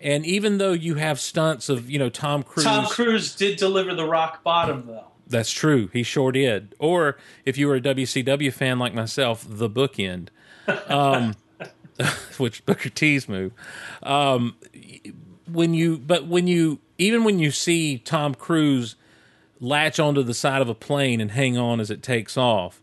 And 0.00 0.26
even 0.26 0.58
though 0.58 0.72
you 0.72 0.96
have 0.96 1.18
stunts 1.18 1.68
of 1.68 1.90
you 1.90 1.98
know 1.98 2.10
tom 2.10 2.42
cruise 2.42 2.64
Tom 2.64 2.86
Cruise 2.86 3.34
did 3.34 3.58
deliver 3.58 3.94
the 3.94 4.06
rock 4.06 4.42
bottom 4.42 4.84
though. 4.86 5.06
that's 5.26 5.50
true. 5.50 5.88
He 5.92 6.02
sure 6.02 6.32
did. 6.32 6.74
Or 6.78 7.16
if 7.44 7.56
you 7.56 7.66
were 7.66 7.76
a 7.76 7.80
wcw 7.80 8.52
fan 8.52 8.78
like 8.78 8.94
myself 8.94 9.44
the 9.48 9.70
bookend 9.70 10.28
um, 10.88 11.34
which 12.38 12.64
booker 12.66 12.88
t's 12.88 13.28
move. 13.28 13.52
Um, 14.02 14.56
when 15.50 15.74
you 15.74 15.98
but 15.98 16.26
when 16.26 16.46
you 16.46 16.80
even 16.98 17.24
when 17.24 17.38
you 17.38 17.50
see 17.50 17.98
Tom 17.98 18.34
Cruise 18.34 18.96
latch 19.60 19.98
onto 19.98 20.22
the 20.22 20.34
side 20.34 20.60
of 20.62 20.68
a 20.68 20.74
plane 20.74 21.20
and 21.20 21.30
hang 21.32 21.56
on 21.56 21.80
as 21.80 21.90
it 21.90 22.02
takes 22.02 22.36
off 22.36 22.82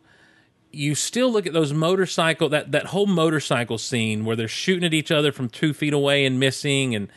you 0.72 0.96
still 0.96 1.32
look 1.32 1.46
at 1.46 1.54
those 1.54 1.72
motorcycle 1.72 2.50
that 2.50 2.72
that 2.72 2.88
whole 2.88 3.06
motorcycle 3.06 3.78
scene 3.78 4.26
where 4.26 4.36
they're 4.36 4.48
shooting 4.48 4.84
at 4.84 4.94
each 4.94 5.12
other 5.12 5.32
from 5.32 5.48
two 5.48 5.72
feet 5.74 5.94
away 5.94 6.26
and 6.26 6.40
missing 6.40 6.96
and 6.96 7.10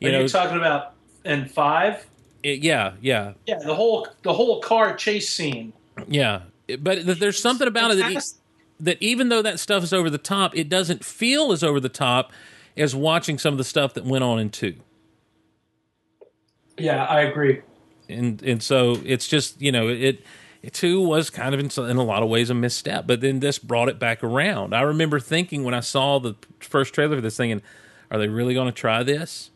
you 0.00 0.08
Are 0.08 0.12
know 0.12 0.20
you 0.22 0.28
talking 0.28 0.56
about 0.56 0.94
in 1.24 1.46
five? 1.46 2.04
it- 2.42 2.62
yeah 2.64 2.94
yeah 3.00 3.34
Yeah, 3.46 3.58
the 3.64 3.74
whole 3.74 4.08
the 4.22 4.32
whole 4.32 4.60
car 4.60 4.94
chase 4.96 5.28
scene. 5.30 5.72
yeah 6.08 6.40
but 6.80 7.06
there's 7.20 7.40
something 7.40 7.68
about 7.68 7.92
it 7.92 7.98
that, 7.98 8.10
e- 8.10 8.18
that 8.80 8.96
even 9.00 9.28
though 9.28 9.42
that 9.42 9.60
stuff 9.60 9.84
is 9.84 9.92
over 9.92 10.10
the 10.10 10.18
top 10.18 10.56
it 10.56 10.68
doesn't 10.68 11.04
feel 11.04 11.52
as 11.52 11.62
over 11.62 11.78
the 11.78 11.88
top 11.88 12.32
as 12.76 12.94
watching 12.96 13.38
some 13.38 13.54
of 13.54 13.58
the 13.58 13.64
stuff 13.64 13.94
that 13.94 14.04
went 14.04 14.24
on 14.24 14.40
in 14.40 14.50
two 14.50 14.74
Yeah, 16.76 17.04
I 17.04 17.20
agree. 17.20 17.62
And 18.08 18.42
and 18.42 18.62
so 18.62 19.00
it's 19.04 19.26
just 19.26 19.60
you 19.60 19.72
know 19.72 19.88
it, 19.88 20.24
it 20.62 20.72
too 20.72 21.00
was 21.00 21.30
kind 21.30 21.54
of 21.54 21.60
in, 21.60 21.90
in 21.90 21.96
a 21.96 22.02
lot 22.02 22.22
of 22.22 22.28
ways 22.28 22.50
a 22.50 22.54
misstep 22.54 23.06
but 23.06 23.20
then 23.20 23.40
this 23.40 23.58
brought 23.58 23.88
it 23.88 23.98
back 23.98 24.22
around. 24.22 24.74
I 24.74 24.82
remember 24.82 25.20
thinking 25.20 25.64
when 25.64 25.74
i 25.74 25.80
saw 25.80 26.18
the 26.18 26.34
first 26.60 26.94
trailer 26.94 27.16
for 27.16 27.22
this 27.22 27.36
thing 27.36 27.52
and 27.52 27.62
are 28.10 28.18
they 28.18 28.28
really 28.28 28.54
going 28.54 28.66
to 28.66 28.72
try 28.72 29.02
this? 29.02 29.50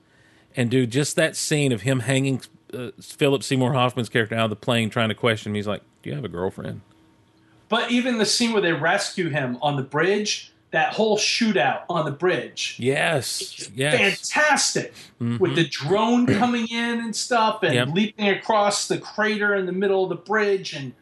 And 0.56 0.70
do 0.70 0.84
just 0.84 1.14
that 1.14 1.36
scene 1.36 1.70
of 1.70 1.82
him 1.82 2.00
hanging 2.00 2.42
uh, 2.74 2.90
philip 3.00 3.42
seymour 3.44 3.72
hoffman's 3.72 4.08
character 4.08 4.34
out 4.34 4.44
of 4.44 4.50
the 4.50 4.56
plane 4.56 4.90
trying 4.90 5.08
to 5.08 5.14
question 5.14 5.50
him 5.50 5.54
he's 5.54 5.66
like 5.66 5.82
do 6.02 6.10
you 6.10 6.16
have 6.16 6.24
a 6.24 6.28
girlfriend? 6.28 6.80
But 7.68 7.90
even 7.90 8.18
the 8.18 8.26
scene 8.26 8.52
where 8.52 8.62
they 8.62 8.72
rescue 8.72 9.28
him 9.28 9.58
on 9.62 9.76
the 9.76 9.82
bridge, 9.82 10.49
that 10.72 10.92
whole 10.94 11.18
shootout 11.18 11.82
on 11.88 12.04
the 12.04 12.10
bridge, 12.12 12.76
yes 12.78 13.68
yes 13.74 13.94
Mm-hmm. 13.94 14.08
fantastic. 14.10 14.94
With 15.18 15.54
the 15.56 15.66
drone 15.68 16.26
coming 16.26 16.66
in 16.68 17.00
and 17.00 17.14
stuff, 17.14 17.62
and 17.62 17.74
Yep. 17.74 17.88
leaping 17.92 18.28
across 18.28 18.88
the 18.88 18.96
crater 18.98 19.54
in 19.54 19.66
the 19.66 19.72
middle 19.72 20.04
of 20.04 20.08
the 20.10 20.14
bridge, 20.16 20.72
and 20.72 20.92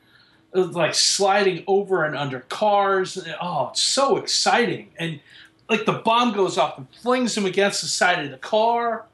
uh, 0.55 0.65
like 0.65 0.95
sliding 0.95 1.63
over 1.67 2.05
and 2.05 2.17
under 2.17 2.41
cars. 2.41 3.19
Oh, 3.41 3.69
it's 3.71 3.81
so 3.83 4.17
exciting! 4.17 4.89
And 4.99 5.21
like 5.69 5.85
the 5.85 5.93
bomb 5.93 6.33
goes 6.33 6.57
off 6.59 6.79
and 6.79 6.87
flings 7.03 7.37
him 7.37 7.45
against 7.45 7.83
the 7.83 7.89
side 7.89 8.25
of 8.25 8.31
the 8.31 8.39
car. 8.39 9.05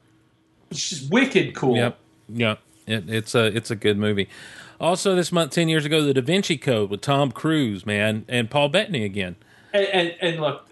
It's 0.71 0.89
just 0.89 1.11
wicked 1.11 1.53
cool. 1.53 1.75
Yep. 1.75 1.97
Yep. 2.29 2.59
It, 2.87 3.09
it's 3.09 3.35
a 3.35 3.45
it's 3.45 3.69
a 3.69 3.75
good 3.75 3.97
movie. 3.97 4.27
Also, 4.79 5.15
this 5.15 5.31
month, 5.31 5.51
ten 5.51 5.67
years 5.69 5.85
ago, 5.85 6.01
The 6.01 6.13
Da 6.13 6.21
Vinci 6.21 6.57
Code 6.57 6.89
with 6.89 7.01
Tom 7.01 7.31
Cruise, 7.31 7.85
man, 7.85 8.25
and 8.27 8.49
Paul 8.49 8.69
Bettany 8.69 9.03
again. 9.03 9.35
And, 9.75 10.09
and, 10.09 10.15
and 10.21 10.41
look, 10.41 10.69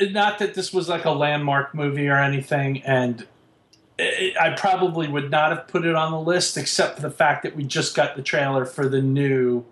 not 0.00 0.38
that 0.38 0.54
this 0.54 0.72
was 0.72 0.88
like 0.88 1.04
a 1.04 1.10
landmark 1.10 1.74
movie 1.74 2.08
or 2.08 2.16
anything, 2.18 2.82
and 2.82 3.26
it, 3.98 4.36
I 4.38 4.50
probably 4.50 5.08
would 5.08 5.30
not 5.30 5.50
have 5.56 5.68
put 5.68 5.84
it 5.86 5.94
on 5.94 6.12
the 6.12 6.20
list 6.20 6.56
except 6.56 6.96
for 6.96 7.02
the 7.02 7.10
fact 7.10 7.42
that 7.44 7.56
we 7.56 7.64
just 7.64 7.94
got 7.94 8.16
the 8.16 8.22
trailer 8.22 8.64
for 8.66 8.88
the 8.88 9.00
new 9.00 9.64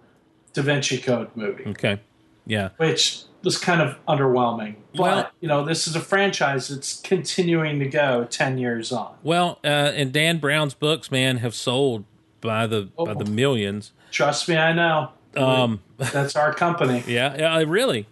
Da 0.54 0.62
Vinci 0.62 0.98
Code 0.98 1.28
movie, 1.34 1.64
Okay. 1.66 2.00
Yeah. 2.46 2.70
which 2.78 3.22
was 3.42 3.58
kind 3.58 3.82
of 3.82 3.96
underwhelming. 4.06 4.76
But 4.94 5.00
Well- 5.00 5.30
you 5.40 5.48
know, 5.48 5.64
this 5.64 5.86
is 5.86 5.94
a 5.94 6.00
franchise 6.00 6.68
that's 6.68 7.00
continuing 7.02 7.78
to 7.80 7.86
go 7.86 8.24
ten 8.24 8.56
years 8.56 8.92
on. 8.92 9.14
Well, 9.22 9.58
uh, 9.64 9.66
and 9.66 10.12
Dan 10.12 10.38
Brown's 10.38 10.72
books, 10.74 11.10
man, 11.10 11.38
have 11.38 11.54
sold 11.54 12.04
by 12.40 12.66
the 12.66 12.82
by 12.96 13.10
Oh. 13.10 13.14
the 13.14 13.30
millions. 13.30 13.92
Trust 14.10 14.48
me, 14.48 14.56
I 14.56 14.72
know. 14.72 15.10
Um, 15.36 15.82
That's 15.98 16.36
our 16.36 16.54
company. 16.54 17.02
yeah, 17.08 17.34
yeah, 17.36 17.64
really. 17.66 18.06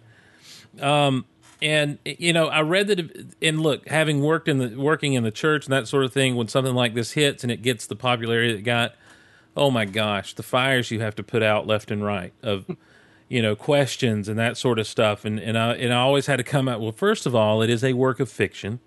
Um, 0.81 1.25
and 1.61 1.97
you 2.03 2.33
know, 2.33 2.47
I 2.47 2.61
read 2.61 2.87
that, 2.87 3.33
and 3.41 3.61
look, 3.61 3.87
having 3.87 4.21
worked 4.21 4.47
in 4.47 4.57
the 4.57 4.75
working 4.75 5.13
in 5.13 5.23
the 5.23 5.31
church 5.31 5.65
and 5.65 5.73
that 5.73 5.87
sort 5.87 6.03
of 6.03 6.11
thing, 6.11 6.35
when 6.35 6.47
something 6.47 6.75
like 6.75 6.93
this 6.93 7.13
hits 7.13 7.43
and 7.43 7.51
it 7.51 7.61
gets 7.61 7.87
the 7.87 7.95
popularity 7.95 8.53
it 8.53 8.61
got, 8.63 8.95
oh 9.55 9.71
my 9.71 9.85
gosh, 9.85 10.33
the 10.33 10.43
fires 10.43 10.91
you 10.91 10.99
have 10.99 11.15
to 11.15 11.23
put 11.23 11.41
out 11.41 11.65
left 11.65 11.89
and 11.89 12.03
right 12.03 12.33
of, 12.41 12.65
you 13.29 13.41
know, 13.41 13.55
questions 13.55 14.27
and 14.27 14.37
that 14.37 14.57
sort 14.57 14.77
of 14.77 14.87
stuff, 14.87 15.23
and 15.23 15.39
and 15.39 15.57
I 15.57 15.75
and 15.75 15.93
I 15.93 15.97
always 15.97 16.25
had 16.25 16.37
to 16.37 16.43
come 16.43 16.67
out. 16.67 16.81
Well, 16.81 16.91
first 16.91 17.25
of 17.25 17.33
all, 17.33 17.61
it 17.61 17.69
is 17.69 17.83
a 17.83 17.93
work 17.93 18.19
of 18.19 18.29
fiction. 18.29 18.79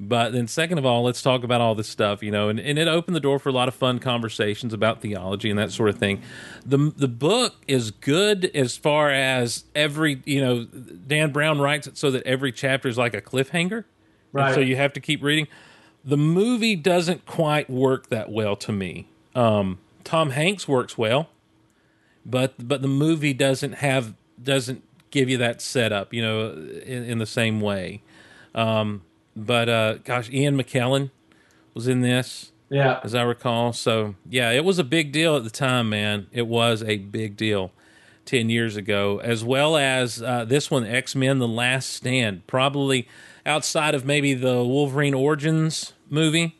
But 0.00 0.32
then, 0.32 0.46
second 0.46 0.78
of 0.78 0.86
all, 0.86 1.02
let's 1.02 1.22
talk 1.22 1.42
about 1.42 1.60
all 1.60 1.74
this 1.74 1.88
stuff, 1.88 2.22
you 2.22 2.30
know, 2.30 2.48
and, 2.48 2.60
and 2.60 2.78
it 2.78 2.86
opened 2.86 3.16
the 3.16 3.20
door 3.20 3.40
for 3.40 3.48
a 3.48 3.52
lot 3.52 3.66
of 3.66 3.74
fun 3.74 3.98
conversations 3.98 4.72
about 4.72 5.00
theology 5.00 5.50
and 5.50 5.58
that 5.58 5.72
sort 5.72 5.88
of 5.88 5.98
thing. 5.98 6.22
The 6.64 6.92
the 6.96 7.08
book 7.08 7.56
is 7.66 7.90
good 7.90 8.44
as 8.54 8.76
far 8.76 9.10
as 9.10 9.64
every, 9.74 10.22
you 10.24 10.40
know, 10.40 10.64
Dan 10.64 11.32
Brown 11.32 11.58
writes 11.60 11.88
it 11.88 11.98
so 11.98 12.12
that 12.12 12.24
every 12.24 12.52
chapter 12.52 12.88
is 12.88 12.96
like 12.96 13.12
a 13.12 13.20
cliffhanger, 13.20 13.84
Right. 14.32 14.54
so 14.54 14.60
you 14.60 14.76
have 14.76 14.92
to 14.92 15.00
keep 15.00 15.20
reading. 15.20 15.48
The 16.04 16.16
movie 16.16 16.76
doesn't 16.76 17.26
quite 17.26 17.68
work 17.68 18.08
that 18.10 18.30
well 18.30 18.54
to 18.54 18.70
me. 18.70 19.08
Um, 19.34 19.78
Tom 20.04 20.30
Hanks 20.30 20.68
works 20.68 20.96
well, 20.96 21.28
but 22.24 22.54
but 22.68 22.82
the 22.82 22.88
movie 22.88 23.34
doesn't 23.34 23.72
have 23.74 24.14
doesn't 24.40 24.84
give 25.10 25.28
you 25.28 25.38
that 25.38 25.60
setup, 25.60 26.14
you 26.14 26.22
know, 26.22 26.50
in, 26.86 27.02
in 27.04 27.18
the 27.18 27.26
same 27.26 27.60
way. 27.60 28.00
Um, 28.54 29.02
but 29.46 29.68
uh, 29.68 29.94
gosh, 30.04 30.30
Ian 30.30 30.56
McKellen 30.56 31.10
was 31.74 31.86
in 31.88 32.00
this, 32.00 32.52
Yeah. 32.70 33.00
as 33.04 33.14
I 33.14 33.22
recall. 33.22 33.72
So 33.72 34.14
yeah, 34.28 34.50
it 34.50 34.64
was 34.64 34.78
a 34.78 34.84
big 34.84 35.12
deal 35.12 35.36
at 35.36 35.44
the 35.44 35.50
time, 35.50 35.88
man. 35.90 36.26
It 36.32 36.46
was 36.46 36.82
a 36.82 36.96
big 36.98 37.36
deal 37.36 37.72
ten 38.24 38.50
years 38.50 38.76
ago, 38.76 39.20
as 39.22 39.44
well 39.44 39.76
as 39.76 40.20
uh, 40.22 40.44
this 40.44 40.70
one, 40.70 40.84
X 40.84 41.14
Men: 41.14 41.38
The 41.38 41.48
Last 41.48 41.90
Stand. 41.92 42.46
Probably 42.46 43.06
outside 43.46 43.94
of 43.94 44.04
maybe 44.04 44.34
the 44.34 44.62
Wolverine 44.64 45.14
Origins 45.14 45.94
movie, 46.10 46.56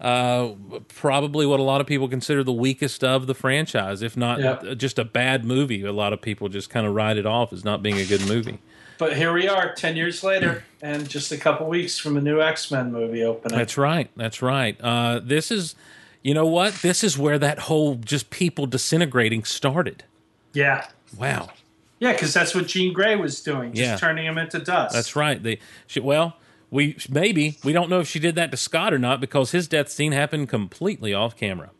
uh, 0.00 0.52
probably 0.88 1.44
what 1.46 1.60
a 1.60 1.62
lot 1.62 1.80
of 1.80 1.86
people 1.86 2.08
consider 2.08 2.42
the 2.42 2.52
weakest 2.52 3.04
of 3.04 3.26
the 3.26 3.34
franchise, 3.34 4.00
if 4.02 4.16
not 4.16 4.76
just 4.78 4.98
a 4.98 5.04
bad 5.04 5.44
movie. 5.44 5.82
A 5.84 5.92
lot 5.92 6.12
of 6.12 6.22
people 6.22 6.48
just 6.48 6.70
kind 6.70 6.86
of 6.86 6.94
write 6.94 7.16
it 7.18 7.26
off 7.26 7.52
as 7.52 7.64
not 7.64 7.82
being 7.82 7.98
a 7.98 8.06
good 8.06 8.26
movie. 8.26 8.60
But 9.02 9.16
here 9.16 9.32
we 9.32 9.48
are, 9.48 9.74
ten 9.74 9.96
years 9.96 10.22
later, 10.22 10.62
and 10.80 11.08
just 11.08 11.32
a 11.32 11.36
couple 11.36 11.66
weeks 11.66 11.98
from 11.98 12.16
a 12.16 12.20
new 12.20 12.40
X 12.40 12.70
Men 12.70 12.92
movie 12.92 13.24
opening. 13.24 13.58
That's 13.58 13.76
right. 13.76 14.08
That's 14.14 14.40
right. 14.40 14.80
Uh, 14.80 15.18
this 15.20 15.50
is, 15.50 15.74
you 16.22 16.34
know 16.34 16.46
what? 16.46 16.74
This 16.82 17.02
is 17.02 17.18
where 17.18 17.36
that 17.36 17.58
whole 17.58 17.96
just 17.96 18.30
people 18.30 18.66
disintegrating 18.66 19.42
started. 19.42 20.04
yeah. 20.52 20.86
Wow. 21.18 21.50
Yeah, 21.98 22.12
because 22.12 22.32
that's 22.32 22.54
what 22.54 22.68
Jean 22.68 22.92
Grey 22.92 23.16
was 23.16 23.42
doing, 23.42 23.72
just 23.74 23.82
Yeah. 23.82 23.96
turning 23.96 24.24
him 24.24 24.38
into 24.38 24.60
dust. 24.60 24.94
That's 24.94 25.16
right. 25.16 25.42
They, 25.42 25.58
she, 25.88 25.98
well, 25.98 26.36
we 26.70 26.96
maybe 27.10 27.58
we 27.64 27.72
don't 27.72 27.90
know 27.90 27.98
if 27.98 28.06
she 28.06 28.20
did 28.20 28.36
that 28.36 28.52
to 28.52 28.56
Scott 28.56 28.94
or 28.94 29.00
not 29.00 29.20
because 29.20 29.50
his 29.50 29.66
death 29.66 29.88
scene 29.88 30.12
happened 30.12 30.48
completely 30.48 31.12
off 31.12 31.36
camera. 31.36 31.70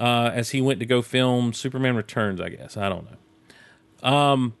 Uh, 0.00 0.30
as 0.32 0.50
he 0.52 0.62
went 0.62 0.80
to 0.80 0.86
go 0.86 1.02
film 1.02 1.52
Superman 1.52 1.96
Returns, 1.96 2.40
I 2.40 2.48
guess 2.48 2.78
I 2.78 2.88
don't 2.88 3.06
know. 3.10 4.08
Um, 4.10 4.54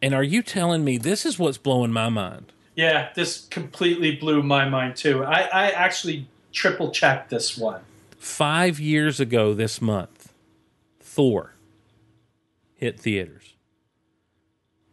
and 0.00 0.14
are 0.14 0.22
you 0.22 0.42
telling 0.42 0.84
me 0.84 0.98
this 0.98 1.26
is 1.26 1.38
what's 1.38 1.58
blowing 1.58 1.92
my 1.92 2.08
mind? 2.08 2.52
Yeah, 2.74 3.10
this 3.14 3.46
completely 3.46 4.14
blew 4.16 4.42
my 4.42 4.68
mind 4.68 4.96
too. 4.96 5.24
I, 5.24 5.42
I 5.52 5.70
actually 5.70 6.28
triple 6.52 6.90
checked 6.90 7.30
this 7.30 7.58
one. 7.58 7.80
Five 8.16 8.78
years 8.78 9.20
ago 9.20 9.54
this 9.54 9.80
month, 9.80 10.32
Thor 11.00 11.54
hit 12.74 13.00
theaters. 13.00 13.54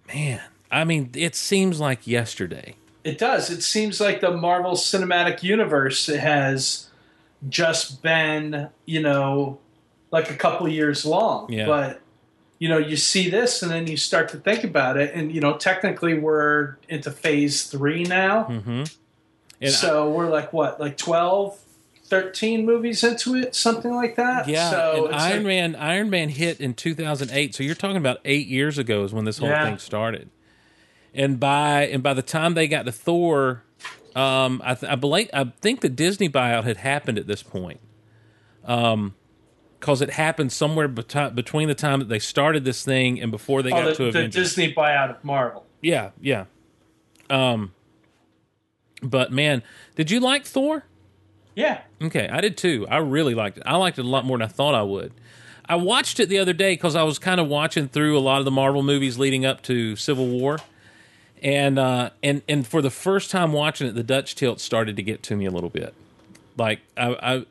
Man, 0.08 0.42
I 0.72 0.84
mean, 0.84 1.12
it 1.14 1.36
seems 1.36 1.80
like 1.80 2.08
yesterday. 2.08 2.76
It 3.04 3.20
does. 3.20 3.52
It 3.52 3.62
seems 3.62 4.02
like 4.02 4.22
the 4.22 4.32
Marvel 4.32 4.74
Cinematic 4.74 5.44
Universe 5.44 6.08
has 6.08 6.90
just 7.50 8.02
been, 8.02 8.70
you 8.86 9.02
know, 9.02 9.60
like 10.12 10.32
a 10.32 10.36
couple 10.36 10.68
years 10.68 11.06
long. 11.06 11.52
Yeah. 11.52 11.68
But 11.68 12.02
you 12.60 12.70
know, 12.70 12.78
you 12.78 12.96
see 12.98 13.30
this 13.30 13.62
and 13.62 13.72
then 13.72 13.88
you 13.88 13.98
start 13.98 14.30
to 14.30 14.38
think 14.38 14.64
about 14.64 14.98
it, 14.98 15.14
and 15.14 15.32
you 15.34 15.42
know, 15.42 15.58
technically 15.58 16.18
we're 16.18 16.78
into 16.90 17.12
phase 17.12 17.66
three 17.66 18.04
now. 18.04 18.46
Mm-hmm. 18.46 18.84
And 19.62 19.72
so 19.72 20.10
we're 20.12 20.30
like 20.30 20.52
what, 20.54 20.80
like 20.80 20.98
12, 20.98 21.58
13 22.06 22.66
movies 22.66 23.04
into 23.04 23.36
it, 23.36 23.56
something 23.56 23.94
like 23.96 24.16
that. 24.18 24.48
Yeah, 24.48 24.70
So 24.70 25.06
and 25.08 25.16
Iron 25.16 25.38
like- 25.38 25.46
Man 25.46 25.76
Iron 25.76 26.10
Man 26.10 26.30
hit 26.30 26.60
in 26.62 26.74
2008. 26.74 27.56
So 27.56 27.64
you're 27.64 27.74
talking 27.76 27.98
about 27.98 28.20
8 28.26 28.48
years 28.48 28.78
ago 28.78 29.04
is 29.04 29.14
when 29.14 29.26
this 29.26 29.38
whole 29.40 29.50
Yeah. 29.50 29.66
thing 29.66 29.78
started. 29.80 30.30
And 31.14 31.40
by 31.40 31.88
and 31.88 32.04
by 32.04 32.14
the 32.14 32.22
time 32.22 32.54
they 32.54 32.68
got 32.68 32.86
to 32.86 32.92
Thor, 32.92 33.64
um 34.16 34.62
I 34.64 34.76
th- 34.76 34.92
I 34.92 34.96
believe 34.96 35.30
I 35.34 35.46
think 35.62 35.80
the 35.82 35.90
Disney 35.90 36.30
buyout 36.30 36.66
had 36.66 36.78
happened 36.78 37.18
at 37.18 37.26
this 37.28 37.42
point. 37.42 37.80
Um 38.66 39.16
cuz 39.86 40.02
it 40.02 40.10
happened 40.12 40.52
somewhere 40.52 40.90
beti- 40.90 41.34
between 41.36 41.68
the 41.68 41.76
time 41.76 42.00
that 42.00 42.10
they 42.10 42.20
started 42.20 42.66
this 42.66 42.84
thing 42.84 43.22
and 43.22 43.32
before 43.32 43.62
they 43.62 43.72
Oh, 43.72 43.76
got 43.76 43.86
the, 43.86 43.94
to 43.96 44.04
the 44.04 44.10
Avengers. 44.10 44.56
Disney 44.56 44.74
buyout 44.74 45.10
of 45.12 45.24
Marvel. 45.24 45.66
yeah, 45.82 46.10
yeah. 46.22 46.46
Um 47.30 47.72
but 49.02 49.32
man, 49.32 49.62
did 49.96 50.10
you 50.12 50.20
like 50.20 50.46
Thor? 50.46 50.86
Yeah. 51.56 51.82
Okay, 52.02 52.28
I 52.28 52.42
did 52.42 52.58
too. 52.58 52.88
I 52.90 52.98
really 52.98 53.36
liked 53.36 53.58
it. 53.58 53.64
I 53.66 53.76
liked 53.78 54.00
it 54.00 54.06
a 54.06 54.08
lot 54.08 54.26
more 54.26 54.38
than 54.38 54.48
I 54.48 54.52
thought 54.52 54.74
I 54.76 54.82
would. 54.84 55.14
I 55.68 55.76
watched 55.76 56.20
it 56.20 56.30
the 56.30 56.38
other 56.40 56.54
day 56.54 56.74
because 56.74 56.96
I 56.96 57.04
was 57.04 57.18
kind 57.18 57.40
of 57.40 57.48
watching 57.48 57.88
through 57.88 58.18
a 58.18 58.20
lot 58.20 58.40
of 58.40 58.46
the 58.46 58.52
Marvel 58.52 58.84
movies 58.84 59.18
leading 59.18 59.46
up 59.46 59.62
to 59.64 59.96
Civil 59.96 60.28
War, 60.28 60.60
and 61.42 61.80
uh, 61.80 62.10
and 62.22 62.42
and 62.48 62.68
for 62.68 62.82
the 62.82 62.92
first 62.92 63.32
time 63.32 63.52
watching 63.54 63.88
it, 63.88 63.96
the 63.96 64.04
Dutch 64.04 64.36
tilt 64.36 64.60
started 64.60 64.96
to 64.98 65.02
get 65.02 65.24
to 65.24 65.36
me 65.36 65.46
a 65.46 65.52
little 65.52 65.70
bit. 65.72 65.94
Like 66.58 66.82
I 66.98 67.08
I, 67.36 67.46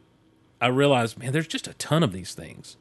I 0.64 0.68
realized, 0.68 1.18
man, 1.18 1.32
there's 1.32 1.46
just 1.46 1.68
a 1.68 1.74
ton 1.74 2.02
of 2.02 2.12
these 2.12 2.32
things. 2.34 2.76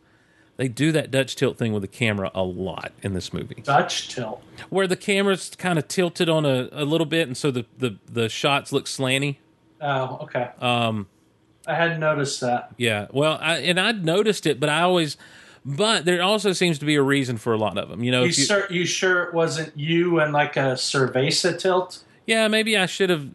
They 0.56 0.68
do 0.68 0.92
that 0.92 1.10
Dutch 1.12 1.36
tilt 1.36 1.58
thing 1.58 1.74
with 1.74 1.82
the 1.82 1.88
camera 1.88 2.30
a 2.36 2.44
lot 2.44 2.92
in 3.02 3.14
this 3.14 3.34
movie, 3.34 3.62
Dutch 3.64 4.08
tilt. 4.10 4.42
where 4.70 4.86
the 4.88 4.96
camera's 4.96 5.52
kind 5.58 5.80
of 5.80 5.88
tilted 5.88 6.30
on 6.30 6.46
a, 6.46 6.70
a 6.72 6.86
little 6.86 7.08
bit, 7.08 7.28
and 7.28 7.36
so 7.36 7.50
the, 7.52 7.66
the 7.78 7.98
the 8.06 8.30
shots 8.30 8.72
look 8.72 8.86
slanty. 8.86 9.38
Oh, 9.82 10.20
okay. 10.24 10.50
Um, 10.62 11.08
I 11.66 11.74
hadn't 11.74 12.00
noticed 12.00 12.40
that. 12.42 12.72
Yeah, 12.78 13.08
well, 13.12 13.40
I, 13.42 13.58
and 13.58 13.80
I'd 13.80 14.06
noticed 14.06 14.46
it, 14.46 14.60
but 14.60 14.70
I 14.70 14.82
always, 14.82 15.18
but 15.66 16.06
there 16.06 16.22
also 16.22 16.54
seems 16.54 16.78
to 16.80 16.86
be 16.86 16.96
a 16.96 17.02
reason 17.02 17.38
for 17.38 17.52
a 17.54 17.58
lot 17.58 17.78
of 17.80 17.90
them. 17.90 18.04
You 18.04 18.12
know, 18.12 18.22
You, 18.24 18.30
if 18.30 18.38
you, 18.38 18.46
sure, 18.46 18.68
you 18.72 18.86
sure 18.86 19.24
it 19.24 19.34
wasn't 19.34 19.76
you 19.76 20.20
and 20.20 20.32
like 20.34 20.56
a 20.56 20.74
Cerveza 20.76 21.58
tilt? 21.60 22.04
yeah, 22.28 22.48
maybe 22.48 22.78
I 22.78 22.86
should 22.86 23.10
have. 23.10 23.30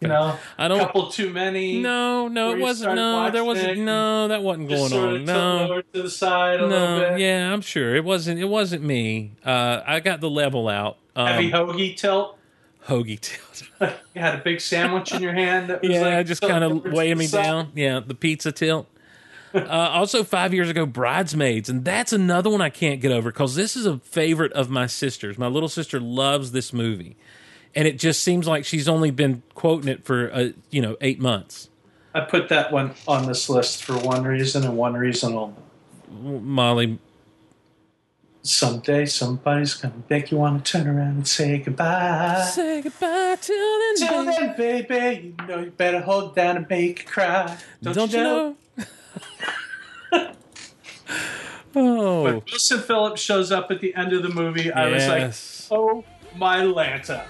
You 0.00 0.08
know, 0.08 0.36
I 0.58 0.68
don't- 0.68 0.78
couple 0.80 1.10
too 1.10 1.30
many. 1.30 1.80
No, 1.80 2.28
no, 2.28 2.52
it 2.52 2.60
wasn't. 2.60 2.94
No, 2.94 3.30
there 3.30 3.44
wasn't. 3.44 3.78
No, 3.80 4.28
that 4.28 4.42
wasn't 4.42 4.68
going 4.68 4.92
on. 4.92 5.24
No, 5.24 5.82
to 5.92 6.02
the 6.02 6.10
side 6.10 6.60
a 6.60 6.66
little 6.66 6.78
no, 6.78 7.16
yeah, 7.16 7.52
I'm 7.52 7.60
sure 7.60 7.94
it 7.96 8.04
wasn't. 8.04 8.40
It 8.40 8.46
wasn't 8.48 8.82
me. 8.82 9.32
Uh, 9.44 9.80
I 9.86 10.00
got 10.00 10.20
the 10.20 10.30
level 10.30 10.68
out. 10.68 10.96
Um, 11.16 11.26
Heavy 11.26 11.50
hoagie 11.50 11.96
tilt. 11.96 12.36
hoagie 12.86 13.20
tilt. 13.20 13.62
You 14.14 14.20
had 14.20 14.34
a 14.34 14.42
big 14.42 14.60
sandwich 14.60 15.12
in 15.12 15.22
your 15.22 15.32
hand. 15.32 15.70
That 15.70 15.82
was 15.82 15.90
yeah, 15.90 16.16
like 16.16 16.26
just 16.26 16.42
kind 16.42 16.64
of 16.64 16.84
weighing 16.92 17.18
me 17.18 17.26
side. 17.26 17.42
down. 17.42 17.72
Yeah, 17.74 18.00
the 18.04 18.14
pizza 18.14 18.52
tilt. 18.52 18.86
uh, 19.54 19.66
also, 19.68 20.22
five 20.22 20.54
years 20.54 20.68
ago, 20.70 20.86
Bridesmaids, 20.86 21.68
and 21.68 21.84
that's 21.84 22.12
another 22.12 22.48
one 22.50 22.60
I 22.60 22.70
can't 22.70 23.00
get 23.00 23.10
over 23.10 23.30
because 23.32 23.56
this 23.56 23.74
is 23.76 23.84
a 23.86 23.98
favorite 23.98 24.52
of 24.52 24.70
my 24.70 24.86
sister's. 24.86 25.38
My 25.38 25.48
little 25.48 25.68
sister 25.68 25.98
loves 25.98 26.52
this 26.52 26.72
movie, 26.72 27.16
and 27.74 27.86
it 27.86 27.98
just 27.98 28.22
seems 28.22 28.46
like 28.46 28.64
she's 28.64 28.88
only 28.88 29.10
been 29.10 29.42
quoting 29.54 29.88
it 29.88 30.04
for 30.04 30.32
uh, 30.32 30.48
you 30.70 30.82
know 30.82 30.96
eight 31.00 31.20
months. 31.20 31.68
I 32.14 32.20
put 32.20 32.48
that 32.48 32.72
one 32.72 32.94
on 33.06 33.26
this 33.26 33.48
list 33.48 33.84
for 33.84 33.94
one 33.98 34.24
reason 34.24 34.64
and 34.64 34.76
one 34.76 34.94
reason 34.94 35.34
only. 35.34 35.54
Molly, 36.10 36.98
Someday 38.42 39.04
somebody's 39.04 39.74
gonna 39.74 40.02
make 40.08 40.30
you 40.30 40.38
want 40.38 40.64
to 40.64 40.72
turn 40.72 40.86
around 40.88 41.08
and 41.08 41.28
say 41.28 41.58
goodbye. 41.58 42.42
say 42.50 42.80
goodbye 42.80 43.36
till 43.38 43.78
then. 43.78 43.96
Till 43.96 44.24
baby. 44.24 44.36
then, 44.38 44.86
baby, 44.88 45.34
you 45.38 45.46
know 45.46 45.60
you 45.60 45.70
better 45.72 46.00
hold 46.00 46.34
down 46.34 46.56
and 46.56 46.66
make 46.66 47.00
it 47.00 47.06
cry. 47.06 47.58
Don't, 47.82 47.94
Don't, 47.94 48.12
you 48.12 48.18
know? 48.18 48.56
oh, 51.76 52.22
When 52.22 52.42
Wilson 52.50 52.80
Phillips 52.80 53.20
shows 53.20 53.52
up 53.52 53.70
at 53.70 53.80
the 53.80 53.94
end 53.94 54.14
of 54.14 54.22
the 54.22 54.30
movie, 54.30 54.72
I 54.72 54.88
was 54.88 55.06
like, 55.06 55.34
"Oh 55.70 56.02
my 56.34 56.60
Lanta!" 56.60 57.26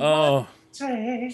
Oh. 0.00 0.46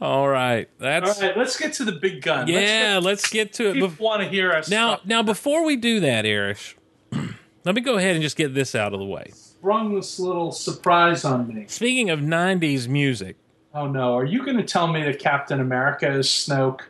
All 0.00 0.28
right. 0.28 0.68
All 0.80 0.86
That's 0.86 1.20
right, 1.22 1.36
let's 1.36 1.58
get 1.58 1.72
to 1.74 1.84
the 1.84 1.92
big 1.92 2.22
gun. 2.22 2.48
yeah. 2.48 3.00
Let's 3.02 3.28
get 3.30 3.52
to 3.54 3.70
it. 3.70 3.76
Let's 3.76 3.94
Bef- 3.94 3.96
get, 3.96 4.00
want 4.04 4.22
to 4.22 4.28
hear 4.28 4.52
us 4.52 4.68
now, 4.68 5.00
now, 5.04 5.22
before 5.22 5.64
we 5.64 5.76
do 5.76 6.00
that, 6.00 6.26
Erich, 6.26 6.76
let 7.64 7.74
me 7.74 7.80
go 7.80 7.96
ahead 7.96 8.14
and 8.14 8.22
just 8.22 8.36
get 8.36 8.52
this 8.54 8.74
out 8.74 8.92
of 8.92 9.00
the 9.00 9.06
way. 9.06 9.30
sprung 9.32 9.94
this 9.94 10.18
little 10.18 10.52
surprise 10.52 11.24
on 11.24 11.48
me. 11.48 11.64
Speaking 11.68 12.10
of 12.10 12.20
'90s 12.20 12.88
music, 12.88 13.36
Oh 13.72 13.86
no, 13.88 14.14
are 14.16 14.24
you 14.26 14.44
going 14.44 14.56
to 14.58 14.64
tell 14.64 14.86
me 14.86 15.02
that 15.04 15.18
Captain 15.18 15.60
America 15.60 16.10
is 16.10 16.26
Snoke? 16.26 16.80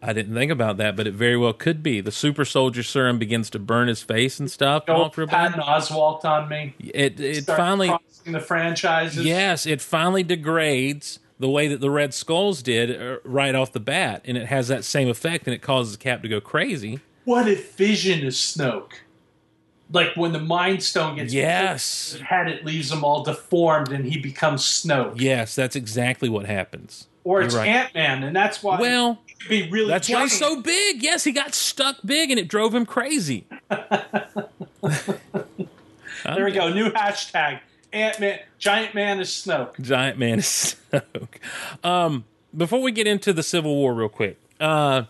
I 0.00 0.12
didn't 0.12 0.34
think 0.34 0.52
about 0.52 0.76
that, 0.76 0.94
but 0.96 1.06
it 1.06 1.14
very 1.14 1.36
well 1.36 1.52
could 1.52 1.82
be. 1.82 2.00
The 2.00 2.12
super 2.12 2.44
soldier 2.44 2.82
serum 2.84 3.18
begins 3.18 3.50
to 3.50 3.58
burn 3.58 3.88
his 3.88 4.02
face 4.02 4.38
and 4.38 4.48
stuff. 4.50 4.86
Go 4.86 5.08
Patton 5.08 5.60
Oswalt 5.60 6.24
on 6.24 6.48
me. 6.48 6.74
it 6.78 7.18
it 7.18 7.42
Start 7.42 7.58
finally 7.58 7.92
the 8.24 8.40
franchises. 8.40 9.24
Yes, 9.24 9.66
it 9.66 9.80
finally 9.80 10.22
degrades 10.22 11.18
the 11.40 11.48
way 11.48 11.68
that 11.68 11.80
the 11.80 11.90
Red 11.90 12.14
Skulls 12.14 12.62
did 12.62 13.00
uh, 13.00 13.18
right 13.24 13.54
off 13.54 13.72
the 13.72 13.80
bat, 13.80 14.22
and 14.24 14.36
it 14.36 14.46
has 14.46 14.68
that 14.68 14.84
same 14.84 15.08
effect, 15.08 15.46
and 15.46 15.54
it 15.54 15.62
causes 15.62 15.96
Cap 15.96 16.22
to 16.22 16.28
go 16.28 16.40
crazy. 16.40 17.00
What 17.24 17.48
if 17.48 17.74
Vision 17.76 18.20
is 18.24 18.36
Snoke? 18.36 18.92
Like 19.90 20.16
when 20.16 20.32
the 20.32 20.40
Mind 20.40 20.82
Stone 20.82 21.16
gets 21.16 21.32
Yes, 21.32 22.16
in 22.20 22.48
it 22.48 22.64
leaves 22.64 22.92
him 22.92 23.02
all 23.04 23.22
deformed, 23.22 23.90
and 23.90 24.04
he 24.04 24.18
becomes 24.20 24.62
Snoke. 24.62 25.20
yes, 25.20 25.54
that's 25.54 25.74
exactly 25.76 26.28
what 26.28 26.46
happens. 26.46 27.06
Or 27.24 27.42
it's 27.42 27.54
right. 27.54 27.68
Ant 27.68 27.94
Man, 27.94 28.22
and 28.22 28.34
that's 28.36 28.62
why. 28.62 28.78
Well, 28.80 29.18
be 29.48 29.68
really. 29.70 29.88
that's 29.88 30.08
why 30.08 30.22
he's 30.22 30.38
so 30.38 30.60
big. 30.60 31.02
Yes, 31.02 31.24
he 31.24 31.32
got 31.32 31.54
stuck 31.54 31.96
big, 32.04 32.30
and 32.30 32.38
it 32.40 32.48
drove 32.48 32.74
him 32.74 32.86
crazy. 32.86 33.46
There 36.24 36.44
we 36.44 36.50
go. 36.52 36.72
New 36.72 36.90
hashtag. 36.90 37.60
Ant 37.92 38.20
Man, 38.20 38.38
Giant 38.58 38.94
Man 38.94 39.20
is 39.20 39.28
Snoke. 39.28 39.80
Giant 39.80 40.18
Man 40.18 40.40
is 40.40 40.76
Snoke. 40.92 41.36
Um, 41.82 42.24
before 42.56 42.82
we 42.82 42.92
get 42.92 43.06
into 43.06 43.32
the 43.32 43.42
Civil 43.42 43.74
War, 43.76 43.94
real 43.94 44.08
quick. 44.08 44.38
Uh, 44.60 45.04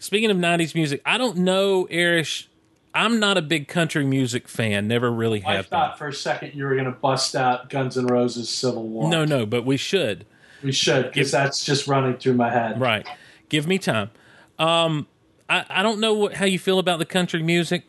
speaking 0.00 0.30
of 0.30 0.36
'90s 0.36 0.74
music, 0.74 1.00
I 1.04 1.18
don't 1.18 1.36
know, 1.38 1.84
Erich. 1.90 2.46
I'm 2.94 3.20
not 3.20 3.36
a 3.36 3.42
big 3.42 3.68
country 3.68 4.04
music 4.04 4.48
fan. 4.48 4.88
Never 4.88 5.12
really 5.12 5.44
I 5.44 5.54
have 5.56 5.66
been. 5.66 5.78
thought 5.78 5.98
for 5.98 6.08
a 6.08 6.12
second 6.12 6.54
you 6.54 6.64
were 6.64 6.72
going 6.74 6.86
to 6.86 6.90
bust 6.90 7.36
out 7.36 7.68
Guns 7.70 7.96
N' 7.96 8.06
Roses 8.06 8.48
Civil 8.48 8.88
War. 8.88 9.08
No, 9.08 9.24
no, 9.24 9.46
but 9.46 9.64
we 9.64 9.76
should. 9.76 10.26
we 10.64 10.72
should 10.72 11.12
because 11.12 11.30
that's 11.30 11.62
just 11.64 11.86
running 11.86 12.16
through 12.16 12.34
my 12.34 12.50
head. 12.50 12.80
Right. 12.80 13.06
Give 13.48 13.66
me 13.66 13.78
time. 13.78 14.10
Um, 14.58 15.06
I, 15.48 15.64
I 15.68 15.82
don't 15.82 16.00
know 16.00 16.14
what, 16.14 16.34
how 16.34 16.44
you 16.44 16.58
feel 16.58 16.78
about 16.78 16.98
the 16.98 17.06
country 17.06 17.42
music. 17.42 17.84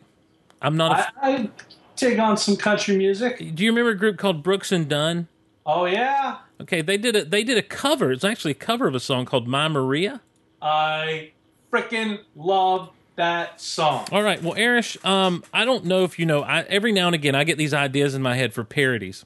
I'm 0.62 0.76
not. 0.76 0.98
a 0.98 1.12
I, 1.22 1.30
I 1.30 1.50
take 1.96 2.18
on 2.18 2.36
some 2.36 2.56
country 2.56 2.96
music. 2.96 3.38
do 3.54 3.64
you 3.64 3.70
remember 3.70 3.90
a 3.90 3.96
group 3.96 4.18
called 4.18 4.42
Brooks 4.42 4.72
and 4.72 4.88
Dunn? 4.88 5.28
Oh 5.66 5.84
yeah, 5.84 6.38
Okay, 6.60 6.82
they 6.82 6.98
did 6.98 7.16
a 7.16 7.24
they 7.24 7.42
did 7.42 7.56
a 7.56 7.62
cover. 7.62 8.12
It's 8.12 8.24
actually 8.24 8.50
a 8.50 8.54
cover 8.54 8.86
of 8.86 8.94
a 8.94 9.00
song 9.00 9.24
called 9.24 9.48
"My 9.48 9.66
Maria." 9.66 10.20
I 10.60 11.32
freaking 11.72 12.20
love 12.36 12.90
that 13.16 13.60
song. 13.60 14.06
All 14.12 14.22
right. 14.22 14.42
Well, 14.42 14.54
Erich, 14.56 15.02
um, 15.04 15.42
I 15.54 15.64
don't 15.64 15.86
know 15.86 16.04
if 16.04 16.18
you 16.18 16.26
know. 16.26 16.42
I, 16.42 16.60
every 16.62 16.92
now 16.92 17.06
and 17.06 17.14
again, 17.14 17.34
I 17.34 17.44
get 17.44 17.56
these 17.56 17.72
ideas 17.72 18.14
in 18.14 18.20
my 18.20 18.34
head 18.36 18.52
for 18.52 18.62
parodies, 18.62 19.24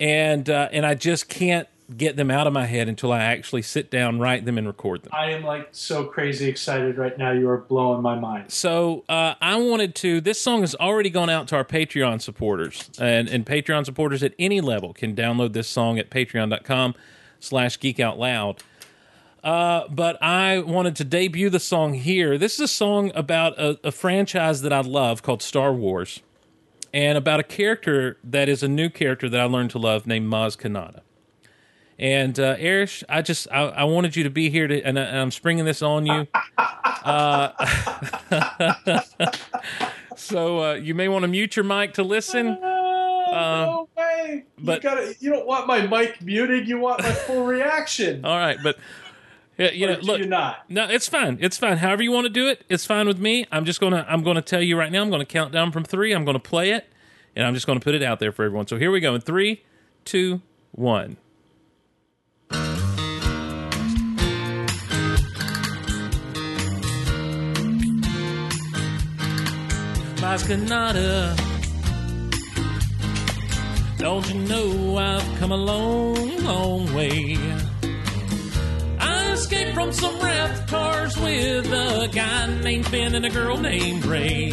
and 0.00 0.48
uh, 0.48 0.68
and 0.70 0.86
I 0.86 0.94
just 0.94 1.28
can't 1.28 1.66
get 1.96 2.16
them 2.16 2.30
out 2.30 2.46
of 2.46 2.52
my 2.52 2.66
head 2.66 2.88
until 2.88 3.12
I 3.12 3.20
actually 3.20 3.62
sit 3.62 3.90
down, 3.90 4.18
write 4.18 4.44
them, 4.44 4.58
and 4.58 4.66
record 4.66 5.04
them. 5.04 5.12
I 5.14 5.30
am 5.30 5.42
like 5.42 5.68
so 5.72 6.04
crazy 6.04 6.48
excited 6.48 6.98
right 6.98 7.16
now. 7.16 7.32
You 7.32 7.48
are 7.48 7.58
blowing 7.58 8.02
my 8.02 8.14
mind. 8.14 8.52
So 8.52 9.04
uh, 9.08 9.34
I 9.40 9.56
wanted 9.56 9.94
to. 9.96 10.20
This 10.20 10.40
song 10.40 10.60
has 10.60 10.74
already 10.74 11.10
gone 11.10 11.30
out 11.30 11.48
to 11.48 11.56
our 11.56 11.64
Patreon 11.64 12.20
supporters, 12.20 12.90
and, 12.98 13.28
and 13.28 13.46
Patreon 13.46 13.86
supporters 13.86 14.22
at 14.22 14.34
any 14.38 14.60
level 14.60 14.92
can 14.92 15.16
download 15.16 15.54
this 15.54 15.68
song 15.68 15.98
at 15.98 16.10
Patreon.com/slash 16.10 17.80
Geek 17.80 18.00
Out 18.00 18.18
Loud. 18.18 18.62
Uh, 19.42 19.88
but 19.88 20.22
I 20.22 20.58
wanted 20.58 20.96
to 20.96 21.04
debut 21.04 21.48
the 21.48 21.60
song 21.60 21.94
here. 21.94 22.36
This 22.36 22.54
is 22.54 22.60
a 22.60 22.68
song 22.68 23.12
about 23.14 23.58
a, 23.58 23.78
a 23.84 23.92
franchise 23.92 24.62
that 24.62 24.72
I 24.72 24.80
love 24.80 25.22
called 25.22 25.42
Star 25.42 25.72
Wars, 25.72 26.20
and 26.92 27.16
about 27.16 27.40
a 27.40 27.44
character 27.44 28.18
that 28.22 28.48
is 28.48 28.62
a 28.62 28.68
new 28.68 28.90
character 28.90 29.28
that 29.28 29.40
I 29.40 29.44
learned 29.44 29.70
to 29.70 29.78
love 29.78 30.06
named 30.06 30.30
Maz 30.30 30.58
Kanata. 30.58 31.00
And 31.98 32.38
uh, 32.38 32.54
Erich, 32.58 33.02
I 33.08 33.22
just 33.22 33.48
I, 33.50 33.62
I 33.62 33.84
wanted 33.84 34.14
you 34.14 34.22
to 34.24 34.30
be 34.30 34.50
here 34.50 34.68
to, 34.68 34.82
and, 34.82 34.98
I, 34.98 35.02
and 35.02 35.18
I'm 35.18 35.30
springing 35.32 35.64
this 35.64 35.82
on 35.82 36.06
you. 36.06 36.28
Uh, 36.56 37.50
so 40.16 40.62
uh, 40.62 40.74
you 40.74 40.94
may 40.94 41.08
want 41.08 41.22
to 41.24 41.28
mute 41.28 41.56
your 41.56 41.64
mic 41.64 41.94
to 41.94 42.04
listen. 42.04 42.46
no 42.60 43.88
way. 43.96 44.44
but- 44.58 44.82
you, 44.82 44.88
gotta, 44.88 45.14
you 45.18 45.30
don't 45.30 45.46
want 45.46 45.66
my 45.66 45.86
mic 45.86 46.22
muted. 46.22 46.68
You 46.68 46.78
want 46.78 47.02
my 47.02 47.10
full 47.10 47.44
reaction. 47.44 48.24
All 48.24 48.36
right, 48.36 48.58
but 48.62 48.78
yeah, 49.56 49.72
you 49.72 49.88
know, 49.88 49.98
look, 50.00 50.24
not? 50.24 50.70
no, 50.70 50.88
it's 50.88 51.08
fine. 51.08 51.38
It's 51.40 51.58
fine. 51.58 51.78
However 51.78 52.04
you 52.04 52.12
want 52.12 52.26
to 52.26 52.32
do 52.32 52.46
it, 52.46 52.64
it's 52.68 52.86
fine 52.86 53.08
with 53.08 53.18
me. 53.18 53.44
I'm 53.50 53.64
just 53.64 53.80
gonna 53.80 54.06
I'm 54.08 54.22
gonna 54.22 54.40
tell 54.42 54.62
you 54.62 54.78
right 54.78 54.92
now. 54.92 55.02
I'm 55.02 55.10
gonna 55.10 55.24
count 55.24 55.52
down 55.52 55.72
from 55.72 55.82
three. 55.82 56.12
I'm 56.12 56.24
gonna 56.24 56.38
play 56.38 56.70
it, 56.70 56.86
and 57.34 57.44
I'm 57.44 57.54
just 57.54 57.66
gonna 57.66 57.80
put 57.80 57.96
it 57.96 58.04
out 58.04 58.20
there 58.20 58.30
for 58.30 58.44
everyone. 58.44 58.68
So 58.68 58.78
here 58.78 58.92
we 58.92 59.00
go. 59.00 59.16
In 59.16 59.20
three, 59.20 59.64
two, 60.04 60.42
one. 60.70 61.16
Maz 70.28 70.44
Kanata. 70.44 71.34
Don't 73.96 74.28
you 74.28 74.40
know 74.40 74.98
I've 74.98 75.38
come 75.38 75.52
a 75.52 75.56
long, 75.56 76.44
long 76.44 76.94
way? 76.94 77.38
I 78.98 79.32
escaped 79.32 79.72
from 79.72 79.90
some 79.90 80.14
Rathtars 80.16 81.16
with 81.24 81.72
a 81.72 82.10
guy 82.12 82.60
named 82.62 82.86
Finn 82.88 83.14
and 83.14 83.24
a 83.24 83.30
girl 83.30 83.56
named 83.56 84.04
Rey. 84.04 84.50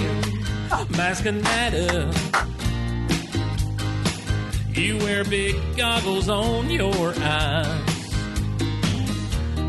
Mascanada. 0.96 2.08
You 4.78 4.98
wear 5.00 5.26
big 5.26 5.56
goggles 5.76 6.30
on 6.30 6.70
your 6.70 7.14
eyes. 7.18 8.14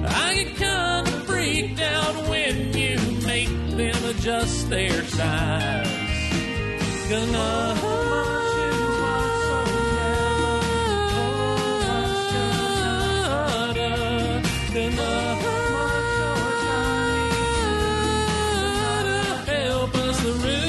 I 0.06 0.34
get 0.34 0.56
kind 0.56 1.08
of 1.08 1.26
freaked 1.26 1.80
out 1.80 2.28
when 2.28 2.72
you 2.78 3.15
make 3.36 3.76
them 3.76 4.04
adjust 4.06 4.70
their 4.70 5.04
size. 5.04 5.86
Us 19.98 20.20
through. 20.20 20.66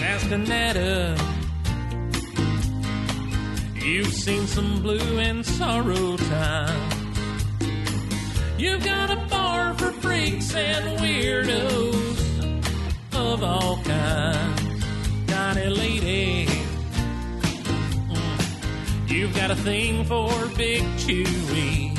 Maz 0.00 0.22
Kanata. 0.30 1.33
You've 3.84 4.14
seen 4.14 4.46
some 4.46 4.80
blue 4.80 5.18
and 5.18 5.44
sorrow 5.44 6.16
time. 6.16 6.90
You've 8.56 8.82
got 8.82 9.10
a 9.10 9.16
bar 9.28 9.74
for 9.74 9.92
freaks 9.92 10.54
and 10.54 10.98
weirdos 11.00 12.64
of 13.12 13.44
all 13.44 13.76
kinds. 13.82 14.84
Tiny 15.26 15.66
lady. 15.66 16.46
Mm. 18.08 19.10
You've 19.10 19.34
got 19.36 19.50
a 19.50 19.56
thing 19.56 20.06
for 20.06 20.30
Big 20.56 20.82
Chewy. 20.96 21.90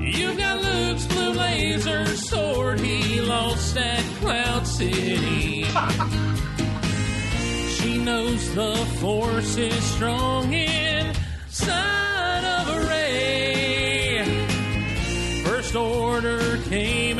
You've 0.00 0.36
got 0.36 0.64
Luke's 0.64 1.06
blue 1.06 1.30
laser 1.30 2.06
sword 2.16 2.80
he 2.80 3.20
lost 3.20 3.76
at 3.76 4.02
Cloud 4.20 4.66
City. 4.66 5.64
knows 8.06 8.54
the 8.54 8.76
force 9.00 9.56
is 9.56 9.82
strong 9.82 10.52
inside 10.52 12.44
of 12.44 12.68
a 12.76 12.86
ray. 12.88 14.22
First 15.42 15.74
order 15.74 16.58
came 16.68 17.18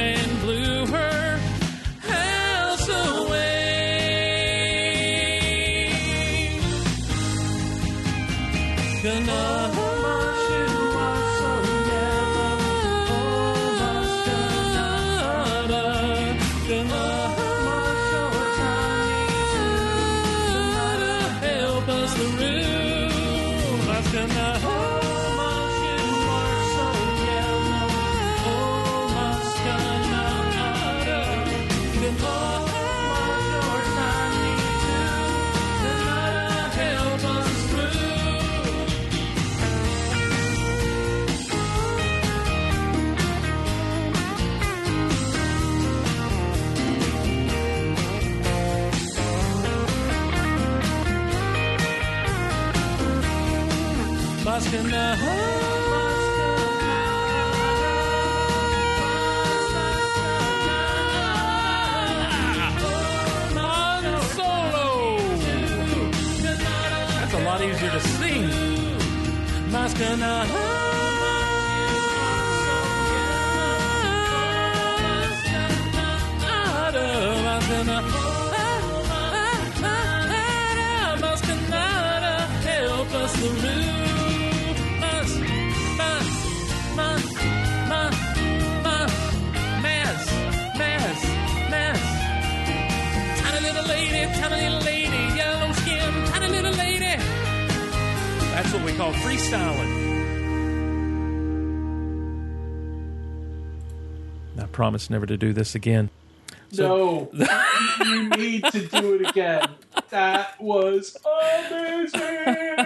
Help 69.98 70.65
That's 99.12 99.24
what 99.24 99.32
we 99.32 99.36
call 99.38 99.50
freestyling. 99.50 100.06
I 104.58 104.66
promise 104.66 105.10
never 105.10 105.26
to 105.26 105.36
do 105.36 105.52
this 105.52 105.74
again. 105.74 106.10
no, 106.76 107.30
you, 107.32 107.46
you 108.04 108.28
need 108.30 108.64
to 108.64 108.86
do 108.88 109.14
it 109.14 109.28
again. 109.30 109.68
That 110.10 110.60
was 110.60 111.16
amazing. 111.70 112.85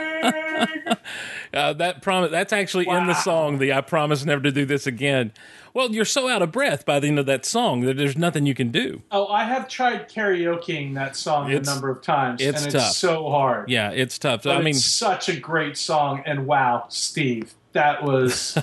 Uh, 1.52 1.72
that 1.74 2.00
promise 2.02 2.30
that's 2.30 2.52
actually 2.52 2.86
in 2.88 3.06
the 3.06 3.14
song. 3.14 3.58
The 3.58 3.72
I 3.72 3.80
promise 3.80 4.24
never 4.24 4.42
to 4.42 4.52
do 4.52 4.64
this 4.64 4.86
again. 4.86 5.32
Well, 5.74 5.90
you're 5.92 6.04
so 6.04 6.28
out 6.28 6.42
of 6.42 6.50
breath 6.52 6.84
by 6.84 6.98
the 7.00 7.08
end 7.08 7.18
of 7.18 7.26
that 7.26 7.44
song 7.44 7.82
that 7.82 7.96
there's 7.96 8.16
nothing 8.16 8.44
you 8.46 8.54
can 8.54 8.70
do. 8.70 9.02
Oh, 9.10 9.26
I 9.28 9.44
have 9.44 9.68
tried 9.68 10.08
karaokeing 10.08 10.94
that 10.94 11.16
song 11.16 11.50
It's- 11.50 11.68
a 11.68 11.70
number 11.72 11.90
of 11.90 12.02
times, 12.02 12.40
it's 12.42 12.64
and 12.64 12.72
tough. 12.72 12.88
it's 12.88 12.96
so 12.96 13.28
hard. 13.30 13.68
Yeah, 13.70 13.90
it's 13.90 14.18
tough. 14.18 14.46
I 14.46 14.58
mean, 14.58 14.68
it's 14.74 14.84
such 14.84 15.28
a 15.28 15.36
great 15.38 15.76
song, 15.76 16.22
and 16.26 16.46
wow, 16.46 16.86
Steve, 16.88 17.54
that 17.72 18.02
was 18.04 18.56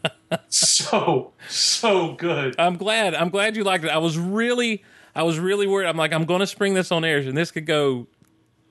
so 0.48 1.32
so 1.48 2.12
good. 2.12 2.54
I'm 2.58 2.76
glad. 2.76 3.14
I'm 3.14 3.28
glad 3.30 3.56
you 3.56 3.64
liked 3.64 3.84
it. 3.84 3.90
I 3.90 3.98
was 3.98 4.18
really 4.18 4.82
I 5.14 5.22
was 5.24 5.38
really 5.38 5.66
worried. 5.66 5.86
I'm 5.88 5.96
like, 5.96 6.12
I'm 6.12 6.24
going 6.24 6.40
to 6.40 6.46
spring 6.46 6.74
this 6.74 6.90
on 6.90 7.04
air, 7.04 7.18
and 7.18 7.36
this 7.36 7.50
could 7.50 7.66
go 7.66 8.06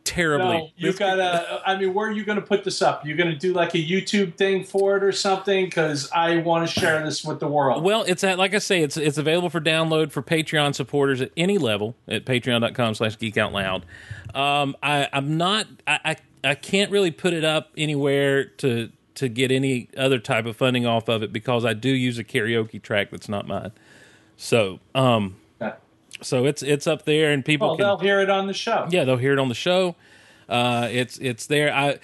terribly. 0.04 0.58
No, 0.58 0.70
you 0.76 0.94
gotta. 0.94 1.62
I 1.66 1.78
mean, 1.78 1.94
where 1.94 2.08
are 2.08 2.12
you 2.12 2.24
gonna 2.26 2.42
put 2.42 2.64
this 2.64 2.82
up? 2.82 3.06
You're 3.06 3.18
gonna 3.18 3.36
do 3.36 3.54
like 3.54 3.74
a 3.74 3.78
YouTube 3.78 4.36
thing 4.36 4.64
for 4.64 4.98
it 4.98 5.04
or 5.04 5.12
something? 5.12 5.66
Because 5.66 6.12
I 6.12 6.38
want 6.38 6.68
to 6.68 6.80
share 6.80 7.04
this 7.04 7.24
with 7.24 7.40
the 7.40 7.48
world. 7.48 7.84
Well, 7.84 8.04
it's 8.04 8.24
at 8.24 8.38
like 8.38 8.54
I 8.54 8.60
say, 8.60 8.82
it's 8.82 8.98
it's 8.98 9.18
available 9.18 9.50
for 9.50 9.62
download 9.62 10.12
for 10.12 10.22
Patreon 10.22 10.76
supporters 10.76 11.22
at 11.22 11.32
any 11.38 11.58
level 11.58 11.96
at 12.08 12.26
patreon.com 12.26 12.96
slash 12.96 13.18
geek 13.18 13.38
out 13.38 13.54
loud. 13.54 13.86
Um, 14.34 14.76
I, 14.82 15.08
I'm 15.12 15.38
not 15.38 15.68
I, 15.88 16.00
I 16.06 16.16
I 16.44 16.56
can't 16.56 16.92
really 16.92 17.12
put 17.12 17.34
it 17.34 17.44
up 17.44 17.72
anywhere 17.78 18.46
to 18.46 18.90
to 19.16 19.28
get 19.30 19.52
any 19.52 19.90
other 19.98 20.20
type 20.20 20.46
of 20.46 20.56
funding 20.56 20.86
off 20.86 21.10
of 21.10 21.24
it 21.24 21.34
because 21.34 21.66
I 21.66 21.74
do 21.74 21.90
use 21.90 22.18
a 22.18 22.24
karaoke 22.24 22.82
track 22.82 23.12
that's 23.12 23.30
not 23.30 23.48
mine. 23.48 23.72
So 24.38 24.80
um. 24.96 25.36
So 26.22 26.46
it's 26.46 26.62
it's 26.62 26.88
up 26.88 27.06
there 27.06 27.32
and 27.32 27.44
people 27.44 27.68
well, 27.70 27.78
can 27.78 27.86
they'll 27.86 27.98
hear 27.98 28.22
it 28.22 28.30
on 28.30 28.48
the 28.48 28.54
show. 28.54 28.88
yeah, 28.90 29.04
they'll 29.04 29.18
hear 29.18 29.34
it 29.34 29.40
on 29.40 29.50
the 29.50 29.56
show. 29.56 29.96
Uh, 30.48 30.88
it's 30.92 31.18
it's 31.20 31.48
there. 31.48 31.74
I 31.74 32.00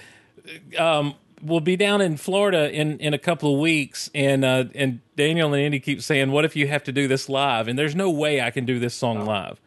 um, 0.77 1.15
we'll 1.41 1.59
be 1.59 1.75
down 1.75 2.01
in 2.01 2.17
Florida 2.17 2.71
in, 2.71 2.97
in 2.99 3.13
a 3.13 3.17
couple 3.17 3.53
of 3.53 3.59
weeks, 3.59 4.09
and 4.15 4.43
uh, 4.43 4.65
and 4.73 5.01
Daniel 5.15 5.53
and 5.53 5.61
Andy 5.61 5.79
keep 5.79 6.01
saying, 6.01 6.31
"What 6.31 6.45
if 6.45 6.55
you 6.55 6.67
have 6.67 6.83
to 6.85 6.91
do 6.91 7.07
this 7.07 7.29
live?" 7.29 7.67
And 7.67 7.77
there's 7.77 7.95
no 7.95 8.09
way 8.09 8.41
I 8.41 8.51
can 8.51 8.65
do 8.65 8.79
this 8.79 8.93
song 8.93 9.25
live 9.25 9.59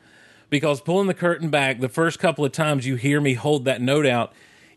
because 0.51 0.81
pulling 0.81 1.07
the 1.07 1.15
curtain 1.15 1.49
back, 1.49 1.81
the 1.81 1.89
first 1.89 2.19
couple 2.19 2.45
of 2.45 2.53
times 2.53 2.87
you 2.87 2.97
hear 2.97 3.21
me 3.21 3.35
hold 3.35 3.65
that 3.65 3.81
note 3.81 4.07
out, 4.07 4.33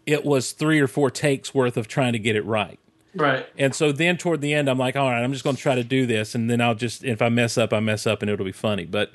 it 0.06 0.24
was 0.24 0.52
three 0.52 0.80
or 0.80 0.88
four 0.88 1.10
takes 1.10 1.54
worth 1.54 1.78
of 1.78 1.88
trying 1.88 2.14
to 2.14 2.20
get 2.20 2.36
it 2.36 2.46
right. 2.46 2.80
Right. 3.16 3.46
And 3.58 3.76
so 3.76 3.92
then 3.92 4.18
toward 4.18 4.42
the 4.42 4.54
end, 4.54 4.70
I'm 4.70 4.78
like, 4.78 4.96
all 4.96 5.10
right, 5.10 5.24
I'm 5.24 5.34
just 5.34 5.44
going 5.44 5.56
to 5.56 5.62
try 5.62 5.76
to 5.76 5.84
do 5.84 6.06
this, 6.06 6.34
and 6.36 6.50
then 6.50 6.62
I'll 6.62 6.76
just 6.76 7.04
if 7.04 7.22
I 7.22 7.30
mess 7.30 7.58
up, 7.58 7.74
I 7.74 7.80
mess 7.80 8.08
up, 8.08 8.22
and 8.22 8.32
it'll 8.32 8.46
be 8.46 8.52
funny. 8.52 8.86
But 8.86 9.12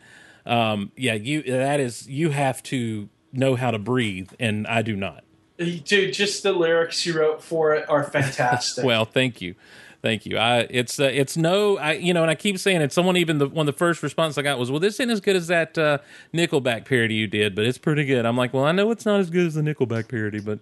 um, 0.48 0.92
yeah, 0.96 1.14
you 1.14 1.42
that 1.42 1.78
is 1.78 2.08
you 2.08 2.30
have 2.30 2.62
to 2.64 3.08
know 3.32 3.54
how 3.54 3.70
to 3.70 3.78
breathe, 3.78 4.32
and 4.40 4.66
I 4.66 4.82
do 4.82 4.96
not. 4.96 5.22
Dude, 5.58 6.12
just 6.12 6.42
the 6.42 6.52
lyrics 6.52 7.04
you 7.04 7.18
wrote 7.18 7.42
for 7.42 7.74
it 7.74 7.88
are 7.88 8.04
fantastic. 8.10 8.84
Well, 8.84 9.04
thank 9.04 9.40
you, 9.42 9.54
thank 10.02 10.24
you. 10.24 10.38
I 10.38 10.60
it's 10.70 10.98
uh, 10.98 11.04
it's 11.04 11.36
no, 11.36 11.76
I 11.76 11.92
you 11.92 12.14
know, 12.14 12.22
and 12.22 12.30
I 12.30 12.34
keep 12.34 12.58
saying 12.58 12.80
it. 12.80 12.92
Someone 12.92 13.16
even 13.16 13.38
the 13.38 13.48
one 13.48 13.68
of 13.68 13.74
the 13.74 13.78
first 13.78 14.02
response 14.02 14.38
I 14.38 14.42
got 14.42 14.58
was, 14.58 14.70
"Well, 14.70 14.80
this 14.80 14.98
ain't 14.98 15.10
as 15.10 15.20
good 15.20 15.36
as 15.36 15.48
that 15.48 15.76
uh, 15.76 15.98
Nickelback 16.32 16.86
parody 16.86 17.14
you 17.14 17.26
did, 17.26 17.54
but 17.54 17.66
it's 17.66 17.78
pretty 17.78 18.06
good." 18.06 18.24
I'm 18.24 18.36
like, 18.36 18.54
"Well, 18.54 18.64
I 18.64 18.72
know 18.72 18.90
it's 18.90 19.04
not 19.04 19.20
as 19.20 19.28
good 19.28 19.46
as 19.46 19.54
the 19.54 19.62
Nickelback 19.62 20.08
parody, 20.08 20.40
but." 20.40 20.60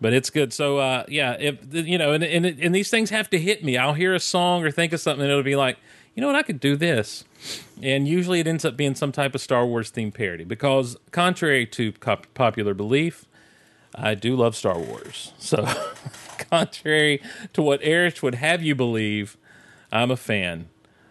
But 0.00 0.12
it's 0.12 0.28
good. 0.28 0.52
So 0.52 0.78
uh, 0.78 1.04
yeah, 1.08 1.36
if 1.38 1.56
you 1.70 1.96
know, 1.96 2.12
and, 2.12 2.22
and 2.22 2.44
and 2.44 2.74
these 2.74 2.90
things 2.90 3.08
have 3.08 3.30
to 3.30 3.38
hit 3.38 3.64
me. 3.64 3.78
I'll 3.78 3.94
hear 3.94 4.12
a 4.12 4.20
song 4.20 4.62
or 4.62 4.70
think 4.70 4.92
of 4.92 5.00
something, 5.00 5.22
and 5.22 5.30
it'll 5.30 5.44
be 5.44 5.56
like, 5.56 5.78
you 6.14 6.20
know 6.20 6.26
what, 6.28 6.36
I 6.36 6.42
could 6.42 6.60
do 6.60 6.76
this. 6.76 7.24
And 7.82 8.06
usually, 8.08 8.40
it 8.40 8.46
ends 8.46 8.64
up 8.64 8.76
being 8.76 8.94
some 8.94 9.12
type 9.12 9.34
of 9.34 9.40
Star 9.40 9.66
Wars 9.66 9.90
themed 9.90 10.14
parody 10.14 10.44
because, 10.44 10.96
contrary 11.10 11.66
to 11.66 11.92
cop- 11.92 12.32
popular 12.34 12.72
belief, 12.74 13.26
I 13.94 14.14
do 14.14 14.34
love 14.36 14.56
Star 14.56 14.78
Wars. 14.78 15.32
So, 15.38 15.66
contrary 16.50 17.20
to 17.52 17.62
what 17.62 17.80
Erich 17.82 18.22
would 18.22 18.36
have 18.36 18.62
you 18.62 18.74
believe, 18.74 19.36
I'm 19.92 20.10
a 20.10 20.16
fan 20.16 20.68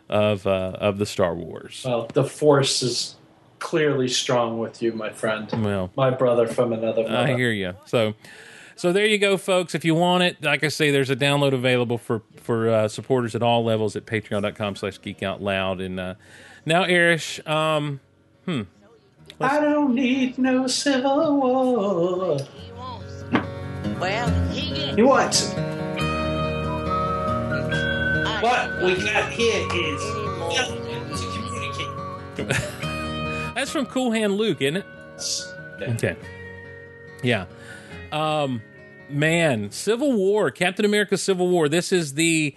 of 0.09 0.45
uh, 0.47 0.75
of 0.79 0.97
the 0.97 1.05
Star 1.05 1.33
Wars. 1.35 1.83
well, 1.85 2.07
the 2.13 2.23
force 2.25 2.81
is 2.83 3.15
clearly 3.59 4.07
strong 4.09 4.59
with 4.59 4.81
you, 4.81 4.91
my 4.91 5.09
friend. 5.09 5.49
Well, 5.63 5.91
My 5.95 6.09
brother 6.09 6.47
from 6.47 6.73
another 6.73 7.03
mother. 7.03 7.15
I 7.15 7.35
hear 7.35 7.51
you. 7.51 7.75
So, 7.85 8.13
so 8.75 8.91
there 8.91 9.05
you 9.05 9.17
go, 9.17 9.37
folks. 9.37 9.75
If 9.75 9.85
you 9.85 9.95
want 9.95 10.23
it, 10.23 10.43
like 10.43 10.63
I 10.63 10.67
say, 10.67 10.91
there's 10.91 11.09
a 11.09 11.15
download 11.15 11.53
available 11.53 11.97
for 11.97 12.21
for 12.37 12.69
uh, 12.69 12.87
supporters 12.87 13.35
at 13.35 13.43
all 13.43 13.63
levels 13.63 13.95
at 13.95 14.05
Patreon.com/slash 14.05 15.01
Geek 15.01 15.23
Out 15.23 15.41
Loud. 15.41 15.81
And 15.81 15.99
uh, 15.99 16.15
now, 16.65 16.83
Erich, 16.83 17.45
um, 17.47 17.99
hmm. 18.45 18.63
I 19.39 19.59
don't 19.59 19.95
need 19.95 20.37
no 20.37 20.67
civil 20.67 21.39
war. 21.39 22.37
Well, 23.99 24.29
he 24.51 24.75
get 24.75 24.95
He 24.95 25.03
wants. 25.03 25.53
What 28.41 28.83
we 28.83 28.95
got 28.95 29.31
here 29.31 29.65
is 29.73 30.01
to 30.53 30.63
communicate. 32.35 33.55
that's 33.55 33.71
from 33.71 33.85
Cool 33.85 34.11
Hand 34.11 34.33
Luke, 34.33 34.61
isn't 34.61 34.77
it? 34.77 34.85
Okay. 35.81 36.15
Yeah. 37.21 37.45
Um 38.13 38.61
man, 39.09 39.71
Civil 39.71 40.13
War, 40.13 40.49
Captain 40.51 40.85
America 40.85 41.17
Civil 41.17 41.47
War. 41.49 41.67
This 41.69 41.91
is 41.91 42.13
the 42.13 42.55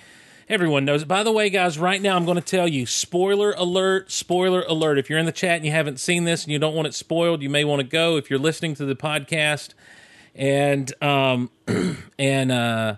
everyone 0.48 0.84
knows. 0.84 1.02
it. 1.02 1.08
By 1.08 1.22
the 1.22 1.32
way, 1.32 1.50
guys, 1.50 1.78
right 1.78 2.00
now 2.00 2.16
I'm 2.16 2.24
going 2.24 2.36
to 2.36 2.40
tell 2.44 2.68
you 2.68 2.86
spoiler 2.86 3.52
alert, 3.58 4.12
spoiler 4.12 4.62
alert. 4.62 4.96
If 4.98 5.10
you're 5.10 5.18
in 5.18 5.26
the 5.26 5.32
chat 5.32 5.56
and 5.56 5.64
you 5.66 5.72
haven't 5.72 5.98
seen 5.98 6.24
this 6.24 6.44
and 6.44 6.52
you 6.52 6.58
don't 6.58 6.74
want 6.74 6.86
it 6.86 6.94
spoiled, 6.94 7.42
you 7.42 7.50
may 7.50 7.64
want 7.64 7.80
to 7.80 7.86
go 7.86 8.16
if 8.16 8.30
you're 8.30 8.38
listening 8.38 8.74
to 8.76 8.84
the 8.84 8.94
podcast 8.94 9.70
and 10.34 10.92
um 11.02 11.50
and 12.18 12.52
uh 12.52 12.96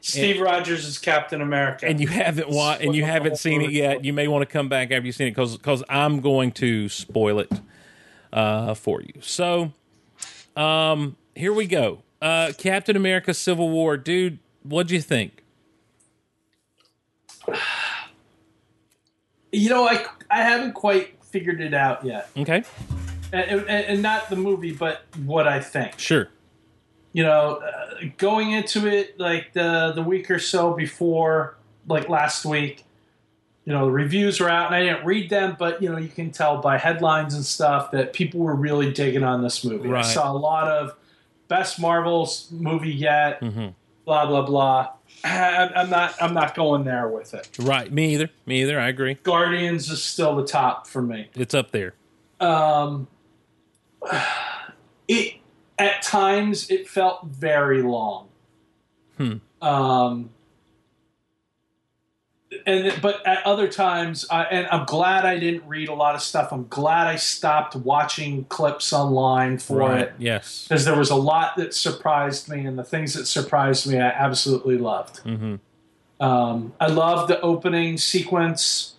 Steve 0.00 0.40
Rogers 0.40 0.84
is 0.84 0.98
Captain 0.98 1.40
America. 1.40 1.86
and 1.86 1.98
you 1.98 2.08
haven't 2.08 2.50
wa- 2.50 2.76
and 2.78 2.94
you 2.94 3.04
haven't 3.04 3.38
seen 3.38 3.62
it 3.62 3.70
yet, 3.70 4.04
you 4.04 4.12
may 4.12 4.28
want 4.28 4.42
to 4.42 4.46
come 4.46 4.68
back 4.68 4.90
after 4.92 5.06
you've 5.06 5.14
seen 5.16 5.28
it 5.28 5.30
because 5.30 5.56
because 5.56 5.82
I'm 5.88 6.20
going 6.20 6.52
to 6.52 6.90
spoil 6.90 7.38
it 7.40 7.50
uh, 8.32 8.74
for 8.74 9.00
you. 9.00 9.14
So, 9.22 9.72
um, 10.56 11.16
here 11.34 11.52
we 11.52 11.66
go. 11.66 12.02
Uh, 12.20 12.52
Captain 12.56 12.96
America: 12.96 13.34
Civil 13.34 13.70
War, 13.70 13.96
dude. 13.96 14.38
What'd 14.62 14.90
you 14.90 15.00
think? 15.00 15.42
you 19.52 19.68
know, 19.68 19.86
I 19.86 20.04
I 20.30 20.42
haven't 20.42 20.72
quite 20.72 21.22
figured 21.24 21.60
it 21.60 21.74
out 21.74 22.04
yet, 22.04 22.30
Okay, 22.36 22.62
and, 23.32 23.50
and, 23.50 23.68
and 23.68 24.02
not 24.02 24.30
the 24.30 24.36
movie, 24.36 24.72
but 24.72 25.02
what 25.24 25.46
I 25.48 25.60
think. 25.60 25.98
sure. 25.98 26.28
you 27.12 27.22
know, 27.22 27.56
uh, 27.56 28.04
going 28.16 28.52
into 28.52 28.86
it 28.86 29.18
like 29.18 29.52
the 29.52 29.92
the 29.94 30.02
week 30.02 30.30
or 30.30 30.38
so 30.38 30.72
before, 30.72 31.56
like 31.86 32.08
last 32.08 32.44
week, 32.44 32.84
you 33.64 33.72
know, 33.72 33.86
the 33.86 33.92
reviews 33.92 34.40
were 34.40 34.48
out, 34.50 34.66
and 34.66 34.76
I 34.76 34.80
didn't 34.84 35.04
read 35.04 35.30
them, 35.30 35.56
but 35.58 35.82
you 35.82 35.90
know, 35.90 35.98
you 35.98 36.08
can 36.08 36.30
tell 36.30 36.58
by 36.58 36.78
headlines 36.78 37.34
and 37.34 37.44
stuff 37.44 37.90
that 37.90 38.12
people 38.12 38.40
were 38.40 38.54
really 38.54 38.92
digging 38.92 39.24
on 39.24 39.42
this 39.42 39.64
movie. 39.64 39.88
Right. 39.88 40.04
I 40.04 40.08
saw 40.08 40.32
a 40.32 40.36
lot 40.38 40.68
of 40.68 40.94
best 41.48 41.80
Marvel's 41.80 42.48
movie 42.50 42.92
yet, 42.92 43.40
blah 44.04 44.26
blah 44.26 44.42
blah. 44.42 44.90
I, 45.24 45.70
I'm 45.74 45.90
not 45.90 46.14
I'm 46.20 46.34
not 46.34 46.54
going 46.54 46.84
there 46.84 47.08
with 47.08 47.34
it. 47.34 47.48
Right, 47.58 47.92
me 47.92 48.14
either. 48.14 48.30
Me 48.46 48.62
either. 48.62 48.78
I 48.78 48.88
agree. 48.88 49.14
Guardians 49.22 49.90
is 49.90 50.02
still 50.02 50.36
the 50.36 50.46
top 50.46 50.86
for 50.86 51.02
me. 51.02 51.28
It's 51.34 51.54
up 51.54 51.70
there. 51.70 51.94
Um, 52.40 53.08
it 55.08 55.34
at 55.78 56.02
times 56.02 56.70
it 56.70 56.88
felt 56.88 57.26
very 57.26 57.82
long. 57.82 58.28
Hmm. 59.16 59.34
Um, 59.62 60.30
and 62.66 63.00
but 63.02 63.26
at 63.26 63.44
other 63.46 63.68
times, 63.68 64.26
I, 64.30 64.44
and 64.44 64.66
I'm 64.68 64.84
glad 64.86 65.24
I 65.24 65.38
didn't 65.38 65.66
read 65.66 65.88
a 65.88 65.94
lot 65.94 66.14
of 66.14 66.22
stuff. 66.22 66.52
I'm 66.52 66.66
glad 66.68 67.06
I 67.06 67.16
stopped 67.16 67.76
watching 67.76 68.44
clips 68.44 68.92
online 68.92 69.58
for 69.58 69.78
right. 69.78 70.00
it 70.02 70.12
Yes. 70.18 70.66
because 70.68 70.84
there 70.84 70.96
was 70.96 71.10
a 71.10 71.16
lot 71.16 71.56
that 71.56 71.74
surprised 71.74 72.48
me, 72.48 72.64
and 72.66 72.78
the 72.78 72.84
things 72.84 73.14
that 73.14 73.26
surprised 73.26 73.86
me, 73.86 73.98
I 73.98 74.08
absolutely 74.08 74.78
loved. 74.78 75.20
Mhm. 75.24 75.60
Um, 76.20 76.72
I 76.80 76.86
loved 76.86 77.28
the 77.28 77.40
opening 77.40 77.98
sequence 77.98 78.94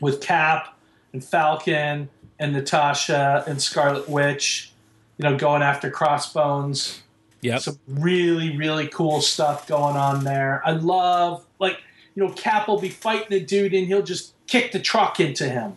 with 0.00 0.20
Cap 0.20 0.76
and 1.12 1.22
Falcon 1.24 2.08
and 2.38 2.52
Natasha 2.52 3.44
and 3.46 3.60
Scarlet 3.60 4.08
Witch, 4.08 4.72
you 5.18 5.24
know, 5.28 5.36
going 5.36 5.62
after 5.62 5.90
Crossbones. 5.90 7.02
Yeah, 7.42 7.56
Some 7.58 7.78
really, 7.88 8.56
really 8.56 8.86
cool 8.88 9.20
stuff 9.22 9.66
going 9.66 9.96
on 9.96 10.24
there. 10.24 10.62
I 10.64 10.72
love, 10.72 11.44
like, 11.58 11.78
you 12.14 12.24
know, 12.24 12.32
Cap 12.32 12.68
will 12.68 12.80
be 12.80 12.88
fighting 12.88 13.36
a 13.36 13.40
dude 13.40 13.74
and 13.74 13.86
he'll 13.86 14.02
just 14.02 14.34
kick 14.46 14.72
the 14.72 14.80
truck 14.80 15.20
into 15.20 15.48
him. 15.48 15.76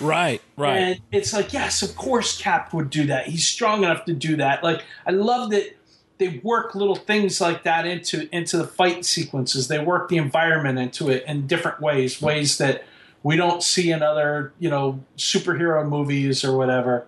Right. 0.00 0.40
Right. 0.56 0.76
And 0.76 1.00
it's 1.12 1.32
like, 1.32 1.52
yes, 1.52 1.82
of 1.82 1.94
course 1.96 2.40
Cap 2.40 2.72
would 2.72 2.90
do 2.90 3.06
that. 3.06 3.26
He's 3.26 3.46
strong 3.46 3.84
enough 3.84 4.04
to 4.06 4.14
do 4.14 4.36
that. 4.36 4.62
Like, 4.62 4.82
I 5.06 5.10
love 5.10 5.50
that 5.50 5.76
they 6.18 6.40
work 6.42 6.74
little 6.74 6.96
things 6.96 7.40
like 7.40 7.64
that 7.64 7.86
into 7.86 8.28
into 8.34 8.58
the 8.58 8.66
fight 8.66 9.04
sequences. 9.04 9.68
They 9.68 9.78
work 9.78 10.08
the 10.08 10.18
environment 10.18 10.78
into 10.78 11.08
it 11.08 11.24
in 11.26 11.46
different 11.46 11.80
ways, 11.80 12.20
ways 12.20 12.58
that 12.58 12.84
we 13.22 13.36
don't 13.36 13.62
see 13.62 13.90
in 13.90 14.02
other, 14.02 14.52
you 14.58 14.70
know, 14.70 15.02
superhero 15.16 15.86
movies 15.86 16.44
or 16.44 16.56
whatever. 16.56 17.06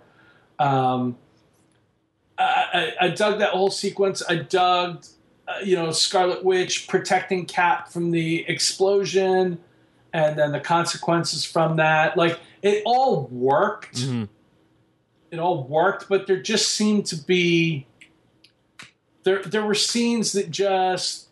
Um, 0.58 1.16
I, 2.38 2.92
I, 3.00 3.06
I 3.06 3.08
dug 3.08 3.38
that 3.38 3.50
whole 3.50 3.70
sequence. 3.70 4.22
I 4.28 4.36
dug, 4.36 5.04
you 5.64 5.76
know, 5.76 5.90
Scarlet 5.92 6.44
Witch 6.44 6.88
protecting 6.88 7.46
Cap 7.46 7.88
from 7.90 8.10
the 8.10 8.44
explosion, 8.48 9.58
and 10.12 10.38
then 10.38 10.52
the 10.52 10.60
consequences 10.60 11.44
from 11.44 11.76
that. 11.76 12.16
Like 12.16 12.38
it 12.62 12.82
all 12.84 13.28
worked. 13.30 13.96
Mhm. 13.96 14.28
It 15.30 15.38
all 15.38 15.64
worked, 15.64 16.08
but 16.08 16.26
there 16.26 16.40
just 16.42 16.70
seemed 16.70 17.06
to 17.06 17.16
be 17.16 17.86
there. 19.24 19.42
There 19.42 19.64
were 19.64 19.74
scenes 19.74 20.32
that 20.32 20.50
just 20.50 21.28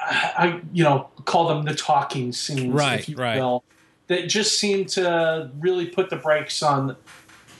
I, 0.00 0.32
I 0.36 0.60
you 0.72 0.82
know 0.84 1.10
call 1.24 1.48
them 1.48 1.64
the 1.64 1.74
talking 1.74 2.32
scenes, 2.32 2.72
Right, 2.72 2.98
if 3.00 3.08
you 3.08 3.16
right. 3.16 3.38
will. 3.38 3.64
that 4.08 4.28
just 4.28 4.58
seemed 4.58 4.88
to 4.90 5.50
really 5.58 5.86
put 5.86 6.10
the 6.10 6.16
brakes 6.16 6.62
on. 6.62 6.96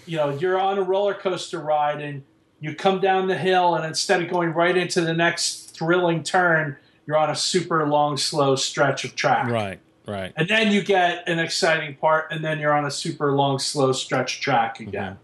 You 0.06 0.18
know, 0.18 0.30
you're 0.30 0.59
on 0.59 0.78
a 0.78 0.82
roller 0.82 1.14
coaster 1.14 1.59
ride 1.60 2.01
and 2.01 2.22
you 2.60 2.74
come 2.74 3.00
down 3.00 3.28
the 3.28 3.36
hill, 3.36 3.74
and 3.74 3.84
instead 3.84 4.22
of 4.22 4.30
going 4.30 4.52
right 4.52 4.76
into 4.76 5.00
the 5.00 5.12
next 5.14 5.76
thrilling 5.76 6.22
turn, 6.22 6.76
you're 7.06 7.16
on 7.16 7.30
a 7.30 7.36
super 7.36 7.86
long, 7.86 8.16
slow 8.16 8.56
stretch 8.56 9.04
of 9.04 9.14
track. 9.14 9.48
Right, 9.48 9.78
right. 10.06 10.32
And 10.36 10.48
then 10.48 10.72
you 10.72 10.82
get 10.82 11.28
an 11.28 11.38
exciting 11.38 11.96
part, 11.96 12.32
and 12.32 12.44
then 12.44 12.58
you're 12.58 12.72
on 12.72 12.84
a 12.86 12.90
super 12.90 13.32
long, 13.32 13.58
slow 13.58 13.92
stretch 13.92 14.40
track 14.40 14.80
again. 14.80 15.12
Mm-hmm. 15.12 15.18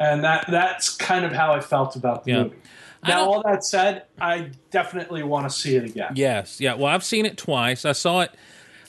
And 0.00 0.24
that 0.24 0.46
that's 0.48 0.94
kind 0.96 1.24
of 1.24 1.32
how 1.32 1.52
I 1.52 1.60
felt 1.60 1.96
about 1.96 2.24
the 2.24 2.30
Yeah. 2.32 2.42
movie. 2.44 2.56
Now, 3.06 3.30
all 3.30 3.42
that 3.42 3.64
said, 3.64 4.04
I 4.18 4.50
definitely 4.70 5.22
want 5.22 5.48
to 5.48 5.54
see 5.54 5.76
it 5.76 5.84
again. 5.84 6.12
Yes, 6.14 6.58
yeah. 6.58 6.74
Well, 6.74 6.86
I've 6.86 7.04
seen 7.04 7.26
it 7.26 7.36
twice. 7.36 7.84
I 7.84 7.92
saw 7.92 8.22
it. 8.22 8.30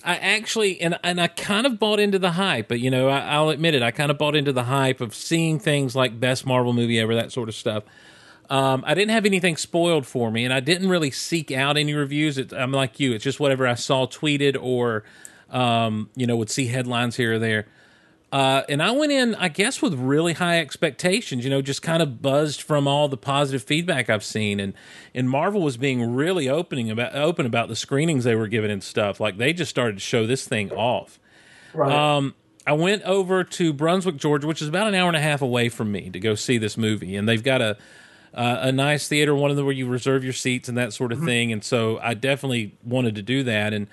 I 0.06 0.18
actually, 0.18 0.80
and 0.82 0.99
and 1.03 1.19
I 1.19 1.27
kind 1.27 1.65
of 1.65 1.80
bought 1.80 1.99
into 1.99 2.19
the 2.19 2.32
hype, 2.32 2.68
but 2.68 2.80
you 2.80 2.91
know, 2.91 3.10
I, 3.10 3.22
I'll 3.22 3.49
admit 3.49 3.73
it. 3.73 3.82
I 3.82 3.90
kind 3.90 4.11
of 4.11 4.19
bought 4.19 4.36
into 4.36 4.53
the 4.53 4.65
hype 4.65 5.02
of 5.02 5.15
seeing 5.15 5.60
things 5.60 5.95
like 5.95 6.19
best 6.19 6.45
Marvel 6.45 6.73
movie 6.73 6.99
ever, 6.99 7.15
that 7.15 7.32
sort 7.32 7.49
of 7.49 7.56
stuff. 7.56 7.84
Um, 8.48 8.84
I 8.86 8.94
didn't 8.94 9.10
have 9.11 9.26
anything 9.26 9.57
spoiled 9.57 10.06
for 10.06 10.30
me, 10.30 10.45
and 10.45 10.53
I 10.53 10.60
didn't 10.60 10.90
really 10.90 11.10
seek 11.10 11.52
out 11.52 11.76
any 11.76 11.95
reviews. 11.95 12.38
It, 12.38 12.53
I'm 12.53 12.72
like 12.72 12.99
you; 12.99 13.14
it's 13.14 13.23
just 13.23 13.40
whatever 13.40 13.65
I 13.65 13.73
saw 13.73 14.06
tweeted 14.06 14.56
or, 14.61 15.03
um, 15.49 16.11
you 16.15 16.27
know, 16.27 16.36
would 16.38 16.52
see 16.52 16.68
headlines 16.68 17.15
here 17.15 17.34
or 17.34 17.40
there. 17.40 17.65
Uh, 18.31 18.64
and 18.68 18.84
I 18.84 18.91
went 18.91 19.11
in, 19.11 19.35
I 19.35 19.47
guess, 19.47 19.81
with 19.81 19.93
really 19.93 20.34
high 20.34 20.60
expectations. 20.60 21.43
You 21.43 21.49
know, 21.49 21.61
just 21.61 21.81
kind 21.81 22.02
of 22.02 22.22
buzzed 22.22 22.61
from 22.61 22.88
all 22.88 23.07
the 23.07 23.18
positive 23.18 23.64
feedback 23.64 24.10
I've 24.10 24.23
seen, 24.23 24.60
and 24.60 24.73
and 25.14 25.30
Marvel 25.30 25.61
was 25.61 25.77
being 25.77 26.15
really 26.15 26.49
opening 26.49 26.89
about 26.89 27.15
open 27.15 27.45
about 27.45 27.69
the 27.69 27.76
screenings 27.76 28.23
they 28.23 28.35
were 28.35 28.47
giving 28.47 28.72
and 28.72 28.84
stuff. 28.84 29.19
Like 29.19 29.38
they 29.38 29.53
just 29.53 29.69
started 29.69 29.93
to 29.93 30.02
show 30.02 30.26
this 30.26 30.47
thing 30.47 30.72
off. 30.72 31.19
Right. 31.73 31.91
Um, 31.91 32.35
I 32.68 32.73
went 32.73 33.03
over 33.03 33.43
to 33.43 33.73
Brunswick, 33.73 34.18
Georgia, 34.18 34.47
which 34.47 34.61
is 34.61 34.68
about 34.68 34.88
an 34.88 34.95
hour 34.95 35.07
and 35.07 35.15
a 35.15 35.22
half 35.22 35.41
away 35.41 35.69
from 35.69 35.91
me, 35.91 36.10
to 36.10 36.19
go 36.19 36.35
see 36.35 36.57
this 36.57 36.77
movie, 36.77 37.15
and 37.15 37.30
they've 37.30 37.43
got 37.43 37.61
a 37.61 37.77
uh, 38.35 38.57
a 38.64 38.72
nice 38.72 39.07
theater, 39.07 39.34
one 39.34 39.49
of 39.49 39.56
them 39.56 39.65
where 39.65 39.73
you 39.73 39.88
reserve 39.88 40.23
your 40.23 40.34
seats 40.34 40.68
and 40.68 40.77
that 40.77 40.91
sort 40.91 41.14
of 41.14 41.23
thing. 41.23 41.53
And 41.53 41.64
so 41.64 41.99
I 41.99 42.14
definitely 42.15 42.76
wanted 42.84 43.15
to 43.15 43.22
do 43.22 43.43
that. 43.43 43.73
And 43.73 43.88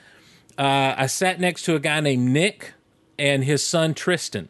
uh, 0.59 0.95
I 0.99 1.07
sat 1.07 1.39
next 1.39 1.63
to 1.67 1.77
a 1.77 1.79
guy 1.79 2.01
named 2.01 2.29
Nick 2.29 2.75
and 3.19 3.45
his 3.45 3.65
son 3.67 3.95
Tristan. 3.95 4.49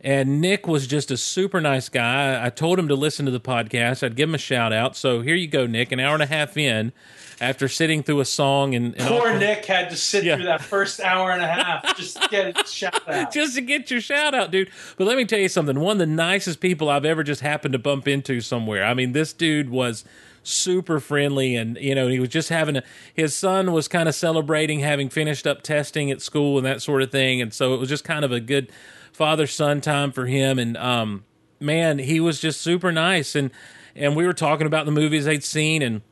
And 0.00 0.40
Nick 0.40 0.66
was 0.68 0.86
just 0.86 1.10
a 1.10 1.16
super 1.16 1.60
nice 1.60 1.88
guy. 1.88 2.44
I 2.44 2.50
told 2.50 2.78
him 2.78 2.86
to 2.88 2.94
listen 2.94 3.24
to 3.24 3.32
the 3.32 3.40
podcast. 3.40 4.04
I'd 4.04 4.14
give 4.14 4.28
him 4.28 4.34
a 4.34 4.38
shout 4.38 4.72
out. 4.72 4.94
So 4.96 5.20
here 5.22 5.34
you 5.34 5.48
go, 5.48 5.66
Nick. 5.66 5.90
An 5.90 5.98
hour 5.98 6.14
and 6.14 6.22
a 6.22 6.26
half 6.26 6.56
in, 6.56 6.92
after 7.40 7.66
sitting 7.66 8.02
through 8.04 8.20
a 8.20 8.24
song 8.24 8.74
and, 8.74 8.94
and 8.94 9.08
Poor 9.08 9.30
all- 9.32 9.38
Nick 9.38 9.64
had 9.64 9.90
to 9.90 9.96
sit 9.96 10.22
Yeah. 10.22 10.36
through 10.36 10.44
that 10.44 10.62
first 10.62 11.00
hour 11.00 11.32
and 11.32 11.42
a 11.42 11.46
half 11.46 11.96
just 11.96 12.22
to 12.22 12.28
get 12.28 12.46
it 12.48 12.68
shout 12.68 13.08
out. 13.08 13.32
just 13.32 13.56
to 13.56 13.62
get 13.62 13.90
your 13.90 14.00
shout 14.00 14.32
out, 14.34 14.50
dude. 14.52 14.70
But 14.96 15.06
let 15.08 15.16
me 15.16 15.24
tell 15.24 15.40
you 15.40 15.48
something. 15.48 15.80
One 15.80 15.92
of 15.92 15.98
the 15.98 16.06
nicest 16.06 16.60
people 16.60 16.88
I've 16.88 17.04
ever 17.06 17.24
just 17.24 17.40
happened 17.40 17.72
to 17.72 17.78
bump 17.78 18.06
into 18.06 18.40
somewhere. 18.42 18.84
I 18.84 18.94
mean, 18.94 19.12
this 19.12 19.32
dude 19.32 19.70
was 19.70 20.04
super 20.46 21.00
friendly 21.00 21.56
and 21.56 21.76
you 21.78 21.94
know 21.94 22.06
he 22.06 22.20
was 22.20 22.28
just 22.28 22.48
having 22.48 22.76
a 22.76 22.82
his 23.12 23.34
son 23.34 23.72
was 23.72 23.88
kind 23.88 24.08
of 24.08 24.14
celebrating 24.14 24.80
having 24.80 25.08
finished 25.08 25.46
up 25.46 25.62
testing 25.62 26.10
at 26.10 26.22
school 26.22 26.56
and 26.56 26.66
that 26.66 26.80
sort 26.80 27.02
of 27.02 27.10
thing. 27.10 27.40
And 27.40 27.52
so 27.52 27.74
it 27.74 27.80
was 27.80 27.88
just 27.88 28.04
kind 28.04 28.24
of 28.24 28.32
a 28.32 28.40
good 28.40 28.70
father 29.12 29.46
son 29.46 29.80
time 29.80 30.12
for 30.12 30.26
him. 30.26 30.58
And 30.58 30.76
um 30.76 31.24
man 31.58 31.98
he 31.98 32.20
was 32.20 32.40
just 32.40 32.60
super 32.60 32.92
nice. 32.92 33.34
And 33.34 33.50
and 33.94 34.14
we 34.14 34.24
were 34.24 34.32
talking 34.32 34.66
about 34.66 34.86
the 34.86 34.92
movies 34.92 35.24
they'd 35.24 35.44
seen. 35.44 35.82
And 35.82 36.02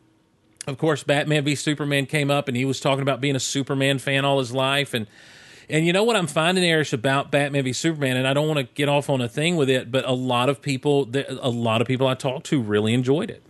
of 0.66 0.78
course 0.78 1.04
batman 1.04 1.44
v 1.44 1.54
superman 1.54 2.06
came 2.06 2.30
up 2.30 2.48
and 2.48 2.56
he 2.56 2.64
was 2.64 2.80
talking 2.80 3.02
about 3.02 3.20
being 3.20 3.36
a 3.36 3.40
superman 3.40 3.98
fan 3.98 4.24
all 4.24 4.40
his 4.40 4.52
life. 4.52 4.94
And 4.94 5.06
and 5.68 5.86
you 5.86 5.92
know 5.92 6.04
what 6.04 6.16
I'm 6.16 6.26
finding, 6.26 6.62
Erich, 6.62 6.92
about 6.92 7.30
Batman 7.30 7.64
v 7.64 7.72
Superman, 7.72 8.18
and 8.18 8.26
I 8.26 8.34
don't 8.34 8.46
want 8.46 8.58
to 8.58 8.64
get 8.74 8.88
off 8.88 9.08
on 9.08 9.22
a 9.22 9.28
thing 9.28 9.56
with 9.56 9.70
it, 9.70 9.90
but 9.90 10.04
a 10.04 10.12
lot 10.12 10.48
of 10.50 10.60
people, 10.60 11.08
a 11.40 11.48
lot 11.48 11.80
of 11.80 11.86
people 11.86 12.06
I 12.06 12.14
talked 12.14 12.44
to 12.46 12.60
really 12.60 12.92
enjoyed 12.92 13.30
it. 13.30 13.42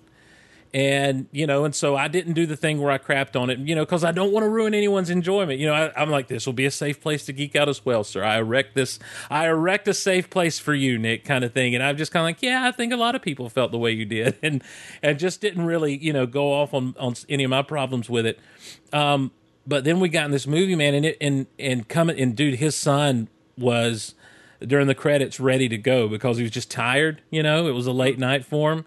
And 0.74 1.28
you 1.30 1.46
know, 1.46 1.64
and 1.64 1.72
so 1.72 1.94
I 1.94 2.08
didn't 2.08 2.32
do 2.32 2.46
the 2.46 2.56
thing 2.56 2.80
where 2.80 2.90
I 2.90 2.98
crapped 2.98 3.40
on 3.40 3.48
it, 3.48 3.60
you 3.60 3.76
know, 3.76 3.84
because 3.84 4.02
I 4.02 4.10
don't 4.10 4.32
want 4.32 4.42
to 4.42 4.48
ruin 4.48 4.74
anyone's 4.74 5.08
enjoyment. 5.08 5.60
You 5.60 5.68
know, 5.68 5.72
I, 5.72 5.92
I'm 6.02 6.10
like, 6.10 6.26
this 6.26 6.46
will 6.46 6.52
be 6.52 6.66
a 6.66 6.70
safe 6.72 7.00
place 7.00 7.24
to 7.26 7.32
geek 7.32 7.54
out 7.54 7.68
as 7.68 7.84
well, 7.84 8.02
sir. 8.02 8.24
I 8.24 8.38
erect 8.38 8.74
this, 8.74 8.98
I 9.30 9.46
erect 9.46 9.86
a 9.86 9.94
safe 9.94 10.28
place 10.28 10.58
for 10.58 10.74
you, 10.74 10.98
Nick, 10.98 11.24
kind 11.24 11.44
of 11.44 11.52
thing. 11.52 11.76
And 11.76 11.84
I'm 11.84 11.96
just 11.96 12.10
kind 12.10 12.22
of 12.22 12.26
like, 12.26 12.42
yeah, 12.42 12.66
I 12.66 12.72
think 12.72 12.92
a 12.92 12.96
lot 12.96 13.14
of 13.14 13.22
people 13.22 13.48
felt 13.48 13.70
the 13.70 13.78
way 13.78 13.92
you 13.92 14.04
did, 14.04 14.36
and 14.42 14.64
and 15.00 15.16
just 15.16 15.40
didn't 15.40 15.64
really, 15.64 15.96
you 15.96 16.12
know, 16.12 16.26
go 16.26 16.52
off 16.52 16.74
on 16.74 16.96
on 16.98 17.14
any 17.28 17.44
of 17.44 17.50
my 17.50 17.62
problems 17.62 18.10
with 18.10 18.26
it. 18.26 18.40
Um, 18.92 19.30
but 19.64 19.84
then 19.84 20.00
we 20.00 20.08
got 20.08 20.24
in 20.24 20.32
this 20.32 20.48
movie, 20.48 20.74
man, 20.74 20.94
and 20.94 21.06
it 21.06 21.16
and 21.20 21.46
and 21.56 21.88
coming 21.88 22.18
and 22.18 22.34
dude, 22.34 22.56
his 22.56 22.74
son 22.74 23.28
was 23.56 24.16
during 24.60 24.86
the 24.86 24.94
credits 24.94 25.38
ready 25.38 25.68
to 25.68 25.78
go 25.78 26.08
because 26.08 26.36
he 26.36 26.42
was 26.42 26.52
just 26.52 26.68
tired. 26.68 27.22
You 27.30 27.44
know, 27.44 27.68
it 27.68 27.72
was 27.72 27.86
a 27.86 27.92
late 27.92 28.18
night 28.18 28.44
for 28.44 28.72
him, 28.72 28.84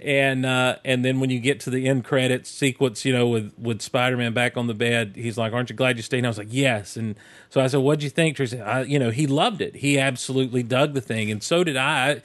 and 0.00 0.46
uh, 0.46 0.76
and 0.84 1.04
then 1.04 1.18
when 1.18 1.30
you 1.30 1.40
get 1.40 1.60
to 1.60 1.70
the 1.70 1.88
end 1.88 2.04
credits 2.04 2.50
sequence, 2.50 3.04
you 3.04 3.12
know, 3.12 3.26
with 3.26 3.52
with 3.58 3.82
Spider 3.82 4.16
Man 4.16 4.32
back 4.32 4.56
on 4.56 4.68
the 4.68 4.74
bed, 4.74 5.14
he's 5.16 5.36
like, 5.36 5.52
"Aren't 5.52 5.70
you 5.70 5.76
glad 5.76 5.96
you 5.96 6.02
stayed?" 6.02 6.18
And 6.18 6.26
I 6.26 6.30
was 6.30 6.38
like, 6.38 6.48
"Yes." 6.50 6.96
And 6.96 7.16
so 7.50 7.60
I 7.60 7.66
said, 7.66 7.78
"What'd 7.78 8.04
you 8.04 8.10
think?" 8.10 8.36
Tristan? 8.36 8.62
I, 8.62 8.82
you 8.82 8.98
know, 8.98 9.10
he 9.10 9.26
loved 9.26 9.60
it. 9.60 9.76
He 9.76 9.98
absolutely 9.98 10.62
dug 10.62 10.94
the 10.94 11.00
thing, 11.00 11.30
and 11.30 11.42
so 11.42 11.64
did 11.64 11.76
I. 11.76 12.22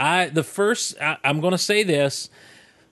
I 0.00 0.28
the 0.28 0.42
first 0.42 0.96
I, 1.00 1.18
I'm 1.22 1.40
going 1.40 1.52
to 1.52 1.58
say 1.58 1.84
this 1.84 2.28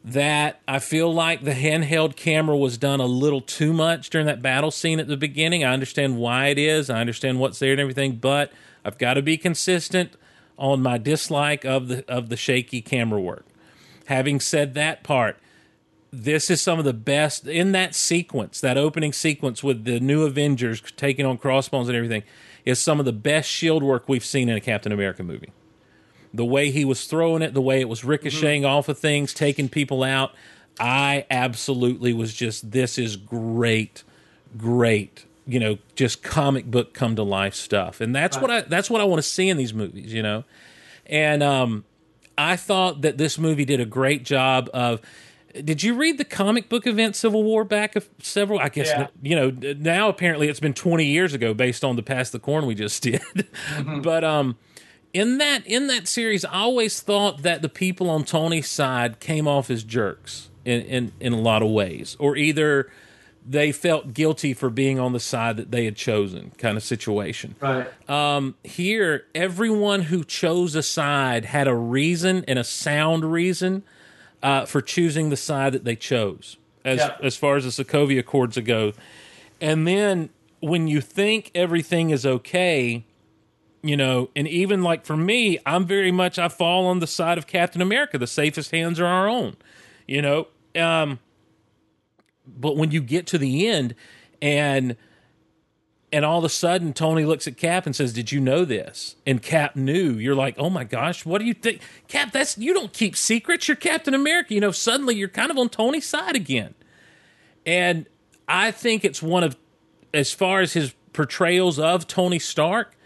that 0.04 0.60
I 0.66 0.78
feel 0.78 1.12
like 1.12 1.44
the 1.44 1.52
handheld 1.52 2.16
camera 2.16 2.56
was 2.56 2.78
done 2.78 3.00
a 3.00 3.06
little 3.06 3.40
too 3.40 3.72
much 3.72 4.08
during 4.08 4.26
that 4.28 4.40
battle 4.40 4.70
scene 4.70 4.98
at 4.98 5.08
the 5.08 5.16
beginning. 5.16 5.62
I 5.62 5.74
understand 5.74 6.16
why 6.16 6.46
it 6.46 6.58
is. 6.58 6.88
I 6.88 7.00
understand 7.00 7.38
what's 7.38 7.58
there 7.58 7.72
and 7.72 7.80
everything, 7.80 8.16
but 8.16 8.52
I've 8.84 8.96
got 8.96 9.14
to 9.14 9.22
be 9.22 9.36
consistent 9.36 10.14
on 10.56 10.82
my 10.82 10.98
dislike 10.98 11.64
of 11.64 11.88
the 11.88 12.04
of 12.08 12.28
the 12.28 12.36
shaky 12.36 12.80
camera 12.80 13.20
work. 13.20 13.44
Having 14.10 14.40
said 14.40 14.74
that 14.74 15.04
part, 15.04 15.38
this 16.12 16.50
is 16.50 16.60
some 16.60 16.80
of 16.80 16.84
the 16.84 16.92
best 16.92 17.46
in 17.46 17.70
that 17.70 17.94
sequence, 17.94 18.60
that 18.60 18.76
opening 18.76 19.12
sequence 19.12 19.62
with 19.62 19.84
the 19.84 20.00
new 20.00 20.24
Avengers 20.24 20.82
taking 20.96 21.24
on 21.24 21.38
crossbones 21.38 21.86
and 21.86 21.96
everything, 21.96 22.24
is 22.64 22.80
some 22.80 22.98
of 22.98 23.06
the 23.06 23.12
best 23.12 23.48
shield 23.48 23.84
work 23.84 24.08
we've 24.08 24.24
seen 24.24 24.48
in 24.48 24.56
a 24.56 24.60
Captain 24.60 24.90
America 24.90 25.22
movie 25.22 25.52
the 26.34 26.44
way 26.44 26.72
he 26.72 26.84
was 26.84 27.06
throwing 27.06 27.40
it, 27.40 27.54
the 27.54 27.62
way 27.62 27.80
it 27.80 27.88
was 27.88 28.04
ricocheting 28.04 28.64
off 28.64 28.88
of 28.88 28.98
things, 28.98 29.32
taking 29.32 29.68
people 29.68 30.02
out. 30.02 30.32
I 30.80 31.24
absolutely 31.30 32.12
was 32.12 32.34
just, 32.34 32.72
this 32.72 32.98
is 32.98 33.16
great, 33.16 34.02
great, 34.56 35.24
you 35.46 35.60
know, 35.60 35.78
just 35.94 36.22
comic 36.22 36.66
book 36.66 36.94
come 36.94 37.14
to 37.14 37.22
life 37.22 37.54
stuff. 37.54 38.00
And 38.00 38.14
that's 38.14 38.36
what 38.38 38.50
I, 38.50 38.62
that's 38.62 38.90
what 38.90 39.00
I 39.00 39.04
want 39.04 39.22
to 39.22 39.28
see 39.28 39.48
in 39.48 39.56
these 39.56 39.72
movies, 39.72 40.12
you 40.12 40.22
know? 40.22 40.44
And, 41.06 41.42
um, 41.44 41.84
I 42.40 42.56
thought 42.56 43.02
that 43.02 43.18
this 43.18 43.38
movie 43.38 43.64
did 43.64 43.80
a 43.80 43.84
great 43.84 44.24
job 44.24 44.70
of, 44.72 45.00
did 45.64 45.82
you 45.82 45.94
read 45.94 46.16
the 46.18 46.24
comic 46.24 46.68
book 46.68 46.86
event 46.86 47.16
Civil 47.16 47.42
War 47.44 47.64
back 47.64 47.96
of 47.96 48.08
several? 48.20 48.58
I 48.60 48.68
guess 48.68 48.88
Yeah. 48.88 49.08
you 49.22 49.34
know 49.36 49.50
now. 49.74 50.08
Apparently, 50.08 50.48
it's 50.48 50.60
been 50.60 50.74
twenty 50.74 51.06
years 51.06 51.34
ago, 51.34 51.54
based 51.54 51.82
on 51.84 51.96
the 51.96 52.02
Past 52.02 52.32
the 52.32 52.38
Corn 52.38 52.66
we 52.66 52.74
just 52.74 53.02
did. 53.10 53.20
But 54.02 54.22
um, 54.24 54.56
in 55.12 55.38
that 55.38 55.66
in 55.66 55.88
that 55.88 56.06
series, 56.06 56.44
I 56.44 56.52
always 56.60 57.00
thought 57.00 57.42
that 57.42 57.62
the 57.62 57.68
people 57.68 58.08
on 58.08 58.22
Tony's 58.24 58.68
side 58.68 59.18
came 59.18 59.48
off 59.48 59.70
as 59.70 59.82
jerks 59.82 60.50
in 60.64 60.82
in, 60.82 61.12
in 61.18 61.32
a 61.32 61.40
lot 61.40 61.62
of 61.62 61.70
ways, 61.70 62.16
or 62.20 62.36
either 62.36 62.90
they 63.48 63.72
felt 63.72 64.12
guilty 64.12 64.52
for 64.54 64.68
being 64.70 64.98
on 65.00 65.12
the 65.12 65.20
side 65.20 65.56
that 65.56 65.70
they 65.70 65.84
had 65.86 65.96
chosen, 65.96 66.52
kind 66.58 66.76
of 66.76 66.82
situation 66.82 67.54
Right. 67.60 67.86
Um, 68.08 68.54
here 68.62 69.24
everyone 69.34 70.02
who 70.02 70.24
chose 70.24 70.74
a 70.74 70.82
side 70.82 71.46
had 71.46 71.66
a 71.66 71.74
reason 71.74 72.44
and 72.46 72.58
a 72.58 72.64
sound 72.64 73.24
reason 73.32 73.82
uh, 74.42 74.66
for 74.66 74.80
choosing 74.82 75.30
the 75.30 75.36
side 75.36 75.72
that 75.72 75.84
they 75.84 75.96
chose 75.96 76.56
as 76.84 76.98
Yeah. 76.98 77.16
as 77.22 77.36
far 77.36 77.56
as 77.56 77.64
the 77.74 77.84
Sokovia 77.84 78.20
Accords 78.20 78.58
go 78.58 78.92
and 79.60 79.86
then 79.86 80.30
when 80.60 80.86
you 80.88 81.00
think 81.00 81.50
everything 81.54 82.10
is 82.10 82.24
okay 82.26 83.04
you 83.82 83.96
know 83.96 84.28
and 84.36 84.46
even 84.48 84.82
like 84.82 85.04
for 85.06 85.16
me 85.16 85.58
I'm 85.66 85.86
very 85.86 86.12
much 86.12 86.38
I 86.38 86.48
fall 86.48 86.86
on 86.86 86.98
the 86.98 87.06
side 87.06 87.38
of 87.38 87.46
Captain 87.46 87.80
America 87.82 88.18
the 88.18 88.26
safest 88.26 88.70
hands 88.70 89.00
are 89.00 89.06
our 89.06 89.28
own 89.28 89.56
you 90.06 90.20
know 90.22 90.48
um 90.76 91.18
but 92.58 92.76
when 92.76 92.90
you 92.90 93.00
get 93.00 93.26
to 93.28 93.38
the 93.38 93.66
end 93.66 93.94
and 94.40 94.96
and 96.12 96.24
all 96.24 96.38
of 96.38 96.44
a 96.44 96.48
sudden 96.48 96.92
Tony 96.92 97.24
looks 97.24 97.46
at 97.46 97.56
Cap 97.56 97.86
and 97.86 97.94
says, 97.94 98.12
"Did 98.12 98.32
you 98.32 98.40
know 98.40 98.64
this?" 98.64 99.14
And 99.26 99.40
Cap 99.40 99.76
knew. 99.76 100.14
You're 100.14 100.34
like, 100.34 100.56
"Oh 100.58 100.68
my 100.70 100.84
gosh, 100.84 101.24
what 101.24 101.38
do 101.38 101.44
you 101.44 101.54
think?" 101.54 101.80
Cap, 102.08 102.32
that's 102.32 102.58
you 102.58 102.74
don't 102.74 102.92
keep 102.92 103.16
secrets. 103.16 103.68
You're 103.68 103.76
Captain 103.76 104.14
America. 104.14 104.54
You 104.54 104.60
know, 104.60 104.72
suddenly 104.72 105.14
you're 105.14 105.28
kind 105.28 105.50
of 105.50 105.58
on 105.58 105.68
Tony's 105.68 106.06
side 106.06 106.34
again. 106.34 106.74
And 107.64 108.06
I 108.48 108.70
think 108.72 109.04
it's 109.04 109.22
one 109.22 109.44
of 109.44 109.56
as 110.12 110.32
far 110.32 110.60
as 110.60 110.72
his 110.72 110.94
portrayals 111.12 111.78
of 111.78 112.06
Tony 112.08 112.38
Stark, 112.40 112.96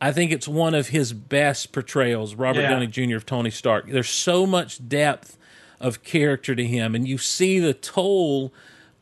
I 0.00 0.12
think 0.12 0.30
it's 0.30 0.46
one 0.46 0.74
of 0.74 0.88
his 0.88 1.12
best 1.12 1.72
portrayals, 1.72 2.34
Robert 2.36 2.60
Yeah. 2.62 2.70
Downey 2.70 2.86
Jr. 2.86 3.16
of 3.16 3.26
Tony 3.26 3.50
Stark. 3.50 3.88
There's 3.88 4.08
so 4.08 4.46
much 4.46 4.86
depth 4.88 5.36
of 5.80 6.04
character 6.04 6.54
to 6.54 6.64
him 6.64 6.94
and 6.94 7.08
you 7.08 7.18
see 7.18 7.58
the 7.58 7.74
toll 7.74 8.52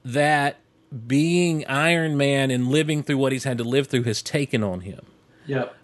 that 0.05 0.59
being 1.06 1.66
Iron 1.66 2.16
Man 2.16 2.51
and 2.51 2.68
living 2.68 3.02
through 3.02 3.18
what 3.18 3.32
he's 3.32 3.44
had 3.44 3.59
to 3.59 3.64
live 3.64 3.86
through 3.86 4.05
has 4.05 4.22
taken 4.22 4.62
on 4.62 4.81
him. 4.81 5.06
Yep. 5.47 5.74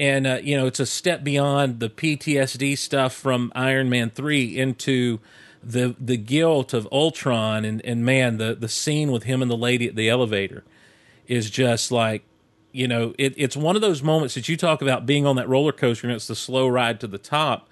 and 0.00 0.26
uh, 0.26 0.38
you 0.42 0.56
know 0.56 0.66
it's 0.66 0.80
a 0.80 0.86
step 0.86 1.22
beyond 1.22 1.78
the 1.78 1.90
PTSD 1.90 2.76
stuff 2.76 3.12
from 3.12 3.52
Iron 3.54 3.90
Man 3.90 4.10
three 4.10 4.58
into 4.58 5.20
the 5.62 5.94
the 6.00 6.16
guilt 6.16 6.72
of 6.72 6.88
Ultron 6.90 7.64
and 7.64 7.84
and 7.84 8.04
man 8.04 8.38
the 8.38 8.54
the 8.54 8.68
scene 8.68 9.12
with 9.12 9.24
him 9.24 9.42
and 9.42 9.50
the 9.50 9.56
lady 9.56 9.86
at 9.86 9.96
the 9.96 10.08
elevator 10.08 10.64
is 11.28 11.50
just 11.50 11.92
like 11.92 12.22
you 12.72 12.88
know 12.88 13.14
it, 13.18 13.34
it's 13.36 13.56
one 13.56 13.76
of 13.76 13.82
those 13.82 14.02
moments 14.02 14.34
that 14.34 14.48
you 14.48 14.56
talk 14.56 14.80
about 14.80 15.04
being 15.04 15.26
on 15.26 15.36
that 15.36 15.48
roller 15.48 15.72
coaster 15.72 16.06
and 16.06 16.16
it's 16.16 16.26
the 16.26 16.34
slow 16.34 16.66
ride 16.66 16.98
to 17.00 17.06
the 17.06 17.18
top 17.18 17.68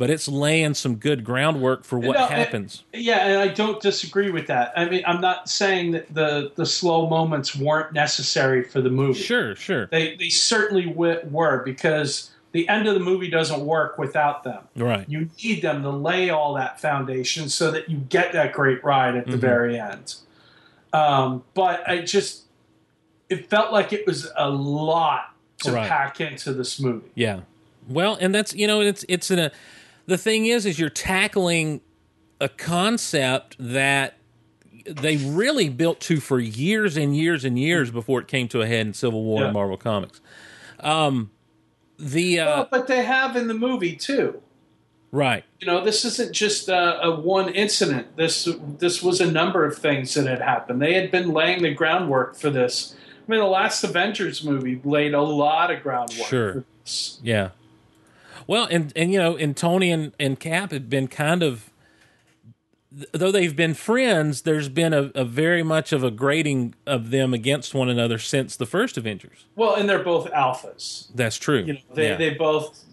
but 0.00 0.08
it's 0.08 0.26
laying 0.26 0.72
some 0.72 0.96
good 0.96 1.22
groundwork 1.24 1.84
for 1.84 1.98
what 1.98 2.16
No, 2.16 2.24
happens 2.26 2.84
and- 2.94 3.02
yeah, 3.04 3.18
and 3.26 3.38
I 3.38 3.48
don't 3.48 3.80
disagree 3.82 4.30
with 4.30 4.46
that. 4.46 4.72
I 4.74 4.86
mean, 4.88 5.02
I'm 5.06 5.20
not 5.20 5.48
saying 5.50 5.90
that 5.92 6.12
the 6.14 6.50
the 6.56 6.64
slow 6.64 7.06
moments 7.06 7.54
weren't 7.54 7.92
necessary 7.92 8.64
for 8.64 8.80
the 8.80 8.88
movie. 8.90 9.20
sure 9.20 9.54
sure 9.54 9.86
They 9.86 10.16
they 10.16 10.30
certainly 10.30 10.86
w- 10.86 11.20
were 11.30 11.62
because 11.64 12.30
the 12.52 12.66
end 12.68 12.88
of 12.88 12.94
the 12.94 13.00
movie 13.00 13.28
doesn't 13.30 13.60
work 13.60 13.98
without 13.98 14.42
them. 14.42 14.62
right 14.74 15.04
You 15.08 15.28
need 15.44 15.60
them 15.60 15.82
to 15.82 15.90
lay 15.90 16.30
all 16.30 16.54
that 16.54 16.80
foundation 16.80 17.48
so 17.50 17.70
that 17.70 17.88
you 17.90 17.98
get 17.98 18.32
that 18.32 18.52
great 18.54 18.82
ride 18.82 19.16
at 19.16 19.26
the 19.26 19.32
Mm-hmm. 19.32 19.40
very 19.40 19.78
end. 19.78 20.14
Um, 20.94 21.44
but 21.54 21.86
I 21.88 21.98
just 22.00 22.44
it 23.28 23.50
felt 23.50 23.70
like 23.70 23.92
it 23.92 24.06
was 24.06 24.28
a 24.36 24.48
lot 24.50 25.34
to 25.58 25.72
Right. 25.72 25.88
pack 25.88 26.20
into 26.22 26.54
this 26.54 26.80
movie. 26.80 27.10
Yeah. 27.14 27.40
Well, 27.88 28.16
and 28.20 28.34
that's 28.34 28.54
you 28.54 28.66
know 28.66 28.80
it's 28.80 29.04
it's 29.08 29.30
in 29.30 29.38
a 29.38 29.50
the 30.10 30.18
thing 30.18 30.46
is 30.46 30.66
is 30.66 30.78
you're 30.78 30.88
tackling 30.90 31.80
a 32.40 32.48
concept 32.48 33.56
that 33.58 34.14
they 34.86 35.16
really 35.18 35.68
built 35.68 36.00
to 36.00 36.20
for 36.20 36.38
years 36.40 36.96
and 36.96 37.16
years 37.16 37.44
and 37.44 37.58
years 37.58 37.90
before 37.90 38.20
it 38.20 38.26
came 38.28 38.48
to 38.48 38.60
a 38.62 38.66
head 38.66 38.86
in 38.86 38.92
Civil 38.94 39.22
War 39.24 39.40
Yeah. 39.40 39.44
and 39.46 39.54
Marvel 39.54 39.76
Comics. 39.76 40.20
Um 40.80 41.30
the 41.98 42.40
uh 42.40 42.46
Well, 42.46 42.68
but 42.70 42.86
they 42.86 43.04
have 43.04 43.36
in 43.36 43.46
the 43.48 43.54
movie 43.54 43.94
too. 43.94 44.42
right. 45.12 45.44
you 45.60 45.66
know 45.66 45.84
this 45.84 46.04
isn't 46.04 46.32
just 46.32 46.68
a, 46.68 47.02
a 47.06 47.20
one 47.20 47.48
incident 47.50 48.16
this 48.16 48.48
this 48.78 49.02
was 49.02 49.20
a 49.20 49.30
number 49.30 49.64
of 49.64 49.76
things 49.76 50.14
that 50.14 50.26
had 50.26 50.40
happened 50.40 50.80
they 50.80 50.94
had 50.94 51.10
been 51.10 51.28
laying 51.32 51.62
the 51.62 51.74
groundwork 51.74 52.36
for 52.36 52.48
this 52.48 52.94
i 53.28 53.30
mean 53.30 53.40
the 53.40 53.46
last 53.46 53.84
avengers 53.84 54.42
movie 54.44 54.80
laid 54.84 55.12
a 55.12 55.20
lot 55.20 55.70
of 55.70 55.82
groundwork 55.82 56.26
Sure. 56.28 56.52
for 56.54 56.64
this. 56.84 57.20
Yeah. 57.22 57.50
Well, 58.46 58.66
and 58.70 58.92
and 58.96 59.12
you 59.12 59.18
know, 59.18 59.36
and 59.36 59.56
Tony 59.56 59.90
and, 59.90 60.12
and 60.18 60.38
Cap 60.38 60.72
have 60.72 60.88
been 60.90 61.08
kind 61.08 61.42
of 61.42 61.70
though 63.12 63.30
they've 63.30 63.54
been 63.54 63.74
friends, 63.74 64.42
there's 64.42 64.68
been 64.68 64.92
a, 64.92 65.12
a 65.14 65.24
very 65.24 65.62
much 65.62 65.92
of 65.92 66.02
a 66.02 66.10
grading 66.10 66.74
of 66.86 67.10
them 67.10 67.32
against 67.32 67.72
one 67.72 67.88
another 67.88 68.18
since 68.18 68.56
the 68.56 68.66
first 68.66 68.96
Avengers. 68.98 69.46
well 69.54 69.74
and 69.76 69.88
they're 69.88 70.02
both 70.02 70.28
alphas 70.32 71.06
That's 71.14 71.36
true. 71.36 71.60
you 71.62 71.74
know 71.74 71.78
they, 71.94 72.08
Yeah. 72.08 72.16
they 72.16 72.30
both 72.30 72.84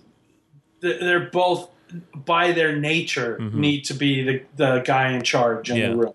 they- 0.82 0.99
they're 0.99 1.30
both 1.32 1.72
by 2.14 2.52
their 2.52 2.76
nature 2.76 3.40
need 3.40 3.86
to 3.86 3.94
be 3.95 4.22
the, 4.24 4.44
the 4.56 4.80
guy 4.86 5.14
in 5.14 5.24
charge 5.24 5.72
in 5.72 5.78
Mm-hmm. 5.78 5.82
Yeah. 5.84 5.90
the 5.90 5.98
room 5.98 6.14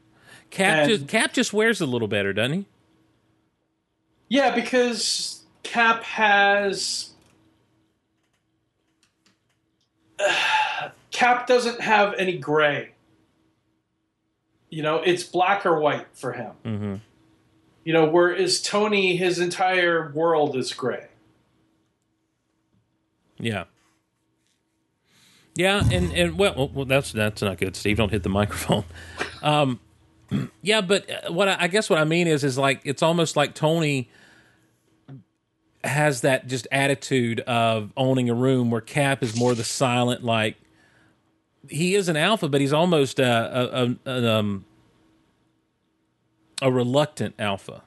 Cap 0.50 0.78
and- 0.78 0.88
just 0.90 1.08
Cap 1.08 1.32
just 1.32 1.52
wears 1.52 1.80
a 1.80 1.86
little 1.86 2.08
better, 2.08 2.32
doesn't 2.32 2.52
he? 2.58 2.66
Yeah, 4.28 4.54
because 4.54 5.42
Cap 5.62 6.02
has. 6.04 7.11
Cap 11.10 11.46
doesn't 11.46 11.80
have 11.80 12.14
any 12.14 12.36
gray. 12.38 12.92
You 14.70 14.82
know, 14.82 14.96
it's 14.96 15.22
black 15.22 15.66
or 15.66 15.78
white 15.78 16.06
for 16.14 16.32
him. 16.32 16.52
Mm-hmm. 16.64 16.94
You 17.84 17.92
know, 17.92 18.06
whereas 18.06 18.62
Tony, 18.62 19.16
his 19.16 19.38
entire 19.38 20.10
world 20.12 20.56
is 20.56 20.72
gray. 20.72 21.08
Yeah. 23.38 23.64
Yeah, 25.54 25.82
and 25.90 26.12
and 26.14 26.38
well, 26.38 26.70
well, 26.72 26.86
that's 26.86 27.12
that's 27.12 27.42
not 27.42 27.58
good. 27.58 27.76
Steve, 27.76 27.98
don't 27.98 28.10
hit 28.10 28.22
the 28.22 28.30
microphone. 28.30 28.84
Um, 29.42 29.80
yeah, 30.62 30.80
but 30.80 31.10
uh, 31.10 31.32
what 31.32 31.48
I, 31.48 31.56
I 31.60 31.68
guess 31.68 31.90
what 31.90 31.98
I 31.98 32.04
mean 32.04 32.26
is 32.26 32.42
is 32.42 32.56
like 32.56 32.80
it's 32.84 33.02
almost 33.02 33.36
like 33.36 33.54
Tony 33.54 34.08
has 35.84 36.20
that 36.20 36.46
just 36.46 36.66
attitude 36.70 37.40
of 37.40 37.92
owning 37.96 38.30
a 38.30 38.34
room, 38.34 38.70
where 38.70 38.80
Cap 38.80 39.22
is 39.22 39.36
more 39.36 39.54
the 39.54 39.64
silent, 39.64 40.24
like 40.24 40.56
he 41.68 41.94
is 41.94 42.08
an 42.08 42.16
alpha, 42.16 42.48
but 42.48 42.60
he's 42.60 42.72
almost 42.72 43.18
a 43.18 43.24
a, 43.80 44.10
a, 44.10 44.38
um, 44.38 44.64
a 46.60 46.70
reluctant 46.70 47.34
alpha. 47.38 47.82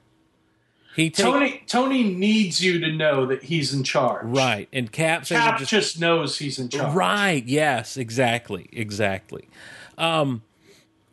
He 0.96 1.10
take, 1.10 1.26
Tony 1.26 1.64
Tony 1.68 2.04
needs 2.04 2.64
you 2.64 2.80
to 2.80 2.92
know 2.92 3.26
that 3.26 3.44
he's 3.44 3.74
in 3.74 3.84
charge. 3.84 4.26
right, 4.26 4.70
and 4.72 4.90
Cap 4.90 5.26
Cap 5.26 5.60
just 5.60 5.70
just, 5.70 6.00
knows 6.00 6.38
he's 6.38 6.58
in 6.58 6.70
charge. 6.70 6.94
Right. 6.96 7.44
Yes. 7.46 7.98
Exactly. 7.98 8.70
Exactly. 8.72 9.50
Um, 9.98 10.44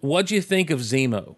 what 0.00 0.26
do 0.26 0.36
you 0.36 0.42
think 0.42 0.70
of 0.70 0.80
Zemo? 0.80 1.34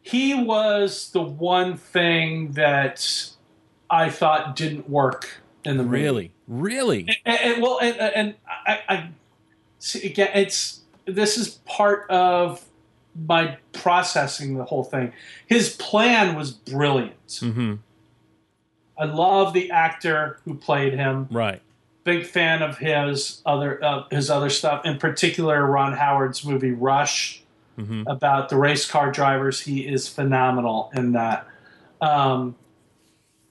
He 0.00 0.32
was 0.32 1.10
the 1.10 1.22
one 1.22 1.76
thing 1.76 2.52
that 2.52 3.30
I 3.90 4.10
thought 4.10 4.56
didn't 4.56 4.88
work 4.88 5.40
in 5.64 5.76
the 5.76 5.82
movie. 5.84 6.02
Really? 6.02 6.32
Really? 6.46 7.18
and, 7.24 7.38
and 7.40 7.62
well, 7.62 7.78
and, 7.80 7.96
and 7.98 8.34
I, 8.66 8.80
I 8.88 9.08
see, 9.78 10.06
again, 10.06 10.30
it's 10.34 10.80
this 11.06 11.36
is 11.38 11.48
part 11.66 12.08
of 12.10 12.64
my 13.26 13.56
processing 13.72 14.56
the 14.56 14.64
whole 14.64 14.84
thing. 14.84 15.12
His 15.46 15.74
plan 15.76 16.36
was 16.36 16.52
brilliant. 16.52 17.26
Mm-hmm. 17.28 17.74
I 18.98 19.04
love 19.04 19.52
the 19.52 19.70
actor 19.70 20.38
who 20.44 20.54
played 20.54 20.92
him. 20.94 21.28
Right. 21.30 21.60
Big 22.04 22.26
fan 22.26 22.62
of 22.62 22.78
his 22.78 23.42
other 23.44 23.82
uh, 23.84 24.04
his 24.10 24.30
other 24.30 24.50
stuff, 24.50 24.84
in 24.84 24.98
particular 24.98 25.64
Ron 25.66 25.92
Howard's 25.94 26.44
movie 26.44 26.72
Rush 26.72 27.42
Mhm. 27.78 28.04
about 28.08 28.48
the 28.48 28.56
race 28.56 28.90
car 28.90 29.12
drivers. 29.12 29.60
He 29.60 29.86
is 29.86 30.08
phenomenal 30.08 30.90
in 30.94 31.12
that. 31.12 31.46
Um, 32.00 32.56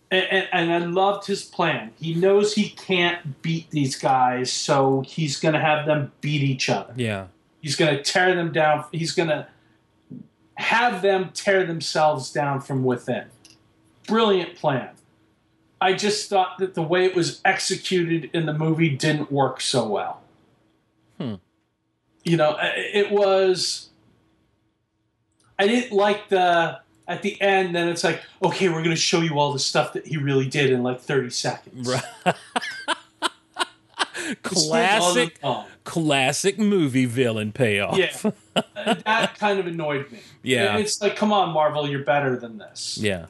and, 0.09 0.25
and, 0.31 0.47
and 0.53 0.71
I 0.71 0.88
loved 0.88 1.27
his 1.27 1.43
plan. 1.43 1.91
He 1.99 2.13
knows 2.13 2.53
he 2.53 2.69
can't 2.69 3.41
beat 3.41 3.69
these 3.71 3.95
guys, 3.95 4.51
so 4.51 5.01
he's 5.01 5.38
going 5.38 5.53
to 5.53 5.59
have 5.59 5.85
them 5.85 6.11
beat 6.21 6.41
each 6.41 6.69
other. 6.69 6.93
Yeah. 6.95 7.27
He's 7.61 7.75
going 7.75 7.95
to 7.95 8.03
tear 8.03 8.35
them 8.35 8.51
down. 8.51 8.85
He's 8.91 9.11
going 9.11 9.29
to 9.29 9.47
have 10.55 11.01
them 11.01 11.31
tear 11.34 11.65
themselves 11.65 12.31
down 12.31 12.61
from 12.61 12.84
within. 12.84 13.25
Brilliant 14.07 14.55
plan. 14.55 14.89
I 15.79 15.93
just 15.93 16.29
thought 16.29 16.57
that 16.59 16.73
the 16.73 16.81
way 16.81 17.05
it 17.05 17.15
was 17.15 17.41
executed 17.45 18.29
in 18.34 18.45
the 18.45 18.53
movie 18.53 18.89
didn't 18.89 19.31
work 19.31 19.61
so 19.61 19.88
well. 19.88 20.21
Hmm. 21.19 21.35
You 22.23 22.38
know, 22.38 22.57
it 22.59 23.11
was. 23.11 23.89
I 25.59 25.67
didn't 25.67 25.91
like 25.91 26.29
the 26.29 26.79
at 27.07 27.21
the 27.21 27.39
end. 27.41 27.75
Then 27.75 27.88
it's 27.88 28.03
like, 28.03 28.21
okay, 28.43 28.69
we're 28.69 28.84
going 28.84 28.89
to 28.89 28.95
show 28.95 29.21
you 29.21 29.39
all 29.39 29.53
the 29.53 29.59
stuff 29.59 29.93
that 29.93 30.05
he 30.07 30.17
really 30.17 30.47
did 30.47 30.71
in 30.71 30.84
like 30.84 30.99
thirty 30.99 31.29
seconds. 31.29 31.88
Right. 31.88 32.35
Classic, 34.43 35.39
classic 35.85 36.59
movie 36.59 37.05
villain 37.05 37.53
payoff. 37.53 37.97
Yeah, 37.97 38.31
that 39.05 39.38
kind 39.38 39.57
of 39.57 39.67
annoyed 39.67 40.11
me. 40.11 40.19
Yeah. 40.43 40.77
it's 40.77 41.01
like, 41.01 41.15
come 41.15 41.31
on, 41.31 41.53
Marvel, 41.53 41.88
you're 41.89 42.03
better 42.03 42.35
than 42.35 42.57
this. 42.57 42.97
Yeah. 42.97 43.27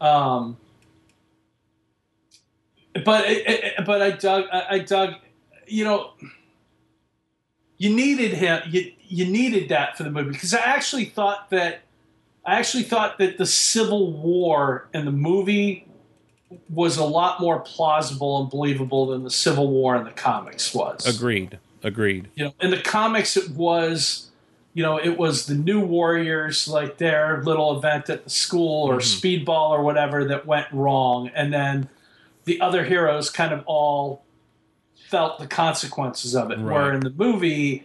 Um, 0.00 0.56
but 3.04 3.30
it, 3.30 3.46
it, 3.46 3.86
but 3.86 4.02
I 4.02 4.10
dug 4.10 4.46
I, 4.52 4.66
I 4.70 4.78
dug, 4.80 5.14
you 5.66 5.84
know, 5.84 6.12
you 7.78 7.94
needed 7.94 8.32
him. 8.32 8.62
You 8.68 8.92
you 9.06 9.26
needed 9.26 9.68
that 9.68 9.96
for 9.96 10.02
the 10.02 10.10
movie 10.10 10.32
because 10.32 10.54
I 10.54 10.60
actually 10.60 11.04
thought 11.04 11.50
that 11.50 11.82
I 12.44 12.58
actually 12.58 12.82
thought 12.84 13.18
that 13.18 13.38
the 13.38 13.46
Civil 13.46 14.12
War 14.12 14.88
in 14.92 15.04
the 15.04 15.12
movie 15.12 15.86
was 16.68 16.96
a 16.96 17.04
lot 17.04 17.40
more 17.40 17.60
plausible 17.60 18.40
and 18.40 18.50
believable 18.50 19.06
than 19.06 19.22
the 19.24 19.30
Civil 19.30 19.68
War 19.68 19.96
in 19.96 20.04
the 20.04 20.10
comics 20.10 20.74
was. 20.74 21.06
Agreed. 21.06 21.58
Agreed. 21.82 22.28
You 22.34 22.46
know, 22.46 22.54
in 22.60 22.70
the 22.70 22.80
comics, 22.80 23.36
it 23.36 23.50
was, 23.50 24.30
you 24.74 24.82
know, 24.82 24.98
it 24.98 25.18
was 25.18 25.46
the 25.46 25.54
New 25.54 25.80
Warriors, 25.80 26.68
like 26.68 26.98
their 26.98 27.42
little 27.42 27.76
event 27.76 28.08
at 28.08 28.24
the 28.24 28.30
school 28.30 28.88
or 28.88 28.98
mm-hmm. 28.98 29.26
speedball 29.26 29.70
or 29.70 29.82
whatever 29.82 30.24
that 30.26 30.46
went 30.46 30.66
wrong, 30.72 31.30
and 31.34 31.52
then 31.52 31.88
the 32.44 32.60
other 32.60 32.84
heroes 32.84 33.30
kind 33.30 33.52
of 33.52 33.62
all 33.66 34.24
felt 35.08 35.38
the 35.38 35.46
consequences 35.46 36.34
of 36.34 36.50
it. 36.50 36.58
Right. 36.58 36.74
Where 36.74 36.92
in 36.92 37.00
the 37.00 37.10
movie, 37.10 37.84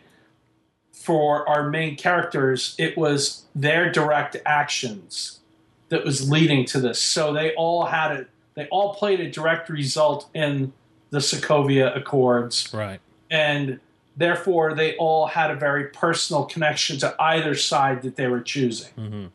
for 1.07 1.47
our 1.47 1.69
main 1.69 1.95
characters, 1.95 2.75
it 2.77 2.97
was 2.97 3.45
their 3.55 3.89
direct 3.89 4.35
actions 4.45 5.39
that 5.87 6.03
was 6.03 6.29
leading 6.29 6.65
to 6.65 6.81
this. 6.81 6.99
So 7.01 7.31
they 7.31 7.53
all 7.55 7.85
had 7.85 8.11
it. 8.11 8.27
They 8.55 8.67
all 8.67 8.93
played 8.93 9.21
a 9.21 9.31
direct 9.31 9.69
result 9.69 10.29
in 10.33 10.73
the 11.11 11.19
Sokovia 11.19 11.95
Accords 11.95 12.73
Right. 12.73 12.99
and 13.31 13.79
therefore 14.17 14.73
they 14.73 14.97
all 14.97 15.27
had 15.27 15.49
a 15.49 15.55
very 15.55 15.85
personal 15.85 16.43
connection 16.43 16.97
to 16.99 17.15
either 17.21 17.55
side 17.55 18.01
that 18.01 18.17
they 18.17 18.27
were 18.27 18.41
choosing. 18.41 19.31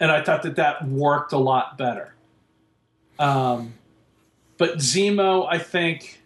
and 0.00 0.10
I 0.10 0.24
thought 0.24 0.42
that 0.42 0.56
that 0.56 0.88
worked 0.88 1.32
a 1.32 1.38
lot 1.38 1.78
better. 1.78 2.14
Um, 3.20 3.74
but 4.58 4.78
Zemo, 4.78 5.46
I 5.48 5.58
think, 5.58 6.20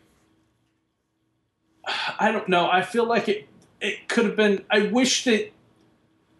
I 2.18 2.32
don't 2.32 2.48
know. 2.48 2.70
I 2.70 2.80
feel 2.80 3.04
like 3.04 3.28
it 3.28 3.46
it 3.80 4.08
could 4.08 4.24
have 4.24 4.36
been. 4.36 4.64
I 4.70 4.88
wish 4.88 5.24
that 5.24 5.52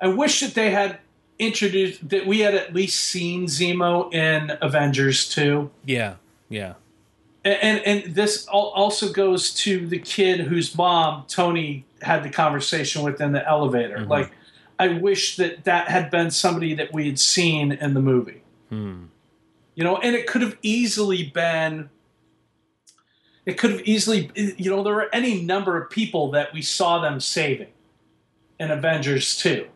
I 0.01 0.09
wish 0.09 0.41
that 0.41 0.55
they 0.55 0.71
had 0.71 0.99
introduced 1.39 2.09
that 2.09 2.27
we 2.27 2.41
had 2.41 2.55
at 2.55 2.75
least 2.75 3.03
seen 3.03 3.47
Zemo 3.47 4.13
in 4.13 4.57
Avengers 4.61 5.29
two. 5.29 5.71
Yeah, 5.85 6.15
yeah, 6.49 6.75
And, 7.45 7.59
and 7.63 8.05
and 8.05 8.15
this 8.15 8.47
also 8.47 9.13
goes 9.13 9.55
to 9.55 9.87
the 9.87 9.99
kid 9.99 10.41
whose 10.41 10.75
mom 10.77 11.25
Tony 11.29 11.85
had 12.03 12.23
the 12.25 12.31
conversation 12.31 13.03
with 13.03 13.21
in 13.21 13.33
the 13.33 13.47
elevator. 13.47 13.99
Mm-hmm. 13.99 14.11
Like, 14.11 14.33
I 14.79 14.89
wish 14.89 15.37
that 15.37 15.65
that 15.65 15.89
had 15.89 16.11
been 16.11 16.31
somebody 16.31 16.75
that 16.75 16.93
we 16.93 17.07
had 17.07 17.19
seen 17.19 17.73
in 17.73 17.95
the 17.95 18.01
movie. 18.01 18.43
Hmm. 18.69 19.05
You 19.75 19.85
know, 19.85 19.99
and 19.99 20.17
it 20.17 20.27
could 20.27 20.43
have 20.43 20.57
easily 20.63 21.25
been. 21.25 21.91
It 23.47 23.57
could 23.59 23.71
have 23.71 23.81
easily, 23.83 24.31
you 24.35 24.71
know, 24.71 24.83
there 24.83 24.95
were 24.95 25.09
any 25.13 25.41
number 25.41 25.81
of 25.81 25.89
people 25.89 26.31
that 26.33 26.53
we 26.53 26.61
saw 26.63 26.99
them 27.01 27.21
saving 27.21 27.69
in 28.59 28.71
Avengers 28.71 29.37
two. 29.39 29.67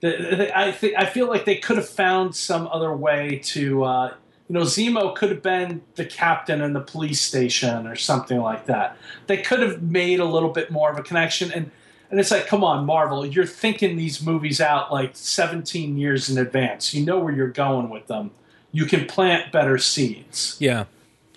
The- 0.00 0.16
the- 0.36 0.58
I 0.58 0.70
think 0.70 0.94
I 0.96 1.06
feel 1.06 1.26
like 1.26 1.44
they 1.44 1.56
could 1.56 1.76
have 1.78 1.88
found 1.88 2.36
some 2.36 2.68
other 2.68 2.94
way 2.94 3.40
to, 3.44 3.82
uh, 3.84 4.14
you 4.48 4.54
know, 4.54 4.60
Zemo 4.62 5.14
could 5.14 5.30
have 5.30 5.42
been 5.42 5.80
the 5.96 6.04
captain 6.04 6.60
in 6.60 6.72
the 6.72 6.80
police 6.80 7.20
station 7.20 7.86
or 7.86 7.96
something 7.96 8.38
like 8.40 8.66
that. 8.66 8.96
They 9.26 9.38
could 9.38 9.60
have 9.60 9.82
made 9.82 10.20
a 10.20 10.24
little 10.24 10.50
bit 10.50 10.70
more 10.70 10.90
of 10.90 10.98
a 10.98 11.02
connection, 11.02 11.50
and 11.52 11.70
and 12.10 12.18
it's 12.18 12.30
like, 12.30 12.46
come 12.46 12.64
on, 12.64 12.86
Marvel, 12.86 13.26
you're 13.26 13.44
thinking 13.44 13.96
these 13.96 14.22
movies 14.22 14.62
out 14.62 14.90
like 14.90 15.10
17 15.14 15.98
years 15.98 16.30
in 16.30 16.38
advance. 16.38 16.94
You 16.94 17.04
know 17.04 17.18
where 17.18 17.34
you're 17.34 17.48
going 17.48 17.90
with 17.90 18.06
them. 18.06 18.30
You 18.72 18.86
can 18.86 19.04
plant 19.06 19.52
better 19.52 19.76
seeds. 19.76 20.56
yeah. 20.58 20.84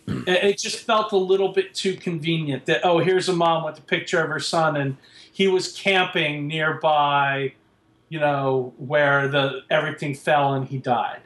It 0.07 0.57
just 0.57 0.80
felt 0.80 1.11
a 1.11 1.18
little 1.18 1.49
bit 1.49 1.73
too 1.73 1.95
convenient 1.95 2.65
that 2.65 2.82
oh 2.84 2.99
here's 2.99 3.30
a 3.30 3.34
mom 3.34 3.64
with 3.64 3.78
a 3.78 3.82
picture 3.82 4.22
of 4.22 4.30
her 4.30 4.40
son 4.40 4.76
and 4.76 4.98
he 5.32 5.48
was 5.48 5.72
camping 5.72 6.48
nearby 6.48 7.53
you 8.10 8.19
know 8.19 8.73
where 8.78 9.28
the 9.28 9.61
everything 9.69 10.14
fell 10.14 10.53
and 10.53 10.68
he 10.68 10.78
died 10.78 11.22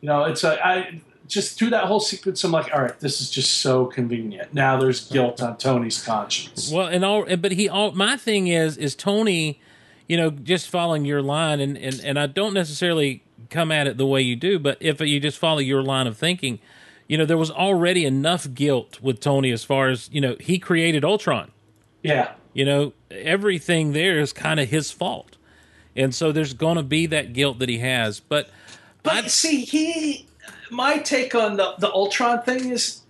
you 0.00 0.08
know 0.08 0.24
it's 0.24 0.42
a 0.44 0.66
i 0.66 1.00
just 1.28 1.58
through 1.58 1.70
that 1.70 1.84
whole 1.84 2.00
sequence 2.00 2.42
i'm 2.42 2.50
like 2.52 2.72
all 2.74 2.82
right 2.82 2.98
this 3.00 3.20
is 3.20 3.30
just 3.30 3.58
so 3.58 3.86
convenient 3.86 4.52
now 4.52 4.76
there's 4.78 5.08
guilt 5.08 5.40
on 5.42 5.56
tony's 5.56 6.02
conscience 6.02 6.70
Well, 6.70 6.86
and 6.88 7.04
all, 7.04 7.24
but 7.36 7.52
he 7.52 7.68
all. 7.68 7.92
My 7.92 8.16
thing 8.16 8.48
is, 8.48 8.76
is 8.76 8.94
Tony, 8.94 9.60
you 10.08 10.16
know, 10.16 10.30
just 10.30 10.68
following 10.68 11.04
your 11.04 11.22
line, 11.22 11.60
and 11.60 11.76
and 11.76 12.00
and 12.02 12.18
I 12.18 12.26
don't 12.26 12.54
necessarily 12.54 13.22
come 13.50 13.70
at 13.70 13.86
it 13.86 13.96
the 13.96 14.06
way 14.06 14.20
you 14.20 14.34
do, 14.36 14.58
but 14.58 14.78
if 14.80 15.00
you 15.00 15.20
just 15.20 15.38
follow 15.38 15.58
your 15.58 15.82
line 15.82 16.06
of 16.06 16.16
thinking, 16.16 16.58
you 17.08 17.16
know, 17.16 17.24
there 17.24 17.38
was 17.38 17.50
already 17.50 18.04
enough 18.04 18.52
guilt 18.52 19.00
with 19.00 19.20
Tony 19.20 19.50
as 19.52 19.64
far 19.64 19.88
as 19.88 20.10
you 20.12 20.20
know 20.20 20.36
he 20.40 20.58
created 20.58 21.04
Ultron. 21.04 21.50
yeah 22.02 22.32
You 22.52 22.64
know, 22.64 22.92
everything 23.10 23.92
there 23.92 24.18
is 24.18 24.32
kind 24.32 24.58
of 24.58 24.68
his 24.68 24.90
fault, 24.90 25.36
and 25.94 26.14
so 26.14 26.32
there's 26.32 26.54
going 26.54 26.76
to 26.76 26.82
be 26.82 27.06
that 27.06 27.32
guilt 27.32 27.58
that 27.60 27.68
he 27.68 27.78
has. 27.78 28.20
But 28.20 28.50
But 29.02 29.30
see, 29.30 29.64
he 29.64 30.26
my 30.70 30.98
take 30.98 31.34
on 31.34 31.56
the 31.56 31.74
the 31.78 31.90
Ultron 31.90 32.42
thing 32.42 32.70
is, 32.70 33.02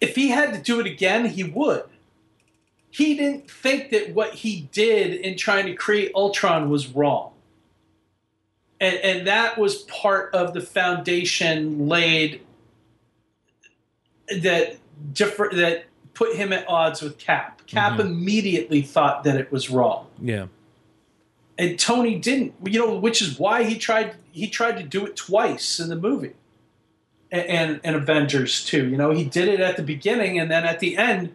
if 0.00 0.16
he 0.16 0.28
had 0.28 0.52
to 0.54 0.60
do 0.60 0.80
it 0.80 0.86
again, 0.86 1.26
he 1.26 1.44
would. 1.44 1.84
He 2.92 3.16
didn't 3.16 3.48
think 3.48 3.90
that 3.90 4.14
what 4.14 4.34
he 4.34 4.68
did 4.72 5.14
in 5.14 5.36
trying 5.36 5.66
to 5.66 5.74
create 5.74 6.10
Ultron 6.12 6.70
was 6.70 6.88
wrong, 6.88 7.32
and 8.80 8.96
and 8.96 9.26
that 9.28 9.58
was 9.58 9.82
part 9.82 10.34
of 10.34 10.54
the 10.54 10.60
foundation 10.60 11.86
laid 11.86 12.40
that 14.38 14.76
different 15.12 15.56
that 15.56 15.84
put 16.14 16.36
him 16.36 16.52
at 16.52 16.68
odds 16.68 17.02
with 17.02 17.18
Cap. 17.18 17.66
Cap 17.66 18.00
immediately 18.00 18.82
thought 18.82 19.24
that 19.24 19.36
it 19.36 19.52
was 19.52 19.70
wrong 19.70 20.06
yeah, 20.20 20.46
and 21.58 21.78
Tony 21.78 22.18
didn't. 22.18 22.54
You 22.64 22.80
know, 22.80 22.96
which 22.96 23.22
is 23.22 23.38
why 23.38 23.64
he 23.64 23.78
tried. 23.78 24.16
He 24.32 24.48
tried 24.48 24.78
to 24.78 24.82
do 24.82 25.06
it 25.06 25.16
twice 25.16 25.78
in 25.78 25.88
the 25.88 25.96
movie, 25.96 26.34
and 27.30 27.46
and, 27.46 27.80
and 27.84 27.96
Avengers 27.96 28.64
too. 28.64 28.88
You 28.88 28.96
know, 28.96 29.10
he 29.10 29.24
did 29.24 29.48
it 29.48 29.60
at 29.60 29.76
the 29.76 29.82
beginning, 29.82 30.38
and 30.38 30.50
then 30.50 30.64
at 30.64 30.80
the 30.80 30.96
end, 30.96 31.34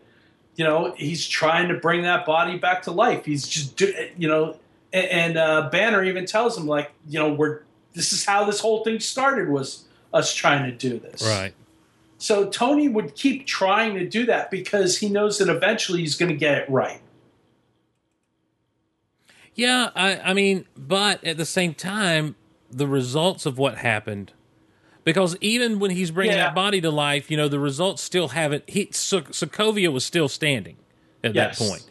you 0.55 0.63
know, 0.63 0.93
he's 0.97 1.27
trying 1.27 1.69
to 1.69 1.75
bring 1.75 2.03
that 2.03 2.25
body 2.25 2.57
back 2.57 2.83
to 2.83 2.91
life. 2.91 3.25
He's 3.25 3.47
just, 3.47 3.75
do, 3.75 3.93
you 4.17 4.27
know, 4.27 4.57
and, 4.93 5.05
and 5.07 5.37
uh, 5.37 5.69
Banner 5.69 6.03
even 6.03 6.25
tells 6.25 6.57
him 6.57 6.65
like, 6.65 6.91
you 7.07 7.19
know, 7.19 7.33
we're 7.33 7.61
this 7.93 8.13
is 8.13 8.25
how 8.25 8.45
this 8.45 8.59
whole 8.59 8.83
thing 8.83 8.99
started 8.99 9.49
was 9.49 9.85
us 10.13 10.33
trying 10.33 10.69
to 10.69 10.71
do 10.71 10.99
this. 10.99 11.23
right. 11.23 11.53
So 12.17 12.49
Tony 12.49 12.87
would 12.87 13.15
keep 13.15 13.45
trying 13.45 13.95
to 13.95 14.07
do 14.07 14.25
that 14.25 14.49
because 14.49 14.97
he 14.99 15.09
knows 15.09 15.37
that 15.39 15.49
eventually 15.49 15.99
he's 15.99 16.15
going 16.15 16.29
to 16.31 16.37
get 16.37 16.57
it 16.57 16.69
right. 16.69 17.01
Yeah, 19.53 19.89
I, 19.95 20.17
I 20.19 20.33
mean, 20.33 20.65
but 20.75 21.23
at 21.23 21.37
the 21.37 21.45
same 21.45 21.73
time, 21.73 22.35
the 22.69 22.87
results 22.87 23.45
of 23.45 23.57
what 23.57 23.77
happened, 23.77 24.33
because 25.03 25.37
even 25.39 25.79
when 25.79 25.91
he's 25.91 26.11
bringing 26.11 26.35
Yeah. 26.35 26.45
that 26.45 26.55
body 26.55 26.81
to 26.81 26.91
life, 26.91 27.31
you 27.31 27.37
know, 27.37 27.47
the 27.47 27.59
results 27.59 28.01
still 28.03 28.29
haven't. 28.29 28.63
He 28.67 28.89
Sok- 28.91 29.31
Sokovia 29.31 29.91
was 29.93 30.03
still 30.03 30.27
standing 30.27 30.77
at 31.23 31.35
Yes. 31.35 31.57
that 31.59 31.65
point. 31.69 31.85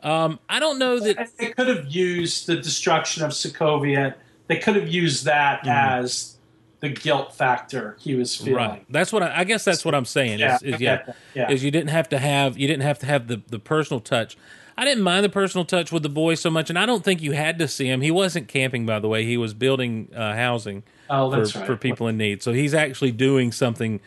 Um, 0.00 0.38
I 0.48 0.60
don't 0.60 0.78
know 0.78 1.00
that. 1.00 1.30
they 1.38 1.50
could 1.50 1.66
have 1.66 1.86
used 1.88 2.46
the 2.46 2.56
destruction 2.56 3.24
of 3.24 3.32
Sokovia. 3.32 4.14
They 4.46 4.58
could 4.58 4.76
have 4.76 4.88
used 4.88 5.24
that 5.24 5.66
as 5.66 6.37
the 6.80 6.88
guilt 6.90 7.34
factor 7.34 7.96
he 8.00 8.14
was 8.14 8.36
feeling. 8.36 8.54
Right. 8.54 8.84
That's 8.88 9.12
what 9.12 9.22
I, 9.22 9.40
I 9.40 9.44
guess. 9.44 9.64
That's 9.64 9.84
what 9.84 9.94
I'm 9.94 10.04
saying. 10.04 10.38
Yeah, 10.38 10.56
Is, 10.56 10.62
is 10.74 10.80
yeah, 10.80 11.12
yeah. 11.34 11.50
is 11.50 11.64
you 11.64 11.70
didn't 11.70 11.90
have 11.90 12.08
to 12.10 12.18
have 12.18 12.56
you 12.56 12.66
didn't 12.68 12.82
have 12.84 12.98
to 13.00 13.06
have 13.06 13.26
the 13.28 13.42
the 13.48 13.58
personal 13.58 14.00
touch. 14.00 14.36
I 14.76 14.84
didn't 14.84 15.02
mind 15.02 15.24
the 15.24 15.28
personal 15.28 15.64
touch 15.64 15.90
with 15.90 16.04
the 16.04 16.08
boy 16.08 16.36
so 16.36 16.50
much, 16.50 16.70
and 16.70 16.78
I 16.78 16.86
don't 16.86 17.02
think 17.02 17.20
you 17.20 17.32
had 17.32 17.58
to 17.58 17.66
see 17.66 17.86
him. 17.88 18.00
He 18.00 18.12
wasn't 18.12 18.46
camping, 18.46 18.86
by 18.86 19.00
the 19.00 19.08
way. 19.08 19.24
He 19.24 19.36
was 19.36 19.52
building 19.52 20.08
uh, 20.14 20.34
housing 20.36 20.84
Oh, 21.10 21.30
that's 21.30 21.50
for, 21.50 21.58
right. 21.58 21.66
for 21.66 21.76
people 21.76 22.06
in 22.06 22.16
need. 22.16 22.44
So 22.44 22.52
he's 22.52 22.74
actually 22.74 23.10
doing 23.10 23.50
something 23.50 23.98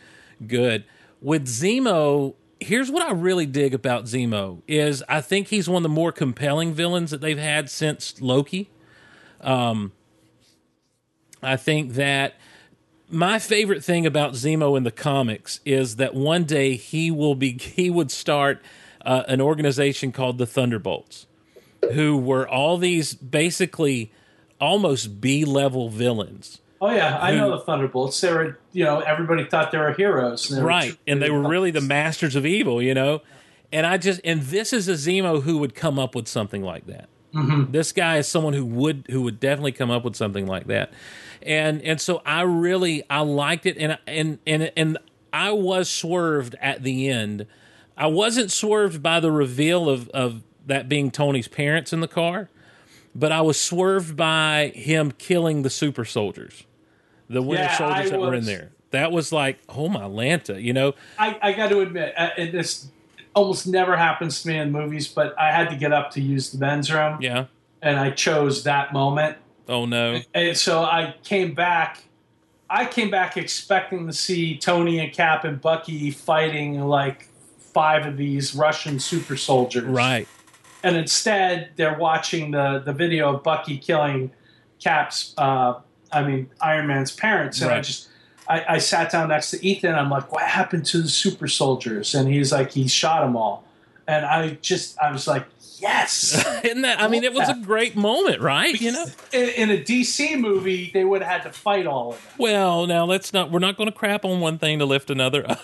good. 0.46 0.84
With 1.20 1.46
Zemo, 1.46 2.36
here's 2.58 2.90
what 2.90 3.02
I 3.02 3.12
really 3.12 3.44
dig 3.44 3.74
about 3.74 4.04
Zemo 4.04 4.62
is 4.66 5.04
I 5.10 5.20
think 5.20 5.48
he's 5.48 5.68
one 5.68 5.78
of 5.78 5.82
the 5.82 5.88
more 5.90 6.10
compelling 6.10 6.72
villains 6.72 7.10
that 7.10 7.20
they've 7.20 7.36
had 7.38 7.68
since 7.68 8.18
Loki. 8.22 8.70
Um, 9.42 9.92
I 11.42 11.56
think 11.56 11.94
that 11.94 12.34
my 13.12 13.38
favorite 13.38 13.84
thing 13.84 14.06
about 14.06 14.32
Zemo 14.32 14.76
in 14.76 14.84
the 14.84 14.90
comics 14.90 15.60
is 15.64 15.96
that 15.96 16.14
one 16.14 16.44
day 16.44 16.76
he 16.76 17.10
will 17.10 17.34
be 17.34 17.52
he 17.58 17.90
would 17.90 18.10
start 18.10 18.62
uh, 19.04 19.22
an 19.28 19.40
organization 19.40 20.12
called 20.12 20.38
the 20.38 20.46
Thunderbolts, 20.46 21.26
who 21.92 22.16
were 22.16 22.48
all 22.48 22.78
these 22.78 23.14
basically 23.14 24.12
almost 24.60 25.20
B 25.20 25.44
level 25.44 25.88
villains. 25.88 26.60
Oh 26.80 26.90
yeah, 26.90 27.18
I 27.20 27.36
know 27.36 27.50
the 27.50 27.60
Thunderbolts. 27.60 28.20
They 28.20 28.32
were, 28.32 28.58
you 28.72 28.84
know, 28.84 29.00
everybody 29.00 29.44
thought 29.44 29.70
they 29.70 29.78
were 29.78 29.92
heroes, 29.92 30.50
and 30.50 30.58
they 30.58 30.64
right 30.64 30.84
truly 30.84 30.98
and 31.06 31.22
they 31.22 31.30
were 31.30 31.48
really 31.48 31.70
the 31.70 31.80
masters 31.80 32.34
of 32.34 32.44
evil 32.44 32.82
you 32.82 32.94
know 32.94 33.22
and 33.72 33.86
i 33.86 33.96
just 33.96 34.20
and 34.24 34.42
this 34.42 34.72
is 34.72 34.88
a 34.88 34.92
zemo 34.92 35.42
who 35.42 35.58
would 35.58 35.74
come 35.74 35.98
up 35.98 36.14
with 36.14 36.28
something 36.28 36.62
like 36.62 36.86
that 36.86 37.08
this 37.32 37.92
guy 37.92 38.18
is 38.18 38.28
someone 38.28 38.52
who 38.52 38.64
would 38.64 39.06
who 39.10 39.22
would 39.22 39.40
definitely 39.40 39.72
come 39.72 39.90
up 39.90 40.04
with 40.04 40.16
something 40.16 40.46
like 40.46 40.66
that. 40.66 40.92
And 41.42 41.80
and 41.82 42.00
so 42.00 42.22
i 42.26 42.42
really 42.42 43.02
i 43.10 43.20
liked 43.20 43.66
it. 43.66 43.76
And 43.78 43.98
and 44.06 44.38
and 44.46 44.70
and 44.76 44.98
i 45.32 45.50
was 45.50 45.88
swerved 45.90 46.54
at 46.60 46.82
the 46.82 47.08
end. 47.08 47.46
I 47.96 48.06
wasn't 48.06 48.50
swerved 48.50 49.02
by 49.02 49.20
the 49.20 49.30
reveal 49.32 49.88
of 49.88 50.08
of 50.10 50.42
that 50.66 50.88
being 50.88 51.10
tony's 51.10 51.48
parents 51.48 51.92
in 51.92 52.00
the 52.00 52.08
car 52.08 52.48
but 53.14 53.32
i 53.32 53.40
was 53.42 53.60
swerved 53.60 54.16
by 54.16 54.72
him 54.74 55.10
killing 55.12 55.62
the 55.62 55.70
super 55.70 56.04
soldiers. 56.04 56.64
The 57.28 57.42
winter 57.42 57.64
Yeah, 57.64 57.76
soldiers 57.76 58.06
I 58.06 58.08
that 58.10 58.20
were 58.20 58.34
in 58.34 58.44
there. 58.44 58.70
That 58.90 59.10
was 59.10 59.32
like 59.32 59.58
oh 59.68 59.88
my 59.88 60.04
lanta 60.04 60.62
you 60.62 60.72
know? 60.72 60.94
I, 61.18 61.38
I 61.42 61.52
got 61.52 61.70
to 61.70 61.80
admit, 61.80 62.14
uh, 62.16 62.30
this 62.36 62.88
almost 63.34 63.66
never 63.66 63.96
happens 63.96 64.42
to 64.42 64.48
me 64.48 64.58
in 64.58 64.72
movies, 64.72 65.08
but 65.08 65.38
I 65.38 65.50
had 65.50 65.70
to 65.70 65.76
get 65.76 65.92
up 65.92 66.10
to 66.12 66.20
use 66.20 66.52
the 66.52 66.58
men's 66.58 66.92
room, 66.92 67.18
yeah 67.20 67.46
and 67.82 67.98
I 67.98 68.10
chose 68.10 68.62
that 68.64 68.92
moment. 68.92 69.36
oh 69.68 69.84
no 69.84 70.20
And 70.32 70.56
so 70.56 70.82
I 70.82 71.16
came 71.24 71.52
back. 71.52 72.04
I 72.70 72.86
came 72.86 73.10
back 73.10 73.36
expecting 73.36 74.06
to 74.06 74.12
see 74.14 74.56
Tony 74.56 74.98
and 75.00 75.12
Cap 75.12 75.44
and 75.44 75.60
Bucky 75.60 76.10
fighting 76.10 76.80
like 76.80 77.28
five 77.58 78.06
of 78.06 78.16
these 78.16 78.54
Russian 78.54 78.98
super 78.98 79.36
soldiers. 79.36 79.84
right 79.84 80.26
And 80.82 80.96
instead, 80.96 81.70
they're 81.76 81.98
watching 81.98 82.52
the, 82.52 82.82
the 82.84 82.92
video 82.92 83.34
of 83.34 83.42
Bucky 83.42 83.76
killing 83.76 84.30
Cap's, 84.82 85.34
uh, 85.36 85.80
I 86.10 86.22
mean, 86.24 86.50
Iron 86.60 86.86
Man's 86.86 87.12
parents. 87.12 87.60
And 87.60 87.70
I 87.70 87.80
just, 87.80 88.08
I, 88.48 88.64
I 88.74 88.78
sat 88.78 89.12
down 89.12 89.28
next 89.28 89.50
to 89.52 89.64
Ethan. 89.64 89.94
I'm 89.94 90.10
like, 90.10 90.32
what 90.32 90.42
happened 90.42 90.86
to 90.86 91.02
the 91.02 91.08
super 91.08 91.48
soldiers? 91.48 92.14
And 92.14 92.28
he's 92.28 92.52
like, 92.52 92.72
he 92.72 92.88
shot 92.88 93.22
them 93.22 93.36
all. 93.36 93.64
And 94.06 94.26
I 94.26 94.58
just, 94.62 94.98
I 94.98 95.12
was 95.12 95.26
like, 95.26 95.46
yes. 95.78 96.44
Isn't 96.64 96.82
that? 96.82 97.00
I 97.00 97.08
mean, 97.08 97.24
it 97.24 97.32
was 97.32 97.48
a 97.48 97.54
great 97.54 97.96
moment, 97.96 98.40
right? 98.40 98.78
You 98.80 98.92
know. 98.92 99.06
in, 99.32 99.48
in 99.50 99.70
a 99.70 99.82
DC 99.82 100.38
movie, 100.38 100.90
they 100.92 101.04
would 101.04 101.22
have 101.22 101.30
had 101.30 101.42
to 101.44 101.52
fight 101.52 101.86
all 101.86 102.12
of 102.12 102.16
them. 102.16 102.32
Well, 102.38 102.86
now 102.86 103.04
let's 103.04 103.32
not. 103.32 103.50
We're 103.50 103.60
not 103.60 103.76
going 103.76 103.90
to 103.90 103.96
crap 103.96 104.24
on 104.24 104.40
one 104.40 104.58
thing 104.58 104.78
to 104.80 104.86
lift 104.86 105.10
another. 105.10 105.56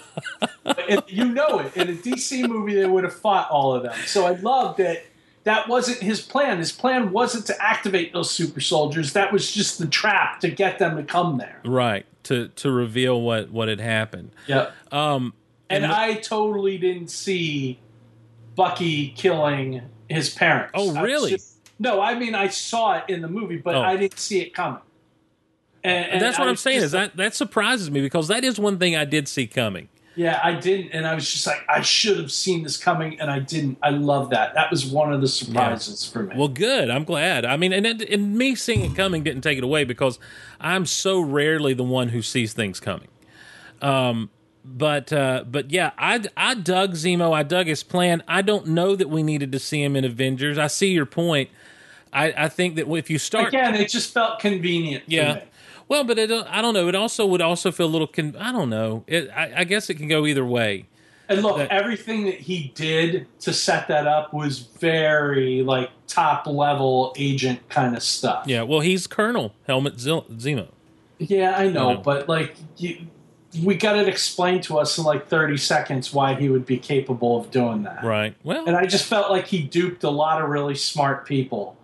You 1.08 1.24
know 1.24 1.60
it. 1.60 1.76
In 1.76 1.88
a 1.88 1.92
DC 1.92 2.46
movie, 2.48 2.74
they 2.74 2.86
would 2.86 3.04
have 3.04 3.14
fought 3.14 3.50
all 3.50 3.74
of 3.74 3.82
them. 3.82 3.94
So 4.06 4.26
I 4.26 4.32
love 4.32 4.76
that 4.76 5.04
that 5.44 5.68
wasn't 5.68 5.98
his 5.98 6.20
plan. 6.20 6.58
His 6.58 6.72
plan 6.72 7.10
wasn't 7.10 7.46
to 7.46 7.62
activate 7.62 8.12
those 8.12 8.30
super 8.30 8.60
soldiers. 8.60 9.14
That 9.14 9.32
was 9.32 9.50
just 9.50 9.78
the 9.78 9.86
trap 9.86 10.40
to 10.40 10.50
get 10.50 10.78
them 10.78 10.96
to 10.96 11.02
come 11.02 11.38
there. 11.38 11.60
right. 11.64 12.04
To 12.28 12.48
to 12.48 12.70
reveal 12.70 13.20
what 13.20 13.50
what 13.50 13.68
had 13.68 13.80
happened. 13.80 14.30
Yeah. 14.46 14.70
Um. 14.92 15.32
And 15.70 15.84
I 15.86 16.14
totally 16.14 16.78
didn't 16.78 17.08
see 17.10 17.78
Bucky 18.54 19.08
killing 19.10 19.82
his 20.08 20.30
parents. 20.30 20.72
Oh, 20.74 20.94
I 20.96 21.02
really? 21.02 21.30
just- 21.32 21.56
no, 21.78 22.00
I 22.00 22.14
mean 22.18 22.34
I 22.34 22.48
saw 22.48 22.98
it 22.98 23.04
in 23.08 23.20
the 23.22 23.28
movie, 23.28 23.56
but 23.58 23.74
Oh. 23.76 23.82
I 23.82 23.96
didn't 23.96 24.18
see 24.18 24.40
it 24.40 24.52
coming. 24.54 24.80
And, 25.84 26.10
and 26.12 26.20
that's 26.22 26.38
what 26.38 26.48
I 26.48 26.50
I'm 26.50 26.56
saying. 26.56 26.82
Is 26.82 26.92
that 26.92 27.16
that 27.16 27.34
surprises 27.34 27.90
me 27.90 28.00
because 28.00 28.28
that 28.28 28.44
is 28.44 28.58
one 28.58 28.78
thing 28.78 28.96
I 28.96 29.04
did 29.04 29.28
see 29.28 29.46
coming. 29.46 29.88
Yeah, 30.18 30.40
I 30.42 30.54
didn't, 30.54 30.90
and 30.94 31.06
I 31.06 31.14
was 31.14 31.30
just 31.32 31.46
like, 31.46 31.64
I 31.68 31.80
should 31.80 32.18
have 32.18 32.32
seen 32.32 32.64
this 32.64 32.76
coming, 32.76 33.20
and 33.20 33.30
I 33.30 33.38
didn't. 33.38 33.78
I 33.84 33.90
love 33.90 34.30
that. 34.30 34.52
That 34.54 34.68
was 34.68 34.84
one 34.84 35.12
of 35.12 35.20
the 35.20 35.28
surprises 35.28 36.04
for 36.04 36.24
me. 36.24 36.34
Well, 36.36 36.48
good. 36.48 36.90
I'm 36.90 37.04
glad. 37.04 37.44
I 37.44 37.56
mean, 37.56 37.72
and, 37.72 37.86
it- 37.86 38.10
and 38.10 38.36
me 38.36 38.56
seeing 38.56 38.80
it 38.84 38.96
coming 38.96 39.22
didn't 39.22 39.42
take 39.42 39.58
it 39.58 39.62
away 39.64 39.84
because 39.84 40.18
I'm 40.60 40.86
so 40.86 41.20
rarely 41.20 41.72
the 41.72 41.84
one 41.84 42.08
who 42.08 42.20
sees 42.20 42.52
things 42.52 42.80
coming. 42.80 43.06
Um, 43.80 44.30
but 44.64 45.12
uh, 45.12 45.44
but 45.48 45.70
yeah, 45.70 45.92
I 45.96 46.20
I 46.36 46.54
dug 46.54 46.94
Zemo. 46.94 47.32
I 47.32 47.44
dug 47.44 47.68
his 47.68 47.84
plan. 47.84 48.24
I 48.26 48.42
don't 48.42 48.66
know 48.66 48.96
that 48.96 49.08
we 49.08 49.22
needed 49.22 49.52
to 49.52 49.60
see 49.60 49.84
him 49.84 49.94
in 49.94 50.04
Avengers. 50.04 50.58
I 50.58 50.66
see 50.66 50.88
your 50.90 51.06
point. 51.06 51.48
I, 52.12 52.32
I 52.36 52.48
think 52.48 52.74
that 52.76 52.88
if 52.90 53.08
you 53.08 53.18
start, 53.18 53.48
Again, 53.48 53.74
it 53.76 53.88
just 53.88 54.12
felt 54.12 54.40
convenient. 54.40 55.04
yeah. 55.06 55.42
Well, 55.88 56.04
but 56.04 56.18
it, 56.18 56.30
I 56.30 56.60
don't 56.62 56.74
know. 56.74 56.88
It 56.88 56.94
also 56.94 57.26
would 57.26 57.40
also 57.40 57.72
feel 57.72 57.86
a 57.86 57.88
little. 57.88 58.06
Con- 58.06 58.36
I 58.38 58.52
don't 58.52 58.70
know. 58.70 59.04
It, 59.06 59.30
I, 59.30 59.52
I 59.58 59.64
guess 59.64 59.88
it 59.90 59.94
can 59.94 60.08
go 60.08 60.26
either 60.26 60.44
way. 60.44 60.86
And 61.30 61.42
look, 61.42 61.58
That- 61.58 61.70
everything 61.70 62.24
that 62.24 62.40
he 62.40 62.72
did 62.74 63.26
to 63.40 63.52
set 63.52 63.88
that 63.88 64.06
up 64.06 64.32
was 64.32 64.60
very 64.60 65.62
like 65.62 65.90
top 66.06 66.46
level 66.46 67.12
agent 67.16 67.68
kind 67.68 67.96
of 67.96 68.02
stuff. 68.02 68.44
Yeah. 68.46 68.62
Well, 68.62 68.80
he's 68.80 69.06
Colonel 69.06 69.54
Helmut 69.66 69.96
Zemo. 69.96 70.68
Yeah, 71.18 71.54
I 71.56 71.68
know, 71.68 71.96
but 71.96 72.28
like 72.28 72.54
you, 72.76 72.98
we 73.62 73.74
got 73.74 73.96
it 73.98 74.08
explained 74.08 74.62
to 74.64 74.78
us 74.78 74.98
in 74.98 75.04
like 75.04 75.26
30 75.28 75.56
seconds 75.56 76.12
why 76.14 76.34
he 76.34 76.48
would 76.48 76.64
be 76.64 76.78
capable 76.78 77.38
of 77.40 77.50
doing 77.50 77.82
that. 77.82 78.04
Right. 78.04 78.34
Well, 78.44 78.64
And 78.66 78.76
I 78.76 78.86
just 78.86 79.04
felt 79.06 79.30
like 79.30 79.46
he 79.46 79.62
duped 79.62 80.04
a 80.04 80.10
lot 80.10 80.40
of 80.40 80.48
really 80.48 80.76
smart 80.76 81.26
people. 81.26 81.76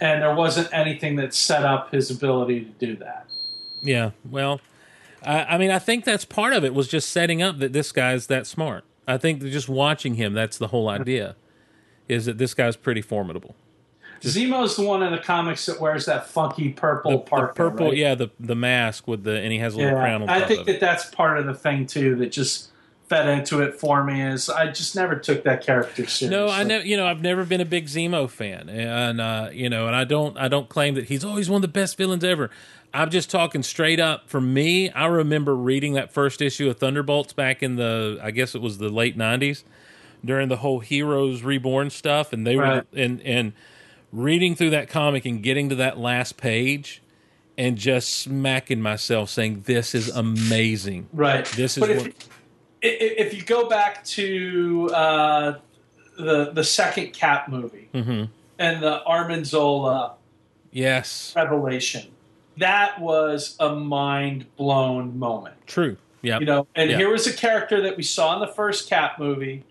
And 0.00 0.20
there 0.20 0.34
wasn't 0.34 0.68
anything 0.72 1.16
that 1.16 1.32
set 1.32 1.64
up 1.64 1.92
his 1.92 2.10
ability 2.10 2.60
to 2.60 2.86
do 2.86 2.96
that. 2.96 3.25
Yeah, 3.86 4.10
well, 4.28 4.60
I, 5.22 5.44
I 5.44 5.58
mean, 5.58 5.70
I 5.70 5.78
think 5.78 6.04
that's 6.04 6.24
part 6.24 6.52
of 6.52 6.64
it 6.64 6.74
was 6.74 6.88
just 6.88 7.10
setting 7.10 7.42
up 7.42 7.58
that 7.58 7.72
this 7.72 7.92
guy's 7.92 8.26
that 8.28 8.46
smart. 8.46 8.84
I 9.08 9.16
think 9.18 9.40
just 9.42 9.68
watching 9.68 10.14
him, 10.14 10.32
that's 10.34 10.58
the 10.58 10.68
whole 10.68 10.88
idea, 10.88 11.36
is 12.08 12.26
that 12.26 12.38
this 12.38 12.54
guy's 12.54 12.76
pretty 12.76 13.02
formidable. 13.02 13.54
Zemo's 14.22 14.76
the 14.76 14.82
one 14.82 15.02
in 15.02 15.12
the 15.12 15.18
comics 15.18 15.66
that 15.66 15.80
wears 15.80 16.06
that 16.06 16.26
funky 16.28 16.70
purple 16.70 17.10
The, 17.18 17.18
the 17.18 17.24
purple, 17.54 17.88
right? 17.88 17.96
yeah, 17.96 18.14
the 18.14 18.30
the 18.40 18.56
mask 18.56 19.06
with 19.06 19.24
the 19.24 19.38
and 19.38 19.52
he 19.52 19.58
has 19.58 19.74
a 19.74 19.78
little 19.78 19.92
Yeah, 19.92 20.00
crown 20.00 20.22
on 20.22 20.28
I 20.30 20.40
think 20.40 20.66
that 20.66 20.76
it. 20.76 20.80
that's 20.80 21.04
part 21.10 21.38
of 21.38 21.46
the 21.46 21.54
thing 21.54 21.86
too 21.86 22.16
that 22.16 22.32
just 22.32 22.70
fed 23.08 23.28
into 23.28 23.60
it 23.62 23.74
for 23.78 24.02
me 24.02 24.20
is 24.20 24.48
I 24.48 24.66
just 24.66 24.96
never 24.96 25.16
took 25.16 25.44
that 25.44 25.64
character 25.64 26.06
seriously. 26.06 26.28
No, 26.28 26.48
I 26.48 26.64
know. 26.64 26.78
You 26.78 26.96
know, 26.96 27.06
I've 27.06 27.22
never 27.22 27.44
been 27.44 27.60
a 27.60 27.66
big 27.66 27.86
Zemo 27.86 28.28
fan, 28.28 28.68
and 28.68 29.20
uh, 29.20 29.50
you 29.52 29.68
know, 29.68 29.86
and 29.86 29.94
I 29.94 30.04
don't, 30.04 30.36
I 30.36 30.48
don't 30.48 30.68
claim 30.68 30.94
that 30.94 31.04
he's 31.04 31.24
always 31.24 31.48
one 31.48 31.56
of 31.56 31.62
the 31.62 31.68
best 31.68 31.96
villains 31.96 32.24
ever. 32.24 32.50
I'm 32.92 33.10
just 33.10 33.30
talking 33.30 33.62
straight 33.62 34.00
up. 34.00 34.28
For 34.28 34.40
me, 34.40 34.90
I 34.90 35.06
remember 35.06 35.54
reading 35.54 35.92
that 35.94 36.12
first 36.12 36.40
issue 36.40 36.68
of 36.70 36.78
Thunderbolts 36.78 37.32
back 37.32 37.62
in 37.62 37.76
the, 37.76 38.18
I 38.22 38.30
guess 38.30 38.54
it 38.54 38.62
was 38.62 38.78
the 38.78 38.88
late 38.88 39.16
'90s, 39.16 39.64
during 40.24 40.48
the 40.48 40.56
whole 40.56 40.80
Heroes 40.80 41.42
Reborn 41.42 41.90
stuff, 41.90 42.32
and 42.32 42.46
they 42.46 42.56
were 42.56 42.84
and 42.92 43.20
and 43.22 43.52
reading 44.12 44.54
through 44.54 44.70
that 44.70 44.88
comic 44.88 45.26
and 45.26 45.42
getting 45.42 45.68
to 45.68 45.74
that 45.76 45.98
last 45.98 46.36
page, 46.36 47.02
and 47.56 47.76
just 47.76 48.10
smacking 48.10 48.80
myself, 48.80 49.30
saying, 49.30 49.64
"This 49.66 49.94
is 49.94 50.08
amazing." 50.08 51.08
Right. 51.12 51.44
This 51.44 51.76
is 51.76 51.86
but 51.86 51.96
what- 51.96 52.28
if 52.88 53.34
you 53.34 53.42
go 53.42 53.68
back 53.68 54.04
to 54.04 54.90
uh, 54.94 55.54
the 56.18 56.50
the 56.52 56.64
second 56.64 57.12
Cap 57.12 57.48
movie 57.48 57.88
Mm-hmm. 57.94 58.24
and 58.58 58.82
the 58.82 59.02
Arnim 59.04 59.44
Zola 59.44 60.14
Yes, 60.72 61.32
revelation, 61.34 62.08
that 62.58 63.00
was 63.00 63.56
a 63.60 63.74
mind 63.74 64.46
blown 64.56 65.18
moment. 65.18 65.54
true. 65.66 65.96
Yeah, 66.22 66.38
You 66.40 66.46
know, 66.46 66.66
and 66.74 66.90
Yeah. 66.90 66.96
here 66.98 67.10
was 67.10 67.26
a 67.26 67.32
character 67.32 67.80
that 67.82 67.96
we 67.96 68.02
saw 68.02 68.34
in 68.34 68.40
the 68.40 68.52
first 68.52 68.88
Cap 68.88 69.18
movie 69.18 69.64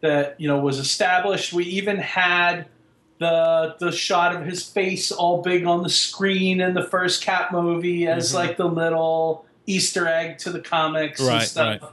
that 0.00 0.38
you 0.40 0.48
know 0.48 0.58
was 0.58 0.78
established. 0.78 1.52
We 1.52 1.64
even 1.64 1.96
had 1.98 2.66
the 3.18 3.76
the 3.78 3.92
shot 3.92 4.34
of 4.34 4.44
his 4.44 4.68
face 4.68 5.12
all 5.12 5.40
big 5.40 5.64
on 5.66 5.82
the 5.82 5.88
screen 5.88 6.60
in 6.60 6.74
the 6.74 6.84
first 6.84 7.22
Cap 7.22 7.52
movie 7.52 8.06
as 8.08 8.34
like 8.34 8.56
the 8.56 8.66
little 8.66 9.46
Easter 9.66 10.06
egg 10.06 10.36
to 10.38 10.50
the 10.50 10.60
comics 10.60 11.20
and 11.20 11.28
Mm-hmm. 11.30 11.44
Stuff. 11.44 11.82
right. 11.82 11.90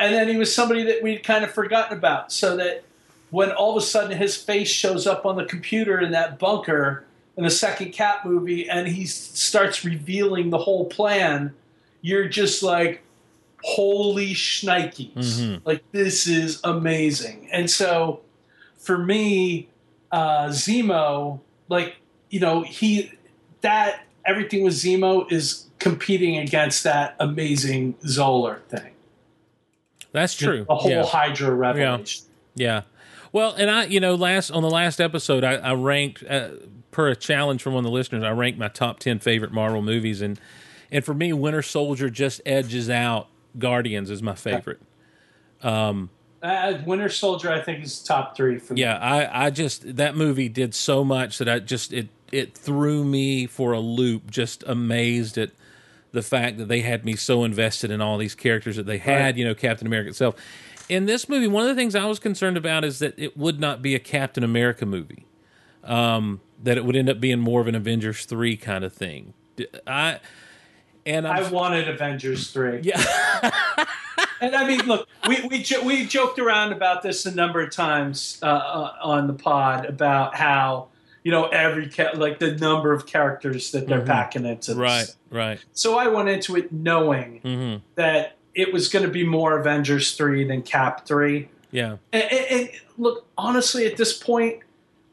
And 0.00 0.14
then 0.14 0.28
he 0.28 0.36
was 0.36 0.52
somebody 0.52 0.82
that 0.84 1.02
we'd 1.02 1.22
kind 1.22 1.44
of 1.44 1.52
forgotten 1.52 1.96
about, 1.96 2.32
so 2.32 2.56
that 2.56 2.84
when 3.28 3.52
all 3.52 3.76
of 3.76 3.82
a 3.82 3.86
sudden 3.86 4.16
his 4.16 4.34
face 4.34 4.68
shows 4.68 5.06
up 5.06 5.26
on 5.26 5.36
the 5.36 5.44
computer 5.44 6.00
in 6.00 6.10
that 6.12 6.38
bunker 6.38 7.04
in 7.36 7.44
the 7.44 7.50
second 7.50 7.92
Cap 7.92 8.24
movie, 8.24 8.68
and 8.68 8.88
he 8.88 9.04
starts 9.06 9.84
revealing 9.84 10.50
the 10.50 10.58
whole 10.58 10.86
plan, 10.86 11.54
you're 12.00 12.28
just 12.28 12.62
like, 12.62 13.02
holy 13.62 14.32
shnikes. 14.34 15.12
Mhm. 15.12 15.60
Like, 15.64 15.82
this 15.92 16.26
is 16.26 16.60
amazing. 16.64 17.48
And 17.52 17.70
so 17.70 18.20
for 18.78 18.96
me, 18.98 19.68
uh, 20.10 20.46
Zemo, 20.48 21.40
like, 21.68 21.96
you 22.30 22.40
know, 22.40 22.62
he, 22.62 23.12
that, 23.60 24.06
everything 24.24 24.62
with 24.62 24.74
Zemo 24.74 25.30
is 25.30 25.66
competing 25.78 26.38
against 26.38 26.84
that 26.84 27.16
amazing 27.20 27.96
Zola 28.06 28.56
thing. 28.68 28.92
That's 30.12 30.34
true. 30.34 30.64
The 30.68 30.74
whole 30.74 30.90
yeah. 30.90 31.04
Hydra 31.04 31.54
revelation. 31.54 32.26
Yeah. 32.54 32.66
yeah. 32.66 32.82
Well, 33.32 33.52
and 33.52 33.70
I, 33.70 33.84
you 33.84 34.00
know, 34.00 34.14
last 34.14 34.50
on 34.50 34.62
the 34.62 34.70
last 34.70 35.00
episode, 35.00 35.44
I, 35.44 35.54
I 35.54 35.74
ranked 35.74 36.24
uh, 36.28 36.50
per 36.90 37.08
a 37.08 37.16
challenge 37.16 37.62
from 37.62 37.74
one 37.74 37.84
of 37.84 37.90
the 37.90 37.94
listeners. 37.94 38.24
I 38.24 38.30
ranked 38.30 38.58
my 38.58 38.68
top 38.68 38.98
ten 38.98 39.18
favorite 39.20 39.52
Marvel 39.52 39.82
movies, 39.82 40.20
and 40.20 40.40
and 40.90 41.04
for 41.04 41.14
me, 41.14 41.32
Winter 41.32 41.62
Soldier 41.62 42.10
just 42.10 42.40
edges 42.44 42.90
out 42.90 43.28
Guardians 43.58 44.10
as 44.10 44.22
my 44.22 44.34
favorite. 44.34 44.80
Um, 45.62 46.10
Uh, 46.42 46.78
Winter 46.86 47.08
Soldier, 47.10 47.52
I 47.52 47.60
think, 47.60 47.84
is 47.84 48.02
top 48.02 48.34
three 48.36 48.58
for 48.58 48.72
me. 48.74 48.80
Yeah, 48.80 48.98
I, 48.98 49.46
I 49.46 49.50
just 49.50 49.96
that 49.96 50.16
movie 50.16 50.48
did 50.48 50.74
so 50.74 51.04
much 51.04 51.38
that 51.38 51.48
I 51.48 51.58
just 51.58 51.92
it 51.92 52.08
it 52.32 52.56
threw 52.56 53.04
me 53.04 53.46
for 53.46 53.72
a 53.72 53.80
loop. 53.80 54.30
Just 54.30 54.64
amazed 54.66 55.36
at 55.36 55.50
the 56.12 56.22
fact 56.22 56.58
that 56.58 56.68
they 56.68 56.80
had 56.80 57.04
me 57.04 57.16
so 57.16 57.44
invested 57.44 57.90
in 57.90 58.00
all 58.00 58.18
these 58.18 58.34
characters 58.34 58.76
that 58.76 58.86
they 58.86 58.98
had. 58.98 59.20
Right. 59.20 59.36
You 59.36 59.44
know, 59.44 59.54
Captain 59.54 59.86
America 59.86 60.10
itself. 60.10 60.34
In 60.88 61.06
this 61.06 61.28
movie, 61.28 61.46
one 61.46 61.62
of 61.62 61.68
the 61.68 61.80
things 61.80 61.94
I 61.94 62.04
was 62.06 62.18
concerned 62.18 62.56
about 62.56 62.84
is 62.84 62.98
that 62.98 63.16
it 63.16 63.36
would 63.36 63.60
not 63.60 63.80
be 63.80 63.94
a 63.94 64.00
Captain 64.00 64.42
America 64.42 64.84
movie. 64.84 65.26
Um, 65.84 66.40
that 66.62 66.76
it 66.76 66.84
would 66.84 66.96
end 66.96 67.08
up 67.08 67.20
being 67.20 67.38
more 67.38 67.60
of 67.60 67.68
an 67.68 67.74
Avengers 67.74 68.26
three 68.26 68.56
kind 68.56 68.84
of 68.84 68.92
thing. 68.92 69.32
I 69.86 70.20
and 71.06 71.26
I'm, 71.26 71.44
I 71.44 71.50
wanted 71.50 71.88
Avengers 71.88 72.50
three. 72.50 72.80
yeah. 72.82 73.86
And 74.40 74.56
I 74.56 74.66
mean, 74.66 74.80
look, 74.86 75.06
we 75.28 75.46
we 75.48 75.62
jo- 75.62 75.82
we 75.82 76.06
joked 76.06 76.38
around 76.38 76.72
about 76.72 77.02
this 77.02 77.26
a 77.26 77.34
number 77.34 77.60
of 77.60 77.70
times 77.70 78.38
uh, 78.42 78.46
uh, 78.46 78.92
on 79.02 79.26
the 79.26 79.34
pod 79.34 79.84
about 79.84 80.34
how 80.34 80.88
you 81.22 81.30
know 81.30 81.46
every 81.46 81.88
ca- 81.88 82.12
like 82.14 82.38
the 82.38 82.56
number 82.56 82.92
of 82.92 83.06
characters 83.06 83.70
that 83.72 83.86
they're 83.86 84.00
packing 84.04 84.44
into 84.46 84.74
this. 84.74 84.76
Mm-hmm. 84.76 84.80
right, 85.36 85.48
right. 85.48 85.64
So 85.72 85.98
I 85.98 86.08
went 86.08 86.28
into 86.28 86.56
it 86.56 86.72
knowing 86.72 87.40
hmm 87.40 87.76
that 87.96 88.36
it 88.54 88.72
was 88.72 88.88
going 88.88 89.04
to 89.04 89.10
be 89.10 89.24
more 89.24 89.58
Avengers 89.58 90.16
three 90.16 90.44
than 90.44 90.62
Cap 90.62 91.06
three. 91.06 91.48
Yeah, 91.70 91.98
And, 92.12 92.24
and, 92.24 92.46
and 92.50 92.70
look, 92.98 93.26
honestly, 93.38 93.86
at 93.86 93.96
this 93.96 94.12
point, 94.12 94.58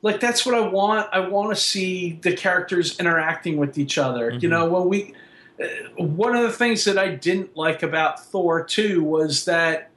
like 0.01 0.19
that's 0.19 0.43
what 0.43 0.55
I 0.55 0.61
want. 0.61 1.07
I 1.11 1.19
want 1.19 1.55
to 1.55 1.61
see 1.61 2.13
the 2.23 2.33
characters 2.35 2.99
interacting 2.99 3.57
with 3.57 3.77
each 3.77 3.99
other. 3.99 4.31
You 4.31 4.49
know, 4.49 4.67
when 4.67 4.89
we, 4.89 5.13
uh, 5.61 5.65
one 6.03 6.35
of 6.35 6.41
the 6.41 6.51
things 6.51 6.83
that 6.85 6.97
I 6.97 7.09
didn't 7.09 7.55
like 7.55 7.83
about 7.83 8.25
Thor 8.25 8.63
two 8.63 9.03
was 9.03 9.45
that, 9.45 9.91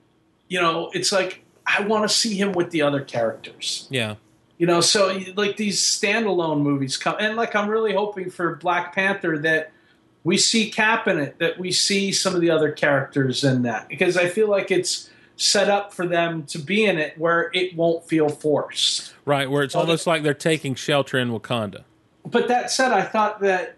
you 0.49 0.61
know, 0.61 0.91
it's 0.93 1.13
like 1.13 1.43
I 1.67 1.81
want 1.83 2.07
to 2.07 2.15
see 2.15 2.35
him 2.35 2.53
with 2.53 2.71
the 2.73 2.83
other 2.83 3.01
characters. 3.01 3.87
yeah. 3.91 4.17
You 4.61 4.67
know, 4.67 4.83
so 4.83 5.19
like 5.37 5.57
these 5.57 5.81
standalone 5.81 6.61
movies 6.61 6.99
come, 6.99 7.17
and 7.19 7.35
like 7.35 7.57
I'm 7.57 7.71
really 7.71 7.95
hoping 7.95 8.29
for 8.29 8.57
Black 8.57 8.95
Panther 8.95 9.39
that 9.39 9.73
we 10.23 10.37
see 10.37 10.71
Cap 10.71 11.09
in 11.09 11.19
it, 11.19 11.39
that 11.39 11.59
we 11.59 11.73
see 11.73 12.13
some 12.13 12.35
of 12.35 12.43
the 12.43 12.51
other 12.51 12.71
characters 12.71 13.43
in 13.43 13.63
that, 13.63 13.89
because 13.89 14.19
I 14.19 14.29
feel 14.29 14.51
like 14.51 14.71
it's 14.71 15.09
set 15.37 15.71
up 15.71 15.95
for 15.95 16.07
them 16.07 16.43
to 16.43 16.59
be 16.59 16.85
in 16.85 16.99
it 16.99 17.17
where 17.17 17.51
it 17.55 17.75
won't 17.75 18.07
feel 18.07 18.29
forced. 18.29 19.15
Right, 19.25 19.51
where 19.51 19.63
it's 19.63 19.75
almost 19.75 20.07
like 20.07 20.23
they're 20.23 20.35
taking 20.35 20.75
shelter 20.75 21.17
in 21.17 21.31
Wakanda. 21.31 21.85
But 22.27 22.49
that 22.49 22.71
said, 22.71 22.93
I 22.93 23.01
thought 23.01 23.41
that 23.41 23.77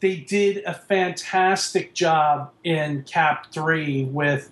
they 0.00 0.16
did 0.16 0.64
a 0.64 0.74
fantastic 0.74 1.94
job 1.94 2.50
in 2.64 3.04
Cap 3.04 3.52
3 3.52 4.06
with 4.06 4.50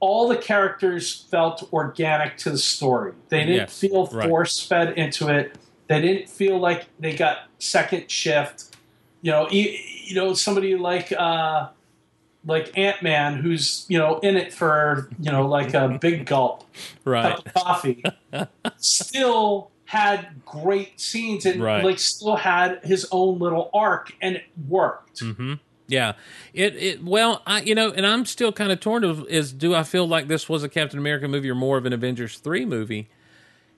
all 0.00 0.28
the 0.28 0.36
characters 0.36 1.26
felt 1.30 1.68
organic 1.72 2.36
to 2.38 2.50
the 2.50 2.58
story. 2.58 3.12
They 3.28 3.40
didn't 3.40 3.54
Yes, 3.56 3.80
feel 3.80 4.06
right. 4.08 4.28
force 4.28 4.64
fed 4.64 4.96
into 4.98 5.28
it. 5.28 5.56
They 5.88 6.00
didn't 6.00 6.28
feel 6.28 6.58
like 6.58 6.86
they 7.00 7.14
got 7.16 7.38
second 7.58 8.10
shift. 8.10 8.76
You 9.22 9.30
know, 9.32 9.48
you, 9.50 9.76
you 10.04 10.14
know 10.14 10.34
somebody 10.34 10.76
like 10.76 11.12
uh, 11.12 11.68
like 12.44 12.76
Ant 12.76 13.02
Man, 13.02 13.36
who's 13.36 13.86
you 13.88 13.98
know 13.98 14.18
in 14.18 14.36
it 14.36 14.52
for 14.52 15.08
you 15.20 15.30
know 15.32 15.46
like 15.46 15.74
a 15.74 15.98
big 16.00 16.26
gulp 16.26 16.64
Right. 17.04 17.36
cup 17.36 17.46
of 17.46 17.54
coffee, 17.54 18.04
still 18.76 19.70
had 19.86 20.42
great 20.44 21.00
scenes 21.00 21.46
and 21.46 21.62
Right. 21.62 21.84
like 21.84 21.98
still 21.98 22.36
had 22.36 22.80
his 22.84 23.06
own 23.12 23.38
little 23.38 23.70
arc, 23.72 24.12
and 24.20 24.36
it 24.36 24.44
worked. 24.68 25.20
Mm-hmm. 25.20 25.54
Yeah, 25.88 26.14
it 26.52 26.74
it 26.76 27.04
well, 27.04 27.42
I 27.46 27.60
you 27.62 27.74
know, 27.74 27.92
and 27.92 28.06
I'm 28.06 28.24
still 28.26 28.52
kind 28.52 28.72
of 28.72 28.80
torn 28.80 29.04
of 29.04 29.26
is 29.28 29.52
do 29.52 29.74
I 29.74 29.82
feel 29.82 30.06
like 30.06 30.28
this 30.28 30.48
was 30.48 30.64
a 30.64 30.68
Captain 30.68 30.98
America 30.98 31.28
movie 31.28 31.48
or 31.50 31.54
more 31.54 31.78
of 31.78 31.86
an 31.86 31.92
Avengers 31.92 32.38
three 32.38 32.64
movie? 32.64 33.08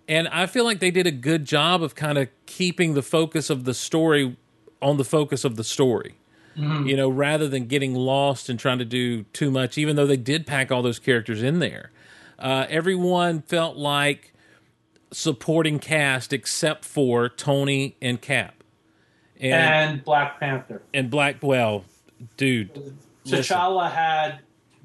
And 0.08 0.26
I 0.28 0.46
feel 0.46 0.64
like 0.64 0.78
they 0.80 0.90
did 0.90 1.06
a 1.06 1.10
good 1.10 1.44
job 1.44 1.82
of 1.82 1.94
kind 1.94 2.16
of 2.16 2.28
keeping 2.46 2.94
the 2.94 3.02
focus 3.02 3.50
of 3.50 3.64
the 3.64 3.74
story 3.74 4.36
on 4.80 4.96
the 4.96 5.04
focus 5.04 5.44
of 5.44 5.56
the 5.56 5.64
story. 5.64 6.14
You 6.88 6.96
know, 6.96 7.08
rather 7.08 7.46
than 7.46 7.66
getting 7.66 7.94
lost 7.94 8.48
and 8.48 8.58
trying 8.58 8.80
to 8.80 8.84
do 8.84 9.22
too 9.32 9.48
much, 9.48 9.78
even 9.78 9.94
though 9.94 10.08
they 10.08 10.16
did 10.16 10.44
pack 10.44 10.72
all 10.72 10.82
those 10.82 10.98
characters 10.98 11.40
in 11.40 11.60
there. 11.60 11.92
Uh, 12.36 12.66
everyone 12.68 13.42
felt 13.42 13.76
like 13.76 14.32
supporting 15.12 15.78
cast 15.78 16.32
except 16.32 16.84
for 16.84 17.28
Tony 17.28 17.96
and 18.02 18.20
Cap. 18.20 18.64
And 19.40 20.04
Black 20.04 20.40
Panther, 20.40 20.82
and 20.92 21.10
Black. 21.10 21.36
Well, 21.42 21.84
dude, 22.36 22.96
listen, 23.24 23.38
T'Challa 23.56 23.90
had 23.90 24.40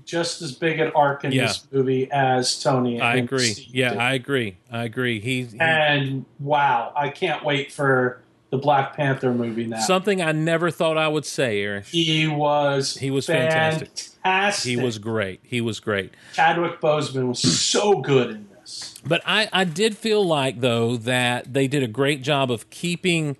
just 0.05 0.41
as 0.41 0.51
big 0.51 0.79
an 0.79 0.91
arc 0.95 1.23
in 1.23 1.31
Yeah. 1.31 1.47
this 1.47 1.65
movie 1.71 2.09
as 2.11 2.61
Tony. 2.61 2.99
I 2.99 3.15
agree. 3.15 3.53
Steve 3.53 3.73
Yeah, 3.73 3.89
did. 3.91 3.99
I 3.99 4.13
agree. 4.13 4.57
I 4.71 4.83
agree. 4.83 5.19
He, 5.21 5.43
he 5.45 5.59
and 5.59 6.25
wow, 6.39 6.91
I 6.95 7.09
can't 7.09 7.43
wait 7.45 7.71
for 7.71 8.21
the 8.49 8.57
Black 8.57 8.95
Panther 8.95 9.33
movie 9.33 9.65
now. 9.65 9.79
something 9.79 10.21
I 10.21 10.31
never 10.31 10.69
thought 10.69 10.97
I 10.97 11.07
would 11.07 11.25
say, 11.25 11.61
Erich. 11.61 11.85
he 11.85 12.27
was 12.27 12.97
He 12.97 13.09
was 13.11 13.25
fantastic. 13.25 13.89
fantastic. 14.21 14.69
He 14.69 14.75
was 14.77 14.99
great. 14.99 15.39
He 15.43 15.59
was 15.61 15.79
great. 15.79 16.13
Chadwick 16.33 16.79
Boseman 16.81 17.29
was 17.29 17.39
so 17.39 18.01
good 18.01 18.29
in 18.31 18.47
this. 18.59 18.93
But 19.05 19.21
I, 19.25 19.49
I 19.51 19.63
did 19.63 19.97
feel 19.97 20.23
like 20.25 20.59
though 20.59 20.97
that 20.97 21.53
they 21.53 21.67
did 21.67 21.81
a 21.81 21.87
great 21.87 22.21
job 22.21 22.51
of 22.51 22.69
keeping 22.69 23.37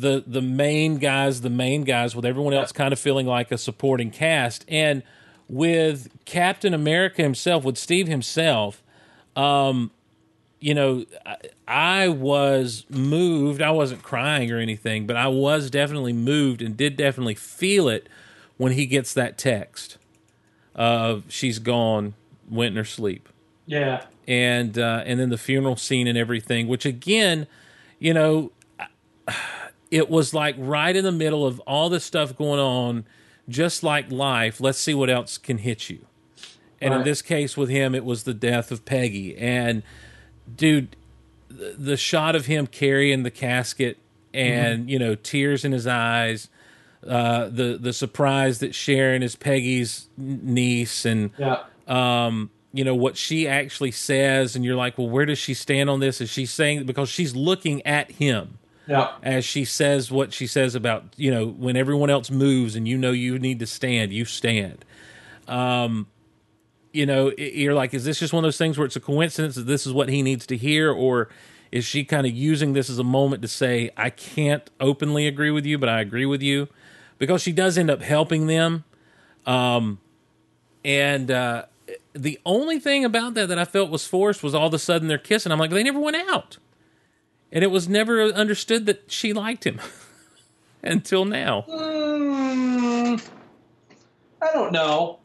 the 0.00 0.24
the 0.26 0.42
main 0.42 0.98
guys 0.98 1.40
the 1.40 1.50
main 1.50 1.84
guys 1.84 2.14
with 2.16 2.24
everyone 2.24 2.54
else 2.54 2.72
kind 2.72 2.92
of 2.92 2.98
feeling 2.98 3.26
like 3.26 3.52
a 3.52 3.58
supporting 3.58 4.10
cast. 4.10 4.64
And 4.68 5.02
with 5.48 6.08
Captain 6.24 6.72
America 6.74 7.22
himself 7.22 7.64
with 7.64 7.76
Steve 7.76 8.08
himself 8.08 8.82
um 9.36 9.90
you 10.60 10.74
know 10.74 11.04
I, 11.26 11.36
I 11.66 12.08
was 12.08 12.84
moved. 12.88 13.60
I 13.60 13.70
wasn't 13.70 14.02
crying 14.02 14.50
or 14.50 14.58
anything 14.58 15.06
but 15.06 15.16
I 15.16 15.28
was 15.28 15.70
definitely 15.70 16.12
moved 16.12 16.62
and 16.62 16.76
did 16.76 16.96
definitely 16.96 17.34
feel 17.34 17.88
it 17.88 18.08
when 18.56 18.72
he 18.72 18.86
gets 18.86 19.12
that 19.14 19.36
text 19.36 19.98
of 20.74 21.24
she's 21.28 21.58
gone 21.58 22.14
went 22.50 22.72
in 22.72 22.76
her 22.76 22.84
sleep. 22.84 23.28
Yeah, 23.66 24.04
and 24.28 24.78
uh, 24.78 25.02
and 25.04 25.18
then 25.20 25.30
the 25.30 25.38
funeral 25.38 25.76
scene 25.76 26.06
and 26.06 26.18
everything, 26.18 26.68
which 26.68 26.84
again, 26.84 27.46
you 27.98 28.14
know, 28.14 28.52
it 29.92 30.08
was 30.08 30.32
like 30.32 30.56
right 30.58 30.96
in 30.96 31.04
the 31.04 31.12
middle 31.12 31.46
of 31.46 31.60
all 31.60 31.90
this 31.90 32.02
stuff 32.02 32.34
going 32.34 32.58
on, 32.58 33.04
just 33.46 33.82
like 33.82 34.10
life. 34.10 34.58
Let's 34.58 34.78
see 34.78 34.94
what 34.94 35.10
else 35.10 35.36
can 35.36 35.58
hit 35.58 35.90
you. 35.90 36.06
And 36.80 36.94
in 36.94 37.04
this 37.04 37.22
case, 37.22 37.56
with 37.56 37.68
him, 37.68 37.94
it 37.94 38.04
was 38.04 38.24
the 38.24 38.34
death 38.34 38.72
of 38.72 38.84
Peggy. 38.84 39.36
And 39.36 39.84
dude, 40.56 40.96
the, 41.48 41.76
the 41.78 41.96
shot 41.96 42.34
of 42.34 42.46
him 42.46 42.66
carrying 42.66 43.22
the 43.22 43.30
casket 43.30 43.98
and 44.34 44.90
you 44.90 44.98
know 44.98 45.14
tears 45.14 45.64
in 45.64 45.72
his 45.72 45.86
eyes. 45.86 46.48
Uh, 47.06 47.48
the 47.48 47.78
the 47.78 47.92
surprise 47.92 48.60
that 48.60 48.74
Sharon 48.74 49.22
is 49.22 49.36
Peggy's 49.36 50.08
niece 50.16 51.04
and 51.04 51.30
yeah. 51.36 51.64
um, 51.86 52.50
you 52.72 52.82
know 52.82 52.94
what 52.94 53.18
she 53.18 53.46
actually 53.46 53.90
says, 53.90 54.56
and 54.56 54.64
you're 54.64 54.76
like, 54.76 54.96
well, 54.96 55.08
where 55.10 55.26
does 55.26 55.38
she 55.38 55.52
stand 55.52 55.90
on 55.90 56.00
this? 56.00 56.20
Is 56.20 56.30
she 56.30 56.46
saying 56.46 56.86
because 56.86 57.10
she's 57.10 57.36
looking 57.36 57.84
at 57.86 58.12
him 58.12 58.58
Yeah. 58.86 59.12
as 59.22 59.44
she 59.44 59.64
says 59.64 60.10
what 60.10 60.32
she 60.32 60.46
says 60.48 60.74
about 60.74 61.04
you 61.16 61.30
know 61.30 61.46
when 61.46 61.76
everyone 61.76 62.10
else 62.10 62.30
moves 62.30 62.74
and 62.74 62.88
you 62.88 62.98
know 62.98 63.12
you 63.12 63.38
need 63.38 63.58
to 63.60 63.66
stand, 63.66 64.12
you 64.12 64.24
stand. 64.24 64.84
Um, 65.48 66.08
you 66.92 67.06
know, 67.06 67.30
i- 67.30 67.34
you're 67.54 67.74
like, 67.74 67.94
is 67.94 68.04
this 68.04 68.18
just 68.18 68.32
one 68.32 68.44
of 68.44 68.46
those 68.46 68.58
things 68.58 68.76
where 68.76 68.84
it's 68.86 68.96
a 68.96 69.00
coincidence 69.00 69.54
that 69.54 69.66
this 69.66 69.86
is 69.86 69.92
what 69.92 70.08
he 70.08 70.20
needs 70.22 70.46
to 70.46 70.56
hear, 70.56 70.90
or 70.92 71.28
is 71.70 71.84
she 71.84 72.04
kind 72.04 72.26
of 72.26 72.32
using 72.34 72.74
this 72.74 72.90
as 72.90 72.98
a 72.98 73.04
moment 73.04 73.40
to 73.42 73.48
say, 73.48 73.90
I 73.96 74.10
can't 74.10 74.68
openly 74.78 75.26
agree 75.26 75.50
with 75.50 75.64
you, 75.64 75.78
but 75.78 75.88
I 75.88 76.00
agree 76.00 76.26
with 76.26 76.42
you, 76.42 76.68
because 77.18 77.40
she 77.40 77.52
does 77.52 77.78
end 77.78 77.90
up 77.90 78.02
helping 78.02 78.46
them. 78.46 78.84
Um, 79.46 80.00
and 80.84 81.30
uh, 81.30 81.64
the 82.12 82.38
only 82.44 82.78
thing 82.78 83.04
about 83.04 83.34
that 83.34 83.48
that 83.48 83.58
I 83.58 83.64
felt 83.64 83.90
was 83.90 84.06
forced 84.06 84.42
was 84.42 84.54
all 84.54 84.66
of 84.66 84.74
a 84.74 84.78
sudden 84.78 85.08
they're 85.08 85.18
kissing. 85.18 85.50
I'm 85.52 85.58
like, 85.58 85.70
they 85.70 85.82
never 85.82 86.00
went 86.00 86.16
out, 86.16 86.58
and 87.52 87.62
it 87.62 87.70
was 87.70 87.88
never 87.88 88.22
understood 88.24 88.86
that 88.86 89.12
she 89.12 89.32
liked 89.32 89.64
him 89.64 89.78
until 90.82 91.24
now. 91.24 91.64
Mm, 91.68 93.24
I 94.40 94.52
don't 94.52 94.72
know. 94.72 95.18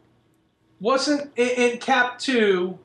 Wasn't 0.79 1.31
in, 1.35 1.49
in 1.49 1.77
Cap 1.79 2.19
Two? 2.19 2.77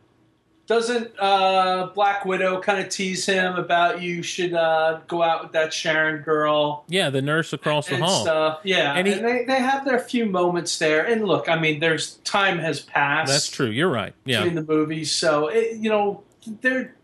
Doesn't 0.69 1.10
uh, 1.19 1.90
Black 1.94 2.24
Widow 2.24 2.60
kind 2.60 2.81
of 2.81 2.89
tease 2.89 3.27
him 3.27 3.56
about 3.56 4.01
you 4.01 4.23
should 4.23 4.55
uh, 4.55 5.01
go 5.09 5.20
out 5.23 5.43
with 5.43 5.52
that 5.52 5.74
Sharon 5.74 6.23
girl 6.23 6.85
Yeah, 6.89 7.10
the 7.10 7.20
nurse 7.20 7.52
across 7.52 7.89
the 7.89 7.97
hall. 7.98 8.23
stuff? 8.23 8.60
Yeah, 8.62 8.94
And 8.94 9.06
and, 9.06 9.27
they, 9.27 9.44
they 9.44 9.59
have 9.59 9.85
their 9.85 9.98
few 9.98 10.24
moments 10.24 10.78
there. 10.78 11.05
And 11.05 11.24
look, 11.24 11.48
I 11.48 11.59
mean, 11.59 11.81
there's 11.81 12.14
time 12.19 12.59
has 12.60 12.81
passed. 12.81 13.31
That's 13.31 13.51
true. 13.51 13.66
You're 13.66 13.90
right. 13.90 14.14
Yeah. 14.24 14.44
between 14.44 14.55
the 14.55 14.73
movies, 14.73 15.10
so 15.10 15.48
it, 15.48 15.77
you 15.77 15.90
know, 15.90 16.23
there. 16.62 16.94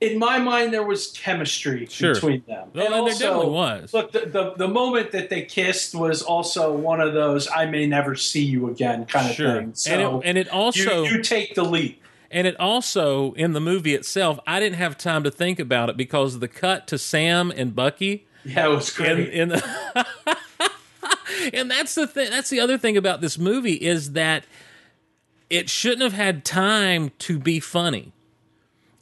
In 0.00 0.18
my 0.18 0.38
mind, 0.38 0.74
there 0.74 0.82
was 0.82 1.06
chemistry 1.12 1.86
Sure. 1.86 2.12
between 2.14 2.42
them. 2.46 2.68
Well, 2.74 2.92
and 2.92 3.06
there 3.06 3.14
definitely 3.14 3.48
was. 3.50 3.94
Look, 3.94 4.12
the, 4.12 4.26
the 4.26 4.52
the 4.56 4.68
moment 4.68 5.12
that 5.12 5.30
they 5.30 5.42
kissed 5.42 5.94
was 5.94 6.20
also 6.22 6.70
one 6.72 7.00
of 7.00 7.14
those 7.14 7.48
"I 7.48 7.64
may 7.64 7.86
never 7.86 8.14
see 8.14 8.44
you 8.44 8.68
again" 8.68 9.06
kind 9.06 9.30
of 9.30 9.34
Sure. 9.36 9.54
thing. 9.56 9.74
So 9.74 9.90
and 9.92 10.02
it, 10.02 10.28
and 10.28 10.38
it 10.38 10.48
also 10.50 11.04
you, 11.04 11.16
you 11.16 11.22
take 11.22 11.54
the 11.54 11.64
leap. 11.64 12.02
and 12.30 12.46
it 12.46 12.58
also 12.60 13.32
in 13.34 13.54
the 13.54 13.60
movie 13.60 13.94
itself, 13.94 14.38
I 14.46 14.60
didn't 14.60 14.76
have 14.76 14.98
time 14.98 15.24
to 15.24 15.30
think 15.30 15.58
about 15.58 15.88
it 15.88 15.96
because 15.96 16.34
of 16.34 16.40
the 16.40 16.48
cut 16.48 16.86
to 16.88 16.98
Sam 16.98 17.50
and 17.50 17.74
Bucky. 17.74 18.26
Yeah, 18.44 18.66
it 18.66 18.74
was 18.74 18.90
great. 18.90 19.18
in, 19.18 19.26
in 19.28 19.48
the 19.48 20.06
and 21.54 21.70
that's 21.70 21.94
the 21.94 22.06
thing 22.06 22.30
that's 22.30 22.50
the 22.50 22.60
other 22.60 22.76
thing 22.78 22.96
about 22.98 23.20
this 23.22 23.38
movie 23.38 23.74
is 23.74 24.12
that 24.12 24.44
it 25.48 25.70
shouldn't 25.70 26.02
have 26.02 26.12
had 26.12 26.44
time 26.44 27.12
to 27.20 27.38
be 27.38 27.60
funny 27.60 28.12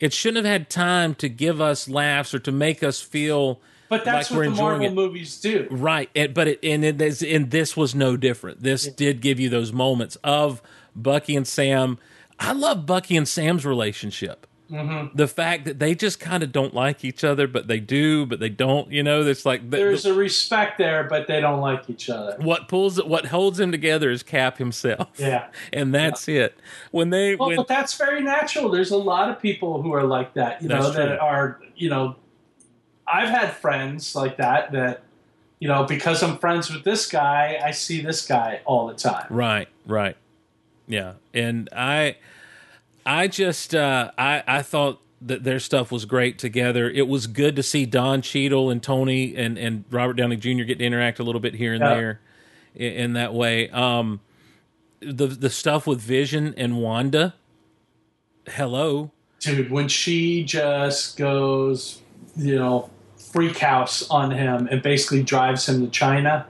it 0.05 0.13
shouldn't 0.13 0.45
have 0.45 0.53
had 0.53 0.71
time 0.71 1.15
to 1.17 1.29
give 1.29 1.61
us 1.61 1.89
laughs 1.89 2.35
or 2.35 2.39
to 2.41 2.53
make 2.53 2.83
us 2.83 3.01
feel 3.01 3.61
but 3.89 4.05
that's 4.05 4.31
like 4.31 4.37
we're 4.39 4.45
what 4.45 4.45
the 4.45 4.51
enjoying 4.51 4.71
Marvel 4.81 4.87
it. 4.87 4.95
movies 4.95 5.41
do. 5.41 5.69
right. 5.71 6.11
And, 6.17 6.33
but 6.35 6.49
it 6.49 6.59
and, 6.63 6.85
it, 6.85 7.01
is- 7.01 7.23
and 7.23 7.51
this 7.51 7.77
was 7.77 7.95
no 7.95 8.17
different. 8.17 8.63
This 8.63 8.87
did 8.89 9.21
give 9.21 9.39
you 9.39 9.49
those 9.49 9.73
moments 9.73 10.17
of 10.25 10.63
bucky 10.97 11.37
and 11.37 11.47
sam. 11.47 11.99
I 12.39 12.53
love 12.53 12.87
bucky 12.87 13.17
and 13.17 13.29
sam's 13.29 13.65
relationship 13.67 14.47
Mm-hmm. 14.71 15.15
the 15.15 15.29
fact 15.29 15.67
that 15.67 15.79
they 15.79 15.95
just 15.95 16.19
kind 16.19 16.43
of 16.43 16.51
don't 16.51 16.73
like 16.73 17.05
each 17.05 17.23
other 17.23 17.47
but 17.47 17.69
they 17.69 17.81
do 17.81 18.25
but 18.25 18.41
they 18.41 18.49
don't 18.49 18.91
you 18.91 19.03
know 19.03 19.21
it's 19.23 19.45
like 19.45 19.69
the- 19.71 19.77
There's 19.77 20.07
a 20.07 20.15
respect 20.15 20.79
there, 20.79 21.05
but 21.05 21.27
they 21.27 21.39
don't 21.43 21.61
like 21.61 21.91
each 21.91 22.09
other. 22.09 22.37
what 22.41 22.67
pulls 22.67 23.03
what 23.03 23.27
holds 23.27 23.59
them 23.59 23.71
together 23.71 24.11
is 24.11 24.23
Cap 24.23 24.57
himself. 24.57 25.11
Yeah. 25.19 25.49
and 25.73 25.95
that's 25.95 26.29
it. 26.29 26.57
When 26.93 27.11
they 27.11 27.37
Well, 27.37 27.49
when 27.49 27.57
but 27.59 27.69
that's 27.69 27.95
very 27.99 28.23
natural. 28.23 28.71
There's 28.71 28.91
a 28.91 28.97
lot 28.97 29.29
of 29.29 29.39
people 29.39 29.83
who 29.83 29.93
are 29.93 30.03
like 30.05 30.33
that, 30.35 30.63
you 30.63 30.69
know, 30.69 30.81
true. 30.81 30.93
that 30.93 31.21
are, 31.21 31.61
you 31.77 31.91
know, 31.91 32.17
I've 33.07 33.29
had 33.29 33.53
friends 33.53 34.15
like 34.15 34.39
that 34.39 34.73
that, 34.73 35.03
you 35.59 35.69
know, 35.69 35.85
because 35.85 36.23
I'm 36.23 36.39
friends 36.39 36.73
with 36.73 36.85
this 36.85 37.07
guy, 37.07 37.59
I 37.63 37.71
see 37.71 38.01
this 38.01 38.27
guy 38.27 38.61
all 38.65 38.87
the 38.87 38.95
time. 38.95 39.27
right, 39.29 39.69
right, 39.87 40.17
yeah, 40.87 41.15
and 41.35 41.69
I, 41.77 42.17
I 43.07 43.29
just 43.29 43.75
uh, 43.75 44.11
I 44.17 44.43
I 44.47 44.63
thought 44.63 45.01
that 45.23 45.45
their 45.45 45.59
stuff 45.61 45.91
was 45.91 46.05
great 46.05 46.39
together. 46.39 46.91
It 46.91 47.09
was 47.09 47.27
good 47.27 47.57
to 47.57 47.63
see 47.63 47.87
Don 47.87 48.21
Cheadle 48.23 48.71
and 48.71 48.83
Tony 48.83 49.35
and 49.37 49.57
and 49.59 49.85
Robert 49.91 50.15
Downey 50.15 50.37
Jr. 50.37 50.65
get 50.65 50.79
to 50.79 50.85
interact 50.85 51.19
a 51.19 51.23
little 51.23 51.41
bit 51.41 51.55
here 51.55 51.73
and 51.75 51.83
Yeah. 51.83 51.95
there, 51.95 52.21
in, 52.75 52.93
in 52.93 53.13
that 53.15 53.33
way. 53.35 53.69
Um, 53.71 54.21
the 55.01 55.27
the 55.27 55.51
stuff 55.51 55.87
with 55.87 56.01
Vision 56.01 56.55
and 56.57 56.79
Wanda 56.79 57.35
hello. 58.47 59.11
dude, 59.41 59.71
when 59.71 59.89
she 59.89 60.45
just 60.45 61.17
goes, 61.17 62.01
you 62.37 62.57
know, 62.57 62.91
freak 63.33 63.59
house 63.59 64.09
on 64.11 64.31
him 64.31 64.69
and 64.71 64.83
basically 64.83 65.23
drives 65.23 65.69
him 65.69 65.81
to 65.85 65.91
China 65.91 66.47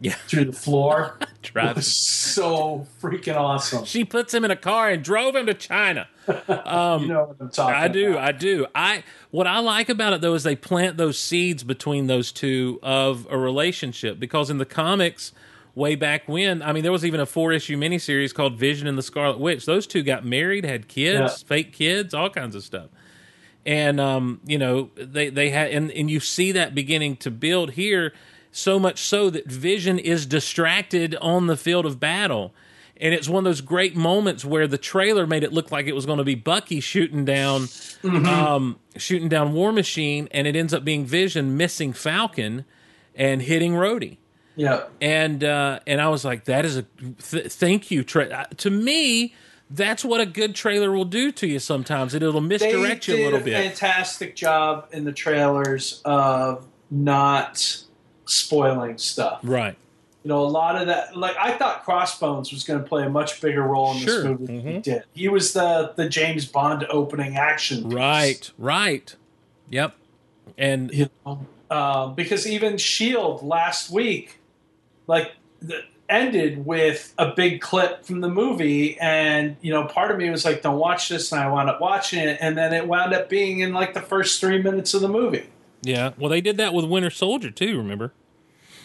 Yeah. 0.00 0.14
through 0.28 0.46
the 0.46 0.52
floor, 0.52 1.18
it 1.42 1.76
was 1.76 1.86
so 1.94 2.86
freaking 3.02 3.36
awesome. 3.36 3.84
She 3.84 4.04
puts 4.04 4.32
him 4.32 4.44
in 4.44 4.50
a 4.50 4.56
car 4.56 4.90
and 4.90 5.02
drove 5.02 5.34
him 5.34 5.46
to 5.46 5.54
China. 5.54 6.08
you 6.28 6.34
know 6.46 7.24
what 7.28 7.36
I'm 7.40 7.50
talking 7.50 7.74
I 7.74 7.88
do, 7.88 8.12
about. 8.12 8.24
I 8.24 8.32
do. 8.32 8.66
I 8.74 9.02
what 9.30 9.46
I 9.46 9.58
like 9.60 9.88
about 9.88 10.12
it 10.12 10.20
though 10.20 10.34
is 10.34 10.42
they 10.42 10.56
plant 10.56 10.96
those 10.98 11.18
seeds 11.18 11.64
between 11.64 12.06
those 12.06 12.30
two 12.32 12.78
of 12.82 13.26
a 13.30 13.38
relationship 13.38 14.20
because 14.20 14.50
in 14.50 14.58
the 14.58 14.66
comics 14.66 15.32
way 15.74 15.94
back 15.94 16.28
when, 16.28 16.60
I 16.62 16.72
mean 16.72 16.82
there 16.82 16.92
was 16.92 17.04
even 17.04 17.18
a 17.20 17.26
four 17.26 17.52
issue 17.52 17.76
miniseries 17.76 18.34
called 18.34 18.58
Vision 18.58 18.86
and 18.86 18.98
the 18.98 19.02
Scarlet 19.02 19.38
Witch. 19.38 19.64
Those 19.66 19.86
two 19.86 20.02
got 20.02 20.24
married, 20.24 20.64
had 20.64 20.86
kids, 20.88 21.18
Yeah. 21.42 21.46
fake 21.48 21.72
kids, 21.72 22.12
all 22.14 22.30
kinds 22.30 22.54
of 22.54 22.62
stuff. 22.62 22.88
And 23.66 23.98
um, 24.00 24.40
you 24.46 24.58
know, 24.58 24.90
they 24.96 25.30
they 25.30 25.50
had 25.50 25.70
and, 25.70 25.90
and 25.92 26.10
you 26.10 26.20
see 26.20 26.52
that 26.52 26.74
beginning 26.74 27.16
to 27.18 27.30
build 27.30 27.72
here 27.72 28.12
so 28.52 28.78
much 28.78 29.00
so 29.00 29.30
that 29.30 29.46
Vision 29.46 29.98
is 29.98 30.26
distracted 30.26 31.14
on 31.16 31.46
the 31.46 31.56
field 31.56 31.86
of 31.86 31.98
battle. 32.00 32.54
And 33.00 33.14
it's 33.14 33.28
one 33.28 33.40
of 33.40 33.44
those 33.44 33.60
great 33.60 33.94
moments 33.94 34.44
where 34.44 34.66
the 34.66 34.78
trailer 34.78 35.24
made 35.26 35.44
it 35.44 35.52
look 35.52 35.70
like 35.70 35.86
it 35.86 35.94
was 35.94 36.04
going 36.04 36.18
to 36.18 36.24
be 36.24 36.34
Bucky 36.34 36.80
shooting 36.80 37.24
down, 37.24 37.68
um, 38.02 38.80
shooting 38.96 39.28
down 39.28 39.52
War 39.52 39.70
Machine, 39.72 40.28
and 40.32 40.46
it 40.48 40.56
ends 40.56 40.74
up 40.74 40.84
being 40.84 41.04
Vision 41.06 41.56
missing 41.56 41.92
Falcon 41.92 42.64
and 43.14 43.42
hitting 43.42 43.72
Rhodey 43.74 44.16
Yeah. 44.56 44.84
and 45.00 45.44
uh, 45.44 45.78
and 45.86 46.00
I 46.00 46.08
was 46.08 46.24
like, 46.24 46.44
that 46.46 46.64
is 46.64 46.76
a 46.76 46.82
th- 46.82 47.52
thank 47.52 47.90
you. 47.92 48.02
Tra- 48.02 48.26
uh, 48.28 48.44
to 48.58 48.70
me, 48.70 49.32
that's 49.70 50.04
what 50.04 50.20
a 50.20 50.26
good 50.26 50.56
trailer 50.56 50.90
will 50.90 51.04
do 51.04 51.30
to 51.32 51.46
you. 51.46 51.58
Sometimes 51.60 52.14
it, 52.14 52.22
it'll 52.24 52.40
They 52.40 52.46
misdirect 52.48 53.06
you 53.06 53.14
a 53.16 53.22
little 53.24 53.40
bit. 53.40 53.54
fantastic 53.54 54.34
job 54.34 54.88
in 54.92 55.04
the 55.04 55.12
trailers 55.12 56.00
of 56.04 56.66
not 56.90 57.84
spoiling 58.28 58.98
stuff. 58.98 59.40
right? 59.42 59.76
You 60.24 60.28
know, 60.30 60.40
a 60.40 60.48
lot 60.48 60.76
of 60.80 60.88
that. 60.88 61.16
Like 61.16 61.36
I 61.38 61.52
thought, 61.56 61.84
Crossbones 61.84 62.52
was 62.52 62.64
going 62.64 62.82
to 62.82 62.86
play 62.86 63.04
a 63.04 63.08
much 63.08 63.40
bigger 63.40 63.62
role 63.62 63.92
in 63.92 63.98
Sure. 63.98 64.14
this 64.16 64.24
movie 64.24 64.46
than 64.46 64.60
he 64.60 64.72
Mhm. 64.78 64.82
did. 64.82 65.02
He 65.14 65.28
was 65.28 65.52
the 65.52 65.92
the 65.96 66.08
James 66.08 66.44
Bond 66.44 66.86
opening 66.90 67.36
action. 67.36 67.84
piece. 67.84 67.92
Right. 67.92 68.50
Right. 68.58 69.14
Yep. 69.70 69.94
And 70.58 70.90
you 70.92 71.08
know, 71.24 71.46
um, 71.70 72.14
because 72.14 72.46
even 72.46 72.78
Shield 72.78 73.42
last 73.42 73.90
week, 73.90 74.38
like, 75.06 75.32
the, 75.62 75.82
ended 76.08 76.64
with 76.66 77.12
a 77.18 77.32
big 77.34 77.60
clip 77.60 78.04
from 78.04 78.20
the 78.22 78.28
movie, 78.28 78.98
and 78.98 79.56
you 79.60 79.70
know, 79.70 79.84
part 79.84 80.10
of 80.10 80.16
me 80.16 80.30
was 80.30 80.44
like, 80.44 80.62
"Don't 80.62 80.78
watch 80.78 81.10
this," 81.10 81.30
and 81.32 81.40
I 81.40 81.48
wound 81.48 81.68
up 81.70 81.80
watching 81.80 82.20
it, 82.20 82.38
and 82.40 82.56
then 82.58 82.72
it 82.72 82.88
wound 82.88 83.12
up 83.14 83.28
being 83.28 83.60
in 83.60 83.72
like 83.72 83.94
the 83.94 84.00
first 84.02 84.40
three 84.40 84.60
minutes 84.60 84.94
of 84.94 85.00
the 85.02 85.08
movie. 85.08 85.44
yeah, 85.82 86.10
well, 86.18 86.28
they 86.30 86.40
did 86.40 86.56
that 86.56 86.74
with 86.74 86.84
Winter 86.86 87.10
Soldier 87.10 87.50
too. 87.50 87.76
Remember? 87.78 88.12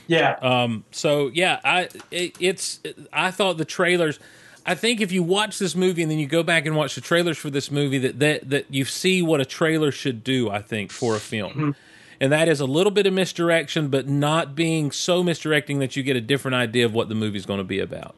Yeah, 0.07 0.37
Um, 0.41 0.83
so 0.91 1.31
yeah, 1.33 1.59
I 1.63 1.89
it, 2.11 2.35
it's 2.39 2.79
I 3.11 3.31
thought 3.31 3.57
the 3.57 3.65
trailers. 3.65 4.19
I 4.65 4.75
think 4.75 5.01
if 5.01 5.11
you 5.11 5.23
watch 5.23 5.59
this 5.59 5.75
movie 5.75 6.01
and 6.03 6.11
then 6.11 6.19
you 6.19 6.27
go 6.27 6.41
back 6.43 6.65
and 6.65 6.75
watch 6.75 6.95
the 6.95 7.01
trailers 7.01 7.37
for 7.37 7.49
this 7.49 7.69
movie, 7.71 7.97
that 7.99 8.19
that 8.19 8.49
that 8.49 8.65
you 8.69 8.85
see 8.85 9.21
what 9.21 9.41
a 9.41 9.45
trailer 9.45 9.91
should 9.91 10.23
do. 10.23 10.49
I 10.49 10.61
think 10.61 10.91
for 10.91 11.15
a 11.15 11.19
film, 11.19 11.75
and 12.19 12.31
that 12.31 12.47
is 12.47 12.59
a 12.59 12.65
little 12.65 12.91
bit 12.91 13.05
of 13.05 13.13
misdirection, 13.13 13.89
but 13.89 14.07
not 14.07 14.55
being 14.55 14.91
so 14.91 15.23
misdirecting 15.23 15.79
that 15.79 15.95
you 15.95 16.03
get 16.03 16.15
a 16.15 16.21
different 16.21 16.55
idea 16.55 16.85
of 16.85 16.93
what 16.93 17.09
the 17.09 17.15
movie's 17.15 17.45
going 17.45 17.59
to 17.59 17.63
be 17.65 17.79
about. 17.79 18.15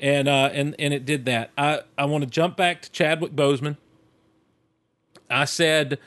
And 0.00 0.28
uh, 0.28 0.50
and 0.52 0.74
and 0.78 0.92
it 0.92 1.04
did 1.04 1.24
that. 1.26 1.50
I 1.56 1.82
I 1.96 2.04
want 2.06 2.24
to 2.24 2.30
jump 2.30 2.56
back 2.56 2.82
to 2.82 2.90
Chadwick 2.90 3.32
Boseman. 3.36 3.76
I 5.30 5.44
said 5.46 5.98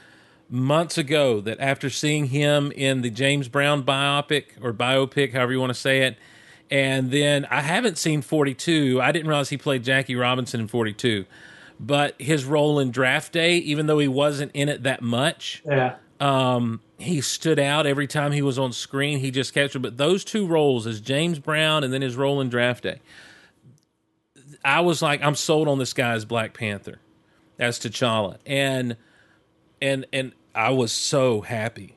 months 0.50 0.98
ago 0.98 1.42
that 1.42 1.60
after 1.60 1.90
seeing 1.90 2.28
him 2.28 2.72
in 2.72 3.02
the 3.02 3.10
James 3.10 3.48
Brown 3.48 3.84
biopic 3.84 4.46
or 4.62 4.74
biopic, 4.74 5.34
however 5.34 5.52
you 5.52 5.60
want 5.60 5.72
to 5.72 5.80
say 5.80 6.04
it, 6.04 6.18
and 6.70 7.12
then 7.12 7.46
I 7.46 7.62
haven't 7.62 7.98
seen 7.98 8.22
42. 8.22 9.00
I 9.02 9.12
didn't 9.12 9.28
realize 9.28 9.50
he 9.50 9.58
played 9.58 9.84
Jackie 9.84 10.16
Robinson 10.16 10.60
in 10.60 10.68
42. 10.68 11.26
But 11.80 12.20
his 12.20 12.46
role 12.46 12.80
in 12.80 12.92
Draft 12.92 13.34
Day, 13.34 13.58
even 13.58 13.88
though 13.88 14.00
he 14.00 14.08
wasn't 14.08 14.52
in 14.54 14.70
it 14.70 14.84
that 14.84 15.02
much, 15.02 15.62
yeah, 15.66 15.98
um, 16.20 16.80
he 16.98 17.20
stood 17.20 17.60
out 17.60 17.86
every 17.86 18.08
time 18.08 18.32
he 18.32 18.42
was 18.42 18.58
on 18.58 18.72
screen. 18.72 19.20
He 19.20 19.30
just 19.30 19.54
captured. 19.54 19.82
But 19.82 19.98
those 19.98 20.24
two 20.24 20.48
roles, 20.48 20.88
as 20.88 21.02
James 21.02 21.38
Brown 21.40 21.84
and 21.84 21.92
then 21.94 22.02
his 22.02 22.16
role 22.16 22.40
in 22.40 22.50
Draft 22.50 22.84
Day, 22.84 23.02
I 24.64 24.80
was 24.80 25.02
like, 25.02 25.22
I'm 25.22 25.36
sold 25.36 25.68
on 25.68 25.78
this 25.78 25.94
guy 25.94 26.14
as 26.14 26.24
Black 26.24 26.54
Panther, 26.54 27.00
as 27.60 27.78
T'Challa, 27.78 28.38
and 28.46 28.96
and 29.82 30.06
and 30.14 30.34
I 30.54 30.70
was 30.72 30.92
so 30.92 31.42
happy 31.42 31.96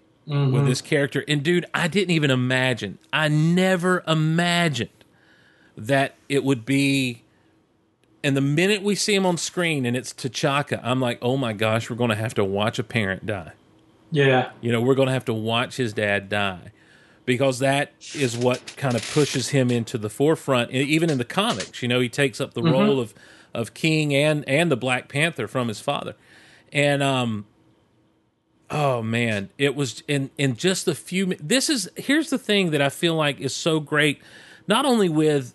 with 0.52 0.66
this 0.66 0.82
character. 0.82 1.24
And 1.26 1.42
dude, 1.42 1.64
I 1.72 1.88
didn't 1.88 2.10
even 2.10 2.30
imagine. 2.30 2.98
I 3.12 3.28
never 3.28 4.02
imagined 4.06 4.90
that 5.76 6.16
it 6.28 6.44
would 6.44 6.66
be. 6.66 7.22
And 8.22 8.36
the 8.36 8.40
minute 8.42 8.82
we 8.82 8.94
see 8.94 9.14
him 9.14 9.24
on 9.24 9.38
screen 9.38 9.86
and 9.86 9.96
it's 9.96 10.12
T'Chaka, 10.12 10.80
I'm 10.82 11.00
like, 11.00 11.18
oh 11.22 11.36
my 11.36 11.52
gosh, 11.52 11.88
we're 11.88 11.96
going 11.96 12.10
to 12.10 12.16
have 12.16 12.34
to 12.34 12.44
watch 12.44 12.78
a 12.78 12.84
parent 12.84 13.24
die. 13.26 13.52
yeah, 14.10 14.50
You 14.60 14.72
know, 14.72 14.82
we're 14.82 14.96
going 14.96 15.06
to 15.06 15.12
have 15.12 15.24
to 15.26 15.34
watch 15.34 15.76
his 15.76 15.92
dad 15.94 16.28
die 16.28 16.72
because 17.24 17.60
that 17.60 17.92
is 18.14 18.36
what 18.36 18.74
kind 18.76 18.96
of 18.96 19.10
pushes 19.12 19.50
him 19.50 19.70
into 19.70 19.96
the 19.98 20.10
forefront. 20.10 20.72
Even 20.72 21.08
in 21.10 21.18
the 21.18 21.24
comics, 21.24 21.80
you 21.80 21.88
know, 21.88 22.00
he 22.00 22.08
takes 22.08 22.40
up 22.40 22.54
the 22.54 22.62
role 22.62 23.00
of 23.00 23.14
of 23.54 23.72
King 23.72 24.14
and 24.14 24.46
and 24.48 24.70
the 24.70 24.76
Black 24.76 25.08
Panther 25.08 25.46
from 25.46 25.68
his 25.68 25.80
father, 25.80 26.14
and 26.72 27.02
um, 27.02 27.46
oh 28.70 29.02
man, 29.02 29.50
it 29.58 29.74
was 29.74 30.02
in 30.08 30.30
in 30.38 30.56
just 30.56 30.88
a 30.88 30.94
few. 30.94 31.34
This 31.40 31.70
is 31.70 31.88
here's 31.96 32.30
the 32.30 32.38
thing 32.38 32.70
that 32.70 32.82
I 32.82 32.88
feel 32.88 33.14
like 33.14 33.40
is 33.40 33.54
so 33.54 33.80
great, 33.80 34.20
not 34.66 34.84
only 34.84 35.08
with 35.08 35.54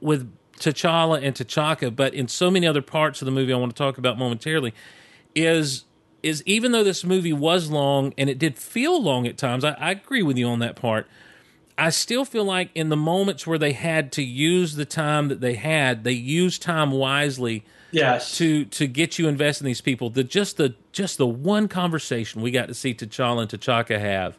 with 0.00 0.30
T'Challa 0.58 1.22
and 1.22 1.34
T'Chaka, 1.34 1.94
but 1.94 2.14
in 2.14 2.28
so 2.28 2.50
many 2.50 2.66
other 2.66 2.82
parts 2.82 3.20
of 3.22 3.26
the 3.26 3.32
movie 3.32 3.52
I 3.52 3.56
want 3.56 3.74
to 3.74 3.82
talk 3.82 3.98
about 3.98 4.18
momentarily, 4.18 4.74
is 5.34 5.84
is 6.22 6.42
even 6.46 6.72
though 6.72 6.84
this 6.84 7.04
movie 7.04 7.32
was 7.32 7.70
long 7.70 8.14
and 8.16 8.30
it 8.30 8.38
did 8.38 8.56
feel 8.56 9.00
long 9.00 9.26
at 9.26 9.36
times, 9.36 9.64
I, 9.64 9.72
I 9.72 9.90
agree 9.90 10.22
with 10.22 10.38
you 10.38 10.46
on 10.46 10.58
that 10.60 10.76
part. 10.76 11.06
I 11.76 11.90
still 11.90 12.24
feel 12.24 12.44
like 12.44 12.70
in 12.74 12.88
the 12.88 12.96
moments 12.96 13.46
where 13.46 13.58
they 13.58 13.72
had 13.72 14.12
to 14.12 14.22
use 14.22 14.76
the 14.76 14.84
time 14.84 15.28
that 15.28 15.40
they 15.40 15.54
had, 15.54 16.04
they 16.04 16.12
used 16.12 16.62
time 16.62 16.92
wisely 16.92 17.64
yes, 17.94 18.36
to 18.38 18.64
to 18.66 18.86
get 18.86 19.18
you 19.18 19.28
invested 19.28 19.64
in 19.64 19.66
these 19.66 19.80
people. 19.80 20.10
The 20.10 20.24
just 20.24 20.56
the 20.56 20.74
just 20.92 21.18
the 21.18 21.26
one 21.26 21.68
conversation 21.68 22.42
we 22.42 22.50
got 22.50 22.68
to 22.68 22.74
see 22.74 22.94
T'Challa 22.94 23.42
and 23.42 23.50
T'Chaka 23.50 23.98
have, 23.98 24.36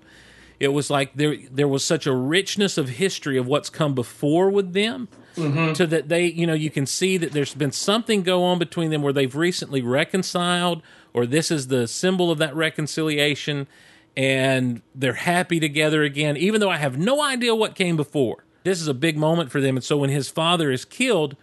it 0.60 0.69
was 0.69 0.90
like 0.90 1.14
there 1.15 1.38
there 1.52 1.68
was 1.68 1.84
such 1.84 2.06
a 2.06 2.14
richness 2.14 2.77
of 2.77 2.90
history 2.90 3.38
of 3.38 3.48
what's 3.48 3.69
come 3.69 3.95
before 3.95 4.49
with 4.49 4.73
them, 4.73 5.07
mm-hmm. 5.36 5.73
to 5.73 5.88
that 5.88 6.10
they 6.10 6.26
you 6.26 6.48
know 6.48 6.53
you 6.53 6.69
can 6.69 6.86
see 6.86 7.18
that 7.18 7.32
there's 7.32 7.53
been 7.53 7.72
something 7.72 8.23
go 8.23 8.44
on 8.44 8.60
between 8.60 8.91
them 8.91 9.02
where 9.02 9.14
they've 9.14 9.36
recently 9.36 9.82
reconciled, 9.82 10.82
or 11.14 11.26
this 11.26 11.52
is 11.52 11.68
the 11.68 11.88
symbol 11.88 12.32
of 12.32 12.38
that 12.38 12.56
reconciliation, 12.56 13.68
and 14.15 14.82
they're 14.94 15.14
happy 15.14 15.60
together 15.60 16.03
again. 16.03 16.38
Even 16.38 16.61
though 16.61 16.69
I 16.69 16.77
have 16.77 16.98
no 16.98 17.22
idea 17.22 17.56
what 17.56 17.76
came 17.76 17.98
before, 17.98 18.45
this 18.64 18.82
is 18.82 18.88
a 18.88 18.94
big 18.94 19.18
moment 19.18 19.52
for 19.52 19.61
them. 19.61 19.77
And 19.77 19.84
so 19.84 19.98
when 19.98 20.10
his 20.10 20.30
father 20.30 20.72
is 20.72 20.86
killed 20.86 21.36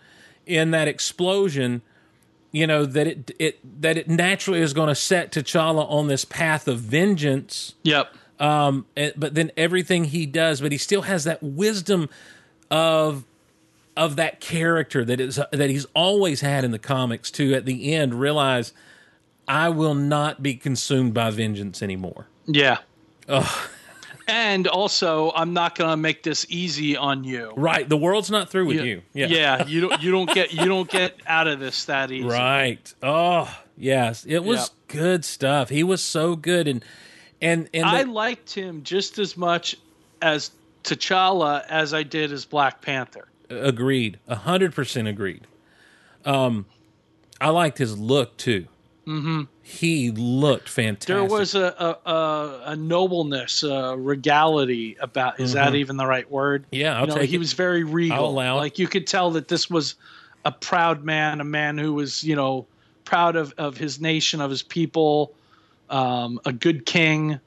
in 0.46 0.72
that 0.72 0.88
explosion 0.88 1.82
you 2.52 2.66
know 2.66 2.84
that 2.86 3.06
it 3.06 3.30
it 3.38 3.80
that 3.82 3.96
it 3.96 4.08
naturally 4.08 4.60
is 4.60 4.72
going 4.72 4.88
to 4.88 4.94
set 4.94 5.32
T'Challa 5.32 5.90
on 5.90 6.06
this 6.06 6.24
path 6.24 6.68
of 6.68 6.78
vengeance. 6.80 7.74
yep, 7.82 8.14
Um, 8.38 8.86
and- 8.96 9.12
but 9.16 9.34
then 9.34 9.50
everything 9.56 10.04
he 10.04 10.26
does, 10.26 10.60
but 10.60 10.70
he 10.72 10.78
still 10.78 11.02
has 11.02 11.24
that 11.24 11.42
wisdom 11.42 12.08
of 12.70 13.24
of 13.96 14.16
that 14.16 14.40
character 14.40 15.04
that 15.04 15.20
is 15.20 15.38
that 15.52 15.68
he's 15.70 15.86
always 15.94 16.40
had 16.40 16.64
in 16.64 16.70
the 16.70 16.78
comics. 16.78 17.30
To 17.32 17.54
at 17.54 17.66
the 17.66 17.92
end 17.94 18.14
realize, 18.14 18.72
I 19.48 19.68
will 19.68 19.94
not 19.94 20.42
be 20.42 20.54
consumed 20.54 21.12
by 21.14 21.30
vengeance 21.30 21.82
anymore. 21.82 22.26
Yeah. 22.46 22.78
And 24.28 24.66
also, 24.68 25.32
I'm 25.34 25.52
not 25.52 25.76
gonna 25.76 25.96
make 25.96 26.22
this 26.22 26.46
easy 26.48 26.96
on 26.96 27.24
you. 27.24 27.52
Right, 27.56 27.88
the 27.88 27.96
world's 27.96 28.30
not 28.30 28.50
through 28.50 28.66
with 28.66 28.80
you. 28.84 29.02
Yeah, 29.12 29.26
yeah. 29.26 29.66
You 29.66 29.80
don't. 29.82 30.02
You 30.02 30.10
don't 30.10 30.32
get. 30.32 30.52
You 30.52 30.66
don't 30.66 30.88
get 30.90 31.20
out 31.26 31.48
of 31.48 31.60
this 31.60 31.84
that 31.86 32.10
easy. 32.10 32.26
right. 32.26 32.94
Oh, 33.02 33.52
yes, 33.76 34.24
it 34.26 34.40
was 34.44 34.58
Yeah. 34.88 34.94
good 35.00 35.24
stuff. 35.24 35.68
He 35.68 35.82
was 35.82 36.02
so 36.02 36.36
good, 36.36 36.68
and 36.68 36.84
and 37.40 37.68
and 37.74 37.84
I 37.84 38.02
liked 38.02 38.54
him 38.54 38.82
just 38.84 39.18
as 39.18 39.36
much 39.36 39.76
as 40.20 40.50
T'Challa 40.84 41.64
as 41.68 41.92
I 41.94 42.02
did 42.02 42.32
as 42.32 42.44
Black 42.44 42.80
Panther. 42.80 43.26
Agreed. 43.50 44.18
A 44.28 44.36
hundred 44.36 44.74
percent 44.74 45.08
agreed. 45.08 45.46
Um, 46.24 46.66
I 47.40 47.48
liked 47.50 47.78
his 47.78 47.98
look 47.98 48.36
too. 48.36 48.66
Mm-hmm. 49.06 49.42
He 49.64 50.10
looked 50.10 50.68
fantastic. 50.68 51.06
There 51.06 51.24
was 51.24 51.54
a 51.54 51.98
a, 52.04 52.62
a, 52.66 52.76
nobleness, 52.76 53.62
a 53.62 53.96
regality 53.96 54.96
about. 55.00 55.38
Is 55.38 55.52
that 55.52 55.74
even 55.74 55.96
the 55.96 56.06
right 56.06 56.28
word? 56.30 56.64
Mm-hmm. 56.64 56.74
Yeah, 56.74 56.96
I'll 56.96 57.02
You 57.02 57.06
know, 57.06 57.14
take 57.18 57.30
he 57.30 57.36
it. 57.36 57.38
was 57.38 57.52
very 57.52 57.84
regal. 57.84 58.32
Like 58.32 58.78
you 58.78 58.88
could 58.88 59.06
tell 59.06 59.30
that 59.32 59.48
this 59.48 59.70
was 59.70 59.94
a 60.44 60.50
proud 60.50 61.04
man, 61.04 61.40
a 61.40 61.44
man 61.44 61.78
who 61.78 61.94
was 61.94 62.24
you 62.24 62.34
know 62.34 62.66
proud 63.04 63.36
of 63.36 63.54
of 63.56 63.76
his 63.76 64.00
nation, 64.00 64.40
of 64.40 64.50
his 64.50 64.62
people, 64.62 65.32
um, 65.90 66.40
a 66.44 66.52
good 66.52 66.84
king, 66.84 67.38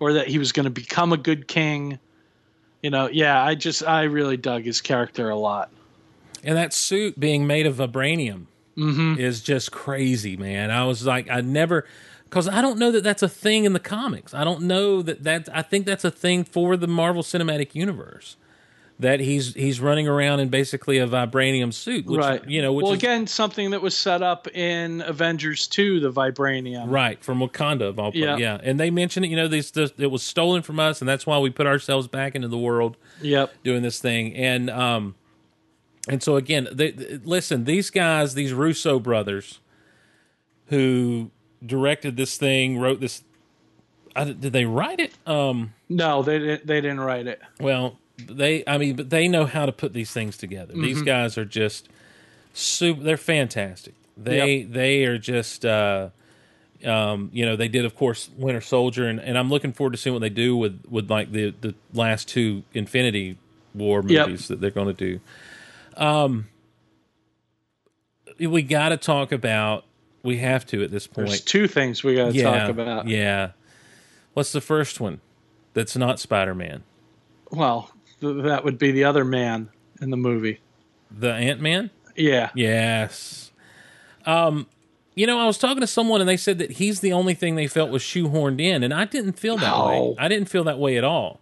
or 0.00 0.14
that 0.14 0.26
he 0.26 0.38
was 0.38 0.50
going 0.50 0.64
to 0.64 0.70
become 0.70 1.12
a 1.12 1.16
good 1.16 1.46
king. 1.46 1.98
You 2.82 2.90
know, 2.90 3.08
yeah, 3.08 3.42
I 3.42 3.54
just 3.54 3.84
I 3.84 4.04
really 4.04 4.36
dug 4.36 4.64
his 4.64 4.80
character 4.80 5.30
a 5.30 5.36
lot. 5.36 5.70
And 6.42 6.56
that 6.56 6.72
suit 6.72 7.20
being 7.20 7.46
made 7.46 7.66
of 7.66 7.76
vibranium 7.76 8.46
Mm-hmm. 8.80 9.20
is 9.20 9.40
just 9.40 9.70
crazy, 9.72 10.36
man. 10.36 10.70
I 10.70 10.84
was 10.84 11.04
like, 11.06 11.30
I 11.30 11.40
never, 11.40 11.84
because 12.24 12.48
I 12.48 12.62
don't 12.62 12.78
know 12.78 12.90
that 12.92 13.04
that's 13.04 13.22
a 13.22 13.28
thing 13.28 13.64
in 13.64 13.72
the 13.72 13.80
comics. 13.80 14.32
I 14.34 14.44
don't 14.44 14.62
know 14.62 15.02
that 15.02 15.24
that. 15.24 15.48
I 15.52 15.62
think 15.62 15.86
that's 15.86 16.04
a 16.04 16.10
thing 16.10 16.44
for 16.44 16.76
the 16.76 16.86
Marvel 16.88 17.22
Cinematic 17.22 17.74
Universe. 17.74 18.36
That 18.98 19.20
he's 19.20 19.54
he's 19.54 19.80
running 19.80 20.06
around 20.06 20.40
in 20.40 20.50
basically 20.50 20.98
a 20.98 21.06
vibranium 21.06 21.72
suit, 21.72 22.04
which, 22.04 22.20
right. 22.20 22.46
You 22.46 22.60
know, 22.60 22.74
which 22.74 22.84
well, 22.84 22.92
is, 22.92 22.98
again, 22.98 23.26
something 23.26 23.70
that 23.70 23.80
was 23.80 23.96
set 23.96 24.20
up 24.20 24.46
in 24.48 25.00
Avengers 25.00 25.66
2, 25.68 26.00
the 26.00 26.12
vibranium. 26.12 26.84
Right 26.90 27.18
from 27.24 27.38
Wakanda, 27.40 27.88
of 27.88 27.98
all 27.98 28.10
Yeah. 28.12 28.36
yeah. 28.36 28.58
And 28.62 28.78
they 28.78 28.90
mentioned 28.90 29.24
it. 29.24 29.30
You 29.30 29.36
know, 29.36 29.48
this, 29.48 29.70
this 29.70 29.90
it 29.96 30.10
was 30.10 30.22
stolen 30.22 30.60
from 30.60 30.78
us, 30.78 31.00
and 31.00 31.08
that's 31.08 31.26
why 31.26 31.38
we 31.38 31.48
put 31.48 31.66
ourselves 31.66 32.08
back 32.08 32.34
into 32.34 32.48
the 32.48 32.58
world 32.58 32.98
Yep. 33.22 33.50
doing 33.64 33.80
this 33.80 34.00
thing. 34.00 34.34
And 34.34 34.68
um, 34.68 35.14
and 36.08 36.22
so 36.22 36.36
again, 36.36 36.68
they, 36.72 36.92
th- 36.92 37.20
listen, 37.24 37.64
these 37.64 37.90
guys, 37.90 38.34
these 38.34 38.52
Russo 38.52 38.98
brothers, 38.98 39.58
who 40.66 41.30
directed 41.64 42.16
this 42.16 42.36
thing, 42.36 42.78
wrote 42.78 43.00
this. 43.00 43.22
I, 44.16 44.24
did 44.24 44.52
they 44.52 44.64
write 44.64 44.98
it? 45.00 45.12
Um, 45.26 45.72
No, 45.88 46.22
they 46.22 46.38
didn't. 46.38 46.66
They 46.66 46.80
didn't 46.80 47.00
write 47.00 47.26
it. 47.26 47.40
well, 47.60 47.98
they. 48.28 48.64
I 48.66 48.78
mean, 48.78 48.96
but 48.96 49.10
they 49.10 49.28
know 49.28 49.46
how 49.46 49.66
to 49.66 49.72
put 49.72 49.92
these 49.92 50.10
things 50.10 50.36
together. 50.36 50.72
Mm-hmm. 50.72 50.82
These 50.82 51.02
guys 51.02 51.38
are 51.38 51.44
just 51.44 51.88
super. 52.52 53.02
They're 53.02 53.16
fantastic. 53.16 53.94
They 54.16 54.62
they 54.64 55.04
are 55.04 55.18
just. 55.18 55.64
Uh, 55.64 56.10
um, 56.84 57.28
you 57.34 57.44
know, 57.44 57.56
they 57.56 57.68
did, 57.68 57.84
of 57.84 57.94
course, 57.94 58.30
Winter 58.38 58.62
Soldier, 58.62 59.06
and, 59.06 59.20
and 59.20 59.36
I'm 59.36 59.50
looking 59.50 59.74
forward 59.74 59.90
to 59.92 59.98
seeing 59.98 60.14
what 60.14 60.20
they 60.20 60.30
do 60.30 60.56
with 60.56 60.82
with 60.88 61.10
like 61.10 61.30
the 61.30 61.54
the 61.60 61.74
last 61.92 62.26
two 62.26 62.62
Infinity 62.72 63.36
War 63.74 64.02
Yep. 64.06 64.28
movies 64.28 64.48
that 64.48 64.60
they're 64.62 64.70
going 64.70 64.86
to 64.88 64.92
do. 64.94 65.20
Um, 66.00 66.48
we 68.38 68.62
got 68.62 68.88
to 68.88 68.96
talk 68.96 69.30
about. 69.32 69.84
We 70.22 70.38
have 70.38 70.66
to 70.66 70.82
at 70.82 70.90
this 70.90 71.06
point. 71.06 71.28
There's 71.28 71.40
two 71.40 71.66
things 71.66 72.02
we 72.02 72.14
got 72.16 72.32
to 72.32 72.32
yeah, 72.32 72.42
talk 72.42 72.70
about. 72.70 73.08
Yeah. 73.08 73.52
What's 74.34 74.52
the 74.52 74.60
first 74.60 75.00
one? 75.00 75.20
That's 75.72 75.96
not 75.96 76.18
Spider 76.18 76.54
Man. 76.54 76.82
Well, 77.50 77.90
th- 78.20 78.44
that 78.44 78.64
would 78.64 78.78
be 78.78 78.92
the 78.92 79.04
other 79.04 79.24
man 79.24 79.70
in 80.00 80.10
the 80.10 80.16
movie. 80.16 80.60
The 81.10 81.32
Ant 81.32 81.60
Man. 81.60 81.90
Yeah. 82.16 82.50
Yes. 82.54 83.52
Um, 84.26 84.66
you 85.14 85.26
know, 85.26 85.38
I 85.38 85.46
was 85.46 85.58
talking 85.58 85.80
to 85.80 85.86
someone 85.86 86.20
and 86.20 86.28
they 86.28 86.36
said 86.36 86.58
that 86.58 86.72
he's 86.72 87.00
the 87.00 87.12
only 87.12 87.34
thing 87.34 87.54
they 87.54 87.66
felt 87.66 87.90
was 87.90 88.02
shoehorned 88.02 88.60
in, 88.60 88.82
and 88.82 88.92
I 88.92 89.04
didn't 89.06 89.34
feel 89.34 89.56
that 89.56 89.86
way. 89.86 90.14
I 90.18 90.28
didn't 90.28 90.48
feel 90.48 90.64
that 90.64 90.78
way 90.78 90.96
at 90.96 91.04
all. 91.04 91.40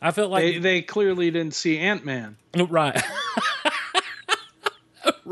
I 0.00 0.10
felt 0.10 0.30
like 0.30 0.42
They, 0.42 0.58
they 0.58 0.82
clearly 0.82 1.30
didn't 1.30 1.54
see 1.54 1.78
Ant 1.78 2.04
Man. 2.04 2.36
right. 2.68 3.00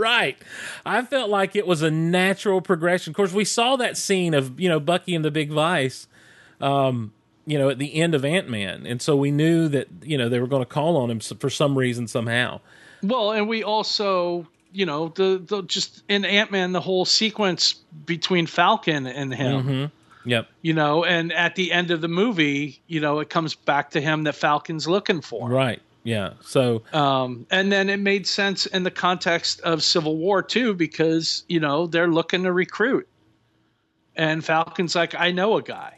right. 0.00 0.36
I 0.84 1.02
felt 1.02 1.30
like 1.30 1.54
it 1.54 1.66
was 1.66 1.82
a 1.82 1.90
natural 1.90 2.60
progression. 2.60 3.10
Of 3.10 3.16
course, 3.16 3.32
we 3.32 3.44
saw 3.44 3.76
that 3.76 3.96
scene 3.96 4.34
of, 4.34 4.58
you 4.58 4.68
know, 4.68 4.80
Bucky 4.80 5.14
and 5.14 5.24
the 5.24 5.30
Big 5.30 5.50
Vice, 5.50 6.08
um, 6.60 7.12
you 7.46 7.58
know, 7.58 7.68
at 7.68 7.78
the 7.78 7.94
end 7.94 8.14
of 8.14 8.24
Ant 8.24 8.48
Man. 8.48 8.86
And 8.86 9.00
so 9.00 9.16
we 9.16 9.30
knew 9.30 9.68
that, 9.68 9.88
you 10.02 10.16
know, 10.18 10.28
they 10.28 10.40
were 10.40 10.46
going 10.46 10.62
to 10.62 10.68
call 10.68 10.96
on 10.96 11.10
him 11.10 11.20
for 11.20 11.50
some 11.50 11.76
reason, 11.76 12.08
somehow. 12.08 12.60
Well, 13.02 13.32
and 13.32 13.48
we 13.48 13.62
also, 13.62 14.46
you 14.72 14.86
know, 14.86 15.08
the, 15.08 15.42
the 15.44 15.62
just 15.62 16.02
in 16.08 16.24
Ant 16.24 16.50
Man, 16.50 16.72
the 16.72 16.80
whole 16.80 17.04
sequence 17.04 17.74
between 18.06 18.46
Falcon 18.46 19.06
and 19.06 19.32
him, 19.34 19.62
Mm-hmm. 19.62 19.84
Yep. 20.28 20.48
you 20.60 20.74
know, 20.74 21.02
and 21.02 21.32
at 21.32 21.56
the 21.56 21.72
end 21.72 21.90
of 21.90 22.02
the 22.02 22.08
movie, 22.08 22.82
you 22.86 23.00
know, 23.00 23.20
it 23.20 23.30
comes 23.30 23.54
back 23.54 23.92
to 23.92 24.02
him 24.02 24.24
that 24.24 24.34
Falcon's 24.34 24.86
looking 24.86 25.22
for. 25.22 25.48
Right. 25.48 25.80
Yeah. 26.02 26.30
So, 26.42 26.82
Um, 26.92 27.46
and 27.50 27.70
then 27.70 27.88
it 27.90 27.98
made 28.00 28.26
sense 28.26 28.66
in 28.66 28.82
the 28.84 28.90
context 28.90 29.60
of 29.60 29.82
Civil 29.82 30.16
War 30.16 30.42
too, 30.42 30.74
because 30.74 31.44
you 31.48 31.60
know 31.60 31.86
they're 31.86 32.08
looking 32.08 32.42
to 32.44 32.52
recruit, 32.52 33.06
and 34.16 34.44
Falcon's 34.44 34.94
like, 34.94 35.14
I 35.14 35.30
know 35.30 35.56
a 35.56 35.62
guy. 35.62 35.94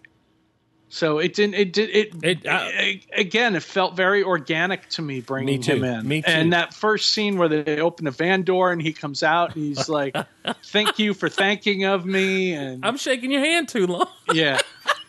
So 0.89 1.21
it 1.21 1.33
didn't. 1.33 1.55
It 1.55 1.73
did. 1.73 1.89
It, 1.89 2.13
It- 2.23 2.47
uh, 2.47 2.69
a- 2.71 3.01
again. 3.17 3.57
It 3.57 3.63
felt 3.63 3.97
very 3.97 4.23
organic 4.23 4.91
to 4.91 5.01
me 5.01 5.21
bringing 5.23 5.59
Me 5.61 5.65
him 5.67 5.83
in. 5.85 6.07
Me 6.07 6.21
too. 6.21 6.29
And 6.29 6.53
that 6.53 6.75
first 6.75 7.09
scene 7.15 7.39
where 7.39 7.49
they 7.49 7.81
open 7.81 8.05
the 8.05 8.11
van 8.11 8.43
door 8.43 8.73
and 8.73 8.83
he 8.83 8.93
comes 8.93 9.23
out 9.23 9.55
and 9.57 9.65
he's 9.65 9.89
like, 9.89 10.15
"Thank 10.67 10.99
you 10.99 11.15
for 11.15 11.31
thanking 11.31 11.85
of 11.85 12.05
me." 12.05 12.53
And 12.53 12.85
I'm 12.85 12.99
shaking 12.99 13.31
your 13.33 13.41
hand 13.41 13.71
too 13.71 13.87
long. 13.87 14.09
yeah, 14.35 14.59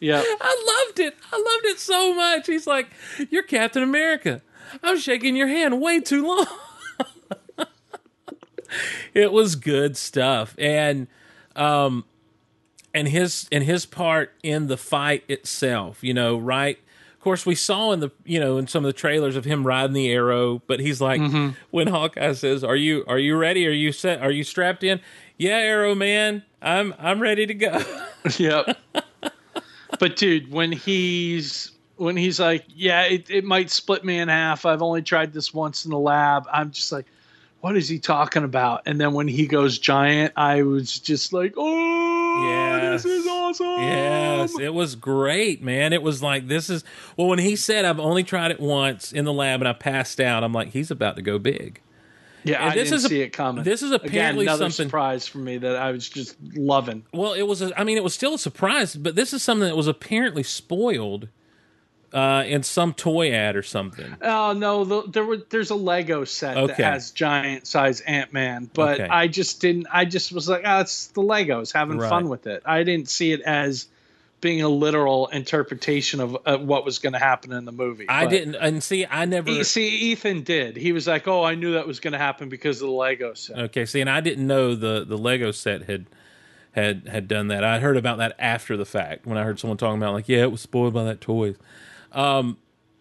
yeah. 0.00 0.22
I 0.40 0.84
loved 0.86 1.00
it. 1.00 1.16
I 1.32 1.36
loved 1.36 1.66
it 1.66 1.78
so 1.78 2.14
much. 2.14 2.46
He's 2.46 2.66
like, 2.66 2.88
You're 3.30 3.42
Captain 3.42 3.82
America. 3.82 4.42
I'm 4.82 4.98
shaking 4.98 5.36
your 5.36 5.48
hand 5.48 5.80
way 5.80 6.00
too 6.00 6.26
long. 6.26 6.46
it 9.14 9.32
was 9.32 9.56
good 9.56 9.96
stuff. 9.96 10.54
And 10.58 11.06
um 11.56 12.04
and 12.94 13.08
his 13.08 13.48
and 13.52 13.64
his 13.64 13.86
part 13.86 14.32
in 14.42 14.66
the 14.66 14.76
fight 14.76 15.24
itself, 15.28 16.02
you 16.02 16.14
know, 16.14 16.36
right? 16.36 16.78
Of 17.14 17.20
course, 17.22 17.44
we 17.44 17.54
saw 17.54 17.92
in 17.92 18.00
the 18.00 18.10
you 18.24 18.38
know 18.40 18.58
in 18.58 18.66
some 18.66 18.84
of 18.84 18.88
the 18.88 18.98
trailers 18.98 19.36
of 19.36 19.44
him 19.44 19.66
riding 19.66 19.92
the 19.92 20.10
arrow, 20.10 20.62
but 20.66 20.80
he's 20.80 21.00
like 21.00 21.20
when 21.70 21.88
Hawkeye 21.88 22.32
says, 22.34 22.62
"Are 22.62 22.76
you 22.76 23.04
are 23.08 23.18
you 23.18 23.36
ready? 23.36 23.66
Are 23.66 23.72
you 23.72 23.90
set? 23.92 24.22
Are 24.22 24.30
you 24.30 24.44
strapped 24.44 24.84
in?" 24.84 25.00
Yeah, 25.36 25.56
Arrow 25.56 25.94
Man, 25.94 26.44
I'm 26.62 26.94
I'm 26.98 27.20
ready 27.20 27.46
to 27.46 27.54
go. 27.54 27.82
Yep. 28.38 28.76
But 29.98 30.16
dude, 30.16 30.50
when 30.50 30.72
he's 30.72 31.72
when 31.96 32.16
he's 32.16 32.38
like, 32.38 32.64
yeah, 32.68 33.02
it, 33.02 33.28
it 33.28 33.44
might 33.44 33.70
split 33.70 34.04
me 34.04 34.18
in 34.18 34.28
half. 34.28 34.64
I've 34.64 34.82
only 34.82 35.02
tried 35.02 35.32
this 35.32 35.52
once 35.52 35.84
in 35.84 35.90
the 35.90 35.98
lab. 35.98 36.46
I'm 36.52 36.70
just 36.70 36.92
like, 36.92 37.06
what 37.60 37.76
is 37.76 37.88
he 37.88 37.98
talking 37.98 38.44
about? 38.44 38.82
And 38.86 39.00
then 39.00 39.14
when 39.14 39.26
he 39.26 39.48
goes 39.48 39.78
giant, 39.78 40.32
I 40.36 40.62
was 40.62 40.98
just 41.00 41.32
like, 41.32 41.54
oh, 41.56 42.44
Yes. 42.44 43.02
this 43.02 43.12
is 43.12 43.26
awesome. 43.26 43.66
Yes, 43.82 44.58
it 44.60 44.72
was 44.72 44.94
great, 44.94 45.60
man. 45.60 45.92
It 45.92 46.02
was 46.02 46.22
like 46.22 46.46
this 46.46 46.70
is 46.70 46.84
well 47.16 47.26
when 47.26 47.40
he 47.40 47.56
said 47.56 47.84
I've 47.84 47.98
only 47.98 48.22
tried 48.22 48.52
it 48.52 48.60
once 48.60 49.12
in 49.12 49.24
the 49.24 49.32
lab 49.32 49.60
and 49.60 49.68
I 49.68 49.72
passed 49.72 50.20
out. 50.20 50.44
I'm 50.44 50.52
like 50.52 50.68
he's 50.68 50.90
about 50.92 51.16
to 51.16 51.22
go 51.22 51.38
big. 51.40 51.80
Yeah, 52.44 52.60
And 52.62 52.70
I 52.70 52.74
this 52.74 52.84
didn't 52.90 52.96
is 52.98 53.04
a- 53.04 53.08
see 53.08 53.20
it 53.22 53.30
coming. 53.30 53.64
this 53.64 53.82
is 53.82 53.90
Again, 53.90 54.06
apparently 54.08 54.44
another 54.46 54.64
something- 54.70 54.86
surprise 54.88 55.26
for 55.26 55.38
me 55.38 55.58
that 55.58 55.76
I 55.76 55.90
was 55.90 56.08
just 56.08 56.36
loving. 56.54 57.04
Well, 57.12 57.32
it 57.34 57.42
was. 57.42 57.62
A, 57.62 57.78
I 57.78 57.84
mean, 57.84 57.96
it 57.96 58.04
was 58.04 58.14
still 58.14 58.34
a 58.34 58.38
surprise, 58.38 58.94
but 58.96 59.16
this 59.16 59.32
is 59.32 59.42
something 59.42 59.68
that 59.68 59.76
was 59.76 59.86
apparently 59.88 60.42
spoiled 60.44 61.28
uh, 62.12 62.42
in 62.46 62.62
some 62.62 62.94
toy 62.94 63.32
ad 63.32 63.54
or 63.56 63.62
something. 63.62 64.16
Oh 64.22 64.52
no, 64.54 64.84
the, 64.84 65.02
there 65.10 65.24
were 65.24 65.38
there's 65.50 65.70
a 65.70 65.74
Lego 65.74 66.24
set 66.24 66.54
that 66.68 66.76
has 66.76 67.10
giant 67.10 67.66
size 67.66 68.00
Ant 68.02 68.32
Man, 68.32 68.70
but 68.72 69.00
Okay. 69.00 69.08
I 69.10 69.28
just 69.28 69.60
didn't. 69.60 69.88
I 69.92 70.04
just 70.06 70.32
was 70.32 70.48
like, 70.48 70.62
ah, 70.64 70.80
it's 70.80 71.08
the 71.08 71.20
Legos 71.22 71.72
having 71.72 71.98
Right. 71.98 72.08
fun 72.08 72.28
with 72.30 72.46
it. 72.46 72.62
I 72.64 72.82
didn't 72.82 73.10
see 73.10 73.32
it 73.32 73.40
as 73.42 73.88
being 74.40 74.62
a 74.62 74.68
literal 74.68 75.26
interpretation 75.28 76.20
of 76.20 76.36
uh, 76.46 76.58
what 76.58 76.84
was 76.84 76.98
going 76.98 77.12
to 77.12 77.18
happen 77.18 77.52
in 77.52 77.64
the 77.64 77.72
movie. 77.72 78.06
I 78.08 78.24
But 78.24 78.30
didn't, 78.30 78.54
and 78.54 78.82
see, 78.82 79.06
I 79.06 79.24
never. 79.24 79.50
E- 79.50 79.64
see, 79.64 79.88
Ethan 79.88 80.42
did. 80.42 80.76
He 80.76 80.92
was 80.92 81.06
like, 81.06 81.26
"Oh, 81.26 81.42
I 81.42 81.54
knew 81.54 81.72
that 81.72 81.86
was 81.86 82.00
going 82.00 82.12
to 82.12 82.18
happen 82.18 82.48
because 82.48 82.80
of 82.80 82.88
the 82.88 82.94
Lego 82.94 83.34
set." 83.34 83.58
Okay, 83.58 83.84
see, 83.84 84.00
and 84.00 84.08
I 84.10 84.20
didn't 84.20 84.46
know 84.46 84.74
the 84.74 85.04
the 85.04 85.18
Lego 85.18 85.50
set 85.50 85.84
had 85.84 86.06
had 86.72 87.08
had 87.08 87.28
done 87.28 87.48
that. 87.48 87.64
I 87.64 87.80
heard 87.80 87.96
about 87.96 88.18
that 88.18 88.36
after 88.38 88.76
the 88.76 88.86
fact 88.86 89.26
when 89.26 89.38
I 89.38 89.42
heard 89.42 89.58
someone 89.58 89.76
talking 89.76 90.00
about 90.00 90.14
like, 90.14 90.28
yeah, 90.28 90.42
it 90.42 90.52
was 90.52 90.60
spoiled 90.60 90.94
by 90.94 91.04
that 91.04 91.20
toy. 91.20 91.54
Um, 92.12 92.58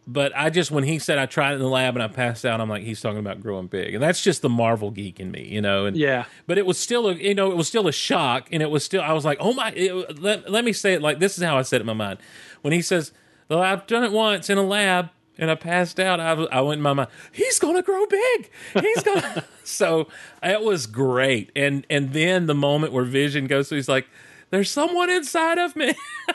but 0.09 0.31
I 0.35 0.49
just 0.49 0.71
when 0.71 0.85
he 0.85 0.99
said 0.99 1.17
I 1.17 1.25
tried 1.25 1.51
it 1.51 1.55
in 1.55 1.59
the 1.61 1.67
lab 1.67 1.95
and 1.95 2.01
I 2.01 2.07
passed 2.07 2.45
out, 2.45 2.61
I'm 2.61 2.69
like, 2.69 2.83
he's 2.83 3.01
talking 3.01 3.19
about 3.19 3.41
growing 3.41 3.67
big, 3.67 3.93
and 3.93 4.01
that's 4.01 4.23
just 4.23 4.41
the 4.41 4.49
Marvel 4.49 4.89
geek 4.89 5.19
in 5.19 5.29
me, 5.31 5.45
you 5.45 5.61
know. 5.61 5.85
And 5.85 5.97
Yeah. 5.97 6.25
but 6.45 6.57
it 6.57 6.65
was 6.65 6.77
still 6.79 7.07
a 7.07 7.13
you 7.13 7.35
know 7.35 7.51
it 7.51 7.57
was 7.57 7.67
still 7.67 7.87
a 7.87 7.91
shock, 7.91 8.47
and 8.51 8.63
it 8.63 8.69
was 8.71 8.83
still 8.83 9.01
I 9.01 9.11
was 9.13 9.25
like, 9.25 9.37
oh 9.41 9.53
my. 9.53 9.71
It, 9.75 10.19
let 10.21 10.49
let 10.49 10.63
me 10.65 10.71
say 10.73 10.93
it 10.93 11.01
like 11.01 11.19
this 11.19 11.37
is 11.37 11.43
how 11.43 11.57
I 11.57 11.61
said 11.61 11.77
it 11.77 11.81
in 11.81 11.87
my 11.87 11.93
mind 11.93 12.19
when 12.61 12.73
he 12.73 12.81
says, 12.81 13.11
"Well, 13.49 13.61
I've 13.61 13.85
done 13.85 14.03
it 14.03 14.11
once 14.11 14.49
in 14.49 14.57
a 14.57 14.63
lab." 14.63 15.09
And 15.39 15.51
I 15.51 15.55
passed 15.55 15.99
out. 15.99 16.19
I, 16.19 16.31
I 16.31 16.61
went 16.61 16.79
in 16.79 16.81
my 16.81 16.93
mind. 16.93 17.09
He's 17.31 17.59
gonna 17.59 17.83
grow 17.83 18.07
big. 18.07 18.49
He's 18.81 19.03
gonna. 19.03 19.43
so 19.63 20.07
it 20.41 20.61
was 20.63 20.87
great. 20.87 21.51
And 21.55 21.85
and 21.91 22.11
then 22.11 22.47
the 22.47 22.55
moment 22.55 22.91
where 22.91 23.03
Vision 23.03 23.45
goes, 23.45 23.69
through, 23.69 23.77
he's 23.77 23.87
like, 23.87 24.07
"There's 24.49 24.71
someone 24.71 25.11
inside 25.11 25.59
of 25.59 25.75
me." 25.75 25.93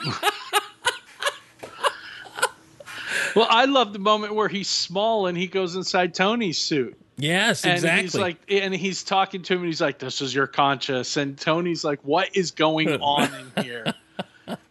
Well, 3.35 3.47
I 3.49 3.65
love 3.65 3.93
the 3.93 3.99
moment 3.99 4.35
where 4.35 4.47
he's 4.47 4.69
small 4.69 5.27
and 5.27 5.37
he 5.37 5.47
goes 5.47 5.75
inside 5.75 6.13
Tony's 6.13 6.57
suit. 6.57 6.97
yes, 7.17 7.63
and 7.63 7.73
exactly. 7.73 8.01
he's 8.01 8.15
like 8.15 8.37
and 8.49 8.73
he's 8.73 9.03
talking 9.03 9.41
to 9.43 9.53
him 9.53 9.59
and 9.59 9.67
he's 9.67 9.81
like 9.81 9.99
this 9.99 10.21
is 10.21 10.33
your 10.33 10.47
conscious 10.47 11.15
and 11.15 11.37
tony's 11.37 11.83
like 11.83 11.99
what 12.01 12.35
is 12.35 12.49
going 12.51 12.89
on 13.01 13.29
in 13.55 13.63
here 13.63 13.93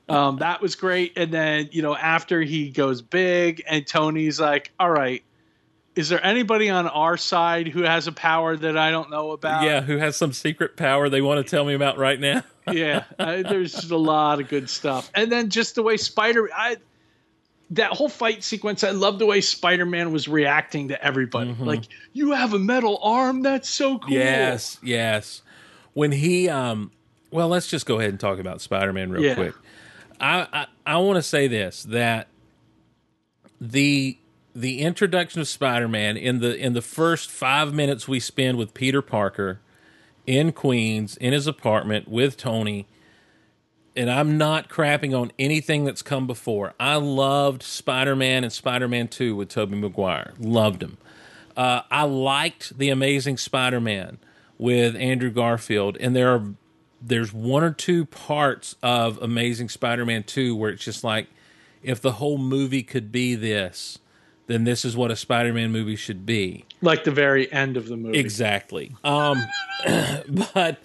um, 0.09 0.39
that 0.39 0.61
was 0.61 0.75
great 0.75 1.13
and 1.17 1.33
then 1.33 1.69
you 1.71 1.83
know 1.83 1.95
after 1.95 2.43
he 2.43 2.71
goes 2.71 3.01
big 3.01 3.63
and 3.69 3.87
tony's 3.87 4.41
like 4.41 4.73
all 4.81 4.91
right 4.91 5.23
is 5.95 6.09
there 6.09 6.25
anybody 6.25 6.71
on 6.71 6.89
our 6.89 7.17
side 7.17 7.69
who 7.69 7.83
has 7.83 8.07
a 8.07 8.13
power 8.13 8.57
that 8.57 8.79
I 8.79 8.91
don't 8.91 9.11
know 9.11 9.33
about? 9.33 9.65
yeah, 9.65 9.83
who 9.83 9.99
has 9.99 10.17
some 10.17 10.33
secret 10.33 10.77
power 10.77 11.09
they 11.09 11.21
want 11.21 11.45
to 11.45 11.51
tell 11.51 11.65
me 11.65 11.75
about 11.75 11.99
right 11.99 12.19
now? 12.19 12.43
yeah. 12.71 13.05
I, 13.19 13.43
there's 13.43 13.73
just 13.73 13.91
a 13.91 13.97
lot 13.97 14.41
of 14.41 14.49
good 14.49 14.71
stuff, 14.71 15.11
and 15.15 15.31
then 15.31 15.51
just 15.51 15.75
the 15.75 15.83
way 15.83 15.97
Spider, 15.97 16.49
I 16.55 16.79
that 17.73 17.91
whole 17.93 18.09
fight 18.09 18.43
sequence. 18.45 18.85
I 18.85 18.91
love 18.91 19.19
the 19.19 19.27
way 19.27 19.41
Spider 19.41 19.85
Man 19.87 20.13
was 20.13 20.29
reacting 20.29 20.89
to 20.89 21.05
everybody. 21.05 21.55
Like, 21.59 21.83
you 22.13 22.33
have 22.33 22.53
a 22.55 22.59
metal 22.59 22.99
arm. 23.03 23.43
That's 23.43 23.69
so 23.69 23.99
cool. 23.99 24.13
Yes, 24.13 24.79
yes. 24.83 25.43
When 25.95 26.13
he, 26.13 26.49
um, 26.49 26.91
well, 27.31 27.49
let's 27.49 27.67
just 27.67 27.87
go 27.87 27.99
ahead 27.99 28.11
and 28.11 28.21
talk 28.21 28.39
about 28.39 28.61
Spider 28.61 28.93
Man 28.93 29.11
real 29.11 29.23
Yeah. 29.23 29.35
quick. 29.35 29.55
I, 30.21 30.47
I, 30.53 30.67
I 30.87 30.97
want 30.99 31.17
to 31.17 31.23
say 31.23 31.49
this 31.49 31.83
that 31.85 32.29
the 33.61 34.19
the 34.55 34.81
introduction 34.81 35.41
of 35.41 35.49
Spider 35.49 35.89
Man 35.89 36.17
in 36.17 36.41
the 36.41 36.57
in 36.57 36.75
the 36.75 36.83
first 36.83 37.31
five 37.31 37.73
minutes 37.73 38.07
we 38.07 38.21
spend 38.21 38.59
with 38.59 38.75
Peter 38.75 39.03
Parker 39.03 39.61
in 40.27 40.53
Queens 40.53 41.17
in 41.17 41.33
his 41.33 41.47
apartment 41.47 42.07
with 42.09 42.37
Tony. 42.37 42.87
And 43.95 44.11
I'm 44.11 44.39
not 44.39 44.71
crapping 44.71 45.19
on 45.19 45.33
anything 45.39 45.85
that's 45.85 46.03
come 46.03 46.27
before. 46.27 46.73
I 46.81 46.97
loved 46.97 47.63
Spider 47.63 48.17
Man 48.17 48.43
and 48.43 48.53
Spider 48.53 48.89
Man 48.89 49.09
2 49.09 49.37
with 49.37 49.51
Tobey 49.51 49.77
Maguire. 49.77 50.33
Loved 50.39 50.83
him. 50.83 50.97
Uh, 51.57 51.83
I 51.91 52.05
liked 52.05 52.79
the 52.79 52.89
Amazing 52.89 53.37
Spider-Man 53.37 54.19
with 54.59 54.97
Andrew 54.97 55.31
Garfield, 55.31 55.97
and 56.01 56.15
there 56.17 56.31
are 56.31 56.55
there's 57.05 57.33
one 57.33 57.65
or 57.65 57.73
two 57.73 58.07
parts 58.07 58.77
of 58.81 59.21
Amazing 59.21 59.69
Spider-Man 59.69 60.23
two 60.23 60.55
where 60.55 60.71
it's 60.71 60.85
just 60.85 61.03
like, 61.03 61.27
if 61.83 62.01
the 62.01 62.13
whole 62.13 62.39
movie 62.39 62.85
could 62.85 63.11
be 63.11 63.35
this, 63.35 63.99
then 64.47 64.63
this 64.63 64.85
is 64.85 64.97
what 64.97 65.11
a 65.11 65.17
Spider-Man 65.17 65.73
movie 65.73 65.97
should 65.97 66.25
be. 66.25 66.65
Like 66.81 67.03
the 67.03 67.11
very 67.11 67.53
end 67.53 67.77
of 67.77 67.89
the 67.89 67.97
movie. 67.97 68.19
Exactly. 68.19 68.95
Um, 69.03 69.43
but 70.55 70.81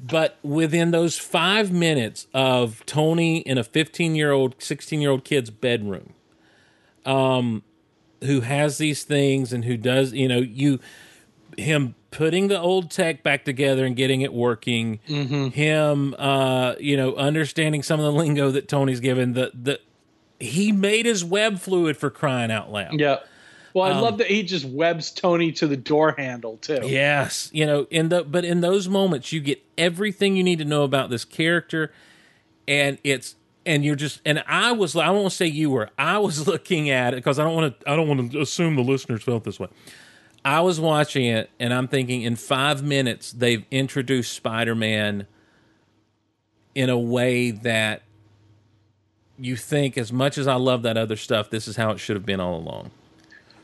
but 0.00 0.38
within 0.42 0.90
those 0.90 1.18
five 1.18 1.72
minutes 1.72 2.26
of 2.32 2.84
Tony 2.86 3.38
in 3.38 3.58
a 3.58 3.64
15 3.64 4.14
year 4.14 4.30
old, 4.32 4.54
16 4.58 5.00
year 5.00 5.10
old 5.10 5.24
kid's 5.24 5.50
bedroom, 5.50 6.14
um, 7.04 7.62
who 8.24 8.40
has 8.40 8.78
these 8.78 9.04
things 9.04 9.52
and 9.52 9.64
who 9.64 9.76
does, 9.76 10.12
you 10.12 10.28
know, 10.28 10.38
you 10.38 10.78
him 11.56 11.94
putting 12.10 12.48
the 12.48 12.58
old 12.58 12.90
tech 12.90 13.22
back 13.22 13.44
together 13.44 13.84
and 13.84 13.96
getting 13.96 14.20
it 14.20 14.32
working, 14.32 15.00
him, 15.06 16.14
uh, 16.18 16.74
you 16.78 16.96
know, 16.96 17.14
understanding 17.16 17.82
some 17.82 17.98
of 18.00 18.06
the 18.06 18.12
lingo 18.12 18.50
that 18.50 18.68
Tony's 18.68 19.00
given. 19.00 19.32
The 19.32 19.50
the 19.54 19.80
he 20.40 20.70
made 20.70 21.04
his 21.06 21.24
web 21.24 21.58
fluid 21.58 21.96
for 21.96 22.10
crying 22.10 22.50
out 22.50 22.70
loud. 22.70 22.98
Yeah. 23.00 23.18
Well, 23.78 23.86
I 23.86 23.92
um, 23.92 24.02
love 24.02 24.18
that 24.18 24.26
he 24.26 24.42
just 24.42 24.64
webs 24.64 25.10
Tony 25.12 25.52
to 25.52 25.66
the 25.66 25.76
door 25.76 26.12
handle 26.18 26.56
too. 26.56 26.80
Yes, 26.84 27.48
you 27.52 27.64
know, 27.64 27.86
in 27.90 28.08
the 28.08 28.24
but 28.24 28.44
in 28.44 28.60
those 28.60 28.88
moments 28.88 29.32
you 29.32 29.40
get 29.40 29.62
everything 29.76 30.36
you 30.36 30.42
need 30.42 30.58
to 30.58 30.64
know 30.64 30.82
about 30.82 31.10
this 31.10 31.24
character, 31.24 31.92
and 32.66 32.98
it's 33.04 33.36
and 33.64 33.84
you're 33.84 33.94
just 33.94 34.20
and 34.24 34.42
I 34.48 34.72
was 34.72 34.96
I 34.96 35.10
won't 35.10 35.32
say 35.32 35.46
you 35.46 35.70
were 35.70 35.90
I 35.96 36.18
was 36.18 36.46
looking 36.48 36.90
at 36.90 37.12
it 37.12 37.16
because 37.18 37.38
I 37.38 37.44
don't 37.44 37.54
want 37.54 37.78
to 37.78 37.90
I 37.90 37.94
don't 37.94 38.08
want 38.08 38.32
to 38.32 38.40
assume 38.40 38.74
the 38.74 38.82
listeners 38.82 39.22
felt 39.22 39.44
this 39.44 39.60
way. 39.60 39.68
I 40.44 40.60
was 40.60 40.80
watching 40.80 41.26
it 41.26 41.50
and 41.60 41.74
I'm 41.74 41.86
thinking 41.86 42.22
in 42.22 42.34
five 42.34 42.82
minutes 42.82 43.32
they've 43.32 43.64
introduced 43.70 44.32
Spider 44.32 44.74
Man 44.74 45.26
in 46.74 46.88
a 46.88 46.98
way 46.98 47.50
that 47.50 48.02
you 49.38 49.56
think 49.56 49.96
as 49.98 50.12
much 50.12 50.38
as 50.38 50.46
I 50.46 50.54
love 50.54 50.82
that 50.82 50.96
other 50.96 51.16
stuff, 51.16 51.50
this 51.50 51.68
is 51.68 51.76
how 51.76 51.90
it 51.90 51.98
should 51.98 52.16
have 52.16 52.26
been 52.26 52.40
all 52.40 52.56
along. 52.56 52.90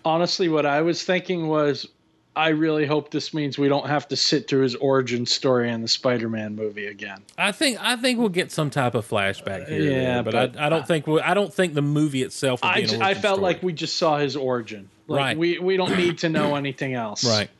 Honestly, 0.04 0.48
what 0.48 0.66
I 0.66 0.82
was 0.82 1.02
thinking 1.02 1.48
was, 1.48 1.88
I 2.36 2.48
really 2.48 2.84
hope 2.84 3.10
this 3.10 3.32
means 3.32 3.58
we 3.58 3.68
don't 3.68 3.86
have 3.86 4.08
to 4.08 4.16
sit 4.16 4.48
through 4.48 4.62
his 4.62 4.74
origin 4.74 5.24
story 5.24 5.70
in 5.70 5.82
the 5.82 5.88
Spider-Man 5.88 6.56
movie 6.56 6.86
again. 6.86 7.22
I 7.38 7.52
think 7.52 7.78
I 7.80 7.96
think 7.96 8.18
we'll 8.18 8.28
get 8.28 8.50
some 8.50 8.70
type 8.70 8.94
of 8.94 9.08
flashback 9.08 9.68
here, 9.68 9.80
Yeah, 9.82 10.00
yeah, 10.00 10.22
but, 10.22 10.32
but- 10.32 10.58
I, 10.60 10.66
I 10.66 10.68
don't 10.68 10.86
think 10.86 11.06
we 11.06 11.20
I 11.20 11.32
don't 11.34 11.52
think 11.54 11.74
the 11.74 11.82
movie 11.82 12.22
itself. 12.22 12.60
Will 12.62 12.70
I, 12.70 12.82
be 12.82 12.94
an 12.94 13.02
I 13.02 13.14
felt 13.14 13.36
story. 13.38 13.52
like 13.54 13.62
we 13.62 13.72
just 13.72 13.96
saw 13.96 14.18
his 14.18 14.34
origin. 14.36 14.88
Like 15.06 15.18
Right. 15.20 15.38
We 15.38 15.58
we 15.58 15.76
don't 15.76 15.96
need 15.96 16.18
to 16.18 16.28
know 16.28 16.56
anything 16.56 16.94
else. 16.94 17.24
right. 17.28 17.50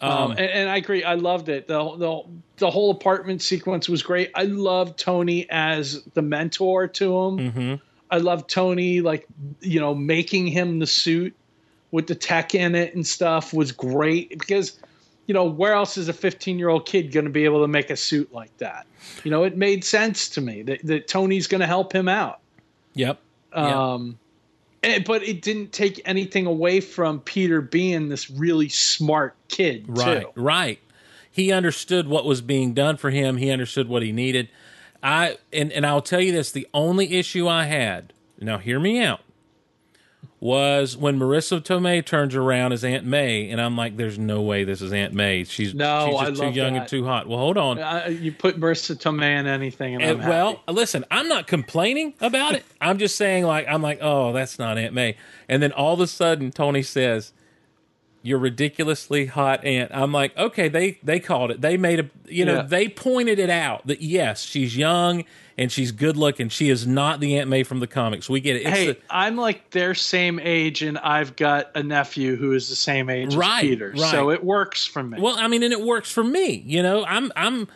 Um, 0.00 0.32
and, 0.32 0.40
and 0.40 0.68
I 0.68 0.76
agree. 0.76 1.02
I 1.02 1.14
loved 1.14 1.48
it. 1.48 1.66
the 1.66 1.96
the 1.96 2.22
The 2.58 2.70
whole 2.70 2.90
apartment 2.90 3.40
sequence 3.40 3.88
was 3.88 4.02
great. 4.02 4.30
I 4.34 4.42
loved 4.44 4.98
Tony 4.98 5.48
as 5.48 6.02
the 6.12 6.20
mentor 6.20 6.88
to 6.88 7.04
him. 7.04 7.38
Mm-hmm. 7.38 7.74
I 8.10 8.18
love 8.18 8.46
Tony, 8.46 9.00
like 9.00 9.26
you 9.60 9.80
know, 9.80 9.94
making 9.94 10.48
him 10.48 10.78
the 10.78 10.86
suit 10.86 11.34
with 11.94 12.08
the 12.08 12.14
tech 12.16 12.56
in 12.56 12.74
it 12.74 12.92
and 12.96 13.06
stuff 13.06 13.54
was 13.54 13.70
great 13.70 14.28
because 14.30 14.76
you 15.28 15.32
know 15.32 15.44
where 15.44 15.74
else 15.74 15.96
is 15.96 16.08
a 16.08 16.12
15 16.12 16.58
year 16.58 16.68
old 16.68 16.86
kid 16.86 17.12
going 17.12 17.24
to 17.24 17.30
be 17.30 17.44
able 17.44 17.62
to 17.62 17.68
make 17.68 17.88
a 17.88 17.96
suit 17.96 18.32
like 18.34 18.54
that? 18.58 18.84
You 19.22 19.30
know, 19.30 19.44
it 19.44 19.56
made 19.56 19.84
sense 19.84 20.28
to 20.30 20.40
me 20.40 20.62
that, 20.62 20.84
that 20.84 21.06
Tony's 21.06 21.46
going 21.46 21.60
to 21.60 21.68
help 21.68 21.92
him 21.92 22.08
out. 22.08 22.40
Yep. 22.94 23.20
Um, 23.52 24.18
and- 24.82 25.04
but 25.04 25.22
it 25.22 25.40
didn't 25.40 25.70
take 25.72 26.00
anything 26.04 26.46
away 26.46 26.80
from 26.80 27.20
Peter 27.20 27.60
being 27.60 28.08
this 28.08 28.28
really 28.28 28.68
smart 28.68 29.36
kid, 29.48 29.84
Right, 29.86 30.22
too. 30.22 30.28
right. 30.34 30.78
He 31.30 31.52
understood 31.52 32.08
what 32.08 32.24
was 32.24 32.40
being 32.40 32.74
done 32.74 32.96
for 32.96 33.10
him. 33.10 33.36
He 33.36 33.50
understood 33.50 33.88
what 33.88 34.02
he 34.02 34.10
needed. 34.12 34.48
I 35.02 35.38
and 35.52 35.70
and 35.72 35.84
I'll 35.86 36.02
tell 36.02 36.20
you 36.20 36.32
this: 36.32 36.50
the 36.50 36.66
only 36.74 37.14
issue 37.14 37.46
I 37.48 37.64
had 37.66 38.12
now, 38.40 38.58
hear 38.58 38.78
me 38.80 39.00
out, 39.02 39.20
was 40.44 40.94
when 40.94 41.18
Marisa 41.18 41.58
Tomei 41.58 42.04
turns 42.04 42.34
around 42.34 42.72
as 42.72 42.84
Aunt 42.84 43.06
May, 43.06 43.48
and 43.48 43.58
I'm 43.58 43.78
like, 43.78 43.96
"There's 43.96 44.18
no 44.18 44.42
way 44.42 44.62
this 44.64 44.82
is 44.82 44.92
Aunt 44.92 45.14
May. 45.14 45.44
She's 45.44 45.74
No, 45.74 46.18
she's 46.20 46.28
just 46.28 46.42
too 46.42 46.50
young 46.50 46.76
and 46.76 46.86
too 46.86 47.02
hot." 47.02 47.26
Well, 47.26 47.38
hold 47.38 47.56
on. 47.56 47.78
You 48.22 48.30
put 48.30 48.60
Marisa 48.60 48.94
Tomei 48.94 49.40
in 49.40 49.46
anything, 49.46 49.94
and, 49.94 50.04
I'm 50.04 50.20
And, 50.20 50.28
well, 50.28 50.62
listen, 50.68 51.06
I'm 51.10 51.28
not 51.28 51.46
complaining 51.46 52.12
about 52.20 52.56
it. 52.56 52.64
I'm 52.78 52.98
just 52.98 53.16
saying, 53.16 53.44
like, 53.44 53.66
I'm 53.66 53.80
like, 53.80 54.00
oh, 54.02 54.34
that's 54.34 54.58
not 54.58 54.76
Aunt 54.76 54.92
May. 54.92 55.16
And 55.48 55.62
then 55.62 55.72
all 55.72 55.94
of 55.94 56.00
a 56.00 56.06
sudden, 56.06 56.50
Tony 56.50 56.82
says, 56.82 57.32
"You're 58.24 58.38
ridiculously 58.40 59.26
hot, 59.26 59.64
Aunt." 59.64 59.92
I'm 59.94 60.10
like, 60.12 60.36
okay, 60.36 60.68
they 60.68 60.98
they 61.04 61.20
called 61.20 61.52
it. 61.52 61.60
They 61.60 61.76
made 61.76 62.00
a, 62.00 62.10
you 62.26 62.44
know, 62.44 62.54
Yeah. 62.56 62.62
they 62.62 62.88
pointed 62.88 63.38
it 63.38 63.50
out 63.50 63.86
that 63.86 64.00
yes, 64.02 64.42
she's 64.42 64.76
young 64.76 65.24
and 65.56 65.70
she's 65.70 65.92
good 65.92 66.16
looking. 66.16 66.48
She 66.48 66.68
is 66.68 66.84
not 66.84 67.20
the 67.20 67.38
Aunt 67.38 67.48
May 67.48 67.62
from 67.62 67.78
the 67.78 67.86
comics. 67.86 68.28
We 68.28 68.40
get 68.40 68.56
it. 68.56 68.62
It's 68.62 68.70
hey, 68.70 68.86
the- 68.88 68.96
I'm 69.08 69.36
like 69.36 69.70
their 69.70 69.94
same 69.94 70.40
age, 70.42 70.82
and 70.82 70.98
I've 70.98 71.36
got 71.36 71.70
a 71.76 71.82
nephew 71.84 72.34
who 72.34 72.52
is 72.52 72.68
the 72.68 72.74
same 72.74 73.08
age 73.08 73.36
Right, 73.36 73.62
as 73.64 73.70
Peter, 73.70 73.90
right. 73.90 74.10
so 74.10 74.30
it 74.30 74.42
works 74.42 74.84
for 74.84 75.02
me. 75.04 75.20
Well, 75.20 75.36
I 75.38 75.46
mean, 75.46 75.62
and 75.62 75.72
it 75.72 75.80
works 75.82 76.10
for 76.10 76.24
me. 76.24 76.64
You 76.66 76.82
know, 76.82 77.04
I'm 77.04 77.30
I'm 77.36 77.68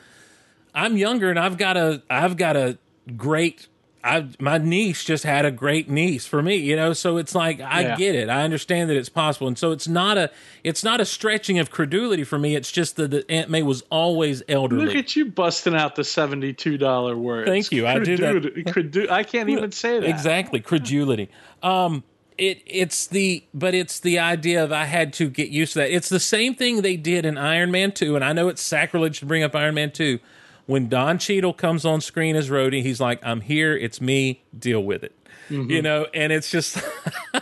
I'm 0.74 0.96
younger, 0.96 1.30
and 1.30 1.38
I've 1.38 1.56
got 1.58 1.76
a 1.76 2.02
I've 2.10 2.36
got 2.36 2.56
a 2.56 2.78
great. 3.16 3.68
I 4.16 4.28
my 4.40 4.58
niece 4.58 5.04
just 5.04 5.24
had 5.24 5.44
a 5.44 5.50
great 5.50 5.88
niece 5.90 6.26
for 6.26 6.42
me. 6.42 6.56
You 6.56 6.76
know, 6.76 6.92
so 6.92 7.16
it's 7.18 7.34
like 7.34 7.60
I 7.60 7.82
Yeah. 7.82 7.96
get 7.96 8.14
it. 8.14 8.28
I 8.28 8.42
understand 8.42 8.88
that 8.90 8.96
it's 8.96 9.08
possible, 9.08 9.46
and 9.48 9.58
so 9.58 9.72
it's 9.72 9.86
not 9.88 10.16
a 10.18 10.30
it's 10.64 10.82
not 10.82 11.00
a 11.00 11.04
stretching 11.04 11.58
of 11.58 11.70
credulity 11.70 12.24
for 12.24 12.38
me. 12.38 12.56
It's 12.56 12.72
just 12.72 12.96
that 12.96 13.10
the 13.10 13.24
Aunt 13.30 13.50
May 13.50 13.62
was 13.62 13.82
always 13.90 14.42
elderly. 14.48 14.86
Look 14.86 14.94
at 14.96 15.14
you 15.16 15.26
busting 15.26 15.74
out 15.74 15.94
the 15.96 16.04
seventy-two 16.04 16.78
dollar 16.78 17.16
words. 17.16 17.48
Thank 17.48 17.70
you. 17.72 17.86
I 17.86 17.98
do 17.98 18.16
that. 18.16 18.34
Credu- 18.36 18.64
credu- 18.64 19.10
I 19.10 19.22
can't 19.24 19.48
even 19.50 19.72
say 19.72 20.00
that. 20.00 20.08
Exactly, 20.08 20.60
credulity. 20.60 21.28
Um, 21.62 22.02
it 22.38 22.62
it's 22.66 23.06
the 23.08 23.42
but 23.52 23.74
it's 23.74 23.98
the 24.00 24.18
idea 24.20 24.62
of 24.62 24.70
I 24.72 24.84
had 24.84 25.12
to 25.14 25.28
get 25.28 25.48
used 25.48 25.72
to 25.72 25.80
that. 25.80 25.90
It's 25.90 26.08
the 26.08 26.20
same 26.20 26.54
thing 26.54 26.82
they 26.82 26.96
did 26.96 27.26
in 27.26 27.36
Iron 27.36 27.70
Man 27.70 27.92
two, 27.92 28.14
and 28.16 28.24
I 28.24 28.32
know 28.32 28.48
it's 28.48 28.62
sacrilege 28.62 29.18
to 29.20 29.26
bring 29.26 29.42
up 29.42 29.54
Iron 29.56 29.74
Man 29.74 29.90
two. 29.90 30.20
When 30.68 30.90
Don 30.90 31.18
Cheadle 31.18 31.54
comes 31.54 31.86
on 31.86 32.02
screen 32.02 32.36
as 32.36 32.50
Rhodey, 32.50 32.82
he's 32.82 33.00
like, 33.00 33.20
"I'm 33.24 33.40
here. 33.40 33.74
It's 33.74 34.02
me. 34.02 34.42
Deal 34.56 34.84
with 34.84 35.02
it." 35.02 35.16
Mm-hmm. 35.48 35.70
You 35.70 35.80
know, 35.80 36.06
and 36.12 36.30
it's 36.30 36.50
just. 36.50 36.76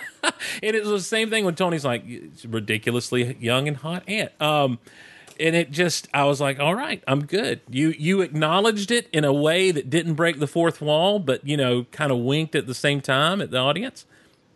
and 0.62 0.76
it 0.76 0.84
was 0.84 1.02
the 1.02 1.08
same 1.08 1.28
thing 1.28 1.44
when 1.44 1.56
Tony's 1.56 1.84
like 1.84 2.04
"It's 2.06 2.44
ridiculously 2.44 3.36
young 3.40 3.66
and 3.66 3.76
hot 3.78 4.08
aunt. 4.08 4.30
Um, 4.40 4.78
and 5.40 5.56
it 5.56 5.72
just 5.72 6.08
I 6.14 6.24
was 6.24 6.40
like, 6.40 6.60
all 6.60 6.76
right, 6.76 7.02
I'm 7.08 7.26
good. 7.26 7.62
You 7.68 7.94
you 7.98 8.20
acknowledged 8.20 8.92
it 8.92 9.08
in 9.12 9.24
a 9.24 9.32
way 9.32 9.72
that 9.72 9.90
didn't 9.90 10.14
break 10.14 10.38
the 10.38 10.46
fourth 10.46 10.80
wall, 10.80 11.18
but 11.18 11.44
you 11.44 11.56
know, 11.56 11.84
kind 11.90 12.12
of 12.12 12.18
winked 12.18 12.54
at 12.54 12.68
the 12.68 12.74
same 12.74 13.00
time 13.00 13.40
at 13.40 13.50
the 13.50 13.58
audience. 13.58 14.06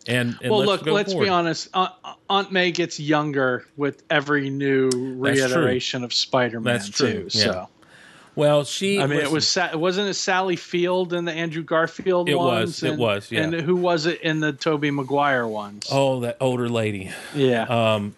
And, 0.07 0.39
and 0.41 0.51
Well, 0.51 0.61
let's 0.61 0.83
look, 0.85 0.95
let's 0.95 1.13
forward. 1.13 1.27
be 1.27 1.31
honest. 1.31 1.69
Aunt, 1.75 1.93
Aunt 2.31 2.53
May 2.53 2.71
gets 2.71 2.99
younger 2.99 3.67
with 3.77 4.03
every 4.09 4.49
new 4.49 4.89
reiteration 5.19 6.05
of 6.05 6.15
Spider-Man. 6.15 6.73
That's 6.73 6.89
true, 6.89 7.29
Too, 7.29 7.39
yeah. 7.39 7.45
So 7.45 7.69
Well, 8.37 8.65
she. 8.65 9.01
I 9.01 9.07
mean, 9.07 9.19
it 9.21 9.31
was 9.31 9.47
Sa- 9.47 9.77
wasn't 9.77 10.09
it 10.09 10.15
Sally 10.15 10.57
Field 10.57 11.13
in 11.13 11.25
the 11.25 11.33
Andrew 11.33 11.63
Garfield 11.63 12.29
It 12.29 12.37
ones? 12.37 12.83
was, 12.83 12.83
it 12.83 12.97
was, 12.97 13.31
yeah. 13.31 13.43
And 13.43 13.55
who 13.55 13.77
was 13.77 14.07
it 14.07 14.21
in 14.23 14.41
the 14.41 14.53
Tobey 14.53 14.91
Maguire 14.91 15.47
ones? 15.47 15.87
Oh, 15.91 16.21
that 16.21 16.37
older 16.41 16.69
lady. 16.69 17.11
yeah. 17.35 17.63
Um, 17.65 18.15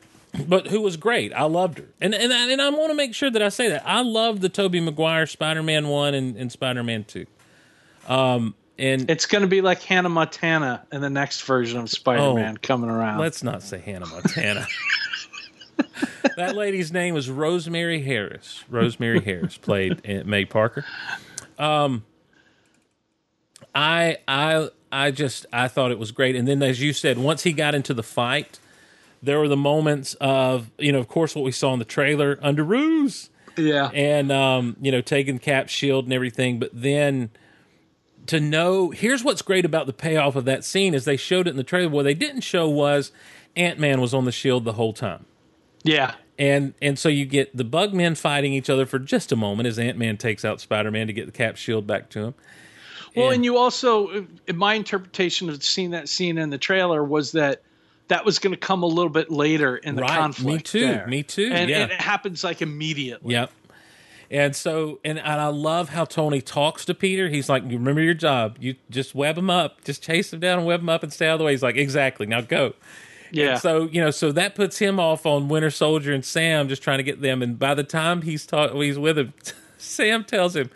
but 0.48 0.66
who 0.66 0.80
was 0.80 0.96
great. 0.96 1.32
I 1.34 1.42
loved 1.44 1.78
her, 1.78 1.86
and 2.00 2.14
and 2.14 2.32
I, 2.32 2.50
and 2.50 2.62
I 2.62 2.70
want 2.70 2.90
to 2.90 2.94
make 2.94 3.14
sure 3.14 3.30
that 3.30 3.42
I 3.42 3.48
say 3.50 3.68
that 3.70 3.82
I 3.86 4.02
love 4.02 4.40
the 4.40 4.48
Tobey 4.48 4.80
Maguire 4.80 5.26
Spider 5.26 5.62
Man 5.62 5.88
one 5.88 6.14
and, 6.14 6.36
and 6.36 6.50
Spider 6.50 6.82
Man 6.82 7.04
two. 7.04 7.26
Um, 8.08 8.54
and 8.78 9.10
It's 9.10 9.26
going 9.26 9.42
to 9.42 9.48
be 9.48 9.60
like 9.60 9.82
Hannah 9.82 10.08
Montana 10.08 10.84
in 10.90 11.02
the 11.02 11.10
next 11.10 11.42
version 11.42 11.78
of 11.80 11.90
Spider-Man 11.90 12.56
coming 12.56 12.88
around. 12.90 13.18
let's 13.20 13.42
not 13.42 13.62
say 13.62 13.78
Hannah 13.78 14.06
Montana. 14.06 14.66
that 16.36 16.56
lady's 16.56 16.92
name 16.92 17.14
was 17.14 17.30
Rosemary 17.30 18.02
Harris. 18.02 18.64
Rosemary 18.68 19.20
Harris 19.20 19.56
played 19.56 20.26
May 20.26 20.44
Parker. 20.44 20.84
Um, 21.58 22.04
I 23.74 24.18
I 24.26 24.68
I 24.90 25.10
just 25.10 25.46
I 25.52 25.68
thought 25.68 25.90
it 25.90 25.98
was 25.98 26.10
great, 26.10 26.36
and 26.36 26.46
then 26.46 26.62
as 26.62 26.80
you 26.80 26.92
said, 26.92 27.18
once 27.18 27.42
he 27.42 27.52
got 27.52 27.74
into 27.74 27.94
the 27.94 28.02
fight, 28.02 28.58
there 29.22 29.38
were 29.38 29.48
the 29.48 29.56
moments 29.56 30.14
of 30.20 30.70
you 30.78 30.92
know, 30.92 30.98
of 30.98 31.08
course, 31.08 31.34
what 31.34 31.44
we 31.44 31.52
saw 31.52 31.72
in 31.72 31.78
the 31.78 31.84
trailer 31.84 32.38
under 32.42 32.64
ruse 32.64 33.30
yeah. 33.56 33.90
and 33.92 34.32
um, 34.32 34.76
you 34.80 34.92
know, 34.92 35.00
taking 35.00 35.38
Cap's 35.38 35.72
shield 35.72 36.04
and 36.04 36.12
everything. 36.12 36.58
But 36.58 36.70
then 36.72 37.30
to 38.26 38.40
know, 38.40 38.90
here's 38.90 39.24
what's 39.24 39.42
great 39.42 39.64
about 39.64 39.86
the 39.86 39.92
payoff 39.92 40.36
of 40.36 40.44
that 40.44 40.64
scene 40.64 40.94
is 40.94 41.04
they 41.04 41.16
showed 41.16 41.46
it 41.46 41.50
in 41.50 41.56
the 41.56 41.64
trailer. 41.64 41.90
What 41.90 42.04
they 42.04 42.14
didn't 42.14 42.42
show 42.42 42.68
was 42.68 43.12
Ant 43.56 43.78
Man 43.78 44.00
was 44.00 44.14
on 44.14 44.24
the 44.24 44.32
shield 44.32 44.64
the 44.64 44.74
whole 44.74 44.92
time, 44.92 45.26
yeah. 45.82 46.14
and 46.38 46.74
and 46.82 46.98
so 46.98 47.08
you 47.08 47.24
get 47.24 47.56
the 47.56 47.64
Bugmen 47.64 48.16
fighting 48.16 48.52
each 48.52 48.70
other 48.70 48.86
for 48.86 48.98
just 48.98 49.32
a 49.32 49.36
moment 49.36 49.66
as 49.66 49.78
Ant 49.78 49.98
Man 49.98 50.16
takes 50.16 50.44
out 50.44 50.60
Spider 50.60 50.90
Man 50.90 51.06
to 51.06 51.12
get 51.12 51.26
the 51.26 51.32
Cap 51.32 51.56
shield 51.56 51.86
back 51.86 52.08
to 52.10 52.20
him. 52.26 52.34
Well, 53.14 53.26
And- 53.26 53.34
and 53.36 53.44
you 53.44 53.56
also, 53.58 54.08
uh, 54.48 54.52
my 54.54 54.74
interpretation 54.74 55.50
of 55.50 55.62
seeing 55.62 55.90
that 55.90 56.08
scene 56.08 56.38
in 56.38 56.50
the 56.50 56.58
trailer 56.58 57.04
was 57.04 57.32
that 57.32 57.62
that 58.08 58.24
was 58.24 58.38
going 58.38 58.52
to 58.52 58.58
come 58.58 58.82
a 58.82 58.86
little 58.86 59.10
bit 59.10 59.30
later 59.30 59.76
in 59.76 59.94
the 59.96 60.02
Right, 60.02 60.40
me 60.42 60.58
too, 60.58 60.80
there. 60.80 61.06
me 61.06 61.22
too, 61.22 61.50
And, 61.52 61.70
yeah. 61.70 61.82
and 61.82 61.92
it 61.92 62.00
happens 62.00 62.42
like 62.42 62.60
immediately. 62.62 63.34
Yep. 63.34 63.50
And 64.30 64.56
so, 64.56 64.98
and, 65.04 65.18
and 65.18 65.28
I 65.40 65.48
love 65.48 65.90
how 65.90 66.06
Tony 66.06 66.40
talks 66.40 66.86
to 66.86 66.94
Peter. 66.94 67.28
He's 67.28 67.50
like, 67.50 67.64
"You 67.64 67.76
remember 67.76 68.00
your 68.00 68.14
job. 68.14 68.56
You 68.60 68.76
just 68.88 69.14
web 69.14 69.36
him 69.36 69.50
up, 69.50 69.84
just 69.84 70.02
chase 70.02 70.32
him 70.32 70.40
down 70.40 70.56
and 70.58 70.66
web 70.66 70.80
him 70.80 70.88
up 70.88 71.02
and 71.02 71.12
stay 71.12 71.26
out 71.28 71.34
of 71.34 71.38
the 71.40 71.44
way." 71.44 71.52
He's 71.52 71.62
like, 71.62 71.76
"Exactly. 71.76 72.24
Now 72.26 72.40
go." 72.40 72.72
Yeah. 73.32 73.56
So 73.56 73.84
you 73.84 74.00
know, 74.00 74.10
so 74.10 74.30
that 74.32 74.54
puts 74.54 74.78
him 74.78 75.00
off 75.00 75.26
on 75.26 75.48
Winter 75.48 75.70
Soldier 75.70 76.12
and 76.12 76.24
Sam 76.24 76.68
just 76.68 76.82
trying 76.82 76.98
to 76.98 77.02
get 77.04 77.20
them. 77.22 77.42
And 77.42 77.58
by 77.58 77.74
the 77.74 77.84
time 77.84 78.22
he's 78.22 78.46
talk, 78.46 78.72
he's 78.74 78.98
with 78.98 79.18
him, 79.18 79.32
Sam 79.78 80.24
tells 80.24 80.54
him, 80.54 80.70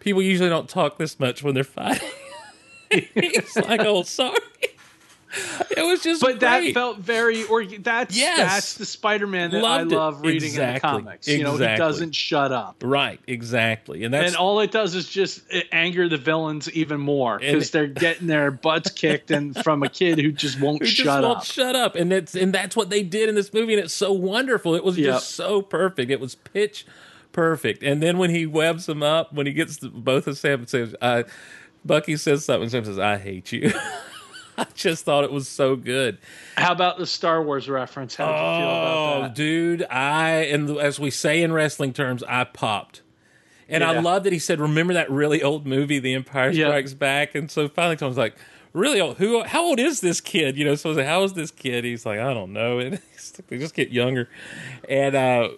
"People 0.00 0.22
usually 0.22 0.48
don't 0.48 0.68
talk 0.68 0.98
this 0.98 1.20
much 1.20 1.42
when 1.42 1.54
they're 1.54 1.64
fighting." 1.64 2.08
he's 2.90 3.56
like, 3.56 3.80
"Oh, 3.82 4.02
sorry." 4.02 4.38
It 5.70 5.82
was 5.86 6.02
just, 6.02 6.20
but 6.20 6.40
that 6.40 6.72
felt 6.74 6.98
very 6.98 7.44
or 7.44 7.64
that's 7.64 8.16
Yes. 8.16 8.38
that's 8.38 8.74
the 8.74 8.84
Spider-Man 8.86 9.50
that 9.52 9.62
Loved 9.62 9.92
I 9.92 9.94
it. 9.94 9.98
love 9.98 10.20
reading 10.22 10.36
in 10.36 10.40
the 10.40 10.46
Exactly. 10.74 10.80
comics. 10.90 11.28
You 11.28 11.44
know, 11.44 11.52
he 11.56 11.58
doesn't 11.76 12.14
shut 12.14 12.50
up. 12.52 12.82
right, 12.84 13.20
exactly, 13.28 14.02
and 14.02 14.12
that's 14.12 14.28
and 14.28 14.36
all 14.36 14.58
it 14.60 14.72
does 14.72 14.94
is 14.96 15.08
just 15.08 15.42
anger 15.70 16.08
the 16.08 16.16
villains 16.16 16.70
even 16.72 17.00
more 17.00 17.38
because 17.38 17.70
they're 17.70 17.86
getting 17.86 18.26
their 18.26 18.50
butts 18.50 18.90
kicked 18.90 19.30
and 19.30 19.56
from 19.62 19.82
a 19.84 19.88
kid 19.88 20.18
who 20.18 20.32
just 20.32 20.60
won't 20.60 20.78
who 20.82 20.86
just 20.86 20.96
shut 20.96 21.22
won't 21.22 21.38
up. 21.38 21.44
shut 21.44 21.76
up 21.76 21.94
and 21.94 22.12
it's 22.12 22.34
and 22.34 22.52
that's 22.52 22.74
what 22.74 22.90
they 22.90 23.02
did 23.04 23.28
in 23.28 23.34
this 23.34 23.52
movie 23.54 23.74
and 23.74 23.82
it's 23.84 23.94
so 23.94 24.12
wonderful 24.12 24.74
it 24.74 24.82
was 24.82 24.98
Yep. 24.98 25.06
just 25.14 25.30
so 25.30 25.62
perfect 25.62 26.10
it 26.10 26.18
was 26.20 26.34
pitch 26.34 26.86
perfect 27.32 27.82
and 27.84 28.02
then 28.02 28.18
when 28.18 28.30
he 28.30 28.46
webs 28.46 28.86
them 28.86 29.02
up 29.02 29.32
when 29.32 29.46
he 29.46 29.52
gets 29.52 29.76
the, 29.76 29.88
both 29.90 30.26
of 30.26 30.36
sam 30.36 30.60
and 30.60 30.68
says 30.68 30.94
uh, 31.00 31.22
bucky 31.84 32.16
says 32.16 32.44
something 32.44 32.68
sam 32.68 32.84
says 32.84 32.98
i 32.98 33.16
hate 33.16 33.52
you 33.52 33.70
i 34.62 34.66
just 34.74 35.04
thought 35.04 35.24
it 35.24 35.32
was 35.32 35.48
so 35.48 35.76
good 35.76 36.18
How 36.56 36.72
about 36.72 36.98
the 36.98 37.06
Star 37.06 37.42
Wars 37.42 37.68
reference? 37.68 38.14
How 38.16 38.26
did 38.26 38.32
you 38.32 38.38
feel 38.38 38.68
about 38.68 39.16
oh 39.18 39.22
that? 39.22 39.34
dude 39.34 39.82
i 39.90 40.30
and 40.30 40.70
as 40.78 40.98
we 41.00 41.10
say 41.10 41.42
in 41.42 41.52
wrestling 41.52 41.92
terms 41.92 42.22
i 42.28 42.44
popped 42.44 43.02
and 43.70 43.84
I 43.84 44.00
love 44.00 44.24
that 44.24 44.32
he 44.32 44.38
said, 44.38 44.60
"Remember 44.60 44.94
that 44.94 45.10
really 45.10 45.42
old 45.42 45.66
movie, 45.66 45.98
The 45.98 46.14
Empire 46.14 46.48
Yeah. 46.50 46.68
Strikes 46.68 46.94
Back?" 46.94 47.34
And 47.34 47.50
so 47.50 47.68
finally, 47.68 47.96
Tom's 47.96 48.16
like, 48.16 48.34
"Really 48.72 48.98
old? 48.98 49.18
Who? 49.18 49.44
How 49.44 49.62
old 49.62 49.78
is 49.78 50.00
this 50.00 50.22
kid?" 50.22 50.56
You 50.56 50.64
know, 50.64 50.74
so 50.74 50.88
I 50.88 50.90
was 50.92 50.96
like, 50.96 51.06
"How 51.06 51.22
is 51.22 51.34
this 51.34 51.50
kid?" 51.50 51.84
He's 51.84 52.06
like, 52.06 52.18
"I 52.18 52.32
don't 52.32 52.54
know." 52.54 52.78
And 52.80 52.92
like, 52.92 53.46
they 53.48 53.58
just 53.58 53.74
get 53.74 53.90
younger, 53.90 54.30
and 54.88 55.14
uh, 55.14 55.48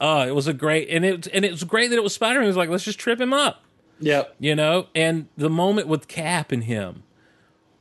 uh, 0.00 0.24
it 0.26 0.32
was 0.32 0.48
a 0.48 0.52
great, 0.52 0.88
and 0.90 1.04
it 1.04 1.28
and 1.32 1.44
it 1.44 1.52
was 1.52 1.62
great 1.62 1.90
that 1.90 1.96
it 1.96 2.02
was 2.02 2.12
Spider 2.12 2.40
Man. 2.40 2.46
He 2.46 2.48
was 2.48 2.56
like, 2.56 2.70
"Let's 2.70 2.82
just 2.82 2.98
trip 2.98 3.20
him 3.20 3.32
up," 3.32 3.62
Yep. 4.00 4.34
you 4.40 4.56
know. 4.56 4.88
And 4.92 5.28
the 5.36 5.48
moment 5.48 5.86
with 5.86 6.08
Cap 6.08 6.50
and 6.50 6.64
him, 6.64 7.04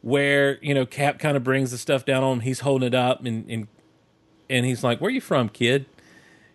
where 0.02 0.58
you 0.64 0.74
know 0.74 0.86
Cap 0.86 1.20
kind 1.20 1.36
of 1.38 1.44
brings 1.44 1.72
the 1.72 1.78
stuff 1.78 2.06
down 2.06 2.24
on 2.24 2.34
him, 2.38 2.40
he's 2.42 2.62
holding 2.62 2.88
it 2.88 2.96
up, 2.96 3.26
and 3.26 3.50
and 3.50 3.68
and 4.50 4.66
he's 4.66 4.84
like, 4.84 5.00
"Where 5.00 5.12
you 5.12 5.22
from, 5.22 5.50
kid?" 5.50 5.86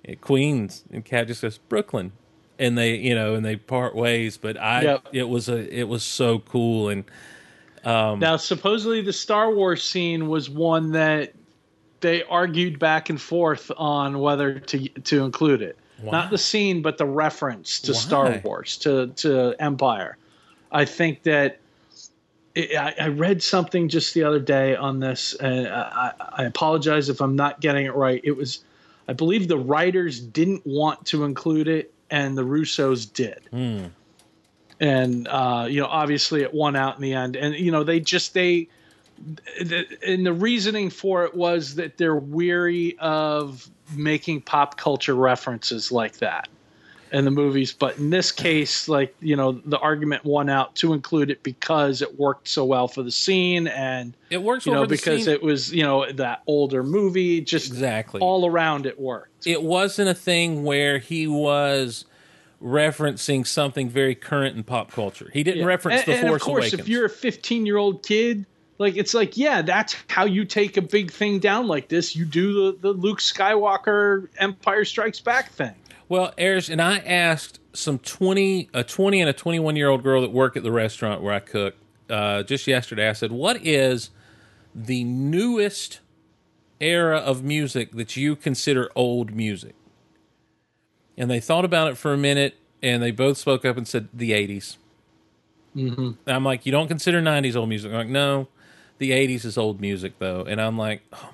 At 0.07 0.21
Queens, 0.21 0.85
and 0.91 1.05
Cap 1.05 1.27
just 1.27 1.43
goes, 1.43 1.59
"Brooklyn." 1.59 2.13
And 2.57 2.79
they, 2.79 2.95
you 2.95 3.17
know, 3.17 3.35
and 3.35 3.45
they 3.45 3.57
part 3.57 3.97
ways. 3.97 4.37
But 4.37 4.57
I, 4.61 4.83
Yep. 4.83 5.09
it 5.13 5.29
was 5.29 5.49
a, 5.49 5.77
it 5.77 5.89
was 5.89 6.05
so 6.05 6.39
cool, 6.39 6.89
and 6.89 7.05
um, 7.85 8.21
Now, 8.21 8.37
supposedly 8.37 9.03
the 9.03 9.13
Star 9.13 9.53
Wars 9.53 9.83
scene 9.83 10.29
was 10.29 10.49
one 10.49 10.93
that 10.93 11.35
they 12.01 12.23
argued 12.25 12.79
back 12.79 13.11
and 13.11 13.21
forth 13.21 13.71
on 13.77 14.21
whether 14.21 14.59
to 14.59 14.89
to 14.89 15.25
include 15.25 15.63
it. 15.63 15.79
Not 16.03 16.31
the 16.31 16.39
scene, 16.39 16.83
but 16.83 16.99
the 16.99 17.07
reference 17.07 17.81
to 17.81 17.95
Star 17.95 18.41
Wars 18.45 18.77
to 18.79 19.09
to 19.17 19.55
Empire. 19.59 20.19
I 20.71 20.85
think 20.85 21.23
that 21.23 21.53
it, 21.53 21.61
I, 22.57 22.95
I 23.01 23.09
read 23.09 23.43
something 23.43 23.89
just 23.89 24.15
the 24.15 24.23
other 24.25 24.39
day 24.39 24.77
on 24.77 25.01
this, 25.01 25.35
and 25.35 25.67
I, 25.69 26.13
I 26.33 26.45
apologize 26.45 27.09
if 27.09 27.21
I'm 27.21 27.37
not 27.37 27.61
getting 27.61 27.87
it 27.87 27.95
right. 27.95 28.21
It 28.23 28.37
was, 28.37 28.65
I 29.09 29.13
believe, 29.13 29.49
the 29.49 29.59
writers 29.59 30.21
didn't 30.21 30.65
want 30.65 31.07
to 31.07 31.25
include 31.25 31.67
it, 31.67 31.93
and 32.11 32.39
the 32.39 32.45
Russos 32.45 33.13
did. 33.13 33.41
And 34.81 35.29
uh, 35.29 35.67
you 35.69 35.81
know 35.81 35.87
obviously 35.87 36.43
it 36.43 36.53
won 36.53 36.77
out 36.77 36.97
in 36.97 37.03
the 37.03 37.15
end. 37.15 37.37
And 37.37 37.55
you 37.55 37.73
know 37.73 37.85
they 37.85 38.01
just 38.01 38.35
they 38.35 38.69
the, 39.61 39.87
and 40.07 40.27
the 40.27 40.33
reasoning 40.33 40.91
for 40.91 41.25
it 41.25 41.35
was 41.35 41.77
that 41.77 41.97
they're 41.97 42.17
weary 42.17 42.99
of 42.99 43.69
making 43.95 44.43
pop 44.43 44.77
culture 44.77 45.15
references 45.15 45.93
like 45.93 46.19
that 46.19 46.49
in 47.15 47.25
the 47.25 47.31
movies 47.31 47.73
but 47.73 47.97
in 47.97 48.11
this 48.11 48.31
case 48.33 48.89
like 48.89 49.15
you 49.21 49.37
know 49.37 49.53
the 49.53 49.79
argument 49.79 50.23
won 50.25 50.51
out 50.51 50.75
to 50.75 50.93
include 50.93 51.31
it 51.31 51.43
because 51.43 52.03
it 52.03 52.19
worked 52.19 52.47
so 52.49 52.65
well 52.65 52.89
for 52.89 53.03
the 53.03 53.11
scene 53.11 53.67
and 53.69 54.15
it 54.31 54.43
works 54.43 54.67
you 54.67 54.73
know 54.73 54.85
because 54.85 55.25
scene. 55.25 55.33
it 55.35 55.43
was 55.43 55.73
you 55.73 55.83
know 55.83 56.11
that 56.13 56.43
older 56.47 56.83
movie 56.83 57.41
just 57.41 57.69
Exactly. 57.69 58.21
all 58.21 58.45
around 58.47 58.85
it 58.85 58.99
worked 59.01 59.47
it 59.47 59.63
wasn't 59.63 60.09
a 60.09 60.15
thing 60.15 60.65
where 60.65 60.99
he 60.99 61.27
was 61.27 62.05
referencing 62.63 63.47
something 63.47 63.89
very 63.91 64.15
current 64.15 64.57
in 64.57 64.63
pop 64.65 64.91
culture. 64.91 65.31
He 65.33 65.43
didn't 65.43 65.61
Yeah. 65.61 65.67
reference 65.67 66.03
and, 66.03 66.07
the 66.07 66.19
and 66.19 66.29
Force 66.29 66.43
of 66.43 66.47
course, 66.47 66.65
Awakens. 66.65 66.81
if 66.81 66.89
you're 66.89 67.05
a 67.05 67.11
15 67.11 67.67
year 67.67 67.77
old 67.77 68.03
kid, 68.03 68.47
like 68.79 68.97
it's 68.97 69.13
like, 69.15 69.37
yeah, 69.37 69.61
that's 69.63 69.95
how 70.09 70.25
you 70.25 70.45
take 70.47 70.77
a 70.77 70.83
big 70.83 71.11
thing 71.11 71.39
down 71.41 71.67
like 71.69 71.89
this. 71.89 72.17
You 72.17 72.25
do 72.25 72.73
the, 72.73 72.79
the 72.81 72.93
Luke 72.93 73.19
Skywalker 73.21 74.29
Empire 74.39 74.85
Strikes 74.85 75.21
Back 75.21 75.51
thing. 75.53 75.75
Well, 76.09 76.35
Erich, 76.37 76.69
and 76.69 76.83
I 76.83 76.99
asked 76.99 77.61
some 77.73 77.99
twenty, 77.99 78.69
a 78.75 78.85
twenty 78.85 79.21
and 79.21 79.29
a 79.29 79.33
twenty-one 79.33 79.77
year 79.77 79.89
old 79.89 80.03
girl 80.03 80.21
that 80.23 80.33
work 80.33 80.57
at 80.57 80.63
the 80.63 80.73
restaurant 80.73 81.23
where 81.23 81.33
I 81.33 81.41
cook 81.41 81.75
uh, 82.11 82.43
just 82.43 82.67
yesterday. 82.67 83.09
I 83.09 83.13
said, 83.15 83.33
"What 83.33 83.65
is 83.65 84.11
the 84.75 85.05
newest 85.05 86.01
era 86.81 87.19
of 87.19 87.43
music 87.43 87.93
that 87.93 88.17
you 88.17 88.37
consider 88.37 88.91
old 88.95 89.35
music?" 89.35 89.75
And 91.17 91.31
they 91.31 91.41
thought 91.41 91.65
about 91.65 91.89
it 91.89 91.97
for 91.97 92.13
a 92.13 92.19
minute, 92.19 92.57
and 92.83 93.03
they 93.03 93.11
both 93.11 93.39
spoke 93.39 93.65
up 93.65 93.77
and 93.77 93.89
said, 93.89 94.09
"The 94.13 94.33
'80s." 94.33 94.77
Mm-hmm. 95.75 96.11
I'm 96.27 96.45
like, 96.45 96.67
"You 96.67 96.73
don't 96.73 96.89
consider 96.89 97.23
'90s 97.23 97.57
old 97.57 97.69
music?" 97.69 97.91
I'm 97.91 97.99
like, 97.99 98.09
"No, 98.09 98.49
the 98.99 99.11
'80s 99.13 99.45
is 99.45 99.57
old 99.57 99.81
music, 99.81 100.19
though." 100.19 100.43
And 100.43 100.61
I'm 100.61 100.77
like, 100.77 101.03
"Oh 101.13 101.31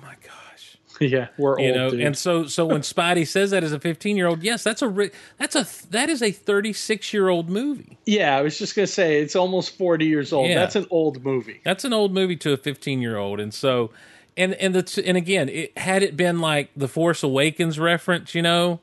Yeah, 1.09 1.27
we're 1.37 1.59
you 1.59 1.67
old. 1.69 1.75
know 1.75 1.89
dude. 1.91 2.01
and 2.01 2.17
so 2.17 2.45
so 2.45 2.65
when 2.65 2.81
spidey 2.93 3.27
says 3.27 3.51
that 3.51 3.63
as 3.63 3.71
a 3.73 3.79
15 3.79 4.15
year 4.15 4.27
old 4.27 4.43
yes 4.43 4.63
that's 4.63 4.81
a 4.81 5.09
that's 5.37 5.55
a 5.55 5.65
that 5.89 6.09
is 6.09 6.21
a 6.21 6.31
36 6.31 7.13
year 7.13 7.27
old 7.29 7.49
movie 7.49 7.97
yeah, 8.05 8.37
I 8.37 8.41
was 8.41 8.57
just 8.57 8.75
gonna 8.75 8.87
say 8.87 9.19
it's 9.21 9.35
almost 9.35 9.77
40 9.77 10.05
years 10.05 10.31
old. 10.33 10.49
Yeah. 10.49 10.55
That's 10.55 10.75
an 10.75 10.85
old 10.89 11.23
movie. 11.23 11.61
that's 11.65 11.83
an 11.85 11.93
old 11.93 12.13
movie 12.13 12.35
to 12.37 12.53
a 12.53 12.57
15 12.57 13.01
year 13.01 13.17
old 13.17 13.39
and 13.39 13.53
so 13.53 13.89
and 14.37 14.53
and 14.55 14.73
the 14.75 15.03
and 15.05 15.17
again 15.17 15.49
it 15.49 15.77
had 15.77 16.03
it 16.03 16.15
been 16.15 16.39
like 16.39 16.69
the 16.75 16.87
force 16.87 17.23
awakens 17.23 17.77
reference 17.79 18.33
you 18.35 18.41
know 18.41 18.79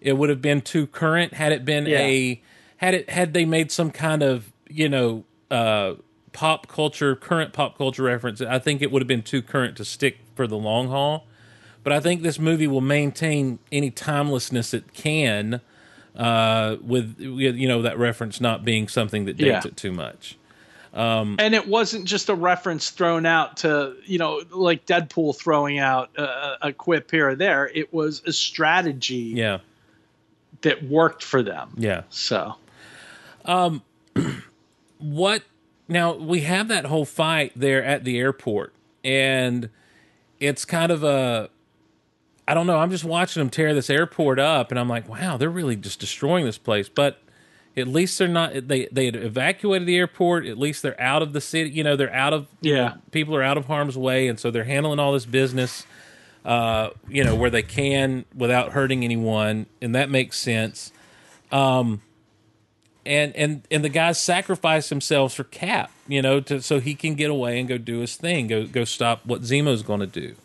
it 0.00 0.14
would 0.14 0.28
have 0.30 0.42
been 0.42 0.60
too 0.60 0.86
current 0.86 1.34
had 1.34 1.52
it 1.52 1.64
been 1.64 1.86
Yeah. 1.86 1.98
a 2.00 2.42
had 2.78 2.94
it 2.94 3.10
had 3.10 3.32
they 3.34 3.44
made 3.44 3.70
some 3.70 3.90
kind 3.90 4.22
of 4.22 4.50
you 4.68 4.88
know 4.88 5.24
uh 5.50 5.94
pop 6.32 6.66
culture 6.68 7.14
current 7.16 7.52
pop 7.52 7.78
culture 7.78 8.02
reference 8.02 8.40
i 8.40 8.58
think 8.58 8.82
it 8.82 8.90
would 8.92 9.00
have 9.02 9.08
been 9.08 9.22
too 9.22 9.40
current 9.42 9.76
to 9.76 9.84
stick 9.84 10.18
for 10.34 10.46
the 10.46 10.56
long 10.58 10.88
haul 10.88 11.26
but 11.88 11.96
I 11.96 12.00
think 12.00 12.20
this 12.20 12.38
movie 12.38 12.66
will 12.66 12.82
maintain 12.82 13.58
any 13.72 13.90
timelessness 13.90 14.74
it 14.74 14.92
can, 14.92 15.62
uh, 16.14 16.76
with 16.82 17.16
with, 17.18 17.56
you 17.56 17.66
know 17.66 17.80
that 17.80 17.96
reference 17.98 18.42
not 18.42 18.62
being 18.62 18.88
something 18.88 19.24
that 19.24 19.38
dates 19.38 19.64
Yeah. 19.64 19.68
it 19.70 19.76
too 19.78 19.92
much. 19.92 20.36
And 20.92 21.54
it 21.54 21.66
wasn't 21.66 22.04
just 22.04 22.28
a 22.28 22.34
reference 22.34 22.90
thrown 22.90 23.24
out 23.24 23.58
to, 23.58 23.94
you 24.04 24.18
know, 24.18 24.42
like 24.50 24.84
Deadpool 24.84 25.34
throwing 25.38 25.78
out 25.78 26.10
a, 26.18 26.56
a 26.68 26.72
quip 26.74 27.10
here 27.10 27.30
or 27.30 27.34
there. 27.36 27.68
It 27.72 27.90
was 27.94 28.20
a 28.26 28.32
strategy 28.34 29.32
Yeah, 29.34 29.58
that 30.62 30.82
worked 30.82 31.22
for 31.24 31.42
them. 31.42 31.70
yeah. 31.78 32.02
So, 32.10 32.56
um, 33.46 33.82
What 34.98 35.42
now 35.88 36.12
we 36.14 36.40
have 36.40 36.68
that 36.68 36.84
whole 36.84 37.04
fight 37.06 37.52
there 37.56 37.82
at 37.82 38.02
the 38.04 38.18
airport, 38.18 38.74
and 39.04 39.70
it's 40.40 40.64
kind 40.66 40.90
of 40.92 41.02
a 41.04 41.48
I 42.48 42.54
don't 42.54 42.66
know. 42.66 42.78
I'm 42.78 42.90
just 42.90 43.04
watching 43.04 43.40
them 43.40 43.50
tear 43.50 43.74
this 43.74 43.90
airport 43.90 44.38
up, 44.38 44.70
and 44.70 44.80
I'm 44.80 44.88
like, 44.88 45.08
wow, 45.08 45.36
they're 45.36 45.50
really 45.50 45.76
just 45.76 46.00
destroying 46.00 46.44
this 46.46 46.58
place. 46.58 46.88
But 46.88 47.20
at 47.76 47.86
least 47.86 48.18
they're 48.18 48.26
not. 48.26 48.66
They 48.68 48.88
they 48.90 49.04
had 49.04 49.16
evacuated 49.16 49.86
the 49.86 49.96
airport. 49.98 50.46
At 50.46 50.58
least 50.58 50.82
they're 50.82 51.00
out 51.00 51.22
of 51.22 51.32
the 51.32 51.40
city. 51.40 51.70
You 51.70 51.84
know, 51.84 51.94
they're 51.94 52.12
out 52.14 52.32
of 52.32 52.46
Yeah. 52.60 52.94
people 53.12 53.36
are 53.36 53.42
out 53.42 53.58
of 53.58 53.66
harm's 53.66 53.96
way, 53.98 54.26
and 54.28 54.40
so 54.40 54.50
they're 54.50 54.64
handling 54.64 54.98
all 54.98 55.12
this 55.12 55.26
business. 55.26 55.86
Uh, 56.44 56.90
you 57.08 57.22
know, 57.22 57.34
where 57.34 57.50
they 57.50 57.62
can 57.62 58.24
without 58.34 58.72
hurting 58.72 59.04
anyone, 59.04 59.66
and 59.82 59.94
that 59.94 60.08
makes 60.08 60.38
sense. 60.38 60.92
Um, 61.52 62.00
and 63.04 63.34
and 63.36 63.62
and 63.70 63.84
the 63.84 63.88
guys 63.90 64.18
sacrifice 64.20 64.88
themselves 64.88 65.34
for 65.34 65.44
Cap, 65.44 65.90
you 66.06 66.22
know, 66.22 66.40
to 66.40 66.62
so 66.62 66.80
he 66.80 66.94
can 66.94 67.14
get 67.16 67.28
away 67.28 67.58
and 67.58 67.68
go 67.68 67.76
do 67.76 67.98
his 67.98 68.16
thing, 68.16 68.46
go 68.46 68.66
go 68.66 68.84
stop 68.84 69.26
what 69.26 69.42
Zemo's 69.42 69.82
going 69.82 70.00
to 70.00 70.06
do, 70.06 70.36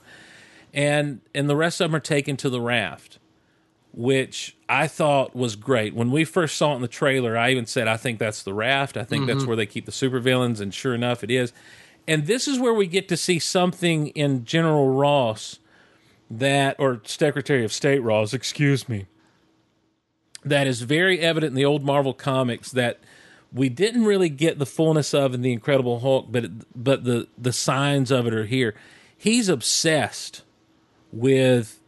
and 0.74 1.22
and 1.36 1.50
the 1.50 1.56
rest 1.56 1.80
of 1.80 1.90
them 1.90 1.96
are 1.96 2.02
taken 2.02 2.36
to 2.38 2.50
the 2.50 2.62
raft, 2.62 3.20
which 3.94 4.56
I 4.68 4.88
thought 4.88 5.36
was 5.36 5.56
great. 5.56 5.94
When 5.94 6.12
we 6.12 6.26
first 6.26 6.58
saw 6.58 6.74
it 6.74 6.78
in 6.78 6.82
the 6.82 6.88
trailer, 6.88 7.38
I 7.38 7.52
even 7.52 7.66
said 7.66 7.88
I 7.88 7.98
think 7.98 8.20
that's 8.20 8.44
the 8.44 8.54
raft. 8.54 8.98
I 8.98 9.04
think 9.04 9.28
that's 9.28 9.40
mm-hmm. 9.40 9.48
where 9.48 9.58
they 9.58 9.66
keep 9.66 9.86
the 9.86 9.92
supervillains, 9.92 10.60
and 10.60 10.74
sure 10.74 10.96
enough, 10.96 11.24
it 11.24 11.32
is. 11.32 11.54
And 12.08 12.28
this 12.28 12.48
is 12.48 12.60
where 12.60 12.74
we 12.74 12.88
get 12.88 13.08
to 13.10 13.18
see 13.18 13.40
something 13.40 14.08
in 14.08 14.44
General 14.44 14.90
Ross 14.90 15.60
that, 16.30 16.76
or 16.80 17.02
Secretary 17.06 17.64
of 17.64 17.72
State 17.72 18.00
Ross, 18.00 18.34
excuse 18.34 18.90
me, 18.90 19.06
that 20.44 20.68
is 20.68 20.82
very 20.82 21.20
evident 21.20 21.52
in 21.52 21.56
the 21.56 21.66
old 21.66 21.84
Marvel 21.84 22.14
comics 22.14 22.72
that 22.72 23.00
we 23.54 23.70
didn't 23.70 24.06
really 24.06 24.30
get 24.30 24.60
the 24.60 24.66
fullness 24.66 25.14
of 25.14 25.34
in 25.34 25.42
the 25.42 25.54
Incredible 25.54 26.00
Hulk, 26.00 26.28
but 26.30 26.46
but 26.76 27.04
the 27.04 27.28
the 27.38 27.54
signs 27.54 28.12
of 28.12 28.28
it 28.28 28.34
are 28.34 28.46
here. 28.46 28.74
He's 29.16 29.48
obsessed 29.48 30.42
with 31.14 31.80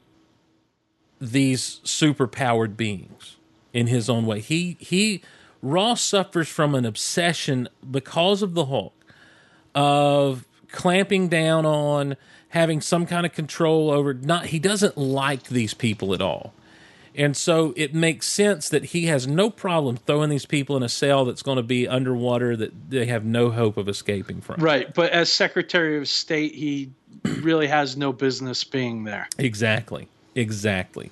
these 1.19 1.81
super 1.83 2.27
powered 2.27 2.77
beings 2.77 3.37
in 3.73 3.87
his 3.87 4.09
own 4.09 4.25
way. 4.25 4.39
He 4.39 4.77
he 4.79 5.21
Ross 5.61 6.01
suffers 6.01 6.47
from 6.47 6.75
an 6.75 6.85
obsession 6.85 7.67
because 7.89 8.41
of 8.41 8.53
the 8.53 8.65
Hulk 8.65 8.93
of 9.73 10.45
clamping 10.71 11.27
down 11.27 11.65
on 11.65 12.15
having 12.49 12.79
some 12.79 13.05
kind 13.05 13.25
of 13.25 13.33
control 13.33 13.89
over 13.89 14.13
not 14.13 14.47
he 14.47 14.59
doesn't 14.59 14.97
like 14.97 15.45
these 15.45 15.73
people 15.73 16.13
at 16.13 16.21
all. 16.21 16.53
And 17.17 17.35
so 17.35 17.73
it 17.77 17.93
makes 17.93 18.27
sense 18.27 18.67
that 18.69 18.85
he 18.85 19.05
has 19.05 19.25
no 19.25 19.49
problem 19.49 19.95
throwing 19.95 20.29
these 20.29 20.45
people 20.45 20.75
in 20.75 20.83
a 20.83 20.89
cell 20.89 21.23
that's 21.23 21.41
going 21.41 21.55
to 21.55 21.63
be 21.63 21.87
underwater 21.87 22.57
that 22.57 22.89
they 22.89 23.05
have 23.05 23.23
no 23.23 23.51
hope 23.51 23.77
of 23.77 23.87
escaping 23.87 24.41
from. 24.41 24.61
Right, 24.61 24.93
but 24.93 25.11
as 25.11 25.31
Secretary 25.31 25.97
of 25.97 26.09
State, 26.09 26.55
he 26.55 26.91
really 27.41 27.67
has 27.67 27.95
no 27.97 28.11
business 28.13 28.63
being 28.63 29.03
there. 29.03 29.27
Exactly. 29.37 30.07
Exactly. 30.35 31.11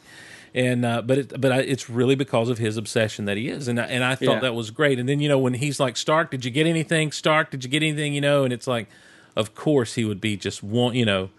And 0.56 0.86
uh, 0.86 1.02
but 1.02 1.18
it, 1.18 1.42
but 1.42 1.52
I, 1.52 1.60
it's 1.62 1.90
really 1.90 2.14
because 2.16 2.50
of 2.50 2.60
his 2.60 2.78
obsession 2.78 3.26
that 3.26 3.38
he 3.38 3.50
is, 3.50 3.68
and 3.68 3.80
I, 3.80 3.86
and 3.86 4.04
I 4.04 4.14
thought 4.14 4.36
Yeah. 4.36 4.40
that 4.42 4.54
was 4.54 4.70
great. 4.70 5.00
And 5.00 5.10
then 5.10 5.20
you 5.20 5.28
know 5.28 5.40
when 5.40 5.56
he's 5.56 5.80
like 5.80 5.98
Stark, 5.98 6.30
did 6.30 6.46
you 6.46 6.52
get 6.52 6.68
anything? 6.68 7.12
Stark, 7.12 7.50
did 7.50 7.64
you 7.64 7.70
get 7.72 7.82
anything? 7.82 8.14
You 8.14 8.22
know, 8.22 8.44
and 8.44 8.54
it's 8.54 8.68
like, 8.68 8.88
of 9.36 9.56
course 9.56 9.96
he 9.96 10.06
would 10.06 10.22
be 10.22 10.38
just 10.38 10.62
one, 10.62 10.94
you 10.94 11.06
know, 11.06 11.30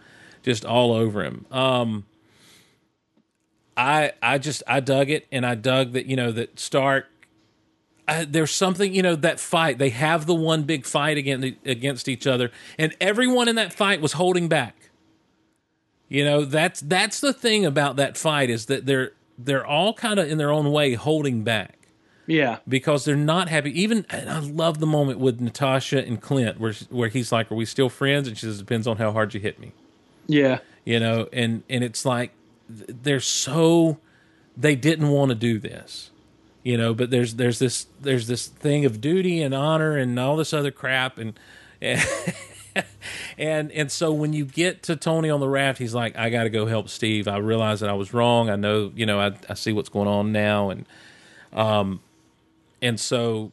just 0.43 0.65
all 0.65 0.93
over 0.93 1.23
him. 1.23 1.47
Um, 1.53 2.07
I 3.77 4.13
I 4.23 4.39
just 4.39 4.63
I 4.67 4.81
dug 4.81 5.11
it, 5.11 5.27
and 5.31 5.47
I 5.47 5.55
dug 5.55 5.93
that 5.93 6.07
you 6.07 6.17
know 6.17 6.33
that 6.33 6.59
Stark. 6.59 7.07
I, 8.07 8.25
there's 8.25 8.51
something 8.51 8.95
you 8.95 9.03
know 9.03 9.17
that 9.17 9.41
fight. 9.41 9.79
They 9.79 9.91
have 9.91 10.27
the 10.27 10.35
one 10.35 10.65
big 10.65 10.85
fight 10.87 11.17
against 11.17 11.57
against 11.65 12.09
each 12.09 12.27
other, 12.27 12.51
and 12.79 12.95
everyone 13.01 13.49
in 13.49 13.57
that 13.57 13.73
fight 13.73 14.01
was 14.01 14.13
holding 14.13 14.49
back. 14.49 14.91
You 16.09 16.25
know 16.25 16.45
that's 16.45 16.81
that's 16.81 17.21
the 17.21 17.33
thing 17.33 17.65
about 17.65 17.97
that 17.97 18.17
fight 18.17 18.51
is 18.51 18.67
that 18.67 18.87
they're 18.87 19.13
they're 19.39 19.67
all 19.67 19.95
kind 19.95 20.21
of 20.21 20.29
in 20.29 20.39
their 20.39 20.51
own 20.51 20.71
way 20.71 20.95
holding 20.95 21.43
back 21.43 21.89
Yeah, 22.27 22.59
because 22.69 23.05
they're 23.05 23.17
not 23.17 23.49
happy. 23.49 23.79
Even 23.81 24.05
and 24.11 24.29
I 24.29 24.39
love 24.39 24.81
the 24.81 24.87
moment 24.87 25.19
with 25.19 25.41
Natasha 25.41 26.05
and 26.07 26.21
Clint 26.21 26.61
where 26.61 26.75
where 26.91 27.09
he's 27.09 27.33
like, 27.33 27.51
"Are 27.51 27.55
we 27.55 27.65
still 27.65 27.89
friends?" 27.89 28.29
And 28.29 28.37
she 28.37 28.47
says, 28.47 28.59
"Depends 28.59 28.87
on 28.87 28.99
how 28.99 29.13
hard 29.13 29.33
you 29.35 29.41
hit 29.41 29.59
me." 29.59 29.73
yeah, 30.27 30.59
You 30.85 31.01
know, 31.01 31.29
and 31.33 31.63
and 31.71 31.83
it's 31.83 32.05
like 32.05 32.33
they're 32.69 33.19
so 33.21 33.99
they 34.57 34.77
didn't 34.77 35.09
want 35.09 35.31
to 35.31 35.35
do 35.35 35.59
this. 35.59 36.11
You 36.65 36.79
know, 36.79 36.95
but 36.95 37.11
there's 37.11 37.35
there's 37.35 37.61
this 37.61 37.87
there's 38.01 38.27
this 38.27 38.47
thing 38.47 38.87
of 38.87 39.01
duty 39.01 39.43
and 39.43 39.55
honor 39.55 39.97
and 39.99 40.19
all 40.19 40.35
this 40.35 40.53
other 40.53 40.71
crap 40.71 41.19
and 41.19 41.39
and 43.39 43.71
and 43.71 43.93
so 43.93 44.13
when 44.13 44.33
you 44.33 44.47
get 44.47 44.83
to 44.85 44.97
Tony 44.97 45.31
on 45.31 45.41
the 45.41 45.49
raft, 45.49 45.79
he's 45.79 45.95
like, 45.95 46.17
I 46.17 46.31
got 46.31 46.45
to 46.45 46.51
go 46.51 46.67
help 46.67 46.89
Steve. 46.89 47.29
I 47.29 47.37
realize 47.37 47.81
that 47.81 47.91
I 47.91 47.93
was 47.93 48.15
wrong. 48.15 48.49
I 48.49 48.57
know, 48.57 48.93
you 48.95 49.07
know, 49.07 49.21
I, 49.21 49.33
I 49.49 49.55
see 49.55 49.73
what's 49.73 49.91
going 49.91 50.09
on 50.09 50.33
now, 50.33 50.71
and 50.71 50.87
um, 51.53 52.01
and 52.81 52.99
so 52.99 53.53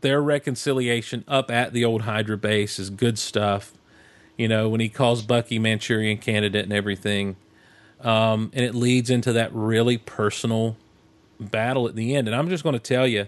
their 0.00 0.22
reconciliation 0.22 1.24
up 1.28 1.50
at 1.50 1.72
the 1.72 1.84
old 1.84 2.02
Hydra 2.02 2.38
base 2.38 2.78
is 2.78 2.90
good 2.90 3.18
stuff. 3.18 3.72
You 4.36 4.48
know, 4.48 4.68
when 4.68 4.80
he 4.80 4.88
calls 4.88 5.22
Bucky 5.22 5.58
Manchurian 5.58 6.18
candidate 6.18 6.64
and 6.64 6.72
everything, 6.72 7.36
um, 8.00 8.50
and 8.54 8.64
it 8.64 8.74
leads 8.74 9.10
into 9.10 9.32
that 9.32 9.52
really 9.52 9.98
personal 9.98 10.76
battle 11.40 11.88
at 11.88 11.94
the 11.94 12.14
end. 12.14 12.28
And 12.28 12.36
I'm 12.36 12.48
just 12.48 12.62
going 12.62 12.74
to 12.74 12.78
tell 12.80 13.06
you, 13.06 13.26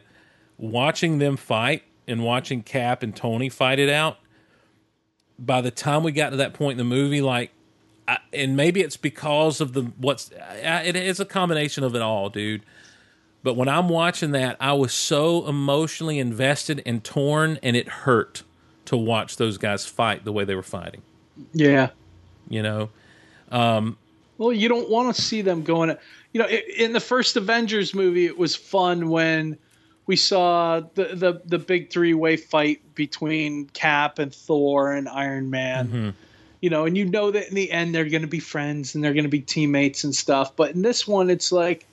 watching 0.59 1.19
them 1.19 1.37
fight 1.37 1.85
and 2.07 2.25
watching 2.25 2.63
Cap 2.63 3.03
and 3.03 3.15
Tony 3.15 3.49
fight 3.49 3.79
it 3.79 3.89
out 3.89 4.19
by 5.39 5.61
the 5.61 5.71
time 5.71 6.03
we 6.03 6.13
got 6.13 6.31
to 6.31 6.37
that 6.37 6.53
point 6.53 6.73
in 6.73 6.79
the 6.79 6.95
movie, 6.95 7.23
like, 7.23 7.51
I, 8.07 8.19
and 8.33 8.57
maybe 8.57 8.81
it's 8.81 8.97
because 8.97 9.61
of 9.61 9.73
the 9.73 9.83
what's 9.99 10.31
I, 10.33 10.83
it 10.83 10.97
is 10.97 11.21
a 11.21 11.25
combination 11.25 11.85
of 11.85 11.95
it 11.95 12.03
all, 12.03 12.29
dude. 12.29 12.63
But 13.43 13.55
when 13.55 13.69
I'm 13.69 13.89
watching 13.89 14.33
that, 14.33 14.57
I 14.61 14.75
was 14.75 14.93
so 14.93 15.47
emotionally 15.47 16.19
invested 16.19 16.83
and 16.85 17.03
torn, 17.03 17.59
and 17.63 17.75
it 17.75 17.89
hurt 17.89 18.43
to 18.85 18.97
watch 18.97 19.37
those 19.37 19.57
guys 19.57 19.87
fight 19.87 20.25
the 20.25 20.33
way 20.33 20.45
they 20.45 20.55
were 20.55 20.63
fighting. 20.63 21.03
yeah. 21.53 21.91
You 22.49 22.63
know, 22.63 22.91
Well, 24.39 24.53
you 24.53 24.69
don't 24.69 24.91
want 24.91 25.15
to 25.15 25.23
see 25.23 25.43
them 25.43 25.63
going. 25.63 25.97
You 26.33 26.41
know, 26.41 26.49
in 26.49 26.93
the 26.93 27.01
first 27.01 27.37
Avengers 27.37 27.95
movie, 27.95 28.27
it 28.27 28.39
was 28.39 28.55
fun 28.55 29.09
when 29.09 29.59
we 30.07 30.17
saw 30.17 30.81
the 30.95 31.15
the, 31.15 31.41
the 31.45 31.59
big 31.59 31.91
three 31.91 32.15
way 32.15 32.37
fight 32.37 32.81
between 32.95 33.67
Cap 33.69 34.19
and 34.19 34.35
Thor 34.35 34.93
and 34.93 35.09
Iron 35.09 35.51
Man. 35.51 35.89
Mm-hmm. 35.89 36.11
You 36.61 36.69
know, 36.69 36.85
and 36.85 36.97
you 36.97 37.07
know 37.07 37.31
that 37.31 37.49
in 37.49 37.55
the 37.55 37.71
end 37.71 37.95
they're 37.95 38.09
going 38.09 38.23
to 38.23 38.29
be 38.29 38.41
friends 38.41 38.95
and 38.95 39.03
they're 39.03 39.15
going 39.15 39.25
to 39.25 39.31
be 39.31 39.41
teammates 39.41 40.05
and 40.05 40.15
stuff. 40.15 40.55
But 40.57 40.73
in 40.75 40.83
this 40.83 41.09
one, 41.09 41.31
it's 41.31 41.53
like, 41.53 41.87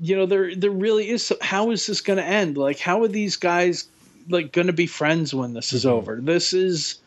you 0.00 0.14
know, 0.14 0.26
there 0.26 0.54
there 0.54 0.70
really 0.70 1.08
is. 1.08 1.32
How 1.40 1.70
is 1.70 1.86
this 1.86 2.00
going 2.00 2.18
to 2.18 2.24
end? 2.24 2.58
Like, 2.58 2.78
how 2.78 3.02
are 3.02 3.08
these 3.08 3.36
guys 3.36 3.88
like 4.28 4.52
going 4.52 4.66
to 4.66 4.72
be 4.72 4.86
friends 4.86 5.34
when 5.34 5.54
this 5.54 5.72
is 5.72 5.84
mm-hmm. 5.84 5.94
over? 5.94 6.20
This 6.20 6.52
is 6.52 7.00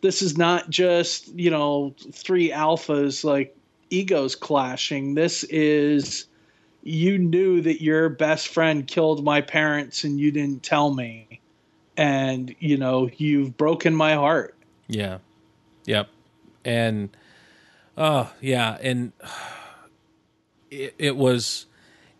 this 0.00 0.22
is 0.22 0.36
not 0.36 0.68
just 0.70 1.28
you 1.28 1.50
know 1.50 1.94
three 2.12 2.50
alphas 2.50 3.24
like 3.24 3.56
egos 3.90 4.34
clashing. 4.34 5.14
This 5.14 5.44
is 5.44 6.26
you 6.82 7.18
knew 7.18 7.60
that 7.60 7.82
your 7.82 8.08
best 8.08 8.48
friend 8.48 8.86
killed 8.86 9.24
my 9.24 9.40
parents 9.40 10.04
and 10.04 10.18
you 10.18 10.30
didn't 10.30 10.62
tell 10.62 10.92
me. 10.92 11.40
And 11.96 12.54
you 12.60 12.78
know 12.78 13.10
you've 13.16 13.56
broken 13.56 13.94
my 13.94 14.14
heart. 14.14 14.56
Yeah. 14.88 15.18
Yep. 15.84 16.08
And 16.64 17.10
oh 17.98 18.32
yeah, 18.40 18.78
and 18.80 19.12
it, 20.70 20.94
it 20.98 21.16
was 21.16 21.66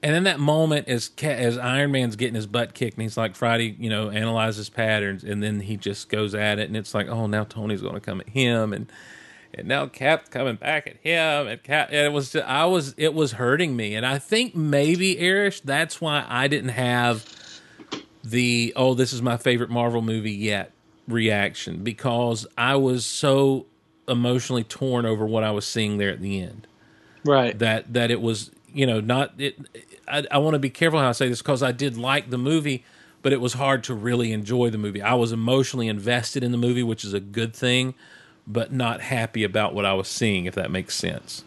and 0.03 0.15
then 0.15 0.25
that 0.25 0.41
moment 0.41 0.89
as 0.89 1.11
as 1.23 1.59
Iron 1.59 1.93
Man's 1.93 2.17
getting 2.17 2.35
his 2.35 2.47
butt 2.47 2.73
kicked 2.73 2.97
and 2.97 3.03
he's 3.03 3.17
like 3.17 3.37
Friday, 3.37 3.77
you 3.79 3.91
know, 3.91 4.11
analyzes 4.11 4.69
patterns. 4.71 5.25
And 5.25 5.43
then 5.43 5.61
he 5.61 5.77
just 5.77 6.09
goes 6.09 6.35
at 6.35 6.59
it 6.59 6.69
and 6.69 6.77
it's 6.77 6.95
like, 6.95 7.09
oh, 7.09 7.27
now 7.27 7.45
Tony's 7.45 7.83
going 7.83 7.95
to 7.95 8.01
come 8.01 8.21
at 8.21 8.31
him. 8.31 8.73
And 8.73 8.91
and 9.55 9.67
now 9.67 9.87
Cap's 9.87 10.29
coming 10.29 10.57
back 10.57 10.87
at 10.87 10.97
him 10.99 11.49
and 11.49 11.63
Cap 11.63 11.89
and 11.91 12.07
it 12.07 12.13
was 12.13 12.33
just, 12.33 12.47
I 12.47 12.67
was 12.67 12.95
it 12.97 13.15
was 13.15 13.33
hurting 13.33 13.77
me. 13.77 13.95
And 13.95 14.07
I 14.07 14.19
think 14.19 14.55
maybe 14.55 15.19
Erich 15.19 15.61
that's 15.63 16.01
why 16.01 16.25
I 16.29 16.49
didn't 16.49 16.71
have 16.71 17.27
the 18.23 18.73
oh 18.77 18.95
this 18.95 19.13
is 19.13 19.23
my 19.23 19.37
favorite 19.37 19.71
Marvel 19.71 20.03
movie 20.03 20.33
yet 20.33 20.73
reaction 21.09 21.83
because 21.83 22.47
I 22.57 22.77
was 22.77 23.05
so 23.05 23.67
emotionally 24.09 24.65
torn 24.65 25.07
over 25.07 25.27
what 25.27 25.43
I 25.43 25.51
was 25.51 25.67
seeing 25.67 25.99
there 25.99 26.11
at 26.11 26.21
the 26.21 26.41
end. 26.41 26.67
Right. 27.25 27.59
That 27.59 27.93
that 27.93 28.11
it 28.11 28.21
was 28.21 28.51
you 28.73 28.87
know 28.87 29.01
not 29.01 29.35
it 29.39 29.59
I, 30.07 30.25
I 30.31 30.39
want 30.39 30.55
to 30.55 30.61
be 30.61 30.71
careful 30.71 31.01
how 31.01 31.09
I 31.09 31.13
say 31.13 31.29
this 31.29 31.43
because 31.43 31.63
I 31.63 31.73
did 31.73 31.97
like 31.97 32.31
the 32.31 32.39
movie 32.39 32.85
but 33.23 33.33
it 33.35 33.41
was 33.41 33.53
hard 33.55 33.85
to 33.85 33.95
really 33.95 34.33
enjoy 34.33 34.71
the 34.71 34.79
movie. 34.79 35.03
I 35.03 35.15
was 35.15 35.33
emotionally 35.33 35.89
invested 35.89 36.45
in 36.45 36.53
the 36.53 36.59
movie 36.59 36.85
which 36.85 37.05
is 37.05 37.13
a 37.13 37.21
good 37.21 37.55
thing 37.55 37.95
but 38.47 38.73
not 38.73 39.01
happy 39.01 39.45
about 39.45 39.75
what 39.75 39.85
I 39.85 39.95
was 39.95 40.09
seeing 40.09 40.47
if 40.47 40.55
that 40.55 40.71
makes 40.71 40.95
sense 40.95 41.45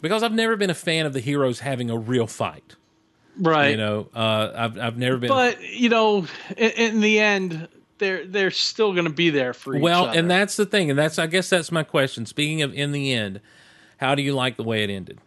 because 0.00 0.22
I've 0.22 0.32
never 0.32 0.56
been 0.56 0.70
a 0.70 0.74
fan 0.74 1.06
of 1.06 1.12
the 1.12 1.20
heroes 1.20 1.60
having 1.60 1.90
a 1.90 1.96
real 1.96 2.26
fight 2.26 2.76
right 3.38 3.70
you 3.70 3.76
know 3.76 4.08
uh, 4.14 4.52
I've, 4.54 4.78
I've 4.78 4.98
never 4.98 5.16
been 5.16 5.28
but 5.28 5.62
you 5.62 5.88
know 5.88 6.26
in, 6.56 6.70
in 6.70 7.00
the 7.00 7.20
end 7.20 7.68
they're 7.98 8.24
they're 8.26 8.50
still 8.50 8.92
going 8.92 9.04
to 9.04 9.12
be 9.12 9.30
there 9.30 9.52
for 9.52 9.76
each 9.76 9.82
well, 9.82 10.06
and 10.06 10.30
that's 10.30 10.56
the 10.56 10.66
thing, 10.66 10.90
and 10.90 10.98
that's 10.98 11.18
I 11.18 11.26
guess 11.26 11.50
that's 11.50 11.70
my 11.70 11.82
question. 11.82 12.26
Speaking 12.26 12.62
of 12.62 12.72
in 12.72 12.92
the 12.92 13.12
end, 13.12 13.40
how 13.98 14.14
do 14.14 14.22
you 14.22 14.34
like 14.34 14.56
the 14.56 14.62
way 14.62 14.84
it 14.84 14.90
ended? 14.90 15.18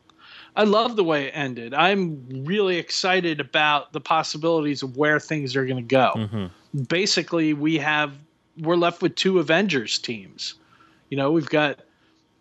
I 0.55 0.63
love 0.63 0.95
the 0.95 1.03
way 1.03 1.27
it 1.27 1.31
ended. 1.31 1.73
I'm 1.73 2.25
really 2.45 2.77
excited 2.77 3.39
about 3.39 3.93
the 3.93 4.01
possibilities 4.01 4.83
of 4.83 4.97
where 4.97 5.19
things 5.19 5.55
are 5.55 5.65
going 5.65 5.77
to 5.77 5.81
go. 5.81 6.11
Mm-hmm. 6.15 6.83
Basically, 6.83 7.53
we 7.53 7.77
have 7.77 8.13
we're 8.57 8.75
left 8.75 9.01
with 9.01 9.15
two 9.15 9.39
Avengers 9.39 9.97
teams. 9.99 10.55
You 11.11 11.17
know, 11.17 11.31
we've 11.31 11.49
got 11.49 11.81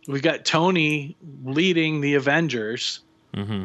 we've 0.08 0.22
got 0.22 0.46
Tony 0.46 1.16
leading 1.44 2.00
the 2.00 2.14
Avengers, 2.14 3.00
Mm-hmm. 3.34 3.64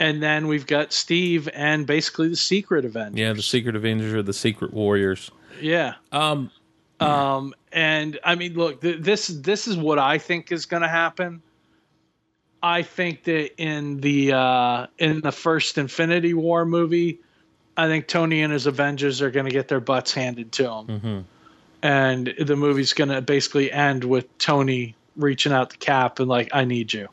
and 0.00 0.22
then 0.22 0.48
we've 0.48 0.66
got 0.66 0.92
Steve 0.92 1.48
and 1.54 1.86
basically 1.86 2.28
the 2.28 2.36
Secret 2.36 2.84
Avengers. 2.84 3.18
Yeah, 3.20 3.32
the 3.34 3.42
Secret 3.42 3.76
Avengers 3.76 4.12
or 4.12 4.22
the 4.22 4.32
Secret 4.32 4.72
Warriors. 4.74 5.30
Yeah. 5.60 5.94
Um, 6.12 6.50
Um, 7.00 7.54
and 7.72 8.18
I 8.24 8.34
mean, 8.34 8.54
look, 8.54 8.80
th- 8.80 9.00
this 9.00 9.28
this 9.28 9.68
is 9.68 9.76
what 9.76 9.98
I 10.00 10.18
think 10.18 10.50
is 10.50 10.66
going 10.66 10.82
to 10.82 10.88
happen. 10.88 11.40
I 12.62 12.82
think 12.82 13.22
that 13.24 13.54
in 13.62 14.00
the 14.00 14.32
uh, 14.32 14.86
in 14.98 15.20
the 15.20 15.30
first 15.30 15.78
Infinity 15.78 16.34
War 16.34 16.64
movie, 16.64 17.20
I 17.76 17.86
think 17.86 18.08
Tony 18.08 18.42
and 18.42 18.52
his 18.52 18.66
Avengers 18.66 19.22
are 19.22 19.30
going 19.30 19.46
to 19.46 19.52
get 19.52 19.68
their 19.68 19.78
butts 19.80 20.12
handed 20.12 20.50
to 20.52 20.62
them, 20.64 20.86
Mhm. 20.86 21.24
And 21.82 22.34
the 22.38 22.56
movie's 22.56 22.92
going 22.92 23.10
to 23.10 23.20
basically 23.22 23.70
end 23.72 24.04
with 24.04 24.36
Tony 24.38 24.94
reaching 25.16 25.52
out 25.52 25.70
to 25.70 25.76
Cap 25.78 26.18
and 26.20 26.28
like, 26.28 26.50
"I 26.52 26.64
need 26.64 26.92
you." 26.92 27.08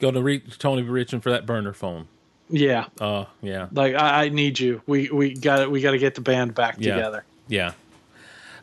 go 0.00 0.10
to 0.10 0.20
re- 0.20 0.40
Tony 0.58 0.82
reaching 0.82 1.20
for 1.20 1.30
that 1.30 1.46
burner 1.46 1.72
phone. 1.72 2.08
Yeah, 2.50 2.86
Oh, 3.00 3.28
yeah, 3.40 3.68
like 3.72 3.94
I, 3.94 4.24
I 4.24 4.28
need 4.30 4.58
you. 4.58 4.82
We 4.86 5.08
we 5.10 5.34
got 5.34 5.70
we 5.70 5.80
got 5.80 5.92
to 5.92 5.98
get 5.98 6.14
the 6.16 6.20
band 6.20 6.54
back 6.54 6.76
Yeah. 6.78 6.94
together. 6.96 7.24
yeah. 7.48 7.72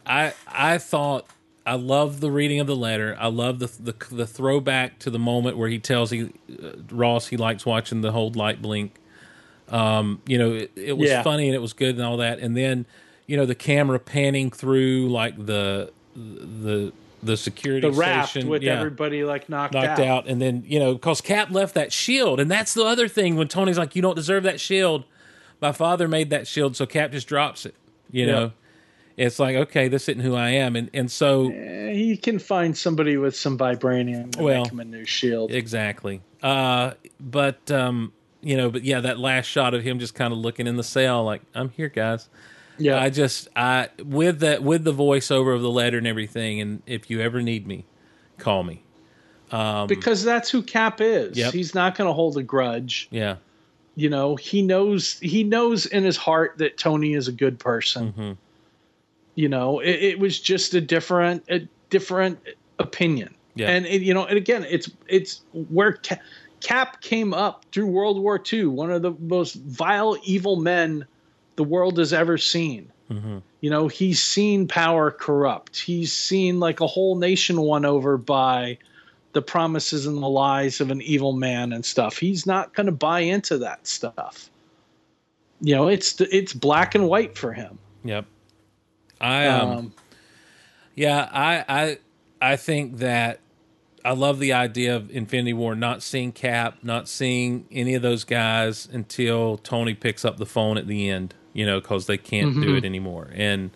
I 0.05 0.33
I 0.47 0.77
thought 0.79 1.25
I 1.65 1.75
love 1.75 2.19
the 2.19 2.29
reading 2.31 2.59
of 2.59 2.67
the 2.67 2.75
letter. 2.75 3.15
I 3.19 3.27
love 3.27 3.59
the 3.59 3.67
the, 3.67 3.95
the 4.15 4.27
throwback 4.27 4.99
to 4.99 5.09
the 5.09 5.19
moment 5.19 5.57
where 5.57 5.69
he 5.69 5.79
tells 5.79 6.11
he 6.11 6.23
uh, 6.61 6.71
Ross 6.91 7.27
he 7.27 7.37
likes 7.37 7.65
watching 7.65 8.01
the 8.01 8.11
whole 8.11 8.31
light 8.31 8.61
blink. 8.61 8.95
Um, 9.69 10.21
you 10.25 10.37
know, 10.37 10.53
it, 10.53 10.71
it 10.75 10.97
was 10.97 11.09
Yeah. 11.09 11.21
funny 11.23 11.47
and 11.47 11.55
it 11.55 11.59
was 11.61 11.73
good 11.73 11.95
and 11.95 12.03
all 12.03 12.17
that. 12.17 12.39
And 12.39 12.57
then, 12.57 12.85
you 13.29 13.37
know, 13.37 13.45
the 13.45 13.55
camera 13.55 13.99
panning 13.99 14.49
through 14.51 15.09
like 15.09 15.35
the 15.45 15.91
the 16.15 16.91
the 17.21 17.37
security 17.37 17.87
The 17.89 17.93
raft 17.95 18.31
station 18.31 18.49
with 18.49 18.63
yeah. 18.63 18.73
everybody 18.77 19.23
like 19.23 19.49
knocked, 19.49 19.73
knocked 19.73 19.99
out. 19.99 20.27
and 20.27 20.41
then 20.41 20.63
you 20.65 20.79
know 20.79 20.93
because 20.93 21.21
cap 21.21 21.51
left 21.51 21.75
that 21.75 21.91
shield 21.93 22.39
and 22.39 22.49
that's 22.49 22.73
the 22.73 22.83
other 22.85 23.07
thing 23.09 23.35
when 23.35 23.47
tony's 23.49 23.77
like 23.77 23.93
you 23.95 24.01
don't 24.01 24.15
deserve 24.15 24.43
that 24.43 24.59
shield 24.59 25.03
my 25.61 25.73
father 25.73 26.07
made 26.07 26.29
that 26.29 26.47
shield 26.47 26.77
so 26.77 26.85
cap 26.85 27.11
just 27.11 27.27
drops 27.27 27.65
it 27.65 27.75
you 28.09 28.25
Yeah. 28.25 28.31
know 28.31 28.51
it's 29.17 29.37
like 29.37 29.55
okay 29.57 29.89
this 29.89 30.07
isn't 30.07 30.21
who 30.23 30.33
i 30.33 30.49
am 30.51 30.77
and 30.77 30.89
and 30.93 31.11
so 31.11 31.51
Eh, 31.51 31.91
You 31.91 32.17
can 32.17 32.39
find 32.39 32.75
somebody 32.77 33.17
with 33.17 33.35
some 33.35 33.57
vibranium 33.57 34.31
to 34.31 34.41
Well, 34.43 34.63
make 34.63 34.71
him 34.71 34.79
a 34.79 34.85
new 34.85 35.03
shield. 35.05 35.51
exactly 35.51 36.21
uh 36.41 36.93
but 37.19 37.69
um 37.69 38.13
you 38.41 38.55
know 38.55 38.69
but 38.71 38.85
yeah 38.85 39.01
that 39.01 39.19
last 39.19 39.45
shot 39.47 39.73
of 39.73 39.83
him 39.83 39.99
just 39.99 40.15
kind 40.15 40.31
of 40.31 40.39
looking 40.39 40.67
in 40.67 40.77
the 40.77 40.83
cell 40.85 41.25
like 41.25 41.41
i'm 41.53 41.67
here 41.71 41.89
guys 41.89 42.29
yeah, 42.79 42.99
i 42.99 43.09
just 43.09 43.47
i 43.55 43.89
with 44.03 44.39
that 44.39 44.63
with 44.63 44.83
the 44.83 44.93
voiceover 44.93 45.55
of 45.55 45.61
the 45.61 45.69
letter 45.69 45.97
and 45.97 46.07
everything 46.07 46.61
and 46.61 46.81
if 46.85 47.09
you 47.09 47.21
ever 47.21 47.41
need 47.41 47.67
me 47.67 47.85
call 48.37 48.63
me 48.63 48.83
because 49.49 50.23
that's 50.23 50.49
who 50.49 50.61
Cap 50.61 51.01
is. 51.01 51.37
Yep. 51.37 51.53
He's 51.53 51.73
not 51.73 51.95
going 51.95 52.07
to 52.07 52.13
hold 52.13 52.37
a 52.37 52.43
grudge. 52.43 53.07
yeah 53.11 53.37
You 53.95 54.09
know, 54.09 54.35
he 54.35 54.61
knows 54.61 55.19
he 55.19 55.43
knows 55.43 55.85
in 55.85 56.03
his 56.03 56.17
heart 56.17 56.57
that 56.57 56.77
Tony 56.77 57.13
is 57.13 57.27
a 57.27 57.31
good 57.31 57.59
person. 57.59 58.13
Mm-hmm. 58.13 58.31
You 59.35 59.49
know, 59.49 59.79
it, 59.79 59.95
it 59.95 60.19
was 60.19 60.39
just 60.39 60.73
a 60.73 60.81
different 60.81 61.43
a 61.49 61.67
different 61.89 62.39
opinion. 62.77 63.33
Yeah. 63.55 63.69
And 63.69 63.85
it, 63.85 64.01
you 64.01 64.13
know, 64.13 64.25
and 64.25 64.37
again, 64.37 64.65
it's 64.69 64.89
it's 65.07 65.41
where 65.53 65.93
Cap, 65.93 66.21
Cap 66.61 67.01
came 67.01 67.33
up 67.33 67.65
through 67.71 67.87
World 67.87 68.21
War 68.21 68.41
II, 68.51 68.67
one 68.67 68.91
of 68.91 69.01
the 69.01 69.11
most 69.19 69.55
vile, 69.55 70.17
evil 70.23 70.57
men 70.57 71.05
the 71.59 71.63
world 71.65 71.97
has 71.97 72.13
ever 72.13 72.37
seen. 72.37 72.89
You 73.59 73.69
know, 73.69 73.89
he's 73.89 74.23
seen 74.23 74.65
power 74.65 75.11
corrupt. 75.11 75.77
He's 75.77 76.13
seen 76.13 76.61
like 76.61 76.79
a 76.79 76.87
whole 76.87 77.17
nation 77.17 77.59
won 77.59 77.83
over 77.83 78.15
by 78.17 78.77
the 79.33 79.41
promises 79.41 80.05
and 80.05 80.23
the 80.23 80.29
lies 80.29 80.79
of 80.79 80.89
an 80.89 81.01
evil 81.01 81.33
man 81.33 81.73
and 81.73 81.83
stuff. 81.83 82.17
He's 82.17 82.45
not 82.45 82.73
going 82.75 82.85
to 82.85 82.93
buy 82.93 83.19
into 83.19 83.57
that 83.57 83.85
stuff. 83.85 84.49
You 85.59 85.75
know, 85.75 85.89
it's 85.89 86.21
it's 86.21 86.53
black 86.53 86.95
and 86.95 87.09
white 87.09 87.37
for 87.37 87.51
him. 87.51 87.77
yep 88.05 88.25
i 89.19 89.45
um, 89.47 89.69
Um, 89.69 89.93
Yeah, 90.95 91.27
I 91.29 91.65
I 91.67 91.97
I 92.53 92.55
think 92.55 92.99
that 92.99 93.41
I 94.05 94.13
love 94.13 94.39
the 94.39 94.53
idea 94.53 94.95
of 94.95 95.11
Infinity 95.11 95.51
War 95.51 95.75
not 95.75 96.01
seeing 96.03 96.31
Cap, 96.31 96.77
not 96.83 97.09
seeing 97.09 97.65
any 97.69 97.95
of 97.95 98.01
those 98.01 98.23
guys 98.23 98.87
until 98.89 99.57
Tony 99.57 99.93
picks 99.93 100.23
up 100.23 100.37
the 100.37 100.45
phone 100.45 100.77
at 100.77 100.87
the 100.87 101.09
end, 101.09 101.35
you 101.59 101.65
know, 101.65 101.79
because 101.79 102.05
they 102.07 102.17
can't 102.17 102.53
do 102.61 102.75
it 102.75 102.85
anymore. 102.85 103.27
And 103.35 103.69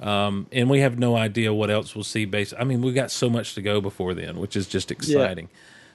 um 0.00 0.46
and 0.50 0.68
we 0.68 0.80
have 0.80 0.98
no 0.98 1.14
idea 1.16 1.54
what 1.54 1.70
else 1.70 1.94
we'll 1.94 2.02
see 2.16 2.24
based 2.24 2.54
I 2.58 2.64
mean, 2.64 2.82
we've 2.82 2.94
got 3.02 3.10
so 3.10 3.30
much 3.30 3.54
to 3.54 3.62
go 3.62 3.80
before 3.80 4.14
then, 4.14 4.38
which 4.42 4.56
is 4.56 4.66
just 4.66 4.90
exciting. 4.90 5.48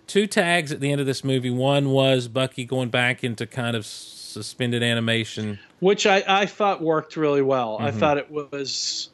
Two 0.07 0.25
tags 0.27 0.71
at 0.71 0.79
the 0.79 0.89
end 0.91 1.01
of 1.01 1.07
this 1.07 1.23
movie. 1.25 1.49
One 1.49 1.89
was 1.91 2.29
Bucky 2.29 2.63
going 2.63 2.87
back 2.89 3.23
into 3.25 3.45
kind 3.45 3.75
of 3.75 3.85
suspended 3.85 4.81
animation. 4.81 5.59
which 5.81 6.05
I, 6.05 6.23
I 6.27 6.45
thought 6.45 6.81
worked 6.81 7.17
really 7.17 7.41
well. 7.41 7.77
I 7.79 7.89
Mm-hmm. 7.89 7.99
thought 7.99 8.17
it 8.17 8.31
was 8.31 9.09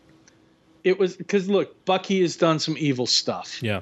it 0.83 0.99
was 0.99 1.15
because 1.17 1.49
look, 1.49 1.83
Bucky 1.85 2.21
has 2.21 2.35
done 2.35 2.59
some 2.59 2.75
evil 2.77 3.07
stuff. 3.07 3.63
Yeah. 3.63 3.81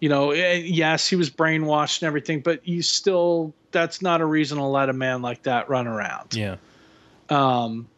You 0.00 0.08
know, 0.08 0.30
eh, 0.30 0.54
yes, 0.64 1.06
he 1.08 1.16
was 1.16 1.30
brainwashed 1.30 2.00
and 2.02 2.06
everything, 2.06 2.40
but 2.40 2.66
you 2.66 2.80
still 2.82 3.52
that's 3.70 4.00
not 4.02 4.20
a 4.20 4.26
reason 4.26 4.58
to 4.58 4.64
let 4.64 4.88
a 4.88 4.92
man 4.92 5.20
like 5.22 5.42
that 5.44 5.68
run 5.68 5.86
around. 5.86 6.34
Yeah. 6.34 6.56
Um, 7.28 7.88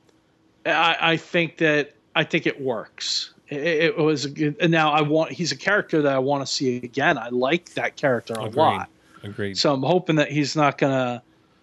I, 0.67 0.97
I 1.01 1.17
think 1.17 1.59
that 1.59 1.95
I 2.15 2.25
think 2.25 2.47
it 2.47 2.61
works. 2.61 3.33
It, 3.49 3.59
it 3.59 3.99
was 3.99 4.25
a 4.25 4.31
good, 4.31 4.57
and 4.61 4.71
now 4.73 4.91
I 4.93 5.03
want 5.03 5.33
he's 5.33 5.53
a 5.53 5.57
character 5.57 6.03
that 6.03 6.13
I 6.13 6.19
want 6.19 6.47
to 6.47 6.53
see 6.53 6.77
again. 6.77 7.19
I 7.19 7.29
like 7.29 7.75
that 7.75 7.97
character 7.97 8.35
a 8.35 8.45
Agreed. 8.45 8.57
lot. 8.57 8.89
Agreed. 9.23 9.57
So 9.59 9.73
I'm 9.73 9.83
hoping 9.83 10.17
that 10.17 10.31
he's 10.31 10.57
not 10.57 10.79
gonna. 10.79 11.23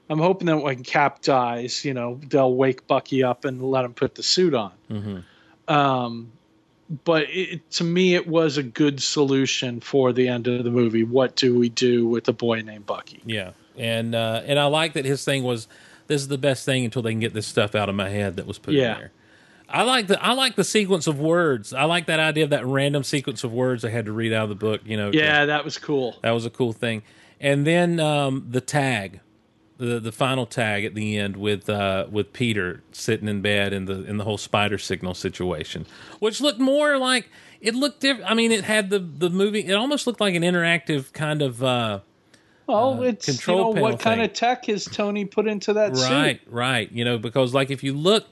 I'm 0.10 0.20
hoping 0.20 0.48
that 0.48 0.58
when 0.58 0.84
Cap 0.84 1.22
dies, 1.22 1.86
you 1.86 1.94
know, 1.94 2.20
they'll 2.28 2.54
wake 2.54 2.86
Bucky 2.88 3.24
up 3.24 3.46
and 3.46 3.62
let 3.64 3.86
him 3.86 3.94
put 3.94 4.16
the 4.16 4.24
suit 4.24 4.54
on. 4.54 4.72
Mhm. 4.90 5.24
Um, 5.74 6.32
but 7.06 7.28
it, 7.30 7.70
to 7.72 7.86
me, 7.86 8.16
it 8.16 8.28
was 8.28 8.58
a 8.58 8.64
good 8.64 9.02
solution 9.02 9.80
for 9.80 10.12
the 10.12 10.28
end 10.28 10.48
of 10.48 10.66
the 10.66 10.70
movie. 10.72 11.06
What 11.06 11.38
do 11.38 11.58
we 11.58 11.70
do 11.70 12.06
with 12.06 12.28
a 12.28 12.34
boy 12.34 12.62
named 12.62 12.86
Bucky? 12.86 13.22
Yeah, 13.26 13.52
and 13.78 14.14
uh, 14.14 14.42
and 14.46 14.60
I 14.60 14.66
like 14.66 14.94
that 14.94 15.06
his 15.06 15.24
thing 15.24 15.44
was 15.44 15.68
this 16.12 16.22
is 16.22 16.28
the 16.28 16.38
best 16.38 16.66
thing 16.66 16.84
until 16.86 17.02
they 17.02 17.12
can 17.12 17.20
get 17.22 17.34
this 17.34 17.48
stuff 17.48 17.74
out 17.74 17.88
of 17.90 17.96
my 17.96 18.10
head 18.10 18.36
that 18.36 18.46
was 18.46 18.60
put 18.60 18.74
Yeah. 18.74 18.94
in 18.94 19.00
there. 19.00 19.12
I 19.70 19.84
like 19.84 20.08
the 20.08 20.22
I 20.22 20.34
like 20.34 20.56
the 20.58 20.66
sequence 20.66 21.08
of 21.08 21.18
words. 21.20 21.74
I 21.74 21.86
like 21.86 22.06
that 22.08 22.20
idea 22.20 22.44
of 22.44 22.50
that 22.50 22.66
random 22.66 23.04
sequence 23.04 23.44
of 23.46 23.54
words 23.54 23.86
I 23.86 23.90
had 23.90 24.06
to 24.08 24.12
read 24.12 24.34
out 24.34 24.44
of 24.44 24.50
the 24.50 24.56
book. 24.56 24.82
You 24.86 24.98
know, 24.98 25.12
Yeah, 25.14 25.46
that 25.46 25.64
was 25.64 25.78
cool. 25.78 26.18
that 26.24 26.32
was 26.32 26.46
a 26.46 26.50
cool 26.50 26.74
thing. 26.74 27.04
And 27.40 27.66
then 27.66 28.00
um, 28.02 28.46
the 28.50 28.60
tag, 28.60 29.22
the 29.78 30.00
the 30.02 30.12
final 30.12 30.46
tag 30.46 30.84
at 30.84 30.94
the 30.94 31.18
end 31.18 31.38
with 31.38 31.70
uh, 31.70 32.06
with 32.12 32.34
Peter 32.34 32.84
sitting 32.92 33.30
in 33.30 33.42
bed 33.42 33.72
in 33.72 33.86
the 33.86 34.04
in 34.04 34.18
the 34.18 34.26
whole 34.26 34.38
spider 34.38 34.78
signal 34.78 35.14
situation, 35.14 35.86
which 36.20 36.42
looked 36.42 36.60
more 36.60 36.98
like 36.98 37.30
it 37.62 37.74
looked 37.74 38.02
different. 38.02 38.30
I 38.30 38.34
mean, 38.34 38.52
it 38.52 38.66
had 38.66 38.90
the 38.90 39.00
the 39.00 39.30
movie. 39.30 39.62
It 39.66 39.74
almost 39.74 40.06
looked 40.06 40.20
like 40.20 40.36
an 40.36 40.44
interactive 40.44 41.14
kind 41.14 41.42
of. 41.42 41.64
Uh, 41.64 42.00
Well, 42.72 43.00
uh, 43.00 43.04
it's 43.04 43.26
control 43.26 43.58
you 43.58 43.64
know, 43.64 43.74
panel 43.74 43.90
what 43.92 44.00
kind 44.00 44.22
of 44.22 44.34
tech 44.34 44.66
has 44.66 44.86
Tony 44.86 45.26
put 45.26 45.48
into 45.48 45.74
that 45.74 45.94
right, 45.94 46.40
suit? 46.40 46.52
right. 46.52 46.92
You 46.92 47.06
know, 47.06 47.18
because 47.18 47.54
like 47.54 47.70
if 47.70 47.84
you 47.84 47.94
look, 47.94 48.28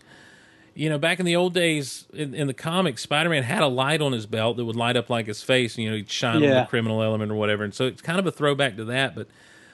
you 0.74 0.90
know, 0.90 0.98
back 0.98 1.20
in 1.20 1.26
the 1.26 1.36
old 1.36 1.54
days 1.54 2.06
in, 2.14 2.34
in 2.34 2.48
the 2.48 2.54
comics, 2.54 3.02
Spider 3.02 3.30
Man 3.30 3.44
had 3.44 3.62
a 3.62 3.68
light 3.68 4.02
on 4.02 4.12
his 4.12 4.26
belt 4.26 4.58
that 4.58 4.66
would 4.66 4.76
light 4.76 4.98
up 4.98 5.10
like 5.10 5.28
his 5.28 5.42
face. 5.42 5.76
And, 5.76 5.84
you 5.84 5.90
know, 5.90 5.98
he'd 5.98 6.10
shine 6.10 6.38
on 6.38 6.42
the 6.42 6.68
criminal 6.70 7.04
element 7.04 7.32
or 7.32 7.36
whatever. 7.36 7.64
And 7.64 7.74
so 7.74 7.86
it's 7.86 8.02
kind 8.02 8.20
of 8.20 8.26
a 8.26 8.32
throwback 8.32 8.78
to 8.78 8.86
that. 8.86 9.16
But 9.16 9.28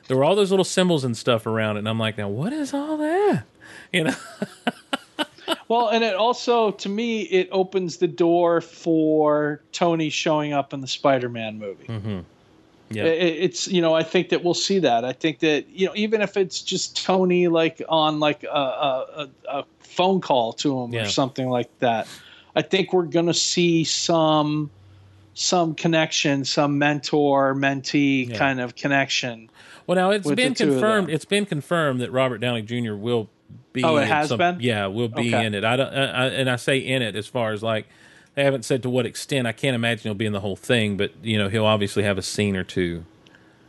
there 0.07 0.17
were 0.17 0.23
all 0.23 0.35
those 0.35 0.51
little 0.51 0.65
symbols 0.65 1.03
and 1.03 1.15
stuff 1.15 1.45
around 1.45 1.77
it, 1.77 1.79
and 1.79 1.89
I'm 1.89 1.99
like, 1.99 2.17
now 2.17 2.29
what 2.29 2.53
is 2.53 2.73
all 2.73 2.97
that? 2.97 3.43
You 3.91 4.05
know, 4.05 4.15
Well, 5.67 5.89
and 5.89 6.03
it 6.03 6.15
also, 6.15 6.71
to 6.71 6.89
me, 6.89 7.21
it 7.21 7.49
opens 7.51 7.97
the 7.97 8.07
door 8.07 8.61
for 8.61 9.61
Tony 9.71 10.09
showing 10.09 10.53
up 10.53 10.73
in 10.73 10.81
the 10.81 10.87
Spider-Man 10.87 11.57
movie. 11.57 11.85
Mm-hmm. 11.85 12.19
Yeah, 12.89 13.03
it's 13.03 13.67
you 13.67 13.81
know 13.81 13.93
I 13.93 14.03
think 14.03 14.29
that 14.29 14.43
we'll 14.43 14.53
see 14.53 14.79
that. 14.79 15.03
I 15.05 15.11
think 15.13 15.39
that 15.39 15.67
you 15.69 15.87
know 15.87 15.93
even 15.95 16.21
if 16.21 16.37
it's 16.37 16.61
just 16.61 17.03
Tony 17.03 17.47
like 17.47 17.81
on 17.89 18.19
like 18.19 18.43
a, 18.43 18.47
a, 18.47 19.29
a, 19.49 19.65
phone 19.79 20.19
call 20.21 20.53
to 20.53 20.81
him 20.81 20.93
Yeah. 20.93 21.03
or 21.03 21.09
something 21.09 21.49
like 21.49 21.69
that, 21.79 22.07
I 22.55 22.61
think 22.61 22.93
we're 22.93 23.05
gonna 23.05 23.33
see 23.33 23.83
some 23.85 24.69
some 25.33 25.73
connection, 25.75 26.45
some 26.45 26.77
mentor 26.77 27.55
mentee 27.55 28.29
Yeah. 28.29 28.37
kind 28.37 28.59
of 28.61 28.75
connection. 28.75 29.49
Well, 29.87 29.95
now 29.95 30.11
it's 30.11 30.29
been 30.29 30.53
the 30.53 30.55
two 30.55 30.67
of 30.67 30.73
confirmed. 30.75 31.09
It's 31.09 31.25
been 31.25 31.45
confirmed 31.45 32.01
that 32.01 32.11
Robert 32.11 32.37
Downey 32.39 32.61
Jr. 32.61 32.93
will 32.93 33.29
be. 33.73 33.83
Oh, 33.83 33.97
it 33.97 34.03
in 34.03 34.07
has 34.07 34.29
some- 34.29 34.37
been? 34.37 34.57
Yeah, 34.59 34.87
will 34.87 35.09
be 35.09 35.33
Okay. 35.33 35.45
in 35.45 35.53
it. 35.53 35.63
I 35.63 35.75
don't, 35.75 35.93
I, 35.93 36.05
I- 36.05 36.27
and 36.27 36.49
I 36.49 36.55
say 36.55 36.77
in 36.77 37.01
it 37.01 37.15
as 37.15 37.27
far 37.27 37.51
as 37.51 37.61
like 37.63 37.87
they 38.35 38.43
haven't 38.43 38.63
said 38.65 38.83
to 38.83 38.89
what 38.89 39.05
extent. 39.05 39.47
I 39.47 39.51
can't 39.51 39.75
imagine 39.75 40.03
he'll 40.03 40.13
be 40.13 40.25
in 40.25 40.33
the 40.33 40.41
whole 40.41 40.55
thing, 40.55 40.97
but 40.97 41.11
you 41.23 41.37
know 41.37 41.49
he'll 41.49 41.65
obviously 41.65 42.03
have 42.03 42.17
a 42.17 42.21
scene 42.21 42.55
or 42.55 42.63
two 42.63 43.05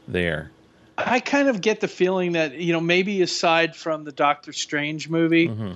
there. 0.08 0.50
I 0.98 1.20
kind 1.20 1.48
of 1.48 1.60
get 1.60 1.80
the 1.80 1.88
feeling 1.88 2.32
that 2.32 2.54
you 2.54 2.72
know 2.72 2.80
maybe 2.80 3.22
aside 3.22 3.76
from 3.76 4.04
the 4.04 4.12
Doctor 4.12 4.52
Strange 4.52 5.08
movie, 5.08 5.48
Mm-hmm. 5.48 5.72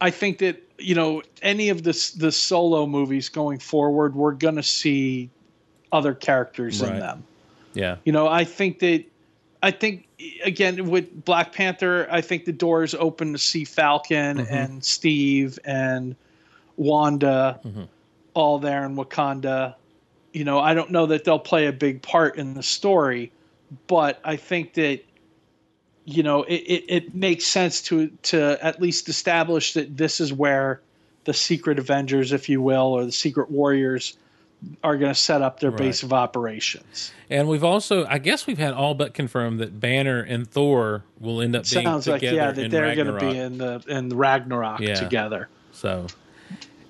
I 0.00 0.10
think 0.10 0.38
that 0.38 0.62
you 0.78 0.94
know 0.94 1.22
any 1.42 1.68
of 1.68 1.82
the 1.82 1.92
the 2.16 2.32
solo 2.32 2.86
movies 2.86 3.28
going 3.28 3.58
forward, 3.58 4.14
we're 4.14 4.32
going 4.32 4.56
to 4.56 4.62
see 4.62 5.28
other 5.92 6.14
characters 6.14 6.80
in 6.82 6.98
them. 6.98 7.24
Yeah, 7.74 7.96
You 8.04 8.12
know, 8.12 8.26
I 8.28 8.44
think 8.44 8.78
that 8.80 9.04
I 9.62 9.70
think 9.72 10.06
again 10.44 10.88
with 10.88 11.24
Black 11.24 11.52
Panther, 11.52 12.06
I 12.10 12.20
think 12.20 12.44
the 12.44 12.52
door 12.52 12.82
is 12.84 12.94
open 12.94 13.32
to 13.32 13.38
see 13.38 13.64
Falcon 13.64 14.38
Mm-hmm. 14.38 14.54
and 14.54 14.84
Steve 14.84 15.58
and 15.64 16.16
Wanda 16.76 17.60
Mm-hmm. 17.64 17.82
All 18.34 18.58
there 18.58 18.84
in 18.84 18.96
Wakanda. 18.96 19.74
You 20.32 20.44
know, 20.44 20.58
I 20.60 20.74
don't 20.74 20.90
know 20.90 21.06
that 21.06 21.24
they'll 21.24 21.38
play 21.38 21.66
a 21.66 21.72
big 21.72 22.02
part 22.02 22.36
in 22.36 22.54
the 22.54 22.62
story, 22.62 23.32
but 23.86 24.20
I 24.24 24.36
think 24.36 24.74
that 24.74 25.00
you 26.04 26.22
know 26.22 26.42
it, 26.44 26.54
it, 26.54 26.84
it 26.88 27.14
makes 27.14 27.44
sense 27.46 27.82
to 27.82 28.08
to 28.22 28.58
at 28.64 28.80
least 28.80 29.08
establish 29.08 29.74
that 29.74 29.96
this 29.96 30.20
is 30.20 30.32
where 30.32 30.80
the 31.24 31.34
secret 31.34 31.78
Avengers, 31.78 32.32
if 32.32 32.48
you 32.48 32.62
will, 32.62 32.92
or 32.94 33.04
the 33.04 33.12
secret 33.12 33.50
Warriors 33.50 34.16
are 34.84 34.96
going 34.96 35.12
to 35.12 35.18
set 35.18 35.40
up 35.42 35.60
their 35.60 35.70
base 35.70 36.02
of 36.02 36.12
operations. 36.12 37.12
and 37.30 37.48
we've 37.48 37.64
also, 37.64 38.04
I 38.06 38.18
guess, 38.18 38.46
we've 38.46 38.58
had 38.58 38.74
all 38.74 38.94
but 38.94 39.14
confirmed 39.14 39.58
that 39.60 39.80
Banner 39.80 40.20
and 40.20 40.46
Thor 40.46 41.02
will 41.18 41.40
end 41.40 41.56
up 41.56 41.68
being 41.70 41.84
Sounds 41.86 42.06
like 42.06 42.20
yeah 42.22 42.52
that 42.52 42.70
they're 42.70 42.94
going 42.94 43.06
to 43.06 43.18
be 43.18 43.38
in 43.38 43.58
the 43.58 43.82
in 43.88 44.08
the 44.10 44.16
Ragnarok 44.16 44.80
Yeah. 44.80 44.94
together. 44.94 45.48
So, 45.72 46.06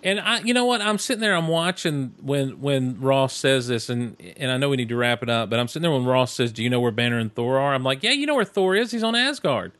and 0.02 0.20
I, 0.20 0.40
you 0.40 0.54
know 0.54 0.64
what? 0.64 0.80
I'm 0.80 0.98
sitting 0.98 1.20
there. 1.20 1.34
I'm 1.34 1.48
watching 1.48 2.14
when 2.20 2.60
when 2.60 3.00
Ross 3.00 3.34
says 3.34 3.68
this, 3.68 3.88
and 3.88 4.16
and 4.36 4.50
I 4.50 4.56
know 4.56 4.68
we 4.68 4.76
need 4.76 4.88
to 4.88 4.96
wrap 4.96 5.22
it 5.22 5.28
up, 5.28 5.50
but 5.50 5.58
I'm 5.58 5.68
sitting 5.68 5.82
there 5.82 5.90
when 5.90 6.04
Ross 6.04 6.32
says, 6.32 6.52
"Do 6.52 6.62
you 6.62 6.70
know 6.70 6.80
where 6.80 6.90
Banner 6.90 7.18
and 7.18 7.34
Thor 7.34 7.58
are?" 7.58 7.74
I'm 7.74 7.82
like, 7.82 8.02
"Yeah, 8.02 8.12
you 8.12 8.26
know 8.26 8.34
where 8.34 8.44
Thor 8.44 8.74
is. 8.74 8.90
He's 8.90 9.02
on 9.02 9.14
Asgard. 9.14 9.72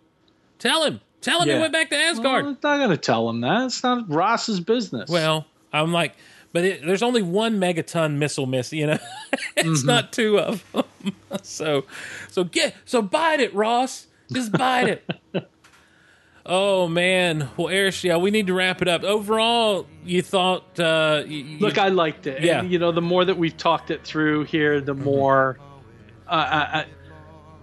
Tell 0.59 0.85
him. 0.85 1.01
Tell 1.21 1.43
him 1.43 1.49
he 1.49 1.55
went 1.55 1.73
back 1.73 1.91
to 1.91 1.97
Asgard." 1.97 2.45
Well, 2.45 2.53
it's 2.53 2.63
not 2.63 2.77
going 2.79 2.91
to 2.91 2.97
tell 2.97 3.29
him 3.29 3.41
that. 3.41 3.67
It's 3.67 3.83
not 3.83 4.11
Ross's 4.11 4.61
business. 4.61 5.09
Well, 5.09 5.47
I'm 5.73 5.93
like, 5.93 6.15
but 6.53 6.65
it, 6.65 6.85
there's 6.85 7.03
only 7.03 7.23
one 7.23 7.61
megaton 7.61 8.17
missile 8.17 8.47
miss. 8.47 8.73
You 8.73 8.89
know, 8.89 8.99
it's 9.57 9.81
mm-hmm. 9.81 9.87
not 9.87 10.13
two 10.13 10.39
of 10.39 10.65
them. 10.73 10.85
so, 11.43 11.85
so 12.31 12.45
get 12.45 12.75
so 12.85 13.03
bite 13.03 13.41
it, 13.41 13.55
Ross. 13.55 14.07
Just 14.33 14.53
bite 14.53 14.89
it. 14.89 15.11
oh 16.51 16.89
man. 16.89 17.49
Well, 17.57 17.69
Erich, 17.69 18.05
yeah, 18.05 18.19
we 18.19 18.31
need 18.31 18.49
to 18.49 18.55
wrap 18.55 18.83
it 18.83 18.89
up. 18.89 19.05
Overall, 19.05 19.87
you 20.05 20.21
thought? 20.21 20.79
Uh, 20.79 21.23
you, 21.27 21.59
look, 21.59 21.79
I 21.79 21.89
liked 21.89 22.27
it. 22.27 22.43
Yeah. 22.43 22.61
And, 22.61 22.71
you 22.71 22.79
know, 22.79 22.93
the 22.93 23.01
more 23.01 23.25
that 23.25 23.39
we've 23.39 23.57
talked 23.57 23.91
it 23.91 24.05
through 24.05 24.45
here, 24.45 24.81
the 24.81 24.95
more 24.95 25.59
uh, 26.27 26.31
I, 26.31 26.87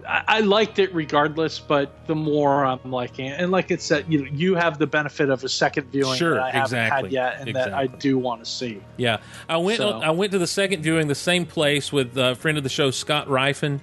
I, 0.06 0.24
I 0.26 0.40
liked 0.40 0.78
it 0.78 0.92
regardless. 0.94 1.58
But 1.58 2.06
the 2.06 2.14
more 2.14 2.64
I'm 2.64 2.90
liking 2.90 3.26
it, 3.26 3.38
and 3.38 3.52
like 3.52 3.70
it 3.70 3.82
said, 3.82 4.06
you 4.08 4.24
know, 4.24 4.30
you 4.32 4.54
have 4.54 4.78
the 4.78 4.86
benefit 4.86 5.28
of 5.28 5.44
a 5.44 5.48
second 5.48 5.92
viewing 5.92 6.16
Sure, 6.16 6.34
that 6.34 6.42
I 6.42 6.50
haven't 6.50 6.78
exactly, 6.78 7.08
had 7.08 7.12
yet, 7.12 7.40
and 7.40 7.54
that 7.54 7.74
I 7.74 7.86
do 7.86 8.16
want 8.18 8.42
to 8.42 8.50
see. 8.50 8.80
Yeah, 8.96 9.18
I 9.48 9.58
went. 9.58 9.78
So- 9.78 10.00
I 10.00 10.10
went 10.10 10.32
to 10.32 10.38
the 10.38 10.46
second 10.46 10.82
viewing, 10.82 11.08
the 11.08 11.14
same 11.14 11.44
place 11.44 11.92
with 11.92 12.16
a 12.16 12.34
friend 12.36 12.56
of 12.56 12.64
the 12.64 12.70
show, 12.70 12.90
Scott 12.90 13.28
Rifen, 13.28 13.80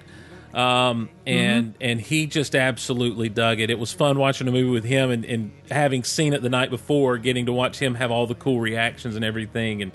um, 0.56 1.10
and 1.26 1.76
and 1.82 2.00
he 2.00 2.28
just 2.28 2.56
absolutely 2.56 3.28
dug 3.28 3.60
it. 3.60 3.70
It 3.70 3.78
was 3.78 3.92
fun 3.92 4.18
watching 4.18 4.48
a 4.48 4.52
movie 4.52 4.70
with 4.70 4.86
him, 4.86 5.12
and, 5.12 5.26
and 5.26 5.52
having 5.70 6.06
seen 6.06 6.34
it 6.34 6.42
the 6.42 6.50
night 6.50 6.70
before, 6.70 7.18
getting 7.18 7.48
to 7.48 7.54
watch 7.54 7.78
him 7.78 7.96
have 7.96 8.10
all 8.10 8.26
the 8.26 8.36
cool 8.36 8.62
reactions 8.62 9.18
and 9.18 9.26
everything, 9.26 9.82
and 9.82 9.92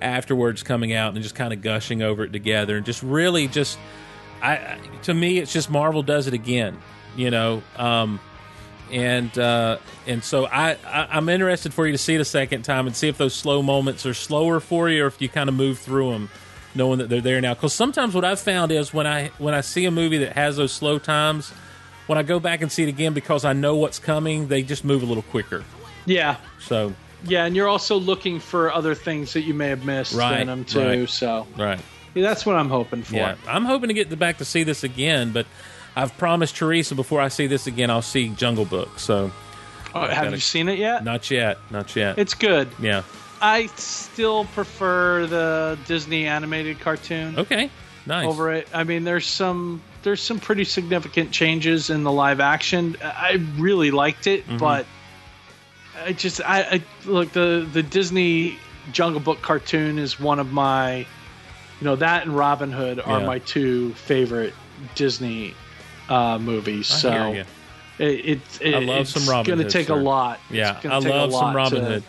afterwards 0.00 0.62
coming 0.62 0.92
out 0.92 1.14
and 1.14 1.22
just 1.24 1.34
kind 1.34 1.52
of 1.52 1.60
gushing 1.60 2.02
over 2.02 2.22
it 2.22 2.32
together, 2.32 2.76
and 2.76 2.86
just 2.86 3.02
really 3.02 3.48
just, 3.48 3.80
I 4.40 4.78
to 5.02 5.12
me, 5.12 5.38
it's 5.38 5.52
just 5.52 5.70
Marvel 5.70 6.04
does 6.04 6.28
it 6.28 6.34
again, 6.34 6.78
you 7.16 7.32
know. 7.32 7.64
Um, 7.76 8.20
and 8.92 9.36
uh, 9.36 9.78
and 10.06 10.22
so 10.22 10.46
I, 10.46 10.76
I 10.86 11.08
I'm 11.10 11.28
interested 11.28 11.74
for 11.74 11.84
you 11.84 11.90
to 11.90 11.98
see 11.98 12.14
it 12.14 12.20
a 12.20 12.24
second 12.24 12.62
time 12.62 12.86
and 12.86 12.94
see 12.94 13.08
if 13.08 13.18
those 13.18 13.34
slow 13.34 13.60
moments 13.60 14.06
are 14.06 14.14
slower 14.14 14.60
for 14.60 14.88
you 14.88 15.02
or 15.02 15.08
if 15.08 15.20
you 15.20 15.28
kind 15.28 15.48
of 15.48 15.56
move 15.56 15.80
through 15.80 16.12
them, 16.12 16.30
knowing 16.76 16.98
that 16.98 17.08
they're 17.08 17.20
there 17.20 17.40
now. 17.40 17.54
Because 17.54 17.72
sometimes 17.72 18.14
what 18.14 18.24
I've 18.24 18.40
found 18.40 18.70
is 18.72 18.92
when 18.94 19.06
I 19.06 19.28
when 19.38 19.54
I 19.54 19.60
see 19.62 19.84
a 19.86 19.90
movie 19.90 20.18
that 20.18 20.34
has 20.34 20.56
those 20.56 20.72
slow 20.72 20.98
times, 20.98 21.50
when 22.06 22.18
I 22.18 22.22
go 22.22 22.38
back 22.38 22.60
and 22.62 22.70
see 22.70 22.82
it 22.84 22.88
again 22.88 23.12
because 23.14 23.44
I 23.44 23.52
know 23.52 23.76
what's 23.76 23.98
coming, 23.98 24.48
they 24.48 24.62
just 24.62 24.84
move 24.84 25.02
a 25.02 25.06
little 25.06 25.22
quicker. 25.24 25.64
Yeah, 26.04 26.36
So 26.60 26.92
yeah, 27.24 27.46
and 27.46 27.56
you're 27.56 27.66
also 27.68 27.96
looking 27.96 28.38
for 28.38 28.72
other 28.72 28.94
things 28.94 29.32
that 29.32 29.42
you 29.42 29.54
may 29.54 29.68
have 29.68 29.84
missed 29.84 30.14
Right, 30.14 30.40
in 30.40 30.46
them 30.46 30.64
too. 30.64 30.80
right. 31.00 31.08
So 31.08 31.46
right, 31.58 31.80
yeah, 32.14 32.22
that's 32.22 32.46
what 32.46 32.54
I'm 32.54 32.68
hoping 32.68 33.02
for. 33.02 33.16
yeah, 33.16 33.34
I'm 33.48 33.64
hoping 33.64 33.88
to 33.88 33.94
get 33.94 34.08
the 34.10 34.16
back 34.16 34.38
to 34.38 34.44
see 34.44 34.62
this 34.62 34.84
again, 34.84 35.32
but. 35.32 35.46
I've 35.98 36.14
promised 36.18 36.56
Teresa 36.56 36.94
before 36.94 37.22
I 37.22 37.28
see 37.28 37.46
this 37.46 37.66
again, 37.66 37.88
I'll 37.88 38.02
see 38.02 38.28
Jungle 38.28 38.66
Book. 38.66 38.98
So 38.98 39.32
Oh, 39.94 40.00
have 40.02 40.10
gotta- 40.24 40.30
you 40.32 40.40
seen 40.40 40.68
it 40.68 40.78
yet? 40.78 41.02
not 41.02 41.30
yet, 41.30 41.56
not 41.70 41.96
yet. 41.96 42.18
It's 42.18 42.34
good. 42.34 42.68
yeah. 42.78 43.00
I 43.40 43.66
still 43.76 44.44
prefer 44.46 45.26
the 45.26 45.78
Disney 45.86 46.26
animated 46.26 46.80
cartoon 46.80 47.38
Okay. 47.38 47.70
Nice. 48.06 48.26
over 48.26 48.52
it. 48.52 48.68
I 48.72 48.84
mean, 48.84 49.04
there's 49.04 49.26
some 49.26 49.82
there's 50.02 50.22
some 50.22 50.38
pretty 50.38 50.62
significant 50.64 51.32
changes 51.32 51.90
in 51.90 52.04
the 52.04 52.12
live 52.12 52.38
action. 52.40 52.96
I 53.02 53.42
really 53.58 53.90
liked 53.90 54.26
it, 54.28 54.44
Mm-hmm. 54.46 54.58
but 54.58 54.86
I 56.04 56.12
just 56.12 56.40
I, 56.44 56.60
I 56.62 56.82
look 57.04 57.32
the 57.32 57.66
the 57.72 57.82
Disney 57.82 58.58
Jungle 58.92 59.20
Book 59.20 59.42
cartoon 59.42 59.98
is 59.98 60.20
one 60.20 60.38
of 60.38 60.52
my 60.52 60.98
you 60.98 61.84
know 61.84 61.96
that 61.96 62.24
and 62.26 62.36
Robin 62.36 62.70
Hood 62.70 63.00
are 63.00 63.20
Yeah. 63.20 63.26
my 63.26 63.38
two 63.40 63.92
favorite 63.94 64.54
Disney 64.94 65.54
uh, 66.08 66.38
movies. 66.38 66.90
I 66.92 66.96
so 66.98 67.32
it, 67.98 68.04
it, 68.04 68.40
it 68.60 68.74
I 68.74 68.78
love 68.78 69.00
it's 69.00 69.10
some 69.10 69.28
Robin 69.28 69.50
gonna 69.50 69.62
Hood, 69.64 69.72
take 69.72 69.86
sir. 69.88 69.94
a 69.94 69.96
lot. 70.02 70.38
Yeah, 70.50 70.76
I 70.78 70.80
take 70.80 70.92
a 70.92 70.98
love 71.08 71.32
some 71.32 71.56
Robin 71.56 71.80
to- 71.80 71.86
Hood. 71.86 72.04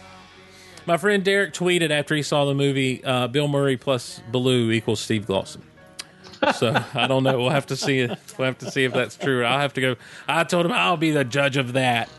My 0.87 0.97
friend 0.97 1.23
Derek 1.23 1.53
tweeted 1.53 1.91
after 1.91 2.15
he 2.15 2.23
saw 2.23 2.45
the 2.45 2.55
movie, 2.55 3.03
uh, 3.03 3.27
"Bill 3.27 3.47
Murray 3.49 3.75
plus 3.77 4.21
Baloo 4.31 4.71
equals 4.71 4.99
Steve 5.01 5.25
Glosson." 5.27 5.61
So 6.55 6.81
I 6.93 7.07
don't 7.07 7.23
know. 7.23 7.37
We'll 7.37 7.49
have 7.49 7.65
to 7.67 7.75
see. 7.75 8.05
We'll 8.37 8.45
have 8.45 8.57
to 8.59 8.71
see 8.71 8.85
if 8.85 8.93
that's 8.93 9.17
true. 9.17 9.43
I'll 9.43 9.59
have 9.59 9.73
to 9.73 9.81
go. 9.81 9.95
I 10.27 10.43
told 10.45 10.65
him 10.65 10.71
I'll 10.71 10.97
be 10.97 11.11
the 11.11 11.23
judge 11.25 11.57
of 11.57 11.73
that. 11.73 12.09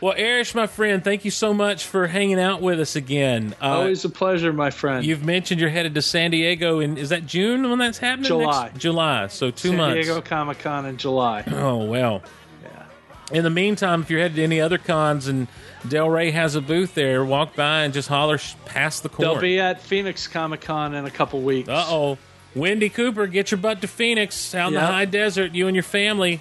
Well, 0.00 0.14
Erich, 0.16 0.52
my 0.54 0.66
friend, 0.66 1.02
thank 1.02 1.24
you 1.24 1.30
so 1.30 1.54
much 1.54 1.84
for 1.86 2.08
hanging 2.08 2.40
out 2.40 2.60
with 2.60 2.80
us 2.80 2.96
again. 2.96 3.54
Uh, 3.62 3.66
Always 3.66 4.04
a 4.04 4.08
pleasure, 4.10 4.52
my 4.52 4.70
friend. 4.70 5.06
You've 5.06 5.24
mentioned 5.24 5.60
you're 5.60 5.70
headed 5.70 5.94
to 5.94 6.02
San 6.02 6.32
Diego, 6.32 6.80
and 6.80 6.98
is 6.98 7.10
that 7.10 7.24
June 7.24 7.70
when 7.70 7.78
that's 7.78 7.98
happening? 7.98 8.26
July. 8.26 8.64
Next? 8.64 8.78
July. 8.80 9.26
So 9.28 9.50
two 9.52 9.68
San 9.68 9.76
months. 9.76 9.94
San 9.94 10.02
Diego 10.14 10.20
Comic 10.20 10.58
Con 10.58 10.86
in 10.86 10.96
July. 10.96 11.44
Oh 11.50 11.84
well. 11.84 12.22
Yeah. 12.64 13.36
In 13.38 13.44
the 13.44 13.50
meantime, 13.50 14.02
if 14.02 14.10
you're 14.10 14.20
headed 14.20 14.36
to 14.36 14.42
any 14.42 14.60
other 14.60 14.76
cons 14.78 15.26
and 15.28 15.46
Del 15.88 16.08
Rey 16.08 16.30
has 16.30 16.54
a 16.54 16.60
booth 16.60 16.94
there, 16.94 17.24
walk 17.24 17.56
by 17.56 17.82
and 17.82 17.92
just 17.92 18.08
holler 18.08 18.38
sh- 18.38 18.54
past 18.66 19.02
the 19.02 19.08
corner. 19.08 19.32
They'll 19.32 19.40
be 19.40 19.58
at 19.60 19.80
Phoenix 19.82 20.28
Comic 20.28 20.60
Con 20.60 20.94
in 20.94 21.04
a 21.06 21.10
couple 21.10 21.40
weeks. 21.42 21.68
Uh 21.68 21.84
oh. 21.88 22.18
Wendy 22.54 22.88
Cooper, 22.88 23.26
get 23.26 23.50
your 23.50 23.58
butt 23.58 23.80
to 23.80 23.88
Phoenix 23.88 24.54
out 24.54 24.68
in 24.68 24.74
the 24.74 24.80
high 24.80 25.06
desert, 25.06 25.54
you 25.54 25.66
and 25.66 25.74
your 25.74 25.82
family. 25.82 26.40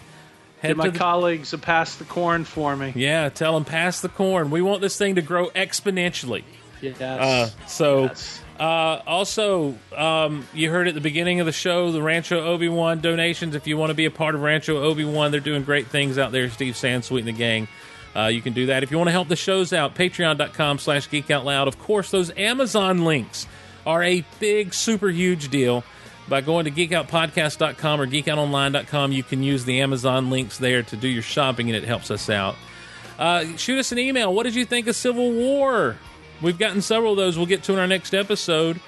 Head 0.61 0.69
Get 0.69 0.77
my 0.77 0.89
the- 0.89 0.99
colleagues 0.99 1.49
to 1.51 1.57
pass 1.57 1.95
the 1.95 2.03
corn 2.03 2.43
for 2.43 2.75
me. 2.75 2.93
yeah, 2.95 3.29
tell 3.29 3.53
them 3.55 3.65
pass 3.65 4.01
the 4.01 4.09
corn. 4.09 4.51
We 4.51 4.61
want 4.61 4.81
this 4.81 4.95
thing 4.97 5.15
to 5.15 5.21
grow 5.21 5.49
exponentially. 5.49 6.43
Yes. 6.81 6.99
Uh, 7.01 7.49
so, 7.67 8.03
Yes. 8.03 8.41
uh, 8.59 8.99
also, 9.07 9.75
um, 9.95 10.47
you 10.53 10.69
heard 10.69 10.87
at 10.87 10.93
the 10.95 11.01
beginning 11.01 11.39
of 11.39 11.45
the 11.45 11.51
show 11.51 11.91
the 11.91 12.01
Rancho 12.01 12.39
Obi 12.43 12.69
Wan 12.69 12.99
donations. 13.01 13.55
If 13.55 13.65
you 13.67 13.77
want 13.77 13.89
to 13.91 13.93
be 13.95 14.05
a 14.05 14.11
part 14.11 14.35
of 14.35 14.41
Rancho 14.41 14.81
Obi 14.83 15.05
Wan, 15.05 15.31
they're 15.31 15.39
doing 15.39 15.63
great 15.63 15.87
things 15.87 16.17
out 16.17 16.31
there. 16.31 16.49
Steve 16.49 16.73
Sansweet 16.75 17.19
and 17.19 17.27
the 17.27 17.31
gang. 17.31 17.67
Uh, 18.15 18.27
you 18.27 18.41
can 18.41 18.53
do 18.53 18.65
that. 18.67 18.83
If 18.83 18.91
you 18.91 18.97
want 18.97 19.07
to 19.07 19.13
help 19.13 19.27
the 19.29 19.35
shows 19.35 19.71
out, 19.71 19.95
patreon.com 19.95 20.79
slash 20.79 21.09
geek 21.09 21.31
out 21.31 21.45
loud. 21.45 21.67
Of 21.67 21.79
course, 21.79 22.11
those 22.11 22.31
Amazon 22.37 23.05
links 23.05 23.47
are 23.85 24.03
a 24.03 24.25
big, 24.39 24.73
super 24.73 25.09
huge 25.09 25.49
deal. 25.49 25.83
By 26.27 26.41
going 26.41 26.65
to 26.65 26.71
geekoutpodcast.com 26.71 27.99
or 27.99 28.07
geekoutonline.com, 28.07 29.11
you 29.11 29.23
can 29.23 29.43
use 29.43 29.65
the 29.65 29.81
Amazon 29.81 30.29
links 30.29 30.57
there 30.57 30.83
to 30.83 30.95
do 30.95 31.07
your 31.07 31.23
shopping, 31.23 31.67
and 31.67 31.75
it 31.75 31.83
helps 31.83 32.11
us 32.11 32.29
out. 32.29 32.55
Uh, 33.19 33.45
shoot 33.57 33.79
us 33.79 33.91
an 33.91 33.99
email. 33.99 34.33
What 34.33 34.43
did 34.43 34.55
you 34.55 34.65
think 34.65 34.87
of 34.87 34.95
Civil 34.95 35.31
War? 35.31 35.97
We've 36.41 36.57
gotten 36.57 36.81
several 36.81 37.11
of 37.11 37.17
those 37.17 37.37
we'll 37.37 37.47
get 37.47 37.63
to 37.63 37.73
in 37.73 37.79
our 37.79 37.87
next 37.87 38.13
episode. 38.13 38.79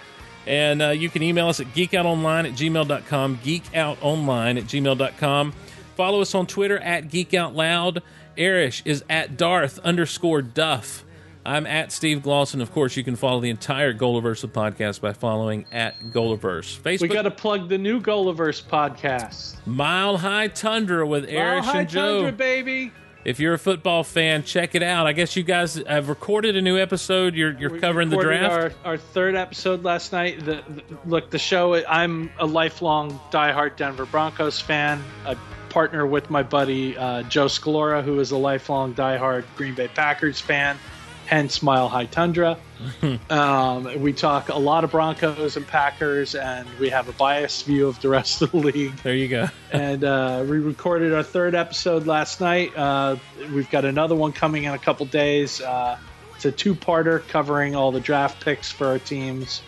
And 0.45 0.81
uh, 0.81 0.89
you 0.89 1.09
can 1.09 1.23
email 1.23 1.47
us 1.47 1.59
at 1.59 1.67
geekoutonline 1.67 2.45
at 2.45 2.53
gmail.com, 2.53 3.37
geekoutonline 3.37 4.57
at 4.57 4.63
gmail.com. 4.65 5.53
Follow 5.95 6.21
us 6.21 6.35
on 6.35 6.47
Twitter 6.47 6.79
at 6.79 7.07
geekoutloud. 7.09 8.01
Erich 8.37 8.81
is 8.85 9.03
at 9.09 9.37
Darth 9.37 9.79
underscore 9.79 10.41
Duff. 10.41 11.03
I'm 11.45 11.67
at 11.67 11.91
Steve 11.91 12.19
Glosson. 12.19 12.61
Of 12.61 12.71
course, 12.71 12.95
you 12.95 13.03
can 13.03 13.17
follow 13.17 13.41
the 13.41 13.49
entire 13.49 13.93
Golaverse 13.93 14.45
podcast 14.47 15.01
by 15.01 15.11
following 15.11 15.65
at 15.73 15.99
Golaverse. 15.99 16.79
Facebook, 16.79 17.01
we 17.01 17.07
got 17.09 17.23
to 17.23 17.31
plug 17.31 17.67
the 17.67 17.77
new 17.77 17.99
Golaverse 17.99 18.63
podcast. 18.63 19.55
Mile 19.67 20.17
High 20.17 20.47
Tundra 20.47 21.05
with 21.05 21.25
Mile 21.25 21.35
Erich 21.35 21.63
High 21.65 21.79
and 21.81 21.89
Joe. 21.89 22.13
Tundra, 22.21 22.31
baby. 22.31 22.91
if 23.25 23.41
you're 23.41 23.55
a 23.55 23.59
football 23.59 24.05
fan, 24.05 24.43
check 24.43 24.73
it 24.73 24.83
out. 24.83 25.05
I 25.05 25.11
guess 25.11 25.35
you 25.35 25.43
guys 25.43 25.75
have 25.85 26.07
recorded 26.07 26.55
a 26.55 26.61
new 26.61 26.77
episode. 26.77 27.35
You're 27.35 27.59
you're 27.59 27.71
We 27.71 27.79
covering 27.81 28.09
the 28.09 28.17
draft. 28.21 28.75
Our, 28.85 28.91
our 28.91 28.97
third 28.97 29.35
episode 29.35 29.83
last 29.83 30.13
night. 30.13 30.39
The, 30.45 30.63
the- 30.69 30.83
look, 31.05 31.29
the 31.29 31.39
show. 31.39 31.75
I'm 31.85 32.31
a 32.39 32.45
lifelong 32.45 33.19
diehard 33.31 33.75
Denver 33.75 34.05
Broncos 34.05 34.61
fan. 34.61 35.03
I 35.25 35.35
partner 35.73 36.05
with 36.05 36.29
my 36.29 36.43
buddy 36.43 36.95
uh, 36.95 37.23
Joe 37.23 37.47
Scalora, 37.47 38.03
who 38.03 38.19
is 38.19 38.29
a 38.29 38.37
lifelong 38.37 38.93
diehard 38.93 39.43
Green 39.57 39.73
Bay 39.73 39.87
Packers 39.87 40.39
fan. 40.39 40.77
Hence, 41.25 41.63
Mile 41.63 41.89
High 41.89 42.05
Tundra. 42.05 42.59
um, 43.31 44.01
we 44.01 44.13
talk 44.13 44.49
a 44.49 44.57
lot 44.57 44.83
of 44.83 44.91
Broncos 44.91 45.57
and 45.57 45.65
Packers, 45.65 46.35
and 46.35 46.67
we 46.79 46.89
have 46.89 47.09
a 47.09 47.13
biased 47.13 47.65
view 47.65 47.87
of 47.87 47.99
the 48.01 48.09
rest 48.09 48.41
of 48.43 48.51
the 48.51 48.57
league 48.57 48.95
there 48.97 49.15
you 49.15 49.27
go. 49.27 49.47
and 49.71 50.03
uh, 50.03 50.45
we 50.47 50.59
recorded 50.59 51.11
our 51.13 51.23
third 51.23 51.55
episode 51.55 52.05
last 52.05 52.39
night. 52.39 52.77
Uh, 52.77 53.15
we've 53.51 53.69
got 53.71 53.83
another 53.83 54.15
one 54.15 54.31
coming 54.31 54.65
in 54.65 54.73
a 54.73 54.79
couple 54.79 55.07
days. 55.07 55.59
Uh, 55.59 55.97
it's 56.35 56.45
a 56.45 56.51
two-parter 56.51 57.27
covering 57.29 57.75
all 57.75 57.91
the 57.91 58.01
draft 58.01 58.43
picks 58.45 58.71
for 58.71 58.85
our 58.85 58.99
teams. 58.99 59.63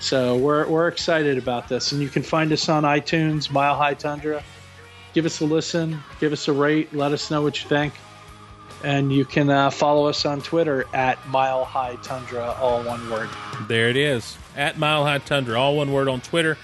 So 0.00 0.36
we're 0.36 0.66
we're 0.66 0.88
excited 0.88 1.36
about 1.36 1.68
this, 1.68 1.92
and 1.92 2.00
you 2.00 2.08
can 2.08 2.22
find 2.22 2.52
us 2.52 2.68
on 2.68 2.84
iTunes, 2.84 3.50
Mile 3.50 3.74
High 3.74 3.94
Tundra. 3.94 4.42
Give 5.16 5.24
us 5.24 5.40
a 5.40 5.46
listen, 5.46 5.98
give 6.20 6.34
us 6.34 6.46
a 6.46 6.52
rate, 6.52 6.92
let 6.92 7.12
us 7.12 7.30
know 7.30 7.40
what 7.40 7.62
you 7.62 7.66
think, 7.70 7.94
and 8.84 9.10
you 9.10 9.24
can 9.24 9.48
uh, 9.48 9.70
follow 9.70 10.08
us 10.08 10.26
on 10.26 10.42
Twitter 10.42 10.84
at 10.92 11.26
Mile 11.28 11.64
High 11.64 11.96
Tundra, 12.02 12.54
all 12.60 12.82
one 12.82 13.08
word. 13.08 13.30
There 13.66 13.88
it 13.88 13.96
is. 13.96 14.36
At 14.58 14.78
Mile 14.78 15.06
High 15.06 15.16
Tundra, 15.16 15.58
all 15.58 15.78
one 15.78 15.90
word 15.90 16.08
on 16.08 16.20
Twitter. 16.20 16.58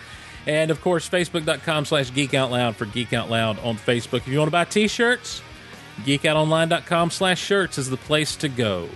And 0.46 0.70
of 0.70 0.82
course, 0.82 1.08
facebook.com 1.08 1.86
slash 1.86 2.12
geek 2.12 2.34
out 2.34 2.50
loud 2.50 2.76
for 2.76 2.84
Geek 2.84 3.14
Out 3.14 3.30
Loud 3.30 3.58
on 3.60 3.78
Facebook. 3.78 4.18
If 4.18 4.28
you 4.28 4.36
want 4.36 4.48
to 4.48 4.52
buy 4.52 4.66
t 4.66 4.86
shirts, 4.86 5.40
geekoutonline.com 6.00 7.10
slash 7.10 7.40
shirts 7.40 7.78
is 7.78 7.88
the 7.88 7.96
place 7.96 8.36
to 8.36 8.50
go. 8.50 8.86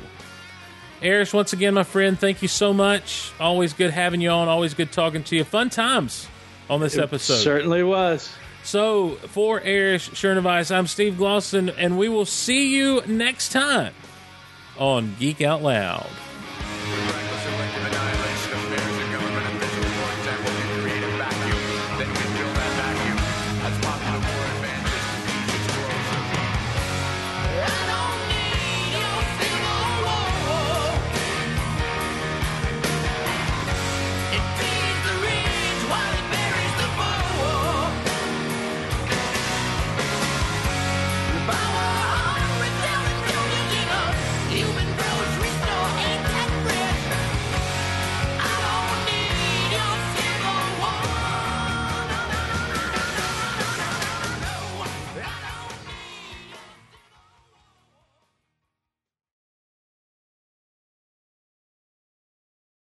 Erich, 1.01 1.33
once 1.33 1.55
again, 1.55 1.73
my 1.73 1.83
friend, 1.83 2.21
thank 2.21 2.43
you 2.43 2.49
so 2.49 2.75
much. 2.75 3.33
Always 3.41 3.73
good 3.73 3.91
having 3.91 4.21
you 4.21 4.29
on. 4.29 4.49
Always 4.49 4.75
good 4.75 4.93
talking 4.93 5.25
to 5.25 5.35
you. 5.35 5.45
Fun 5.45 5.71
times 5.71 6.29
on 6.69 6.81
this 6.81 6.99
episode. 6.99 7.39
Certainly 7.39 7.85
was. 7.85 8.31
So, 8.67 9.11
for 9.29 9.61
Erich 9.61 10.01
Shernevice, 10.01 10.75
I'm 10.75 10.89
Steve 10.89 11.15
Glosson, 11.15 11.73
and 11.79 11.97
we 11.97 12.09
will 12.09 12.27
see 12.27 12.75
you 12.75 13.01
next 13.07 13.53
time 13.53 13.95
on 14.77 15.15
Geek 15.21 15.41
Out 15.41 15.63
Loud. 15.63 16.09